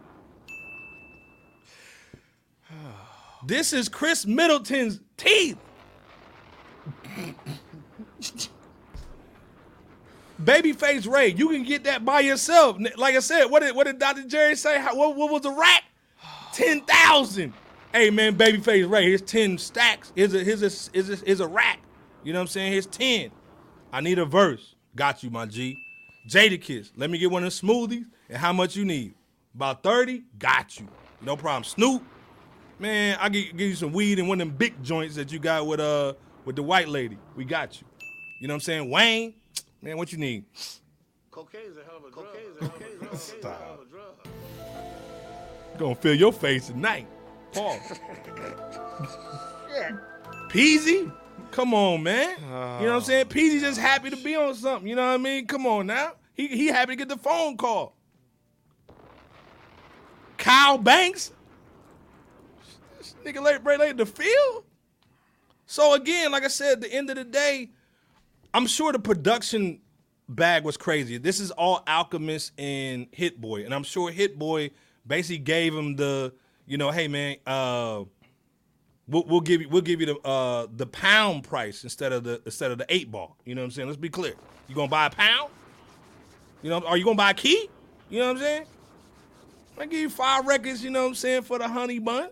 This 3.47 3.73
is 3.75 3.89
Khris 3.89 4.25
Middleton's 4.26 5.01
teeth. 5.17 5.59
Babyface 10.43 11.10
Ray, 11.10 11.28
you 11.28 11.49
can 11.49 11.62
get 11.62 11.84
that 11.84 12.05
by 12.05 12.20
yourself. 12.20 12.78
Like 12.97 13.15
I 13.15 13.20
said, 13.20 13.47
what 13.47 13.60
did 13.60 13.76
what 13.76 13.86
did 13.86 13.99
Dr. 13.99 14.25
Jerry 14.25 14.57
say? 14.57 14.78
How, 14.81 14.94
what, 14.97 15.17
what 15.17 15.31
was 15.31 15.43
the 15.43 15.51
rack? 15.51 15.84
Ten 16.52 16.81
thousand. 16.83 17.52
Hey 17.93 18.10
man, 18.10 18.36
Babyface 18.36 18.91
Ray, 18.91 19.05
here's 19.05 19.23
ten 19.23 19.59
stacks. 19.59 20.12
Here's 20.15 20.34
a 20.34 20.43
here's 20.43 20.62
a 20.62 20.91
here's 20.93 21.10
a, 21.10 21.17
here's 21.17 21.41
a 21.41 21.47
rack. 21.47 21.81
You 22.25 22.33
know 22.33 22.41
what 22.41 22.44
I'm 22.44 22.49
saying? 22.49 22.73
Here's 22.73 22.86
ten. 22.86 23.31
I 23.93 24.01
need 24.01 24.18
a 24.18 24.25
verse. 24.25 24.75
Got 24.97 25.23
you, 25.23 25.31
my 25.31 25.47
G. 25.47 25.76
Jadakiss, 26.28 26.93
let 26.97 27.10
me 27.10 27.18
get 27.18 27.31
one 27.31 27.44
of 27.44 27.52
the 27.52 27.67
smoothies. 27.67 28.07
And 28.28 28.39
how 28.39 28.53
much 28.53 28.77
you 28.77 28.85
need? 28.85 29.15
About 29.55 29.83
30? 29.83 30.25
Got 30.39 30.81
you. 30.81 30.89
No 31.20 31.36
problem. 31.36 31.65
Snoop, 31.65 32.03
man, 32.78 33.19
I 33.20 33.28
give, 33.28 33.57
give 33.57 33.69
you 33.69 33.75
some 33.75 33.93
weed 33.93 34.19
and 34.19 34.28
one 34.28 34.41
of 34.41 34.49
them 34.49 34.57
big 34.57 34.83
joints 34.83 35.15
that 35.17 35.33
you 35.33 35.39
got 35.39 35.67
with 35.67 35.81
uh 35.81 36.15
with 36.44 36.57
the 36.57 36.62
white 36.62 36.89
lady. 36.89 37.19
We 37.36 37.44
got 37.44 37.81
you. 37.81 37.86
You 38.41 38.49
know 38.49 38.55
what 38.55 38.57
I'm 38.57 38.61
saying? 38.61 38.91
Wayne, 38.91 39.35
man, 39.81 39.97
what 39.97 40.12
you 40.12 40.19
need? 40.19 40.44
Cocaine's 41.31 41.77
a 41.77 41.85
hell 41.85 41.97
of 41.97 42.05
a 42.05 42.11
drug. 42.11 42.27
Cocaine's 42.27 43.43
a, 43.43 43.49
a, 43.49 43.51
hell 43.51 43.75
of 43.75 43.81
a 43.81 43.91
drug. 43.91 44.15
Gonna 45.78 45.94
fill 45.94 46.15
your 46.15 46.33
face 46.33 46.67
tonight. 46.67 47.07
Paul. 47.53 47.78
Shit. 49.73 49.94
Peezy? 50.49 51.12
Come 51.51 51.75
on, 51.75 52.03
man. 52.03 52.36
you 52.41 52.47
know 52.47 52.78
what 52.78 52.91
I'm 52.91 53.01
saying? 53.01 53.27
Peezy 53.27 53.61
just 53.61 53.78
happy 53.78 54.11
to 54.11 54.17
be 54.17 54.36
on 54.36 54.55
something. 54.55 54.89
You 54.89 54.97
know 54.97 55.07
what 55.07 55.15
I 55.15 55.19
mean? 55.19 55.47
Come 55.47 55.67
on 55.67 55.86
now. 55.86 56.12
He 56.35 56.49
he 56.49 56.67
happy 56.67 56.93
to 56.93 56.97
get 56.97 57.09
the 57.09 57.17
phone 57.17 57.57
call. 57.57 57.94
Kyle 60.39 60.79
Banks? 60.79 61.33
This 62.99 63.15
nigga 63.25 63.43
late 63.43 63.63
break 63.63 63.79
late 63.79 63.97
the 63.97 64.07
field? 64.07 64.65
So 65.67 65.95
again, 65.95 66.31
like 66.33 66.45
I 66.45 66.49
said, 66.49 66.73
at 66.75 66.81
the 66.83 66.93
end 66.93 67.11
of 67.11 67.17
the 67.17 67.25
day, 67.25 67.71
I'm 68.53 68.67
sure 68.67 68.93
the 68.93 68.99
production 68.99 69.81
bag 70.29 70.65
was 70.65 70.77
crazy. 70.77 71.19
This 71.19 71.41
is 71.41 71.51
all 71.51 71.83
Alchemist 71.87 72.53
and 72.59 73.07
Hit 73.13 73.41
Boy, 73.41 73.65
and 73.65 73.75
I'm 73.75 73.83
sure 73.83 74.11
Hit 74.11 74.39
Boy 74.39 74.71
basically 75.07 75.39
gave 75.39 75.75
him 75.75 75.97
the, 75.97 76.33
you 76.67 76.77
know, 76.77 76.91
hey 76.91 77.09
man, 77.09 77.37
uh, 77.47 78.05
we'll, 79.09 79.25
we'll 79.25 79.41
give 79.41 79.63
you 79.63 79.69
we'll 79.69 79.83
give 79.83 80.01
you 80.01 80.07
the 80.07 80.19
uh, 80.21 80.67
the 80.75 80.87
pound 80.87 81.45
price 81.45 81.85
instead 81.85 82.13
of 82.13 82.25
the 82.25 82.41
instead 82.45 82.71
of 82.71 82.79
the 82.79 82.87
eight 82.89 83.11
ball. 83.11 83.37
You 83.45 83.55
know 83.55 83.63
what 83.63 83.67
I'm 83.67 83.71
saying? 83.73 83.89
Let's 83.89 84.01
be 84.01 84.09
clear. 84.09 84.35
You 84.69 84.75
gonna 84.75 84.89
buy 84.89 85.07
a 85.07 85.11
pound? 85.11 85.51
You 86.63 86.71
know, 86.71 86.81
are 86.81 86.97
you 86.97 87.05
gonna 87.05 87.17
buy 87.17 87.31
a 87.31 87.35
key? 87.35 87.69
You 88.09 88.21
know 88.21 88.27
what 88.27 88.37
I'm 88.37 88.43
saying? 88.43 88.67
I 89.78 89.86
give 89.86 90.01
you 90.01 90.11
five 90.11 90.47
records. 90.47 90.83
You 90.85 90.91
know 90.91 91.03
what 91.03 91.09
I'm 91.09 91.15
saying 91.15 91.43
for 91.43 91.59
the 91.59 91.69
honey 91.69 91.99
bun. 91.99 92.31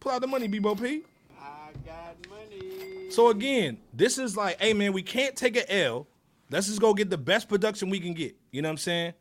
Pull 0.00 0.12
out 0.12 0.20
the 0.20 0.26
money, 0.26 0.48
Bebo 0.48 0.80
P. 0.80 1.02
I 1.40 1.70
got 1.84 2.16
money. 2.28 3.10
So 3.10 3.30
again, 3.30 3.78
this 3.92 4.18
is 4.18 4.36
like, 4.36 4.60
hey 4.60 4.74
man, 4.74 4.92
we 4.92 5.02
can't 5.02 5.34
take 5.34 5.56
an 5.56 5.64
L. 5.68 6.06
Let's 6.50 6.66
just 6.66 6.80
go 6.80 6.94
get 6.94 7.10
the 7.10 7.18
best 7.18 7.48
production 7.48 7.90
we 7.90 8.00
can 8.00 8.14
get. 8.14 8.36
You 8.50 8.62
know 8.62 8.68
what 8.68 8.72
I'm 8.72 8.78
saying? 8.78 9.14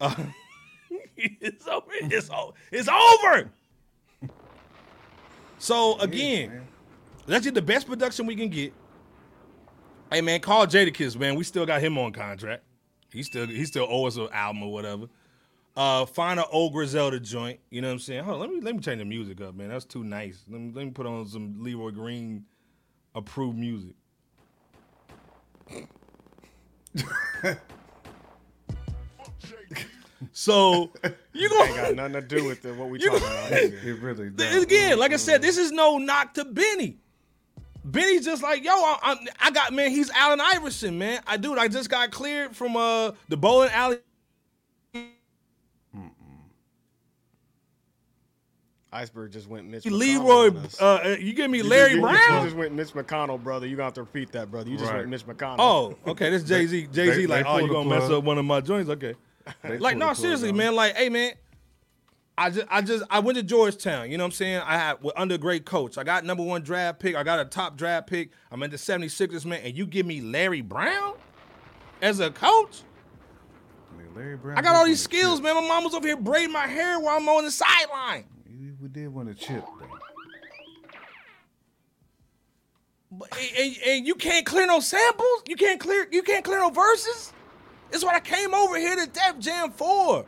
Uh, 0.00 0.14
it's 1.16 1.66
over. 1.66 1.86
It's 1.90 2.30
over. 2.30 2.52
It's 2.70 2.88
over. 2.88 3.50
So 5.58 5.98
again, 5.98 6.48
man. 6.48 6.68
let's 7.26 7.44
get 7.44 7.54
the 7.54 7.62
best 7.62 7.86
production 7.86 8.26
we 8.26 8.36
can 8.36 8.48
get. 8.48 8.72
Hey 10.10 10.22
man, 10.22 10.40
call 10.40 10.66
Jadakiss, 10.66 11.18
man. 11.18 11.34
We 11.34 11.44
still 11.44 11.66
got 11.66 11.80
him 11.80 11.98
on 11.98 12.12
contract. 12.12 12.64
He 13.12 13.22
still 13.22 13.46
he 13.46 13.64
still 13.64 13.86
owe 13.88 14.06
us 14.06 14.16
an 14.16 14.28
album 14.32 14.62
or 14.62 14.72
whatever. 14.72 15.06
Uh, 15.76 16.04
find 16.04 16.38
an 16.40 16.46
old 16.50 16.72
Griselda 16.72 17.20
joint. 17.20 17.60
You 17.70 17.80
know 17.80 17.88
what 17.88 17.94
I'm 17.94 17.98
saying? 18.00 18.24
Hold 18.24 18.34
on, 18.36 18.40
let 18.40 18.50
me 18.50 18.60
let 18.60 18.74
me 18.74 18.80
change 18.80 18.98
the 18.98 19.04
music 19.04 19.40
up, 19.40 19.54
man. 19.54 19.68
That's 19.68 19.84
too 19.84 20.04
nice. 20.04 20.44
Let 20.50 20.60
me 20.60 20.72
let 20.74 20.84
me 20.84 20.90
put 20.90 21.06
on 21.06 21.26
some 21.26 21.62
Leroy 21.62 21.90
Green 21.92 22.44
approved 23.14 23.56
music. 23.58 23.94
so 30.32 30.90
you 31.32 31.48
Ain't 31.62 31.76
got 31.76 31.94
nothing 31.94 32.12
to 32.14 32.20
do 32.22 32.44
with 32.44 32.62
the, 32.62 32.74
what 32.74 32.90
we 32.90 32.98
talking 33.04 33.18
about. 33.18 33.52
either. 33.52 33.76
It 33.76 34.00
really 34.00 34.30
does. 34.30 34.62
again, 34.62 34.98
like 34.98 35.12
I 35.12 35.16
said, 35.16 35.40
this 35.42 35.56
is 35.56 35.72
no 35.72 35.98
knock 35.98 36.34
to 36.34 36.44
Benny. 36.44 36.98
Benny's 37.84 38.24
just 38.24 38.42
like, 38.42 38.62
yo, 38.62 38.72
I, 38.72 38.98
I, 39.02 39.16
I 39.40 39.50
got 39.50 39.72
man. 39.72 39.90
He's 39.90 40.10
Allen 40.10 40.40
Iverson, 40.40 40.98
man. 40.98 41.22
I 41.26 41.36
dude, 41.36 41.58
I 41.58 41.68
just 41.68 41.88
got 41.88 42.10
cleared 42.10 42.54
from 42.54 42.76
uh 42.76 43.12
the 43.28 43.36
bowling 43.36 43.70
alley. 43.70 43.98
Iceberg 48.92 49.32
just 49.32 49.46
went 49.48 49.68
Mitch. 49.68 49.84
Leroy, 49.86 50.50
uh, 50.80 50.84
uh, 50.84 51.16
you 51.20 51.32
give 51.32 51.50
me 51.50 51.62
Larry 51.62 51.90
you, 51.90 51.96
you 51.98 52.02
Brown. 52.02 52.44
just 52.44 52.56
went 52.56 52.72
Mitch 52.74 52.88
McConnell, 52.92 53.40
brother. 53.42 53.66
You 53.66 53.76
got 53.76 53.82
to 53.82 53.84
have 53.84 53.92
to 53.94 54.00
repeat 54.02 54.32
that, 54.32 54.50
brother. 54.50 54.68
You 54.68 54.76
just 54.76 54.90
Right. 54.90 54.98
went 54.98 55.10
Mitch 55.10 55.26
McConnell. 55.26 55.56
Oh, 55.58 55.96
okay. 56.08 56.30
This 56.30 56.42
Jay 56.42 56.66
Z. 56.66 56.88
Jay 56.92 57.06
Z, 57.12 57.20
they 57.20 57.26
like, 57.26 57.46
oh, 57.46 57.58
pulled 57.58 57.62
you 57.62 57.72
gonna 57.72 57.88
mess 57.88 58.10
up 58.10 58.24
one 58.24 58.38
of 58.38 58.44
my 58.44 58.60
joints? 58.60 58.90
Okay. 58.90 59.14
They 59.62 59.78
Like, 59.78 59.96
no, 59.96 60.08
the 60.08 60.14
seriously, 60.14 60.52
man. 60.52 60.74
Like, 60.74 60.96
hey, 60.96 61.08
man. 61.08 61.34
I 62.36 62.48
just, 62.50 62.66
I 62.70 62.80
just, 62.80 63.04
I 63.10 63.18
went 63.20 63.36
to 63.36 63.42
Georgetown. 63.44 64.10
You 64.10 64.16
know 64.16 64.24
what 64.24 64.28
I'm 64.28 64.32
saying? 64.32 64.62
I 64.64 64.76
had 64.78 65.02
we're 65.02 65.12
under 65.14 65.36
great 65.36 65.66
coach. 65.66 65.98
I 65.98 66.04
got 66.04 66.24
number 66.24 66.42
one 66.42 66.62
draft 66.62 66.98
pick. 66.98 67.14
I 67.14 67.22
got 67.22 67.38
a 67.38 67.44
top 67.44 67.76
draft 67.76 68.06
pick. 68.06 68.30
I'm 68.50 68.62
in 68.62 68.70
the 68.70 68.76
76ers, 68.78 69.44
man. 69.44 69.60
And 69.62 69.76
you 69.76 69.86
give 69.86 70.06
me 70.06 70.20
Larry 70.22 70.62
Brown 70.62 71.14
as 72.00 72.18
a 72.18 72.30
coach? 72.30 72.80
I 73.92 73.98
mean, 73.98 74.14
Larry 74.14 74.36
Brown 74.36 74.56
I 74.58 74.62
got 74.62 74.74
all 74.74 74.86
these 74.86 75.02
skills, 75.02 75.38
chip. 75.38 75.44
man. 75.44 75.54
My 75.56 75.68
mom 75.68 75.84
was 75.84 75.94
over 75.94 76.06
here 76.06 76.16
braiding 76.16 76.52
my 76.52 76.66
hair 76.66 76.98
while 76.98 77.18
I'm 77.18 77.28
on 77.28 77.44
the 77.44 77.50
sideline. 77.50 78.24
We, 78.80 78.88
did 78.88 79.12
win 79.12 79.28
a 79.28 79.34
chip, 79.34 79.64
though. 79.78 79.86
But, 83.12 83.28
and, 83.58 83.76
and 83.86 84.06
you 84.06 84.14
can't 84.14 84.46
clear 84.46 84.66
no 84.66 84.80
samples. 84.80 85.42
You 85.48 85.56
can't 85.56 85.80
clear. 85.80 86.06
You 86.10 86.22
can't 86.22 86.44
clear 86.44 86.60
no 86.60 86.70
verses. 86.70 87.32
That's 87.90 88.04
what 88.04 88.14
I 88.14 88.20
came 88.20 88.54
over 88.54 88.78
here 88.78 88.94
to 88.96 89.06
Def 89.06 89.38
Jam 89.38 89.72
for. 89.72 90.24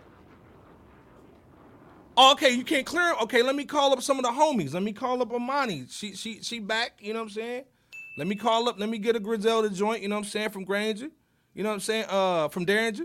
Oh, 2.16 2.32
okay, 2.32 2.50
you 2.50 2.64
can't 2.64 2.84
clear. 2.84 3.14
Okay, 3.22 3.42
let 3.42 3.54
me 3.54 3.64
call 3.64 3.92
up 3.92 4.02
some 4.02 4.18
of 4.18 4.24
the 4.24 4.30
homies. 4.30 4.74
Let 4.74 4.82
me 4.82 4.92
call 4.92 5.22
up 5.22 5.30
Armani. 5.30 5.90
She 5.90 6.14
she 6.14 6.42
she 6.42 6.58
back. 6.58 6.98
You 7.00 7.14
know 7.14 7.20
what 7.20 7.26
I'm 7.26 7.30
saying? 7.30 7.64
Let 8.18 8.26
me 8.26 8.34
call 8.34 8.68
up. 8.68 8.78
Let 8.78 8.88
me 8.88 8.98
get 8.98 9.16
a 9.16 9.20
Griselda 9.20 9.70
joint. 9.70 10.02
You 10.02 10.08
know 10.08 10.16
what 10.16 10.26
I'm 10.26 10.30
saying 10.30 10.50
from 10.50 10.64
Granger. 10.64 11.08
You 11.54 11.62
know 11.62 11.70
what 11.70 11.76
I'm 11.76 11.80
saying? 11.80 12.04
Uh, 12.08 12.48
from 12.48 12.64
Derringer. 12.64 13.04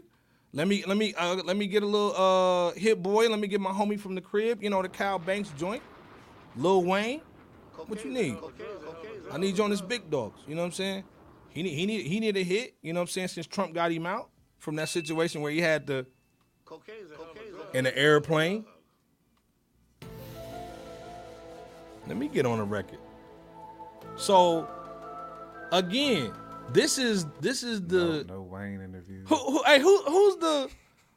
Let 0.54 0.68
me 0.68 0.84
let 0.88 0.98
me 0.98 1.14
uh, 1.16 1.36
let 1.46 1.58
me 1.58 1.68
get 1.68 1.84
a 1.84 1.86
little 1.86 2.16
uh 2.16 2.72
hit 2.74 3.02
boy. 3.02 3.30
Let 3.30 3.40
me 3.40 3.48
get 3.48 3.62
my 3.62 3.72
homie 3.72 4.00
from 4.00 4.16
the 4.16 4.22
crib. 4.22 4.64
You 4.64 4.70
know 4.70 4.82
the 4.82 4.90
Cal 4.90 5.20
Banks 5.20 5.50
joint. 5.58 5.84
Lil 6.56 6.84
Wayne. 6.84 7.22
What 7.86 8.04
you 8.04 8.12
need? 8.12 8.38
I 9.32 9.38
need 9.38 9.58
you 9.58 9.64
on 9.64 9.70
this 9.70 9.82
big 9.82 10.10
dogs. 10.10 10.42
You 10.48 10.56
know 10.56 10.62
what 10.62 10.68
I'm 10.68 10.72
saying? 10.74 11.04
He 11.50 11.64
need 11.64 11.76
he 11.76 11.86
need 11.86 12.06
he 12.06 12.20
need 12.20 12.38
a 12.38 12.44
hit. 12.44 12.76
You 12.82 12.94
know 12.94 13.00
what 13.00 13.04
I'm 13.04 13.08
saying? 13.08 13.28
Since 13.30 13.48
Trump 13.48 13.74
got 13.74 13.92
him 13.92 14.06
out 14.06 14.30
from 14.58 14.76
that 14.78 14.90
situation 14.90 15.42
where 15.42 15.52
he 15.52 15.62
had 15.62 15.86
the 15.86 16.06
a 16.70 16.74
a 16.74 16.78
drug. 16.78 17.76
in 17.76 17.84
the 17.84 17.98
airplane. 17.98 18.66
Let 22.08 22.18
me 22.18 22.28
get 22.28 22.46
on 22.46 22.58
the 22.58 22.64
record. 22.64 23.00
So 24.16 24.68
again, 25.72 26.32
this 26.74 26.98
is 26.98 27.26
this 27.42 27.64
is 27.64 27.82
the 27.82 28.26
no, 28.28 28.36
no 28.36 28.42
Wayne 28.42 28.82
interview. 28.82 29.24
who, 29.26 29.36
who 29.36 29.64
hey 29.64 29.80
who 29.80 30.02
who's 30.04 30.36
the 30.38 30.70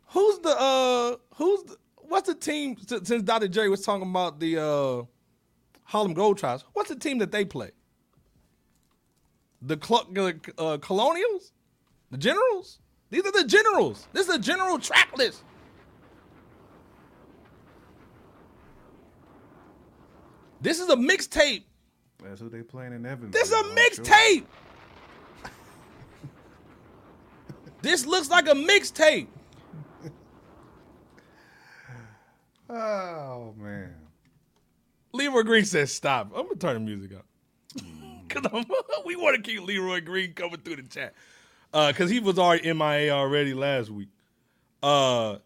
who's 0.08 0.38
the 0.38 0.56
uh 0.58 1.16
who's 1.34 1.62
the 1.64 1.76
what's 1.96 2.28
the 2.28 2.34
team 2.34 2.76
since 2.86 3.22
Dr. 3.22 3.48
Jerry 3.48 3.68
was 3.68 3.82
talking 3.82 4.08
about 4.08 4.40
the 4.40 4.58
uh 4.58 5.02
Harlem 5.90 6.14
Globetrotters, 6.14 6.62
what's 6.72 6.88
the 6.88 6.94
team 6.94 7.18
that 7.18 7.32
they 7.32 7.44
play? 7.44 7.72
The 9.62 9.76
cl- 9.82 10.06
uh, 10.56 10.78
colonials, 10.78 11.52
the 12.12 12.16
generals. 12.16 12.78
These 13.10 13.26
are 13.26 13.32
the 13.32 13.44
generals. 13.44 14.06
This 14.12 14.28
is 14.28 14.34
a 14.36 14.38
general 14.38 14.78
track 14.78 15.10
list. 15.18 15.42
This 20.60 20.78
is 20.78 20.88
a 20.88 20.94
mixtape. 20.94 21.64
That's 22.22 22.40
who 22.40 22.48
they 22.48 22.62
playing 22.62 22.92
in 22.92 23.04
Evansville. 23.04 23.30
This 23.32 23.50
is 23.50 23.58
a 23.58 23.64
mixtape. 23.64 23.96
sure. 23.96 24.04
mixtape. 24.04 24.44
This 27.82 28.06
looks 28.06 28.30
like 28.30 28.46
a 28.48 28.52
mixtape. 28.54 29.26
Oh 32.68 33.52
man. 33.58 33.94
Leroy 35.12 35.42
Green 35.42 35.64
says 35.64 35.92
stop. 35.92 36.28
I'm 36.34 36.44
gonna 36.44 36.54
turn 36.54 36.74
the 36.74 36.80
music 36.80 37.16
up. 37.16 37.26
Cause 38.28 38.44
I'm, 38.52 38.64
we 39.04 39.16
want 39.16 39.36
to 39.36 39.42
keep 39.42 39.62
Leroy 39.62 40.00
Green 40.00 40.32
coming 40.34 40.58
through 40.60 40.76
the 40.76 40.82
chat. 40.84 41.14
Uh, 41.72 41.92
cause 41.96 42.10
he 42.10 42.20
was 42.20 42.38
already 42.38 42.72
MIA 42.72 43.10
already 43.10 43.54
last 43.54 43.90
week. 43.90 44.08
Uh, 44.82 45.36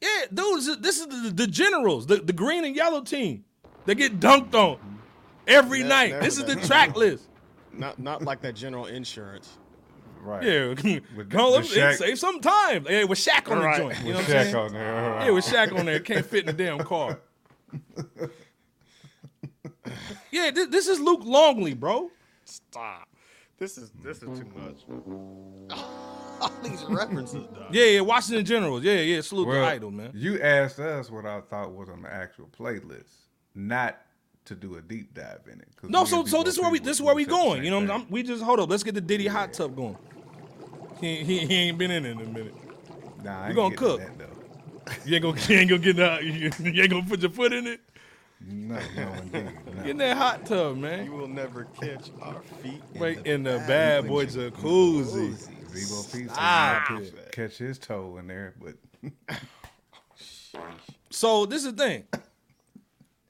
yeah, 0.00 0.26
dudes, 0.32 0.78
this 0.78 0.98
is 1.00 1.06
the, 1.06 1.30
the 1.34 1.46
generals, 1.46 2.06
the, 2.06 2.16
the 2.16 2.32
green 2.32 2.64
and 2.64 2.76
yellow 2.76 3.00
team. 3.02 3.44
They 3.86 3.94
get 3.94 4.20
dunked 4.20 4.54
on 4.54 4.78
every 5.46 5.78
Never- 5.78 5.88
night. 5.88 6.10
never 6.10 6.22
this 6.22 6.36
is 6.38 6.44
the 6.44 6.56
track 6.56 6.96
list. 6.96 7.24
Not 7.72 7.98
not 7.98 8.22
like 8.22 8.40
that 8.42 8.54
general 8.54 8.86
insurance. 8.86 9.56
Right. 10.26 10.42
Yeah, 10.42 10.68
With- 11.16 11.30
call 11.30 11.56
with 11.56 11.72
them, 11.72 11.82
Shaq- 11.92 11.96
save 11.98 12.18
some 12.18 12.40
time. 12.40 12.84
Yeah, 12.90 13.04
with 13.04 13.18
Shaq 13.18 13.48
on 13.50 13.58
Right. 13.62 13.76
the 13.76 13.82
joint. 13.84 13.98
You 14.04 14.12
know 14.12 14.18
With 14.18 14.28
what 14.28 14.36
I'm 14.36 14.42
saying? 14.44 14.56
on 14.56 14.72
there. 14.72 15.20
Yeah, 15.24 15.30
with 15.30 15.44
Shaq 15.46 15.78
on 15.78 15.86
there, 15.86 16.00
can't 16.00 16.26
fit 16.26 16.40
in 16.40 16.56
the 16.56 16.64
damn 16.64 16.78
car. 16.80 17.20
yeah, 20.30 20.50
this, 20.50 20.68
this 20.68 20.88
is 20.88 20.98
Luke 21.00 21.20
Longley, 21.24 21.74
bro. 21.74 22.10
Stop. 22.44 23.08
This 23.58 23.78
is 23.78 23.90
this 24.02 24.18
is 24.22 24.38
too 24.38 24.46
much. 24.54 24.84
All 26.40 26.50
these 26.62 26.84
references, 26.88 27.46
dog. 27.46 27.72
Yeah, 27.74 27.84
yeah, 27.84 28.00
Washington 28.00 28.44
Generals. 28.44 28.82
Yeah, 28.82 29.00
yeah, 29.00 29.20
salute 29.22 29.48
Well, 29.48 29.60
the 29.60 29.66
idol, 29.66 29.90
man. 29.90 30.10
You 30.14 30.40
asked 30.42 30.78
us 30.78 31.10
what 31.10 31.24
I 31.24 31.40
thought 31.40 31.72
was 31.72 31.88
on 31.88 32.02
the 32.02 32.12
actual 32.12 32.48
playlist, 32.48 33.08
not 33.54 33.98
to 34.44 34.54
do 34.54 34.76
a 34.76 34.82
deep 34.82 35.14
dive 35.14 35.40
in 35.50 35.60
it. 35.60 35.68
No, 35.84 36.04
so 36.04 36.24
so 36.26 36.42
this 36.42 36.54
is 36.56 36.60
where 36.60 36.70
we 36.70 36.78
this 36.80 36.96
is 36.98 37.02
where 37.02 37.14
we 37.14 37.24
going. 37.24 37.64
You 37.64 37.70
know, 37.70 37.80
thing. 37.80 37.90
I'm, 37.90 38.10
we 38.10 38.22
just 38.22 38.42
hold 38.42 38.60
up. 38.60 38.68
Let's 38.68 38.82
get 38.82 38.94
the 38.94 39.00
Diddy 39.00 39.26
hot 39.26 39.52
tub 39.54 39.74
going. 39.74 39.96
He, 41.00 41.16
he, 41.24 41.38
he 41.46 41.54
ain't 41.54 41.78
been 41.78 41.90
in 41.90 42.04
it 42.06 42.10
in 42.12 42.20
a 42.20 42.24
minute. 42.24 42.54
Nah, 43.22 43.42
I 43.44 43.48
we 43.48 43.54
gonna 43.54 43.74
cook. 43.76 44.00
That, 44.00 44.18
though. 44.18 44.92
You 45.04 45.16
ain't 45.16 45.22
gonna 45.22 45.40
you 45.48 45.56
ain't 45.58 45.70
gonna 45.70 45.82
get 45.82 45.96
that. 45.96 46.24
You, 46.24 46.50
you 46.72 46.82
ain't 46.82 46.90
gonna 46.90 47.04
put 47.06 47.20
your 47.20 47.30
foot 47.30 47.52
in 47.52 47.66
it. 47.66 47.80
No, 48.40 48.78
no, 48.96 49.12
indeed. 49.14 49.50
No. 49.66 49.82
Get 49.82 49.90
in 49.90 49.96
that 49.98 50.16
hot 50.16 50.44
tub, 50.46 50.76
man. 50.76 51.04
You 51.06 51.12
will 51.12 51.26
never 51.28 51.64
catch 51.64 52.10
our 52.20 52.42
feet. 52.62 52.82
in 52.94 53.00
Right 53.00 53.24
the 53.24 53.30
in 53.32 53.42
the 53.44 53.58
bad 53.58 53.66
bad 53.68 54.06
boy 54.08 54.26
jacuzzi. 54.26 54.50
jacuzzi. 54.52 55.52
Zebo 55.66 56.12
Pizza 56.12 56.34
Stop 56.34 56.90
might 56.90 57.00
it. 57.02 57.32
catch 57.32 57.58
his 57.58 57.78
toe 57.78 58.16
in 58.18 58.26
there, 58.26 58.54
but 58.60 58.74
So 61.10 61.46
this 61.46 61.64
is 61.64 61.74
the 61.74 61.82
thing. 61.84 62.04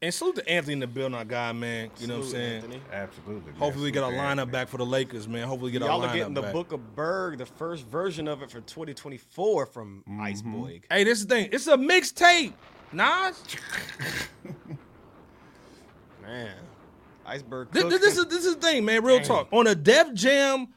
And 0.02 0.12
salute 0.12 0.36
to 0.36 0.47
Anthony 0.49 0.75
in 0.75 0.81
the 0.81 0.86
building, 0.86 1.15
our 1.15 1.25
guy, 1.25 1.52
man. 1.52 1.91
You 1.99 2.07
know 2.07 2.16
what 2.18 2.25
I'm 2.25 2.28
Salute, 2.28 2.42
saying? 2.42 2.55
Anthony. 2.57 2.81
absolutely. 2.92 3.52
Hopefully 3.55 3.84
we 3.86 3.91
get 3.91 4.02
our 4.02 4.12
lineup 4.12 4.50
back 4.50 4.68
for 4.68 4.76
the 4.76 4.84
Lakers, 4.84 5.26
man. 5.26 5.49
Hopefully 5.49 5.73
we 5.73 5.78
get 5.78 5.81
a 5.81 5.86
lineup 5.86 5.89
back. 5.89 5.91
Y'all 5.94 6.02
our 6.02 6.08
are 6.10 6.16
getting 6.16 6.34
the 6.34 6.42
back. 6.42 6.52
Book 6.52 6.73
of 6.73 6.94
Berg, 6.94 7.39
the 7.39 7.47
first 7.47 7.86
version 7.86 8.28
of 8.28 8.42
it 8.42 8.50
for 8.50 8.60
2024 8.60 9.65
from 9.66 10.05
Ice 10.20 10.42
Boy. 10.42 10.83
Hey, 10.91 11.05
this 11.05 11.20
is 11.20 11.26
the 11.26 11.34
thing. 11.34 11.49
It's 11.50 11.66
a 11.66 11.78
mixtape. 11.78 12.52
Nas. 12.92 13.42
Man, 16.23 16.55
Iceberg. 17.25 17.70
This, 17.73 17.83
Cook. 17.84 17.91
this 17.92 18.18
is 18.18 18.26
this 18.26 18.44
is 18.44 18.57
the 18.57 18.60
thing, 18.60 18.84
man. 18.84 19.02
Real 19.02 19.20
talk. 19.20 19.49
On 19.52 19.66
a 19.66 19.75
Def 19.75 20.12
Jam, 20.12 20.68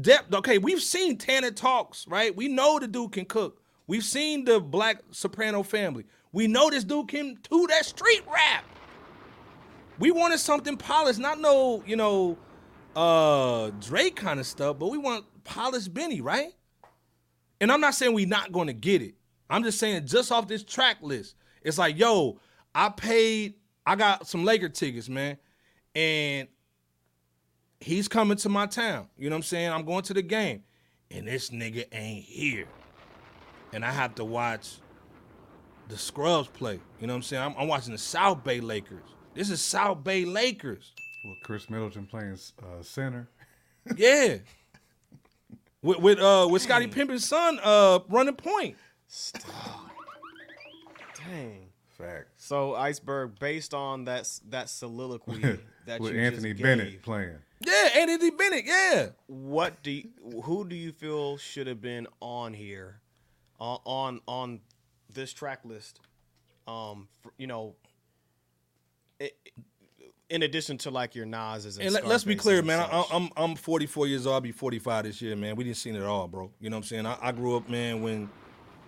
Def. 0.00 0.22
Okay, 0.32 0.58
we've 0.58 0.82
seen 0.82 1.18
Tana 1.18 1.50
Talks, 1.50 2.06
right? 2.08 2.34
We 2.34 2.48
know 2.48 2.78
the 2.78 2.88
dude 2.88 3.12
can 3.12 3.24
cook. 3.24 3.60
We've 3.86 4.04
seen 4.04 4.44
the 4.44 4.60
Black 4.60 5.02
Soprano 5.10 5.62
family. 5.62 6.04
We 6.32 6.46
know 6.46 6.70
this 6.70 6.84
dude 6.84 7.08
can 7.08 7.38
do 7.50 7.66
that 7.68 7.86
street 7.86 8.22
rap. 8.32 8.64
We 9.98 10.10
wanted 10.10 10.38
something 10.38 10.76
polished, 10.76 11.18
not 11.18 11.40
no, 11.40 11.82
you 11.86 11.96
know, 11.96 12.38
uh 12.94 13.70
Drake 13.80 14.16
kind 14.16 14.40
of 14.40 14.46
stuff, 14.46 14.78
but 14.78 14.88
we 14.90 14.98
want 14.98 15.24
polished 15.44 15.92
Benny, 15.92 16.20
right? 16.20 16.52
And 17.60 17.72
I'm 17.72 17.80
not 17.80 17.94
saying 17.94 18.14
we 18.14 18.26
not 18.26 18.52
to 18.52 18.72
get 18.72 19.02
it. 19.02 19.14
I'm 19.50 19.62
just 19.62 19.78
saying 19.78 20.06
just 20.06 20.30
off 20.30 20.46
this 20.46 20.62
track 20.62 20.98
list, 21.00 21.34
it's 21.62 21.78
like, 21.78 21.98
yo, 21.98 22.38
I 22.74 22.90
paid, 22.90 23.54
I 23.86 23.96
got 23.96 24.26
some 24.26 24.44
Laker 24.44 24.68
tickets, 24.68 25.08
man, 25.08 25.38
and 25.94 26.48
he's 27.80 28.08
coming 28.08 28.36
to 28.38 28.48
my 28.48 28.66
town. 28.66 29.08
You 29.16 29.30
know 29.30 29.34
what 29.34 29.38
I'm 29.38 29.42
saying? 29.44 29.72
I'm 29.72 29.84
going 29.84 30.02
to 30.04 30.14
the 30.14 30.22
game, 30.22 30.62
and 31.10 31.26
this 31.26 31.50
nigga 31.50 31.86
ain't 31.92 32.24
here, 32.24 32.66
and 33.72 33.84
I 33.84 33.90
have 33.90 34.14
to 34.16 34.24
watch 34.24 34.76
the 35.88 35.96
Scrubs 35.96 36.48
play. 36.48 36.80
You 37.00 37.06
know 37.06 37.14
what 37.14 37.18
I'm 37.18 37.22
saying? 37.22 37.42
I'm, 37.42 37.54
I'm 37.58 37.68
watching 37.68 37.92
the 37.92 37.98
South 37.98 38.44
Bay 38.44 38.60
Lakers. 38.60 39.02
This 39.34 39.50
is 39.50 39.60
South 39.60 40.04
Bay 40.04 40.24
Lakers. 40.24 40.92
With 41.24 41.38
Khris 41.42 41.68
Middleton 41.70 42.06
playing 42.06 42.38
uh, 42.62 42.82
center. 42.82 43.28
Yeah. 43.96 44.36
with 45.80 45.98
with 46.00 46.18
uh 46.18 46.46
with 46.50 46.60
Scottie 46.60 46.88
Pippen's 46.88 47.24
son 47.24 47.58
uh 47.62 48.00
running 48.10 48.34
point. 48.34 48.76
Stop. 49.06 49.90
Dang. 51.16 51.68
Fact. 51.96 52.26
So 52.36 52.74
Iceberg, 52.74 53.38
based 53.38 53.72
on 53.72 54.04
that 54.04 54.28
that 54.50 54.68
soliloquy 54.68 55.40
that 55.86 56.00
With 56.00 56.12
you 56.12 56.20
Anthony 56.20 56.52
just 56.52 56.62
Bennett 56.62 56.90
gave, 56.90 57.02
playing. 57.02 57.38
Yeah, 57.66 57.88
Anthony 57.96 58.30
Bennett, 58.30 58.64
yeah. 58.66 59.06
what 59.26 59.82
do 59.82 59.90
you, 59.90 60.10
who 60.44 60.68
do 60.68 60.76
you 60.76 60.92
feel 60.92 61.38
should 61.38 61.66
have 61.66 61.80
been 61.80 62.06
on 62.20 62.52
here, 62.52 63.00
on 63.58 63.80
on, 63.84 64.20
on 64.28 64.60
this 65.12 65.32
track 65.32 65.60
list? 65.64 66.00
Um, 66.66 67.08
for, 67.22 67.32
you 67.38 67.46
know, 67.46 67.74
i 69.20 69.30
in 70.30 70.42
addition 70.42 70.76
to 70.76 70.90
like 70.90 71.14
your 71.14 71.24
Nas's 71.24 71.78
and, 71.78 71.86
And 71.86 71.94
let, 71.94 72.04
us 72.04 72.24
be 72.24 72.36
clear, 72.36 72.60
man. 72.62 72.80
I, 72.80 73.02
such. 73.02 73.14
I'm 73.14 73.30
I'm 73.36 73.54
44 73.56 74.06
years 74.06 74.26
old. 74.26 74.34
I'll 74.34 74.40
be 74.42 74.52
45 74.52 75.04
this 75.04 75.22
year, 75.22 75.34
man. 75.34 75.56
We 75.56 75.64
didn't 75.64 75.78
see 75.78 75.90
it 75.90 76.02
all, 76.02 76.28
bro. 76.28 76.50
You 76.60 76.68
know 76.68 76.76
what 76.76 76.82
I'm 76.82 76.88
saying? 76.88 77.06
I, 77.06 77.16
I 77.22 77.32
grew 77.32 77.56
up, 77.56 77.68
man, 77.70 78.02
when 78.02 78.28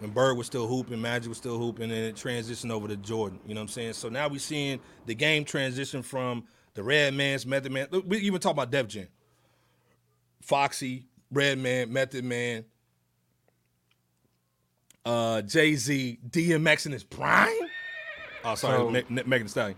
when 0.01 0.11
Bird 0.11 0.37
was 0.37 0.47
still 0.47 0.67
hooping, 0.67 1.01
Magic 1.01 1.29
was 1.29 1.39
still 1.39 1.59
hooping, 1.59 1.85
and 1.85 1.93
it 1.93 2.15
transitioned 2.15 2.71
over 2.71 2.89
to 2.89 2.97
Jordan. 2.97 3.39
You 3.47 3.55
know 3.55 3.61
what 3.61 3.65
I'm 3.65 3.69
saying? 3.69 3.93
So 3.95 4.09
now 4.09 4.29
we're 4.29 4.39
seeing 4.39 4.81
the 5.07 5.15
game 5.15 5.45
transition 5.45 6.03
from 6.03 6.45
the 6.75 6.83
Redman's 6.83 7.47
Method 7.47 7.73
Man. 7.73 7.87
We 8.07 8.19
even 8.19 8.41
talk 8.41 8.53
about 8.53 8.71
Def 8.71 8.89
Jam. 8.89 9.09
Foxy, 10.43 11.07
Redman, 11.31 11.93
Method 11.93 12.25
Man, 12.25 12.65
uh, 15.05 15.43
Jay 15.43 15.75
Z, 15.77 16.19
DMX 16.29 16.87
in 16.87 16.93
his 16.93 17.05
prime. 17.05 17.49
Oh, 18.45 18.55
sorry, 18.55 18.79
So- 18.79 18.91
Me- 18.91 19.05
Me- 19.09 19.23
Megan 19.27 19.47
Thee 19.47 19.51
Stallion. 19.51 19.77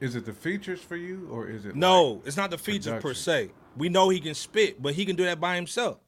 Is 0.00 0.16
it 0.16 0.24
the 0.24 0.32
features 0.32 0.80
for 0.80 0.96
you 0.96 1.28
or 1.30 1.46
is 1.48 1.64
it 1.64 1.76
No, 1.76 2.04
like- 2.14 2.26
it's 2.26 2.36
not 2.36 2.50
the 2.50 2.58
features 2.58 3.00
per 3.00 3.14
se. 3.14 3.50
We 3.76 3.88
know 3.88 4.08
he 4.08 4.18
can 4.20 4.34
spit, 4.34 4.82
but 4.82 4.94
he 4.94 5.04
can 5.06 5.14
do 5.16 5.24
that 5.24 5.40
by 5.40 5.54
himself. 5.56 5.98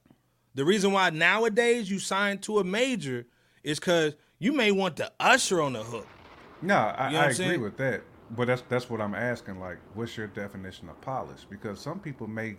The 0.55 0.65
reason 0.65 0.92
why 0.92 1.10
nowadays 1.10 1.89
you 1.91 1.99
sign 2.00 2.39
to 2.39 2.58
a 2.58 2.65
major 2.65 3.26
is 3.62 3.78
because 3.78 4.15
you 4.39 4.52
may 4.52 4.73
want 4.73 4.97
the 4.97 5.12
usher 5.20 5.62
on 5.62 5.73
the 5.74 5.83
hook. 5.83 6.07
No, 6.60 6.74
I, 6.76 7.07
You 7.08 7.12
know 7.15 7.20
I 7.20 7.24
agree 7.24 7.34
saying? 7.34 7.60
with 7.60 7.76
that. 7.76 8.02
But 8.31 8.47
that's 8.49 8.62
that's 8.68 8.89
what 8.91 9.00
I'm 9.00 9.15
asking. 9.15 9.60
Like, 9.60 9.78
what's 9.94 10.16
your 10.16 10.26
definition 10.26 10.89
of 10.89 11.00
polish? 11.00 11.44
Because 11.49 11.78
some 11.78 12.00
people 12.00 12.26
may 12.26 12.57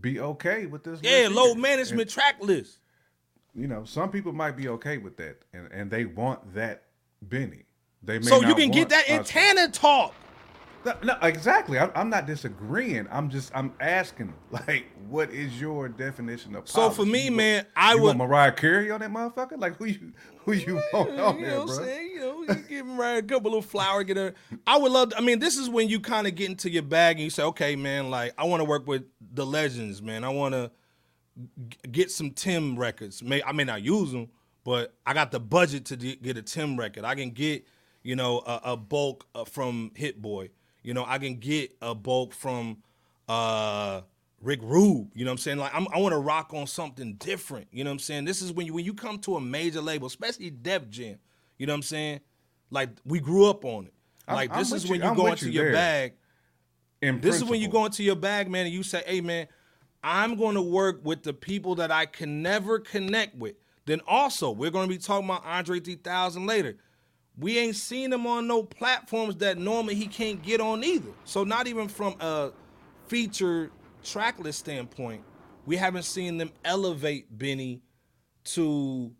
be 0.00 0.20
okay 0.20 0.66
with 0.66 0.84
this. 0.84 1.00
Yeah, 1.02 1.28
low 1.30 1.50
either. 1.50 1.60
management 1.60 2.08
track 2.08 2.36
list. 2.40 2.78
You 3.54 3.66
know, 3.68 3.84
some 3.84 4.10
people 4.10 4.32
might 4.32 4.56
be 4.56 4.68
okay 4.68 4.98
with 4.98 5.16
that, 5.18 5.38
and 5.52 5.70
and 5.72 5.90
they 5.90 6.04
want 6.06 6.54
that 6.54 6.84
Benny. 7.22 7.64
They 8.02 8.18
may 8.18 8.24
So 8.26 8.40
you 8.42 8.54
can 8.54 8.70
get 8.70 8.88
that 8.88 9.08
in 9.08 9.24
Tana 9.24 9.68
Talk. 9.70 10.14
No, 10.84 10.94
no, 11.04 11.16
exactly. 11.22 11.78
I'm, 11.78 11.92
I'm 11.94 12.10
not 12.10 12.26
disagreeing. 12.26 13.06
I'm 13.10 13.30
just 13.30 13.52
I'm 13.54 13.72
asking, 13.78 14.34
like, 14.50 14.86
what 15.08 15.30
is 15.30 15.60
your 15.60 15.88
definition 15.88 16.56
of? 16.56 16.68
So 16.68 16.90
for 16.90 17.04
me, 17.06 17.26
You 17.26 17.30
man, 17.32 17.56
want, 17.56 17.68
I 17.76 17.94
would. 17.94 18.02
want 18.02 18.18
Mariah 18.18 18.52
Carey 18.52 18.90
on 18.90 19.00
that 19.00 19.10
motherfucker? 19.12 19.60
Like, 19.60 19.76
who 19.76 19.84
you 19.84 20.12
who 20.44 20.52
you 20.52 20.82
want 20.92 21.10
on 21.20 21.38
you 21.38 21.44
there, 21.44 21.54
know 21.54 21.58
what 21.60 21.66
bro? 21.68 21.76
I'm 21.78 21.84
saying? 21.84 22.10
You 22.10 22.20
know, 22.20 22.42
you 22.42 22.54
give 22.68 22.86
him 22.86 22.98
right 22.98 23.18
a 23.18 23.22
couple 23.22 23.54
of 23.54 23.64
flower, 23.64 24.02
get 24.02 24.16
her. 24.16 24.34
I 24.66 24.76
would 24.78 24.90
love. 24.90 25.10
To, 25.10 25.18
I 25.18 25.20
mean, 25.20 25.38
this 25.38 25.56
is 25.56 25.68
when 25.68 25.88
you 25.88 26.00
kind 26.00 26.26
of 26.26 26.34
get 26.34 26.50
into 26.50 26.68
your 26.68 26.82
bag 26.82 27.16
and 27.16 27.24
you 27.24 27.30
say, 27.30 27.44
okay, 27.44 27.76
man, 27.76 28.10
like 28.10 28.32
I 28.36 28.44
want 28.44 28.60
to 28.60 28.64
work 28.64 28.86
with 28.86 29.04
the 29.32 29.46
legends, 29.46 30.02
man. 30.02 30.24
I 30.24 30.30
want 30.30 30.54
to 30.54 30.72
get 31.90 32.10
some 32.10 32.30
Tim 32.30 32.78
records. 32.78 33.22
May 33.22 33.42
I 33.42 33.52
may 33.52 33.64
not 33.64 33.82
use 33.82 34.12
them, 34.12 34.28
but 34.64 34.94
I 35.06 35.14
got 35.14 35.30
the 35.30 35.40
budget 35.40 35.86
to 35.86 35.96
get 35.96 36.36
a 36.36 36.42
Tim 36.42 36.76
record. 36.78 37.04
I 37.04 37.14
can 37.14 37.30
get, 37.30 37.66
you 38.02 38.16
know, 38.16 38.38
a, 38.46 38.60
a 38.72 38.76
bulk 38.76 39.26
uh, 39.34 39.44
from 39.44 39.92
Hit 39.94 40.20
Boy. 40.20 40.50
You 40.82 40.94
know, 40.94 41.04
I 41.06 41.18
can 41.18 41.36
get 41.36 41.74
a 41.80 41.94
bulk 41.94 42.32
from 42.34 42.78
uh 43.28 44.02
Rick 44.40 44.60
Rube. 44.62 45.10
You 45.14 45.24
know 45.24 45.30
what 45.30 45.34
I'm 45.34 45.38
saying? 45.38 45.58
Like 45.58 45.74
I'm, 45.74 45.86
I 45.94 45.98
want 45.98 46.12
to 46.12 46.18
rock 46.18 46.52
on 46.54 46.66
something 46.66 47.14
different. 47.14 47.68
You 47.70 47.84
know 47.84 47.90
what 47.90 47.94
I'm 47.94 47.98
saying? 48.00 48.24
This 48.24 48.42
is 48.42 48.52
when 48.52 48.66
you 48.66 48.74
when 48.74 48.84
you 48.84 48.94
come 48.94 49.18
to 49.20 49.36
a 49.36 49.40
major 49.40 49.80
label, 49.80 50.06
especially 50.08 50.50
Def 50.50 50.88
Jam. 50.90 51.16
You 51.58 51.66
know 51.66 51.72
what 51.72 51.76
I'm 51.78 51.82
saying? 51.82 52.20
Like 52.70 52.90
we 53.04 53.20
grew 53.20 53.48
up 53.48 53.64
on 53.64 53.86
it. 53.86 53.94
I'm- 54.26 54.36
Like 54.36 54.50
I'm 54.52 54.58
this 54.58 54.72
is 54.72 54.88
when 54.88 55.00
you. 55.00 55.08
you 55.08 55.14
go 55.16 55.26
into 55.28 55.46
you 55.46 55.52
your 55.52 55.64
there. 55.66 55.72
bag. 55.72 56.12
In 57.00 57.20
This 57.20 57.36
is 57.36 57.44
when 57.44 57.60
you 57.60 57.68
go 57.68 57.84
into 57.84 58.02
your 58.04 58.14
bag, 58.16 58.48
man, 58.48 58.64
and 58.66 58.72
you 58.74 58.82
say, 58.84 59.02
"Hey, 59.04 59.20
man, 59.20 59.48
I'm 60.02 60.36
going 60.36 60.54
to 60.54 60.62
work 60.62 61.00
with 61.04 61.22
the 61.22 61.32
people 61.32 61.76
that 61.76 61.90
I 61.90 62.06
can 62.06 62.42
never 62.42 62.78
connect 62.78 63.36
with. 63.36 63.54
Then 63.86 64.00
also, 64.06 64.50
we're 64.50 64.70
going 64.70 64.88
to 64.88 64.94
be 64.94 65.00
talking 65.00 65.26
about 65.26 65.44
Andre 65.44 65.80
3000 65.80 66.46
later. 66.46 66.76
We 67.38 67.58
ain't 67.58 67.76
seen 67.76 68.12
him 68.12 68.26
on 68.26 68.46
no 68.46 68.62
platforms 68.62 69.36
that 69.36 69.58
normally 69.58 69.94
he 69.94 70.06
can't 70.06 70.42
get 70.42 70.60
on 70.60 70.84
either. 70.84 71.10
So 71.24 71.44
not 71.44 71.66
even 71.66 71.88
from 71.88 72.16
a 72.20 72.50
feature 73.06 73.70
tracklist 74.04 74.54
standpoint, 74.54 75.22
we 75.64 75.76
haven't 75.76 76.04
seen 76.04 76.36
them 76.36 76.50
elevate 76.64 77.36
Benny 77.36 77.82
to 78.44 79.12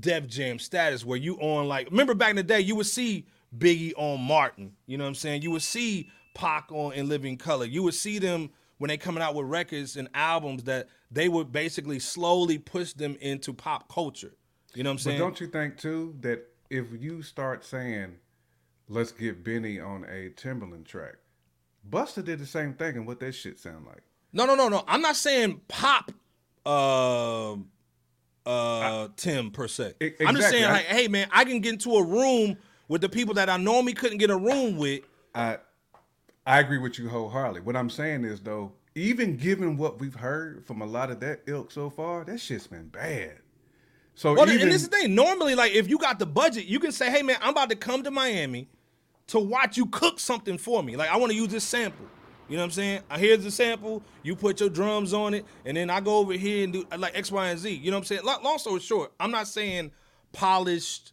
Def 0.00 0.26
Jam 0.26 0.58
status 0.58 1.04
where 1.04 1.18
you 1.18 1.36
on 1.36 1.68
like 1.68 1.90
remember 1.90 2.14
back 2.14 2.30
in 2.30 2.36
the 2.36 2.42
day 2.42 2.60
you 2.60 2.74
would 2.74 2.86
see 2.86 3.26
Biggie 3.56 3.92
on 3.96 4.20
Martin, 4.20 4.72
you 4.86 4.98
know 4.98 5.04
what 5.04 5.08
I'm 5.08 5.14
saying? 5.14 5.42
You 5.42 5.50
would 5.52 5.62
see 5.62 6.10
Pac 6.34 6.66
on 6.70 6.92
In 6.92 7.08
Living 7.08 7.36
Color. 7.36 7.66
You 7.66 7.82
would 7.84 7.94
see 7.94 8.18
them 8.18 8.50
when 8.78 8.88
they 8.88 8.96
coming 8.96 9.22
out 9.22 9.34
with 9.34 9.46
records 9.46 9.96
and 9.96 10.08
albums 10.14 10.64
that 10.64 10.88
they 11.10 11.28
would 11.28 11.50
basically 11.52 11.98
slowly 11.98 12.58
push 12.58 12.92
them 12.92 13.16
into 13.20 13.52
pop 13.52 13.88
culture. 13.92 14.34
You 14.74 14.82
know 14.82 14.90
what 14.90 14.92
I'm 14.92 14.96
But 14.96 15.02
saying? 15.02 15.18
don't 15.18 15.40
you 15.40 15.46
think 15.46 15.78
too 15.78 16.14
that 16.20 16.46
if 16.68 16.86
you 16.98 17.22
start 17.22 17.64
saying, 17.64 18.16
"Let's 18.88 19.12
get 19.12 19.42
Benny 19.44 19.80
on 19.80 20.04
a 20.04 20.28
Timberland 20.30 20.84
track," 20.86 21.14
Buster 21.88 22.20
did 22.22 22.38
the 22.40 22.46
same 22.46 22.74
thing, 22.74 22.96
and 22.96 23.06
what 23.06 23.20
that 23.20 23.32
shit 23.32 23.58
sound 23.58 23.86
like? 23.86 24.02
No, 24.32 24.44
no, 24.44 24.54
no, 24.54 24.68
no. 24.68 24.84
I'm 24.86 25.00
not 25.00 25.16
saying 25.16 25.60
pop 25.68 26.12
uh 26.66 27.54
uh 28.44 29.08
Tim 29.16 29.50
per 29.50 29.68
se. 29.68 29.94
E- 30.02 30.10
I'm 30.26 30.36
just 30.36 30.50
saying 30.50 30.64
I- 30.64 30.72
like, 30.72 30.84
hey 30.86 31.08
man, 31.08 31.28
I 31.32 31.44
can 31.44 31.60
get 31.60 31.74
into 31.74 31.92
a 31.96 32.04
room 32.04 32.56
with 32.88 33.00
the 33.00 33.08
people 33.08 33.34
that 33.34 33.48
I 33.48 33.56
normally 33.56 33.94
couldn't 33.94 34.18
get 34.18 34.30
a 34.30 34.36
room 34.36 34.76
with. 34.76 35.02
I 35.34 35.58
I 36.46 36.60
agree 36.60 36.78
with 36.78 36.98
you 36.98 37.08
wholeheartedly. 37.08 37.62
What 37.62 37.76
I'm 37.76 37.90
saying 37.90 38.24
is 38.24 38.40
though, 38.40 38.72
even 38.94 39.36
given 39.36 39.76
what 39.76 39.98
we've 39.98 40.14
heard 40.14 40.64
from 40.64 40.80
a 40.80 40.86
lot 40.86 41.10
of 41.10 41.20
that 41.20 41.42
ilk 41.46 41.70
so 41.70 41.90
far, 41.90 42.24
that 42.24 42.40
shit's 42.40 42.66
been 42.66 42.88
bad. 42.88 43.38
So 44.14 44.32
Well, 44.32 44.48
even 44.48 44.62
and 44.62 44.72
this 44.72 44.82
is 44.82 44.88
the 44.88 44.96
thing. 44.96 45.14
Normally, 45.14 45.54
like 45.54 45.72
if 45.72 45.90
you 45.90 45.98
got 45.98 46.18
the 46.18 46.26
budget, 46.26 46.64
you 46.64 46.78
can 46.80 46.92
say, 46.92 47.10
"Hey, 47.10 47.22
man, 47.22 47.36
I'm 47.42 47.50
about 47.50 47.68
to 47.70 47.76
come 47.76 48.02
to 48.04 48.10
Miami 48.10 48.68
to 49.28 49.40
watch 49.40 49.76
you 49.76 49.86
cook 49.86 50.20
something 50.20 50.56
for 50.56 50.82
me. 50.82 50.96
Like 50.96 51.10
I 51.10 51.16
want 51.16 51.32
to 51.32 51.36
use 51.36 51.48
this 51.48 51.64
sample. 51.64 52.06
You 52.48 52.56
know 52.56 52.62
what 52.62 52.66
I'm 52.66 52.70
saying? 52.72 53.00
Here's 53.16 53.42
the 53.42 53.50
sample. 53.50 54.02
You 54.22 54.36
put 54.36 54.60
your 54.60 54.68
drums 54.68 55.12
on 55.12 55.34
it, 55.34 55.44
and 55.64 55.76
then 55.76 55.90
I 55.90 56.00
go 56.00 56.18
over 56.18 56.32
here 56.32 56.64
and 56.64 56.72
do 56.72 56.86
like 56.96 57.18
X, 57.18 57.32
Y, 57.32 57.48
and 57.48 57.58
Z. 57.58 57.74
You 57.74 57.90
know 57.90 57.96
what 57.96 58.02
I'm 58.02 58.04
saying? 58.04 58.22
Long 58.24 58.58
story 58.58 58.80
short, 58.80 59.12
I'm 59.18 59.32
not 59.32 59.48
saying 59.48 59.90
polished, 60.32 61.12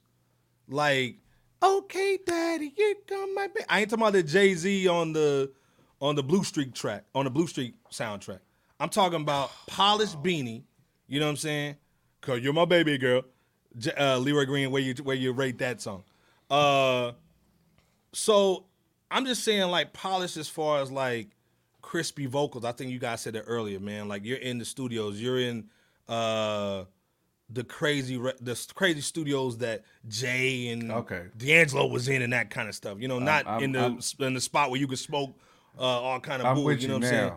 like 0.67 1.17
okay, 1.63 2.19
daddy, 2.25 2.73
here 2.75 2.95
come 3.07 3.33
my 3.33 3.47
baby. 3.47 3.65
I 3.69 3.81
ain't 3.81 3.89
talking 3.89 4.03
about 4.03 4.13
the 4.13 4.23
Jay 4.23 4.53
Z 4.53 4.87
on 4.87 5.13
the 5.13 5.51
on 6.01 6.15
the 6.15 6.23
Blue 6.23 6.43
Streak 6.43 6.73
track, 6.73 7.05
on 7.15 7.25
the 7.25 7.31
Blue 7.31 7.47
Streak 7.47 7.75
soundtrack. 7.89 8.39
I'm 8.79 8.89
talking 8.89 9.21
about 9.21 9.51
polished 9.67 10.21
beanie. 10.21 10.63
You 11.07 11.19
know 11.19 11.27
what 11.27 11.31
I'm 11.31 11.37
saying? 11.37 11.75
Cause 12.21 12.39
you're 12.41 12.53
my 12.53 12.65
baby 12.65 12.97
girl, 12.97 13.23
J- 13.77 13.93
uh, 13.93 14.17
Leroy 14.17 14.45
Green. 14.45 14.71
Where 14.71 14.81
you 14.81 14.93
where 15.03 15.15
you 15.15 15.31
rate 15.31 15.59
that 15.59 15.81
song? 15.81 16.03
Uh, 16.49 17.13
so 18.13 18.65
I'm 19.11 19.25
just 19.25 19.43
saying 19.43 19.69
like 19.69 19.93
polished 19.93 20.37
as 20.37 20.47
far 20.47 20.81
as 20.81 20.91
like 20.91 21.29
crispy 21.81 22.25
vocals. 22.25 22.65
I 22.65 22.71
think 22.71 22.91
you 22.91 22.99
guys 22.99 23.21
said 23.21 23.35
it 23.35 23.43
earlier, 23.47 23.79
man. 23.79 24.07
Like 24.07 24.25
you're 24.25 24.37
in 24.37 24.57
the 24.57 24.65
studios, 24.65 25.21
you're 25.21 25.39
in 25.39 25.69
uh 26.07 26.85
the 27.53 27.63
crazy 27.63 28.17
the 28.17 28.67
crazy 28.73 29.01
studios 29.01 29.59
that 29.59 29.83
Jay 30.07 30.69
and 30.69 30.91
Okay. 30.91 31.25
D'Angelo 31.37 31.85
was 31.87 32.07
in 32.09 32.21
and 32.21 32.33
that 32.33 32.49
kind 32.49 32.67
of 32.67 32.75
stuff. 32.75 32.97
You 32.99 33.07
know, 33.07 33.19
not 33.19 33.45
I'm- 33.47 33.63
in 33.63 33.71
the 33.73 33.79
I'm- 33.79 33.99
in 34.19 34.33
the 34.33 34.41
spot 34.41 34.71
where 34.71 34.79
you 34.79 34.87
could 34.87 34.99
smoke 34.99 35.37
uh, 35.77 35.81
all 35.81 36.19
kind 36.19 36.41
of 36.41 36.47
I'm 36.47 36.55
booze. 36.55 36.65
with 36.65 36.77
You 36.77 36.81
you, 36.81 36.87
know 36.89 36.93
what 36.95 37.03
I'm 37.05 37.09
saying? 37.09 37.33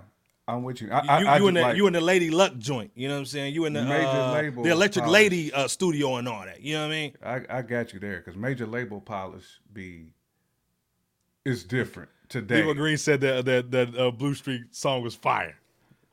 I'm 0.49 0.63
with 0.63 0.81
you. 0.81 0.91
I, 0.93 0.99
I, 0.99 1.21
you, 1.21 1.27
I 1.27 1.37
you 1.39 1.49
in 1.49 1.55
the 1.55 1.61
like- 1.63 1.77
you 1.77 1.87
in 1.89 1.93
the 1.93 2.01
Lady 2.01 2.31
Luck 2.31 2.57
joint. 2.59 2.93
You 2.95 3.09
know 3.09 3.15
what 3.15 3.21
I'm 3.21 3.27
saying? 3.27 3.53
You 3.55 3.65
in 3.65 3.73
the 3.73 3.83
Major 3.83 4.07
uh, 4.07 4.33
label 4.33 4.63
the 4.63 4.71
Electric 4.71 5.05
polish. 5.05 5.13
Lady 5.15 5.53
uh, 5.53 5.67
studio 5.69 6.17
and 6.17 6.29
all 6.29 6.45
that. 6.45 6.61
You 6.63 6.75
know 6.75 6.83
what 6.83 6.93
I 6.95 6.97
mean? 6.97 7.13
I, 7.25 7.41
I 7.59 7.63
got 7.63 7.93
you 7.93 7.99
there 8.01 8.19
because 8.19 8.37
major 8.37 8.67
label 8.67 9.01
polish 9.01 9.45
be 9.73 10.13
is 11.45 11.65
different 11.65 12.11
today. 12.29 12.57
Leroy 12.57 12.75
Green 12.75 12.97
said 12.97 13.21
that 13.23 13.45
that 13.45 13.71
that 13.71 13.99
uh, 13.99 14.11
Blue 14.11 14.35
Streak 14.35 14.63
song 14.71 15.03
was 15.03 15.15
fire. 15.15 15.57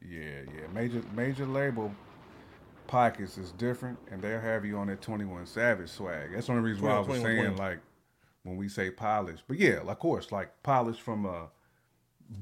Yeah, 0.02 0.20
yeah. 0.56 0.68
Major 0.74 1.02
major 1.16 1.46
label 1.46 1.94
pockets 2.94 3.38
is 3.40 3.52
different, 3.54 3.98
and 4.12 4.22
they'll 4.22 4.40
have 4.40 4.64
you 4.64 4.78
on 4.78 4.88
that 4.88 5.02
Twenty 5.02 5.26
One 5.26 5.46
Savage 5.46 5.90
swag. 5.90 6.32
That's 6.34 6.46
the 6.48 6.54
only 6.54 6.64
reason 6.70 6.84
why 6.86 6.92
I 6.92 7.00
was 7.00 7.08
saying 7.08 7.24
21. 7.24 7.56
like 7.58 7.80
when 8.44 8.56
we 8.56 8.70
say 8.70 8.92
polish. 8.92 9.40
But 9.48 9.58
yeah, 9.58 9.80
of 9.86 10.00
course, 10.00 10.32
like 10.32 10.52
polish 10.64 10.98
from 11.00 11.26
a 11.26 11.48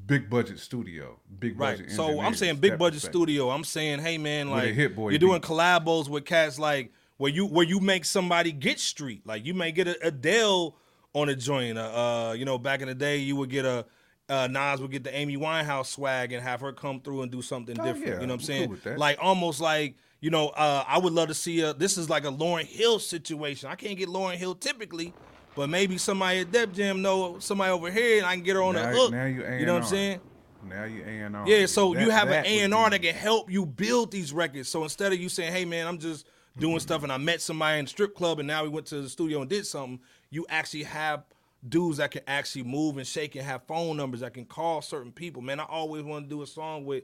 big 0.06 0.30
budget 0.30 0.60
studio, 0.60 1.20
big 1.40 1.60
Right. 1.60 1.78
budget. 1.78 1.92
So 1.92 2.20
I'm 2.22 2.34
saying 2.36 2.58
big 2.58 2.78
budget 2.78 3.02
studio. 3.02 3.50
I'm 3.50 3.64
saying, 3.64 4.00
hey 4.00 4.18
man, 4.18 4.50
like 4.50 4.74
Hit 4.74 4.96
Boy 4.96 5.10
you're 5.12 5.20
doing 5.20 5.42
beat. 5.42 5.48
collabos 5.50 6.10
with 6.10 6.26
cats 6.26 6.60
like 6.60 6.92
where 7.18 7.32
you 7.32 7.46
where 7.46 7.66
you 7.66 7.80
make 7.80 8.04
somebody 8.06 8.52
get 8.52 8.80
street. 8.80 9.26
Like 9.26 9.46
you 9.46 9.54
may 9.54 9.72
get 9.72 9.88
a 9.88 10.08
Adele 10.08 10.76
on 11.14 11.30
a 11.30 11.36
joint. 11.36 11.78
Uh, 11.78 11.82
uh, 12.30 12.34
you 12.38 12.46
know, 12.46 12.58
back 12.58 12.82
in 12.82 12.88
the 12.88 12.96
day, 12.96 13.18
you 13.18 13.36
would 13.38 13.50
get 13.50 13.66
a 13.66 13.86
uh, 14.30 14.48
Nas 14.48 14.80
would 14.82 14.92
get 14.92 15.04
the 15.04 15.14
Amy 15.16 15.36
Winehouse 15.38 15.88
swag 15.88 16.32
and 16.32 16.42
have 16.42 16.62
her 16.62 16.72
come 16.72 17.02
through 17.02 17.22
and 17.24 17.32
do 17.32 17.42
something 17.42 17.78
Oh, 17.80 17.84
different. 17.84 18.08
yeah, 18.08 18.14
you 18.22 18.28
know 18.28 18.34
what 18.36 18.42
I'm 18.50 18.78
saying? 18.80 18.98
Like 18.98 19.18
almost 19.22 19.60
like 19.60 19.96
you 20.22 20.30
know, 20.30 20.50
uh, 20.50 20.85
I 20.88 21.00
would 21.00 21.14
love 21.14 21.27
to 21.27 21.33
see 21.33 21.59
a. 21.61 21.74
This 21.74 21.98
is 21.98 22.09
like 22.09 22.24
a 22.24 22.32
Lauryn 22.32 22.66
Hill 22.66 23.00
situation. 23.00 23.69
I 23.69 23.75
can't 23.75 23.98
get 23.98 24.08
Lauryn 24.08 24.35
Hill 24.35 24.56
typically. 24.56 25.14
But 25.56 25.69
maybe 25.69 25.98
somebody 25.98 26.40
at 26.40 26.51
Def 26.51 26.72
Jam 26.72 27.01
know 27.01 27.40
somebody 27.40 27.72
over 27.72 27.91
here, 27.91 28.19
and 28.19 28.25
I 28.25 28.35
can 28.35 28.43
get 28.43 28.56
her 28.56 28.64
on 28.64 28.75
Now, 28.75 28.90
the 28.90 28.98
hook. 28.98 29.11
now 29.11 29.25
you 29.25 29.45
you 29.45 29.66
know 29.66 29.74
what 29.74 29.83
I'm 29.83 29.90
saying? 29.90 30.22
Now 30.67 30.83
you 30.85 31.03
A 31.03 31.25
and 31.25 31.35
R. 31.35 31.48
Yeah, 31.48 31.66
so 31.66 31.98
you 31.98 32.09
have 32.09 32.30
an 32.30 32.45
A 32.45 32.59
and 32.59 32.74
R 32.74 32.90
that 32.90 33.01
can 33.01 33.16
help 33.16 33.51
you 33.51 33.66
build 33.66 34.11
these 34.11 34.32
records. 34.32 34.69
So 34.69 34.83
instead 34.83 35.11
of 35.11 35.19
you 35.19 35.27
saying, 35.27 35.51
"Hey, 35.51 35.66
man, 35.66 35.88
I'm 35.88 35.98
just 35.98 36.25
doing 36.58 36.80
stuff," 36.80 37.03
and 37.03 37.11
I 37.11 37.17
met 37.17 37.41
somebody 37.41 37.80
in 37.80 37.85
the 37.85 37.90
strip 37.90 38.16
club, 38.16 38.40
and 38.40 38.48
now 38.48 38.64
we 38.64 38.69
went 38.69 38.85
to 38.88 39.01
the 39.01 39.09
studio 39.09 39.41
and 39.41 39.50
did 39.50 39.66
something, 39.66 40.00
you 40.30 40.45
actually 40.50 40.83
have 40.83 41.24
dudes 41.67 41.98
that 41.98 42.11
can 42.11 42.22
actually 42.27 42.64
move 42.64 42.98
and 42.98 43.06
shake 43.06 43.35
and 43.35 43.45
have 43.45 43.64
phone 43.64 43.98
numbers 43.98 44.22
that 44.22 44.33
can 44.33 44.45
call 44.45 44.82
certain 44.82 45.11
people. 45.11 45.41
Man, 45.41 45.59
I 45.59 45.66
always 45.66 46.03
want 46.03 46.25
to 46.25 46.30
do 46.30 46.41
a 46.41 46.48
song 46.48 46.85
with 46.85 47.03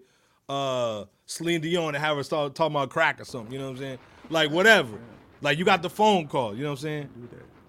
uh 0.50 1.06
Celine 1.26 1.62
Dion 1.62 1.94
and 1.96 2.04
have 2.04 2.18
her 2.18 2.24
start 2.24 2.56
talking 2.56 2.76
about 2.76 2.90
crack 2.90 3.20
or 3.20 3.26
something. 3.26 3.52
You 3.52 3.60
know 3.60 3.66
what 3.66 3.72
I'm 3.72 3.78
saying? 3.78 4.00
Like 4.30 4.50
whatever. 4.52 4.98
Like 5.42 5.58
you 5.58 5.66
got 5.66 5.82
the 5.82 5.90
phone 5.90 6.28
call. 6.28 6.56
You 6.56 6.64
know 6.64 6.70
what 6.70 6.80
I'm 6.80 6.84
saying? 6.84 7.10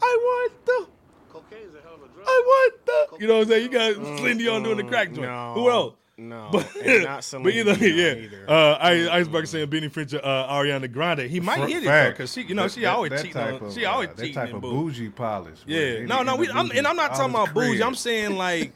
I 0.01 0.19
want 0.21 0.65
the. 0.65 0.87
Cocaine's 1.29 1.75
a 1.75 1.83
hell 1.83 1.95
of 1.95 2.03
a 2.03 2.09
drug. 2.15 2.25
I 2.27 2.43
want 2.47 2.87
the. 2.87 3.17
You 3.21 3.27
know 3.27 3.35
what 3.39 3.43
I'm 3.43 3.49
saying? 3.49 3.63
You 3.65 3.69
got 3.71 3.95
Celine 4.19 4.39
Dion 4.39 4.63
doing 4.63 4.77
the 4.77 4.85
crack 4.85 5.09
joint. 5.13 5.23
no, 5.29 5.55
Who 5.55 5.71
else? 5.71 5.95
No, 6.21 6.49
But, 6.51 6.75
and 6.85 7.05
not 7.05 7.23
Celine 7.25 7.45
but 7.45 7.53
either, 7.55 7.77
Dion 7.77 7.97
yeah, 7.97 8.13
either. 8.25 8.45
uh, 8.51 8.75
I, 8.81 9.19
Iceberg 9.19 9.47
saying 9.47 9.71
Benny 9.71 9.89
Finch, 9.89 10.15
uh, 10.15 10.21
Ariana 10.21 10.91
Grande. 10.91 11.21
He 11.31 11.39
might 11.39 11.61
Fr- 11.61 11.67
hit 11.67 11.83
it 11.85 11.87
though, 11.87 12.11
because 12.11 12.33
she, 12.33 12.43
you 12.43 12.55
know, 12.57 12.63
That- 12.65 12.73
she 12.73 12.81
that- 12.81 12.95
always 12.95 13.11
that 13.11 13.19
cheating. 13.19 13.33
type 13.35 13.61
On, 13.63 13.69
of, 13.69 13.73
she 13.75 13.85
always 13.85 14.09
uh, 14.09 14.13
cheating. 14.15 14.35
That 14.35 14.47
type 14.47 14.55
of 14.55 14.61
bougie 14.63 15.11
polish. 15.11 15.59
Yeah, 15.67 15.81
in 15.81 16.07
no, 16.07 16.23
no, 16.25 16.35
we, 16.35 16.49
I'm, 16.51 16.71
and 16.73 16.87
I'm 16.89 16.97
not 16.97 17.15
talking 17.15 17.33
was 17.33 17.43
about 17.51 17.55
bougie. 17.55 17.83
I'm 17.85 17.95
saying 17.95 18.37
like, 18.37 18.73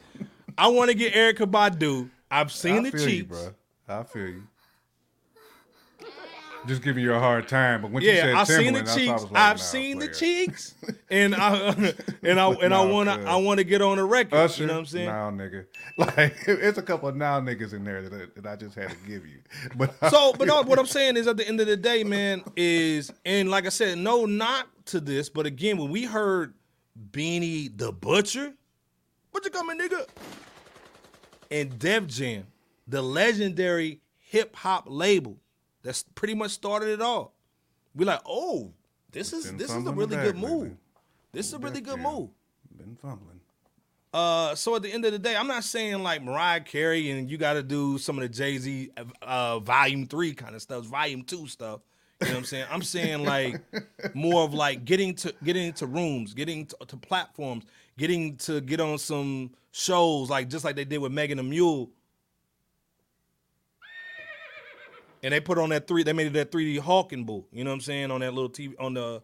I 0.57 0.69
want 0.69 0.91
to 0.91 0.97
get 0.97 1.15
Erykah 1.15 1.51
Badu. 1.51 2.11
I've 2.31 2.53
seen 2.53 2.87
I 2.87 2.91
the 2.91 2.91
feel 2.93 3.01
you, 3.01 3.07
cheeks. 3.09 3.29
bro. 3.29 3.55
I 3.89 4.03
feel 4.05 4.29
you. 4.29 4.43
Just 6.67 6.83
giving 6.83 7.03
you 7.03 7.13
a 7.13 7.19
hard 7.19 7.49
time, 7.49 7.83
but 7.83 7.91
when 7.91 8.05
you 8.05 8.11
Yeah, 8.11 8.23
said 8.23 8.37
I've 8.37 8.47
seen 8.47 8.73
the 8.73 8.83
Timberland, 8.83 8.87
that's 8.87 9.07
why 9.07 9.13
I 9.13 9.17
cheeks. 9.17 9.33
like, 9.33 9.43
I've 9.43 9.59
nah, 9.59 9.63
seen 9.65 9.99
the 9.99 10.09
cheeks, 10.09 10.75
and 11.11 11.35
I 11.35 11.95
and 12.23 12.39
I 12.41 12.51
and 12.53 12.73
I 12.73 12.87
want 12.87 13.09
to 13.09 13.17
cuz. 13.17 13.25
I 13.27 13.37
want 13.37 13.59
to 13.59 13.65
get 13.65 13.83
on 13.83 13.97
the 13.97 14.05
record. 14.05 14.37
Usher, 14.37 14.61
you 14.63 14.67
know 14.69 14.75
what 14.75 14.79
I'm 14.79 14.87
saying? 14.87 15.07
now 15.07 15.31
nigga. 15.31 15.67
Like 15.99 16.37
it's 16.47 16.79
a 16.79 16.83
couple 16.83 17.09
of 17.09 17.17
now 17.17 17.41
niggas 17.41 17.73
in 17.73 17.83
there 17.85 18.09
that, 18.09 18.13
I- 18.15 18.41
that 18.41 18.47
I 18.47 18.55
just 18.57 18.77
had 18.77 18.91
to 18.91 18.97
give 19.09 19.27
you. 19.27 19.41
But 19.77 19.93
So, 20.09 20.33
but 20.39 20.47
no, 20.47 20.63
what 20.63 20.79
I'm 20.79 20.87
saying 20.87 21.17
is, 21.17 21.27
at 21.27 21.37
the 21.37 21.47
end 21.47 21.61
of 21.61 21.67
the 21.67 21.77
day, 21.77 22.05
man, 22.05 22.43
is 22.57 23.13
and 23.25 23.51
like 23.51 23.67
I 23.67 23.71
said, 23.71 23.99
no 23.99 24.25
knock 24.25 24.69
to 24.87 25.01
this, 25.01 25.29
but 25.29 25.47
again, 25.47 25.79
when 25.79 25.91
we 25.91 26.05
heard 26.05 26.55
Benny 26.95 27.67
the 27.75 27.91
Butcher, 27.91 28.55
what 29.33 29.45
you 29.45 29.51
coming, 29.51 29.81
nigga? 29.81 30.07
And 31.51 31.77
Def 31.79 32.07
Jam, 32.07 32.47
the 32.87 33.03
legendary 33.03 34.01
hip 34.19 34.57
hop 34.57 34.85
label 34.89 35.39
that's 35.83 36.05
pretty 36.15 36.35
much 36.35 36.53
started 36.53 36.89
it 36.89 37.03
all. 37.03 37.35
We're 37.95 38.07
like, 38.07 38.23
oh, 38.27 38.73
this 39.11 39.33
is 39.33 39.53
this 39.55 39.71
is 39.71 39.87
a 39.87 39.93
really 39.93 40.17
good 40.17 40.37
move. 40.37 40.63
lately. 40.63 40.77
This 41.33 41.47
is 41.47 41.55
a 41.55 41.59
really 41.59 41.81
good 41.81 41.99
move. 41.99 42.31
been 42.77 42.97
fumbling. 42.97 43.41
Uh, 44.13 44.55
so 44.55 44.77
at 44.77 44.83
the 44.83 44.93
end 44.93 45.05
of 45.07 45.13
the 45.13 45.19
day, 45.19 45.35
I'm 45.35 45.47
not 45.47 45.65
saying 45.65 46.03
like 46.03 46.23
Mariah 46.23 46.61
Carey 46.61 47.11
and 47.11 47.31
you 47.31 47.39
got 47.39 47.55
to 47.55 47.63
do 47.63 47.97
some 47.97 48.19
of 48.19 48.23
the 48.23 48.29
Jay 48.29 48.59
Z 48.59 48.91
uh, 49.23 49.59
Volume 49.61 50.07
Three 50.07 50.35
kind 50.35 50.55
of 50.55 50.61
stuff, 50.61 50.85
Volume 50.85 51.23
Two 51.23 51.47
stuff. 51.47 51.81
You 52.21 52.29
know 52.29 52.35
what 52.35 52.39
I'm 52.39 52.45
saying? 52.45 52.67
I'm 52.71 52.83
saying 52.83 53.25
like 53.25 53.61
more 54.15 54.45
of 54.45 54.53
like 54.53 54.85
getting 54.85 55.15
to 55.17 55.35
getting 55.43 55.67
into 55.67 55.87
rooms, 55.87 56.35
getting 56.35 56.67
to, 56.67 56.77
to 56.89 56.97
platforms, 56.97 57.65
getting 57.99 58.37
to 58.39 58.61
get 58.61 58.81
on 58.81 58.99
some 58.99 59.51
shows, 59.73 60.29
like 60.29 60.49
just 60.49 60.65
like 60.65 60.77
they 60.77 60.85
did 60.85 60.99
with 60.99 61.13
Megan 61.13 61.39
the 61.39 61.43
Mule. 61.43 61.91
And 65.23 65.33
they 65.33 65.41
put 65.41 65.59
on 65.59 65.69
that 65.71 65.87
three. 65.87 66.03
They 66.03 66.13
made 66.13 66.27
it 66.29 66.33
that 66.35 66.51
3D 66.51 66.81
Hawking 66.81 67.25
boo. 67.25 67.45
You 67.53 67.65
know 67.65 67.71
what 67.71 67.75
I'm 67.75 67.81
saying? 67.81 68.11
On 68.11 68.21
that 68.21 68.35
little 68.35 68.51
TV 68.51 68.75
on 68.79 68.95
the 68.95 69.23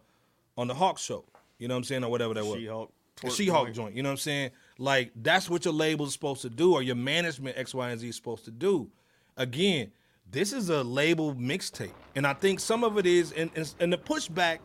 on 0.57 0.67
the 0.67 0.73
Hawk 0.73 0.97
show. 0.97 1.25
You 1.57 1.67
know 1.67 1.75
what 1.75 1.79
I'm 1.79 1.83
saying 1.83 2.03
or 2.03 2.11
whatever 2.11 2.33
that 2.33 2.45
was. 2.45 2.57
She-Hulk 2.57 2.91
She-Hulk 3.29 3.65
joint. 3.67 3.75
joint. 3.75 3.95
You 3.95 4.03
know 4.03 4.09
what 4.09 4.13
I'm 4.13 4.17
saying? 4.17 4.51
Like 4.77 5.11
that's 5.15 5.49
what 5.49 5.65
your 5.65 5.73
label 5.73 6.05
is 6.05 6.13
supposed 6.13 6.41
to 6.43 6.49
do, 6.49 6.73
or 6.73 6.81
your 6.81 6.95
management 6.95 7.57
X, 7.57 7.73
Y, 7.73 7.89
and 7.89 7.99
Z 7.99 8.07
is 8.07 8.15
supposed 8.15 8.45
to 8.45 8.51
do. 8.51 8.89
again, 9.35 9.91
this 10.31 10.53
is 10.53 10.69
a 10.69 10.83
label 10.83 11.33
mixtape, 11.33 11.91
and 12.15 12.25
I 12.27 12.33
think 12.33 12.59
some 12.59 12.83
of 12.83 12.97
it 12.97 13.05
is, 13.05 13.31
and, 13.31 13.49
and, 13.55 13.73
and 13.79 13.91
the 13.91 13.97
pushback, 13.97 14.59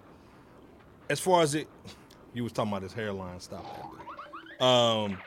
as 1.08 1.20
far 1.20 1.42
as 1.42 1.54
it, 1.54 1.68
you 2.34 2.42
was 2.42 2.52
talking 2.52 2.70
about 2.70 2.82
his 2.82 2.92
hairline, 2.92 3.40
stop 3.40 3.64
that. 4.60 4.64
Um, 4.64 5.18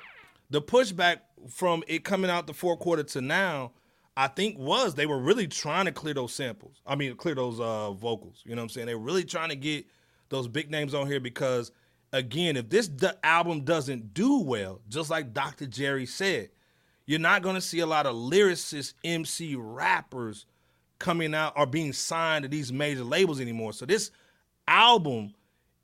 the 0.49 0.61
pushback 0.61 1.21
from 1.49 1.83
it 1.87 2.03
coming 2.03 2.29
out 2.29 2.45
the 2.45 2.53
fourth 2.53 2.79
quarter 2.79 3.03
to 3.03 3.21
now, 3.21 3.71
I 4.19 4.27
think 4.27 4.57
was 4.57 4.95
they 4.95 5.05
were 5.05 5.19
really 5.19 5.45
trying 5.45 5.85
to 5.85 5.91
clear 5.91 6.15
those 6.15 6.33
samples. 6.33 6.81
I 6.87 6.95
mean, 6.95 7.15
clear 7.15 7.35
those 7.35 7.59
uh, 7.59 7.91
vocals. 7.91 8.41
You 8.45 8.55
know 8.55 8.61
what 8.61 8.63
I'm 8.63 8.69
saying? 8.69 8.87
They 8.87 8.95
were 8.95 9.05
really 9.05 9.23
trying 9.23 9.49
to 9.49 9.55
get 9.55 9.85
those 10.29 10.47
big 10.47 10.71
names 10.71 10.95
on 10.95 11.05
here 11.05 11.19
because, 11.19 11.71
again, 12.11 12.57
if 12.57 12.67
this 12.67 12.87
d- 12.87 13.09
album 13.23 13.61
doesn't 13.63 14.15
do 14.15 14.41
well, 14.41 14.81
just 14.89 15.11
like 15.11 15.33
Dr. 15.33 15.67
Jerry 15.67 16.07
said, 16.07 16.49
you're 17.05 17.19
not 17.19 17.43
going 17.43 17.53
to 17.53 17.61
see 17.61 17.79
a 17.79 17.85
lot 17.85 18.07
of 18.07 18.15
lyricist 18.15 18.95
MC 19.03 19.55
rappers 19.55 20.47
coming 20.97 21.35
out 21.35 21.53
or 21.55 21.67
being 21.67 21.93
signed 21.93 22.41
to 22.41 22.49
these 22.49 22.73
major 22.73 23.03
labels 23.03 23.39
anymore. 23.39 23.71
So 23.71 23.85
this 23.85 24.09
album 24.67 25.35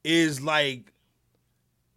is 0.03 0.42
like 0.42 0.92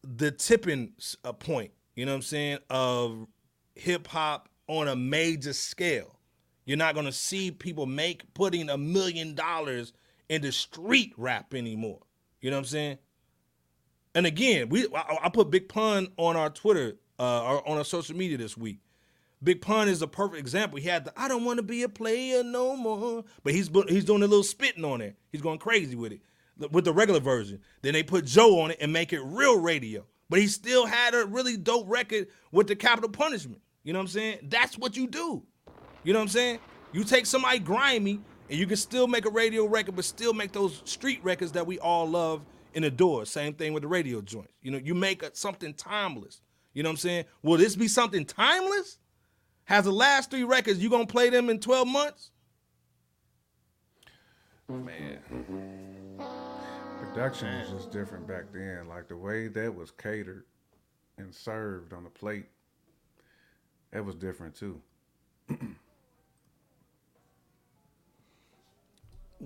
the 0.02 0.31
tipping 0.32 0.92
uh, 1.24 1.32
point, 1.32 1.70
you 1.94 2.05
know 2.05 2.12
what 2.12 2.16
I'm 2.16 2.23
saying, 2.23 2.58
of 2.68 3.26
hip 3.74 4.06
hop 4.06 4.50
on 4.68 4.86
a 4.86 4.94
major 4.94 5.55
scale. 5.55 6.15
You're 6.66 6.76
not 6.76 6.94
gonna 6.94 7.12
see 7.12 7.50
people 7.50 7.86
make 7.86 8.34
putting 8.34 8.68
a 8.68 8.76
million 8.76 9.34
dollars 9.34 9.92
into 10.28 10.52
street 10.52 11.14
rap 11.16 11.54
anymore. 11.54 12.00
You 12.40 12.50
know 12.50 12.56
what 12.56 12.62
I'm 12.62 12.66
saying? 12.66 12.98
And 14.14 14.26
again, 14.26 14.68
we 14.68 14.86
I, 14.94 15.18
I 15.24 15.28
put 15.28 15.50
Big 15.50 15.68
Pun 15.68 16.08
on 16.16 16.36
our 16.36 16.50
Twitter, 16.50 16.96
uh, 17.18 17.44
or 17.44 17.68
on 17.68 17.78
our 17.78 17.84
social 17.84 18.16
media 18.16 18.36
this 18.36 18.56
week. 18.56 18.80
Big 19.42 19.60
Pun 19.60 19.88
is 19.88 20.02
a 20.02 20.06
perfect 20.08 20.38
example. 20.38 20.78
He 20.78 20.88
had 20.88 21.04
the 21.04 21.12
"I 21.16 21.28
don't 21.28 21.44
want 21.44 21.58
to 21.58 21.62
be 21.62 21.82
a 21.84 21.88
player 21.88 22.42
no 22.42 22.76
more," 22.76 23.24
but 23.44 23.54
he's 23.54 23.70
he's 23.88 24.04
doing 24.04 24.22
a 24.22 24.26
little 24.26 24.42
spitting 24.42 24.84
on 24.84 25.00
it. 25.00 25.16
He's 25.30 25.42
going 25.42 25.58
crazy 25.58 25.94
with 25.94 26.12
it, 26.12 26.20
with 26.72 26.84
the 26.84 26.92
regular 26.92 27.20
version. 27.20 27.60
Then 27.82 27.92
they 27.92 28.02
put 28.02 28.24
Joe 28.24 28.60
on 28.60 28.72
it 28.72 28.78
and 28.80 28.92
make 28.92 29.12
it 29.12 29.20
real 29.22 29.60
radio. 29.60 30.04
But 30.28 30.40
he 30.40 30.48
still 30.48 30.86
had 30.86 31.14
a 31.14 31.24
really 31.24 31.56
dope 31.56 31.88
record 31.88 32.26
with 32.50 32.66
the 32.66 32.74
Capital 32.74 33.10
Punishment. 33.10 33.62
You 33.84 33.92
know 33.92 34.00
what 34.00 34.04
I'm 34.04 34.08
saying? 34.08 34.38
That's 34.44 34.76
what 34.76 34.96
you 34.96 35.06
do. 35.06 35.44
You 36.07 36.12
know 36.12 36.20
what 36.20 36.26
I'm 36.26 36.28
saying? 36.28 36.59
You 36.93 37.02
take 37.02 37.26
somebody 37.26 37.59
grimy 37.59 38.20
and 38.49 38.57
you 38.57 38.65
can 38.68 38.76
still 38.76 39.09
make 39.09 39.26
a 39.26 39.31
radio 39.31 39.67
record, 39.67 39.97
but 39.97 40.05
still 40.05 40.33
make 40.33 40.52
those 40.52 40.81
street 40.85 41.18
records 41.25 41.51
that 41.52 41.67
we 41.67 41.81
all 41.81 42.09
love 42.09 42.43
and 42.76 42.85
adore. 42.85 43.26
Same 43.26 43.55
thing 43.55 43.73
with 43.73 43.83
the 43.83 43.89
radio 43.89 44.20
joints. 44.20 44.52
You 44.62 44.70
know, 44.70 44.78
you 44.78 44.94
make 44.94 45.25
a, 45.25 45.35
something 45.35 45.75
timeless. 45.75 46.43
You 46.75 46.85
know 46.85 46.91
what 46.91 46.93
I'm 46.93 46.99
saying? 46.99 47.25
Will 47.43 47.57
this 47.57 47.75
be 47.75 47.89
something 47.89 48.25
timeless? 48.25 48.99
Has 49.65 49.86
the 49.86 49.91
last 49.91 50.31
three 50.31 50.44
records, 50.44 50.78
you 50.78 50.89
gonna 50.91 51.07
play 51.07 51.28
them 51.28 51.51
in 51.51 51.59
12 51.59 51.89
months? 51.89 52.31
Man. 54.68 55.18
Production 57.01 57.49
was 57.62 57.70
just 57.70 57.91
different 57.91 58.28
back 58.28 58.44
then. 58.52 58.86
Like 58.86 59.09
the 59.09 59.17
way 59.17 59.49
that 59.49 59.75
was 59.75 59.91
catered 59.91 60.44
and 61.18 61.35
served 61.35 61.93
on 61.93 62.05
the 62.05 62.10
plate, 62.10 62.47
that 63.91 64.05
was 64.05 64.15
different 64.15 64.55
too. 64.55 64.81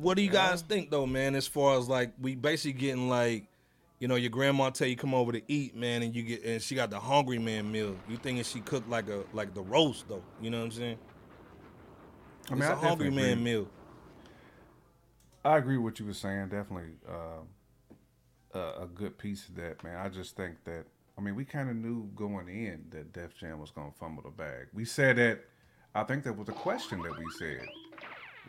What 0.01 0.17
do 0.17 0.23
you 0.23 0.31
guys 0.31 0.63
think 0.63 0.91
though, 0.91 1.07
man? 1.07 1.35
As 1.35 1.47
far 1.47 1.79
as 1.79 1.89
like 1.89 2.13
we 2.19 2.35
basically 2.35 2.73
getting 2.73 3.11
like, 3.11 3.47
you 3.99 4.09
know, 4.09 4.15
your 4.15 4.31
grandma 4.31 4.71
tell 4.71 4.89
you 4.89 4.97
come 4.97 5.15
over 5.15 5.31
to 5.33 5.43
eat, 5.47 5.77
man, 5.77 6.03
and 6.03 6.15
you 6.15 6.23
get 6.23 6.43
and 6.43 6.63
she 6.63 6.75
got 6.75 6.89
the 6.89 6.99
hungry 6.99 7.39
man 7.39 7.71
meal. 7.71 7.97
You 8.09 8.17
thinking 8.17 8.43
she 8.45 8.61
cooked 8.61 8.89
like 8.89 9.09
a 9.11 9.25
like 9.35 9.53
the 9.53 9.61
roast 9.61 10.09
though? 10.09 10.23
You 10.41 10.49
know 10.51 10.59
what 10.59 10.65
I'm 10.65 10.71
saying? 10.71 10.99
I 12.51 12.55
mean, 12.55 12.63
it's 12.63 12.71
I 12.71 12.73
a 12.73 12.77
hungry 12.77 13.11
man 13.11 13.33
agree. 13.33 13.45
meal. 13.45 13.69
I 15.45 15.59
agree 15.59 15.77
with 15.77 15.85
what 15.85 16.01
you 16.01 16.07
were 16.07 16.15
saying. 16.15 16.49
Definitely 16.49 16.93
uh, 17.09 18.59
a, 18.59 18.85
a 18.85 18.87
good 18.87 19.19
piece 19.19 19.49
of 19.49 19.57
that, 19.57 19.85
man. 19.85 19.97
I 19.99 20.09
just 20.09 20.35
think 20.35 20.65
that 20.65 20.87
I 21.19 21.21
mean 21.21 21.35
we 21.35 21.45
kind 21.45 21.69
of 21.69 21.77
knew 21.77 22.09
going 22.15 22.49
in 22.49 22.87
that 22.91 23.13
Def 23.13 23.37
Jam 23.39 23.61
was 23.61 23.71
gonna 23.71 23.93
fumble 24.01 24.23
the 24.23 24.31
bag. 24.31 24.69
We 24.73 24.87
said 24.87 25.17
that. 25.17 25.45
I 25.95 26.05
think 26.05 26.25
that 26.25 26.37
was 26.39 26.49
a 26.49 26.53
question 26.53 27.03
that 27.03 27.19
we 27.19 27.25
said. 27.39 27.67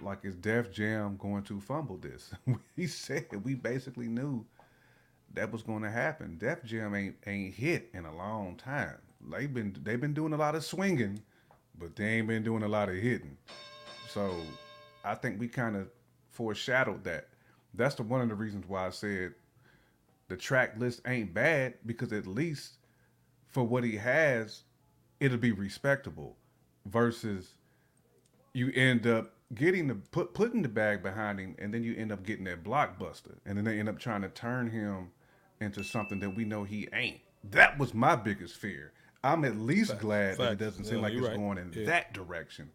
Like, 0.01 0.19
is 0.23 0.35
Def 0.35 0.71
Jam 0.71 1.17
going 1.17 1.43
to 1.43 1.59
fumble 1.59 1.97
this? 1.97 2.33
we 2.77 2.87
said 2.87 3.27
we 3.43 3.55
basically 3.55 4.07
knew 4.07 4.45
that 5.33 5.51
was 5.51 5.63
going 5.63 5.83
to 5.83 5.91
happen. 5.91 6.37
Def 6.37 6.63
Jam 6.63 6.95
ain't 6.95 7.15
ain't 7.25 7.53
hit 7.53 7.89
in 7.93 8.05
a 8.05 8.15
long 8.15 8.55
time. 8.55 8.97
They've 9.29 9.53
been 9.53 9.75
they've 9.83 9.99
been 10.01 10.13
doing 10.13 10.33
a 10.33 10.37
lot 10.37 10.55
of 10.55 10.63
swinging, 10.63 11.21
but 11.77 11.95
they 11.95 12.05
ain't 12.05 12.27
been 12.27 12.43
doing 12.43 12.63
a 12.63 12.67
lot 12.67 12.89
of 12.89 12.95
hitting. 12.95 13.37
So 14.09 14.35
I 15.03 15.15
think 15.15 15.39
we 15.39 15.47
kind 15.47 15.75
of 15.75 15.87
foreshadowed 16.29 17.03
that. 17.05 17.27
That's 17.73 17.95
the 17.95 18.03
one 18.03 18.21
of 18.21 18.29
the 18.29 18.35
reasons 18.35 18.65
why 18.67 18.87
I 18.87 18.89
said 18.89 19.33
the 20.27 20.37
track 20.37 20.77
list 20.77 21.01
ain't 21.05 21.33
bad 21.33 21.75
because 21.85 22.11
at 22.13 22.27
least 22.27 22.77
for 23.47 23.63
what 23.63 23.83
he 23.83 23.97
has, 23.97 24.63
it'll 25.19 25.37
be 25.37 25.51
respectable. 25.51 26.35
Versus 26.87 27.51
you 28.53 28.71
end 28.71 29.05
up 29.05 29.33
getting 29.53 29.87
the 29.87 29.95
put 29.95 30.33
putting 30.33 30.61
the 30.61 30.69
bag 30.69 31.03
behind 31.03 31.39
him, 31.39 31.55
and 31.59 31.73
then 31.73 31.83
you 31.83 31.95
end 31.95 32.11
up 32.11 32.25
getting 32.25 32.45
that 32.45 32.63
blockbuster, 32.63 33.37
and 33.45 33.57
then 33.57 33.65
they 33.65 33.79
end 33.79 33.89
up 33.89 33.99
trying 33.99 34.21
to 34.21 34.29
turn 34.29 34.69
him 34.69 35.11
into 35.59 35.83
something 35.83 36.19
that 36.19 36.35
we 36.35 36.45
know 36.45 36.63
he 36.63 36.87
ain't. 36.93 37.19
That 37.43 37.77
was 37.77 37.93
my 37.93 38.15
biggest 38.15 38.55
fear. 38.57 38.93
I'm 39.23 39.45
at 39.45 39.57
least 39.57 39.99
glad 39.99 40.37
that 40.37 40.53
it 40.53 40.57
doesn't 40.57 40.85
seem 40.85 40.97
Yeah, 40.97 41.01
like 41.03 41.13
it's 41.13 41.27
right. 41.27 41.37
going 41.37 41.57
in 41.57 41.71
Yeah. 41.73 41.85
that 41.85 42.13
direction 42.13 42.71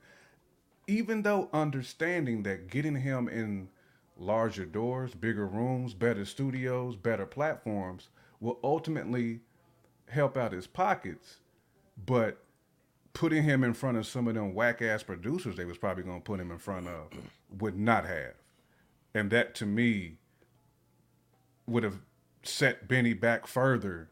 even 0.86 1.22
though 1.22 1.48
understanding 1.52 2.42
that 2.44 2.68
getting 2.68 2.96
him 2.96 3.28
in 3.28 3.68
larger 4.16 4.64
doors, 4.64 5.14
bigger 5.14 5.46
rooms, 5.46 5.94
better 5.94 6.24
studios, 6.24 6.96
better 6.96 7.26
platforms 7.26 8.08
will 8.40 8.58
ultimately 8.62 9.40
help 10.08 10.36
out 10.36 10.52
his 10.52 10.66
pockets, 10.66 11.38
but 12.06 12.42
putting 13.16 13.42
him 13.42 13.64
in 13.64 13.72
front 13.72 13.96
of 13.96 14.06
some 14.06 14.28
of 14.28 14.34
them 14.34 14.52
whack 14.52 14.82
ass 14.82 15.02
producers 15.02 15.56
they 15.56 15.64
was 15.64 15.78
probably 15.78 16.02
gonna 16.02 16.20
put 16.20 16.38
him 16.38 16.50
in 16.50 16.58
front 16.58 16.86
of 16.86 17.08
would 17.58 17.74
not 17.74 18.04
have. 18.04 18.34
And 19.14 19.30
that 19.30 19.54
to 19.54 19.64
me 19.64 20.18
would 21.66 21.82
have 21.82 22.00
set 22.42 22.86
Benny 22.86 23.14
back 23.14 23.46
further 23.46 24.10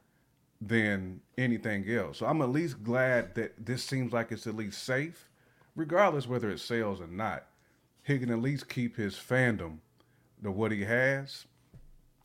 than 0.59 1.21
anything 1.37 1.87
else. 1.91 2.17
So 2.19 2.27
I'm 2.27 2.41
at 2.41 2.49
least 2.49 2.83
glad 2.83 3.35
that 3.35 3.67
this 3.67 3.85
seems 3.85 4.11
like 4.15 4.33
it's 4.33 4.47
at 4.47 4.57
least 4.57 4.83
safe, 4.83 5.29
regardless 5.77 6.27
whether 6.27 6.49
it 6.49 6.59
sells 6.59 6.99
or 6.99 7.07
not. 7.07 7.45
He 8.05 8.19
can 8.19 8.31
at 8.31 8.41
least 8.41 8.71
keep 8.71 8.97
his 8.97 9.17
fandom 9.17 9.81
to 10.43 10.51
what 10.51 10.73
he 10.73 10.85
has, 10.85 11.45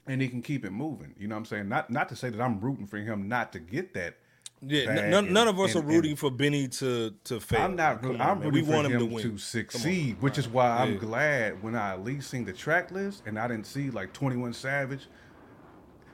and 0.07 0.21
he 0.21 0.29
can 0.29 0.41
keep 0.41 0.63
it 0.63 0.71
moving. 0.71 1.13
You 1.19 1.27
know 1.27 1.35
what 1.35 1.39
I'm 1.39 1.45
saying? 1.45 1.67
Not 1.67 1.89
not 1.89 2.07
to 2.07 2.15
say 2.15 2.29
that 2.29 2.41
I'm 2.41 2.61
rooting 2.61 2.87
for 2.87 2.99
him 2.99 3.27
not 3.27 3.51
to 3.51 3.59
get 3.59 3.93
that. 3.95 4.15
Yeah, 4.61 5.09
none, 5.09 5.31
none 5.31 5.47
of 5.47 5.57
us 5.59 5.73
and- 5.75 5.83
are 5.83 5.87
rooting 5.87 6.11
and- 6.11 6.19
for 6.19 6.29
Benny 6.29 6.67
to 6.67 7.11
to 7.25 7.39
fail. 7.39 7.61
I'm 7.61 7.75
not. 7.75 8.03
On, 8.03 8.19
I'm 8.19 8.39
rooting 8.41 8.51
we 8.53 8.61
for 8.65 8.71
want 8.73 8.87
him, 8.87 8.93
him, 8.93 8.99
to 8.99 9.05
win. 9.05 9.23
to 9.31 9.37
succeed, 9.37 10.17
which 10.21 10.37
is 10.37 10.47
why 10.49 10.69
I'm 10.79 10.93
Yeah. 10.93 10.99
glad 10.99 11.63
when 11.63 11.75
I 11.75 11.93
at 11.93 12.03
least 12.03 12.29
seen 12.29 12.43
the 12.45 12.51
track 12.53 12.91
list 12.91 13.23
and 13.25 13.39
I 13.39 13.47
didn't 13.47 13.65
see 13.67 13.89
like 13.89 14.11
21 14.11 14.53
Savage. 14.53 15.07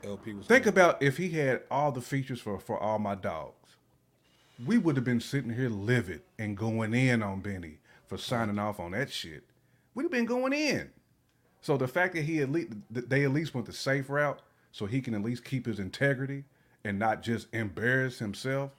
LP 0.04 0.34
was 0.34 0.46
Think 0.46 0.66
about 0.66 1.02
if 1.02 1.16
he 1.16 1.30
had 1.30 1.62
all 1.70 1.90
the 1.90 2.00
features 2.00 2.40
for 2.40 2.60
for 2.60 2.78
all 2.78 2.98
my 3.00 3.14
dogs. 3.16 3.76
We 4.64 4.78
would 4.78 4.96
have 4.96 5.04
been 5.04 5.20
sitting 5.20 5.50
here 5.54 5.68
livid 5.68 6.22
and 6.38 6.56
going 6.56 6.94
in 6.94 7.22
on 7.22 7.40
Benny 7.40 7.78
for 8.06 8.16
signing 8.16 8.58
off 8.58 8.78
on 8.78 8.92
that 8.92 9.10
shit. 9.10 9.42
We'd 9.94 10.04
have 10.04 10.12
been 10.12 10.24
going 10.24 10.52
in. 10.52 10.90
So 11.60 11.76
the 11.76 11.88
fact 11.88 12.14
that 12.14 12.22
he 12.22 12.40
at 12.40 12.52
least 12.52 12.68
they 12.90 13.24
at 13.24 13.32
least 13.32 13.54
went 13.54 13.66
the 13.66 13.72
safe 13.72 14.08
route, 14.08 14.40
so 14.70 14.86
he 14.86 15.00
can 15.00 15.14
at 15.14 15.22
least 15.22 15.44
keep 15.44 15.66
his 15.66 15.80
integrity 15.80 16.44
and 16.86 16.98
not 16.98 17.22
just 17.22 17.48
embarrass 17.52 18.18
himself 18.18 18.70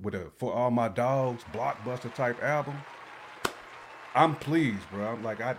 with 0.00 0.14
a 0.14 0.30
for 0.36 0.52
all 0.52 0.70
my 0.70 0.88
dogs 0.88 1.42
blockbuster 1.52 2.12
type 2.14 2.42
album. 2.42 2.76
I'm 4.14 4.34
pleased, 4.36 4.88
bro. 4.90 5.06
I'm 5.12 5.22
like 5.22 5.40
I 5.40 5.56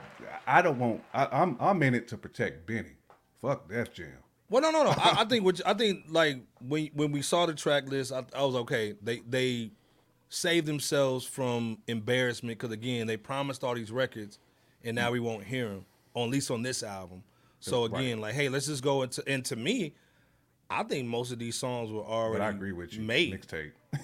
I 0.47 0.61
don't 0.61 0.79
want 0.79 1.01
I, 1.13 1.27
I'm 1.31 1.57
I'm 1.59 1.81
in 1.83 1.93
it 1.93 2.07
to 2.09 2.17
protect 2.17 2.65
Benny. 2.65 2.93
Fuck 3.41 3.69
Def 3.69 3.93
Jam. 3.93 4.07
Well, 4.49 4.61
no, 4.63 4.71
no, 4.71 4.83
no. 4.83 4.89
I, 4.89 5.17
I 5.19 5.25
think 5.25 5.45
you- 5.45 5.63
I 5.65 5.73
think 5.75 6.05
like 6.09 6.37
when 6.59 6.89
when 6.93 7.11
we 7.11 7.21
saw 7.21 7.45
the 7.45 7.53
track 7.53 7.87
list, 7.89 8.11
I, 8.11 8.23
I 8.35 8.43
was 8.43 8.55
okay. 8.55 8.95
They 9.01 9.19
they 9.27 9.71
saved 10.29 10.65
themselves 10.67 11.25
from 11.25 11.77
embarrassment 11.87 12.57
because 12.57 12.73
again, 12.73 13.07
they 13.07 13.17
promised 13.17 13.63
all 13.63 13.75
these 13.75 13.91
records, 13.91 14.39
and 14.83 14.95
now 14.95 15.11
we 15.11 15.19
won't 15.19 15.43
hear 15.43 15.69
them 15.69 15.85
on 16.13 16.23
at 16.25 16.29
least 16.31 16.49
on 16.51 16.63
this 16.63 16.81
album. 16.83 17.23
So 17.59 17.85
Right. 17.87 17.99
again, 18.01 18.21
like, 18.21 18.33
hey, 18.35 18.47
let's 18.49 18.65
just 18.67 18.83
go 18.83 19.03
into. 19.03 19.23
And 19.27 19.43
to 19.45 19.55
me, 19.55 19.93
I 20.69 20.83
think 20.83 21.07
most 21.07 21.31
of 21.31 21.39
these 21.39 21.55
songs 21.55 21.91
were 21.91 22.03
already 22.03 22.39
But 22.39 22.45
I 22.45 22.49
agree 22.49 22.71
with 22.73 22.93
you. 22.93 23.01
made. 23.01 23.33
Mixtape. 23.41 23.71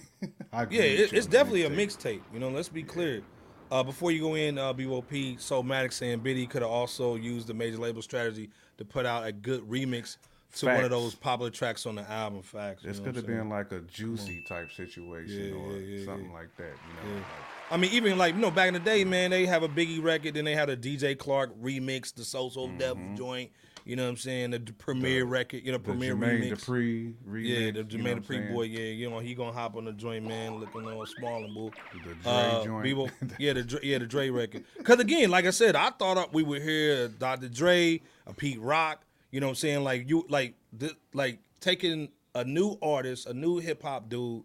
Yeah, 0.70 0.84
it, 0.84 1.12
it's 1.14 1.28
definitely 1.28 1.64
a 1.64 1.70
mixtape. 1.70 2.22
You 2.34 2.40
know, 2.40 2.50
let's 2.50 2.70
be 2.70 2.82
clear. 2.82 3.22
Uh, 3.70 3.84
before 3.84 4.12
you 4.12 4.22
go 4.22 4.36
in, 4.36 4.58
uh, 4.58 4.72
BOP, 4.72 5.12
so 5.38 5.62
Maddox 5.62 5.98
saying 5.98 6.20
Biddy 6.20 6.48
could 6.48 6.62
have 6.62 6.72
also 6.72 7.16
used 7.16 7.48
the 7.48 7.54
major 7.54 7.78
label 7.78 8.02
strategy 8.02 8.50
to 8.78 8.86
put 8.86 9.06
out 9.06 9.26
a 9.26 9.32
good 9.34 9.70
remix 9.70 10.16
to 10.58 10.68
one 10.68 10.84
of 10.86 10.92
those 10.92 11.14
popular 11.14 11.52
tracks 11.52 11.86
on 11.86 11.96
the 11.96 12.10
album. 12.10 12.42
Facts. 12.42 12.84
This 12.84 13.00
could 13.00 13.16
have 13.18 13.28
been 13.28 13.50
like 13.50 13.72
a 13.74 13.82
juicy 13.82 14.46
type 14.48 14.72
situation 14.72 15.50
Yeah, 15.50 15.56
or 15.56 15.72
yeah, 15.74 15.98
yeah, 15.98 16.06
something 16.06 16.28
yeah. 16.30 16.34
like 16.38 16.56
that. 16.58 16.64
You 17.04 17.10
know, 17.10 17.16
Yeah. 17.16 17.20
like, 17.20 17.26
I 17.72 17.78
mean, 17.78 17.92
even 17.92 18.18
like 18.18 18.36
you 18.36 18.42
know, 18.42 18.52
back 18.52 18.70
in 18.70 18.76
the 18.76 18.80
day, 18.80 19.04
man, 19.04 19.32
they 19.32 19.46
have 19.46 19.64
a 19.64 19.68
Biggie 19.70 20.02
record, 20.02 20.36
then 20.36 20.46
they 20.46 20.56
had 20.56 20.70
a 20.70 20.78
DJ 20.78 21.18
Clark 21.18 21.52
remix, 21.62 22.14
the 22.14 22.24
So 22.24 22.48
So 22.50 22.70
Devil 22.78 23.04
joint. 23.16 23.52
You 23.86 23.96
know 23.96 24.04
what 24.04 24.10
I'm 24.10 24.18
saying? 24.18 24.50
The, 24.52 24.60
premiere 24.60 25.26
record, 25.26 25.62
you 25.64 25.72
know, 25.72 25.78
Mm-hmm. 25.78 26.00
the 26.00 26.10
premiere 26.10 26.16
Jermaine 26.16 26.52
remix. 26.52 26.66
Dupri 26.66 27.14
remix. 27.30 27.48
yeah, 27.48 27.60
the 27.60 27.64
you 27.66 27.72
know 27.74 27.84
Jermaine 27.84 28.12
I'm 28.14 28.22
Dupri 28.24 28.28
saying? 28.28 28.54
boy. 28.54 28.62
Yeah, 28.64 28.80
you 28.80 29.10
know 29.12 29.20
he 29.20 29.36
gonna 29.36 29.52
hop 29.52 29.76
on 29.76 29.86
the 29.86 29.94
joint, 29.94 30.26
man, 30.28 30.56
looking 30.56 30.88
all 30.90 31.06
small 31.06 31.44
and 31.44 31.54
bull. 31.54 31.72
The 31.94 32.00
Dre 32.16 32.16
Uh, 32.26 32.64
joint. 32.64 32.86
Bebo- 32.86 33.12
yeah, 33.40 33.54
the 33.54 33.80
yeah 33.84 34.00
the 34.00 34.08
Dre 34.08 34.30
record. 34.32 34.64
Because 34.78 35.00
again, 35.00 35.30
like 35.30 35.46
I 35.46 35.52
said, 35.52 35.76
I 35.76 35.92
thought 35.92 36.34
we 36.34 36.42
would 36.44 36.64
hear 36.64 37.08
Dr. 37.10 37.48
Dre, 37.48 38.02
a 38.26 38.34
Pete 38.34 38.60
Rock. 38.60 39.04
You 39.32 39.40
know 39.40 39.48
what 39.48 39.52
I'm 39.52 39.56
saying? 39.56 39.84
Like 39.84 40.10
you, 40.10 40.26
like 40.30 40.56
th- 40.80 40.96
like 41.14 41.40
taking 41.62 42.10
a 42.34 42.44
new 42.44 42.78
artist, 42.82 43.28
a 43.28 43.34
new 43.34 43.60
hip 43.60 43.84
hop 43.84 44.10
dude, 44.10 44.44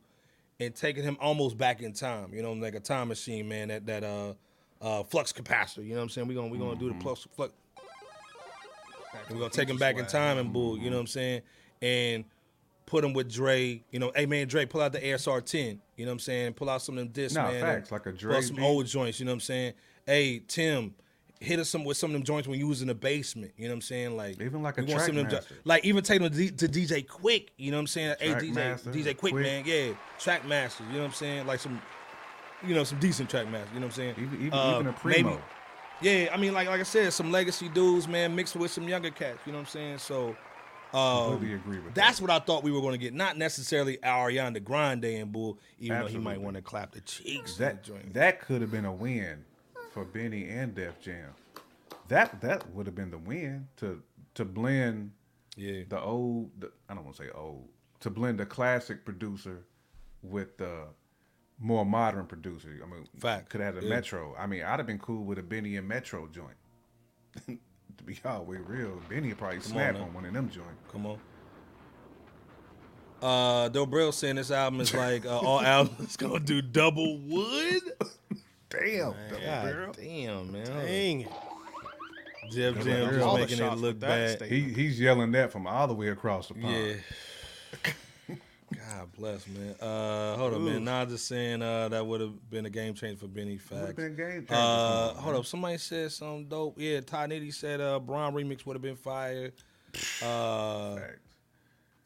and 0.58 0.74
taking 0.74 1.02
him 1.02 1.16
almost 1.18 1.56
back 1.56 1.80
in 1.80 1.94
time. 1.94 2.34
You 2.34 2.42
know, 2.42 2.52
like 2.52 2.74
a 2.74 2.80
time 2.80 3.08
machine, 3.08 3.48
man. 3.48 3.68
That 3.68 3.86
that 3.86 4.04
uh 4.04 4.34
uh 4.82 5.02
flux 5.04 5.32
capacitor. 5.32 5.78
You 5.84 5.90
know 5.90 5.96
what 5.96 6.02
I'm 6.02 6.08
saying? 6.10 6.26
We 6.28 6.34
gonna 6.34 6.48
we 6.48 6.58
gonna 6.58 6.76
do 6.78 6.92
the 6.92 7.00
flux 7.00 7.26
flux. 7.34 7.54
We're 9.30 9.38
gonna 9.38 9.50
take 9.50 9.68
him 9.68 9.76
back 9.76 9.98
in 9.98 10.06
time 10.06 10.38
and 10.38 10.52
bull. 10.52 10.78
You 10.78 10.90
know 10.90 10.96
what 10.96 11.00
I'm 11.02 11.06
saying? 11.08 11.42
And 11.82 12.24
put 12.86 13.04
him 13.04 13.12
with 13.12 13.32
Dre. 13.32 13.82
You 13.90 13.98
know, 13.98 14.12
hey 14.14 14.26
man, 14.26 14.48
Dre, 14.48 14.66
pull 14.66 14.80
out 14.80 14.92
the 14.92 15.00
ASR 15.00 15.44
10. 15.44 15.80
You 15.96 16.04
know 16.04 16.10
what 16.10 16.14
I'm 16.14 16.18
saying? 16.20 16.52
Pull 16.54 16.68
out 16.70 16.82
some 16.82 16.96
of 16.98 17.04
them 17.04 17.12
discs, 17.12 17.34
Nah, 17.36 17.50
man. 17.50 17.60
facts, 17.60 17.92
like 17.92 18.06
a 18.06 18.12
pull 18.12 18.34
out 18.34 18.42
some 18.44 18.56
beat. 18.56 18.62
old 18.64 18.86
joints. 18.86 19.20
You 19.20 19.26
know 19.26 19.32
what 19.32 19.36
I'm 19.36 19.40
saying? 19.40 19.72
Hey 20.06 20.40
Tim, 20.46 20.94
hit 21.40 21.58
us 21.58 21.68
some 21.70 21.84
with 21.84 21.96
some 21.96 22.10
of 22.10 22.14
them 22.14 22.22
joints 22.22 22.46
when 22.48 22.58
you 22.58 22.66
was 22.68 22.82
in 22.82 22.88
the 22.88 22.94
basement. 22.94 23.52
You 23.56 23.64
know 23.64 23.70
what 23.72 23.76
I'm 23.76 23.80
saying? 23.82 24.16
Like 24.16 24.40
Even 24.40 24.62
like 24.62 24.78
a 24.78 24.82
want 24.84 25.00
some 25.02 25.16
of 25.16 25.28
them 25.28 25.30
jo- 25.30 25.46
like 25.64 25.84
even 25.84 26.02
take 26.02 26.20
them 26.20 26.30
to, 26.30 26.36
D- 26.36 26.50
to 26.50 26.68
DJ 26.68 27.06
Quik. 27.06 27.48
You 27.56 27.70
know 27.70 27.76
what 27.78 27.82
I'm 27.82 27.86
saying? 27.88 28.16
Hey 28.20 28.34
DJ, 28.34 28.52
Trackmaster, 28.54 28.92
DJ 28.92 29.14
Quik, 29.14 29.18
Quick. 29.30 29.34
man, 29.34 29.62
yeah, 29.66 29.92
Track 30.18 30.46
Master. 30.46 30.84
You 30.84 30.94
know 30.94 30.98
what 31.00 31.04
I'm 31.06 31.12
saying? 31.14 31.46
Like 31.46 31.60
some, 31.60 31.80
you 32.66 32.74
know, 32.74 32.84
some 32.84 32.98
decent 32.98 33.30
Track 33.30 33.48
Master. 33.50 33.72
You 33.74 33.80
know 33.80 33.86
what 33.86 33.92
I'm 33.92 33.96
saying? 33.96 34.14
even 34.18 34.34
even, 34.46 34.52
Uh, 34.58 34.74
even 34.74 34.86
a 34.88 34.92
primo. 34.92 35.30
maybe- 35.30 35.42
yeah, 36.00 36.28
I 36.32 36.36
mean, 36.36 36.52
like 36.52 36.68
like 36.68 36.80
I 36.80 36.84
said, 36.84 37.12
some 37.12 37.30
legacy 37.30 37.68
dudes, 37.68 38.08
man, 38.08 38.34
mixed 38.34 38.56
with 38.56 38.70
some 38.70 38.88
younger 38.88 39.10
cats. 39.10 39.38
You 39.46 39.52
know 39.52 39.58
what 39.58 39.68
I'm 39.68 39.70
saying? 39.70 39.98
So. 39.98 40.36
Um, 40.92 41.30
Completely 41.30 41.54
agree 41.54 41.78
with 41.78 41.94
that's 41.94 42.18
that. 42.18 42.22
what 42.22 42.32
I 42.32 42.44
thought 42.44 42.64
we 42.64 42.72
were 42.72 42.80
going 42.80 42.94
to 42.94 42.98
get. 42.98 43.14
Not 43.14 43.38
necessarily 43.38 43.98
Ariana 43.98 44.62
Grande 44.62 45.04
and 45.04 45.30
Bull, 45.30 45.60
even 45.78 46.00
though 46.00 46.08
he 46.08 46.18
might 46.18 46.40
want 46.40 46.56
to 46.56 46.62
clap 46.62 46.90
the 46.90 47.00
cheeks. 47.02 47.56
That 47.58 47.84
joint. 47.84 48.12
that 48.14 48.40
could 48.40 48.60
have 48.60 48.72
been 48.72 48.84
a 48.84 48.92
win 48.92 49.44
for 49.92 50.04
Benny 50.04 50.48
and 50.48 50.74
Def 50.74 51.00
Jam. 51.00 51.28
That 52.08 52.40
that 52.40 52.68
would 52.74 52.86
have 52.86 52.96
been 52.96 53.12
the 53.12 53.18
win 53.18 53.68
to 53.76 54.02
to 54.34 54.44
blend 54.44 55.12
yeah, 55.56 55.82
the 55.88 56.00
old. 56.00 56.50
The, 56.60 56.70
I 56.88 56.94
don't 56.94 57.04
want 57.04 57.16
to 57.16 57.24
say 57.24 57.30
old. 57.34 57.68
To 58.00 58.10
blend 58.10 58.40
the 58.40 58.46
classic 58.46 59.04
producer 59.04 59.64
with 60.22 60.56
the 60.56 60.84
more 61.60 61.84
modern 61.84 62.26
producer. 62.26 62.68
I 62.82 62.86
mean, 62.86 63.06
Fact, 63.18 63.50
could 63.50 63.60
have 63.60 63.74
had 63.74 63.84
a 63.84 63.86
yeah. 63.86 63.94
Metro. 63.94 64.34
I 64.38 64.46
mean, 64.46 64.62
I'd 64.62 64.78
have 64.78 64.86
been 64.86 64.98
cool 64.98 65.24
with 65.24 65.38
a 65.38 65.42
Benny 65.42 65.76
and 65.76 65.86
Metro 65.86 66.28
joint. 66.28 66.56
to 67.96 68.04
be 68.04 68.18
all 68.24 68.44
way 68.44 68.56
real, 68.56 69.00
Benny 69.08 69.28
would 69.28 69.38
probably 69.38 69.60
snap 69.60 69.94
now. 69.94 70.02
on 70.02 70.14
one 70.14 70.24
of 70.24 70.32
them 70.32 70.48
joints. 70.50 70.68
come 70.90 71.06
on. 71.06 71.18
Uh, 73.22 73.68
Dobril 73.68 74.14
saying 74.14 74.36
this 74.36 74.50
album 74.50 74.80
is 74.80 74.94
like 74.94 75.26
uh, 75.26 75.38
all 75.38 75.60
albums 75.64 76.16
gonna 76.16 76.40
do 76.40 76.62
double 76.62 77.18
wood. 77.18 77.82
Damn, 78.70 79.14
God 79.30 79.96
damn, 79.96 80.52
man. 80.52 80.64
Dang 80.64 81.20
it. 81.22 81.28
Jeff 82.50 82.74
Double 82.74 82.84
Jam 82.86 83.10
Barrel. 83.10 83.36
just 83.36 83.50
making 83.50 83.66
it 83.66 83.78
look 83.78 84.00
bad. 84.00 84.42
He 84.42 84.60
he's 84.62 84.98
yelling 84.98 85.32
that 85.32 85.52
from 85.52 85.66
all 85.66 85.86
the 85.86 85.94
way 85.94 86.08
across 86.08 86.48
the 86.48 86.54
pond. 86.54 86.74
Yeah. 86.74 87.92
God 88.76 89.12
bless, 89.18 89.46
man. 89.48 89.74
Uh, 89.80 90.36
hold 90.36 90.54
up, 90.54 90.60
man. 90.60 90.84
Nah, 90.84 91.04
just 91.04 91.26
saying 91.26 91.60
uh, 91.62 91.88
that 91.88 92.06
would 92.06 92.20
have 92.20 92.50
been 92.50 92.66
a 92.66 92.70
game 92.70 92.94
changer 92.94 93.18
for 93.18 93.26
Benny. 93.26 93.56
Facts. 93.58 93.92
been 93.94 94.14
game 94.16 94.46
changer 94.46 94.54
Uh, 94.54 95.08
hold 95.14 95.36
up. 95.36 95.44
Somebody 95.46 95.78
said 95.78 96.12
something 96.12 96.46
dope. 96.46 96.76
Yeah, 96.78 97.00
Ty 97.00 97.26
Nitty 97.28 97.52
said 97.52 97.80
uh, 97.80 97.98
Braun 97.98 98.32
remix 98.32 98.64
would 98.66 98.74
have 98.74 98.82
been 98.82 98.96
fire. 98.96 99.50
Uh, 100.22 100.96
Facts. 100.96 101.18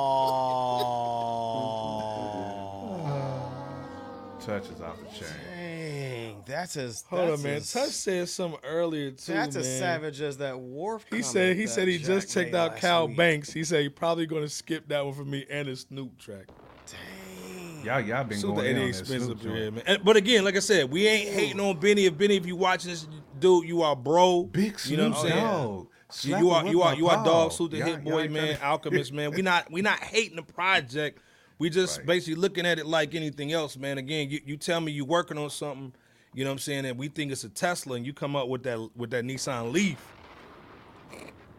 Touches 4.45 4.81
off 4.81 4.97
the 4.99 5.05
chain. 5.19 5.27
Dang, 5.55 6.43
that's 6.45 6.75
as 6.75 7.03
Hold 7.09 7.29
that's 7.29 7.33
up, 7.39 7.43
man. 7.45 7.55
as- 7.57 7.71
Touch 7.71 7.89
said 7.89 8.27
something 8.29 8.59
earlier 8.63 9.11
too. 9.11 9.33
That's 9.33 9.55
man. 9.55 9.61
as 9.63 9.79
savage 9.79 10.21
as 10.21 10.37
that 10.37 10.59
wharf. 10.59 11.05
He 11.09 11.21
said 11.21 11.55
he 11.55 11.65
said 11.67 11.87
he 11.87 11.97
Jack 11.97 12.07
just 12.07 12.33
checked 12.33 12.53
out 12.53 12.75
Cal 12.77 13.07
week. 13.07 13.17
Banks. 13.17 13.53
He 13.53 13.63
said 13.63 13.81
he 13.81 13.89
probably 13.89 14.25
gonna 14.25 14.49
skip 14.49 14.87
that 14.89 15.05
one 15.05 15.13
for 15.13 15.23
me 15.23 15.45
and 15.49 15.67
his 15.67 15.81
Snoop 15.81 16.17
track. 16.17 16.47
Dang. 16.87 17.85
Y'all 17.85 18.01
y'all 18.01 18.23
been 18.25 18.37
Super 18.37 18.55
going 18.55 18.65
in 18.67 18.71
on 18.75 18.79
that 18.79 18.83
inexpensive, 18.85 19.23
Snoop 19.23 19.41
joint. 19.41 19.55
yeah, 19.57 19.69
man. 19.69 19.83
And- 19.87 20.03
But 20.03 20.17
again, 20.17 20.43
like 20.43 20.55
I 20.57 20.59
said, 20.59 20.89
we 20.91 21.07
ain't 21.07 21.29
hating 21.29 21.59
on 21.59 21.79
Benny. 21.79 22.05
If 22.05 22.17
Benny, 22.17 22.35
if 22.37 22.45
you 22.45 22.55
watching 22.57 22.91
this, 22.91 23.07
dude, 23.39 23.65
you 23.67 23.81
are 23.81 23.95
bro. 23.95 24.43
Big 24.43 24.77
Snoop 24.79 24.91
You 24.91 24.97
know 24.97 25.09
what 25.09 25.17
I'm 25.19 25.29
saying? 25.29 25.43
dog. 25.43 25.87
You, 26.21 26.37
you 26.37 26.49
are 26.51 26.65
you 26.67 26.81
are 26.83 26.93
you 26.95 27.07
are 27.07 27.17
paw. 27.17 27.23
dog 27.23 27.51
suit 27.53 27.71
the 27.71 27.81
hit 27.81 28.03
boy 28.03 28.27
man, 28.27 28.57
alchemist 28.61 29.11
man. 29.13 29.31
We 29.31 29.41
not 29.41 29.71
we 29.71 29.81
not 29.81 29.99
hating 29.99 30.35
the 30.35 30.43
project. 30.43 31.19
We 31.59 31.69
just 31.69 31.99
Right. 31.99 32.07
basically 32.07 32.35
looking 32.35 32.65
at 32.65 32.79
it 32.79 32.85
like 32.85 33.15
anything 33.15 33.51
else, 33.51 33.77
man. 33.77 33.97
Again, 33.97 34.29
you, 34.29 34.41
you 34.45 34.57
tell 34.57 34.81
me 34.81 34.91
you 34.91 35.05
working 35.05 35.37
on 35.37 35.49
something, 35.49 35.93
you 36.33 36.43
know 36.43 36.49
what 36.49 36.53
I'm 36.53 36.59
saying, 36.59 36.85
and 36.85 36.97
we 36.97 37.07
think 37.07 37.31
it's 37.31 37.43
a 37.43 37.49
Tesla, 37.49 37.95
and 37.95 38.05
you 38.05 38.13
come 38.13 38.35
up 38.35 38.47
with 38.47 38.63
that 38.63 38.79
with 38.95 39.11
that 39.11 39.23
Nissan 39.23 39.71
Leaf. 39.71 39.97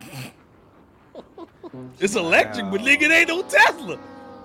It's 1.99 2.15
electric, 2.15 2.71
but 2.71 2.83
nigga, 2.83 3.03
it 3.03 3.11
ain't 3.11 3.29
no 3.29 3.43
Tesla. 3.43 3.99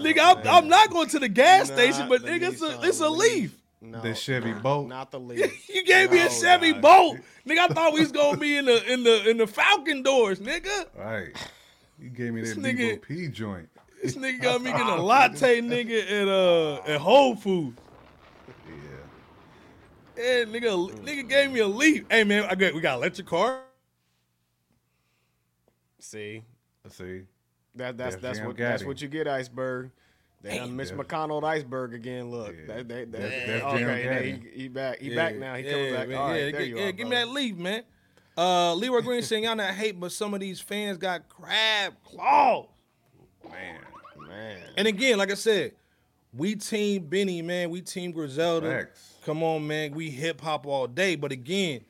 nigga, 0.00 0.18
I'm, 0.20 0.46
I'm 0.48 0.68
not 0.68 0.88
going 0.90 1.08
to 1.08 1.18
the 1.18 1.28
gas 1.28 1.68
Not 1.68 1.78
station, 1.78 2.08
but 2.08 2.22
nigga, 2.22 2.52
it's 2.52 2.62
a, 2.62 2.80
it's 2.82 3.00
a 3.00 3.08
Leaf. 3.10 3.32
Leaf. 3.42 3.56
No, 3.82 4.00
The 4.00 4.14
Chevy 4.14 4.52
not, 4.52 4.62
Bolt. 4.62 4.88
not 4.88 5.10
the 5.10 5.20
lead. 5.28 5.50
You 5.68 5.84
gave 5.84 6.10
me 6.12 6.20
a 6.20 6.30
Chevy 6.30 6.72
God. 6.72 6.82
Bolt, 6.82 7.16
nigga. 7.46 7.58
I 7.58 7.68
thought 7.68 7.92
we 7.92 8.00
was 8.00 8.12
gonna 8.12 8.36
be 8.38 8.56
in 8.56 8.64
the 8.66 8.92
in 8.92 9.02
the 9.02 9.28
in 9.30 9.36
the 9.38 9.46
Falcon 9.46 10.02
doors, 10.02 10.38
nigga. 10.38 10.86
Right. 10.96 11.34
You 11.98 12.08
gave 12.10 12.32
me 12.32 12.40
that 12.42 12.46
This 12.48 12.56
nigga- 12.56 12.98
Debo 12.98 13.02
P 13.02 13.28
joint. 13.28 13.68
This 14.02 14.16
nigga 14.16 14.40
got 14.40 14.62
me 14.62 14.70
getting 14.70 14.86
a 14.88 15.02
latte, 15.02 15.60
nigga, 15.60 16.22
at 16.22 16.28
uh 16.28 16.80
at 16.86 17.00
Whole 17.00 17.36
Foods. 17.36 17.78
Yeah. 18.66 18.72
Yeah, 20.16 20.44
nigga, 20.44 20.90
nigga 21.02 21.28
gave 21.28 21.50
me 21.50 21.60
a 21.60 21.66
leaf. 21.66 22.04
Hey 22.10 22.24
man, 22.24 22.44
I 22.44 22.54
got 22.54 22.74
we 22.74 22.80
got 22.80 22.96
electric 22.96 23.26
car. 23.26 23.62
See, 25.98 26.42
Let's 26.84 26.96
see. 26.96 27.22
that 27.74 27.96
that's 27.98 28.14
Def 28.16 28.22
that's 28.22 28.38
Jam 28.38 28.46
what 28.48 28.56
got 28.56 28.68
that's 28.70 28.82
him. 28.82 28.88
what 28.88 29.02
you 29.02 29.08
get, 29.08 29.28
iceberg. 29.28 29.90
They 30.42 30.56
done 30.56 30.74
Mitch 30.74 30.88
Def- 30.88 30.96
McConnell 30.96 31.44
iceberg 31.44 31.92
again. 31.92 32.30
Look, 32.30 32.54
Yeah. 32.58 32.74
that, 32.76 32.88
that, 32.88 33.12
that, 33.12 33.20
Def- 33.20 33.46
Def 33.46 33.60
Jam 33.60 33.66
okay, 33.74 34.04
got 34.04 34.22
him. 34.22 34.40
he, 34.54 34.62
he 34.62 34.68
back. 34.68 34.98
He 34.98 35.10
Yeah, 35.10 35.16
back 35.16 35.36
now. 35.36 35.54
He 35.56 35.62
coming 35.64 35.92
back. 35.92 36.08
man, 36.08 36.16
All 36.18 36.28
right, 36.30 36.36
yeah, 36.46 36.50
there 36.52 36.60
gi- 36.62 36.68
you 36.68 36.78
yeah, 36.78 36.84
are. 36.86 36.92
give 36.92 37.08
me 37.08 37.16
that 37.16 37.24
brother. 37.26 37.40
leaf, 37.40 37.56
man. 37.56 37.82
Uh, 38.38 38.74
Leroy 38.74 39.02
Green 39.02 39.20
saying 39.22 39.44
y'all 39.44 39.54
not 39.56 39.74
hate, 39.74 40.00
but 40.00 40.12
some 40.12 40.32
of 40.32 40.40
these 40.40 40.58
fans 40.58 40.96
got 40.96 41.28
crab 41.28 41.94
claws. 42.02 42.66
Man. 43.50 43.80
Man, 44.30 44.58
And 44.76 44.86
again, 44.88 45.18
like 45.18 45.30
I 45.30 45.34
said, 45.34 45.72
we 46.32 46.54
team 46.54 47.06
Benny, 47.06 47.42
man. 47.42 47.70
We 47.70 47.82
team 47.82 48.12
Griselda. 48.12 48.88
Come 49.24 49.42
on, 49.42 49.66
man. 49.66 49.92
We 49.92 50.08
hip 50.10 50.40
hop 50.40 50.66
all 50.66 50.86
day. 50.86 51.16
But 51.16 51.32
again, 51.32 51.80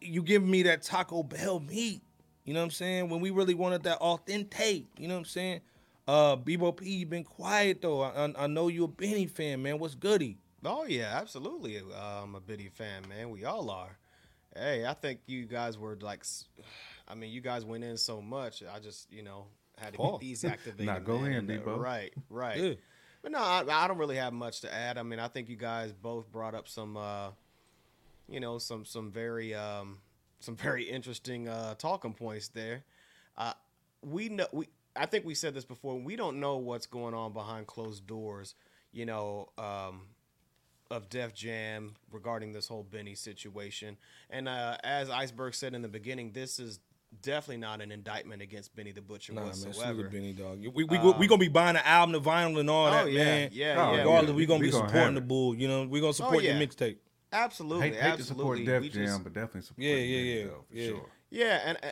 you 0.00 0.22
give 0.22 0.42
me 0.42 0.62
that 0.62 0.82
Taco 0.82 1.22
Bell 1.22 1.60
meat. 1.60 2.00
You 2.44 2.54
know 2.54 2.60
what 2.60 2.66
I'm 2.66 2.70
saying? 2.70 3.08
When 3.08 3.20
we 3.20 3.30
really 3.30 3.54
wanted 3.54 3.82
that 3.84 3.98
authentic. 3.98 4.84
You 4.96 5.08
know 5.08 5.14
what 5.14 5.20
I'm 5.20 5.24
saying? 5.26 5.60
Uh, 6.06 6.36
Bebo 6.36 6.76
P, 6.76 6.88
you 6.90 7.06
been 7.06 7.24
quiet 7.24 7.82
though. 7.82 8.02
I, 8.02 8.26
I, 8.26 8.44
I 8.44 8.46
know 8.46 8.68
you 8.68 8.84
a 8.84 8.88
Benny 8.88 9.26
fan, 9.26 9.62
man. 9.62 9.78
What's 9.78 9.94
goody? 9.94 10.38
Oh 10.64 10.84
yeah, 10.84 11.18
absolutely. 11.20 11.78
Uh, 11.78 12.22
I'm 12.22 12.34
a 12.34 12.40
Benny 12.40 12.68
fan, 12.72 13.02
man. 13.08 13.30
We 13.30 13.44
all 13.44 13.70
are. 13.70 13.98
Hey, 14.54 14.84
I 14.84 14.94
think 14.94 15.20
you 15.26 15.46
guys 15.46 15.78
were 15.78 15.96
like, 16.00 16.24
I 17.08 17.14
mean, 17.14 17.32
you 17.32 17.40
guys 17.40 17.64
went 17.64 17.84
in 17.84 17.96
so 17.96 18.20
much. 18.20 18.62
I 18.62 18.78
just, 18.80 19.10
you 19.12 19.22
know, 19.22 19.46
had 19.78 19.92
to 19.92 19.96
Paul. 19.98 20.12
get 20.12 20.20
these 20.20 20.44
activated. 20.44 20.86
Nah, 20.86 20.98
go 20.98 21.24
in, 21.24 21.32
and, 21.32 21.50
uh, 21.50 21.54
Debo. 21.54 21.78
Right, 21.78 22.12
right. 22.30 22.58
Yeah. 22.58 22.74
But 23.22 23.32
no, 23.32 23.38
I, 23.38 23.64
I 23.68 23.88
don't 23.88 23.98
really 23.98 24.16
have 24.16 24.32
much 24.32 24.60
to 24.62 24.72
add. 24.72 24.98
I 24.98 25.02
mean, 25.02 25.20
I 25.20 25.28
think 25.28 25.48
you 25.48 25.56
guys 25.56 25.92
both 25.92 26.30
brought 26.32 26.54
up 26.54 26.68
some, 26.68 26.96
uh, 26.96 27.30
you 28.28 28.40
know, 28.40 28.58
some 28.58 28.84
some 28.84 29.10
very 29.10 29.54
um, 29.54 29.98
some 30.40 30.56
very 30.56 30.84
interesting 30.84 31.48
uh, 31.48 31.74
talking 31.74 32.14
points 32.14 32.48
there. 32.48 32.84
Uh, 33.36 33.52
we 34.02 34.28
know 34.28 34.46
we. 34.52 34.68
I 34.94 35.06
think 35.06 35.24
we 35.24 35.34
said 35.34 35.54
this 35.54 35.64
before. 35.64 35.98
We 35.98 36.16
don't 36.16 36.38
know 36.38 36.56
what's 36.56 36.86
going 36.86 37.14
on 37.14 37.32
behind 37.32 37.66
closed 37.66 38.06
doors. 38.06 38.54
You 38.92 39.06
know, 39.06 39.48
um, 39.56 40.02
of 40.92 41.08
Def 41.08 41.32
Jam 41.32 41.94
regarding 42.10 42.52
this 42.52 42.68
whole 42.68 42.82
Benny 42.82 43.14
situation. 43.14 43.96
And 44.28 44.48
uh, 44.48 44.76
as 44.84 45.08
Iceberg 45.08 45.54
said 45.54 45.74
in 45.74 45.80
the 45.80 45.88
beginning, 45.88 46.32
this 46.32 46.58
is 46.58 46.78
definitely 47.20 47.58
not 47.58 47.80
an 47.80 47.92
indictment 47.92 48.40
against 48.42 48.74
Benny 48.74 48.92
the 48.92 49.02
Butcher 49.02 49.32
Nah, 49.34 49.44
man. 49.44 49.52
Salute 49.54 49.76
whatsoever. 49.76 50.02
to 50.04 50.08
Benny, 50.08 50.32
dog. 50.32 50.60
We, 50.60 50.84
we, 50.84 50.98
we, 50.98 51.26
gonna 51.26 51.38
be 51.38 51.48
buying 51.48 51.74
the 51.74 51.86
album, 51.86 52.12
the 52.12 52.20
vinyl, 52.20 52.58
and 52.58 52.70
all 52.70 52.86
Oh, 52.86 52.90
that, 52.90 53.12
yeah, 53.12 53.24
man. 53.24 53.50
yeah, 53.52 53.74
Oh, 53.78 53.92
yeah. 53.92 53.98
Regardless, 53.98 54.30
yeah. 54.30 54.36
we 54.36 54.46
gonna 54.46 54.60
We 54.60 54.66
be 54.66 54.72
gonna 54.72 54.88
supporting 54.88 55.14
the 55.14 55.20
bull. 55.20 55.54
You 55.54 55.68
know, 55.68 55.86
we 55.86 56.00
gonna 56.00 56.12
support 56.14 56.42
yeah. 56.42 56.56
your 56.58 56.66
mixtape. 56.66 56.96
Absolutely, 57.32 57.90
Hate, 57.92 58.00
hate 58.00 58.16
to 58.18 58.24
support 58.24 58.58
absolutely. 58.58 58.64
Def 58.66 58.82
We 58.82 58.88
Jam, 58.90 59.04
just- 59.06 59.24
but 59.24 59.32
definitely 59.32 59.60
support 59.62 59.82
Yeah, 59.84 59.94
yeah, 59.96 60.18
yeah, 60.34 60.44
though, 60.44 60.64
for 60.68 60.76
yeah. 60.76 60.86
sure. 60.88 61.06
Yeah, 61.30 61.60
and 61.64 61.78
uh, 61.82 61.88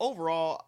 overall, 0.00 0.64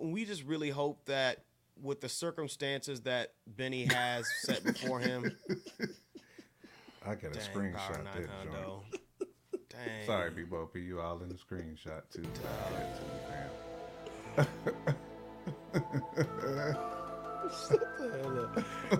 we 0.00 0.24
just 0.24 0.44
really 0.44 0.70
hope 0.70 1.04
that 1.06 1.44
with 1.82 2.00
the 2.00 2.08
circumstances 2.08 3.02
that 3.02 3.34
Benny 3.46 3.84
has 3.84 4.26
set 4.42 4.64
before 4.64 5.00
him, 5.00 5.36
I 7.06 7.14
got 7.14 7.24
a 7.24 7.38
dang, 7.38 7.42
screenshot 7.54 7.76
Power 7.76 7.92
that 7.94 8.04
9 8.04 8.14
joint. 8.16 8.30
Hundo. 8.54 8.80
Dang. 9.84 10.06
Sorry, 10.06 10.30
Bebo 10.30 10.72
P, 10.72 10.80
you 10.80 11.00
all 11.00 11.20
in 11.22 11.28
the 11.28 11.34
screenshot 11.36 12.02
too. 12.12 12.24
I'll 12.44 12.72
let 12.74 13.00
you, 13.00 13.06
fam. 13.28 13.48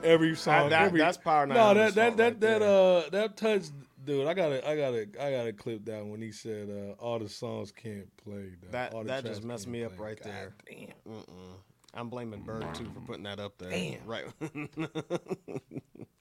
every 0.02 0.34
song. 0.36 0.70
that- 0.70 0.82
every, 0.86 0.98
that's 1.00 1.16
Power 1.18 1.46
No, 1.46 1.74
that 1.74 1.94
that 1.94 2.16
that 2.16 2.22
right 2.24 2.40
that 2.40 2.60
there. 2.60 2.62
uh 2.62 3.08
that 3.10 3.36
touched, 3.36 3.72
dude. 4.04 4.26
I 4.26 4.34
gotta 4.34 4.66
I 4.68 4.76
gotta 4.76 5.06
I 5.20 5.30
gotta 5.30 5.52
clip 5.52 5.84
that 5.86 6.04
when 6.06 6.20
he 6.22 6.32
said 6.32 6.68
uh, 6.70 6.92
all 7.02 7.18
the 7.18 7.28
songs 7.28 7.72
can't 7.72 8.14
play. 8.18 8.50
dog. 8.62 8.72
That- 8.72 8.94
All 8.94 9.04
that 9.04 9.24
just 9.24 9.42
messed 9.44 9.64
can't 9.64 9.72
me 9.72 9.84
up 9.84 9.96
play. 9.96 10.06
right 10.08 10.20
God 10.22 10.32
there. 10.32 10.54
Damn. 10.68 10.94
Mm-mm. 11.14 11.54
I'm 11.94 12.08
blaming 12.10 12.42
Bird 12.42 12.66
too 12.74 12.90
for 12.94 13.00
putting 13.00 13.24
that 13.24 13.40
up 13.40 13.56
there. 13.58 13.70
Damn. 13.70 14.04
Right. 14.06 14.24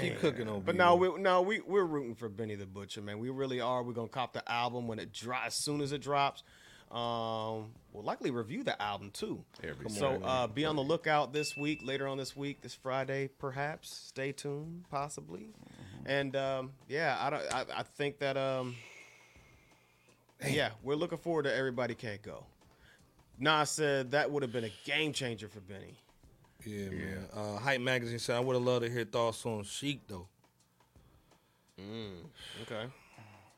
Keep 0.00 0.20
cooking 0.20 0.48
on. 0.48 0.62
But 0.62 0.76
no, 0.76 0.96
we 0.96 1.16
no 1.18 1.42
we 1.42 1.60
we're 1.60 1.84
rooting 1.84 2.14
for 2.14 2.28
Benny 2.28 2.54
the 2.54 2.66
Butcher, 2.66 3.02
man. 3.02 3.18
We 3.18 3.30
really 3.30 3.60
are. 3.60 3.82
We're 3.82 3.92
gonna 3.92 4.08
cop 4.08 4.32
the 4.32 4.50
album 4.50 4.86
when 4.88 4.98
it 4.98 5.12
drops, 5.12 5.46
as 5.46 5.64
soon 5.64 5.80
as 5.80 5.92
it 5.92 6.00
drops. 6.00 6.42
Um, 6.90 7.72
we'll 7.92 8.04
likely 8.04 8.30
review 8.30 8.64
the 8.64 8.80
album 8.80 9.10
too. 9.12 9.44
Every 9.64 9.88
so 9.88 10.20
uh, 10.22 10.46
be 10.46 10.66
on 10.66 10.76
the 10.76 10.82
lookout 10.82 11.32
this 11.32 11.56
week, 11.56 11.80
later 11.82 12.06
on 12.06 12.18
this 12.18 12.36
week, 12.36 12.60
this 12.60 12.74
Friday, 12.74 13.30
perhaps. 13.38 13.88
Stay 14.08 14.32
tuned, 14.32 14.84
possibly. 14.90 15.48
And 16.04 16.36
um, 16.36 16.72
yeah, 16.88 17.16
I 17.18 17.30
don't. 17.30 17.54
I, 17.54 17.64
I 17.78 17.82
think 17.82 18.18
that 18.18 18.36
um, 18.36 18.76
yeah, 20.46 20.70
we're 20.82 20.96
looking 20.96 21.18
forward 21.18 21.44
to 21.44 21.54
Everybody 21.54 21.94
Can't 21.94 22.20
Go. 22.20 22.44
Nas 23.38 23.70
said 23.70 24.10
that 24.10 24.30
would 24.30 24.42
have 24.42 24.52
been 24.52 24.64
a 24.64 24.72
game 24.84 25.12
changer 25.12 25.48
for 25.48 25.60
Benny. 25.60 25.98
Yeah, 26.64 26.88
man. 26.90 27.26
Uh, 27.32 27.56
Hype 27.58 27.80
magazine 27.80 28.18
said 28.18 28.36
I 28.36 28.40
would 28.40 28.54
have 28.54 28.62
loved 28.62 28.84
to 28.84 28.90
hear 28.90 29.04
thoughts 29.04 29.44
on 29.46 29.64
Chic 29.64 30.00
though. 30.06 30.26
Okay. 32.62 32.84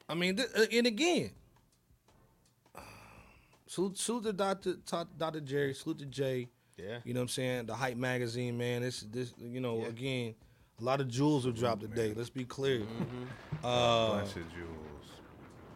I 0.09 0.15
mean, 0.15 0.37
th- 0.37 0.49
uh, 0.57 0.65
and 0.73 0.87
again, 0.87 1.31
salute, 3.67 3.99
salute 3.99 4.25
to 4.25 4.33
Dr. 4.33 4.75
Dr. 5.19 5.41
Jerry, 5.41 5.75
salute 5.75 5.99
to 5.99 6.07
Jay. 6.07 6.49
Yeah. 6.77 6.99
You 7.05 7.15
know 7.15 7.21
what 7.21 7.25
I'm 7.25 7.29
saying? 7.29 7.67
The 7.67 7.75
Hype 7.75 7.97
magazine, 7.97 8.57
man. 8.59 8.83
This, 8.83 9.01
this, 9.03 9.33
you 9.39 9.61
know, 9.61 9.81
Yeah. 9.83 9.89
again, 9.89 10.35
a 10.81 10.85
lot 10.85 11.01
of 11.01 11.09
jewels 11.09 11.47
were 11.47 11.53
dropped 11.53 11.83
today. 11.83 12.13
Let's 12.17 12.31
be 12.31 12.45
clear. 12.45 12.83
Uh, 13.63 14.17
Bunch 14.19 14.31
of 14.37 14.53
jewels. 14.53 15.07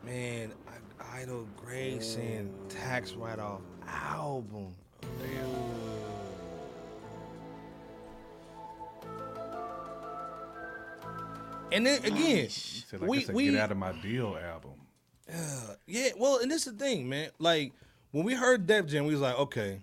man, 0.05 0.53
I, 1.01 1.21
Idol 1.23 1.47
Grayson 1.57 2.53
tax 2.69 3.13
write 3.13 3.39
off 3.39 3.61
album. 3.87 4.75
And 11.71 11.87
then 11.87 12.05
again, 12.05 12.49
Said, 12.49 13.01
like 13.01 13.11
we 13.11 13.19
I 13.19 13.23
said, 13.23 13.35
we 13.35 13.51
get 13.51 13.61
out 13.61 13.71
of 13.73 13.77
my 13.79 13.93
deal 13.93 14.37
album. 14.43 14.73
yeah, 15.87 16.09
well, 16.17 16.39
and 16.39 16.51
this 16.51 16.67
is 16.67 16.73
the 16.77 16.79
thing, 16.85 17.09
man. 17.09 17.31
Like 17.39 17.73
when 18.13 18.25
we 18.25 18.35
heard 18.35 18.67
Def 18.67 18.87
Jam, 18.87 19.05
we 19.07 19.13
was 19.13 19.21
like, 19.21 19.39
okay, 19.39 19.81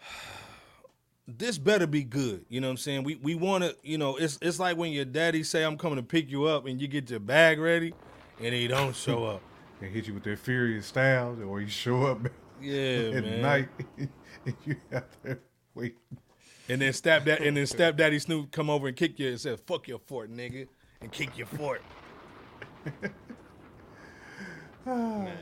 this 1.28 1.58
better 1.58 1.86
be 1.86 2.02
good. 2.02 2.44
You 2.48 2.60
know 2.60 2.68
what 2.68 2.72
I'm 2.72 2.76
saying? 2.78 3.04
We 3.04 3.16
we 3.16 3.34
want 3.34 3.64
to, 3.64 3.76
you 3.82 3.98
know, 3.98 4.16
it's 4.16 4.38
it's 4.40 4.58
like 4.58 4.76
when 4.76 4.92
your 4.92 5.04
daddy 5.04 5.42
say 5.42 5.62
I'm 5.64 5.76
coming 5.76 5.96
to 5.96 6.02
pick 6.02 6.30
you 6.30 6.44
up, 6.44 6.66
and 6.66 6.80
you 6.80 6.88
get 6.88 7.10
your 7.10 7.20
bag 7.20 7.58
ready, 7.58 7.92
and 8.40 8.54
he 8.54 8.66
don't 8.68 8.96
show 8.96 9.24
up. 9.26 9.42
They 9.80 9.88
hit 9.88 10.06
you 10.06 10.14
with 10.14 10.24
their 10.24 10.36
furious 10.36 10.86
styles, 10.86 11.38
or 11.40 11.60
you 11.60 11.68
show 11.68 12.04
up 12.06 12.26
Yeah, 12.60 13.10
at 13.14 13.24
man. 13.24 13.40
night 13.42 13.68
and 13.98 14.56
you 14.64 14.76
have 14.92 15.22
to 15.24 15.38
wait. 15.74 15.96
And 16.70 16.80
then 16.80 16.92
step 16.92 17.24
that, 17.24 17.40
and 17.40 17.56
then 17.56 17.66
step 17.66 17.96
daddy 17.96 18.20
Snoop 18.20 18.52
come 18.52 18.70
over 18.70 18.86
and 18.86 18.96
kick 18.96 19.18
you 19.18 19.30
and 19.30 19.40
say, 19.40 19.56
"Fuck 19.66 19.88
your 19.88 19.98
fort, 19.98 20.30
nigga," 20.30 20.68
and 21.00 21.10
kick 21.10 21.36
your 21.36 21.48
fort. 21.48 21.82
man. 24.86 25.36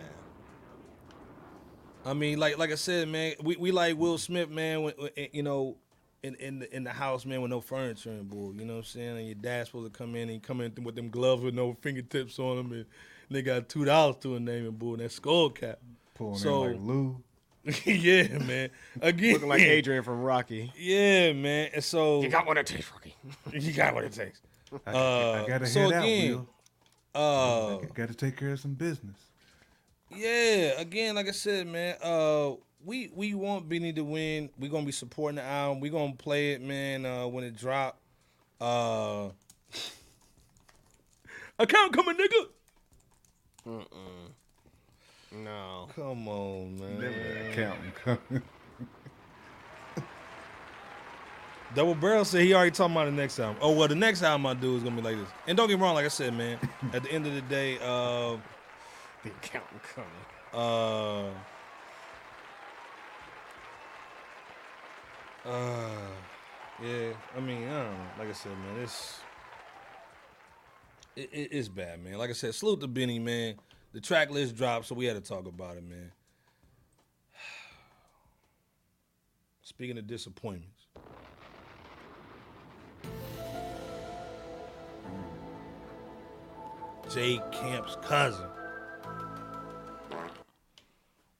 I 2.06 2.14
mean, 2.14 2.38
like 2.38 2.56
like 2.56 2.72
I 2.72 2.76
said, 2.76 3.08
man, 3.08 3.34
we, 3.42 3.56
we 3.56 3.72
like 3.72 3.98
Will 3.98 4.16
Smith, 4.16 4.48
man. 4.48 4.82
When, 4.82 4.94
when, 4.94 5.10
you 5.32 5.42
know, 5.42 5.76
in 6.22 6.34
in 6.36 6.60
the, 6.60 6.74
in 6.74 6.84
the 6.84 6.90
house, 6.90 7.26
man, 7.26 7.42
with 7.42 7.50
no 7.50 7.60
furniture 7.60 8.10
and 8.10 8.30
bull. 8.30 8.54
You 8.54 8.64
know 8.64 8.74
what 8.74 8.78
I'm 8.80 8.84
saying? 8.84 9.18
And 9.18 9.26
your 9.26 9.34
dad's 9.34 9.68
supposed 9.68 9.92
to 9.92 9.98
come 9.98 10.14
in 10.14 10.22
and 10.22 10.30
he 10.30 10.38
come 10.38 10.62
in 10.62 10.72
with 10.82 10.94
them 10.94 11.10
gloves 11.10 11.42
with 11.42 11.54
no 11.54 11.76
fingertips 11.82 12.38
on 12.38 12.56
them, 12.56 12.72
and 12.72 12.86
they 13.30 13.42
got 13.42 13.68
two 13.68 13.84
dollars 13.84 14.16
to 14.22 14.36
a 14.36 14.40
name 14.40 14.66
and 14.66 14.78
bull 14.78 14.94
and 14.94 15.02
that 15.02 15.12
skull 15.12 15.50
cap. 15.50 15.78
Pulling 16.14 16.38
So- 16.38 16.64
in 16.64 16.72
like 16.72 16.80
Lou. 16.82 17.22
yeah, 17.84 18.38
man. 18.38 18.70
Again, 19.02 19.34
Looking 19.34 19.48
like 19.48 19.60
Adrian 19.62 20.02
from 20.02 20.22
Rocky. 20.22 20.72
Yeah, 20.78 21.32
man. 21.34 21.70
And 21.74 21.84
so 21.84 22.22
You 22.22 22.28
got 22.30 22.46
what 22.46 22.56
it 22.56 22.66
takes, 22.66 22.90
Rocky. 22.90 23.14
you 23.52 23.72
got 23.72 23.94
what 23.94 24.04
it 24.04 24.12
takes. 24.12 24.40
I, 24.86 24.90
Uh, 24.92 25.42
I 25.44 25.48
gotta 25.48 25.66
so 25.66 25.90
head 25.90 26.02
again, 26.04 26.34
out, 27.14 27.20
Uh, 27.20 27.78
Will. 27.80 27.88
Got 27.94 28.08
to 28.08 28.14
take 28.14 28.36
care 28.36 28.52
of 28.52 28.60
some 28.60 28.74
business. 28.74 29.16
yeah. 30.10 30.80
Again, 30.80 31.14
like 31.14 31.28
I 31.28 31.32
said, 31.32 31.66
man. 31.66 31.96
Uh, 32.02 32.52
we 32.84 33.10
we 33.14 33.34
want 33.34 33.68
Benny 33.68 33.92
to 33.92 34.02
win. 34.04 34.50
We're 34.58 34.70
gonna 34.70 34.86
be 34.86 34.92
supporting 34.92 35.36
the 35.36 35.42
album. 35.42 35.80
We're 35.80 35.90
gonna 35.92 36.14
play 36.14 36.52
it, 36.52 36.62
man. 36.62 37.04
Uh, 37.04 37.26
when 37.26 37.44
it 37.44 37.56
drop. 37.56 37.98
Uh, 38.60 39.28
account 41.58 41.92
coming, 41.92 42.16
nigga. 42.16 42.46
No. 45.32 45.88
Come 45.94 46.26
on, 46.28 46.78
man. 46.78 47.00
Never 47.00 47.50
accounting 47.50 47.92
coming. 48.04 48.42
Double 51.74 51.94
Barrel 51.94 52.24
said 52.24 52.42
he 52.42 52.54
already 52.54 52.70
talking 52.70 52.94
about 52.94 53.04
the 53.06 53.12
next 53.12 53.38
album. 53.38 53.58
Oh 53.60 53.72
well, 53.72 53.88
the 53.88 53.94
next 53.94 54.22
album 54.22 54.46
I 54.46 54.54
do 54.54 54.74
is 54.76 54.82
gonna 54.82 54.96
be 54.96 55.02
like 55.02 55.16
this. 55.18 55.28
And 55.46 55.56
don't 55.56 55.68
get 55.68 55.76
me 55.78 55.82
wrong, 55.84 55.94
like 55.94 56.06
I 56.06 56.08
said, 56.08 56.34
man. 56.34 56.58
at 56.94 57.02
the 57.02 57.12
end 57.12 57.26
of 57.26 57.34
the 57.34 57.42
day, 57.42 57.76
uh, 57.76 58.36
The 59.22 59.30
accountant 59.30 59.82
coming. 59.94 60.08
uh, 60.54 61.28
uh, 65.44 66.08
yeah. 66.82 67.12
I 67.36 67.40
mean, 67.40 67.68
I 67.68 67.82
don't 67.82 67.92
know. 67.92 68.06
Like 68.18 68.28
I 68.30 68.32
said, 68.32 68.52
man, 68.52 68.82
it's 68.82 69.20
it, 71.16 71.28
it, 71.32 71.48
it's 71.52 71.68
bad, 71.68 72.02
man. 72.02 72.14
Like 72.14 72.30
I 72.30 72.34
said, 72.34 72.54
salute 72.54 72.80
to 72.80 72.86
Benny, 72.88 73.18
man. 73.18 73.56
The 73.92 74.00
track 74.00 74.30
list 74.30 74.56
dropped, 74.56 74.86
so 74.86 74.94
we 74.94 75.06
had 75.06 75.16
to 75.16 75.22
talk 75.26 75.46
about 75.46 75.76
it, 75.76 75.84
man. 75.84 76.12
Speaking 79.62 79.98
of 79.98 80.06
disappointments. 80.06 80.86
Mm. 87.06 87.14
J 87.14 87.40
Camp's 87.52 87.96
cousin. 88.02 88.46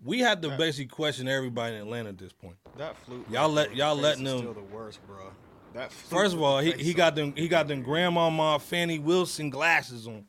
We 0.05 0.21
have 0.21 0.41
to 0.43 0.57
basically 0.57 0.87
question 0.87 1.29
everybody 1.29 1.75
in 1.75 1.83
Atlanta 1.83 2.11
at 2.11 2.19
this 2.19 2.33
point. 2.33 2.57
That 2.79 2.97
flute. 2.97 3.27
Y'all 3.31 3.49
let- 3.51 3.75
y'all 3.77 3.95
there 3.97 4.03
letting 4.05 4.27
is 4.27 4.33
them- 4.33 4.41
Still 4.41 4.55
the 4.55 4.75
worst, 4.75 5.05
bro. 5.07 5.31
That 5.75 5.93
flute 5.93 6.21
First 6.21 6.35
of 6.35 6.43
all, 6.43 6.61
he, 6.61 6.73
he 6.73 6.95
got 6.95 7.15
them 7.15 7.35
he 7.37 7.47
got 7.47 7.69
them 7.69 7.83
grandmama 7.83 8.59
Fani 8.59 8.99
Willis 8.99 9.39
glasses 9.51 10.07
on. 10.07 10.25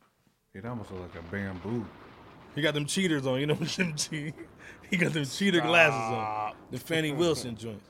It 0.54 0.66
almost 0.66 0.92
looked 0.92 1.16
like 1.16 1.24
a 1.24 1.28
bamboo. 1.32 1.86
He 2.60 2.64
got 2.64 2.74
them 2.74 2.86
cheaters 2.88 3.26
on. 3.26 3.40
You 3.40 3.46
know 3.46 3.54
them 3.78 3.94
che- 3.96 4.34
He 4.90 4.98
got 4.98 5.14
them 5.14 5.24
cheater 5.24 5.62
glasses 5.62 5.94
on. 6.18 6.54
The 6.72 6.78
Fani 6.78 7.14
Willis 7.14 7.44
joints. 7.56 7.86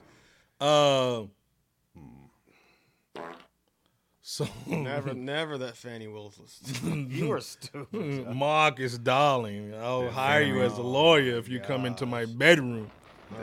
Uh, 0.61 1.23
so 4.21 4.47
Never, 4.67 5.15
never 5.15 5.57
that 5.57 5.75
Fani 5.75 6.07
Willis. 6.07 6.39
you 6.83 7.31
are 7.31 7.41
stupid. 7.41 8.27
Marcus 8.35 8.99
Darling, 8.99 9.73
I'll 9.73 10.11
hire 10.11 10.43
you 10.43 10.61
as 10.61 10.77
a 10.77 10.83
lawyer 10.83 11.35
if 11.39 11.49
you 11.49 11.59
come 11.59 11.85
into 11.85 12.05
my 12.05 12.25
bedroom. 12.25 12.91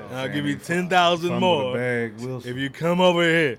And 0.08 0.16
I'll 0.16 0.28
give 0.28 0.46
you 0.46 0.54
ten 0.54 0.88
thousand 0.88 1.40
more 1.40 1.74
bag, 1.74 2.14
if 2.20 2.56
you 2.56 2.70
come 2.70 3.00
over 3.00 3.22
here. 3.24 3.58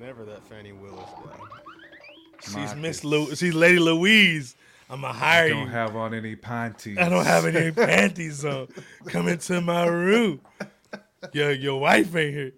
Never 0.00 0.24
that 0.24 0.42
Fani 0.48 0.72
Willis 0.72 1.08
guy. 1.24 1.38
She's 2.42 2.74
Miss 2.74 3.04
Marcus. 3.04 3.04
Lu- 3.04 3.34
she's 3.36 3.54
Lady 3.54 3.78
Louise. 3.78 4.56
I'ma 4.90 5.12
hire 5.12 5.48
you. 5.48 5.54
I 5.54 5.56
don't 5.56 5.66
you. 5.66 5.72
have 5.72 5.96
on 5.96 6.14
any 6.14 6.36
panties. 6.36 6.98
I 6.98 7.08
don't 7.08 7.26
have 7.26 7.44
any 7.44 7.70
panties 7.86 8.44
on. 8.44 8.68
Come 9.06 9.28
into 9.28 9.60
my 9.60 9.86
room. 9.86 10.40
Your 11.32 11.52
your 11.52 11.80
wife 11.80 12.14
ain't 12.16 12.34
here. 12.34 12.52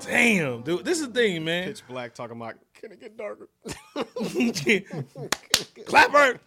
Damn, 0.00 0.62
dude. 0.62 0.84
This 0.84 1.00
is 1.00 1.08
the 1.08 1.14
thing, 1.14 1.44
man. 1.44 1.68
Pitch 1.68 1.86
black 1.86 2.14
talking 2.14 2.36
about, 2.36 2.56
can 2.74 2.92
it 2.92 3.00
get 3.00 3.16
darker? 3.16 3.48
Clapper. 5.86 6.40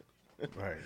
Right. 0.56 0.78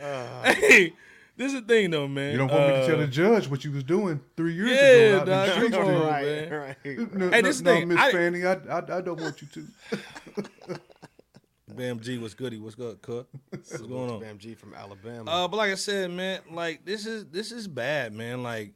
Hey, 0.44 0.92
this 1.38 1.54
is 1.54 1.62
the 1.62 1.66
thing 1.66 1.90
though, 1.90 2.06
man. 2.06 2.32
You 2.32 2.38
don't 2.38 2.50
want 2.52 2.66
me 2.68 2.74
to 2.80 2.86
tell 2.86 2.96
Uh, 2.96 3.00
the 3.00 3.06
judge 3.06 3.48
what 3.48 3.64
you 3.64 3.72
was 3.72 3.84
doing 3.84 4.20
three 4.36 4.52
years 4.54 4.70
Yeah, 4.70 4.76
ago 4.76 5.16
out 5.16 5.56
in 5.56 5.70
dog, 5.72 5.72
come 5.72 5.84
on, 5.96 6.02
right, 6.06 6.24
man. 6.26 6.50
right. 6.52 6.76
No, 7.14 7.30
Hey, 7.30 7.40
no, 7.40 7.48
this 7.48 7.60
no, 7.62 7.72
thing, 7.74 7.88
Miss 7.88 7.98
I- 7.98 8.12
Fani, 8.12 8.44
I, 8.44 8.52
I, 8.52 8.98
I 8.98 9.00
don't 9.00 9.20
want 9.20 9.40
you 9.40 9.48
to. 9.54 10.78
Bam 11.74 12.00
G, 12.00 12.18
what's 12.18 12.34
goody? 12.34 12.58
What's 12.58 12.74
good, 12.74 13.00
cut? 13.02 13.26
What's 13.50 13.76
going 13.78 14.10
on? 14.10 14.20
Bam 14.20 14.38
G 14.38 14.54
from 14.54 14.74
Alabama. 14.74 15.30
Uh, 15.30 15.48
but 15.48 15.58
like 15.58 15.70
I 15.70 15.74
said, 15.76 16.10
man, 16.10 16.40
like 16.50 16.84
this 16.84 17.06
is 17.06 17.26
this 17.26 17.52
is 17.52 17.68
bad, 17.68 18.12
man. 18.12 18.42
Like 18.42 18.72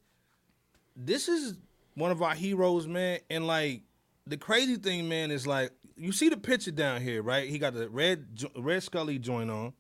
this 0.95 1.27
is 1.29 1.55
one 1.95 2.11
of 2.11 2.23
our 2.23 2.35
heroes, 2.35 2.87
man. 2.87 3.19
And 3.31 3.47
like 3.47 3.83
the 4.27 4.37
crazy 4.37 4.77
thing, 4.77 5.09
man, 5.09 5.31
is 5.31 5.47
like 5.47 5.71
you 5.97 6.13
see 6.13 6.29
the 6.29 6.37
picture 6.37 6.71
down 6.71 7.01
here, 7.01 7.23
right? 7.23 7.49
He 7.49 7.59
got 7.59 7.73
the 7.75 7.89
red 7.89 8.27
red 8.57 8.83
Scully 8.83 9.19
joint 9.19 9.51
on. 9.51 9.73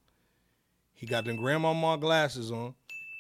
He 1.03 1.09
got 1.09 1.25
the 1.25 1.35
grandmama 1.35 1.99
glasses 1.99 2.53
on, 2.53 2.75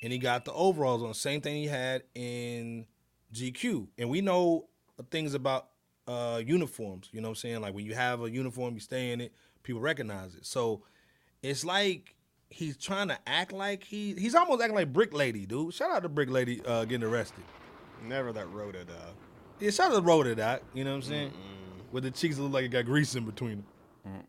and 0.04 0.12
he 0.12 0.18
got 0.20 0.44
the 0.44 0.52
overalls 0.52 1.02
on. 1.02 1.14
Same 1.14 1.40
thing 1.40 1.56
he 1.56 1.66
had 1.66 2.04
in 2.14 2.86
GQ. 3.34 3.88
And 3.98 4.08
we 4.08 4.20
know 4.20 4.68
things 5.10 5.34
about 5.34 5.66
uh 6.06 6.40
uniforms. 6.46 7.08
You 7.10 7.20
know 7.20 7.26
what 7.26 7.32
I'm 7.32 7.36
saying? 7.40 7.60
Like 7.60 7.74
when 7.74 7.84
you 7.84 7.96
have 7.96 8.22
a 8.22 8.30
uniform, 8.30 8.74
you 8.74 8.80
stay 8.80 9.10
in 9.10 9.20
it, 9.20 9.34
people 9.64 9.80
recognize 9.80 10.36
it. 10.36 10.46
So 10.46 10.84
it's 11.42 11.64
like 11.64 12.14
he's 12.50 12.76
trying 12.76 13.08
to 13.08 13.18
act 13.26 13.50
like 13.50 13.82
he 13.82 14.14
he's 14.14 14.36
almost 14.36 14.62
acting 14.62 14.76
like 14.76 14.92
Brick 14.92 15.12
Lady, 15.12 15.44
dude. 15.44 15.74
Shout 15.74 15.90
out 15.90 16.04
to 16.04 16.08
Brick 16.08 16.30
Lady 16.30 16.64
uh, 16.64 16.84
getting 16.84 17.02
arrested. 17.08 17.42
Never 18.06 18.32
that 18.32 18.48
wrote 18.52 18.76
it. 18.76 18.88
Uh, 18.88 19.10
Yeah, 19.58 19.70
shout 19.70 19.90
out 19.90 19.96
to 19.96 20.02
Road 20.02 20.28
it 20.28 20.38
out. 20.38 20.62
You 20.72 20.84
know 20.84 20.90
what 20.90 20.98
I'm 20.98 21.02
saying? 21.02 21.32
With 21.90 22.04
the 22.04 22.12
cheeks 22.12 22.36
that 22.36 22.42
look 22.44 22.52
like 22.52 22.64
it 22.66 22.68
got 22.68 22.84
grease 22.84 23.16
in 23.16 23.24
between 23.24 23.64
them. 24.04 24.22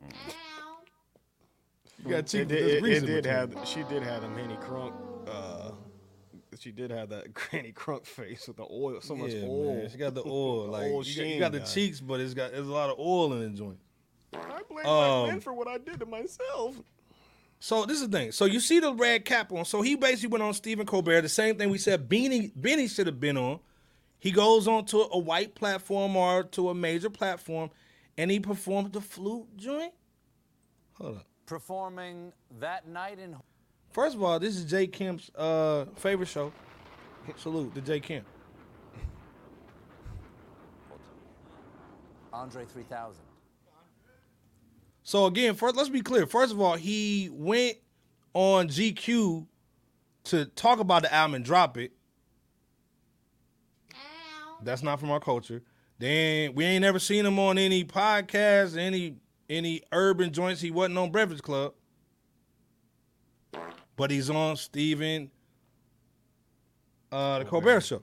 You 2.04 2.10
got 2.10 2.34
it 2.34 2.48
did, 2.48 2.52
it, 2.52 2.84
it 2.84 3.06
did 3.06 3.26
have. 3.26 3.56
She 3.66 3.84
did 3.84 4.04
have 4.04 4.24
a 4.24 4.30
mini 4.30 4.56
Crunk. 4.56 4.94
Uh, 5.28 5.72
she 6.60 6.72
did 6.72 6.92
have 6.92 7.10
that 7.10 7.34
Granny 7.34 7.72
Crunk 7.72 8.06
face 8.06 8.48
with 8.48 8.58
the 8.58 8.66
oil. 8.70 9.00
So 9.02 9.16
much 9.16 9.32
yeah, 9.32 9.46
oil. 9.48 9.76
man. 9.76 9.90
She 9.90 9.98
got 9.98 10.14
the 10.14 10.24
oil. 10.26 10.68
Like 10.74 10.92
oil 10.92 11.04
you, 11.04 11.16
got, 11.16 11.28
you 11.28 11.40
got 11.40 11.52
the 11.54 11.60
cheeks, 11.62 12.02
but 12.02 12.20
it's 12.20 12.34
got 12.34 12.52
there's 12.52 12.68
a 12.68 12.72
lot 12.72 12.90
of 12.90 13.00
oil 13.00 13.34
in 13.34 13.52
the 13.52 13.58
joint. 13.58 13.78
I 14.34 14.62
blame 14.70 14.86
Um, 14.86 15.22
my 15.22 15.28
men 15.28 15.40
for 15.40 15.54
what 15.54 15.68
I 15.68 15.78
did 15.78 16.00
to 16.00 16.06
myself. 16.06 16.76
So 17.60 17.86
this 17.86 18.02
is 18.02 18.10
the 18.10 18.18
thing. 18.18 18.32
So 18.34 18.46
you 18.46 18.60
see 18.60 18.80
the 18.82 18.94
red 18.94 19.24
cap 19.24 19.54
on. 19.54 19.64
So 19.64 19.82
he 19.82 19.96
basically 19.96 20.30
went 20.30 20.44
on 20.44 20.54
Stephen 20.54 20.86
Colbert. 20.86 21.22
The 21.22 21.30
same 21.30 21.58
thing 21.58 21.70
we 21.70 21.78
said 21.78 22.10
Benny 22.10 22.52
Benny 22.56 22.88
should 22.88 23.08
have 23.08 23.20
been 23.20 23.38
on. 23.38 23.60
He 24.20 24.32
goes 24.32 24.68
on 24.68 24.86
to 24.86 25.08
a 25.12 25.18
white 25.18 25.56
platform 25.56 26.16
or 26.16 26.44
to 26.44 26.70
a 26.70 26.74
major 26.74 27.10
platform, 27.10 27.70
and 28.18 28.32
he 28.32 28.40
performs 28.40 28.92
the 28.92 29.02
flute 29.02 29.48
joint. 29.58 29.94
Hold 30.94 31.18
up. 31.18 31.26
Performing 31.54 32.34
that 32.60 32.88
night 32.88 33.20
in 33.20 33.36
First 33.92 34.16
of 34.16 34.24
all, 34.24 34.40
this 34.40 34.56
is 34.58 34.66
J 34.66 34.88
Camp's 34.88 35.30
uh, 35.36 35.86
favorite 35.98 36.28
show. 36.28 36.52
Salute 37.38 37.76
to 37.76 37.82
Jay 37.82 38.00
Kemp. 38.00 38.26
Andre 42.34 42.66
3000. 42.66 43.22
So 45.04 45.28
again, 45.28 45.54
first 45.54 45.76
let's 45.76 45.90
be 45.90 46.02
clear. 46.02 46.26
First 46.26 46.54
of 46.54 46.60
all, 46.60 46.74
he 46.74 47.30
went 47.32 47.78
on 48.34 48.68
GQ 48.68 49.46
to 50.24 50.46
talk 50.46 50.80
about 50.80 51.04
the 51.04 51.14
album 51.14 51.36
and 51.36 51.46
drop 51.46 51.78
it. 51.78 51.92
That's 54.64 54.82
not 54.82 55.00
from 55.00 55.12
our 55.12 55.20
culture. 55.20 55.62
Then 56.00 56.56
we 56.56 56.66
ain't 56.66 56.84
ever 56.84 56.98
seen 56.98 57.28
him 57.28 57.38
on 57.38 57.60
any 57.60 57.86
podcast, 57.86 58.76
any 58.76 59.18
any 59.54 59.84
urban 59.92 60.32
joints. 60.32 60.62
He 60.62 60.72
wasn't 60.72 60.98
on 60.98 61.12
Breakfast 61.12 61.44
Club, 61.44 61.74
but 63.96 64.10
he's 64.10 64.30
on 64.30 64.58
Stephen, 64.58 65.30
uh, 67.12 67.40
the 67.40 67.46
Colbert 67.46 67.82
Show. 67.82 68.02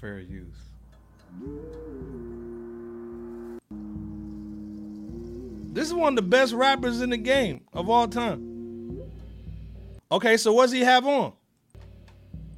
Fair 0.00 0.20
use. 0.20 0.54
This 5.74 5.88
is 5.88 5.94
one 5.94 6.12
of 6.12 6.16
the 6.16 6.22
best 6.22 6.52
rappers 6.52 7.00
in 7.00 7.10
the 7.10 7.16
game 7.16 7.62
of 7.72 7.90
all 7.90 8.06
time. 8.06 9.02
Okay, 10.12 10.36
so 10.36 10.52
what's 10.52 10.70
he 10.70 10.82
have 10.82 11.04
on? 11.04 11.32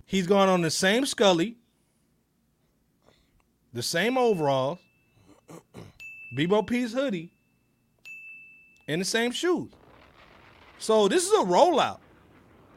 He's 0.04 0.26
gone 0.26 0.50
on 0.50 0.60
the 0.60 0.70
same 0.70 1.06
Scully, 1.06 1.56
the 3.72 3.82
same 3.82 4.18
overalls, 4.18 4.78
Bebo 6.36 6.66
P's 6.66 6.92
hoodie, 6.92 7.32
and 8.86 9.00
the 9.00 9.06
same 9.06 9.30
shoes. 9.30 9.70
So 10.78 11.08
this 11.08 11.24
is 11.24 11.32
a 11.32 11.44
rollout. 11.44 12.00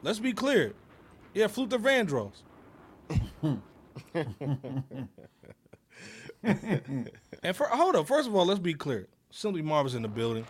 Let's 0.02 0.20
be 0.20 0.32
clear. 0.32 0.72
Yeah, 1.34 1.48
Flute 1.48 1.68
the 1.68 1.78
Vandross. 1.78 2.32
and 7.42 7.54
for 7.54 7.66
hold 7.66 7.94
up, 7.94 8.08
first 8.08 8.26
of 8.26 8.34
all, 8.34 8.46
let's 8.46 8.58
be 8.58 8.72
clear. 8.72 9.06
Simply 9.30 9.62
Marvel's 9.62 9.94
in 9.94 10.02
the 10.02 10.08
building. 10.08 10.46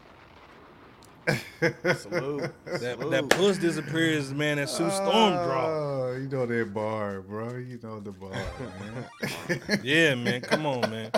Salute. 1.61 2.51
That 2.65 2.99
that 3.11 3.29
puss 3.29 3.59
disappears, 3.59 4.33
man. 4.33 4.57
That 4.57 4.69
Sue 4.69 4.91
Storm 4.91 5.35
ah, 5.35 5.45
draw. 5.45 5.67
Oh, 5.67 6.17
you 6.21 6.29
know 6.29 6.47
that 6.47 6.75
bar, 6.75 7.21
bro. 7.21 7.57
You 7.57 7.79
know 7.83 8.01
the 8.01 8.11
bar, 8.11 8.31
man. 8.31 9.81
Yeah, 9.83 10.15
man. 10.15 10.41
Come 10.41 10.67
on, 10.67 10.81
man. 10.91 11.11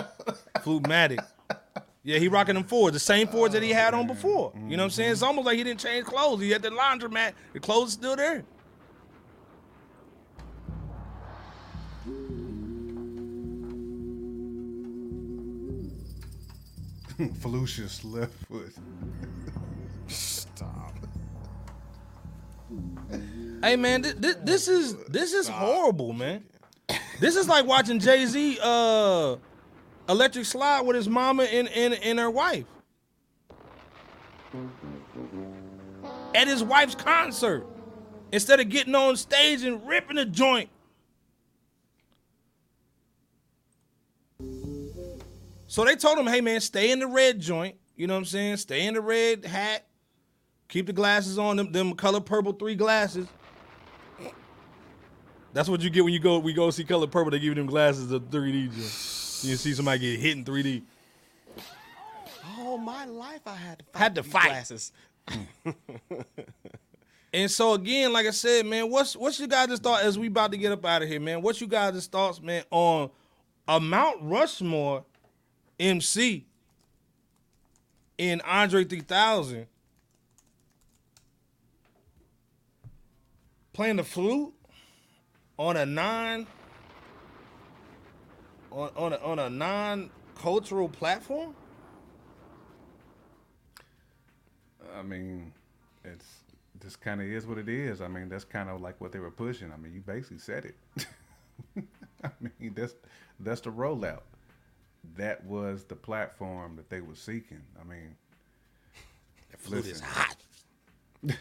Flutematic. 0.59 1.19
Yeah, 2.03 2.19
he 2.19 2.27
rocking 2.27 2.55
them 2.55 2.65
Fords, 2.65 2.93
the 2.93 2.99
same 2.99 3.27
Fords 3.27 3.53
that 3.53 3.63
he 3.63 3.69
had 3.69 3.93
on 3.93 4.09
oh, 4.09 4.13
before. 4.13 4.51
You 4.55 4.75
know 4.75 4.83
what 4.83 4.83
I'm 4.83 4.89
saying? 4.89 5.07
Mm-hmm. 5.07 5.13
It's 5.13 5.21
almost 5.23 5.45
like 5.45 5.57
he 5.57 5.63
didn't 5.63 5.79
change 5.79 6.05
clothes. 6.05 6.41
He 6.41 6.51
had 6.51 6.61
the 6.61 6.69
laundromat. 6.69 7.31
The 7.53 7.61
clothes 7.61 7.93
still 7.93 8.17
there. 8.17 8.43
Felucious 17.39 18.03
left 18.03 18.33
foot. 18.47 18.73
Stop. 20.07 20.93
Hey, 23.61 23.75
man, 23.75 24.01
this, 24.01 24.13
this, 24.13 24.35
this 24.43 24.67
is 24.67 24.95
this 25.05 25.33
is 25.33 25.47
horrible, 25.47 26.13
man. 26.13 26.43
This 27.19 27.35
is 27.35 27.47
like 27.47 27.65
watching 27.65 27.99
Jay 27.99 28.25
Z 28.25 28.59
uh, 28.61 29.35
electric 30.09 30.45
slide 30.45 30.81
with 30.81 30.95
his 30.95 31.07
mama 31.07 31.43
and, 31.43 31.67
and, 31.69 31.93
and 31.93 32.19
her 32.19 32.29
wife 32.29 32.65
at 36.35 36.47
his 36.47 36.63
wife's 36.63 36.95
concert 36.95 37.65
instead 38.31 38.59
of 38.59 38.69
getting 38.69 38.95
on 38.95 39.15
stage 39.15 39.63
and 39.63 39.87
ripping 39.87 40.17
a 40.17 40.25
joint. 40.25 40.69
So 45.73 45.83
they 45.83 45.95
told 45.95 46.19
him, 46.19 46.27
hey 46.27 46.39
man, 46.39 46.61
stay 46.61 46.91
in 46.91 46.99
the 46.99 47.07
red 47.07 47.39
joint. 47.39 47.77
You 47.95 48.05
know 48.05 48.13
what 48.13 48.19
I'm 48.19 48.25
saying? 48.25 48.57
Stay 48.57 48.85
in 48.85 48.93
the 48.93 49.01
red 49.01 49.43
hat. 49.43 49.87
Keep 50.67 50.85
the 50.85 50.93
glasses 50.93 51.39
on 51.39 51.57
them, 51.57 51.71
them 51.71 51.95
color 51.95 52.21
purple 52.21 52.53
three 52.53 52.75
glasses. 52.75 53.25
That's 55.51 55.67
what 55.67 55.81
you 55.81 55.89
get 55.89 56.03
when 56.03 56.13
you 56.13 56.19
go 56.19 56.37
we 56.37 56.53
go 56.53 56.69
see 56.69 56.83
color 56.83 57.07
purple. 57.07 57.31
They 57.31 57.39
give 57.39 57.45
you 57.45 57.55
them 57.55 57.65
glasses 57.65 58.11
of 58.11 58.21
3D. 58.29 58.65
Joint. 58.65 58.75
You 58.75 59.55
see 59.55 59.73
somebody 59.73 59.97
get 59.97 60.19
hit 60.19 60.37
in 60.37 60.45
3D. 60.45 60.83
All 62.59 62.77
my 62.77 63.05
life 63.05 63.41
I 63.47 63.55
had 63.55 63.79
to 63.79 63.85
fight 63.85 63.99
Had 63.99 64.13
to 64.13 64.23
fight. 64.23 64.49
Glasses. 64.49 64.91
And 67.35 67.49
so 67.49 67.73
again, 67.73 68.13
like 68.13 68.27
I 68.27 68.29
said, 68.29 68.67
man, 68.67 68.91
what's 68.91 69.15
what's 69.15 69.39
your 69.39 69.47
guys' 69.47 69.79
thought 69.79 70.03
as 70.03 70.19
we 70.19 70.27
about 70.27 70.51
to 70.51 70.57
get 70.57 70.71
up 70.71 70.85
out 70.85 71.01
of 71.01 71.07
here, 71.07 71.19
man? 71.19 71.41
What's 71.41 71.59
you 71.61 71.65
guys' 71.65 72.05
thoughts, 72.05 72.39
man, 72.39 72.63
on 72.69 73.09
a 73.67 73.79
Mount 73.79 74.19
Rushmore 74.21 75.03
MC 75.83 76.45
in 78.17 78.39
Andre 78.41 78.85
3000 78.85 79.67
playing 83.73 83.97
the 83.97 84.03
flute 84.03 84.53
on 85.59 85.75
a 85.75 85.85
non 85.85 86.47
on 88.71 88.89
on 88.95 89.13
a, 89.13 89.17
on 89.17 89.39
a 89.39 89.49
non-cultural 89.49 90.87
platform? 90.87 91.53
I 94.97 95.01
mean, 95.01 95.51
it's 96.05 96.25
this 96.79 96.95
kind 96.95 97.19
of 97.19 97.27
is 97.27 97.45
what 97.45 97.57
it 97.57 97.67
is. 97.67 98.01
I 98.01 98.07
mean, 98.07 98.29
that's 98.29 98.45
kind 98.45 98.69
of 98.69 98.79
like 98.81 99.01
what 99.01 99.11
they 99.11 99.19
were 99.19 99.31
pushing. 99.31 99.71
I 99.71 99.77
mean, 99.77 99.93
you 99.93 100.01
basically 100.01 100.37
said 100.37 100.65
it. 100.65 101.07
I 102.23 102.29
mean, 102.39 102.73
that's 102.73 102.95
that's 103.39 103.61
the 103.61 103.71
rollout. 103.71 104.21
That 105.15 105.45
was 105.45 105.83
the 105.85 105.95
platform 105.95 106.75
that 106.77 106.89
they 106.89 107.01
were 107.01 107.15
seeking. 107.15 107.61
I 107.79 107.83
mean, 107.83 108.15
The 109.51 109.57
flute 109.57 109.85
is 109.87 110.01
hot. 110.01 110.37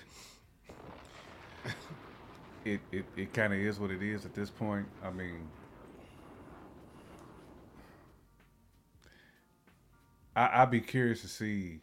it 2.64 2.80
it, 2.92 3.04
it 3.16 3.32
kind 3.32 3.52
of 3.52 3.58
is 3.58 3.78
what 3.80 3.90
it 3.90 4.02
is 4.02 4.24
at 4.24 4.34
this 4.34 4.50
point. 4.50 4.86
I 5.02 5.10
mean, 5.10 5.48
I, 10.36 10.62
I'd 10.62 10.70
be 10.70 10.80
curious 10.80 11.22
to 11.22 11.28
see 11.28 11.80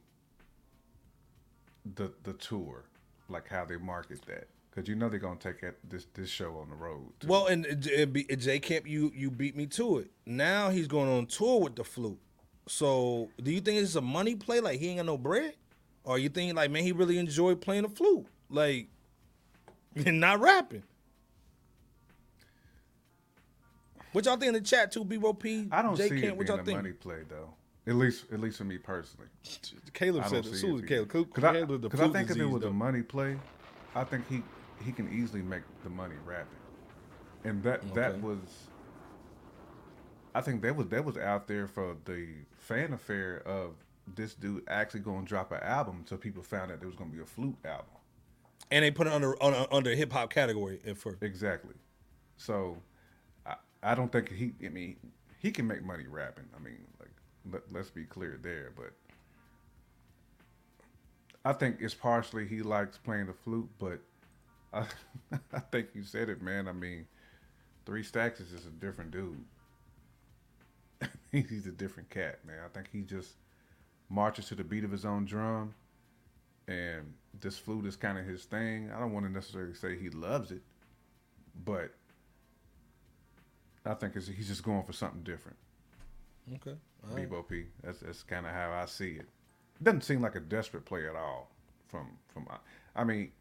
the 1.96 2.12
the 2.24 2.34
tour, 2.34 2.86
like 3.30 3.48
how 3.50 3.66
they 3.66 3.78
market 3.78 4.22
that, 4.28 4.48
because 4.70 4.88
you 4.88 4.96
know 4.96 5.10
they're 5.10 5.20
gonna 5.20 5.40
take 5.40 5.64
it, 5.64 5.78
this 5.90 6.06
this 6.14 6.30
show 6.30 6.58
on 6.58 6.70
the 6.70 6.76
road. 6.76 7.12
too. 7.20 7.28
Well, 7.28 7.48
and 7.48 7.66
uh, 7.66 8.06
J- 8.36 8.60
Camp, 8.60 8.88
you 8.88 9.12
you 9.16 9.32
beat 9.32 9.56
me 9.56 9.66
to 9.68 10.00
it. 10.00 10.12
Now 10.26 10.70
he's 10.70 10.88
going 10.88 11.10
on 11.10 11.26
tour 11.26 11.62
with 11.62 11.76
the 11.76 11.84
flute. 11.84 12.20
So, 12.68 13.30
do 13.42 13.52
you 13.52 13.62
think 13.62 13.82
it's 13.82 13.96
a 13.96 14.02
money 14.02 14.36
play? 14.36 14.60
Like 14.60 14.80
he 14.80 14.90
ain't 14.90 14.98
got 14.98 15.06
no 15.06 15.18
bread, 15.18 15.56
or 16.04 16.20
you 16.20 16.30
think 16.30 16.56
like 16.56 16.72
man 16.72 16.84
he 16.84 16.92
really 16.92 17.18
enjoyed 17.18 17.62
playing 17.62 17.84
the 17.84 17.90
flute, 17.90 18.28
like 18.50 18.88
and 20.06 20.20
not 20.20 20.40
rapping? 20.40 20.84
What 24.12 24.26
y'all 24.26 24.38
think 24.38 24.50
in 24.50 24.54
the 24.56 24.62
chat 24.62 24.92
too, 24.92 25.04
B 25.04 25.20
P? 25.40 25.68
I 25.72 25.82
don't 25.82 25.96
J 25.96 26.10
see 26.10 26.22
Camp, 26.22 26.24
it 26.24 26.38
what 26.38 26.48
being 26.48 26.60
a 26.60 26.64
think? 26.64 26.78
money 26.78 26.92
play 26.94 27.20
though. 27.28 27.54
At 27.88 27.96
least, 27.96 28.26
at 28.32 28.40
least 28.40 28.58
for 28.58 28.66
me 28.66 28.78
personally. 28.78 29.28
Caleb 29.94 30.28
said 30.28 30.46
see 30.46 30.54
Susan 30.54 30.86
it 30.86 30.88
Caleb. 30.88 31.12
Caleb, 31.12 31.30
I, 31.38 31.42
Caleb 31.54 31.86
I 31.94 32.08
think 32.10 32.30
if 32.30 32.38
it 32.38 32.46
was 32.46 32.64
a 32.64 32.70
money 32.72 33.02
play, 33.02 33.38
I 33.96 34.04
think 34.04 34.28
he 34.30 34.44
he 34.82 34.92
can 34.94 35.10
easily 35.10 35.42
make 35.42 35.64
the 35.84 35.90
money 35.90 36.16
rapping, 36.24 36.60
and 37.44 37.64
that 37.64 37.94
that 37.96 38.22
was. 38.22 38.70
I 40.36 40.42
think 40.42 40.62
that 40.64 40.76
was 40.76 40.88
that 40.90 41.06
was 41.06 41.18
out 41.18 41.48
there 41.48 41.68
for 41.68 41.98
the 42.06 42.28
fan 42.58 42.94
affair 42.94 43.42
of 43.48 43.76
this 44.16 44.36
dude 44.36 44.64
actually 44.68 45.02
going 45.02 45.24
to 45.26 45.30
drop 45.30 45.52
an 45.52 45.60
album 45.64 45.98
until 46.00 46.18
people 46.18 46.44
found 46.44 46.72
out 46.72 46.80
there 46.80 46.88
was 46.88 46.96
going 46.98 47.10
to 47.12 47.16
be 47.18 47.22
a 47.24 47.26
flute 47.26 47.58
album. 47.66 47.86
and 48.72 48.84
they 48.86 48.92
put 48.92 49.08
it 49.08 49.14
under 49.14 49.42
uh, 49.44 49.48
under, 49.48 49.74
under 49.74 49.96
hip 49.96 50.12
hop 50.14 50.30
category 50.32 50.80
at 50.86 50.98
first. 50.98 51.24
Exactly. 51.24 51.76
So, 52.38 52.78
I, 53.46 53.56
I 53.84 53.96
don't 53.96 54.12
think 54.12 54.32
he. 54.32 54.54
I 54.66 54.70
mean, 54.70 54.98
he 55.40 55.52
can 55.52 55.68
make 55.68 55.84
money 55.84 56.06
rapping. 56.08 56.46
I 56.56 56.60
mean, 56.60 56.80
like 57.00 57.12
let, 57.52 57.64
let's 57.72 57.90
be 57.90 58.06
clear 58.06 58.40
there. 58.42 58.72
But 58.76 58.94
I 61.46 61.54
think 61.54 61.78
it's 61.80 61.94
partially 61.94 62.48
he 62.48 62.62
likes 62.62 62.98
playing 62.98 63.28
the 63.28 63.34
flute, 63.34 63.70
but 63.80 64.00
I, 64.74 64.86
I 65.54 65.60
think 65.72 65.90
you 65.94 66.04
said 66.04 66.30
it, 66.30 66.42
man. 66.42 66.68
I 66.68 66.74
mean, 66.74 67.06
Three 67.86 68.04
Stacks 68.04 68.40
is 68.40 68.52
just 68.52 68.68
a 68.68 68.72
different 68.72 69.12
dude. 69.12 69.44
He's 71.32 71.68
a 71.68 71.72
different 71.72 72.10
cat, 72.10 72.40
man. 72.46 72.60
I 72.66 72.68
think 72.70 72.90
he 72.92 73.02
just 73.02 73.34
marches 74.10 74.48
to 74.48 74.56
the 74.56 74.64
beat 74.64 74.84
of 74.84 74.92
his 74.92 75.06
own 75.06 75.26
drum, 75.26 75.74
and 76.68 77.14
this 77.40 77.58
flute 77.58 77.86
is 77.86 77.96
kind 77.96 78.18
of 78.18 78.26
his 78.26 78.44
thing. 78.46 78.92
I 78.94 79.00
don't 79.00 79.14
want 79.14 79.26
to 79.26 79.32
necessarily 79.32 79.74
say 79.74 79.98
he 79.98 80.10
loves 80.10 80.52
it, 80.52 80.62
but 81.64 81.94
I 83.86 83.94
think 83.94 84.16
it's, 84.16 84.28
he's 84.28 84.48
just 84.48 84.64
going 84.64 84.84
for 84.84 84.94
something 84.94 85.22
different. 85.24 85.58
Okay. 86.56 86.76
Bebo 87.14 87.48
P. 87.48 87.66
That's 87.84 88.00
that's 88.00 88.24
kind 88.24 88.46
of 88.46 88.52
how 88.52 88.72
I 88.72 88.86
see 88.86 89.12
it. 89.12 89.28
Doesn't 89.82 90.02
seem 90.02 90.22
like 90.22 90.36
a 90.36 90.40
desperate 90.40 90.86
play 90.86 91.08
at 91.08 91.16
all. 91.16 91.50
From 91.88 92.08
from, 92.34 92.48
I 92.96 93.04
mean, 93.04 93.32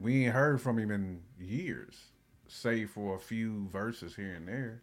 we 0.00 0.24
ain't 0.24 0.34
heard 0.34 0.60
from 0.60 0.78
him 0.78 0.90
in 0.90 1.20
years, 1.38 1.96
save 2.48 2.90
for 2.90 3.16
a 3.16 3.18
few 3.18 3.68
verses 3.72 4.14
here 4.14 4.34
and 4.34 4.46
there. 4.46 4.82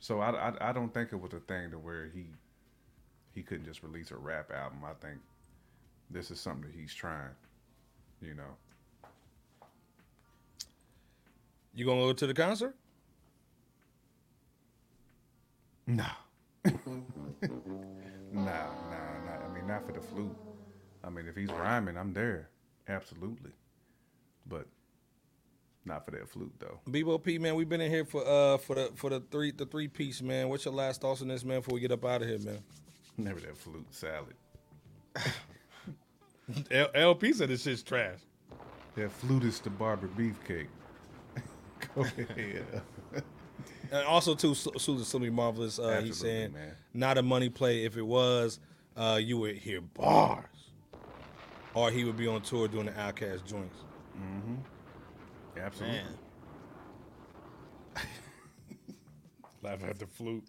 So 0.00 0.20
I, 0.20 0.50
I, 0.50 0.70
I 0.70 0.72
don't 0.72 0.92
think 0.92 1.12
it 1.12 1.20
was 1.20 1.32
a 1.32 1.40
thing 1.40 1.70
to 1.70 1.78
where 1.78 2.06
he 2.12 2.26
he 3.32 3.42
couldn't 3.42 3.66
just 3.66 3.82
release 3.82 4.10
a 4.10 4.16
rap 4.16 4.50
album. 4.52 4.80
I 4.84 4.94
think 5.04 5.20
this 6.10 6.30
is 6.30 6.40
something 6.40 6.70
that 6.70 6.78
he's 6.78 6.94
trying. 6.94 7.30
You 8.20 8.34
know. 8.34 8.56
You 11.74 11.84
gonna 11.84 12.00
go 12.00 12.12
to 12.12 12.26
the 12.26 12.34
concert? 12.34 12.74
No. 15.86 16.04
nah, 16.64 16.74
nah, 18.32 18.70
nah. 19.24 19.44
I 19.44 19.54
mean, 19.54 19.66
not 19.66 19.86
for 19.86 19.92
the 19.92 20.00
flute. 20.00 20.36
I 21.02 21.10
mean, 21.10 21.26
if 21.26 21.36
he's 21.36 21.50
rhyming, 21.50 21.96
I'm 21.96 22.12
there. 22.12 22.50
Absolutely. 22.88 23.52
But 24.46 24.66
not 25.84 26.04
for 26.04 26.10
that 26.12 26.28
flute, 26.28 26.52
though. 26.58 26.80
Bebo 26.88 27.22
P, 27.22 27.38
man, 27.38 27.54
we've 27.54 27.68
been 27.68 27.80
in 27.80 27.90
here 27.90 28.04
for 28.04 28.26
uh 28.26 28.58
for 28.58 28.74
the 28.74 28.90
for 28.96 29.10
the 29.10 29.20
three 29.30 29.50
the 29.50 29.66
three 29.66 29.88
piece, 29.88 30.22
man. 30.22 30.48
What's 30.48 30.64
your 30.64 30.74
last 30.74 31.00
thoughts 31.00 31.22
on 31.22 31.28
this, 31.28 31.44
man? 31.44 31.60
Before 31.60 31.74
we 31.74 31.80
get 31.80 31.92
up 31.92 32.04
out 32.04 32.22
of 32.22 32.28
here, 32.28 32.38
man. 32.38 32.58
Never 33.16 33.40
that 33.40 33.56
flute 33.56 33.86
salad. 33.90 34.34
L- 36.70 36.90
LP 36.94 37.32
said 37.32 37.48
this 37.48 37.62
shit's 37.62 37.82
trash. 37.82 38.18
That 38.96 39.10
flute 39.12 39.44
is 39.44 39.60
the 39.60 39.70
barber 39.70 40.08
beefcake. 40.08 40.66
Go 41.94 42.02
ahead. 42.02 42.82
And 43.92 44.06
also 44.06 44.36
too, 44.36 44.54
Su- 44.54 44.70
Susan 44.78 45.20
Slimmy 45.20 45.32
Marvelous. 45.32 45.80
Uh, 45.80 46.00
he's 46.00 46.16
saying 46.18 46.52
man. 46.52 46.76
not 46.94 47.18
a 47.18 47.22
money 47.22 47.48
play. 47.48 47.84
If 47.84 47.96
it 47.96 48.06
was, 48.06 48.60
uh, 48.96 49.18
you 49.20 49.36
would 49.38 49.56
hear 49.56 49.80
bars, 49.80 50.44
or 51.74 51.90
he 51.90 52.04
would 52.04 52.16
be 52.16 52.28
on 52.28 52.40
tour 52.42 52.68
doing 52.68 52.86
the 52.86 52.92
OutKast 52.92 53.44
joints. 53.46 53.76
Absolutely. 55.58 55.98
Man, 55.98 56.06
Laugh 59.62 59.84
at 59.84 59.98
the 59.98 60.06
flute. 60.06 60.48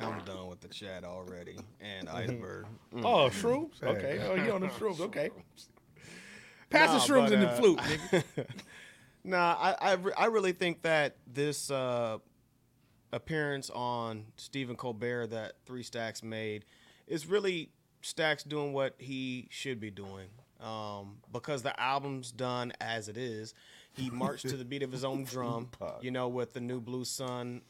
I'm 0.00 0.24
done 0.24 0.46
with 0.46 0.60
the 0.60 0.68
chat 0.68 1.04
already. 1.04 1.58
And 1.80 2.08
Iceberg. 2.08 2.66
Oh, 2.96 3.28
shrooms. 3.30 3.72
Okay. 3.82 4.20
Oh, 4.22 4.34
you 4.34 4.52
on 4.52 4.60
the 4.62 4.68
shrooms? 4.68 5.00
Okay. 5.00 5.30
Pass 6.70 6.88
Nah, 6.90 6.98
the 6.98 7.12
shrooms 7.12 7.24
but, 7.24 7.32
and 7.32 7.42
the 7.42 7.48
uh, 7.48 7.56
flute, 7.56 7.78
nigga. 7.78 8.46
Nah, 9.24 9.56
I 9.58 9.72
I, 9.80 9.92
re- 9.94 10.12
I 10.16 10.26
really 10.26 10.52
think 10.52 10.82
that 10.82 11.16
this 11.26 11.70
uh, 11.70 12.18
appearance 13.12 13.70
on 13.70 14.26
Stephen 14.36 14.76
Colbert 14.76 15.28
that 15.28 15.54
Three 15.64 15.82
Stacks 15.82 16.22
made 16.22 16.64
is 17.06 17.26
really 17.26 17.70
Stacks 18.02 18.44
doing 18.44 18.72
what 18.74 18.94
he 18.98 19.48
should 19.50 19.80
be 19.80 19.90
doing. 19.90 20.28
Um, 20.60 21.18
because 21.32 21.62
the 21.62 21.78
album's 21.80 22.32
done 22.32 22.72
as 22.80 23.08
it 23.08 23.16
is. 23.16 23.54
He 23.92 24.10
marched 24.10 24.48
to 24.48 24.56
the 24.56 24.64
beat 24.64 24.82
of 24.82 24.90
his 24.92 25.04
own 25.04 25.24
drum, 25.30 25.68
you 26.00 26.10
know, 26.10 26.28
with 26.28 26.52
the 26.52 26.60
new 26.60 26.80
Blue 26.80 27.04
Sun 27.04 27.62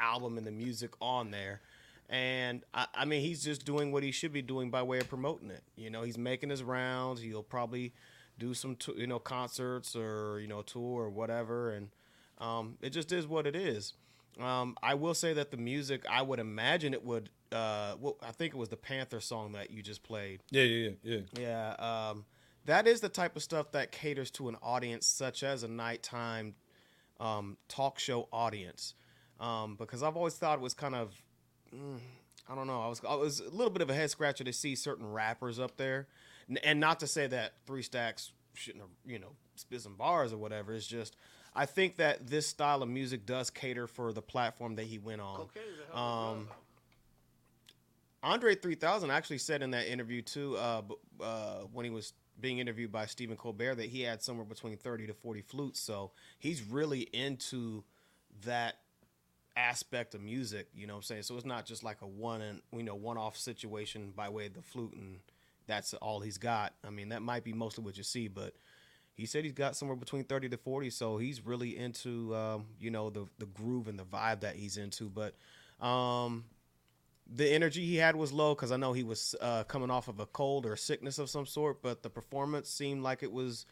album 0.00 0.38
and 0.38 0.46
the 0.46 0.50
music 0.52 0.90
on 1.00 1.30
there. 1.30 1.60
And 2.08 2.62
I, 2.74 2.86
I 2.94 3.04
mean, 3.04 3.22
he's 3.22 3.42
just 3.42 3.64
doing 3.64 3.90
what 3.92 4.02
he 4.02 4.10
should 4.10 4.32
be 4.32 4.42
doing 4.42 4.70
by 4.70 4.82
way 4.82 4.98
of 4.98 5.08
promoting 5.08 5.50
it. 5.50 5.62
You 5.76 5.90
know, 5.90 6.02
he's 6.02 6.18
making 6.18 6.50
his 6.50 6.62
rounds. 6.62 7.20
He'll 7.20 7.42
probably 7.42 7.92
do 8.38 8.52
some, 8.52 8.76
t- 8.76 8.94
you 8.96 9.06
know, 9.06 9.18
concerts 9.18 9.96
or 9.96 10.38
you 10.40 10.46
know, 10.48 10.62
tour 10.62 11.04
or 11.04 11.10
whatever. 11.10 11.70
And 11.70 11.88
um, 12.38 12.76
it 12.82 12.90
just 12.90 13.12
is 13.12 13.26
what 13.26 13.46
it 13.46 13.56
is. 13.56 13.94
Um, 14.40 14.76
I 14.82 14.94
will 14.94 15.14
say 15.14 15.32
that 15.32 15.50
the 15.50 15.56
music, 15.56 16.04
I 16.10 16.22
would 16.22 16.38
imagine 16.40 16.92
it 16.92 17.04
would. 17.04 17.30
Uh, 17.54 17.96
well, 18.00 18.16
I 18.22 18.32
think 18.32 18.54
it 18.54 18.56
was 18.56 18.68
the 18.68 18.76
Panther 18.76 19.20
song 19.20 19.52
that 19.52 19.70
you 19.70 19.82
just 19.82 20.02
played. 20.02 20.40
Yeah, 20.50 20.64
yeah, 20.64 20.90
yeah, 21.02 21.18
yeah. 21.36 21.40
Yeah, 21.78 22.10
um, 22.10 22.24
that 22.66 22.86
is 22.86 23.00
the 23.00 23.08
type 23.08 23.36
of 23.36 23.42
stuff 23.42 23.72
that 23.72 23.92
caters 23.92 24.30
to 24.32 24.48
an 24.48 24.56
audience 24.62 25.06
such 25.06 25.42
as 25.42 25.62
a 25.62 25.68
nighttime 25.68 26.54
um, 27.20 27.56
talk 27.68 27.98
show 27.98 28.28
audience. 28.32 28.94
Um, 29.40 29.76
because 29.76 30.02
I've 30.02 30.16
always 30.16 30.34
thought 30.34 30.58
it 30.58 30.62
was 30.62 30.74
kind 30.74 30.94
of, 30.94 31.14
mm, 31.74 31.98
I 32.48 32.54
don't 32.54 32.66
know, 32.66 32.80
I 32.80 32.88
was 32.88 33.00
I 33.08 33.14
was 33.14 33.40
a 33.40 33.50
little 33.50 33.70
bit 33.70 33.82
of 33.82 33.90
a 33.90 33.94
head 33.94 34.10
scratcher 34.10 34.44
to 34.44 34.52
see 34.52 34.74
certain 34.74 35.10
rappers 35.12 35.58
up 35.58 35.76
there, 35.76 36.08
N- 36.48 36.58
and 36.64 36.80
not 36.80 37.00
to 37.00 37.06
say 37.06 37.26
that 37.26 37.54
Three 37.66 37.82
Stacks 37.82 38.32
shouldn't 38.54 38.82
have, 38.82 38.90
you 39.06 39.18
know, 39.18 39.32
spit 39.56 39.80
some 39.80 39.96
bars 39.96 40.32
or 40.32 40.36
whatever. 40.38 40.72
It's 40.74 40.86
just 40.86 41.16
I 41.54 41.66
think 41.66 41.96
that 41.96 42.26
this 42.26 42.46
style 42.46 42.82
of 42.82 42.88
music 42.88 43.26
does 43.26 43.50
cater 43.50 43.86
for 43.86 44.12
the 44.12 44.22
platform 44.22 44.76
that 44.76 44.86
he 44.86 44.98
went 44.98 45.20
on. 45.20 45.40
Um, 46.30 46.48
Andre 48.24 48.54
3000 48.54 49.10
actually 49.10 49.38
said 49.38 49.62
in 49.62 49.70
that 49.72 49.86
interview 49.86 50.22
too, 50.22 50.56
uh, 50.56 50.82
uh, 51.22 51.58
when 51.72 51.84
he 51.84 51.90
was 51.90 52.14
being 52.40 52.58
interviewed 52.58 52.90
by 52.90 53.06
Stephen 53.06 53.36
Colbert, 53.36 53.76
that 53.76 53.86
he 53.86 54.00
had 54.00 54.22
somewhere 54.22 54.46
between 54.46 54.78
30 54.78 55.06
to 55.08 55.14
40 55.14 55.42
flutes. 55.42 55.78
So 55.78 56.10
he's 56.38 56.62
really 56.62 57.00
into 57.00 57.84
that 58.44 58.76
aspect 59.56 60.14
of 60.14 60.22
music. 60.22 60.68
You 60.74 60.86
know 60.86 60.94
what 60.94 60.98
I'm 60.98 61.02
saying? 61.04 61.22
So 61.24 61.36
it's 61.36 61.44
not 61.44 61.66
just 61.66 61.84
like 61.84 61.98
a 62.00 62.06
one 62.06 62.40
and 62.40 62.62
you 62.72 62.82
know 62.82 62.94
one 62.94 63.18
off 63.18 63.36
situation 63.36 64.12
by 64.16 64.30
way 64.30 64.46
of 64.46 64.54
the 64.54 64.62
flute 64.62 64.94
and 64.94 65.18
that's 65.66 65.92
all 65.94 66.20
he's 66.20 66.38
got. 66.38 66.72
I 66.84 66.90
mean, 66.90 67.10
that 67.10 67.22
might 67.22 67.44
be 67.44 67.52
mostly 67.52 67.84
what 67.84 67.96
you 67.96 68.02
see, 68.02 68.28
but 68.28 68.54
he 69.14 69.26
said 69.26 69.44
he's 69.44 69.52
got 69.52 69.76
somewhere 69.76 69.96
between 69.96 70.24
30 70.24 70.48
to 70.48 70.56
40 70.56 70.90
so 70.90 71.18
he's 71.18 71.44
really 71.46 71.76
into 71.76 72.34
um, 72.34 72.64
you 72.80 72.90
know 72.90 73.10
the 73.10 73.26
the 73.38 73.46
groove 73.46 73.86
and 73.86 73.98
the 73.98 74.04
vibe 74.04 74.40
that 74.40 74.56
he's 74.56 74.76
into 74.76 75.08
but 75.08 75.34
um 75.84 76.44
the 77.32 77.50
energy 77.50 77.84
he 77.84 77.96
had 77.96 78.16
was 78.16 78.32
low 78.32 78.54
because 78.54 78.70
I 78.70 78.76
know 78.76 78.92
he 78.92 79.02
was 79.02 79.34
uh, 79.40 79.64
coming 79.64 79.90
off 79.90 80.08
of 80.08 80.20
a 80.20 80.26
cold 80.26 80.66
or 80.66 80.74
a 80.74 80.78
sickness 80.78 81.18
of 81.18 81.30
some 81.30 81.46
sort, 81.46 81.82
but 81.82 82.02
the 82.02 82.10
performance 82.10 82.68
seemed 82.68 83.02
like 83.02 83.22
it 83.22 83.32
was 83.32 83.66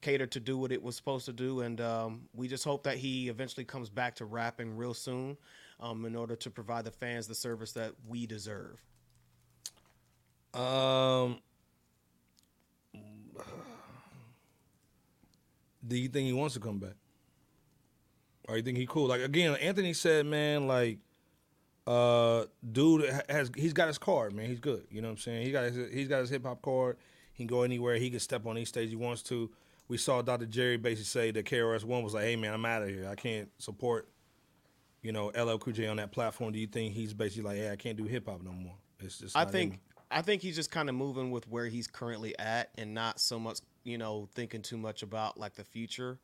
catered 0.00 0.30
to 0.32 0.40
do 0.40 0.56
what 0.56 0.72
it 0.72 0.82
was 0.82 0.96
supposed 0.96 1.26
to 1.26 1.32
do. 1.32 1.60
And 1.60 1.80
um, 1.80 2.22
we 2.34 2.48
just 2.48 2.64
hope 2.64 2.84
that 2.84 2.96
he 2.96 3.28
eventually 3.28 3.64
comes 3.64 3.90
back 3.90 4.16
to 4.16 4.24
rapping 4.24 4.76
real 4.76 4.94
soon 4.94 5.36
um, 5.80 6.04
in 6.04 6.16
order 6.16 6.36
to 6.36 6.50
provide 6.50 6.84
the 6.84 6.90
fans 6.90 7.26
the 7.26 7.34
service 7.34 7.72
that 7.72 7.92
we 8.08 8.26
deserve. 8.26 8.82
Um, 10.54 11.40
do 15.86 15.96
you 15.96 16.08
think 16.08 16.26
he 16.26 16.32
wants 16.32 16.54
to 16.54 16.60
come 16.60 16.78
back? 16.78 16.94
Or 18.48 18.56
you 18.56 18.62
think 18.62 18.78
he 18.78 18.86
cool? 18.86 19.08
Like 19.08 19.20
again, 19.20 19.54
Anthony 19.56 19.92
said, 19.92 20.24
man, 20.24 20.66
like 20.66 20.98
uh 21.86 22.44
dude 22.72 23.08
has 23.28 23.50
he's 23.56 23.72
got 23.72 23.86
his 23.88 23.98
card, 23.98 24.32
man. 24.32 24.46
He's 24.46 24.60
good. 24.60 24.86
You 24.90 25.02
know 25.02 25.08
what 25.08 25.12
I'm 25.12 25.18
saying? 25.18 25.46
He 25.46 25.52
got 25.52 25.64
his 25.64 25.92
he's 25.92 26.08
got 26.08 26.20
his 26.20 26.30
hip 26.30 26.44
hop 26.44 26.62
card. 26.62 26.96
He 27.32 27.44
can 27.44 27.46
go 27.46 27.62
anywhere. 27.62 27.96
He 27.96 28.10
can 28.10 28.20
step 28.20 28.46
on 28.46 28.56
any 28.56 28.64
stage 28.64 28.90
he 28.90 28.96
wants 28.96 29.22
to. 29.24 29.50
We 29.88 29.98
saw 29.98 30.20
Dr. 30.20 30.46
Jerry 30.46 30.78
basically 30.78 31.04
say 31.04 31.30
that 31.30 31.44
KRS 31.44 31.84
One 31.84 32.02
was 32.02 32.14
like, 32.14 32.24
"Hey 32.24 32.36
man, 32.36 32.52
I'm 32.52 32.64
out 32.64 32.82
of 32.82 32.88
here. 32.88 33.08
I 33.08 33.14
can't 33.14 33.48
support, 33.58 34.08
you 35.02 35.12
know, 35.12 35.26
LL 35.28 35.58
Cool 35.58 35.74
J 35.74 35.86
on 35.86 35.98
that 35.98 36.10
platform." 36.10 36.52
Do 36.52 36.58
you 36.58 36.66
think 36.66 36.92
he's 36.92 37.14
basically 37.14 37.44
like, 37.44 37.56
"Hey, 37.58 37.70
I 37.70 37.76
can't 37.76 37.96
do 37.96 38.04
hip 38.04 38.26
hop 38.28 38.42
no 38.42 38.52
more"? 38.52 38.74
It's 38.98 39.18
just 39.18 39.36
I 39.36 39.44
think 39.44 39.72
me." 39.72 39.78
I 40.10 40.22
think 40.22 40.42
he's 40.42 40.56
just 40.56 40.70
kind 40.70 40.88
of 40.88 40.94
moving 40.94 41.30
with 41.30 41.48
where 41.48 41.66
he's 41.66 41.86
currently 41.86 42.36
at 42.38 42.70
and 42.78 42.94
not 42.94 43.20
so 43.20 43.38
much, 43.38 43.58
you 43.84 43.98
know, 43.98 44.28
thinking 44.34 44.62
too 44.62 44.76
much 44.76 45.02
about 45.02 45.38
like 45.38 45.54
the 45.54 45.64
future 45.64 46.18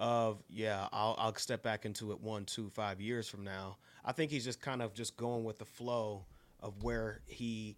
of 0.00 0.42
yeah, 0.48 0.88
I'll 0.92 1.14
I'll 1.18 1.34
step 1.36 1.62
back 1.62 1.84
into 1.84 2.10
it 2.10 2.20
one, 2.20 2.46
two, 2.46 2.70
five 2.70 3.00
years 3.00 3.28
from 3.28 3.44
now. 3.44 3.76
I 4.02 4.12
think 4.12 4.30
he's 4.30 4.44
just 4.44 4.60
kind 4.60 4.80
of 4.80 4.94
just 4.94 5.16
going 5.16 5.44
with 5.44 5.58
the 5.58 5.66
flow 5.66 6.24
of 6.58 6.82
where 6.82 7.20
he 7.26 7.76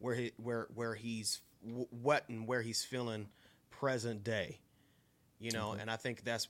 where 0.00 0.16
he 0.16 0.32
where 0.36 0.66
where 0.74 0.94
he's 0.94 1.40
what 1.62 2.28
and 2.28 2.46
where 2.46 2.60
he's 2.60 2.84
feeling 2.84 3.28
present 3.70 4.24
day. 4.24 4.58
You 5.38 5.52
know, 5.52 5.72
and 5.72 5.88
I 5.88 5.96
think 5.96 6.24
that's 6.24 6.48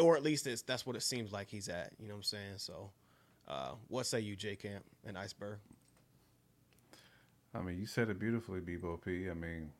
or 0.00 0.16
at 0.16 0.22
least 0.22 0.46
it's 0.46 0.62
that's 0.62 0.86
what 0.86 0.96
it 0.96 1.02
seems 1.02 1.32
like 1.32 1.48
he's 1.48 1.68
at, 1.68 1.92
you 2.00 2.08
know 2.08 2.14
what 2.14 2.18
I'm 2.18 2.22
saying? 2.24 2.54
So 2.56 2.90
uh, 3.46 3.72
what 3.88 4.06
say 4.06 4.20
you, 4.20 4.36
J 4.36 4.56
Camp 4.56 4.84
and 5.06 5.18
Iceberg? 5.18 5.58
I 7.54 7.60
mean, 7.60 7.78
you 7.78 7.86
said 7.86 8.08
it 8.08 8.18
beautifully, 8.18 8.60
Bebo 8.60 9.02
P. 9.02 9.30
I 9.30 9.34
mean, 9.34 9.70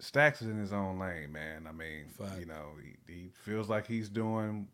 Stacks 0.00 0.42
is 0.42 0.48
in 0.48 0.58
his 0.58 0.72
own 0.72 0.98
lane, 0.98 1.32
man. 1.32 1.66
I 1.68 1.72
mean, 1.72 2.06
Fact. 2.16 2.38
you 2.38 2.46
know, 2.46 2.72
he, 2.82 3.12
he 3.12 3.30
feels 3.44 3.68
like 3.68 3.86
he's 3.86 4.08
doing 4.08 4.68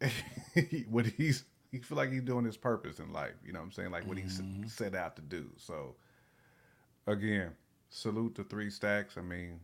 what 0.90 1.06
he's 1.06 1.44
he 1.70 1.78
feel 1.78 1.96
like 1.96 2.10
he's 2.10 2.22
doing 2.22 2.44
his 2.44 2.56
purpose 2.56 2.98
in 2.98 3.12
life. 3.12 3.34
You 3.44 3.52
know 3.52 3.60
what 3.60 3.66
I'm 3.66 3.72
saying? 3.72 3.90
Like 3.90 4.06
what 4.06 4.16
he 4.16 4.24
mm-hmm. 4.24 4.66
set 4.66 4.94
out 4.94 5.16
to 5.16 5.22
do. 5.22 5.48
So, 5.56 5.96
again, 7.06 7.52
salute 7.90 8.34
to 8.36 8.44
Three 8.44 8.70
Stacks. 8.70 9.16
I 9.18 9.20
mean, 9.20 9.60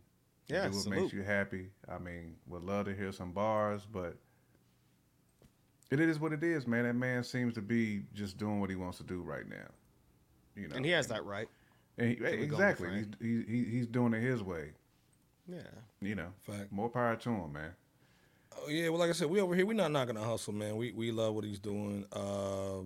Yeah, 0.48 0.68
do 0.68 0.74
what 0.74 0.82
salute. 0.82 1.00
makes 1.00 1.12
you 1.12 1.22
happy. 1.22 1.70
I 1.88 1.98
mean, 1.98 2.36
would 2.46 2.62
love 2.62 2.86
to 2.86 2.94
hear 2.94 3.10
some 3.12 3.32
bars, 3.32 3.86
but 3.90 4.16
it 5.90 6.00
is 6.00 6.18
what 6.20 6.32
it 6.32 6.42
is, 6.42 6.66
man. 6.66 6.84
That 6.84 6.94
man 6.94 7.24
seems 7.24 7.54
to 7.54 7.62
be 7.62 8.02
just 8.14 8.36
doing 8.36 8.60
what 8.60 8.70
he 8.70 8.76
wants 8.76 8.98
to 8.98 9.04
do 9.04 9.22
right 9.22 9.48
now. 9.48 9.70
You 10.56 10.68
know, 10.68 10.76
And 10.76 10.84
he 10.84 10.92
has 10.92 11.08
that 11.08 11.24
right. 11.24 11.48
and 11.98 12.10
he, 12.10 12.24
exactly. 12.24 12.88
He's, 12.90 13.06
he, 13.20 13.44
he, 13.50 13.64
he's 13.64 13.86
doing 13.86 14.12
it 14.14 14.20
his 14.20 14.42
way. 14.42 14.72
Yeah. 15.48 15.58
You 16.00 16.14
know, 16.14 16.28
Fact. 16.46 16.72
more 16.72 16.88
power 16.88 17.16
to 17.16 17.30
him, 17.30 17.52
man. 17.52 17.70
Oh, 18.56 18.68
yeah, 18.68 18.88
well, 18.88 18.98
like 19.00 19.10
I 19.10 19.12
said, 19.12 19.28
we 19.28 19.40
over 19.40 19.54
here. 19.54 19.66
We're 19.66 19.74
not 19.74 19.90
knocking 19.90 20.14
the 20.14 20.22
hustle, 20.22 20.52
man. 20.54 20.76
We 20.76 20.92
we 20.92 21.10
love 21.10 21.34
what 21.34 21.44
he's 21.44 21.58
doing. 21.58 22.04
Uh, 22.12 22.82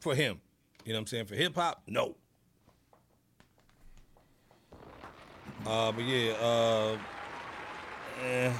for 0.00 0.14
him, 0.14 0.40
you 0.84 0.92
know 0.92 0.98
what 0.98 1.02
I'm 1.02 1.06
saying. 1.06 1.26
For 1.26 1.34
hip 1.36 1.54
hop, 1.54 1.82
no. 1.86 2.16
Uh, 5.66 5.92
but 5.92 6.02
yeah, 6.04 6.32
uh, 6.32 6.98
eh, 8.24 8.48
uh, 8.48 8.52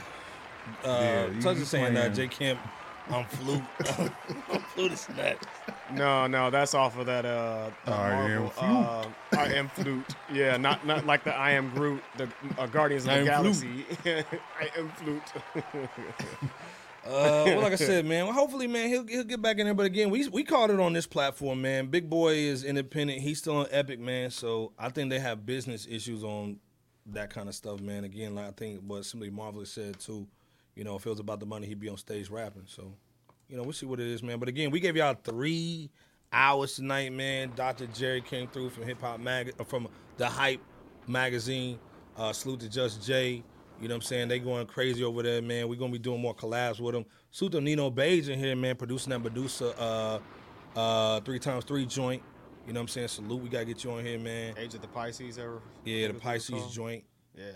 Yeah, 0.85 1.27
you- 1.31 1.49
is 1.51 1.69
saying 1.69 1.95
that 1.95 2.15
playing- 2.15 2.31
J 2.31 2.37
Camp, 2.37 2.61
I'm 3.13 3.27
flute, 3.27 3.63
I'm 4.51 4.61
flute 4.61 4.93
is 4.93 5.09
nuts. 5.11 5.47
No, 5.93 6.27
no, 6.27 6.51
that's 6.51 6.75
off 6.75 6.99
of 6.99 7.07
that. 7.07 7.27
Uh, 7.27 7.71
the 7.85 7.93
I 7.93 8.31
am 8.31 8.51
Uh, 8.57 9.05
I 9.33 9.45
am 9.53 9.69
flute. 9.69 10.07
Yeah, 10.33 10.57
not 10.57 10.87
not 10.87 11.05
like 11.05 11.25
the 11.25 11.35
I 11.35 11.51
am 11.51 11.71
Groot, 11.75 12.03
the 12.17 12.29
uh, 12.59 12.67
Guardians 12.67 13.05
of 13.05 13.11
I 13.11 13.19
the 13.19 13.25
Galaxy. 13.27 13.85
I 14.07 14.71
am 14.79 14.89
flute. 14.91 15.23
Uh, 17.05 17.43
well, 17.47 17.63
like 17.63 17.73
I 17.73 17.75
said, 17.75 18.07
man. 18.07 18.27
Well, 18.27 18.33
hopefully, 18.33 18.69
man, 18.69 18.89
he'll 18.89 19.05
he'll 19.05 19.25
get 19.25 19.43
back 19.43 19.59
in 19.59 19.65
there. 19.65 19.75
But 19.75 19.87
again, 19.87 20.09
we 20.09 20.29
we 20.29 20.45
called 20.45 20.71
it 20.71 20.79
on 20.79 20.93
this 20.93 21.05
platform, 21.05 21.61
man. 21.61 21.89
Big 21.89 22.09
Boi 22.09 22.35
is 22.35 22.63
independent. 22.63 23.21
He's 23.21 23.39
still 23.39 23.57
on 23.57 23.67
Epic, 23.73 23.99
man. 23.99 24.31
So 24.31 24.71
I 24.79 24.89
think 24.89 25.11
they 25.11 25.19
have 25.19 25.45
business 25.45 25.85
issues 25.91 26.23
on 26.23 26.61
that 27.07 27.31
kind 27.31 27.49
of 27.49 27.57
stuff, 27.57 27.81
man. 27.81 28.05
Again, 28.05 28.37
like 28.37 28.47
I 28.47 28.51
think 28.53 28.83
what 28.87 29.05
somebody 29.05 29.33
marvelous 29.33 29.73
said 29.73 29.99
too. 29.99 30.29
You 30.75 30.85
know, 30.85 30.97
if 30.97 31.07
it 31.07 31.11
was 31.11 31.21
about 31.21 31.41
the 31.41 31.47
money, 31.47 31.67
he'd 31.67 31.81
be 31.81 31.89
on 31.89 31.97
stage 31.97 32.31
rapping. 32.31 32.65
So, 32.67 32.95
you 33.49 33.57
know, 33.57 33.63
we'll 33.63 33.73
see 33.73 33.87
what 33.87 34.01
it 34.01 34.07
is, 34.07 34.23
man. 34.23 34.39
But 34.39 34.49
again, 34.49 34.71
we 34.71 34.81
gave 34.81 34.97
y'all 34.97 35.17
three 35.23 35.91
hours 36.33 36.77
tonight, 36.77 37.13
man. 37.13 37.53
Dr. 37.55 37.87
Jerry 37.89 38.23
came 38.23 38.49
through 38.49 38.71
from 38.71 38.85
Hip 38.85 39.01
Hop 39.01 39.21
Mag 39.21 39.53
uh, 39.59 39.65
from 39.65 39.89
the 40.17 40.27
Hype 40.27 40.63
magazine. 41.07 41.79
Uh, 42.17 42.33
salute 42.33 42.61
to 42.61 42.69
Just 42.69 43.05
Jay. 43.07 43.43
You 43.81 43.89
know 43.89 43.95
what 43.95 43.97
I'm 43.97 44.03
saying? 44.03 44.29
They 44.29 44.39
going 44.39 44.67
crazy 44.67 45.03
over 45.03 45.23
there, 45.23 45.43
man. 45.43 45.69
We're 45.69 45.79
gonna 45.79 45.93
be 45.93 45.99
doing 45.99 46.21
more 46.21 46.35
collabs 46.35 46.79
with 46.79 46.95
them. 46.95 47.05
Salute 47.33 47.53
to 47.53 47.61
Nino 47.61 47.91
Beige 47.91 48.29
in 48.29 48.39
here, 48.39 48.55
man, 48.55 48.77
producing 48.77 49.11
that 49.11 49.19
Medusa 49.19 49.77
uh 49.79 50.19
uh 50.79 51.21
three 51.21 51.39
times 51.39 51.65
three 51.65 51.85
joint. 51.85 52.23
You 52.67 52.73
know 52.73 52.79
what 52.79 52.83
I'm 52.83 52.89
saying? 52.89 53.09
Salute, 53.09 53.43
we 53.43 53.49
gotta 53.49 53.65
get 53.65 53.83
you 53.83 53.91
on 53.91 54.05
here, 54.05 54.19
man. 54.19 54.55
Age 54.57 54.75
of 54.75 54.83
the 54.83 54.89
Pisces 54.89 55.37
ever? 55.37 55.61
Yeah, 55.85 56.09
the 56.09 56.15
Pisces 56.15 56.73
joint. 56.73 57.03
Yeah. 57.37 57.51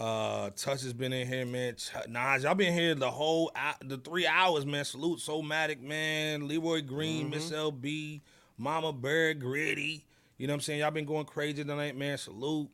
Uh, 0.00 0.48
Touch 0.56 0.80
has 0.82 0.94
been 0.94 1.12
in 1.12 1.28
here, 1.28 1.44
man. 1.44 1.74
Ch- 1.76 1.92
Nas, 2.08 2.42
y'all 2.44 2.54
been 2.54 2.72
here 2.72 2.94
the 2.94 3.10
whole 3.10 3.50
hou- 3.54 3.86
the 3.86 3.98
three 3.98 4.26
hours, 4.26 4.64
man. 4.64 4.82
Salute, 4.86 5.20
Somatic, 5.20 5.82
man. 5.82 6.48
Leroy 6.48 6.80
Green, 6.80 7.28
Miss 7.28 7.50
LB, 7.50 8.22
Mama 8.56 8.94
Bear, 8.94 9.34
Gritty. 9.34 10.02
You 10.38 10.46
know 10.46 10.54
what 10.54 10.56
I'm 10.56 10.60
saying? 10.62 10.80
Y'all 10.80 10.90
been 10.90 11.04
going 11.04 11.26
crazy 11.26 11.62
tonight, 11.64 11.98
man. 11.98 12.16
Salute. 12.16 12.70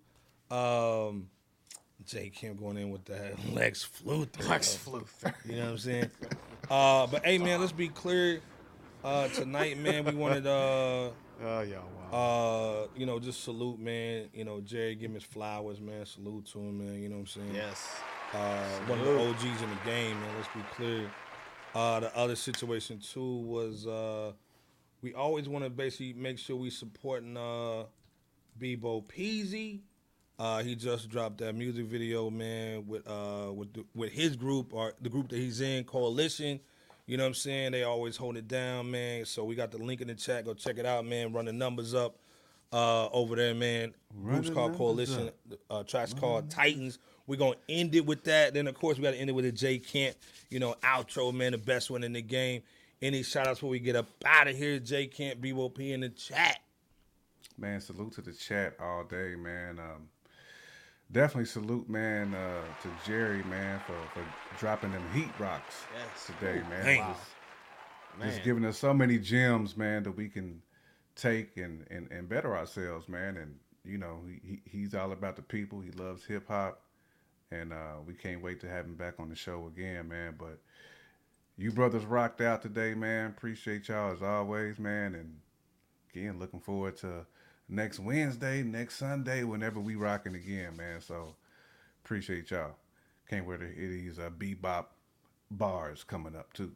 Um, 0.52 1.28
Jay 2.06 2.30
Kim 2.32 2.54
going 2.54 2.76
in 2.76 2.90
with 2.90 3.04
that 3.06 3.34
Lex 3.52 3.82
Flute. 3.82 4.48
Lex 4.48 4.76
flute. 4.76 5.04
You 5.44 5.56
know 5.56 5.62
what 5.64 5.70
I'm 5.72 5.78
saying? 5.78 6.10
Uh, 6.70 7.08
but 7.08 7.24
hey, 7.24 7.38
man, 7.38 7.58
let's 7.58 7.72
be 7.72 7.88
clear. 7.88 8.40
Uh, 9.02 9.26
tonight, 9.28 9.78
man, 9.78 10.04
we 10.04 10.14
wanted 10.14 10.46
uh, 10.46 11.10
Oh 11.44 11.60
yeah. 11.62 11.78
Uh, 12.12 12.86
you 12.96 13.06
know, 13.06 13.18
just 13.18 13.42
salute, 13.44 13.78
man. 13.78 14.28
You 14.32 14.44
know, 14.44 14.60
Jerry, 14.60 14.94
give 14.94 15.10
him 15.10 15.14
his 15.14 15.24
flowers, 15.24 15.80
man. 15.80 16.06
Salute 16.06 16.46
to 16.52 16.58
him, 16.58 16.78
man. 16.78 17.02
You 17.02 17.08
know 17.08 17.16
what 17.16 17.20
I'm 17.22 17.26
saying? 17.26 17.54
yes. 17.54 17.88
Uh, 18.32 18.80
one 18.86 18.98
of 18.98 19.06
the 19.06 19.28
OGs 19.28 19.62
in 19.62 19.70
the 19.70 19.78
game, 19.84 20.20
man. 20.20 20.36
Let's 20.36 20.48
be 20.54 20.62
clear. 20.74 21.10
Uh, 21.74 22.00
the 22.00 22.16
other 22.16 22.36
situation 22.36 22.98
too 22.98 23.36
was 23.40 23.86
uh, 23.86 24.32
we 25.02 25.14
always 25.14 25.48
want 25.48 25.64
to 25.64 25.70
basically 25.70 26.14
make 26.14 26.38
sure 26.38 26.56
we 26.56 26.70
supporting 26.70 27.36
uh, 27.36 27.84
Bebo 28.58 29.04
Peezy. 29.04 29.80
Uh, 30.38 30.62
he 30.62 30.74
just 30.74 31.08
dropped 31.08 31.38
that 31.38 31.54
music 31.54 31.86
video, 31.86 32.28
man, 32.30 32.86
with 32.86 33.06
uh 33.08 33.52
with 33.54 33.72
the, 33.72 33.84
with 33.94 34.10
his 34.12 34.36
group 34.36 34.74
or 34.74 34.94
the 35.00 35.08
group 35.08 35.28
that 35.28 35.36
he's 35.36 35.60
in, 35.60 35.84
Coalition. 35.84 36.60
You 37.06 37.16
know 37.16 37.22
what 37.22 37.28
I'm 37.28 37.34
saying? 37.34 37.72
They 37.72 37.84
always 37.84 38.16
hold 38.16 38.36
it 38.36 38.48
down, 38.48 38.90
man. 38.90 39.24
So 39.24 39.44
we 39.44 39.54
got 39.54 39.70
the 39.70 39.78
link 39.78 40.00
in 40.00 40.08
the 40.08 40.14
chat. 40.14 40.44
Go 40.44 40.54
check 40.54 40.78
it 40.78 40.86
out, 40.86 41.06
man. 41.06 41.32
Run 41.32 41.44
the 41.44 41.52
numbers 41.52 41.94
up 41.94 42.16
uh, 42.72 43.08
over 43.08 43.36
there, 43.36 43.54
man. 43.54 43.94
Group's 44.22 44.50
called 44.50 44.76
Coalition. 44.76 45.30
Uh, 45.70 45.82
track's 45.84 46.14
called 46.14 46.50
Titans. 46.50 46.98
We're 47.26 47.36
gonna 47.36 47.56
end 47.68 47.94
it 47.94 48.06
with 48.06 48.24
that. 48.24 48.54
Then 48.54 48.66
of 48.66 48.74
course 48.74 48.98
we 48.98 49.02
gotta 49.02 49.16
end 49.16 49.30
it 49.30 49.34
with 49.34 49.44
a 49.44 49.52
J 49.52 49.78
Camp, 49.78 50.16
you 50.50 50.58
know, 50.58 50.74
outro, 50.82 51.32
man, 51.34 51.52
the 51.52 51.58
best 51.58 51.90
one 51.90 52.04
in 52.04 52.12
the 52.12 52.22
game. 52.22 52.62
Any 53.02 53.22
shout 53.22 53.46
outs 53.46 53.58
before 53.58 53.70
we 53.70 53.78
get 53.78 53.96
up 53.96 54.06
out 54.24 54.48
of 54.48 54.56
here, 54.56 54.78
J 54.78 55.06
Camp, 55.06 55.40
BOP 55.40 55.80
in 55.80 56.00
the 56.00 56.08
chat. 56.08 56.58
Man, 57.58 57.80
salute 57.80 58.12
to 58.12 58.22
the 58.22 58.32
chat 58.32 58.76
all 58.80 59.04
day, 59.04 59.34
man. 59.34 59.78
Um, 59.78 60.08
definitely 61.12 61.46
salute, 61.46 61.88
man, 61.88 62.34
uh, 62.34 62.62
to 62.82 62.88
Jerry, 63.06 63.42
man, 63.44 63.80
for, 63.86 63.96
for 64.14 64.24
dropping 64.58 64.92
them 64.92 65.02
heat 65.14 65.30
rocks 65.38 65.84
Yes. 65.94 66.26
today, 66.26 66.60
man. 66.68 66.84
man. 66.84 67.12
Just- 67.14 67.30
Man. 68.18 68.30
Just 68.30 68.44
giving 68.44 68.64
us 68.64 68.78
so 68.78 68.94
many 68.94 69.18
gems, 69.18 69.76
man, 69.76 70.02
that 70.04 70.12
we 70.12 70.30
can 70.30 70.62
take 71.16 71.58
and, 71.58 71.86
and, 71.90 72.10
and 72.10 72.26
better 72.26 72.56
ourselves, 72.56 73.10
man. 73.10 73.36
And 73.36 73.56
you 73.84 73.98
know, 73.98 74.20
he, 74.26 74.40
he- 74.42 74.62
he's 74.78 74.94
all 74.94 75.12
about 75.12 75.36
the 75.36 75.42
people. 75.42 75.80
He 75.82 75.90
loves 75.90 76.24
hip 76.24 76.48
hop, 76.48 76.80
and 77.50 77.74
uh, 77.74 77.96
we 78.06 78.14
can't 78.14 78.40
wait 78.40 78.58
to 78.60 78.70
have 78.70 78.86
him 78.86 78.94
back 78.94 79.16
on 79.18 79.28
the 79.28 79.34
show 79.34 79.66
again, 79.66 80.08
man. 80.08 80.34
But 80.38 80.58
you 81.58 81.70
brothers 81.72 82.06
rocked 82.06 82.40
out 82.40 82.62
today, 82.62 82.94
man. 82.94 83.26
Appreciate 83.36 83.86
y'all 83.88 84.12
as 84.14 84.22
always, 84.22 84.78
man. 84.78 85.14
And 85.14 85.36
again, 86.14 86.38
looking 86.38 86.60
forward 86.60 86.96
to 86.98 87.26
next 87.68 87.98
Wednesday, 87.98 88.62
next 88.62 88.96
Sunday, 88.96 89.44
whenever 89.44 89.80
we 89.80 89.94
rocking 89.94 90.34
again, 90.34 90.76
man. 90.76 91.00
So 91.00 91.34
appreciate 92.04 92.50
y'all. 92.50 92.76
Can't 93.28 93.46
wait 93.46 93.60
to 93.60 93.66
hear 93.66 93.88
these 93.88 94.18
uh, 94.18 94.30
bebop 94.30 94.86
bars 95.50 96.04
coming 96.04 96.36
up 96.36 96.52
too. 96.52 96.72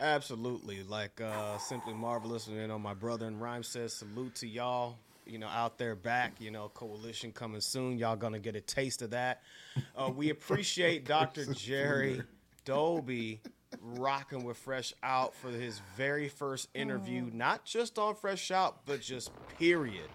Absolutely. 0.00 0.82
Like 0.82 1.20
uh 1.20 1.58
simply 1.58 1.94
marvelous. 1.94 2.46
And 2.46 2.56
you 2.56 2.66
know, 2.66 2.78
my 2.78 2.94
brother 2.94 3.26
in 3.26 3.38
rhyme 3.38 3.62
says 3.62 3.94
salute 3.94 4.34
to 4.36 4.46
y'all. 4.46 4.96
You 5.26 5.38
know, 5.38 5.48
out 5.48 5.76
there 5.76 5.96
back, 5.96 6.34
you 6.38 6.52
know, 6.52 6.70
coalition 6.74 7.32
coming 7.32 7.60
soon. 7.60 7.98
Y'all 7.98 8.14
gonna 8.16 8.38
get 8.38 8.54
a 8.56 8.60
taste 8.60 9.02
of 9.02 9.10
that. 9.10 9.42
Uh, 9.96 10.10
we 10.14 10.30
appreciate 10.30 11.04
Dr. 11.08 11.52
Jerry 11.52 12.22
Doby 12.64 13.40
rocking 13.80 14.44
with 14.44 14.56
Fresh 14.56 14.94
Out 15.02 15.34
for 15.34 15.48
his 15.48 15.80
very 15.96 16.28
first 16.28 16.68
interview, 16.74 17.28
not 17.32 17.64
just 17.64 17.98
on 17.98 18.14
Fresh 18.14 18.50
Out, 18.50 18.84
but 18.86 19.00
just 19.00 19.30
period. 19.58 20.08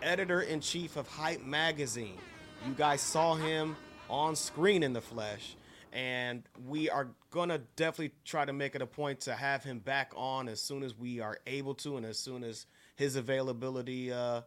Editor 0.00 0.40
in 0.42 0.60
chief 0.60 0.96
of 0.96 1.06
Hype 1.06 1.44
Magazine. 1.44 2.18
You 2.66 2.74
guys 2.74 3.00
saw 3.00 3.34
him 3.34 3.76
on 4.08 4.36
screen 4.36 4.82
in 4.82 4.92
the 4.92 5.00
flesh, 5.00 5.56
and 5.92 6.42
we 6.66 6.90
are 6.90 7.08
gonna 7.30 7.58
definitely 7.76 8.12
try 8.24 8.44
to 8.44 8.52
make 8.52 8.74
it 8.74 8.82
a 8.82 8.86
point 8.86 9.20
to 9.20 9.34
have 9.34 9.64
him 9.64 9.78
back 9.78 10.12
on 10.16 10.48
as 10.48 10.60
soon 10.60 10.82
as 10.82 10.96
we 10.96 11.20
are 11.20 11.38
able 11.46 11.74
to, 11.76 11.96
and 11.96 12.06
as 12.06 12.18
soon 12.18 12.44
as 12.44 12.66
his 12.96 13.16
availability 13.16 14.12
uh, 14.12 14.42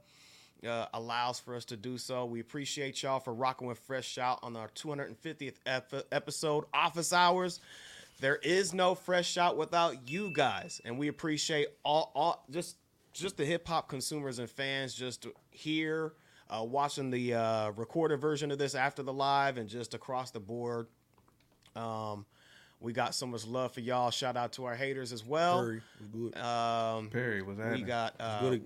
uh, 0.66 0.86
allows 0.94 1.40
for 1.40 1.56
us 1.56 1.66
to 1.66 1.78
do 1.78 1.98
so. 1.98 2.26
We 2.26 2.40
appreciate 2.40 3.02
y'all 3.04 3.20
for 3.20 3.34
rocking 3.34 3.68
with 3.68 3.80
Fresh 3.80 4.18
Out 4.18 4.40
on 4.44 4.56
our 4.56 4.70
250th 4.70 5.56
ep- 5.66 6.08
episode, 6.12 6.66
Office 6.74 7.14
Hours. 7.14 7.60
There 8.20 8.38
is 8.38 8.74
no 8.74 8.96
Fresh 8.96 9.38
Out 9.38 9.58
without 9.58 10.10
you 10.10 10.32
guys, 10.32 10.82
and 10.86 10.98
we 10.98 11.08
appreciate 11.10 11.68
all, 11.84 12.12
all 12.16 12.46
just 12.50 12.78
just 13.14 13.38
the 13.38 13.46
hip 13.46 13.68
hop 13.68 13.88
consumers 13.88 14.40
and 14.40 14.50
fans 14.50 14.94
just 14.94 15.28
here 15.50 16.14
uh, 16.50 16.64
watching 16.64 17.10
the 17.10 17.34
uh, 17.34 17.72
recorded 17.72 18.20
version 18.20 18.52
of 18.52 18.58
this 18.58 18.76
after 18.76 19.04
the 19.04 19.14
live, 19.14 19.58
and 19.58 19.68
just 19.68 19.94
across 19.94 20.32
the 20.32 20.40
board. 20.40 20.88
Um, 21.76 22.26
we 22.80 22.94
got 22.94 23.16
so 23.16 23.26
much 23.26 23.48
love 23.48 23.72
for 23.74 23.80
y'all. 23.80 24.12
Shout 24.12 24.38
out 24.38 24.54
to 24.54 24.66
our 24.66 24.76
haters 24.76 25.12
as 25.12 25.26
well. 25.26 25.62
Perry 25.62 25.82
was 26.00 26.08
good. 26.08 26.38
Um, 26.38 27.10
Perry 27.10 27.42
was 27.42 27.58
that 27.58 27.74
we 27.74 27.82
got 27.82 28.16
uh, 28.20 28.42
good. 28.42 28.66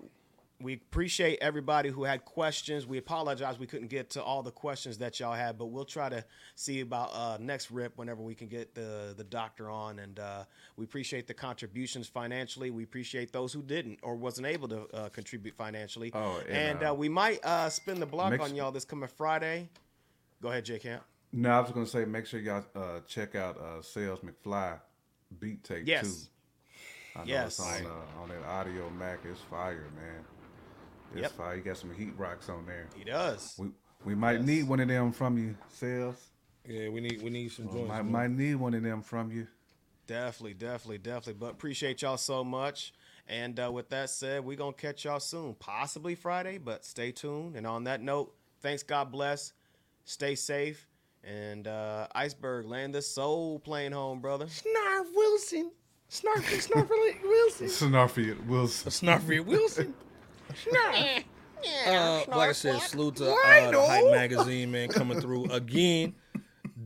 We 0.61 0.73
appreciate 0.73 1.39
everybody 1.41 1.87
who 1.89 2.03
had 2.03 2.25
questions. 2.25 2.85
We 2.85 2.97
apologize 2.97 3.57
we 3.57 3.65
couldn't 3.65 3.87
get 3.87 4.09
to 4.11 4.23
all 4.23 4.43
the 4.43 4.51
questions 4.51 4.97
that 4.97 5.17
y'all 5.17 5.33
had, 5.33 5.57
but 5.57 5.67
we'll 5.67 5.85
try 5.85 6.09
to 6.09 6.25
see 6.55 6.81
about 6.81 7.11
uh, 7.13 7.37
next 7.39 7.71
rip 7.71 7.97
whenever 7.97 8.21
we 8.21 8.35
can 8.35 8.49
get 8.49 8.75
the 8.75 9.13
the 9.15 9.23
doctor 9.23 9.69
on. 9.69 9.99
And 9.99 10.19
uh, 10.19 10.43
we 10.75 10.83
appreciate 10.83 11.27
the 11.27 11.33
contributions 11.33 12.07
financially. 12.07 12.71
We 12.71 12.83
appreciate 12.83 13.31
those 13.31 13.53
who 13.53 13.61
didn't 13.61 13.99
or 14.01 14.15
wasn't 14.15 14.47
able 14.47 14.67
to 14.67 14.87
uh, 14.93 15.09
contribute 15.09 15.55
financially. 15.55 16.11
Oh, 16.13 16.41
and, 16.47 16.57
and 16.57 16.83
uh, 16.83 16.91
uh, 16.91 16.93
we 16.93 17.07
might 17.07 17.39
uh, 17.45 17.69
spin 17.69 18.01
the 18.01 18.05
block 18.05 18.37
on 18.41 18.53
y'all 18.53 18.71
this 18.71 18.85
coming 18.85 19.07
Friday. 19.07 19.69
Go 20.41 20.49
ahead, 20.49 20.65
J 20.65 20.79
Camp. 20.79 21.03
No, 21.31 21.51
I 21.51 21.59
was 21.61 21.71
gonna 21.71 21.85
say 21.85 22.03
make 22.03 22.25
sure 22.25 22.39
y'all 22.41 22.65
uh, 22.75 22.99
check 23.07 23.35
out 23.35 23.57
uh, 23.57 23.81
Sales 23.81 24.19
McFly 24.19 24.77
beat 25.39 25.63
tape 25.63 25.87
Yes. 25.87 26.03
too. 26.23 26.29
I 27.15 27.19
know 27.19 27.25
Yes. 27.25 27.59
it's 27.59 27.59
on 27.61 27.85
uh, 27.85 28.21
on 28.21 28.29
that 28.29 28.43
Audiomack. 28.43 29.19
It's 29.23 29.39
fire, 29.49 29.87
man. 29.95 30.25
It's 31.13 31.21
Yep. 31.21 31.31
fire. 31.31 31.55
You 31.55 31.61
got 31.61 31.77
some 31.77 31.93
heat 31.93 32.13
rocks 32.17 32.49
on 32.49 32.65
there. 32.65 32.87
He 32.95 33.03
does. 33.03 33.55
We 33.57 33.69
we 34.05 34.15
might 34.15 34.43
need 34.43 34.67
one 34.67 34.79
of 34.79 34.87
them 34.87 35.11
from 35.11 35.37
you, 35.37 35.55
Sales. 35.69 36.15
Yeah, 36.67 36.89
we 36.89 37.01
need 37.01 37.21
we 37.21 37.29
need 37.29 37.51
some 37.51 37.65
We 37.67 37.73
joints. 37.73 37.87
might, 37.89 38.05
might 38.05 38.31
need 38.31 38.55
one 38.55 38.73
of 38.73 38.83
them 38.83 39.01
from 39.01 39.31
you. 39.31 39.47
Definitely, 40.07 40.53
definitely, 40.55 40.97
definitely. 40.99 41.33
But 41.33 41.51
appreciate 41.51 42.01
y'all 42.01 42.17
so 42.17 42.43
much. 42.43 42.93
And 43.27 43.59
uh, 43.59 43.71
with 43.71 43.89
that 43.89 44.09
said, 44.09 44.43
we 44.43 44.55
gonna 44.55 44.73
catch 44.73 45.05
y'all 45.05 45.19
soon, 45.19 45.53
possibly 45.55 46.15
Friday, 46.15 46.57
but 46.57 46.83
stay 46.83 47.11
tuned. 47.11 47.55
And 47.55 47.67
on 47.67 47.83
that 47.83 48.01
note, 48.01 48.33
thanks, 48.61 48.81
God 48.81 49.11
bless, 49.11 49.53
stay 50.05 50.33
safe, 50.33 50.87
and 51.23 51.67
uh, 51.67 52.07
Iceberg 52.15 52.65
land 52.65 52.95
the 52.95 53.01
soul 53.03 53.59
plane 53.59 53.91
home, 53.91 54.19
brother. 54.19 54.45
Snarf 54.47 55.05
Wilson. 55.13 55.71
Snarfy 56.09 56.67
Snarfy 56.67 57.21
Wilson. 57.21 57.67
Snarfy 57.67 58.47
Wilson. 58.47 58.89
Snarfy 58.91 59.45
Wilson. 59.45 59.93
Snarf. 60.53 61.23
Uh, 61.87 62.23
like 62.29 62.49
I 62.49 62.51
said, 62.53 62.81
salute 62.81 63.17
to 63.17 63.31
uh, 63.31 63.71
the 63.71 63.81
Hype 63.81 64.11
Magazine, 64.11 64.71
man, 64.71 64.89
coming 64.89 65.19
through 65.19 65.45
again. 65.51 66.13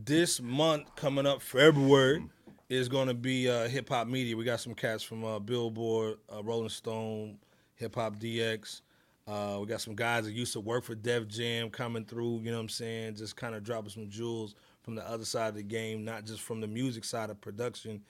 This 0.04 0.40
month, 0.40 0.94
coming 0.96 1.26
up 1.26 1.40
February, 1.40 2.24
is 2.68 2.88
going 2.88 3.08
to 3.08 3.14
be 3.14 3.48
uh, 3.48 3.68
hip 3.68 3.88
hop 3.88 4.08
media. 4.08 4.36
We 4.36 4.44
got 4.44 4.60
some 4.60 4.74
cats 4.74 5.02
from 5.02 5.24
uh, 5.24 5.38
Billboard, 5.38 6.18
uh, 6.32 6.42
Rolling 6.42 6.68
Stone, 6.68 7.38
Hip 7.76 7.94
Hop 7.94 8.16
DX. 8.18 8.80
Uh, 9.26 9.58
we 9.60 9.66
got 9.66 9.80
some 9.80 9.94
guys 9.94 10.24
that 10.24 10.32
used 10.32 10.52
to 10.52 10.60
work 10.60 10.84
for 10.84 10.94
Def 10.94 11.26
Jam 11.28 11.70
coming 11.70 12.04
through. 12.04 12.40
You 12.40 12.50
know 12.50 12.58
what 12.58 12.64
I'm 12.64 12.68
saying? 12.68 13.16
Just 13.16 13.36
kind 13.36 13.54
of 13.54 13.62
dropping 13.62 13.90
some 13.90 14.10
jewels 14.10 14.54
from 14.82 14.94
the 14.94 15.08
other 15.08 15.24
side 15.24 15.48
of 15.48 15.54
the 15.54 15.62
game, 15.62 16.04
not 16.04 16.26
just 16.26 16.42
from 16.42 16.60
the 16.60 16.66
music 16.66 17.04
side 17.04 17.30
of 17.30 17.40
production, 17.40 18.02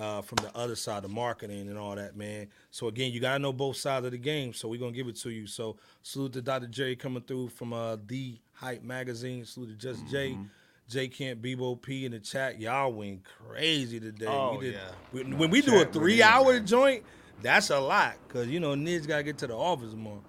uh, 0.00 0.22
from 0.22 0.36
the 0.36 0.50
other 0.56 0.74
side 0.76 1.04
of 1.04 1.10
marketing 1.10 1.68
and 1.68 1.76
all 1.78 1.94
that, 1.94 2.16
man. 2.16 2.48
So 2.70 2.88
again, 2.88 3.12
you 3.12 3.20
gotta 3.20 3.38
know 3.38 3.52
both 3.52 3.76
sides 3.76 4.06
of 4.06 4.12
the 4.12 4.18
game. 4.18 4.52
So 4.54 4.68
we're 4.68 4.80
gonna 4.80 4.92
give 4.92 5.08
it 5.08 5.16
to 5.16 5.30
you. 5.30 5.46
So 5.46 5.76
salute 6.02 6.32
to 6.34 6.42
Dr. 6.42 6.66
J 6.68 6.96
coming 6.96 7.22
through 7.22 7.48
from 7.50 7.72
uh, 7.72 7.96
the 8.06 8.38
Hype 8.54 8.82
Magazine. 8.82 9.44
Salute 9.44 9.68
to 9.68 9.74
Just 9.76 10.06
Jay. 10.08 10.36
J 10.88 11.06
Camp 11.06 11.40
Bebo 11.40 11.80
P 11.80 12.04
in 12.04 12.10
the 12.12 12.18
chat. 12.18 12.58
Y'all 12.60 12.92
went 12.92 13.22
crazy 13.24 14.00
today. 14.00 14.26
Oh, 14.26 14.56
We 14.58 14.64
did- 14.66 14.74
yeah. 14.74 14.80
we- 15.12 15.22
when 15.34 15.50
we 15.50 15.60
do 15.60 15.68
a 15.68 15.70
chat 15.70 15.76
went 15.76 15.86
in, 15.96 16.00
three 16.02 16.22
hour 16.22 16.52
man. 16.54 16.66
joint, 16.66 17.04
that's 17.42 17.70
a 17.70 17.78
lot. 17.78 18.16
Cause 18.28 18.46
you 18.48 18.58
know, 18.58 18.70
niggas 18.74 19.06
gotta 19.06 19.22
get 19.22 19.38
to 19.38 19.46
the 19.46 19.54
office 19.56 19.94
more. 19.94 20.20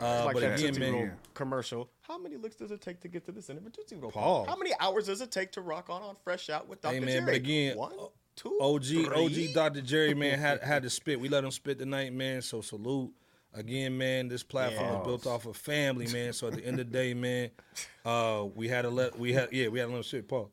Uh, 0.00 0.26
like 0.26 0.34
but 0.34 0.42
again, 0.60 0.78
man, 0.78 1.12
commercial. 1.34 1.88
How 2.02 2.18
many 2.18 2.36
licks 2.36 2.54
does 2.56 2.70
it 2.70 2.82
take 2.82 3.00
to 3.00 3.08
get 3.08 3.24
to 3.24 3.32
the 3.32 3.40
center 3.42 3.60
of 3.60 3.66
a 3.66 3.70
Tootsie 3.70 3.96
Roll? 3.96 4.10
Pause. 4.12 4.46
How 4.48 4.56
many 4.56 4.72
hours 4.78 5.06
does 5.06 5.20
it 5.22 5.32
take 5.32 5.50
to 5.52 5.62
rock 5.62 5.88
on 5.90 6.02
on 6.02 6.14
Fresh 6.22 6.50
Out 6.50 6.68
with 6.68 6.82
Dr. 6.82 6.94
Hey 6.94 7.00
man, 7.00 7.08
Jerry? 7.08 7.24
but 7.24 7.34
again, 7.34 7.76
one, 7.78 7.92
o- 7.98 8.12
two, 8.36 8.58
OG, 8.60 8.84
three? 8.84 9.06
OG, 9.48 9.54
Dr. 9.54 9.80
Jerry, 9.80 10.14
man, 10.14 10.38
had 10.38 10.62
had 10.62 10.82
to 10.84 10.90
spit. 10.90 11.18
We 11.18 11.28
let 11.28 11.42
him 11.44 11.50
spit 11.50 11.78
tonight, 11.78 12.12
man. 12.12 12.42
So 12.42 12.60
salute 12.60 13.12
again, 13.54 13.96
man. 13.98 14.28
This 14.28 14.42
platform 14.42 14.86
Yeah. 14.88 15.00
is 15.00 15.06
built 15.06 15.26
off 15.26 15.46
of 15.46 15.56
family, 15.56 16.06
man. 16.12 16.32
So 16.32 16.48
at 16.48 16.54
the 16.54 16.64
end 16.64 16.78
of 16.80 16.90
the 16.90 16.92
day, 16.92 17.14
man, 17.14 17.50
uh, 18.04 18.44
we 18.54 18.68
had 18.68 18.82
to 18.82 18.90
let 18.90 19.18
we 19.18 19.32
had 19.32 19.52
yeah 19.52 19.68
we 19.68 19.78
had 19.78 19.86
to 19.86 19.90
let 19.92 19.96
him 19.98 20.02
spit, 20.04 20.28
Paul. 20.28 20.50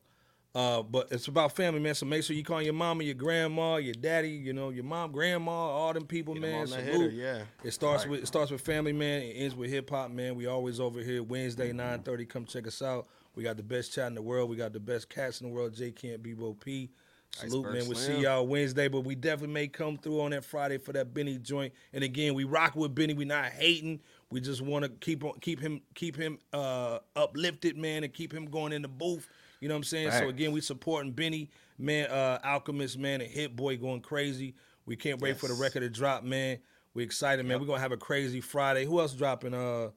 Uh, 0.56 0.82
but 0.84 1.08
it's 1.10 1.26
about 1.26 1.50
family, 1.56 1.80
man. 1.80 1.96
So 1.96 2.06
make 2.06 2.22
sure 2.22 2.36
you 2.36 2.44
call 2.44 2.62
your 2.62 2.74
mama, 2.74 3.02
your 3.02 3.14
grandma, 3.16 3.74
your 3.74 3.94
daddy, 3.94 4.30
you 4.30 4.52
know, 4.52 4.70
your 4.70 4.84
mom, 4.84 5.10
grandma, 5.10 5.50
all 5.50 5.92
them 5.92 6.06
people, 6.06 6.34
Get 6.34 6.42
man. 6.42 6.68
hitter, 6.68 7.08
yeah. 7.08 7.42
It 7.64 7.72
starts 7.72 8.06
with 8.06 8.22
it 8.22 8.26
starts 8.26 8.52
with 8.52 8.60
family, 8.60 8.92
man. 8.92 9.22
It 9.22 9.32
ends 9.32 9.56
with 9.56 9.68
hip 9.68 9.90
hop, 9.90 10.12
man. 10.12 10.36
We 10.36 10.46
always 10.46 10.78
over 10.78 11.00
here 11.00 11.24
Wednesday 11.24 11.68
Mm-hmm. 11.70 11.76
nine 11.78 12.02
thirty. 12.02 12.24
Come 12.24 12.44
check 12.44 12.68
us 12.68 12.80
out. 12.82 13.08
We 13.34 13.42
got 13.42 13.56
the 13.56 13.64
best 13.64 13.92
chat 13.92 14.06
in 14.06 14.14
the 14.14 14.22
world. 14.22 14.48
We 14.48 14.54
got 14.54 14.72
the 14.72 14.78
best 14.78 15.08
cats 15.08 15.40
in 15.40 15.48
the 15.48 15.52
world. 15.52 15.74
J 15.74 15.90
Camp 15.90 16.22
Bebo 16.22 16.58
P. 16.60 16.88
Salute, 17.36 17.66
Iceberg 17.66 17.74
man. 17.74 17.88
We'll 17.88 17.98
see 17.98 18.20
y'all 18.20 18.46
Wednesday, 18.46 18.88
but 18.88 19.00
we 19.00 19.14
definitely 19.14 19.54
may 19.54 19.68
come 19.68 19.96
through 19.96 20.20
on 20.20 20.30
that 20.30 20.44
Friday 20.44 20.78
for 20.78 20.92
that 20.92 21.12
Benny 21.12 21.38
joint. 21.38 21.72
And 21.92 22.04
again, 22.04 22.34
we 22.34 22.44
rock 22.44 22.76
with 22.76 22.94
Benny. 22.94 23.14
We 23.14 23.24
not 23.24 23.46
hating. 23.46 24.00
We 24.30 24.40
just 24.40 24.62
want 24.62 24.84
to 24.84 24.88
keep 24.88 25.24
on 25.24 25.32
keep 25.40 25.60
him 25.60 25.80
keep 25.94 26.16
him 26.16 26.38
uh, 26.52 26.98
uplifted, 27.16 27.76
man, 27.76 28.04
and 28.04 28.12
keep 28.12 28.32
him 28.32 28.46
going 28.46 28.72
in 28.72 28.82
the 28.82 28.88
booth. 28.88 29.28
You 29.60 29.68
know 29.68 29.74
what 29.74 29.78
I'm 29.78 29.84
saying? 29.84 30.10
So 30.12 30.28
again, 30.28 30.52
we 30.52 30.60
supporting 30.60 31.12
Benny, 31.12 31.50
man, 31.78 32.08
uh, 32.10 32.38
Alchemist, 32.44 32.98
man, 32.98 33.20
and 33.20 33.30
Hit 33.30 33.56
Boy 33.56 33.76
going 33.76 34.00
crazy. 34.00 34.54
We 34.86 34.96
can't 34.96 35.20
wait 35.20 35.38
for 35.38 35.48
the 35.48 35.54
record 35.54 35.80
to 35.80 35.88
drop, 35.88 36.22
man. 36.22 36.58
We 36.92 37.02
excited, 37.02 37.44
man. 37.46 37.60
We're 37.60 37.66
gonna 37.66 37.80
have 37.80 37.92
a 37.92 37.96
crazy 37.96 38.40
Friday. 38.40 38.84
Who 38.84 39.00
else 39.00 39.12
dropping? 39.12 39.54
Uh, 39.54 39.90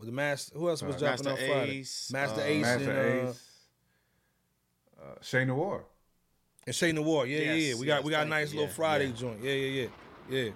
with 0.00 0.08
the 0.08 0.14
master? 0.14 0.58
Who 0.58 0.68
else 0.68 0.82
was 0.82 0.96
dropping 0.96 1.26
Master 1.26 1.30
on 1.30 1.36
Friday? 1.36 1.78
Ace, 1.78 2.10
Master 2.10 2.40
uh, 2.40 2.44
Ace 2.44 2.62
Master 2.62 2.90
and, 2.90 2.98
uh, 2.98 3.30
Ace. 3.30 3.50
Uh, 5.00 5.14
Che 5.22 5.44
Noir. 5.44 5.84
And 6.70 6.76
Che 6.76 6.92
Noir. 6.92 7.26
Yeah, 7.26 7.38
yeah, 7.40 7.52
Yes, 7.54 7.62
yeah. 7.74 7.74
We 7.80 7.86
got 7.86 8.04
we 8.04 8.10
got 8.12 8.26
a 8.26 8.30
nice 8.30 8.52
you. 8.52 8.60
little 8.60 8.68
Yeah, 8.70 8.74
Friday 8.76 9.06
yeah. 9.06 9.12
joint. 9.12 9.42
Yeah, 9.42 9.52
yeah, 9.52 9.88
yeah, 10.30 10.38
yeah. 10.44 10.50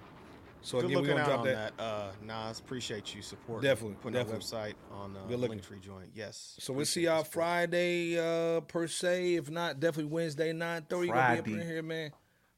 So 0.61 0.77
Good 0.81 0.85
again, 0.85 0.95
we're 0.95 1.01
looking 1.01 1.17
gonna 1.17 1.21
out 1.21 1.27
drop 1.27 1.39
on 1.41 1.45
that. 1.47 1.77
that. 1.77 1.83
Uh, 1.83 2.11
Nas, 2.47 2.59
appreciate 2.59 3.13
you 3.13 3.21
supporting. 3.21 3.69
Definitely, 3.69 3.97
putting 4.01 4.13
definitely. 4.13 4.57
our 4.57 4.65
website 4.67 4.73
on 4.91 5.15
uh, 5.17 5.19
Good 5.27 5.39
looking. 5.39 5.59
Linktree 5.59 5.81
joint. 5.81 6.09
Yes. 6.15 6.55
So 6.59 6.73
we'll 6.73 6.85
see 6.85 7.01
y'all 7.01 7.23
support. 7.25 7.33
Friday 7.33 8.17
uh, 8.17 8.61
per 8.61 8.87
se. 8.87 9.35
If 9.35 9.49
not, 9.51 9.79
definitely 9.79 10.11
Wednesday 10.11 10.53
nine 10.53 10.83
thirty. 10.89 11.07
Gonna 11.09 11.33
be 11.43 11.53
up 11.53 11.59
in 11.61 11.67
here, 11.67 11.83
man. 11.83 12.11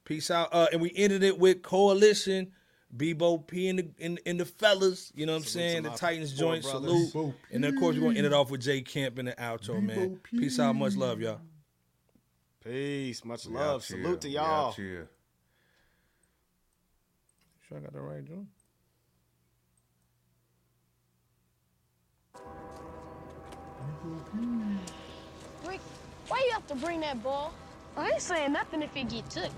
Peace 0.06 0.30
out. 0.32 0.50
Uh, 0.54 0.68
and 0.72 0.82
we 0.82 0.92
ended 0.96 1.22
it 1.24 1.38
with 1.38 1.64
Coalition, 1.64 2.54
Bebo 2.96 3.46
P 3.46 3.68
and 3.68 3.80
the 3.80 3.88
in, 3.98 4.18
in 4.26 4.38
the 4.38 4.46
fellas. 4.46 5.12
You 5.16 5.26
know 5.26 5.34
what 5.34 5.40
I'm 5.40 5.44
Salute 5.46 5.70
saying? 5.72 5.84
The 5.84 5.90
Titans 5.90 6.32
joint. 6.34 6.64
brothers. 6.64 7.12
Salute. 7.12 7.36
And 7.52 7.64
then 7.64 7.74
of 7.74 7.80
course 7.80 7.96
we're 7.98 8.04
gonna 8.04 8.18
end 8.18 8.28
it 8.28 8.32
off 8.34 8.50
with 8.52 8.62
J 8.62 8.82
Camp 8.84 9.20
in 9.20 9.26
the 9.26 9.34
outro, 9.34 9.82
man. 9.84 10.20
Peace 10.24 10.60
out. 10.60 10.76
Much 10.76 10.96
love, 10.96 11.20
y'all. 11.20 11.42
Peace. 12.68 13.24
Much 13.24 13.46
We 13.46 13.54
love. 13.54 13.76
out 13.76 13.86
here. 13.86 14.04
Salute 14.04 14.22
to 14.22 14.30
y'all. 14.30 14.68
out 14.68 14.76
here. 14.76 15.10
Sure, 17.68 17.78
I 17.78 17.82
got 17.82 17.94
the 17.94 18.02
right 18.02 18.26
joint. 18.26 18.48
Rick, 25.66 25.80
why 26.28 26.44
you 26.46 26.52
have 26.54 26.68
to 26.68 26.76
bring 26.76 27.02
that 27.02 27.22
ball? 27.24 27.54
I 27.96 28.10
ain't 28.12 28.22
saying 28.22 28.54
nothing 28.54 28.82
if 28.82 28.96
it 28.96 29.10
get 29.10 29.30
took. 29.30 29.52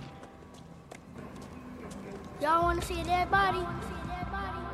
Y'all 2.42 2.64
want 2.64 2.82
to 2.82 2.88
see 2.88 3.02
a 3.02 3.04
dead 3.04 3.30
body? 3.30 3.66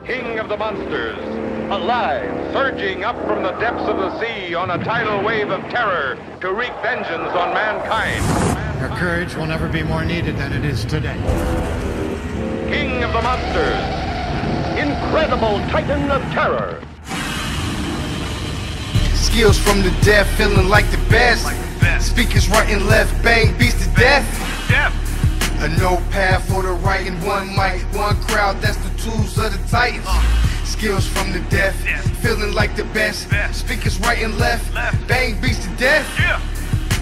King 0.05 0.37
of 0.37 0.49
the 0.49 0.57
monsters, 0.57 1.17
alive, 1.71 2.29
surging 2.53 3.03
up 3.03 3.15
from 3.25 3.41
the 3.41 3.53
depths 3.53 3.89
of 3.89 3.97
the 3.97 4.19
sea 4.19 4.53
on 4.53 4.69
a 4.69 4.83
tidal 4.83 5.23
wave 5.23 5.49
of 5.49 5.61
terror 5.71 6.15
to 6.41 6.53
wreak 6.53 6.71
vengeance 6.83 7.31
on 7.33 7.55
mankind. 7.55 8.23
Your 8.79 8.95
courage 8.99 9.33
will 9.33 9.47
never 9.47 9.67
be 9.67 9.81
more 9.81 10.05
needed 10.05 10.37
than 10.37 10.53
it 10.53 10.63
is 10.63 10.85
today. 10.85 11.15
King 12.69 13.03
of 13.03 13.13
the 13.13 13.21
monsters, 13.23 13.81
incredible 14.77 15.57
titan 15.69 16.11
of 16.11 16.21
terror. 16.33 16.83
Skills 19.15 19.57
from 19.57 19.81
the 19.81 19.89
deaf, 20.03 20.29
feeling 20.37 20.69
like 20.69 20.85
the 20.91 21.03
best. 21.09 21.47
Speakers 21.99 22.47
right 22.47 22.69
and 22.69 22.85
left, 22.85 23.23
bang, 23.23 23.57
beats 23.57 23.83
to 23.87 23.91
death. 23.95 25.04
A 25.59 25.69
notepad 25.79 26.43
for 26.43 26.61
the 26.63 26.73
right 26.73 27.07
and 27.07 27.21
one 27.25 27.47
mic, 27.49 27.81
one 27.93 28.21
crowd, 28.23 28.61
that's 28.61 28.77
the 28.77 28.89
tools 28.97 29.37
of 29.37 29.51
the 29.51 29.69
titans. 29.69 30.05
Skills 30.65 31.03
skills 31.03 31.07
from 31.07 31.31
the 31.31 31.39
death. 31.49 31.75
Feeling 32.19 32.53
like 32.53 32.75
the 32.75 32.83
best. 32.85 33.29
Speakers 33.53 33.99
right 34.01 34.21
and 34.21 34.37
left. 34.37 34.73
Bang 35.07 35.39
beats 35.41 35.63
to 35.65 35.69
death. 35.77 36.07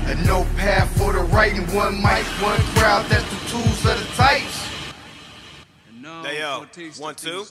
A 0.08 0.16
notepad 0.26 0.90
for 0.90 1.14
the 1.14 1.20
writing, 1.20 1.66
one 1.76 1.96
mic, 1.96 2.26
one 2.42 2.60
crowd. 2.76 3.06
That's 3.08 3.28
the 3.30 3.50
tools 3.50 3.86
of 3.86 4.00
the 4.00 4.16
types. 4.16 4.68
Hey 6.24 6.40
yo, 6.40 6.64
uh, 6.64 6.92
one, 7.00 7.16
two. 7.16 7.46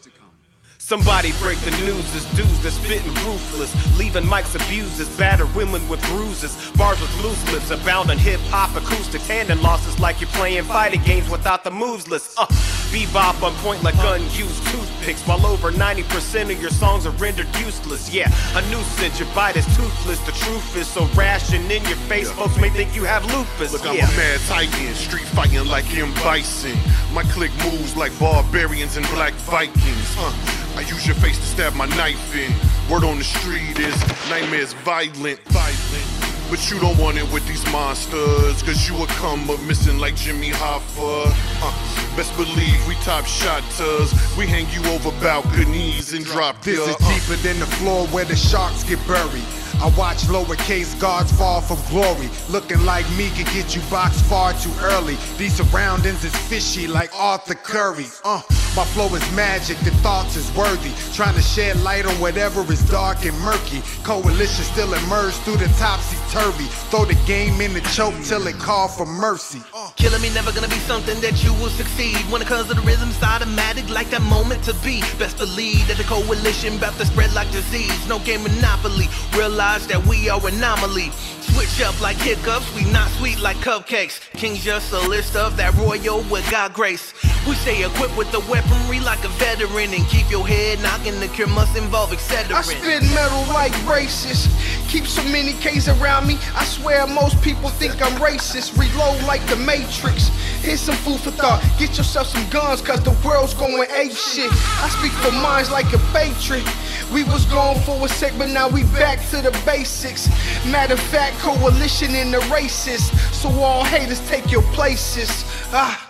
Somebody 0.83 1.31
break 1.39 1.59
the 1.61 1.71
news, 1.87 2.13
this 2.13 2.25
dudes 2.35 2.61
that's 2.61 2.75
spitting 2.75 3.15
ruthless. 3.25 3.73
Leaving 3.97 4.25
mics 4.25 4.57
abuses, 4.57 5.09
battered 5.17 5.55
women 5.55 5.89
with 5.89 6.03
bruises. 6.09 6.57
Bars 6.73 7.01
with 7.01 7.23
loose 7.23 7.53
lips, 7.53 7.71
abound 7.71 8.11
hip 8.11 8.41
hop 8.51 8.75
acoustic 8.77 9.23
tandem 9.23 9.63
losses 9.63 10.01
like 10.01 10.21
you're 10.21 10.29
playing 10.31 10.65
fighting 10.65 11.01
games 11.05 11.31
without 11.31 11.63
the 11.63 11.71
moves 11.71 12.09
list. 12.09 12.37
Uh, 12.37 12.47
bebop 12.91 13.41
on 13.45 13.55
point 13.63 13.81
like 13.85 13.95
unused 13.99 14.67
toothpicks, 14.67 15.23
while 15.23 15.47
over 15.47 15.71
90% 15.71 16.53
of 16.53 16.61
your 16.61 16.71
songs 16.71 17.07
are 17.07 17.13
rendered 17.13 17.47
useless. 17.59 18.13
Yeah, 18.13 18.29
a 18.57 18.61
nuisance, 18.69 19.21
your 19.21 19.29
bite 19.37 19.57
is 19.57 19.65
toothless. 19.77 20.19
The 20.27 20.33
truth 20.33 20.77
is 20.77 20.89
so 20.89 21.07
rash 21.15 21.55
and 21.55 21.71
in 21.71 21.85
your 21.85 21.97
face, 22.11 22.29
folks 22.33 22.59
may 22.59 22.71
think 22.71 22.95
you 22.95 23.05
have 23.05 23.25
lupus. 23.27 23.73
Look, 23.73 23.87
I'm 23.87 23.95
a 23.95 24.17
mad 24.17 24.41
titan, 24.49 24.95
street 24.95 25.27
fighting 25.27 25.65
like 25.69 25.89
M. 25.97 26.13
Bison. 26.25 26.77
My 27.15 27.23
clique 27.23 27.57
moves 27.65 27.97
like 27.97 28.13
barbarians 28.19 28.97
and 28.97 29.07
black 29.11 29.33
Vikings. 29.47 30.17
Uh, 30.19 30.59
I 30.75 30.82
use 30.83 31.07
your 31.07 31.17
face 31.17 31.39
to 31.39 31.45
stab 31.45 31.75
my 31.75 31.87
knife 31.97 32.35
in. 32.35 32.53
Word 32.91 33.05
on 33.05 33.19
the 33.19 33.25
street 33.25 33.79
is 33.79 33.97
nightmares 34.29 34.73
violent, 34.85 35.41
violent. 35.49 36.23
But 36.51 36.71
you 36.71 36.79
don't 36.81 36.99
want 36.99 37.17
it 37.17 37.33
with 37.33 37.47
these 37.49 37.65
monsters, 37.73 38.63
cause 38.63 38.87
you 38.87 38.95
will 38.95 39.07
come 39.07 39.49
up 39.49 39.61
missing 39.63 39.99
like 39.99 40.17
Jimmy 40.17 40.51
Hoffa. 40.51 41.33
Uh, 41.63 42.17
best 42.17 42.37
believe 42.37 42.87
we 42.87 42.95
top 42.97 43.25
shotters. 43.25 44.13
We 44.37 44.47
hang 44.47 44.69
you 44.71 44.87
over 44.91 45.11
balconies 45.23 46.13
and 46.13 46.25
drop 46.25 46.63
This 46.63 46.79
ya, 46.79 46.85
is 46.85 46.97
uh. 47.01 47.09
deeper 47.09 47.43
than 47.43 47.59
the 47.59 47.67
floor 47.67 48.07
where 48.09 48.27
the 48.27 48.37
sharks 48.37 48.85
get 48.85 48.99
buried. 49.09 49.62
I 49.83 49.89
watch 49.99 50.19
lowercase 50.29 50.99
gods 51.01 51.33
fall 51.33 51.61
from 51.61 51.79
glory. 51.91 52.31
Looking 52.49 52.85
like 52.87 53.05
me 53.17 53.31
could 53.31 53.47
get 53.47 53.75
you 53.75 53.83
boxed 53.91 54.25
far 54.27 54.53
too 54.53 54.71
early. 54.81 55.17
These 55.39 55.57
surroundings 55.57 56.23
is 56.23 56.35
fishy 56.47 56.87
like 56.87 57.11
Arthur 57.19 57.57
Curry. 57.57 58.07
Uh, 58.25 58.43
my 58.77 58.85
flow 58.85 59.13
is 59.17 59.33
magic, 59.33 59.77
the 59.81 59.91
thoughts 60.01 60.37
is 60.37 60.49
worthy. 60.57 60.93
Trying 61.15 61.35
to 61.35 61.43
shed 61.43 61.83
light 61.83 62.07
on 62.07 62.15
whatever 62.21 62.63
is 62.73 62.89
dark 62.89 63.25
and 63.25 63.37
murky. 63.41 63.83
Coalition 64.05 64.65
still 64.65 64.95
emerge 64.95 65.35
through 65.43 65.57
the 65.57 65.67
topsy 65.79 66.17
turvy. 66.31 66.67
Throw 66.91 67.05
the 67.05 67.19
game 67.27 67.61
in 67.61 67.75
the 67.75 67.81
choke 67.93 68.15
till 68.23 68.47
it 68.47 68.59
call 68.61 68.87
for 68.87 69.05
mercy. 69.05 69.61
Killing 69.97 70.23
me 70.23 70.33
never 70.33 70.53
gonna 70.53 70.69
be 70.69 70.79
something 70.87 71.21
that 71.23 71.43
you 71.43 71.53
will 71.55 71.71
succeed. 71.71 72.17
When 72.31 72.41
it 72.41 72.47
comes 72.47 72.69
to 72.69 72.75
the 72.75 72.83
rhythm, 72.83 73.09
it's 73.09 73.23
automatic, 73.23 73.91
like 73.91 74.11
that 74.11 74.23
moment 74.23 74.63
to 74.65 74.75
be. 74.75 75.01
Best 75.19 75.39
believe 75.39 75.89
that 75.89 75.97
the 75.97 76.05
coalition 76.05 76.77
about 76.77 76.95
to 76.99 77.07
spread 77.07 77.35
like 77.35 77.51
disease. 77.51 78.07
No 78.07 78.21
game 78.21 78.45
monopoly. 78.45 79.09
Realize 79.37 79.72
that 79.81 80.07
we 80.07 80.29
are 80.29 80.47
anomaly. 80.47 81.11
Switch 81.43 81.83
up 81.83 82.01
like 82.01 82.17
hiccups, 82.19 82.73
we 82.75 82.85
not 82.93 83.11
sweet 83.19 83.41
like 83.41 83.57
cupcakes. 83.57 84.21
King's 84.33 84.63
just 84.63 84.93
a 84.93 85.01
list 85.09 85.35
of 85.35 85.57
that 85.57 85.75
royal 85.75 86.23
with 86.31 86.49
God 86.51 86.73
grace. 86.73 87.13
We 87.49 87.57
stay 87.57 87.85
equipped 87.85 88.17
with 88.17 88.31
the 88.31 88.39
weaponry 88.49 89.01
like 89.01 89.25
a 89.25 89.29
veteran 89.43 89.93
and 89.93 90.07
keep 90.07 90.31
your 90.31 90.47
head 90.47 90.81
knocking. 90.81 91.19
The 91.19 91.27
cure 91.27 91.49
must 91.49 91.77
involve 91.77 92.13
etc. 92.13 92.57
I 92.57 92.63
spit 92.63 93.03
metal 93.11 93.43
like 93.53 93.73
racist. 93.91 94.47
Keep 94.89 95.07
so 95.07 95.23
many 95.25 95.53
K's 95.55 95.89
around 95.89 96.29
me. 96.29 96.39
I 96.55 96.65
swear 96.65 97.07
most 97.09 97.43
people 97.43 97.71
think 97.71 98.01
I'm 98.01 98.17
racist. 98.21 98.79
Reload 98.79 99.21
like 99.25 99.45
the 99.47 99.57
Matrix. 99.57 100.29
Here's 100.63 100.81
some 100.81 100.95
food 100.97 101.19
for 101.19 101.33
thought. 101.33 101.61
Get 101.77 101.99
yourself 101.99 102.29
some 102.29 102.49
guns, 102.51 102.81
cause 102.81 103.03
the 103.03 103.17
world's 103.27 103.55
going 103.55 103.91
ape 103.91 104.13
shit. 104.13 104.51
I 104.79 104.89
speak 104.97 105.11
for 105.13 105.33
minds 105.33 105.73
like 105.73 105.93
a 105.93 105.99
patriot. 106.15 106.69
We 107.13 107.25
was 107.25 107.45
gone 107.47 107.81
for 107.81 108.07
a 108.07 108.09
sec, 108.09 108.33
but 108.39 108.49
now 108.49 108.69
we 108.69 108.85
back 108.85 109.19
to 109.31 109.43
the 109.43 109.51
basics. 109.67 110.29
Matter 110.65 110.95
of 110.95 111.01
fact, 111.01 111.32
coalition 111.41 112.15
in 112.15 112.31
the 112.31 112.41
races. 112.53 113.11
So 113.37 113.49
all 113.51 113.85
haters 113.85 114.21
take 114.29 114.51
your 114.51 114.63
places. 114.75 115.45
Ah. 115.73 116.09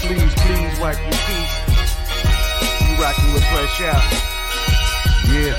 Please, 0.00 0.34
please 0.34 0.80
wipe 0.80 0.98
your 0.98 1.18
feet. 1.26 1.50
You 2.80 3.02
rocking 3.02 3.32
with 3.34 3.44
Fresh 3.52 3.80
Out. 3.82 4.04
Yeah. 5.28 5.54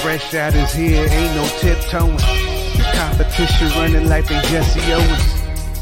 Fresh 0.00 0.34
Out 0.34 0.54
is 0.54 0.72
here, 0.72 1.06
ain't 1.08 1.36
no 1.36 1.46
tiptoeing. 1.58 2.16
The 2.16 2.90
competition 2.94 3.68
running 3.78 4.08
like 4.08 4.26
they 4.26 4.40
Jesse 4.48 4.80
Owens. 4.92 5.40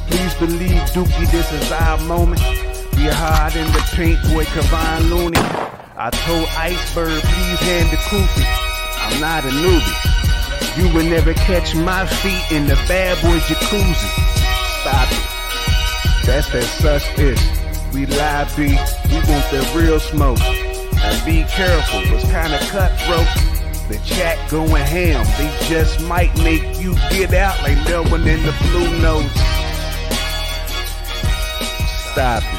Please 0.08 0.34
believe, 0.34 0.80
Dookie, 0.92 1.30
this 1.30 1.52
is 1.52 1.70
our 1.70 1.98
moment. 2.04 2.67
Be 2.98 3.06
hard 3.06 3.54
in 3.54 3.70
the 3.70 3.78
paint, 3.94 4.20
boy, 4.24 4.42
Kevon 4.42 5.08
Looney. 5.08 5.38
I 5.96 6.10
told 6.10 6.48
Iceberg, 6.58 7.22
please 7.22 7.60
hand 7.62 7.90
the 7.94 7.96
koofy. 8.10 8.42
I'm 9.06 9.20
not 9.20 9.44
a 9.44 9.54
newbie. 9.54 10.08
You 10.76 10.92
will 10.92 11.08
never 11.08 11.32
catch 11.32 11.76
my 11.76 12.06
feet 12.06 12.42
in 12.50 12.66
the 12.66 12.74
bad 12.90 13.22
boy 13.22 13.38
jacuzzi. 13.46 14.10
Stop 14.82 15.12
it. 15.12 16.26
That's 16.26 16.50
that 16.50 16.64
such 16.64 17.18
ish. 17.20 17.94
We 17.94 18.06
live 18.06 18.52
B, 18.56 18.66
we 18.66 19.16
want 19.30 19.46
the 19.54 19.62
real 19.76 20.00
smoke. 20.00 20.40
And 20.42 21.24
be 21.24 21.44
careful, 21.44 22.00
it's 22.02 22.24
kinda 22.24 22.58
cutthroat. 22.66 23.30
The 23.86 23.98
chat 24.04 24.38
going 24.50 24.82
ham, 24.82 25.24
they 25.38 25.68
just 25.68 26.00
might 26.02 26.36
make 26.38 26.80
you 26.80 26.96
get 27.10 27.32
out 27.32 27.62
like 27.62 27.78
Melvin 27.88 28.26
in 28.26 28.42
the 28.44 28.52
blue 28.72 28.90
notes. 29.00 29.40
Stop 32.10 32.42
it. 32.42 32.57